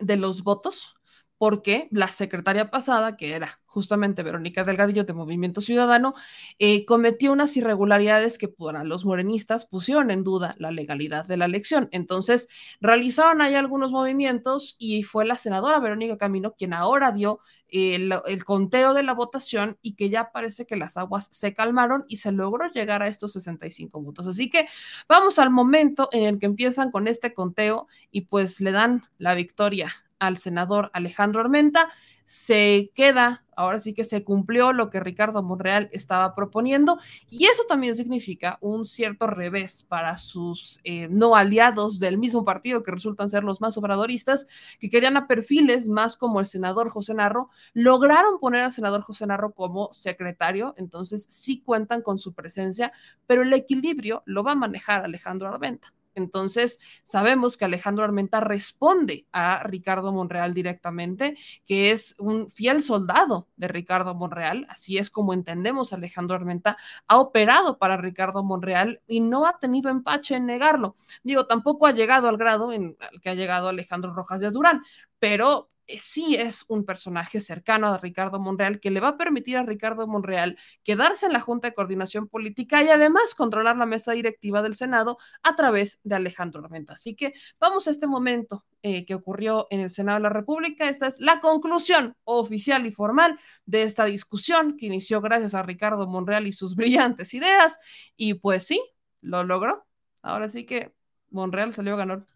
de 0.00 0.16
los 0.16 0.42
votos, 0.42 0.96
porque 1.42 1.88
la 1.90 2.06
secretaria 2.06 2.70
pasada, 2.70 3.16
que 3.16 3.32
era 3.32 3.58
justamente 3.66 4.22
Verónica 4.22 4.62
Delgadillo 4.62 5.02
de 5.02 5.12
Movimiento 5.12 5.60
Ciudadano, 5.60 6.14
eh, 6.60 6.84
cometió 6.84 7.32
unas 7.32 7.56
irregularidades 7.56 8.38
que 8.38 8.46
para 8.46 8.84
los 8.84 9.04
morenistas 9.04 9.66
pusieron 9.66 10.12
en 10.12 10.22
duda 10.22 10.54
la 10.58 10.70
legalidad 10.70 11.26
de 11.26 11.36
la 11.36 11.46
elección. 11.46 11.88
Entonces, 11.90 12.46
realizaron 12.80 13.42
ahí 13.42 13.56
algunos 13.56 13.90
movimientos 13.90 14.76
y 14.78 15.02
fue 15.02 15.24
la 15.24 15.34
senadora 15.34 15.80
Verónica 15.80 16.16
Camino 16.16 16.54
quien 16.56 16.74
ahora 16.74 17.10
dio 17.10 17.40
el, 17.66 18.14
el, 18.26 18.44
conteo 18.44 18.94
de 18.94 19.02
la 19.02 19.14
votación 19.14 19.78
y 19.82 19.96
que 19.96 20.10
ya 20.10 20.30
parece 20.30 20.64
que 20.64 20.76
las 20.76 20.96
aguas 20.96 21.26
se 21.32 21.54
calmaron 21.54 22.04
y 22.06 22.18
se 22.18 22.30
logró 22.30 22.70
llegar 22.70 23.02
a 23.02 23.08
estos 23.08 23.32
65 23.32 24.00
votos. 24.00 24.28
Así 24.28 24.48
que 24.48 24.68
vamos 25.08 25.40
al 25.40 25.50
momento 25.50 26.08
en 26.12 26.22
el 26.22 26.38
que 26.38 26.46
empiezan 26.46 26.92
con 26.92 27.08
este 27.08 27.34
conteo 27.34 27.88
y 28.12 28.26
pues 28.26 28.60
le 28.60 28.70
dan 28.70 29.02
la 29.18 29.34
victoria 29.34 29.92
al 30.22 30.36
senador 30.36 30.90
Alejandro 30.94 31.40
Armenta. 31.40 31.88
Se 32.24 32.92
queda, 32.94 33.44
ahora 33.56 33.80
sí 33.80 33.92
que 33.92 34.04
se 34.04 34.22
cumplió 34.22 34.72
lo 34.72 34.88
que 34.88 35.00
Ricardo 35.00 35.42
Monreal 35.42 35.88
estaba 35.90 36.36
proponiendo 36.36 37.00
y 37.28 37.46
eso 37.46 37.64
también 37.68 37.96
significa 37.96 38.56
un 38.60 38.86
cierto 38.86 39.26
revés 39.26 39.82
para 39.82 40.16
sus 40.18 40.78
eh, 40.84 41.08
no 41.10 41.34
aliados 41.34 41.98
del 41.98 42.18
mismo 42.18 42.44
partido 42.44 42.84
que 42.84 42.92
resultan 42.92 43.28
ser 43.28 43.42
los 43.42 43.60
más 43.60 43.76
obradoristas, 43.76 44.46
que 44.78 44.88
querían 44.88 45.16
a 45.16 45.26
perfiles 45.26 45.88
más 45.88 46.16
como 46.16 46.38
el 46.38 46.46
senador 46.46 46.88
José 46.88 47.14
Narro, 47.14 47.50
lograron 47.74 48.38
poner 48.38 48.62
al 48.62 48.70
senador 48.70 49.02
José 49.02 49.26
Narro 49.26 49.52
como 49.52 49.92
secretario, 49.92 50.74
entonces 50.78 51.26
sí 51.28 51.62
cuentan 51.62 52.02
con 52.02 52.16
su 52.16 52.32
presencia, 52.32 52.92
pero 53.26 53.42
el 53.42 53.52
equilibrio 53.52 54.22
lo 54.26 54.44
va 54.44 54.52
a 54.52 54.54
manejar 54.54 55.02
Alejandro 55.04 55.48
Armenta. 55.48 55.92
Entonces, 56.14 56.78
sabemos 57.02 57.56
que 57.56 57.64
Alejandro 57.64 58.04
Armenta 58.04 58.40
responde 58.40 59.26
a 59.32 59.62
Ricardo 59.64 60.12
Monreal 60.12 60.54
directamente, 60.54 61.36
que 61.66 61.90
es 61.90 62.14
un 62.18 62.50
fiel 62.50 62.82
soldado 62.82 63.48
de 63.56 63.68
Ricardo 63.68 64.14
Monreal, 64.14 64.66
así 64.68 64.98
es 64.98 65.10
como 65.10 65.32
entendemos 65.32 65.92
Alejandro 65.92 66.36
Armenta, 66.36 66.76
ha 67.08 67.18
operado 67.18 67.78
para 67.78 67.96
Ricardo 67.96 68.42
Monreal 68.42 69.00
y 69.06 69.20
no 69.20 69.46
ha 69.46 69.58
tenido 69.58 69.90
empache 69.90 70.36
en 70.36 70.46
negarlo. 70.46 70.96
Digo, 71.22 71.46
tampoco 71.46 71.86
ha 71.86 71.92
llegado 71.92 72.28
al 72.28 72.36
grado 72.36 72.72
en 72.72 72.96
el 73.12 73.20
que 73.20 73.30
ha 73.30 73.34
llegado 73.34 73.68
Alejandro 73.68 74.12
Rojas 74.12 74.40
de 74.40 74.50
Durán, 74.50 74.82
pero 75.18 75.71
sí 75.86 76.36
es 76.36 76.64
un 76.68 76.84
personaje 76.84 77.40
cercano 77.40 77.88
a 77.88 77.98
Ricardo 77.98 78.38
Monreal 78.38 78.80
que 78.80 78.90
le 78.90 79.00
va 79.00 79.08
a 79.08 79.16
permitir 79.16 79.56
a 79.56 79.62
Ricardo 79.62 80.06
Monreal 80.06 80.58
quedarse 80.82 81.26
en 81.26 81.32
la 81.32 81.40
Junta 81.40 81.68
de 81.68 81.74
Coordinación 81.74 82.28
Política 82.28 82.82
y 82.82 82.88
además 82.88 83.34
controlar 83.34 83.76
la 83.76 83.86
mesa 83.86 84.12
directiva 84.12 84.62
del 84.62 84.74
Senado 84.74 85.18
a 85.42 85.56
través 85.56 86.00
de 86.04 86.14
Alejandro 86.14 86.64
Armenta. 86.64 86.94
Así 86.94 87.14
que 87.14 87.32
vamos 87.60 87.86
a 87.86 87.90
este 87.90 88.06
momento 88.06 88.64
eh, 88.82 89.04
que 89.04 89.14
ocurrió 89.14 89.66
en 89.70 89.80
el 89.80 89.90
Senado 89.90 90.18
de 90.18 90.24
la 90.24 90.28
República. 90.28 90.88
Esta 90.88 91.06
es 91.06 91.20
la 91.20 91.40
conclusión 91.40 92.16
oficial 92.24 92.86
y 92.86 92.92
formal 92.92 93.38
de 93.64 93.82
esta 93.82 94.04
discusión 94.04 94.76
que 94.76 94.86
inició 94.86 95.20
gracias 95.20 95.54
a 95.54 95.62
Ricardo 95.62 96.06
Monreal 96.06 96.46
y 96.46 96.52
sus 96.52 96.74
brillantes 96.76 97.34
ideas. 97.34 97.78
Y 98.16 98.34
pues 98.34 98.66
sí, 98.66 98.82
lo 99.20 99.44
logró. 99.44 99.86
Ahora 100.22 100.48
sí 100.48 100.66
que 100.66 100.92
Monreal 101.30 101.72
salió 101.72 101.94
a 101.94 101.98
ganar 101.98 102.26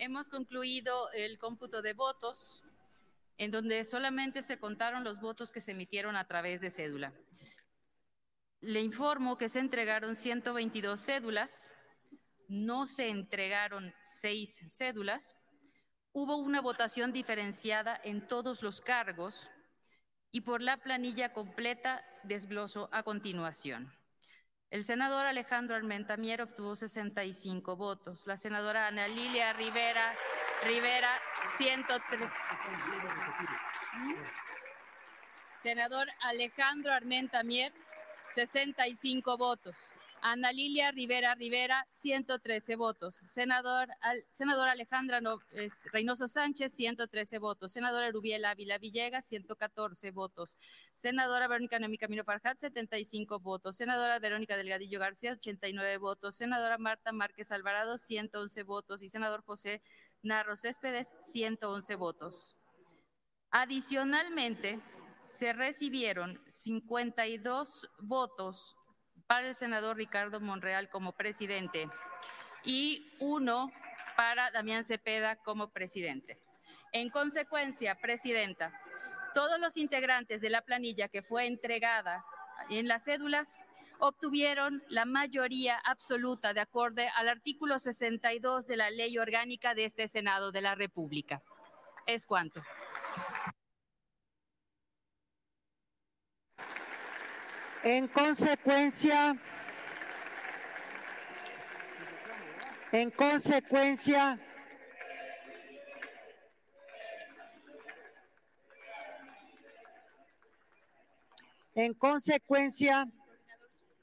hemos 0.00 0.30
concluido 0.30 1.10
el 1.12 1.38
cómputo 1.38 1.82
de 1.82 1.92
votos, 1.92 2.64
en 3.36 3.50
donde 3.50 3.84
solamente 3.84 4.40
se 4.40 4.58
contaron 4.58 5.04
los 5.04 5.20
votos 5.20 5.52
que 5.52 5.60
se 5.60 5.72
emitieron 5.72 6.16
a 6.16 6.26
través 6.26 6.62
de 6.62 6.70
cédula. 6.70 7.12
Le 8.62 8.80
informo 8.80 9.36
que 9.36 9.50
se 9.50 9.58
entregaron 9.58 10.14
122 10.14 10.98
cédulas, 10.98 11.72
no 12.48 12.86
se 12.86 13.10
entregaron 13.10 13.94
seis 14.00 14.62
cédulas, 14.68 15.36
hubo 16.12 16.36
una 16.36 16.62
votación 16.62 17.12
diferenciada 17.12 18.00
en 18.02 18.26
todos 18.26 18.62
los 18.62 18.80
cargos 18.80 19.50
y 20.32 20.40
por 20.40 20.62
la 20.62 20.78
planilla 20.78 21.34
completa 21.34 22.02
desgloso 22.24 22.88
a 22.90 23.02
continuación. 23.02 23.99
El 24.70 24.84
senador 24.84 25.26
Alejandro 25.26 25.74
Armenta 25.74 26.16
Mier 26.16 26.42
obtuvo 26.42 26.76
65 26.76 27.74
votos. 27.74 28.28
La 28.28 28.36
senadora 28.36 28.86
Ana 28.86 29.08
Lilia 29.08 29.52
Rivera 29.52 30.14
Rivera 30.64 31.16
103. 31.56 32.28
Senador 35.58 36.06
Alejandro 36.20 36.92
Armenta 36.92 37.42
Mier 37.42 37.72
65 38.28 39.36
votos. 39.36 39.92
Ana 40.22 40.52
Lilia 40.52 40.90
Rivera 40.90 41.34
Rivera, 41.34 41.86
113 41.90 42.76
votos. 42.76 43.20
Senador, 43.24 43.88
senadora 44.30 44.72
Alejandra 44.72 45.20
Reynoso 45.92 46.28
Sánchez, 46.28 46.72
113 46.74 47.38
votos. 47.38 47.72
Senadora 47.72 48.06
Erubiel 48.06 48.44
Ávila 48.44 48.78
Villegas, 48.78 49.24
114 49.26 50.10
votos. 50.10 50.58
Senadora 50.94 51.48
Verónica 51.48 51.78
Noemí 51.78 51.98
Camino 51.98 52.24
Farjat, 52.24 52.58
75 52.58 53.40
votos. 53.40 53.76
Senadora 53.76 54.18
Verónica 54.18 54.56
Delgadillo 54.56 55.00
García, 55.00 55.32
89 55.32 55.98
votos. 55.98 56.36
Senadora 56.36 56.78
Marta 56.78 57.12
Márquez 57.12 57.52
Alvarado, 57.52 57.98
111 57.98 58.62
votos. 58.62 59.02
Y 59.02 59.08
senador 59.08 59.42
José 59.44 59.82
Narro 60.22 60.56
Céspedes, 60.56 61.14
111 61.20 61.94
votos. 61.96 62.56
Adicionalmente, 63.50 64.80
se 65.26 65.52
recibieron 65.52 66.40
52 66.46 67.90
votos 67.98 68.76
para 69.30 69.46
el 69.46 69.54
senador 69.54 69.96
Ricardo 69.96 70.40
Monreal 70.40 70.88
como 70.88 71.12
presidente 71.12 71.88
y 72.64 73.12
uno 73.20 73.70
para 74.16 74.50
Damián 74.50 74.82
Cepeda 74.82 75.36
como 75.36 75.70
presidente. 75.70 76.36
En 76.90 77.10
consecuencia, 77.10 77.94
presidenta, 77.94 78.72
todos 79.32 79.60
los 79.60 79.76
integrantes 79.76 80.40
de 80.40 80.50
la 80.50 80.62
planilla 80.62 81.06
que 81.06 81.22
fue 81.22 81.46
entregada 81.46 82.24
en 82.70 82.88
las 82.88 83.04
cédulas 83.04 83.68
obtuvieron 84.00 84.82
la 84.88 85.04
mayoría 85.04 85.78
absoluta 85.78 86.52
de 86.52 86.62
acuerdo 86.62 87.02
al 87.14 87.28
artículo 87.28 87.78
62 87.78 88.66
de 88.66 88.76
la 88.78 88.90
Ley 88.90 89.16
Orgánica 89.16 89.76
de 89.76 89.84
este 89.84 90.08
Senado 90.08 90.50
de 90.50 90.62
la 90.62 90.74
República. 90.74 91.40
Es 92.04 92.26
cuanto. 92.26 92.64
En 97.82 98.08
consecuencia, 98.08 99.40
en 102.92 103.10
consecuencia, 103.10 104.38
en 111.74 111.94
consecuencia, 111.94 113.08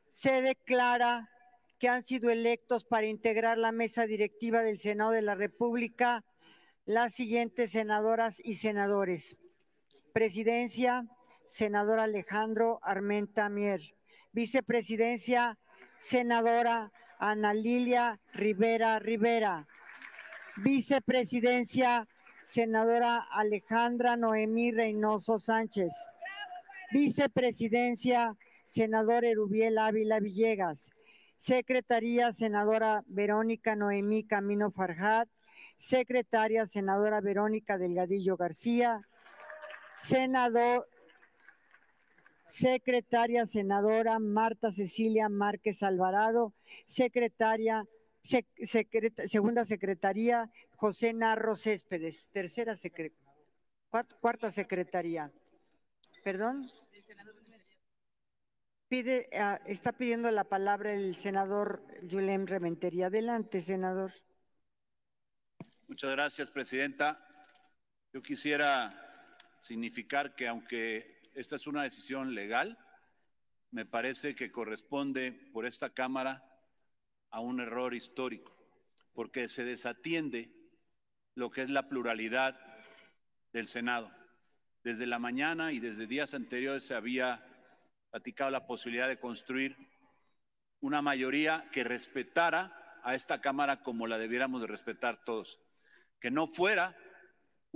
se 0.09 0.41
declara 0.41 1.29
que 1.77 1.87
han 1.87 2.03
sido 2.03 2.31
electos 2.31 2.83
para 2.83 3.05
integrar 3.05 3.59
la 3.59 3.71
mesa 3.71 4.07
directiva 4.07 4.63
del 4.63 4.79
Senado 4.79 5.11
de 5.11 5.21
la 5.21 5.35
República 5.35 6.25
las 6.85 7.13
siguientes 7.13 7.71
senadoras 7.71 8.39
y 8.43 8.55
senadores. 8.55 9.37
Presidencia, 10.13 11.05
senador 11.47 11.99
Alejandro 11.99 12.79
Armenta 12.83 13.49
Mier. 13.49 13.81
Vicepresidencia, 14.33 15.57
senadora 15.97 16.91
Ana 17.17 17.53
Lilia 17.53 18.19
Rivera 18.33 18.99
Rivera. 18.99 19.67
Vicepresidencia, 20.57 22.07
senadora 22.43 23.25
Alejandra 23.31 24.17
Noemí 24.17 24.71
Reynoso 24.71 25.39
Sánchez. 25.39 25.93
Vicepresidencia, 26.91 28.35
senador 28.63 29.25
Erubiel 29.25 29.77
Ávila 29.77 30.19
Villegas. 30.19 30.91
Secretaría, 31.37 32.31
senadora 32.33 33.03
Verónica 33.07 33.75
Noemí 33.75 34.23
Camino 34.23 34.69
Farjat. 34.71 35.29
Secretaria, 35.77 36.65
senadora 36.65 37.21
Verónica 37.21 37.77
Delgadillo 37.77 38.35
García. 38.35 39.01
Senador, 39.95 40.87
secretaria 42.47 43.45
senadora 43.45 44.19
Marta 44.19 44.71
Cecilia 44.71 45.29
Márquez 45.29 45.83
Alvarado, 45.83 46.53
secretaria, 46.85 47.85
segunda 49.27 49.65
secretaría 49.65 50.49
José 50.75 51.13
Narro 51.13 51.55
Céspedes, 51.55 52.29
tercera 52.31 52.75
secretaría, 52.75 53.25
cuarta 54.19 54.51
secretaría. 54.51 55.31
Perdón. 56.23 56.69
Pide, 58.89 59.29
ah, 59.33 59.59
está 59.65 59.91
pidiendo 59.91 60.31
la 60.31 60.45
palabra 60.45 60.93
el 60.93 61.15
senador 61.15 61.83
Yulem 62.03 62.45
Rementería. 62.45 63.07
Adelante, 63.07 63.59
senador. 63.61 64.13
Muchas 65.87 66.11
gracias, 66.11 66.49
presidenta. 66.49 67.19
Yo 68.13 68.21
quisiera 68.21 68.93
significar 69.59 70.35
que 70.35 70.47
aunque 70.47 71.16
esta 71.37 71.55
es 71.55 71.67
una 71.67 71.83
decisión 71.83 72.33
legal. 72.33 72.79
Me 73.69 73.85
parece 73.85 74.33
que 74.35 74.51
corresponde 74.51 75.31
por 75.53 75.67
esta 75.67 75.91
Cámara 75.91 76.43
a 77.29 77.41
un 77.41 77.59
error 77.59 77.93
histórico, 77.93 78.57
porque 79.13 79.47
se 79.47 79.63
desatiende 79.63 80.51
lo 81.35 81.51
que 81.51 81.61
es 81.61 81.69
la 81.69 81.87
pluralidad 81.87 82.59
del 83.53 83.67
Senado. 83.67 84.11
Desde 84.83 85.05
la 85.05 85.19
mañana 85.19 85.71
y 85.73 85.79
desde 85.79 86.07
días 86.07 86.33
anteriores 86.33 86.85
se 86.85 86.95
había 86.95 87.45
platicado 88.09 88.49
la 88.49 88.65
posibilidad 88.65 89.07
de 89.07 89.19
construir 89.19 89.77
una 90.79 91.03
mayoría 91.03 91.69
que 91.71 91.83
respetara 91.83 92.99
a 93.03 93.13
esta 93.13 93.41
Cámara 93.41 93.83
como 93.83 94.07
la 94.07 94.17
debiéramos 94.17 94.61
de 94.61 94.67
respetar 94.67 95.23
todos, 95.23 95.59
que 96.19 96.31
no 96.31 96.47
fuera 96.47 96.97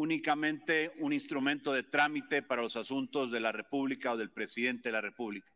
únicamente 0.02 0.92
un 0.98 1.14
instrumento 1.14 1.72
de 1.72 1.84
trámite 1.84 2.42
para 2.42 2.64
los 2.64 2.76
asuntos 2.76 3.30
de 3.30 3.40
la 3.40 3.52
República 3.52 4.12
o 4.12 4.18
del 4.18 4.32
presidente 4.32 4.90
de 4.90 4.94
la 4.94 5.02
República, 5.02 5.48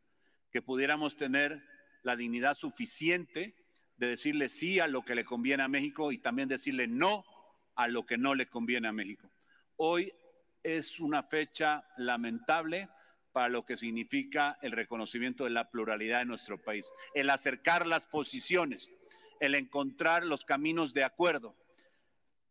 que 0.51 0.61
pudiéramos 0.61 1.15
tener 1.15 1.63
la 2.03 2.15
dignidad 2.15 2.53
suficiente 2.53 3.55
de 3.97 4.07
decirle 4.07 4.47
sí 4.47 4.79
a 4.79 4.87
lo 4.87 5.03
que 5.03 5.15
le 5.15 5.25
conviene 5.25 5.63
a 5.63 5.67
México 5.67 6.11
y 6.11 6.19
también 6.19 6.47
decirle 6.47 6.87
no 6.87 7.25
a 7.73 7.87
lo 7.87 8.05
que 8.05 8.19
no 8.19 8.35
le 8.35 8.45
conviene 8.45 8.87
a 8.87 8.93
México. 8.93 9.31
Hoy 9.77 10.13
es 10.61 10.99
una 10.99 11.23
fecha 11.23 11.83
lamentable 11.97 12.87
para 13.31 13.49
lo 13.49 13.65
que 13.65 13.77
significa 13.77 14.59
el 14.61 14.73
reconocimiento 14.73 15.45
de 15.45 15.49
la 15.49 15.71
pluralidad 15.71 16.19
de 16.19 16.25
nuestro 16.25 16.61
país, 16.61 16.93
el 17.15 17.31
acercar 17.31 17.87
las 17.87 18.05
posiciones, 18.05 18.91
el 19.39 19.55
encontrar 19.55 20.23
los 20.23 20.45
caminos 20.45 20.93
de 20.93 21.03
acuerdo 21.03 21.55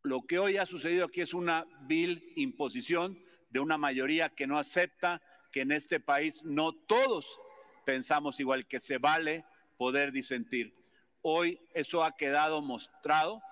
lo 0.04 0.26
que 0.26 0.38
hoy 0.38 0.58
ha 0.58 0.66
sucedido 0.66 1.06
aquí 1.06 1.22
es 1.22 1.32
una 1.32 1.66
vil 1.80 2.32
imposición 2.36 3.18
de 3.48 3.60
una 3.60 3.78
mayoría 3.78 4.28
que 4.28 4.46
no 4.46 4.58
acepta 4.58 5.22
que 5.50 5.62
en 5.62 5.72
este 5.72 5.98
país 5.98 6.42
no 6.44 6.72
todos 6.74 7.40
pensamos 7.86 8.38
igual, 8.38 8.66
que 8.66 8.80
se 8.80 8.98
vale 8.98 9.46
poder 9.78 10.12
disentir. 10.12 10.74
Hoy 11.22 11.58
eso 11.72 12.04
ha 12.04 12.16
quedado 12.16 12.60
mostrado 12.60 13.42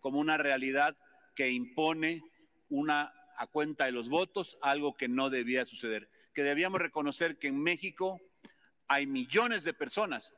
como 0.00 0.20
una 0.20 0.36
realidad 0.36 0.96
que 1.34 1.50
impone 1.50 2.22
una 2.68 3.12
a 3.36 3.48
cuenta 3.48 3.86
de 3.86 3.92
los 3.92 4.08
votos, 4.08 4.58
algo 4.62 4.96
que 4.96 5.08
no 5.08 5.28
debía 5.28 5.64
suceder. 5.64 6.08
Que 6.34 6.44
debíamos 6.44 6.80
reconocer 6.80 7.36
que 7.36 7.48
en 7.48 7.60
México 7.60 8.20
hay 8.86 9.06
millones 9.06 9.64
de 9.64 9.74
personas 9.74 10.32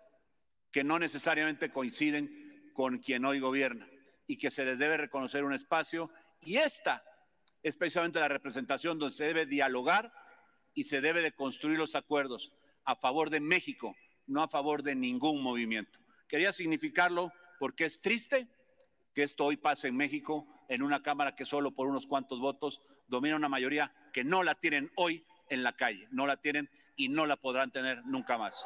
que 0.73 0.83
no 0.83 0.99
necesariamente 0.99 1.71
coinciden 1.71 2.73
con 2.73 2.99
quien 2.99 3.27
hoy 3.27 3.39
gobierna 3.39 3.87
y 4.29 4.37
que 4.37 4.53
se 4.53 4.65
les 4.65 4.79
debe 4.79 4.97
reconocer 4.97 5.43
un 5.43 5.55
espacio. 5.55 6.11
Y 6.43 6.59
esta 6.59 7.03
es 7.65 7.75
precisamente 7.75 8.21
la 8.21 8.29
representación 8.29 8.99
donde 8.99 9.17
se 9.17 9.25
debe 9.25 9.47
dialogar 9.47 10.13
y 10.75 10.85
se 10.85 11.01
debe 11.01 11.23
de 11.23 11.33
construir 11.33 11.79
los 11.79 11.97
acuerdos 11.97 12.53
a 12.85 12.95
favor 12.95 13.31
de 13.31 13.41
México, 13.41 13.97
no 14.27 14.43
a 14.43 14.49
favor 14.49 14.85
de 14.85 14.95
ningún 14.95 15.43
movimiento. 15.43 15.99
Quería 16.29 16.53
significarlo 16.53 17.33
porque 17.59 17.87
es 17.87 18.01
triste 18.01 18.47
que 19.15 19.25
esto 19.25 19.47
hoy 19.47 19.57
pase 19.57 19.89
en 19.89 19.97
México 19.97 20.47
en 20.69 20.83
una 20.83 21.03
Cámara 21.03 21.35
que 21.35 21.45
solo 21.45 21.73
por 21.73 21.89
unos 21.89 22.07
cuantos 22.07 22.39
votos 22.39 22.83
domina 23.09 23.35
una 23.35 23.49
mayoría 23.49 23.93
que 24.13 24.23
no 24.23 24.45
la 24.45 24.55
tienen 24.55 24.93
hoy 24.95 25.25
en 25.49 25.63
la 25.63 25.73
calle, 25.73 26.07
no 26.11 26.27
la 26.27 26.37
tienen 26.37 26.71
y 26.97 27.09
no 27.09 27.27
la 27.27 27.37
podrán 27.37 27.73
tener 27.73 28.05
nunca 28.05 28.37
más. 28.37 28.65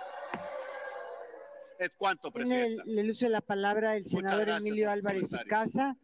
Es 1.82 1.96
cuanto, 1.96 2.30
presidente. 2.30 2.80
Le 2.86 3.02
luce 3.02 3.28
la 3.28 3.40
palabra 3.40 3.96
el 3.96 4.04
senador 4.04 4.50
Emilio 4.50 4.88
Álvarez 4.88 5.30
y 5.32 5.48
Casa 5.48 5.96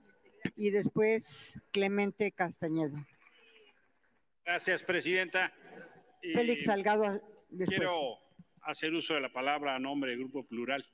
y 0.57 0.71
después 0.71 1.57
Clemente 1.71 2.33
Castañedo. 2.33 2.97
Gracias, 4.45 4.83
presidenta. 4.83 5.53
Félix 6.21 6.65
Salgado. 6.65 7.23
Quiero 7.69 8.19
hacer 8.63 8.93
uso 8.93 9.15
de 9.15 9.21
la 9.21 9.33
palabra 9.33 9.77
a 9.77 9.79
nombre 9.79 10.11
del 10.11 10.19
Grupo 10.19 10.45
Plural 10.45 10.85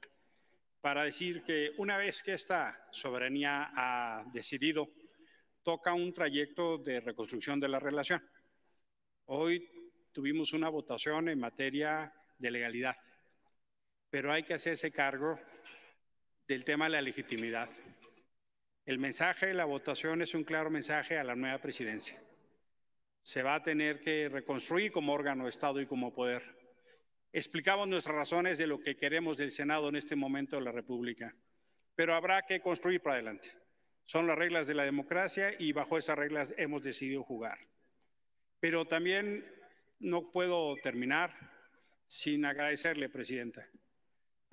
para 0.82 1.04
decir 1.04 1.42
que 1.44 1.70
una 1.78 1.96
vez 1.96 2.22
que 2.22 2.34
esta 2.34 2.86
soberanía 2.90 3.70
ha 3.74 4.24
decidido, 4.34 4.90
toca 5.62 5.94
un 5.94 6.12
trayecto 6.12 6.76
de 6.76 7.00
reconstrucción 7.00 7.58
de 7.58 7.68
la 7.68 7.80
relación. 7.80 8.22
Hoy 9.24 9.66
tuvimos 10.12 10.52
una 10.52 10.68
votación 10.68 11.30
en 11.30 11.40
materia 11.40 12.12
de 12.38 12.50
legalidad, 12.50 12.96
pero 14.14 14.32
hay 14.32 14.44
que 14.44 14.54
hacerse 14.54 14.92
cargo 14.92 15.40
del 16.46 16.64
tema 16.64 16.84
de 16.84 16.92
la 16.92 17.02
legitimidad. 17.02 17.68
El 18.86 19.00
mensaje 19.00 19.46
de 19.46 19.54
la 19.54 19.64
votación 19.64 20.22
es 20.22 20.34
un 20.34 20.44
claro 20.44 20.70
mensaje 20.70 21.18
a 21.18 21.24
la 21.24 21.34
nueva 21.34 21.58
presidencia. 21.58 22.22
Se 23.24 23.42
va 23.42 23.56
a 23.56 23.62
tener 23.64 23.98
que 23.98 24.28
reconstruir 24.28 24.92
como 24.92 25.12
órgano 25.12 25.42
de 25.42 25.50
Estado 25.50 25.80
y 25.80 25.86
como 25.86 26.14
poder. 26.14 26.44
Explicamos 27.32 27.88
nuestras 27.88 28.14
razones 28.14 28.56
de 28.56 28.68
lo 28.68 28.78
que 28.78 28.96
queremos 28.96 29.36
del 29.36 29.50
Senado 29.50 29.88
en 29.88 29.96
este 29.96 30.14
momento 30.14 30.54
de 30.54 30.62
la 30.62 30.70
República, 30.70 31.34
pero 31.96 32.14
habrá 32.14 32.42
que 32.42 32.60
construir 32.60 33.00
para 33.02 33.14
adelante. 33.14 33.50
Son 34.04 34.28
las 34.28 34.38
reglas 34.38 34.68
de 34.68 34.74
la 34.74 34.84
democracia 34.84 35.56
y 35.58 35.72
bajo 35.72 35.98
esas 35.98 36.16
reglas 36.16 36.54
hemos 36.56 36.84
decidido 36.84 37.24
jugar. 37.24 37.58
Pero 38.60 38.84
también 38.84 39.44
no 39.98 40.30
puedo 40.30 40.76
terminar 40.76 41.32
sin 42.06 42.44
agradecerle, 42.44 43.08
Presidenta, 43.08 43.68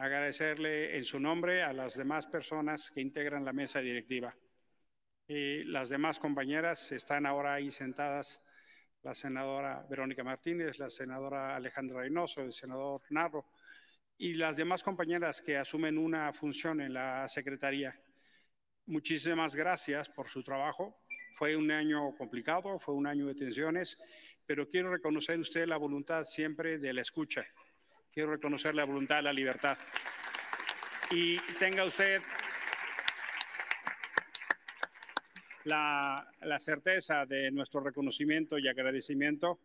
agradecerle 0.02 0.98
en 0.98 1.06
su 1.06 1.20
nombre 1.20 1.62
a 1.62 1.74
las 1.74 1.96
demás 1.96 2.26
personas 2.26 2.90
que 2.90 3.02
integran 3.02 3.46
la 3.46 3.54
mesa 3.54 3.82
directiva. 3.82 4.36
Y 5.28 5.64
las 5.66 5.90
demás 5.90 6.18
compañeras 6.18 6.92
están 6.92 7.28
ahora 7.28 7.54
ahí 7.54 7.70
sentadas, 7.70 8.42
la 9.04 9.14
senadora 9.14 9.86
Verónica 9.88 10.24
Martínez, 10.24 10.80
la 10.80 10.90
senadora 10.90 11.56
Alejandra 11.56 12.00
Reynoso, 12.00 12.42
el 12.42 12.52
senador 12.52 13.04
Narro 13.12 13.46
y 14.18 14.34
las 14.34 14.56
demás 14.56 14.82
compañeras 14.82 15.40
que 15.40 15.56
asumen 15.56 16.00
una 16.00 16.34
función 16.34 16.82
en 16.82 16.94
la 16.94 17.28
Secretaría. 17.28 17.94
Muchísimas 18.88 19.56
gracias 19.56 20.10
por 20.10 20.30
su 20.30 20.42
trabajo. 20.42 21.04
Fue 21.34 21.56
un 21.56 21.70
año 21.70 22.16
complicado, 22.16 22.80
fue 22.80 22.96
un 22.96 23.06
año 23.06 23.28
de 23.28 23.36
tensiones, 23.36 24.00
pero 24.48 24.68
quiero 24.68 24.92
reconocer 24.92 25.40
usted 25.40 25.68
la 25.68 25.78
voluntad 25.78 26.24
siempre 26.24 26.80
de 26.80 26.92
la 26.92 27.02
escucha 27.02 27.46
Quiero 28.14 28.32
reconocer 28.32 28.76
la 28.76 28.84
voluntad 28.84 29.24
la 29.24 29.32
libertad. 29.32 29.78
Y 31.12 31.38
tenga 31.60 31.86
usted 31.86 32.22
la, 35.64 36.30
la, 36.42 36.60
certeza 36.60 37.26
de 37.26 37.52
nuestro 37.52 37.80
reconocimiento 37.80 38.60
y 38.60 38.68
agradecimiento. 38.68 39.60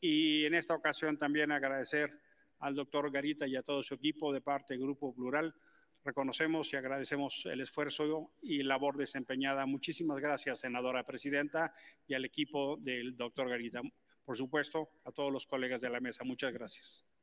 Y 0.00 0.44
en 0.44 0.54
esta 0.54 0.74
ocasión 0.74 1.16
también 1.16 1.52
agradecer 1.52 2.20
al 2.58 2.74
doctor 2.74 3.12
Garita 3.12 3.46
y 3.46 3.54
a 3.54 3.62
todo 3.62 3.84
su 3.84 3.94
equipo 3.94 4.32
de 4.32 4.40
parte 4.40 4.74
del 4.74 4.82
Grupo 4.82 5.14
Plural. 5.14 5.54
Reconocemos 6.04 6.72
y 6.72 6.76
agradecemos 6.76 7.46
el 7.46 7.60
esfuerzo 7.60 8.32
y 8.42 8.64
labor 8.64 8.96
desempeñada. 8.96 9.66
Muchísimas 9.66 10.18
gracias, 10.18 10.60
senadora 10.60 11.06
presidenta, 11.06 11.72
y 12.08 12.14
al 12.14 12.24
equipo 12.24 12.76
del 12.76 13.16
doctor 13.16 13.48
Garita. 13.48 13.82
Por 14.24 14.36
supuesto, 14.36 14.90
a 15.04 15.12
todos 15.12 15.32
los 15.32 15.46
colegas 15.46 15.80
de 15.80 15.90
la 15.90 16.00
mesa. 16.00 16.24
Muchas 16.24 16.52
gracias. 16.52 17.13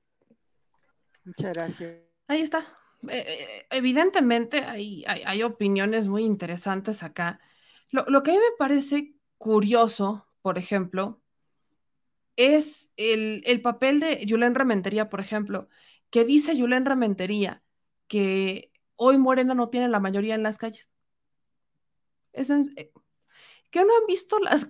Muchas 1.23 1.53
gracias. 1.53 1.97
Ahí 2.27 2.41
está. 2.41 2.59
Eh, 3.09 3.25
eh, 3.27 3.67
evidentemente 3.71 4.59
hay, 4.59 5.03
hay, 5.07 5.43
opiniones 5.43 6.07
muy 6.07 6.23
interesantes 6.23 7.03
acá. 7.03 7.39
Lo, 7.89 8.05
lo, 8.05 8.21
que 8.23 8.31
a 8.31 8.33
mí 8.35 8.39
me 8.39 8.57
parece 8.57 9.15
curioso, 9.37 10.27
por 10.41 10.57
ejemplo, 10.57 11.21
es 12.35 12.93
el, 12.97 13.43
el 13.45 13.61
papel 13.61 13.99
de 13.99 14.25
Julen 14.27 14.55
Rementería, 14.55 15.09
por 15.09 15.19
ejemplo, 15.19 15.67
que 16.09 16.25
dice 16.25 16.59
Julen 16.59 16.85
Rementería 16.85 17.63
que 18.07 18.71
hoy 18.95 19.17
Morena 19.17 19.53
no 19.53 19.69
tiene 19.69 19.89
la 19.89 19.99
mayoría 19.99 20.35
en 20.35 20.43
las 20.43 20.57
calles. 20.57 20.89
Es 22.33 22.49
eh, 22.49 22.91
¿Que 23.69 23.85
no 23.85 23.97
han 23.97 24.05
visto 24.07 24.39
las 24.39 24.65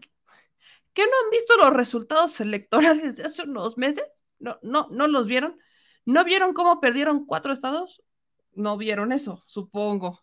que 0.93 1.03
no 1.03 1.11
han 1.23 1.29
visto 1.31 1.57
los 1.57 1.73
resultados 1.73 2.39
electorales 2.41 3.17
de 3.17 3.23
hace 3.23 3.43
unos 3.43 3.77
meses? 3.77 4.23
No, 4.39 4.59
no, 4.61 4.87
no 4.91 5.07
los 5.07 5.25
vieron. 5.25 5.59
¿No 6.05 6.23
vieron 6.23 6.53
cómo 6.53 6.79
perdieron 6.79 7.25
cuatro 7.25 7.53
estados? 7.53 8.03
No 8.53 8.77
vieron 8.77 9.11
eso, 9.11 9.43
supongo. 9.45 10.21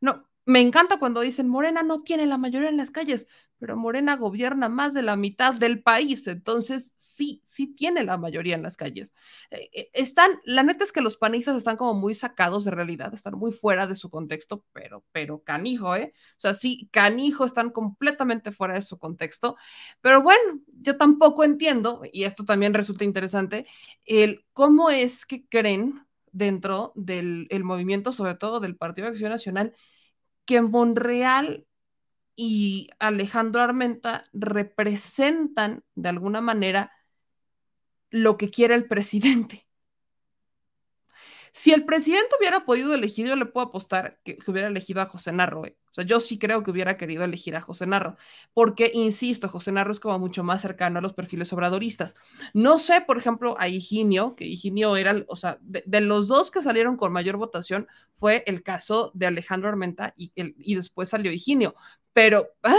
No, 0.00 0.28
me 0.44 0.60
encanta 0.60 0.98
cuando 0.98 1.20
dicen 1.20 1.48
Morena 1.48 1.82
no 1.82 2.00
tiene 2.00 2.26
la 2.26 2.38
mayoría 2.38 2.68
en 2.68 2.76
las 2.76 2.90
calles, 2.90 3.26
pero 3.58 3.76
Morena 3.76 4.16
gobierna 4.16 4.68
más 4.68 4.94
de 4.94 5.02
la 5.02 5.16
mitad 5.16 5.54
del 5.54 5.82
país, 5.82 6.26
entonces 6.26 6.92
sí, 6.94 7.42
sí 7.44 7.66
tiene 7.74 8.04
la 8.04 8.16
mayoría 8.16 8.54
en 8.54 8.62
las 8.62 8.76
calles. 8.76 9.14
Eh, 9.50 9.70
eh, 9.72 9.90
están, 9.92 10.30
la 10.44 10.62
neta 10.62 10.84
es 10.84 10.92
que 10.92 11.00
los 11.00 11.16
panistas 11.16 11.56
están 11.56 11.76
como 11.76 11.94
muy 11.94 12.14
sacados 12.14 12.64
de 12.64 12.70
realidad, 12.70 13.12
están 13.14 13.34
muy 13.34 13.52
fuera 13.52 13.86
de 13.86 13.94
su 13.94 14.10
contexto, 14.10 14.64
pero, 14.72 15.04
pero 15.12 15.42
canijo, 15.42 15.96
¿eh? 15.96 16.12
O 16.36 16.40
sea, 16.40 16.54
sí, 16.54 16.88
canijo, 16.92 17.44
están 17.44 17.70
completamente 17.70 18.52
fuera 18.52 18.74
de 18.74 18.82
su 18.82 18.98
contexto, 18.98 19.56
pero 20.00 20.22
bueno, 20.22 20.60
yo 20.80 20.96
tampoco 20.96 21.44
entiendo, 21.44 22.02
y 22.12 22.24
esto 22.24 22.44
también 22.44 22.74
resulta 22.74 23.04
interesante, 23.04 23.66
el 24.04 24.44
cómo 24.52 24.90
es 24.90 25.26
que 25.26 25.46
creen 25.46 26.04
dentro 26.32 26.92
del 26.94 27.46
el 27.50 27.64
movimiento, 27.64 28.12
sobre 28.12 28.34
todo 28.34 28.60
del 28.60 28.76
Partido 28.76 29.06
de 29.06 29.12
Acción 29.12 29.30
Nacional, 29.30 29.74
que 30.44 30.62
Monreal 30.62 31.66
y 32.40 32.88
Alejandro 33.00 33.60
Armenta 33.60 34.24
representan 34.32 35.82
de 35.96 36.08
alguna 36.08 36.40
manera 36.40 36.92
lo 38.10 38.36
que 38.36 38.48
quiere 38.48 38.76
el 38.76 38.86
presidente. 38.86 39.67
Si 41.52 41.72
el 41.72 41.84
presidente 41.84 42.36
hubiera 42.38 42.64
podido 42.64 42.94
elegir, 42.94 43.26
yo 43.26 43.36
le 43.36 43.46
puedo 43.46 43.66
apostar 43.66 44.18
que, 44.24 44.38
hubiera 44.46 44.68
elegido 44.68 45.00
a 45.00 45.06
José 45.06 45.32
Narro. 45.32 45.66
¿eh? 45.66 45.76
O 45.90 45.94
sea, 45.94 46.04
yo 46.04 46.20
sí 46.20 46.38
creo 46.38 46.62
que 46.62 46.70
hubiera 46.70 46.96
querido 46.96 47.24
elegir 47.24 47.56
a 47.56 47.60
José 47.60 47.86
Narro, 47.86 48.16
porque, 48.54 48.90
insisto, 48.94 49.48
José 49.48 49.72
Narro 49.72 49.92
es 49.92 50.00
como 50.00 50.18
mucho 50.18 50.44
más 50.44 50.62
cercano 50.62 50.98
a 50.98 51.02
los 51.02 51.12
perfiles 51.12 51.52
obradoristas. 51.52 52.14
No 52.54 52.78
sé, 52.78 53.00
por 53.00 53.18
ejemplo, 53.18 53.56
a 53.58 53.68
Higinio, 53.68 54.34
que 54.36 54.46
Higinio 54.46 54.96
era, 54.96 55.24
o 55.28 55.36
sea, 55.36 55.58
de, 55.60 56.00
los 56.00 56.28
dos 56.28 56.50
que 56.50 56.62
salieron 56.62 56.96
con 56.96 57.12
mayor 57.12 57.36
votación 57.36 57.88
fue 58.14 58.42
el 58.46 58.62
caso 58.62 59.10
de 59.14 59.26
Alejandro 59.26 59.68
Armenta 59.68 60.14
y, 60.16 60.32
y 60.34 60.74
después 60.74 61.08
salió 61.08 61.32
Higinio. 61.32 61.74
Pero... 62.12 62.46
¡ah! 62.62 62.74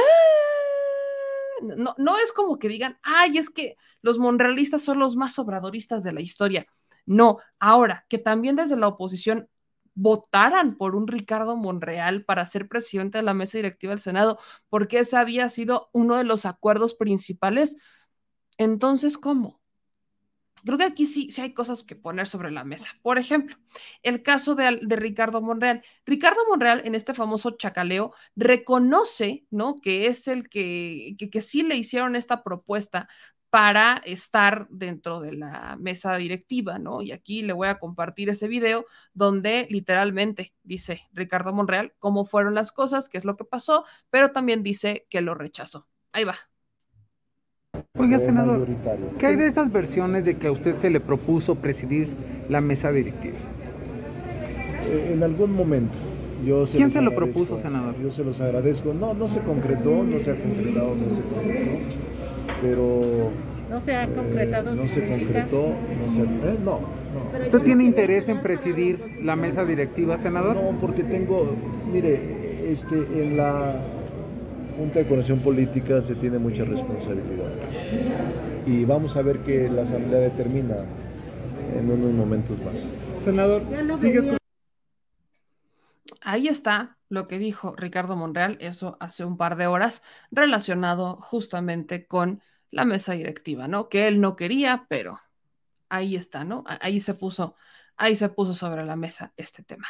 No, 1.62 1.94
no 1.98 2.18
es 2.18 2.32
como 2.32 2.58
que 2.58 2.70
digan, 2.70 2.98
ay, 3.02 3.38
es 3.38 3.50
que 3.50 3.76
los 4.02 4.18
monrealistas 4.18 4.82
son 4.82 5.00
los 5.00 5.18
más 5.18 5.38
obradoristas 5.40 6.04
de 6.04 6.14
la 6.14 6.22
historia. 6.22 6.68
No, 7.10 7.40
ahora 7.60 8.06
que 8.08 8.20
también 8.20 8.56
desde 8.56 8.78
la 8.78 8.88
oposición 8.88 9.50
votaran 9.96 10.78
por 10.78 10.96
un 10.96 11.08
Ricardo 11.08 11.56
Monreal 11.58 12.24
para 12.24 12.46
ser 12.46 12.68
presidente 12.68 13.18
de 13.18 13.24
la 13.24 13.34
mesa 13.34 13.58
directiva 13.58 13.94
del 13.94 14.00
Senado, 14.00 14.38
porque 14.70 15.00
ese 15.00 15.18
había 15.18 15.50
sido 15.50 15.90
uno 15.92 16.18
de 16.18 16.24
los 16.24 16.46
acuerdos 16.46 16.94
principales. 16.94 17.78
Entonces, 18.60 19.18
¿cómo? 19.18 19.60
Creo 20.64 20.78
que 20.78 20.84
aquí 20.84 21.08
sí, 21.08 21.32
sí 21.32 21.42
hay 21.42 21.56
cosas 21.56 21.82
que 21.82 21.96
poner 21.96 22.28
sobre 22.28 22.52
la 22.52 22.64
mesa. 22.64 22.90
Por 23.02 23.18
ejemplo, 23.18 23.58
el 24.04 24.22
caso 24.22 24.54
de, 24.54 24.70
Ricardo 24.82 25.42
Monreal. 25.42 25.84
Ricardo 26.06 26.42
Monreal, 26.48 26.84
en 26.86 26.94
este 26.94 27.16
famoso 27.16 27.58
chacaleo, 27.58 28.14
reconoce, 28.36 29.48
¿no? 29.50 29.78
Que 29.78 30.06
es 30.06 30.28
el 30.28 30.48
que, 30.48 31.16
que 31.18 31.42
sí 31.42 31.64
le 31.64 31.76
hicieron 31.76 32.16
esta 32.16 32.44
propuesta 32.44 33.10
para 33.50 34.02
estar 34.06 34.68
dentro 34.70 35.20
de 35.20 35.34
la 35.34 35.76
mesa 35.80 36.16
directiva, 36.18 36.78
¿no? 36.78 37.02
Y 37.02 37.12
aquí 37.12 37.42
le 37.42 37.54
voy 37.54 37.68
a 37.68 37.80
compartir 37.80 38.30
ese 38.30 38.48
video 38.48 38.86
donde 39.14 39.68
literalmente 39.70 40.54
dice 40.64 41.02
Ricardo 41.14 41.52
Monreal 41.52 41.94
cómo 42.00 42.26
fueron 42.26 42.54
las 42.54 42.72
cosas, 42.72 43.10
qué 43.10 43.18
es 43.18 43.26
lo 43.26 43.36
que 43.36 43.46
pasó, 43.46 43.86
pero 44.10 44.32
también 44.32 44.62
dice 44.62 45.08
que 45.10 45.22
lo 45.22 45.34
rechazó. 45.34 45.88
Ahí 46.12 46.26
va. 46.26 46.36
Oiga, 47.98 48.20
senador, 48.20 48.68
¿qué 49.18 49.28
hay 49.28 49.36
de 49.36 49.48
estas 49.48 49.72
versiones 49.72 50.26
de 50.26 50.38
que 50.38 50.48
a 50.48 50.52
usted 50.52 50.78
se 50.78 50.90
le 50.90 51.00
propuso 51.00 51.56
presidir 51.56 52.10
la 52.50 52.62
mesa 52.62 52.92
directiva? 52.92 53.38
Eh, 54.86 55.12
en 55.14 55.24
algún 55.24 55.54
momento. 55.54 55.98
Yo 56.46 56.66
se 56.66 56.78
¿Quién 56.78 56.92
se 56.92 57.02
lo 57.02 57.14
propuso, 57.14 57.58
senador? 57.58 58.00
Yo 58.02 58.10
se 58.12 58.24
los 58.24 58.40
agradezco. 58.40 58.94
No, 58.94 59.14
no 59.14 59.28
se 59.28 59.42
concretó, 59.42 60.04
no 60.04 60.20
se 60.20 60.32
ha 60.32 60.36
concretado, 60.36 60.96
no 60.96 61.16
se 61.16 61.22
concretó 61.22 62.09
pero 62.62 63.32
no 63.70 63.80
se 63.80 63.96
ha 63.96 64.08
concretado. 64.08 64.76
no 64.76 64.88
se 64.88 65.08
concretó, 65.08 65.74
no 66.02 66.12
se, 66.12 66.22
eh, 66.22 66.60
no, 66.64 66.80
no. 66.80 67.44
¿Usted 67.44 67.60
tiene 67.60 67.84
interés 67.84 68.28
en 68.28 68.42
presidir 68.42 69.20
la 69.24 69.36
mesa 69.36 69.64
directiva, 69.64 70.18
senador? 70.18 70.56
No, 70.56 70.78
porque 70.80 71.04
tengo, 71.04 71.56
mire, 71.92 72.72
este, 72.72 72.96
en 72.96 73.38
la 73.38 73.80
Junta 74.78 75.00
de 75.00 75.06
Conexión 75.08 75.40
Política 75.40 76.02
se 76.02 76.16
tiene 76.16 76.40
mucha 76.40 76.64
responsabilidad. 76.64 77.50
Y 78.66 78.86
vamos 78.86 79.18
a 79.18 79.22
ver 79.22 79.40
qué 79.40 79.70
la 79.70 79.84
Asamblea 79.84 80.20
determina 80.20 80.78
en 81.78 81.92
unos 81.92 82.12
momentos 82.12 82.58
más. 82.64 82.94
Senador, 83.24 83.62
¿sigues 84.00 84.28
con... 84.28 84.38
Ahí 86.22 86.48
está 86.48 86.99
lo 87.10 87.28
que 87.28 87.40
dijo 87.40 87.76
Ricardo 87.76 88.16
Monreal, 88.16 88.58
eso 88.62 88.98
hace 89.00 89.26
un 89.26 89.38
par 89.38 89.56
de 89.58 89.68
horas, 89.68 90.04
relacionado 90.32 91.18
justamente 91.22 92.08
con 92.08 92.42
la 92.72 92.86
mesa 92.86 93.14
directiva, 93.14 93.68
¿no? 93.68 93.90
Que 93.90 94.08
él 94.08 94.22
no 94.22 94.36
quería, 94.36 94.86
pero 94.90 95.20
ahí 95.90 96.16
está, 96.16 96.44
¿no? 96.44 96.64
Ahí 96.68 97.00
se 97.00 97.16
puso, 97.16 97.56
ahí 97.98 98.16
se 98.16 98.30
puso 98.30 98.54
sobre 98.54 98.86
la 98.86 98.96
mesa 98.96 99.34
este 99.38 99.64
tema. 99.64 99.88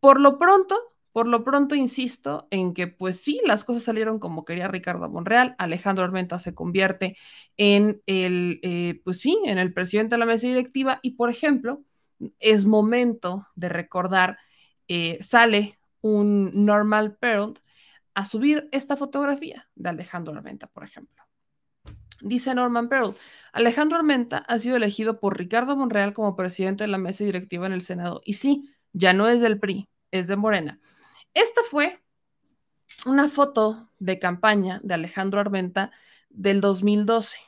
Por 0.00 0.20
lo 0.20 0.38
pronto, 0.38 0.76
por 1.12 1.26
lo 1.26 1.44
pronto 1.44 1.74
insisto 1.74 2.46
en 2.50 2.74
que 2.74 2.86
pues 2.88 3.20
sí, 3.20 3.40
las 3.44 3.64
cosas 3.64 3.84
salieron 3.84 4.18
como 4.18 4.44
quería 4.44 4.68
Ricardo 4.68 5.08
Monreal, 5.08 5.54
Alejandro 5.58 6.04
Armenta 6.04 6.38
se 6.38 6.54
convierte 6.54 7.16
en 7.56 8.02
el, 8.06 8.60
eh, 8.62 9.00
pues 9.04 9.20
sí, 9.20 9.38
en 9.44 9.58
el 9.58 9.72
presidente 9.72 10.14
de 10.14 10.18
la 10.18 10.26
mesa 10.26 10.46
directiva 10.46 11.00
y 11.02 11.12
por 11.12 11.30
ejemplo, 11.30 11.82
es 12.40 12.66
momento 12.66 13.46
de 13.54 13.68
recordar, 13.68 14.38
eh, 14.88 15.18
sale 15.20 15.77
un 16.00 16.64
Normal 16.64 17.16
Pearl 17.16 17.54
a 18.14 18.24
subir 18.24 18.68
esta 18.72 18.96
fotografía 18.96 19.68
de 19.74 19.90
Alejandro 19.90 20.34
Armenta, 20.34 20.66
por 20.66 20.84
ejemplo. 20.84 21.24
Dice 22.20 22.52
Norman 22.54 22.88
Pearl, 22.88 23.14
Alejandro 23.52 23.96
Armenta 23.96 24.38
ha 24.38 24.58
sido 24.58 24.76
elegido 24.76 25.20
por 25.20 25.38
Ricardo 25.38 25.76
Monreal 25.76 26.14
como 26.14 26.34
presidente 26.34 26.82
de 26.84 26.88
la 26.88 26.98
mesa 26.98 27.22
directiva 27.22 27.66
en 27.66 27.72
el 27.72 27.82
Senado. 27.82 28.20
Y 28.24 28.34
sí, 28.34 28.74
ya 28.92 29.12
no 29.12 29.28
es 29.28 29.40
del 29.40 29.60
PRI, 29.60 29.88
es 30.10 30.26
de 30.26 30.36
Morena. 30.36 30.80
Esta 31.34 31.60
fue 31.70 32.02
una 33.06 33.28
foto 33.28 33.90
de 34.00 34.18
campaña 34.18 34.80
de 34.82 34.94
Alejandro 34.94 35.38
Armenta 35.38 35.92
del 36.28 36.60
2012. 36.60 37.38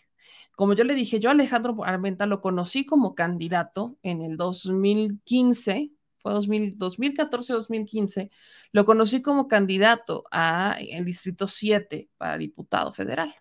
Como 0.54 0.74
yo 0.74 0.84
le 0.84 0.94
dije, 0.94 1.18
yo 1.18 1.30
Alejandro 1.30 1.84
Armenta 1.84 2.26
lo 2.26 2.40
conocí 2.40 2.86
como 2.86 3.14
candidato 3.14 3.96
en 4.02 4.22
el 4.22 4.36
2015, 4.36 5.90
fue 6.22 6.32
2014-2015, 6.32 8.30
lo 8.72 8.84
conocí 8.84 9.22
como 9.22 9.48
candidato 9.48 10.24
a 10.30 10.76
el 10.80 11.04
Distrito 11.04 11.48
7 11.48 12.08
para 12.16 12.38
diputado 12.38 12.92
federal. 12.92 13.34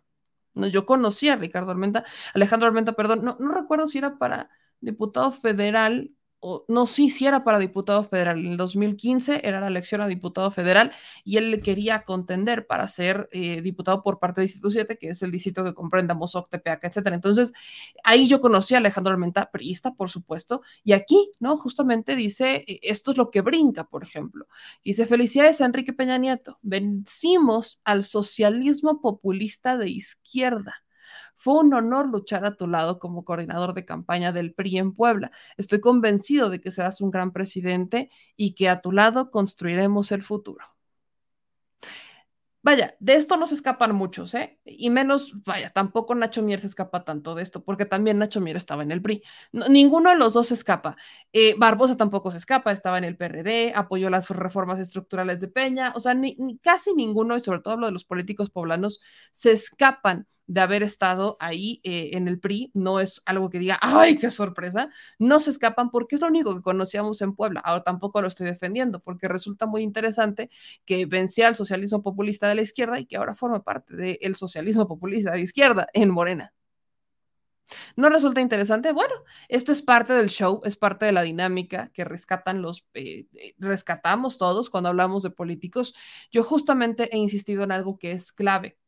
Yo 0.56 0.85
conocí 0.85 1.30
a 1.30 1.35
Ricardo 1.35 1.72
Armenta, 1.72 2.03
Alejandro 2.33 2.67
Armenta, 2.67 2.93
perdón, 2.93 3.24
no, 3.24 3.38
no 3.40 3.51
recuerdo 3.51 3.88
si 3.88 3.99
era 3.99 4.17
para 4.17 4.49
diputado 4.82 5.32
federal 5.32 6.11
no, 6.67 6.85
sí, 6.87 7.09
sí 7.09 7.25
era 7.27 7.43
para 7.43 7.59
diputado 7.59 8.03
federal. 8.03 8.39
En 8.39 8.53
el 8.53 8.57
2015 8.57 9.41
era 9.43 9.59
la 9.59 9.67
elección 9.67 10.01
a 10.01 10.07
diputado 10.07 10.51
federal 10.51 10.91
y 11.23 11.37
él 11.37 11.61
quería 11.61 12.03
contender 12.03 12.65
para 12.65 12.87
ser 12.87 13.27
eh, 13.31 13.61
diputado 13.61 14.03
por 14.03 14.19
parte 14.19 14.41
de 14.41 14.45
Distrito 14.45 14.71
7, 14.71 14.97
que 14.97 15.09
es 15.09 15.21
el 15.21 15.31
distrito 15.31 15.63
que 15.63 15.73
comprende 15.73 16.13
Mozoc, 16.13 16.49
Tepeaca, 16.49 16.87
etcétera. 16.87 17.15
Entonces, 17.15 17.53
ahí 18.03 18.27
yo 18.27 18.39
conocí 18.39 18.75
a 18.75 18.77
Alejandro 18.77 19.13
Armenta, 19.13 19.51
priista, 19.51 19.93
por 19.93 20.09
supuesto, 20.09 20.61
y 20.83 20.93
aquí, 20.93 21.31
¿no? 21.39 21.57
Justamente 21.57 22.15
dice, 22.15 22.63
eh, 22.67 22.79
esto 22.83 23.11
es 23.11 23.17
lo 23.17 23.31
que 23.31 23.41
brinca, 23.41 23.85
por 23.85 24.03
ejemplo. 24.03 24.47
Dice, 24.83 25.05
felicidades 25.05 25.61
a 25.61 25.65
Enrique 25.65 25.93
Peña 25.93 26.17
Nieto, 26.17 26.57
vencimos 26.61 27.81
al 27.83 28.03
socialismo 28.03 29.01
populista 29.01 29.77
de 29.77 29.89
izquierda 29.89 30.83
fue 31.39 31.55
un 31.55 31.73
honor 31.73 32.07
luchar 32.09 32.45
a 32.45 32.55
tu 32.55 32.67
lado 32.67 32.99
como 32.99 33.23
coordinador 33.25 33.73
de 33.73 33.85
campaña 33.85 34.31
del 34.33 34.53
PRI 34.53 34.77
en 34.77 34.93
Puebla. 34.93 35.31
Estoy 35.57 35.79
convencido 35.79 36.49
de 36.49 36.61
que 36.61 36.69
serás 36.69 37.01
un 37.01 37.11
gran 37.11 37.31
presidente 37.31 38.11
y 38.35 38.53
que 38.53 38.69
a 38.69 38.81
tu 38.81 38.91
lado 38.91 39.31
construiremos 39.31 40.11
el 40.11 40.21
futuro. 40.21 40.65
Vaya, 42.61 42.95
de 42.99 43.15
esto 43.15 43.37
no 43.37 43.47
se 43.47 43.55
escapan 43.55 43.95
muchos, 43.95 44.33
¿eh? 44.33 44.59
Y 44.65 44.89
menos, 44.89 45.31
vaya, 45.45 45.69
tampoco 45.69 46.13
Nacho 46.13 46.41
Mier 46.41 46.59
se 46.59 46.67
escapa 46.67 47.05
tanto 47.05 47.33
de 47.33 47.41
esto, 47.41 47.63
porque 47.63 47.85
también 47.85 48.19
Nacho 48.19 48.41
Mier 48.41 48.57
estaba 48.57 48.83
en 48.83 48.91
el 48.91 49.01
PRI. 49.01 49.23
ninguno 49.69 50.09
de 50.09 50.17
los 50.17 50.33
dos 50.33 50.47
se 50.47 50.55
escapa. 50.55 50.97
Eh, 51.31 51.55
Barbosa 51.57 51.95
tampoco 51.95 52.31
se 52.31 52.37
escapa, 52.37 52.73
estaba 52.73 52.97
en 52.97 53.05
el 53.05 53.15
PRD, 53.15 53.71
apoyó 53.73 54.09
las 54.09 54.29
reformas 54.29 54.77
estructurales 54.79 55.39
de 55.39 55.47
Peña, 55.47 55.93
o 55.95 56.01
sea, 56.01 56.13
casi 56.61 56.93
ninguno, 56.93 57.37
y 57.37 57.41
sobre 57.41 57.61
todo 57.61 57.77
lo 57.77 57.85
de 57.85 57.93
los 57.93 58.03
políticos 58.03 58.49
poblanos, 58.49 58.99
se 59.31 59.53
escapan 59.53 60.27
de 60.49 60.61
haber 60.61 60.81
estado 60.81 61.37
ahí 61.39 61.79
eh, 61.83 62.09
en 62.13 62.27
el 62.27 62.39
PRI, 62.39 62.71
no 62.73 62.99
es 62.99 63.21
algo 63.27 63.51
que 63.51 63.59
diga, 63.59 63.77
¡ay, 63.81 64.17
qué 64.17 64.31
sorpresa! 64.31 64.89
No 65.19 65.39
se 65.39 65.51
escapan 65.51 65.91
porque 65.91 66.15
es 66.15 66.21
lo 66.21 66.27
único 66.27 66.55
que 66.55 66.63
conocíamos 66.63 67.21
en 67.21 67.35
Puebla. 67.35 67.61
Ahora 67.63 67.83
tampoco 67.83 68.19
lo 68.19 68.27
estoy 68.27 68.47
defendiendo 68.47 68.99
porque 68.99 69.27
resulta 69.27 69.67
muy 69.67 69.83
interesante 69.83 70.49
que 70.85 71.05
vencía 71.05 71.47
al 71.47 71.55
socialismo 71.55 72.01
populista 72.01 72.47
de 72.47 72.55
la 72.55 72.61
izquierda 72.63 72.99
y 72.99 73.05
que 73.05 73.17
ahora 73.17 73.35
forma 73.35 73.63
parte 73.63 73.95
del 73.95 74.35
socialismo 74.35 74.87
populista 74.87 75.31
de 75.31 75.41
izquierda 75.41 75.87
en 75.93 76.09
Morena. 76.09 76.51
¿No 77.95 78.09
resulta 78.09 78.41
interesante? 78.41 78.91
Bueno, 78.91 79.13
esto 79.49 79.71
es 79.71 79.83
parte 79.83 80.13
del 80.13 80.29
show, 80.29 80.61
es 80.65 80.75
parte 80.75 81.05
de 81.05 81.11
la 81.11 81.21
dinámica 81.21 81.91
que 81.93 82.03
rescatan 82.03 82.63
los, 82.63 82.87
eh, 82.95 83.27
eh, 83.35 83.53
rescatamos 83.59 84.39
todos 84.39 84.71
cuando 84.71 84.89
hablamos 84.89 85.21
de 85.21 85.29
políticos. 85.29 85.93
Yo 86.31 86.43
justamente 86.43 87.15
he 87.15 87.17
insistido 87.19 87.63
en 87.63 87.71
algo 87.71 87.99
que 87.99 88.13
es 88.13 88.31
clave 88.31 88.79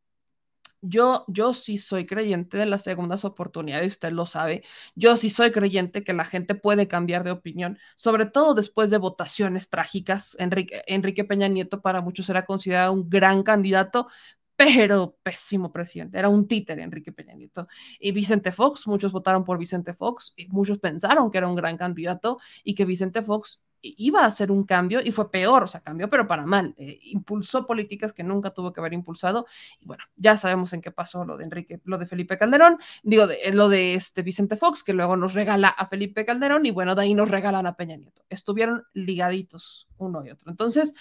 yo, 0.82 1.26
yo 1.28 1.54
sí 1.54 1.78
soy 1.78 2.06
creyente 2.06 2.58
de 2.58 2.66
las 2.66 2.84
segundas 2.84 3.24
oportunidades, 3.26 3.94
usted 3.94 4.12
lo 4.12 4.26
sabe. 4.26 4.64
Yo 4.96 5.16
sí 5.16 5.30
soy 5.30 5.52
creyente 5.52 6.04
que 6.04 6.14
la 6.14 6.26
gente 6.26 6.56
puede 6.56 6.88
cambiar 6.88 7.24
de 7.24 7.32
opinión, 7.32 7.78
sobre 7.96 8.26
todo 8.26 8.56
después 8.56 8.90
de 8.90 8.98
votaciones 8.98 9.70
trágicas. 9.70 10.36
Enrique, 10.40 10.82
Enrique 10.88 11.24
Peña 11.24 11.48
Nieto 11.48 11.82
para 11.82 12.02
muchos 12.02 12.30
era 12.30 12.46
considerado 12.46 12.94
un 12.94 13.10
gran 13.10 13.44
candidato, 13.44 14.08
pero 14.56 15.18
pésimo 15.24 15.72
presidente. 15.72 16.20
Era 16.20 16.30
un 16.30 16.48
títere 16.48 16.84
Enrique 16.84 17.12
Peña 17.12 17.34
Nieto. 17.34 17.68
Y 18.00 18.12
Vicente 18.12 18.52
Fox, 18.52 18.88
muchos 18.88 19.12
votaron 19.12 19.44
por 19.44 19.58
Vicente 19.58 19.94
Fox 19.94 20.34
y 20.36 20.48
muchos 20.50 20.80
pensaron 20.80 21.32
que 21.32 21.38
era 21.40 21.48
un 21.48 21.56
gran 21.56 21.78
candidato 21.78 22.40
y 22.64 22.76
que 22.76 22.86
Vicente 22.86 23.22
Fox 23.22 23.62
iba 23.82 24.22
a 24.22 24.26
hacer 24.26 24.52
un 24.52 24.64
cambio 24.64 25.00
y 25.04 25.12
fue 25.12 25.32
peor, 25.32 25.64
o 25.64 25.68
sea, 25.68 25.82
cambió 25.82 26.10
pero 26.10 26.28
para 26.28 26.46
mal. 26.46 26.74
Eh, 26.78 27.00
impulsó 27.04 27.66
políticas 27.66 28.14
que 28.14 28.24
nunca 28.24 28.52
tuvo 28.52 28.72
que 28.74 28.80
haber 28.80 28.94
impulsado 28.94 29.46
y 29.80 29.86
bueno, 29.86 30.04
ya 30.16 30.38
sabemos 30.38 30.74
en 30.74 30.82
qué 30.82 30.92
pasó 30.92 31.26
lo 31.26 31.38
de 31.38 31.46
Enrique, 31.46 31.82
lo 31.86 31.98
de 31.98 32.06
Felipe 32.06 32.38
Calderón, 32.38 32.78
digo, 33.04 33.28
de, 33.28 33.52
lo 33.54 33.70
de 33.70 33.96
este 33.96 34.22
Vicente 34.22 34.56
Fox, 34.56 34.84
que 34.84 34.94
luego 34.94 35.16
nos 35.16 35.34
regala 35.34 35.70
a 35.70 35.88
Felipe 35.88 36.26
Calderón 36.26 36.66
y 36.66 36.72
bueno, 36.72 36.96
de 36.96 37.04
ahí 37.04 37.14
nos 37.14 37.30
regalan 37.30 37.66
a 37.66 37.76
Peña 37.76 37.98
Nieto. 37.98 38.24
Estuvieron 38.30 38.84
ligaditos 38.94 39.88
uno 39.98 40.26
y 40.26 40.32
otro. 40.32 40.50
Entonces, 40.52 40.94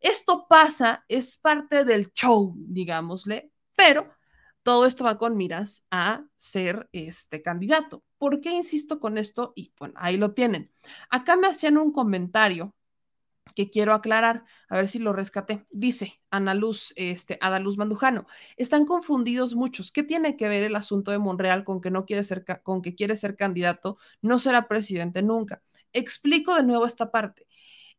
esto 0.00 0.46
pasa, 0.48 1.04
es 1.08 1.36
parte 1.36 1.84
del 1.84 2.12
show, 2.12 2.54
digámosle, 2.56 3.52
pero 3.76 4.10
todo 4.62 4.86
esto 4.86 5.04
va 5.04 5.18
con 5.18 5.36
miras 5.36 5.84
a 5.90 6.24
ser 6.36 6.88
este 6.92 7.42
candidato. 7.42 8.04
¿Por 8.18 8.40
qué 8.40 8.50
insisto 8.50 9.00
con 9.00 9.18
esto? 9.18 9.52
Y 9.56 9.72
bueno, 9.78 9.94
ahí 9.96 10.16
lo 10.16 10.34
tienen. 10.34 10.70
Acá 11.10 11.36
me 11.36 11.48
hacían 11.48 11.76
un 11.78 11.92
comentario 11.92 12.74
que 13.54 13.70
quiero 13.70 13.92
aclarar, 13.92 14.44
a 14.68 14.76
ver 14.76 14.88
si 14.88 14.98
lo 14.98 15.12
rescaté. 15.12 15.66
Dice 15.70 16.20
Ana 16.30 16.54
Luz, 16.54 16.92
este, 16.96 17.38
Ada 17.40 17.58
Luz 17.58 17.76
Mandujano, 17.76 18.26
están 18.56 18.86
confundidos 18.86 19.54
muchos. 19.54 19.90
¿Qué 19.92 20.02
tiene 20.02 20.36
que 20.36 20.48
ver 20.48 20.62
el 20.62 20.76
asunto 20.76 21.10
de 21.10 21.18
Monreal 21.18 21.64
con 21.64 21.80
que 21.80 21.90
no 21.90 22.06
quiere 22.06 22.22
ser, 22.22 22.44
con 22.62 22.82
que 22.82 22.94
quiere 22.94 23.16
ser 23.16 23.36
candidato? 23.36 23.98
No 24.22 24.38
será 24.38 24.68
presidente 24.68 25.22
nunca. 25.22 25.62
Explico 25.92 26.54
de 26.54 26.62
nuevo 26.62 26.86
esta 26.86 27.10
parte. 27.10 27.46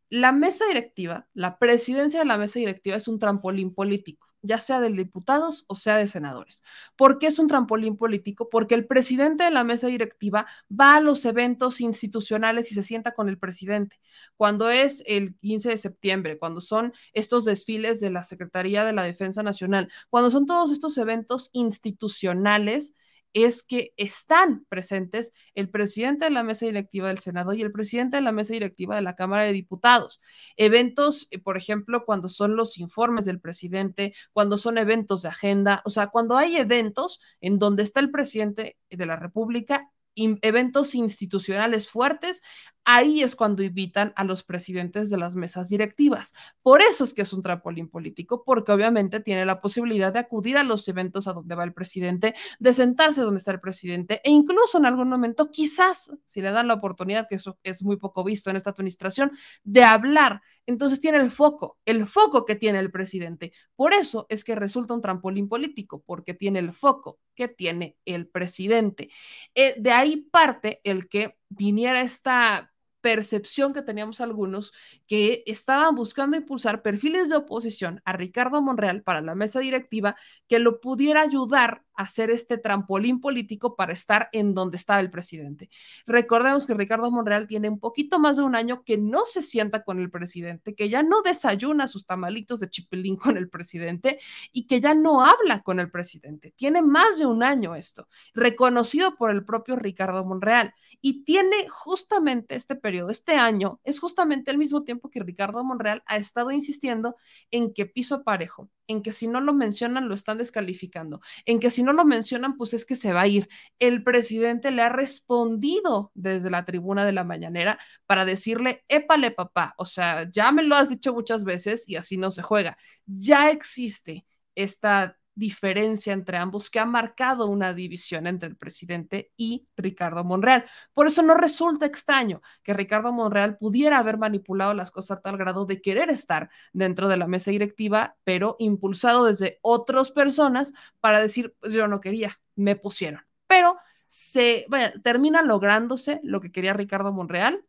La 0.08 0.32
mesa 0.32 0.66
directiva, 0.66 1.28
la 1.34 1.58
presidencia 1.58 2.20
de 2.20 2.26
la 2.26 2.38
mesa 2.38 2.58
directiva 2.58 2.96
es 2.96 3.08
un 3.08 3.18
trampolín 3.18 3.74
político 3.74 4.33
ya 4.44 4.58
sea 4.58 4.80
de 4.80 4.90
diputados 4.90 5.64
o 5.68 5.74
sea 5.74 5.96
de 5.96 6.06
senadores. 6.06 6.62
¿Por 6.96 7.18
qué 7.18 7.26
es 7.26 7.38
un 7.38 7.48
trampolín 7.48 7.96
político? 7.96 8.48
Porque 8.48 8.74
el 8.74 8.86
presidente 8.86 9.44
de 9.44 9.50
la 9.50 9.64
mesa 9.64 9.86
directiva 9.88 10.46
va 10.70 10.96
a 10.96 11.00
los 11.00 11.24
eventos 11.24 11.80
institucionales 11.80 12.70
y 12.70 12.74
se 12.74 12.82
sienta 12.82 13.12
con 13.12 13.28
el 13.28 13.38
presidente. 13.38 13.98
Cuando 14.36 14.70
es 14.70 15.02
el 15.06 15.34
15 15.36 15.70
de 15.70 15.76
septiembre, 15.76 16.38
cuando 16.38 16.60
son 16.60 16.92
estos 17.14 17.44
desfiles 17.44 18.00
de 18.00 18.10
la 18.10 18.22
Secretaría 18.22 18.84
de 18.84 18.92
la 18.92 19.02
Defensa 19.02 19.42
Nacional, 19.42 19.90
cuando 20.10 20.30
son 20.30 20.46
todos 20.46 20.70
estos 20.70 20.96
eventos 20.98 21.50
institucionales, 21.52 22.94
es 23.34 23.62
que 23.62 23.92
están 23.96 24.64
presentes 24.68 25.32
el 25.54 25.68
presidente 25.68 26.24
de 26.24 26.30
la 26.30 26.42
mesa 26.42 26.64
directiva 26.64 27.08
del 27.08 27.18
Senado 27.18 27.52
y 27.52 27.60
el 27.62 27.72
presidente 27.72 28.16
de 28.16 28.22
la 28.22 28.32
mesa 28.32 28.54
directiva 28.54 28.96
de 28.96 29.02
la 29.02 29.16
Cámara 29.16 29.44
de 29.44 29.52
Diputados. 29.52 30.20
Eventos, 30.56 31.26
eh, 31.30 31.38
por 31.38 31.56
ejemplo, 31.56 32.04
cuando 32.06 32.28
son 32.28 32.56
los 32.56 32.78
informes 32.78 33.26
del 33.26 33.40
presidente, 33.40 34.14
cuando 34.32 34.56
son 34.56 34.78
eventos 34.78 35.22
de 35.22 35.28
agenda, 35.28 35.82
o 35.84 35.90
sea, 35.90 36.06
cuando 36.06 36.36
hay 36.36 36.56
eventos 36.56 37.20
en 37.40 37.58
donde 37.58 37.82
está 37.82 38.00
el 38.00 38.10
presidente 38.10 38.78
de 38.88 39.06
la 39.06 39.16
República, 39.16 39.90
eventos 40.16 40.94
institucionales 40.94 41.88
fuertes, 41.90 42.42
ahí 42.84 43.22
es 43.22 43.34
cuando 43.34 43.62
invitan 43.62 44.12
a 44.16 44.24
los 44.24 44.44
presidentes 44.44 45.10
de 45.10 45.16
las 45.16 45.36
mesas 45.36 45.68
directivas. 45.68 46.34
Por 46.62 46.82
eso 46.82 47.04
es 47.04 47.14
que 47.14 47.22
es 47.22 47.32
un 47.32 47.42
trampolín 47.42 47.88
político, 47.88 48.44
porque 48.44 48.72
obviamente 48.72 49.20
tiene 49.20 49.44
la 49.46 49.60
posibilidad 49.60 50.12
de 50.12 50.18
acudir 50.18 50.56
a 50.56 50.64
los 50.64 50.86
eventos 50.88 51.26
a 51.26 51.32
donde 51.32 51.54
va 51.54 51.64
el 51.64 51.72
presidente, 51.72 52.34
de 52.58 52.72
sentarse 52.72 53.22
donde 53.22 53.38
está 53.38 53.52
el 53.52 53.60
presidente 53.60 54.20
e 54.22 54.30
incluso 54.30 54.78
en 54.78 54.86
algún 54.86 55.08
momento, 55.08 55.50
quizás, 55.50 56.12
si 56.24 56.40
le 56.40 56.50
dan 56.50 56.68
la 56.68 56.74
oportunidad, 56.74 57.26
que 57.28 57.36
eso 57.36 57.58
es 57.62 57.82
muy 57.82 57.96
poco 57.96 58.22
visto 58.22 58.50
en 58.50 58.56
esta 58.56 58.70
administración, 58.70 59.32
de 59.62 59.84
hablar. 59.84 60.42
Entonces 60.66 61.00
tiene 61.00 61.18
el 61.18 61.30
foco, 61.30 61.78
el 61.84 62.06
foco 62.06 62.44
que 62.44 62.56
tiene 62.56 62.78
el 62.80 62.90
presidente. 62.90 63.52
Por 63.76 63.92
eso 63.94 64.26
es 64.28 64.44
que 64.44 64.54
resulta 64.54 64.94
un 64.94 65.00
trampolín 65.02 65.48
político, 65.48 66.02
porque 66.06 66.34
tiene 66.34 66.58
el 66.58 66.72
foco 66.72 67.18
que 67.34 67.48
tiene 67.48 67.96
el 68.04 68.28
presidente. 68.28 69.10
Eh, 69.54 69.74
de 69.78 69.90
ahí 69.92 70.28
parte 70.30 70.80
el 70.84 71.08
que 71.08 71.36
viniera 71.48 72.00
esta 72.02 72.73
percepción 73.04 73.74
que 73.74 73.82
teníamos 73.82 74.22
algunos 74.22 74.72
que 75.06 75.42
estaban 75.44 75.94
buscando 75.94 76.38
impulsar 76.38 76.80
perfiles 76.80 77.28
de 77.28 77.36
oposición 77.36 78.00
a 78.06 78.14
Ricardo 78.14 78.62
Monreal 78.62 79.02
para 79.02 79.20
la 79.20 79.34
mesa 79.34 79.60
directiva 79.60 80.16
que 80.48 80.58
lo 80.58 80.80
pudiera 80.80 81.20
ayudar 81.20 81.84
hacer 81.96 82.30
este 82.30 82.58
trampolín 82.58 83.20
político 83.20 83.76
para 83.76 83.92
estar 83.92 84.28
en 84.32 84.54
donde 84.54 84.76
estaba 84.76 85.00
el 85.00 85.10
presidente. 85.10 85.70
Recordemos 86.06 86.66
que 86.66 86.74
Ricardo 86.74 87.10
Monreal 87.10 87.46
tiene 87.46 87.68
un 87.68 87.78
poquito 87.78 88.18
más 88.18 88.36
de 88.36 88.42
un 88.42 88.54
año 88.54 88.82
que 88.84 88.98
no 88.98 89.24
se 89.26 89.42
sienta 89.42 89.84
con 89.84 90.00
el 90.00 90.10
presidente, 90.10 90.74
que 90.74 90.88
ya 90.88 91.02
no 91.02 91.22
desayuna 91.22 91.88
sus 91.88 92.06
tamalitos 92.06 92.60
de 92.60 92.70
chipilín 92.70 93.16
con 93.16 93.36
el 93.36 93.48
presidente 93.48 94.18
y 94.52 94.66
que 94.66 94.80
ya 94.80 94.94
no 94.94 95.24
habla 95.24 95.62
con 95.62 95.80
el 95.80 95.90
presidente. 95.90 96.52
Tiene 96.56 96.82
más 96.82 97.18
de 97.18 97.26
un 97.26 97.42
año 97.42 97.74
esto, 97.74 98.08
reconocido 98.34 99.16
por 99.16 99.30
el 99.30 99.44
propio 99.44 99.76
Ricardo 99.76 100.24
Monreal. 100.24 100.74
Y 101.00 101.24
tiene 101.24 101.68
justamente 101.68 102.54
este 102.54 102.76
periodo, 102.76 102.93
este 103.10 103.34
año, 103.34 103.80
es 103.84 104.00
justamente 104.00 104.50
el 104.50 104.58
mismo 104.58 104.84
tiempo 104.84 105.10
que 105.10 105.20
Ricardo 105.20 105.62
Monreal 105.64 106.02
ha 106.06 106.16
estado 106.16 106.50
insistiendo 106.50 107.16
en 107.50 107.72
que 107.72 107.86
piso 107.86 108.22
parejo, 108.24 108.70
en 108.86 109.02
que 109.02 109.12
si 109.12 109.26
no 109.28 109.40
lo 109.40 109.54
mencionan 109.54 110.08
lo 110.08 110.14
están 110.14 110.38
descalificando, 110.38 111.20
en 111.44 111.60
que 111.60 111.70
si 111.70 111.82
no 111.82 111.92
lo 111.92 112.04
mencionan 112.04 112.56
pues 112.56 112.74
es 112.74 112.84
que 112.84 112.94
se 112.94 113.12
va 113.12 113.22
a 113.22 113.26
ir. 113.26 113.48
El 113.78 114.02
presidente 114.02 114.70
le 114.70 114.82
ha 114.82 114.88
respondido 114.88 116.12
desde 116.14 116.50
la 116.50 116.64
tribuna 116.64 117.04
de 117.04 117.12
la 117.12 117.24
mañanera 117.24 117.78
para 118.06 118.24
decirle, 118.24 118.84
épale 118.88 119.30
papá, 119.30 119.74
o 119.78 119.86
sea, 119.86 120.30
ya 120.30 120.52
me 120.52 120.62
lo 120.62 120.76
has 120.76 120.88
dicho 120.90 121.12
muchas 121.14 121.44
veces 121.44 121.88
y 121.88 121.96
así 121.96 122.16
no 122.16 122.30
se 122.30 122.42
juega. 122.42 122.76
Ya 123.06 123.50
existe 123.50 124.26
esta 124.54 125.16
diferencia 125.34 126.12
entre 126.12 126.36
ambos 126.36 126.70
que 126.70 126.78
ha 126.78 126.84
marcado 126.84 127.46
una 127.46 127.74
división 127.74 128.26
entre 128.26 128.48
el 128.48 128.56
presidente 128.56 129.32
y 129.36 129.66
Ricardo 129.76 130.24
Monreal. 130.24 130.64
Por 130.92 131.06
eso 131.06 131.22
no 131.22 131.34
resulta 131.34 131.86
extraño 131.86 132.42
que 132.62 132.74
Ricardo 132.74 133.12
Monreal 133.12 133.56
pudiera 133.56 133.98
haber 133.98 134.18
manipulado 134.18 134.74
las 134.74 134.90
cosas 134.90 135.18
a 135.18 135.20
tal 135.20 135.36
grado 135.36 135.66
de 135.66 135.80
querer 135.80 136.10
estar 136.10 136.50
dentro 136.72 137.08
de 137.08 137.16
la 137.16 137.26
mesa 137.26 137.50
directiva, 137.50 138.16
pero 138.24 138.56
impulsado 138.58 139.24
desde 139.24 139.58
otras 139.62 140.10
personas 140.10 140.72
para 141.00 141.20
decir, 141.20 141.54
pues 141.60 141.72
yo 141.72 141.88
no 141.88 142.00
quería, 142.00 142.40
me 142.54 142.76
pusieron. 142.76 143.22
Pero 143.46 143.76
se 144.06 144.66
termina 145.02 145.42
lográndose 145.42 146.20
lo 146.22 146.40
que 146.40 146.52
quería 146.52 146.72
Ricardo 146.72 147.12
Monreal, 147.12 147.64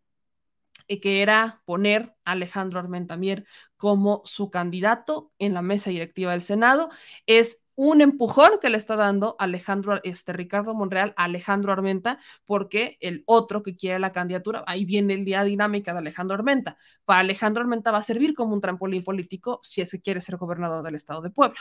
que 0.87 1.21
era 1.21 1.61
poner 1.65 2.15
a 2.25 2.31
Alejandro 2.33 2.79
Armentamier 2.79 3.45
como 3.77 4.21
su 4.25 4.49
candidato 4.49 5.31
en 5.39 5.53
la 5.53 5.61
mesa 5.61 5.89
directiva 5.89 6.31
del 6.31 6.41
Senado. 6.41 6.89
Es 7.25 7.63
un 7.75 8.01
empujón 8.01 8.51
que 8.61 8.69
le 8.69 8.77
está 8.77 8.95
dando 8.95 9.35
Alejandro, 9.37 9.99
este 10.03 10.33
Ricardo 10.33 10.73
Monreal 10.73 11.13
a 11.17 11.25
Alejandro 11.25 11.73
Armenta, 11.73 12.19
porque 12.45 12.97
el 13.01 13.23
otro 13.25 13.63
que 13.63 13.75
quiere 13.75 13.99
la 13.99 14.13
candidatura, 14.13 14.63
ahí 14.65 14.85
viene 14.85 15.13
el 15.13 15.25
día 15.25 15.43
dinámica 15.43 15.91
de 15.93 15.99
Alejandro 15.99 16.35
Armenta. 16.35 16.77
Para 17.05 17.21
Alejandro 17.21 17.61
Armenta 17.61 17.91
va 17.91 17.99
a 17.99 18.01
servir 18.01 18.33
como 18.33 18.53
un 18.53 18.61
trampolín 18.61 19.03
político 19.03 19.59
si 19.63 19.81
es 19.81 19.91
que 19.91 20.01
quiere 20.01 20.21
ser 20.21 20.37
gobernador 20.37 20.83
del 20.83 20.95
estado 20.95 21.21
de 21.21 21.29
Puebla. 21.29 21.59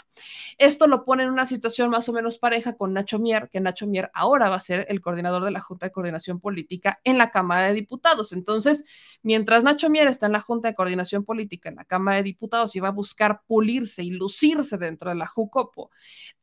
Esto 0.58 0.86
lo 0.86 1.04
pone 1.04 1.24
en 1.24 1.30
una 1.30 1.46
situación 1.46 1.90
más 1.90 2.08
o 2.08 2.12
menos 2.12 2.38
pareja 2.38 2.76
con 2.76 2.92
Nacho 2.92 3.18
Mier, 3.18 3.48
que 3.50 3.60
Nacho 3.60 3.86
Mier 3.86 4.10
ahora 4.14 4.48
va 4.48 4.56
a 4.56 4.60
ser 4.60 4.86
el 4.88 5.00
coordinador 5.00 5.44
de 5.44 5.50
la 5.50 5.60
Junta 5.60 5.86
de 5.86 5.92
Coordinación 5.92 6.40
Política 6.40 7.00
en 7.04 7.18
la 7.18 7.30
Cámara 7.30 7.68
de 7.68 7.74
Diputados. 7.74 8.32
Entonces, 8.32 8.84
mientras 9.22 9.64
Nacho 9.64 9.90
Mier 9.90 10.08
está 10.08 10.26
en 10.26 10.32
la 10.32 10.40
Junta 10.40 10.68
de 10.68 10.74
Coordinación 10.74 11.24
Política 11.24 11.68
en 11.68 11.76
la 11.76 11.84
Cámara 11.84 12.16
de 12.16 12.24
Diputados 12.24 12.74
y 12.74 12.80
va 12.80 12.88
a 12.88 12.92
buscar 12.92 13.42
pulirse 13.46 14.02
y 14.02 14.10
lucirse 14.10 14.78
dentro 14.78 15.10
de 15.10 15.16
la 15.16 15.26
JUCOPO, 15.26 15.90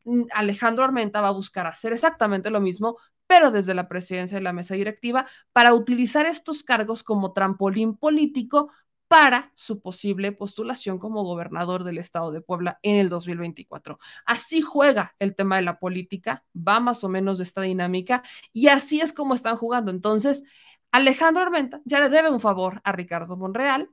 Mm, 0.06 0.24
Alejandro 0.34 0.84
Armenta 0.84 1.22
va 1.22 1.30
a 1.30 1.32
buscar 1.32 1.68
hacer 1.68 1.94
exactamente 1.94 2.50
lo 2.50 2.60
mismo, 2.60 2.98
pero 3.28 3.52
desde 3.52 3.74
la 3.74 3.88
presidencia 3.88 4.38
de 4.38 4.44
la 4.44 4.54
mesa 4.54 4.76
directiva, 4.76 5.28
para 5.54 5.74
utilizar 5.74 6.26
estos 6.26 6.64
cargos 6.64 7.04
como 7.04 7.34
trampolín 7.34 7.96
político 7.96 8.72
para 9.12 9.52
su 9.56 9.82
posible 9.82 10.32
postulación 10.32 10.98
como 10.98 11.26
gobernador 11.26 11.84
del 11.84 11.98
estado 11.98 12.32
de 12.32 12.40
Puebla 12.40 12.80
en 12.82 12.96
el 12.96 13.10
2024. 13.10 14.00
Así 14.26 14.62
juega 14.62 15.18
el 15.20 15.36
tema 15.36 15.58
de 15.58 15.64
la 15.64 15.80
política, 15.80 16.46
va 16.56 16.80
más 16.80 17.04
o 17.04 17.10
menos 17.10 17.38
de 17.38 17.44
esta 17.44 17.62
dinámica 17.62 18.24
y 18.54 18.70
así 18.70 19.02
es 19.02 19.12
como 19.12 19.34
están 19.34 19.58
jugando. 19.58 19.92
Entonces, 19.92 20.46
Alejandro 20.94 21.44
Armenta 21.44 21.82
ya 21.84 22.00
le 22.00 22.08
debe 22.08 22.30
un 22.30 22.40
favor 22.40 22.80
a 22.86 22.94
Ricardo 22.94 23.36
Monreal, 23.36 23.90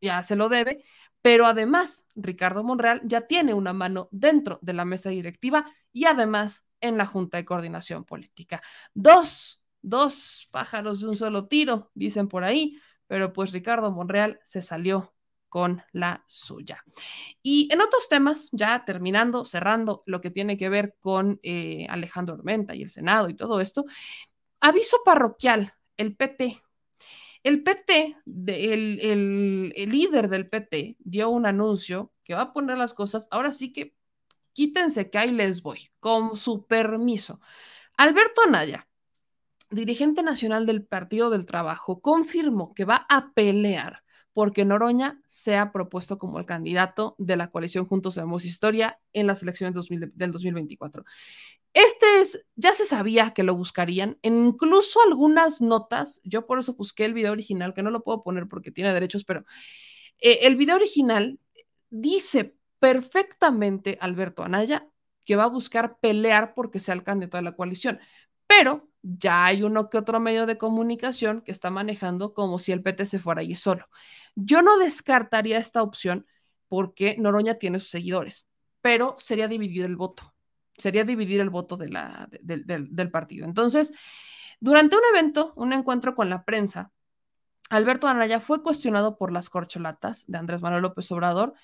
ya 0.00 0.22
se 0.22 0.34
lo 0.34 0.48
debe, 0.48 0.82
pero 1.20 1.44
además, 1.44 2.06
Ricardo 2.14 2.64
Monreal 2.64 3.02
ya 3.04 3.26
tiene 3.26 3.52
una 3.52 3.74
mano 3.74 4.08
dentro 4.12 4.58
de 4.62 4.72
la 4.72 4.86
mesa 4.86 5.10
directiva 5.10 5.66
y 5.92 6.06
además 6.06 6.66
en 6.80 6.96
la 6.96 7.04
Junta 7.04 7.36
de 7.36 7.44
Coordinación 7.44 8.06
Política. 8.06 8.62
Dos, 8.94 9.60
dos 9.82 10.48
pájaros 10.52 11.00
de 11.00 11.08
un 11.08 11.16
solo 11.16 11.48
tiro, 11.48 11.90
dicen 11.92 12.28
por 12.28 12.44
ahí, 12.44 12.78
pero 13.06 13.32
pues 13.32 13.52
Ricardo 13.52 13.90
Monreal 13.90 14.40
se 14.42 14.62
salió 14.62 15.14
con 15.48 15.82
la 15.92 16.24
suya. 16.26 16.84
Y 17.42 17.68
en 17.72 17.80
otros 17.80 18.08
temas, 18.08 18.48
ya 18.52 18.84
terminando, 18.84 19.44
cerrando 19.44 20.02
lo 20.06 20.20
que 20.20 20.30
tiene 20.30 20.58
que 20.58 20.68
ver 20.68 20.96
con 21.00 21.40
eh, 21.42 21.86
Alejandro 21.88 22.34
Armenta 22.34 22.74
y 22.74 22.82
el 22.82 22.88
Senado 22.88 23.28
y 23.28 23.34
todo 23.34 23.60
esto, 23.60 23.84
aviso 24.60 24.98
parroquial, 25.04 25.72
el 25.96 26.16
PT 26.16 26.60
el 27.46 27.62
PT, 27.62 28.16
el, 28.26 29.68
líder 29.70 30.28
del 30.28 30.48
PT, 30.48 30.96
dio 30.98 31.30
un 31.30 31.46
anuncio 31.46 32.12
que 32.24 32.34
va 32.34 32.42
a 32.42 32.52
poner 32.52 32.76
las 32.76 32.92
cosas, 32.92 33.28
ahora 33.30 33.52
sí 33.52 33.72
que 33.72 33.94
quítense 34.52 35.10
que 35.10 35.18
ahí 35.18 35.30
les 35.30 35.62
voy, 35.62 35.88
con 36.00 36.36
su 36.36 36.66
permiso. 36.66 37.40
Alberto 37.96 38.42
Anaya, 38.42 38.88
dirigente 39.70 40.22
nacional 40.22 40.66
del 40.66 40.84
Partido 40.84 41.30
del 41.30 41.46
Trabajo, 41.46 42.00
confirmó 42.00 42.74
que 42.74 42.84
va 42.84 43.06
a 43.08 43.32
pelear 43.32 44.02
porque 44.36 44.66
Noroña 44.66 45.18
sea 45.26 45.72
propuesto 45.72 46.18
como 46.18 46.38
el 46.38 46.44
candidato 46.44 47.14
de 47.16 47.36
la 47.36 47.50
coalición 47.50 47.86
Juntos 47.86 48.18
Hacemos 48.18 48.44
Historia 48.44 49.00
en 49.14 49.26
las 49.26 49.42
elecciones 49.42 49.74
del 49.88 50.30
2024. 50.30 51.04
Este 51.72 52.20
es, 52.20 52.46
ya 52.54 52.74
se 52.74 52.84
sabía 52.84 53.32
que 53.32 53.42
lo 53.42 53.54
buscarían, 53.54 54.18
incluso 54.20 55.00
algunas 55.00 55.62
notas, 55.62 56.20
yo 56.22 56.46
por 56.46 56.58
eso 56.58 56.74
busqué 56.74 57.06
el 57.06 57.14
video 57.14 57.32
original, 57.32 57.72
que 57.72 57.82
no 57.82 57.90
lo 57.90 58.02
puedo 58.02 58.22
poner 58.22 58.46
porque 58.46 58.70
tiene 58.70 58.92
derechos, 58.92 59.24
pero 59.24 59.44
eh, 60.18 60.40
el 60.42 60.56
video 60.56 60.76
original 60.76 61.38
dice 61.88 62.56
perfectamente 62.78 63.96
Alberto 64.02 64.42
Anaya 64.42 64.86
que 65.24 65.36
va 65.36 65.44
a 65.44 65.48
buscar 65.48 65.98
pelear 65.98 66.54
porque 66.54 66.78
sea 66.78 66.94
el 66.94 67.04
candidato 67.04 67.38
de 67.38 67.42
la 67.42 67.56
coalición, 67.56 68.00
pero 68.46 68.88
ya 69.06 69.46
hay 69.46 69.62
uno 69.62 69.88
que 69.88 69.98
otro 69.98 70.20
medio 70.20 70.46
de 70.46 70.58
comunicación 70.58 71.42
que 71.42 71.52
está 71.52 71.70
manejando 71.70 72.34
como 72.34 72.58
si 72.58 72.72
el 72.72 72.82
PT 72.82 73.04
se 73.04 73.18
fuera 73.18 73.42
allí 73.42 73.54
solo. 73.54 73.88
Yo 74.34 74.62
no 74.62 74.78
descartaría 74.78 75.58
esta 75.58 75.82
opción 75.82 76.26
porque 76.68 77.16
Noroña 77.18 77.54
tiene 77.54 77.78
sus 77.78 77.90
seguidores, 77.90 78.46
pero 78.80 79.14
sería 79.18 79.48
dividir 79.48 79.84
el 79.84 79.96
voto 79.96 80.34
sería 80.78 81.04
dividir 81.04 81.40
el 81.40 81.50
voto 81.50 81.76
del 81.76 83.10
partido. 83.10 83.46
Entonces, 83.46 83.92
durante 84.60 84.96
un 84.96 85.02
evento, 85.12 85.52
un 85.56 85.72
encuentro 85.72 86.14
con 86.14 86.30
la 86.30 86.44
prensa, 86.44 86.92
Alberto 87.68 88.06
Anaya 88.06 88.40
fue 88.40 88.62
cuestionado 88.62 89.16
por 89.16 89.32
las 89.32 89.48
corcholatas 89.48 90.24
de 90.28 90.38
Andrés 90.38 90.62
Manuel 90.62 90.82
López 90.82 91.10
Obrador 91.10 91.54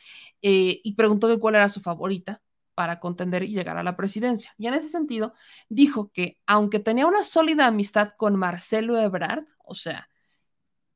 eh, 0.42 0.80
y 0.82 0.94
preguntó 0.94 1.28
que 1.28 1.38
cuál 1.38 1.54
era 1.54 1.68
su 1.68 1.80
favorita 1.80 2.42
para 2.74 3.00
contender 3.00 3.42
y 3.42 3.48
llegar 3.52 3.76
a 3.76 3.82
la 3.82 3.96
presidencia. 3.96 4.54
Y 4.58 4.66
en 4.66 4.74
ese 4.74 4.88
sentido, 4.88 5.34
dijo 5.68 6.10
que 6.12 6.38
aunque 6.46 6.80
tenía 6.80 7.06
una 7.06 7.24
sólida 7.24 7.66
amistad 7.66 8.12
con 8.16 8.36
Marcelo 8.36 8.98
Ebrard, 8.98 9.44
o 9.64 9.74
sea, 9.74 10.08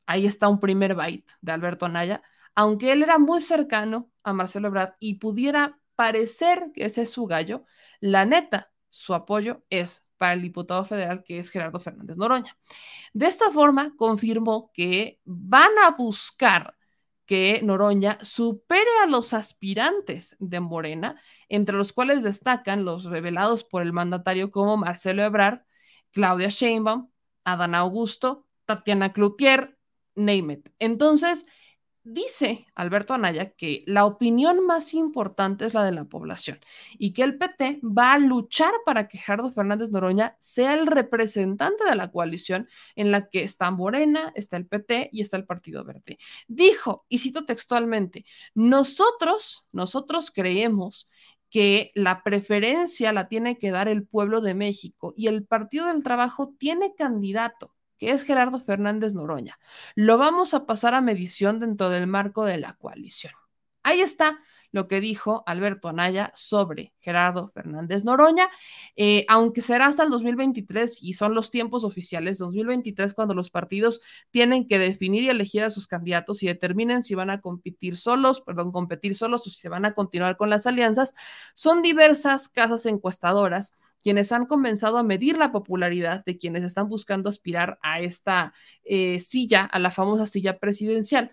ahí 0.07 0.27
está 0.27 0.49
un 0.49 0.61
primer 0.61 0.95
byte 0.95 1.31
de 1.41 1.53
Alberto 1.53 1.87
Anaya, 1.87 2.23
aunque 2.55 2.93
él 2.93 3.03
era 3.03 3.19
muy 3.19 3.43
cercano 3.43 4.11
a 4.23 4.33
Marcelo 4.33 4.69
Ebrard 4.69 4.95
y 4.99 5.15
pudiera 5.15 5.79
parecer 5.95 6.71
que 6.75 6.85
ese 6.85 7.03
es 7.03 7.11
su 7.11 7.27
gallo, 7.27 7.65
la 8.01 8.25
neta, 8.25 8.71
su 8.91 9.15
apoyo 9.15 9.65
es 9.71 10.07
para 10.17 10.35
el 10.35 10.43
diputado 10.43 10.85
federal 10.85 11.23
que 11.25 11.39
es 11.39 11.51
Gerardo 11.51 11.81
Fernández 11.81 12.17
Noroña. 12.17 12.57
De 13.13 13.27
esta 13.27 13.51
forma, 13.51 13.95
confirmó 13.97 14.71
que 14.73 15.21
van 15.25 15.71
a 15.85 15.91
buscar 15.91 16.76
que 17.27 17.61
Noroña 17.63 18.19
supere 18.23 18.91
a 19.03 19.07
los 19.07 19.35
aspirantes 19.35 20.37
de 20.39 20.61
Morena, 20.61 21.21
entre 21.49 21.77
los 21.77 21.93
cuales 21.93 22.23
destacan 22.23 22.85
los 22.85 23.05
revelados 23.05 23.65
por 23.65 23.83
el 23.83 23.93
mandatario 23.93 24.51
como 24.51 24.77
Marcelo 24.77 25.23
Ebrard, 25.23 25.63
Claudia 26.13 26.49
Sheinbaum, 26.49 27.11
Adán 27.45 27.75
Augusto, 27.75 28.47
Tatiana 28.65 29.13
Cloutier, 29.13 29.77
name 30.15 30.63
Entonces, 30.79 31.47
Dice 32.09 32.69
Alberto 32.77 33.15
Anaya 33.15 33.51
que 33.51 33.83
la 33.85 34.05
opinión 34.07 34.65
más 34.65 34.95
importante 34.95 35.65
es 35.65 35.75
la 35.75 35.85
de 35.85 35.91
la 35.91 36.05
población 36.05 36.61
y 36.99 37.13
que 37.13 37.25
el 37.25 37.37
PT 37.37 37.81
va 37.83 38.13
a 38.13 38.19
luchar 38.19 38.73
para 38.85 39.09
que 39.09 39.19
Gerardo 39.19 39.51
Fernández 39.51 39.91
Noroña 39.91 40.37
sea 40.39 40.75
el 40.75 40.87
representante 40.87 41.85
de 41.85 41.97
la 41.97 42.13
coalición 42.13 42.69
en 42.95 43.11
la 43.11 43.29
que 43.29 43.43
está 43.43 43.73
Morena, 43.73 44.31
está 44.37 44.57
el 44.57 44.69
PT 44.69 45.11
y 45.11 45.21
está 45.21 45.37
el 45.37 45.47
Partido 45.47 45.83
Verde. 45.83 46.19
Dijo, 46.47 47.05
y 47.09 47.19
cito 47.19 47.45
textualmente, 47.45 48.25
nosotros, 48.55 49.67
nosotros 49.73 50.31
creemos 50.31 51.09
que 51.51 51.91
la 51.97 52.23
preferencia 52.23 53.13
la 53.13 53.27
tiene 53.27 53.59
que 53.59 53.73
dar 53.73 53.89
el 53.89 54.07
pueblo 54.07 54.41
de 54.41 54.55
México 54.55 55.13
y 55.17 55.27
el 55.27 55.45
Partido 55.45 55.87
del 55.87 56.05
Trabajo 56.05 56.55
tiene 56.57 56.95
candidato 56.95 57.76
que 57.99 58.11
es 58.11 58.25
Gerardo 58.25 58.61
Fernández 58.61 59.15
Noroña. 59.15 59.59
Lo 59.95 60.19
vamos 60.19 60.55
a 60.55 60.67
pasar 60.67 60.95
a 60.95 61.01
medición 61.01 61.61
dentro 61.61 61.91
del 61.91 62.07
marco 62.07 62.45
de 62.45 62.59
la 62.59 62.75
coalición. 62.75 63.33
Ahí 63.83 64.01
está 64.01 64.41
lo 64.73 64.89
que 64.89 65.01
dijo 65.01 65.43
Alberto 65.47 65.89
Anaya 65.89 66.33
sobre 66.35 66.93
Gerardo 66.99 67.49
Fernández 67.49 68.05
Noroña, 68.05 68.49
eh, 68.95 69.25
aunque 69.29 69.63
será 69.63 69.87
hasta 69.87 70.03
el 70.03 70.11
2023 70.11 71.03
y 71.03 71.15
son 71.15 71.35
los 71.35 71.51
tiempos 71.51 71.83
oficiales, 71.85 72.39
2023 72.39 73.15
cuando 73.15 73.33
los 73.33 73.51
partidos 73.51 74.01
tienen 74.31 74.67
que 74.67 74.79
definir 74.79 75.23
y 75.23 75.29
elegir 75.31 75.65
a 75.65 75.71
sus 75.71 75.87
candidatos 75.87 76.43
y 76.43 76.47
determinen 76.47 77.03
si 77.03 77.15
van 77.15 77.31
a 77.31 77.41
competir 77.41 77.97
solos, 77.97 78.41
perdón, 78.41 78.71
competir 78.71 79.15
solos 79.15 79.47
o 79.47 79.51
si 79.51 79.57
se 79.57 79.69
van 79.69 79.85
a 79.85 79.95
continuar 79.95 80.37
con 80.37 80.51
las 80.51 80.67
alianzas, 80.67 81.15
son 81.55 81.81
diversas 81.81 82.49
casas 82.49 82.85
encuestadoras 82.87 83.73
quienes 84.03 84.33
han 84.33 84.47
comenzado 84.47 84.99
a 84.99 85.03
medir 85.03 85.37
la 85.39 85.53
popularidad 85.53 86.25
de 86.25 86.39
quienes 86.39 86.63
están 86.63 86.89
buscando 86.89 87.29
aspirar 87.29 87.79
a 87.83 88.01
esta 88.01 88.55
eh, 88.85 89.21
silla, 89.21 89.65
a 89.65 89.79
la 89.79 89.91
famosa 89.91 90.27
silla 90.27 90.59
presidencial. 90.59 91.31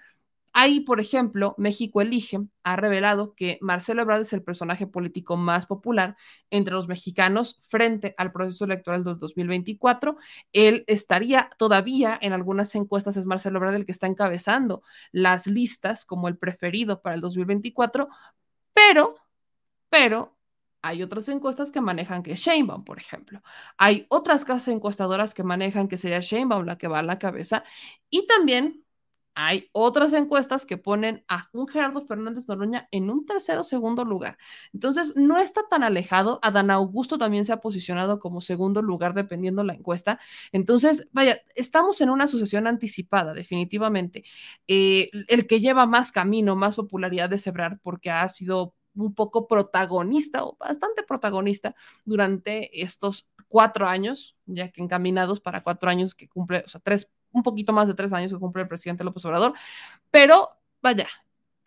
Ahí, 0.55 0.81
por 0.81 0.99
ejemplo, 0.99 1.55
México 1.57 1.99
Elige 1.99 2.39
ha 2.63 2.75
revelado 2.75 3.33
que 3.33 3.57
Marcelo 3.59 4.03
Ebrard 4.03 4.21
es 4.21 4.33
el 4.33 4.43
personaje 4.43 4.85
político 4.85 5.35
más 5.35 5.65
popular 5.65 6.15
entre 6.51 6.75
los 6.75 6.87
mexicanos 6.87 7.59
frente 7.67 8.13
al 8.19 8.31
proceso 8.31 8.65
electoral 8.65 9.03
del 9.03 9.17
2024. 9.17 10.15
Él 10.51 10.83
estaría 10.85 11.49
todavía 11.57 12.19
en 12.21 12.33
algunas 12.33 12.75
encuestas, 12.75 13.17
es 13.17 13.25
Marcelo 13.25 13.57
Ebrard 13.57 13.73
el 13.75 13.85
que 13.87 13.91
está 13.91 14.05
encabezando 14.05 14.83
las 15.11 15.47
listas 15.47 16.05
como 16.05 16.27
el 16.27 16.37
preferido 16.37 17.01
para 17.01 17.15
el 17.15 17.21
2024, 17.21 18.09
pero, 18.75 19.15
pero 19.89 20.37
hay 20.83 21.01
otras 21.01 21.29
encuestas 21.29 21.71
que 21.71 21.81
manejan 21.81 22.23
que 22.23 22.35
Sheinbaum, 22.35 22.83
por 22.83 22.99
ejemplo. 22.99 23.41
Hay 23.77 24.05
otras 24.09 24.45
casas 24.45 24.67
encuestadoras 24.67 25.33
que 25.33 25.43
manejan 25.43 25.87
que 25.87 25.97
sería 25.97 26.19
Sheinbaum 26.19 26.65
la 26.65 26.77
que 26.77 26.89
va 26.89 26.99
a 26.99 27.03
la 27.03 27.19
cabeza. 27.19 27.63
Y 28.09 28.27
también 28.27 28.83
hay 29.33 29.69
otras 29.71 30.13
encuestas 30.13 30.65
que 30.65 30.77
ponen 30.77 31.23
a 31.29 31.49
un 31.53 31.67
Gerardo 31.67 32.05
Fernández 32.05 32.47
Noroña 32.49 32.87
en 32.91 33.09
un 33.09 33.25
tercero 33.25 33.61
o 33.61 33.63
segundo 33.63 34.03
lugar. 34.05 34.37
Entonces, 34.73 35.15
no 35.15 35.39
está 35.39 35.61
tan 35.69 35.83
alejado. 35.83 36.39
Adán 36.43 36.69
Augusto 36.69 37.17
también 37.17 37.45
se 37.45 37.53
ha 37.53 37.61
posicionado 37.61 38.19
como 38.19 38.41
segundo 38.41 38.81
lugar 38.81 39.13
dependiendo 39.13 39.63
la 39.63 39.73
encuesta. 39.73 40.19
Entonces, 40.51 41.09
vaya, 41.13 41.41
estamos 41.55 42.01
en 42.01 42.09
una 42.09 42.27
sucesión 42.27 42.67
anticipada, 42.67 43.33
definitivamente. 43.33 44.23
Eh, 44.67 45.09
el 45.29 45.47
que 45.47 45.61
lleva 45.61 45.85
más 45.87 46.11
camino, 46.11 46.55
más 46.55 46.75
popularidad 46.75 47.29
de 47.29 47.37
Sebrar, 47.37 47.79
porque 47.81 48.11
ha 48.11 48.27
sido 48.27 48.75
un 48.95 49.13
poco 49.13 49.47
protagonista 49.47 50.43
o 50.43 50.55
bastante 50.57 51.03
protagonista 51.03 51.75
durante 52.05 52.81
estos 52.81 53.27
cuatro 53.47 53.87
años, 53.87 54.35
ya 54.45 54.71
que 54.71 54.81
encaminados 54.81 55.39
para 55.39 55.63
cuatro 55.63 55.89
años 55.89 56.15
que 56.15 56.27
cumple, 56.27 56.63
o 56.65 56.69
sea, 56.69 56.81
tres, 56.83 57.09
un 57.31 57.43
poquito 57.43 57.73
más 57.73 57.87
de 57.87 57.93
tres 57.93 58.13
años 58.13 58.31
que 58.31 58.39
cumple 58.39 58.63
el 58.63 58.67
presidente 58.67 59.03
López 59.03 59.25
Obrador, 59.25 59.53
pero 60.11 60.49
vaya, 60.81 61.07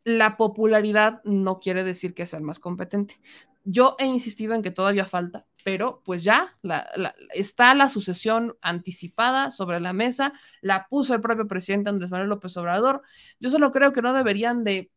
la 0.05 0.37
popularidad 0.37 1.21
no 1.25 1.59
quiere 1.59 1.83
decir 1.83 2.15
que 2.15 2.27
sea 2.27 2.39
el 2.39 2.45
más 2.45 2.61
competente. 2.61 3.21
Yo 3.65 3.97
he 3.99 4.07
insistido 4.07 4.55
en 4.55 4.63
que 4.63 4.71
todavía 4.71 5.05
falta, 5.05 5.47
pero 5.65 6.01
pues 6.05 6.23
ya 6.23 6.57
está 7.35 7.75
la 7.75 7.89
sucesión 7.89 8.57
anticipada 8.61 9.51
sobre 9.51 9.81
la 9.81 9.93
mesa, 9.93 10.33
la 10.61 10.87
puso 10.89 11.15
el 11.15 11.21
propio 11.21 11.49
presidente 11.49 11.91
Andrés 11.91 12.13
Manuel 12.13 12.29
López 12.29 12.57
Obrador. 12.57 13.03
Yo 13.41 13.51
solo 13.51 13.73
creo 13.73 13.93
que 13.93 14.03
no 14.03 14.13
deberían 14.13 14.63
de 14.63 14.93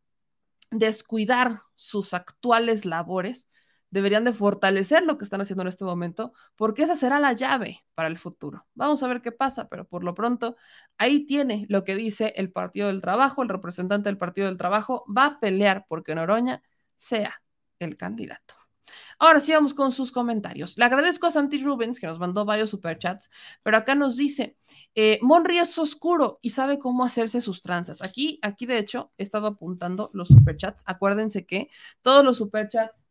descuidar 0.71 1.61
sus 1.75 2.13
actuales 2.13 2.85
labores, 2.85 3.49
deberían 3.91 4.23
de 4.23 4.33
fortalecer 4.33 5.03
lo 5.03 5.17
que 5.17 5.23
están 5.23 5.41
haciendo 5.41 5.63
en 5.63 5.69
este 5.69 5.85
momento, 5.85 6.33
porque 6.55 6.83
esa 6.83 6.95
será 6.95 7.19
la 7.19 7.33
llave 7.33 7.83
para 7.95 8.07
el 8.09 8.17
futuro. 8.17 8.67
Vamos 8.75 9.01
a 9.03 9.07
ver 9.07 9.21
qué 9.21 9.31
pasa, 9.31 9.67
pero 9.67 9.87
por 9.87 10.03
lo 10.03 10.13
pronto 10.13 10.55
ahí 10.97 11.25
tiene 11.25 11.65
lo 11.69 11.83
que 11.83 11.95
dice 11.95 12.33
el 12.35 12.51
Partido 12.51 12.87
del 12.87 13.01
Trabajo, 13.01 13.41
el 13.43 13.49
representante 13.49 14.09
del 14.09 14.17
Partido 14.17 14.47
del 14.47 14.57
Trabajo 14.57 15.05
va 15.15 15.25
a 15.25 15.39
pelear 15.39 15.85
porque 15.87 16.15
Noroña 16.15 16.61
sea 16.95 17.41
el 17.79 17.97
candidato. 17.97 18.58
Ahora 19.17 19.39
sí 19.39 19.51
vamos 19.51 19.73
con 19.73 19.91
sus 19.91 20.11
comentarios. 20.11 20.77
Le 20.77 20.85
agradezco 20.85 21.27
a 21.27 21.31
Santi 21.31 21.61
Rubens 21.63 21.99
que 21.99 22.07
nos 22.07 22.19
mandó 22.19 22.45
varios 22.45 22.69
superchats, 22.69 23.29
pero 23.63 23.77
acá 23.77 23.95
nos 23.95 24.17
dice, 24.17 24.55
eh, 24.95 25.19
Monri 25.21 25.57
es 25.57 25.77
oscuro 25.77 26.39
y 26.41 26.51
sabe 26.51 26.79
cómo 26.79 27.03
hacerse 27.03 27.41
sus 27.41 27.61
tranzas. 27.61 28.01
Aquí, 28.01 28.39
aquí 28.41 28.65
de 28.65 28.77
hecho, 28.77 29.11
he 29.17 29.23
estado 29.23 29.47
apuntando 29.47 30.09
los 30.13 30.29
superchats. 30.29 30.83
Acuérdense 30.85 31.45
que 31.45 31.69
todos 32.01 32.23
los 32.23 32.37
superchats 32.37 33.05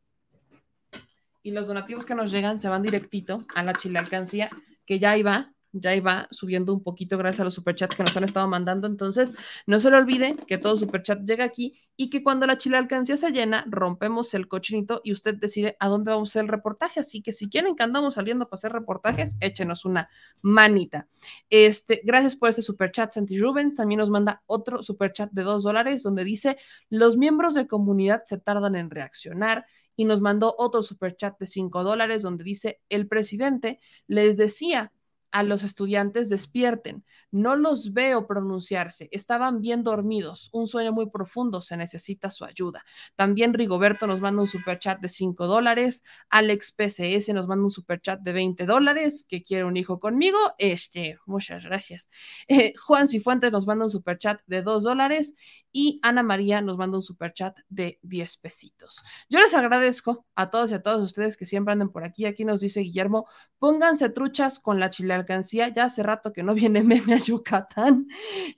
y 1.43 1.51
los 1.51 1.67
donativos 1.67 2.05
que 2.05 2.15
nos 2.15 2.31
llegan 2.31 2.59
se 2.59 2.69
van 2.69 2.83
directito 2.83 3.47
a 3.55 3.63
la 3.63 3.75
chile 3.75 3.99
alcancía, 3.99 4.51
que 4.85 4.99
ya 4.99 5.17
iba 5.17 5.53
ya 5.81 5.95
iba 5.95 6.29
subiendo 6.31 6.73
un 6.73 6.83
poquito 6.83 7.19
gracias 7.19 7.41
a 7.41 7.45
los 7.45 7.55
superchats 7.55 7.97
que 7.97 8.03
nos 8.03 8.17
han 8.17 8.25
estado 8.25 8.47
mandando. 8.49 8.87
Entonces, 8.87 9.35
no 9.67 9.81
se 9.81 9.91
le 9.91 9.97
olvide 9.97 10.37
que 10.47 10.59
todo 10.59 10.77
superchat 10.77 11.21
llega 11.25 11.45
aquí 11.45 11.79
y 11.97 12.11
que 12.11 12.23
cuando 12.23 12.47
la 12.47 12.59
chile 12.59 12.77
alcancía 12.77 13.17
se 13.17 13.31
llena, 13.31 13.65
rompemos 13.69 14.33
el 14.35 14.49
cochinito 14.49 15.01
y 15.05 15.13
usted 15.13 15.35
decide 15.35 15.77
a 15.81 15.89
dónde 15.89 16.11
vamos 16.11 16.29
a 16.29 16.33
hacer 16.33 16.43
el 16.43 16.49
reportaje. 16.49 17.01
Así 17.01 17.23
que 17.23 17.33
si 17.33 17.49
quieren 17.49 17.77
que 17.77 17.83
andamos 17.83 18.15
saliendo 18.15 18.47
para 18.47 18.59
hacer 18.59 18.73
reportajes, 18.73 19.37
échenos 19.41 19.85
una 19.85 20.09
manita. 20.43 21.09
Este, 21.51 22.01
gracias 22.05 22.37
por 22.37 22.49
este 22.49 22.63
superchat, 22.63 23.13
Santi 23.13 23.39
Rubens. 23.39 23.77
También 23.77 23.99
nos 23.99 24.11
manda 24.11 24.43
otro 24.47 24.83
superchat 24.83 25.31
de 25.33 25.43
dos 25.43 25.63
dólares 25.63 26.03
donde 26.03 26.25
dice: 26.25 26.57
Los 26.91 27.17
miembros 27.17 27.55
de 27.55 27.67
comunidad 27.67 28.23
se 28.25 28.39
tardan 28.39 28.77
en 28.77 28.91
reaccionar 28.91 29.67
y 29.99 30.05
nos 30.05 30.21
mandó 30.21 30.55
otro 30.57 30.85
superchat 30.85 31.41
de 31.41 31.47
cinco 31.47 31.83
dólares 31.83 32.23
donde 32.23 32.45
dice, 32.45 32.81
el 32.89 33.09
presidente 33.09 33.81
les 34.07 34.37
decía 34.37 34.93
a 35.31 35.43
los 35.43 35.63
estudiantes 35.63 36.29
despierten. 36.29 37.05
No 37.31 37.57
los 37.57 37.93
veo 37.93 38.27
pronunciarse. 38.27 39.09
Estaban 39.13 39.61
bien 39.61 39.83
dormidos. 39.83 40.49
Un 40.53 40.67
sueño 40.67 40.93
muy 40.93 41.11
profundo. 41.11 41.61
Se 41.61 41.77
necesita 41.77 42.31
su 42.31 42.45
ayuda. 42.45 42.85
También 43.17 43.53
Rigoberto 43.53 44.07
nos 44.07 44.21
manda 44.21 44.43
un 44.43 44.49
superchat 44.49 45.01
de 45.01 45.09
5 45.09 45.47
dólares. 45.47 46.05
Alex 46.31 46.73
PCS 46.73 47.35
nos 47.35 47.47
manda 47.47 47.65
un 47.65 47.71
superchat 47.71 48.21
de 48.21 48.33
20 48.33 48.65
dólares. 48.65 49.27
Que 49.29 49.43
quiere 49.43 49.65
un 49.65 49.77
hijo 49.77 50.01
conmigo. 50.01 50.39
Este, 50.59 51.19
muchas 51.27 51.65
gracias. 51.65 52.09
Eh, 52.51 52.73
Juan 52.77 53.07
Cifuentes 53.09 53.53
nos 53.53 53.67
manda 53.67 53.85
un 53.85 53.91
superchat 53.91 54.41
de 54.47 54.63
2 54.63 54.83
dólares. 54.83 55.35
Y 55.71 56.01
Ana 56.03 56.23
María 56.23 56.63
nos 56.63 56.79
manda 56.79 56.97
un 56.97 57.03
superchat 57.03 57.59
de 57.69 57.99
10 58.03 58.39
pesitos. 58.39 59.03
Yo 59.29 59.39
les 59.39 59.55
agradezco 59.55 60.27
a 60.35 60.51
todos 60.51 60.71
y 60.71 60.75
a 60.75 60.83
todas 60.83 61.01
ustedes 61.01 61.37
que 61.37 61.45
siempre 61.45 61.73
anden 61.73 61.91
por 61.91 62.05
aquí. 62.05 62.25
Aquí 62.25 62.45
nos 62.45 62.61
dice 62.61 62.81
Guillermo, 62.81 63.27
pónganse 63.59 64.09
truchas 64.09 64.59
con 64.61 64.81
la 64.81 64.91
chile 64.91 65.18
alcancía. 65.19 65.69
Ya 65.69 65.85
hace 65.85 66.03
rato 66.03 66.33
que 66.33 66.43
no 66.43 66.55
viene 66.55 66.83
meme 66.83 67.15
a 67.15 67.19
Yucatán. 67.19 68.09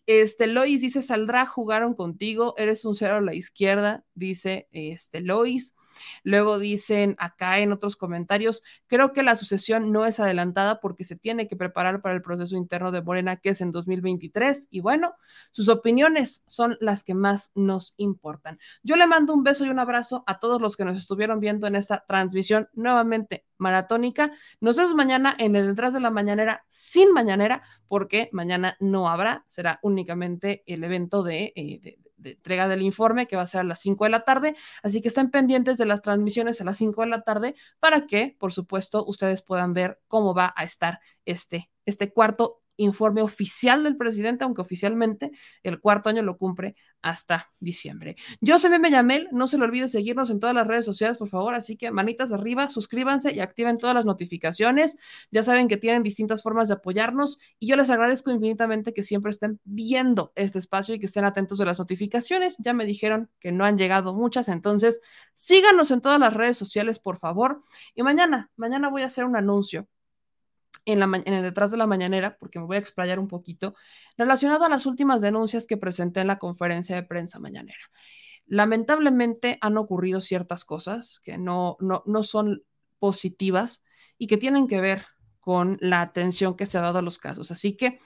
Este, 0.07 0.47
Lois 0.47 0.81
dice, 0.81 1.03
saldrá, 1.03 1.47
jugaron 1.47 1.95
contigo, 1.95 2.55
eres 2.57 2.85
un 2.85 2.95
cero 2.95 3.17
a 3.17 3.21
la 3.21 3.35
izquierda, 3.35 4.05
dice 4.15 4.69
este, 4.73 5.21
Lois. 5.21 5.77
Luego 6.23 6.59
dicen 6.59 7.17
acá 7.19 7.59
en 7.61 7.73
otros 7.73 7.97
comentarios, 7.97 8.63
creo 8.87 9.13
que 9.13 9.23
la 9.23 9.37
sucesión 9.37 9.93
no 9.93 10.07
es 10.07 10.21
adelantada 10.21 10.81
porque 10.81 11.05
se 11.05 11.17
tiene 11.17 11.49
que 11.49 11.57
preparar 11.57 12.03
para 12.03 12.15
el 12.15 12.23
proceso 12.23 12.57
interno 12.57 12.91
de 12.93 13.03
Morena, 13.03 13.37
que 13.37 13.51
es 13.51 13.61
en 13.61 13.73
2023. 13.73 14.69
Y 14.71 14.81
bueno, 14.81 15.15
sus 15.51 15.69
opiniones 15.69 16.43
son 16.47 16.77
las 16.81 17.05
que 17.05 17.15
más 17.15 17.51
nos 17.55 17.95
importan. 17.97 18.59
Yo 18.83 18.97
le 18.97 19.07
mando 19.07 19.35
un 19.35 19.43
beso 19.43 19.65
y 19.65 19.69
un 19.69 19.79
abrazo 19.79 20.25
a 20.27 20.39
todos 20.39 20.61
los 20.61 20.77
que 20.77 20.85
nos 20.85 20.97
estuvieron 20.97 21.41
viendo 21.41 21.67
en 21.67 21.77
esta 21.77 22.05
transmisión 22.07 22.69
nuevamente 22.75 23.45
maratónica. 23.59 24.33
Nos 24.61 24.77
vemos 24.77 24.95
mañana 24.95 25.37
en 25.39 25.55
el 25.57 25.67
detrás 25.69 25.93
de 25.93 26.01
la 26.01 26.11
mañanera 26.11 26.65
sin 26.69 27.13
mañanera, 27.13 27.63
porque 27.89 28.29
mañana 28.33 28.77
no 28.81 29.09
habrá, 29.09 29.45
será 29.47 29.79
únicamente 29.83 30.63
el 30.67 30.83
evento 30.85 31.23
de, 31.23 31.53
eh, 31.55 31.79
de 31.81 31.99
de 32.21 32.33
entrega 32.33 32.69
del 32.69 32.83
informe 32.83 33.27
que 33.27 33.37
va 33.37 33.43
a 33.43 33.47
ser 33.47 33.63
a 33.63 33.65
las 33.65 33.81
5 33.81 34.05
de 34.05 34.11
la 34.11 34.25
tarde. 34.25 34.57
Así 34.83 35.01
que 35.01 35.09
estén 35.09 35.31
pendientes 35.31 35.79
de 35.79 35.87
las 35.87 36.03
transmisiones 36.03 36.61
a 36.61 36.65
las 36.65 36.77
5 36.77 37.03
de 37.03 37.09
la 37.09 37.23
tarde 37.23 37.55
para 37.79 38.07
que, 38.07 38.37
por 38.39 38.53
supuesto, 38.53 39.05
ustedes 39.07 39.43
puedan 39.43 39.75
ver 39.75 40.01
cómo 40.09 40.35
va 40.35 40.53
a 40.57 40.65
estar 40.65 41.01
este, 41.25 41.71
este 41.85 42.13
cuarto 42.13 42.63
informe 42.81 43.23
oficial 43.23 43.83
del 43.83 43.97
presidente, 43.97 44.45
aunque 44.45 44.63
oficialmente 44.63 45.31
el 45.63 45.81
cuarto 45.81 46.09
año 46.09 46.23
lo 46.23 46.37
cumple 46.37 46.77
hasta 47.03 47.51
diciembre. 47.61 48.17
Yo 48.41 48.59
soy 48.59 48.71
Meme 48.71 48.91
Yamel, 48.91 49.29
no 49.33 49.47
se 49.47 49.59
le 49.59 49.65
olvide 49.65 49.89
seguirnos 49.89 50.31
en 50.31 50.39
todas 50.39 50.55
las 50.55 50.67
redes 50.67 50.85
sociales, 50.85 51.19
por 51.19 51.29
favor, 51.29 51.55
así 51.55 51.77
que 51.77 51.91
manitas 51.91 52.33
arriba, 52.33 52.69
suscríbanse 52.69 53.33
y 53.33 53.41
activen 53.41 53.79
todas 53.79 53.95
las 53.95 54.05
notificaciones. 54.05 54.99
Ya 55.31 55.43
saben 55.43 55.69
que 55.69 55.77
tienen 55.77 56.03
distintas 56.03 56.43
formas 56.43 56.69
de 56.69 56.75
apoyarnos 56.75 57.39
y 57.59 57.69
yo 57.69 57.77
les 57.77 57.91
agradezco 57.91 58.31
infinitamente 58.31 58.93
que 58.93 59.03
siempre 59.03 59.31
estén 59.31 59.61
viendo 59.65 60.33
este 60.35 60.59
espacio 60.59 60.95
y 60.95 60.99
que 60.99 61.07
estén 61.07 61.25
atentos 61.25 61.59
de 61.59 61.65
las 61.65 61.79
notificaciones. 61.79 62.57
Ya 62.59 62.73
me 62.75 62.85
dijeron 62.85 63.31
que 63.41 63.53
no 63.53 63.65
han 63.65 63.79
llegado 63.79 64.15
muchas, 64.15 64.49
entonces 64.49 65.01
síganos 65.35 65.91
en 65.91 66.01
todas 66.01 66.21
las 66.21 66.35
redes 66.35 66.59
sociales, 66.59 66.99
por 66.99 67.19
favor. 67.19 67.63
Y 67.95 68.03
mañana, 68.03 68.51
mañana 68.57 68.91
voy 68.91 69.03
a 69.03 69.07
hacer 69.07 69.25
un 69.25 69.37
anuncio 69.37 69.89
en, 70.85 71.01
la, 71.01 71.07
en 71.07 71.35
el 71.35 71.43
detrás 71.43 71.71
de 71.71 71.77
la 71.77 71.87
mañanera, 71.87 72.37
porque 72.39 72.59
me 72.59 72.67
voy 72.67 72.77
a 72.77 72.81
explayar 72.81 73.19
un 73.19 73.29
poquito, 73.29 73.75
relacionado 74.17 74.65
a 74.65 74.69
las 74.69 74.87
últimas 74.87 75.21
denuncias 75.21 75.67
que 75.67 75.77
presenté 75.77 76.21
en 76.21 76.27
la 76.27 76.39
conferencia 76.39 76.97
de 76.97 77.03
prensa 77.03 77.39
mañanera. 77.39 77.91
Lamentablemente 78.47 79.59
han 79.61 79.77
ocurrido 79.77 80.21
ciertas 80.21 80.65
cosas 80.65 81.21
que 81.21 81.39
no, 81.39 81.77
no, 81.81 82.03
no 82.07 82.23
son 82.23 82.63
positivas 82.99 83.85
y 84.19 84.27
que 84.27 84.37
tienen 84.37 84.67
que 84.67 84.81
ver 84.81 85.07
con 85.41 85.79
la 85.81 86.03
atención 86.03 86.57
que 86.57 86.67
se 86.67 86.79
ha 86.79 86.83
dado 86.83 86.99
a 86.99 87.03
los 87.03 87.19
casos. 87.19 87.51
Así 87.51 87.77
que 87.77 87.99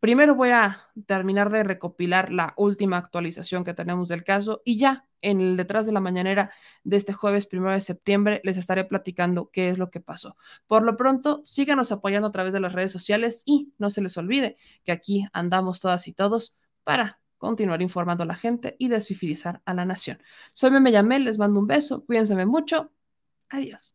Primero 0.00 0.36
voy 0.36 0.50
a 0.50 0.88
terminar 1.06 1.50
de 1.50 1.64
recopilar 1.64 2.32
la 2.32 2.54
última 2.56 2.98
actualización 2.98 3.64
que 3.64 3.74
tenemos 3.74 4.08
del 4.08 4.22
caso 4.22 4.62
y 4.64 4.78
ya 4.78 5.06
en 5.22 5.40
el 5.40 5.56
detrás 5.56 5.86
de 5.86 5.92
la 5.92 6.00
mañanera 6.00 6.52
de 6.84 6.96
este 6.96 7.12
jueves 7.12 7.46
primero 7.46 7.72
de 7.72 7.80
septiembre 7.80 8.40
les 8.44 8.56
estaré 8.56 8.84
platicando 8.84 9.50
qué 9.50 9.70
es 9.70 9.78
lo 9.78 9.90
que 9.90 10.00
pasó. 10.00 10.36
Por 10.68 10.84
lo 10.84 10.94
pronto, 10.94 11.40
síganos 11.44 11.90
apoyando 11.90 12.28
a 12.28 12.32
través 12.32 12.52
de 12.52 12.60
las 12.60 12.74
redes 12.74 12.92
sociales 12.92 13.42
y 13.44 13.72
no 13.78 13.90
se 13.90 14.00
les 14.00 14.16
olvide 14.16 14.56
que 14.84 14.92
aquí 14.92 15.26
andamos 15.32 15.80
todas 15.80 16.06
y 16.06 16.12
todos 16.12 16.54
para 16.84 17.18
continuar 17.36 17.82
informando 17.82 18.22
a 18.22 18.26
la 18.26 18.34
gente 18.34 18.76
y 18.78 18.88
desfifilizar 18.88 19.62
a 19.64 19.74
la 19.74 19.84
nación. 19.84 20.22
Soy 20.52 20.70
Meme 20.70 20.92
Yamel, 20.92 21.24
les 21.24 21.38
mando 21.38 21.58
un 21.58 21.66
beso, 21.66 22.04
cuídense 22.04 22.46
mucho. 22.46 22.92
Adiós. 23.48 23.94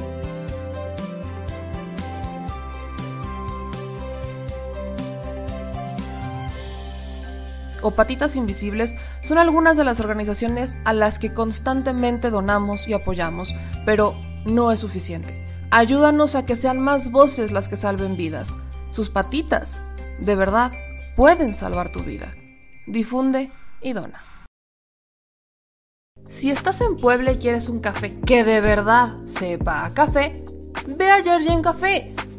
Patitas 7.93 8.35
Invisibles 8.35 8.95
son 9.23 9.37
algunas 9.37 9.77
de 9.77 9.83
las 9.83 9.99
organizaciones 9.99 10.77
a 10.85 10.93
las 10.93 11.19
que 11.19 11.33
constantemente 11.33 12.29
donamos 12.29 12.87
y 12.87 12.93
apoyamos, 12.93 13.53
pero 13.85 14.13
no 14.45 14.71
es 14.71 14.79
suficiente. 14.79 15.33
Ayúdanos 15.71 16.35
a 16.35 16.45
que 16.45 16.55
sean 16.55 16.79
más 16.79 17.11
voces 17.11 17.51
las 17.51 17.69
que 17.69 17.77
salven 17.77 18.17
vidas. 18.17 18.53
Sus 18.91 19.09
patitas, 19.09 19.81
de 20.19 20.35
verdad, 20.35 20.71
pueden 21.15 21.53
salvar 21.53 21.91
tu 21.91 22.01
vida. 22.01 22.33
Difunde 22.87 23.51
y 23.81 23.93
dona. 23.93 24.23
Si 26.27 26.49
estás 26.49 26.81
en 26.81 26.97
Puebla 26.97 27.33
y 27.33 27.37
quieres 27.37 27.69
un 27.69 27.79
café 27.79 28.13
que 28.21 28.43
de 28.43 28.61
verdad 28.61 29.17
sepa 29.25 29.85
a 29.85 29.93
café, 29.93 30.45
ve 30.87 31.09
a 31.09 31.21
Georgian 31.21 31.61
Café. 31.61 32.13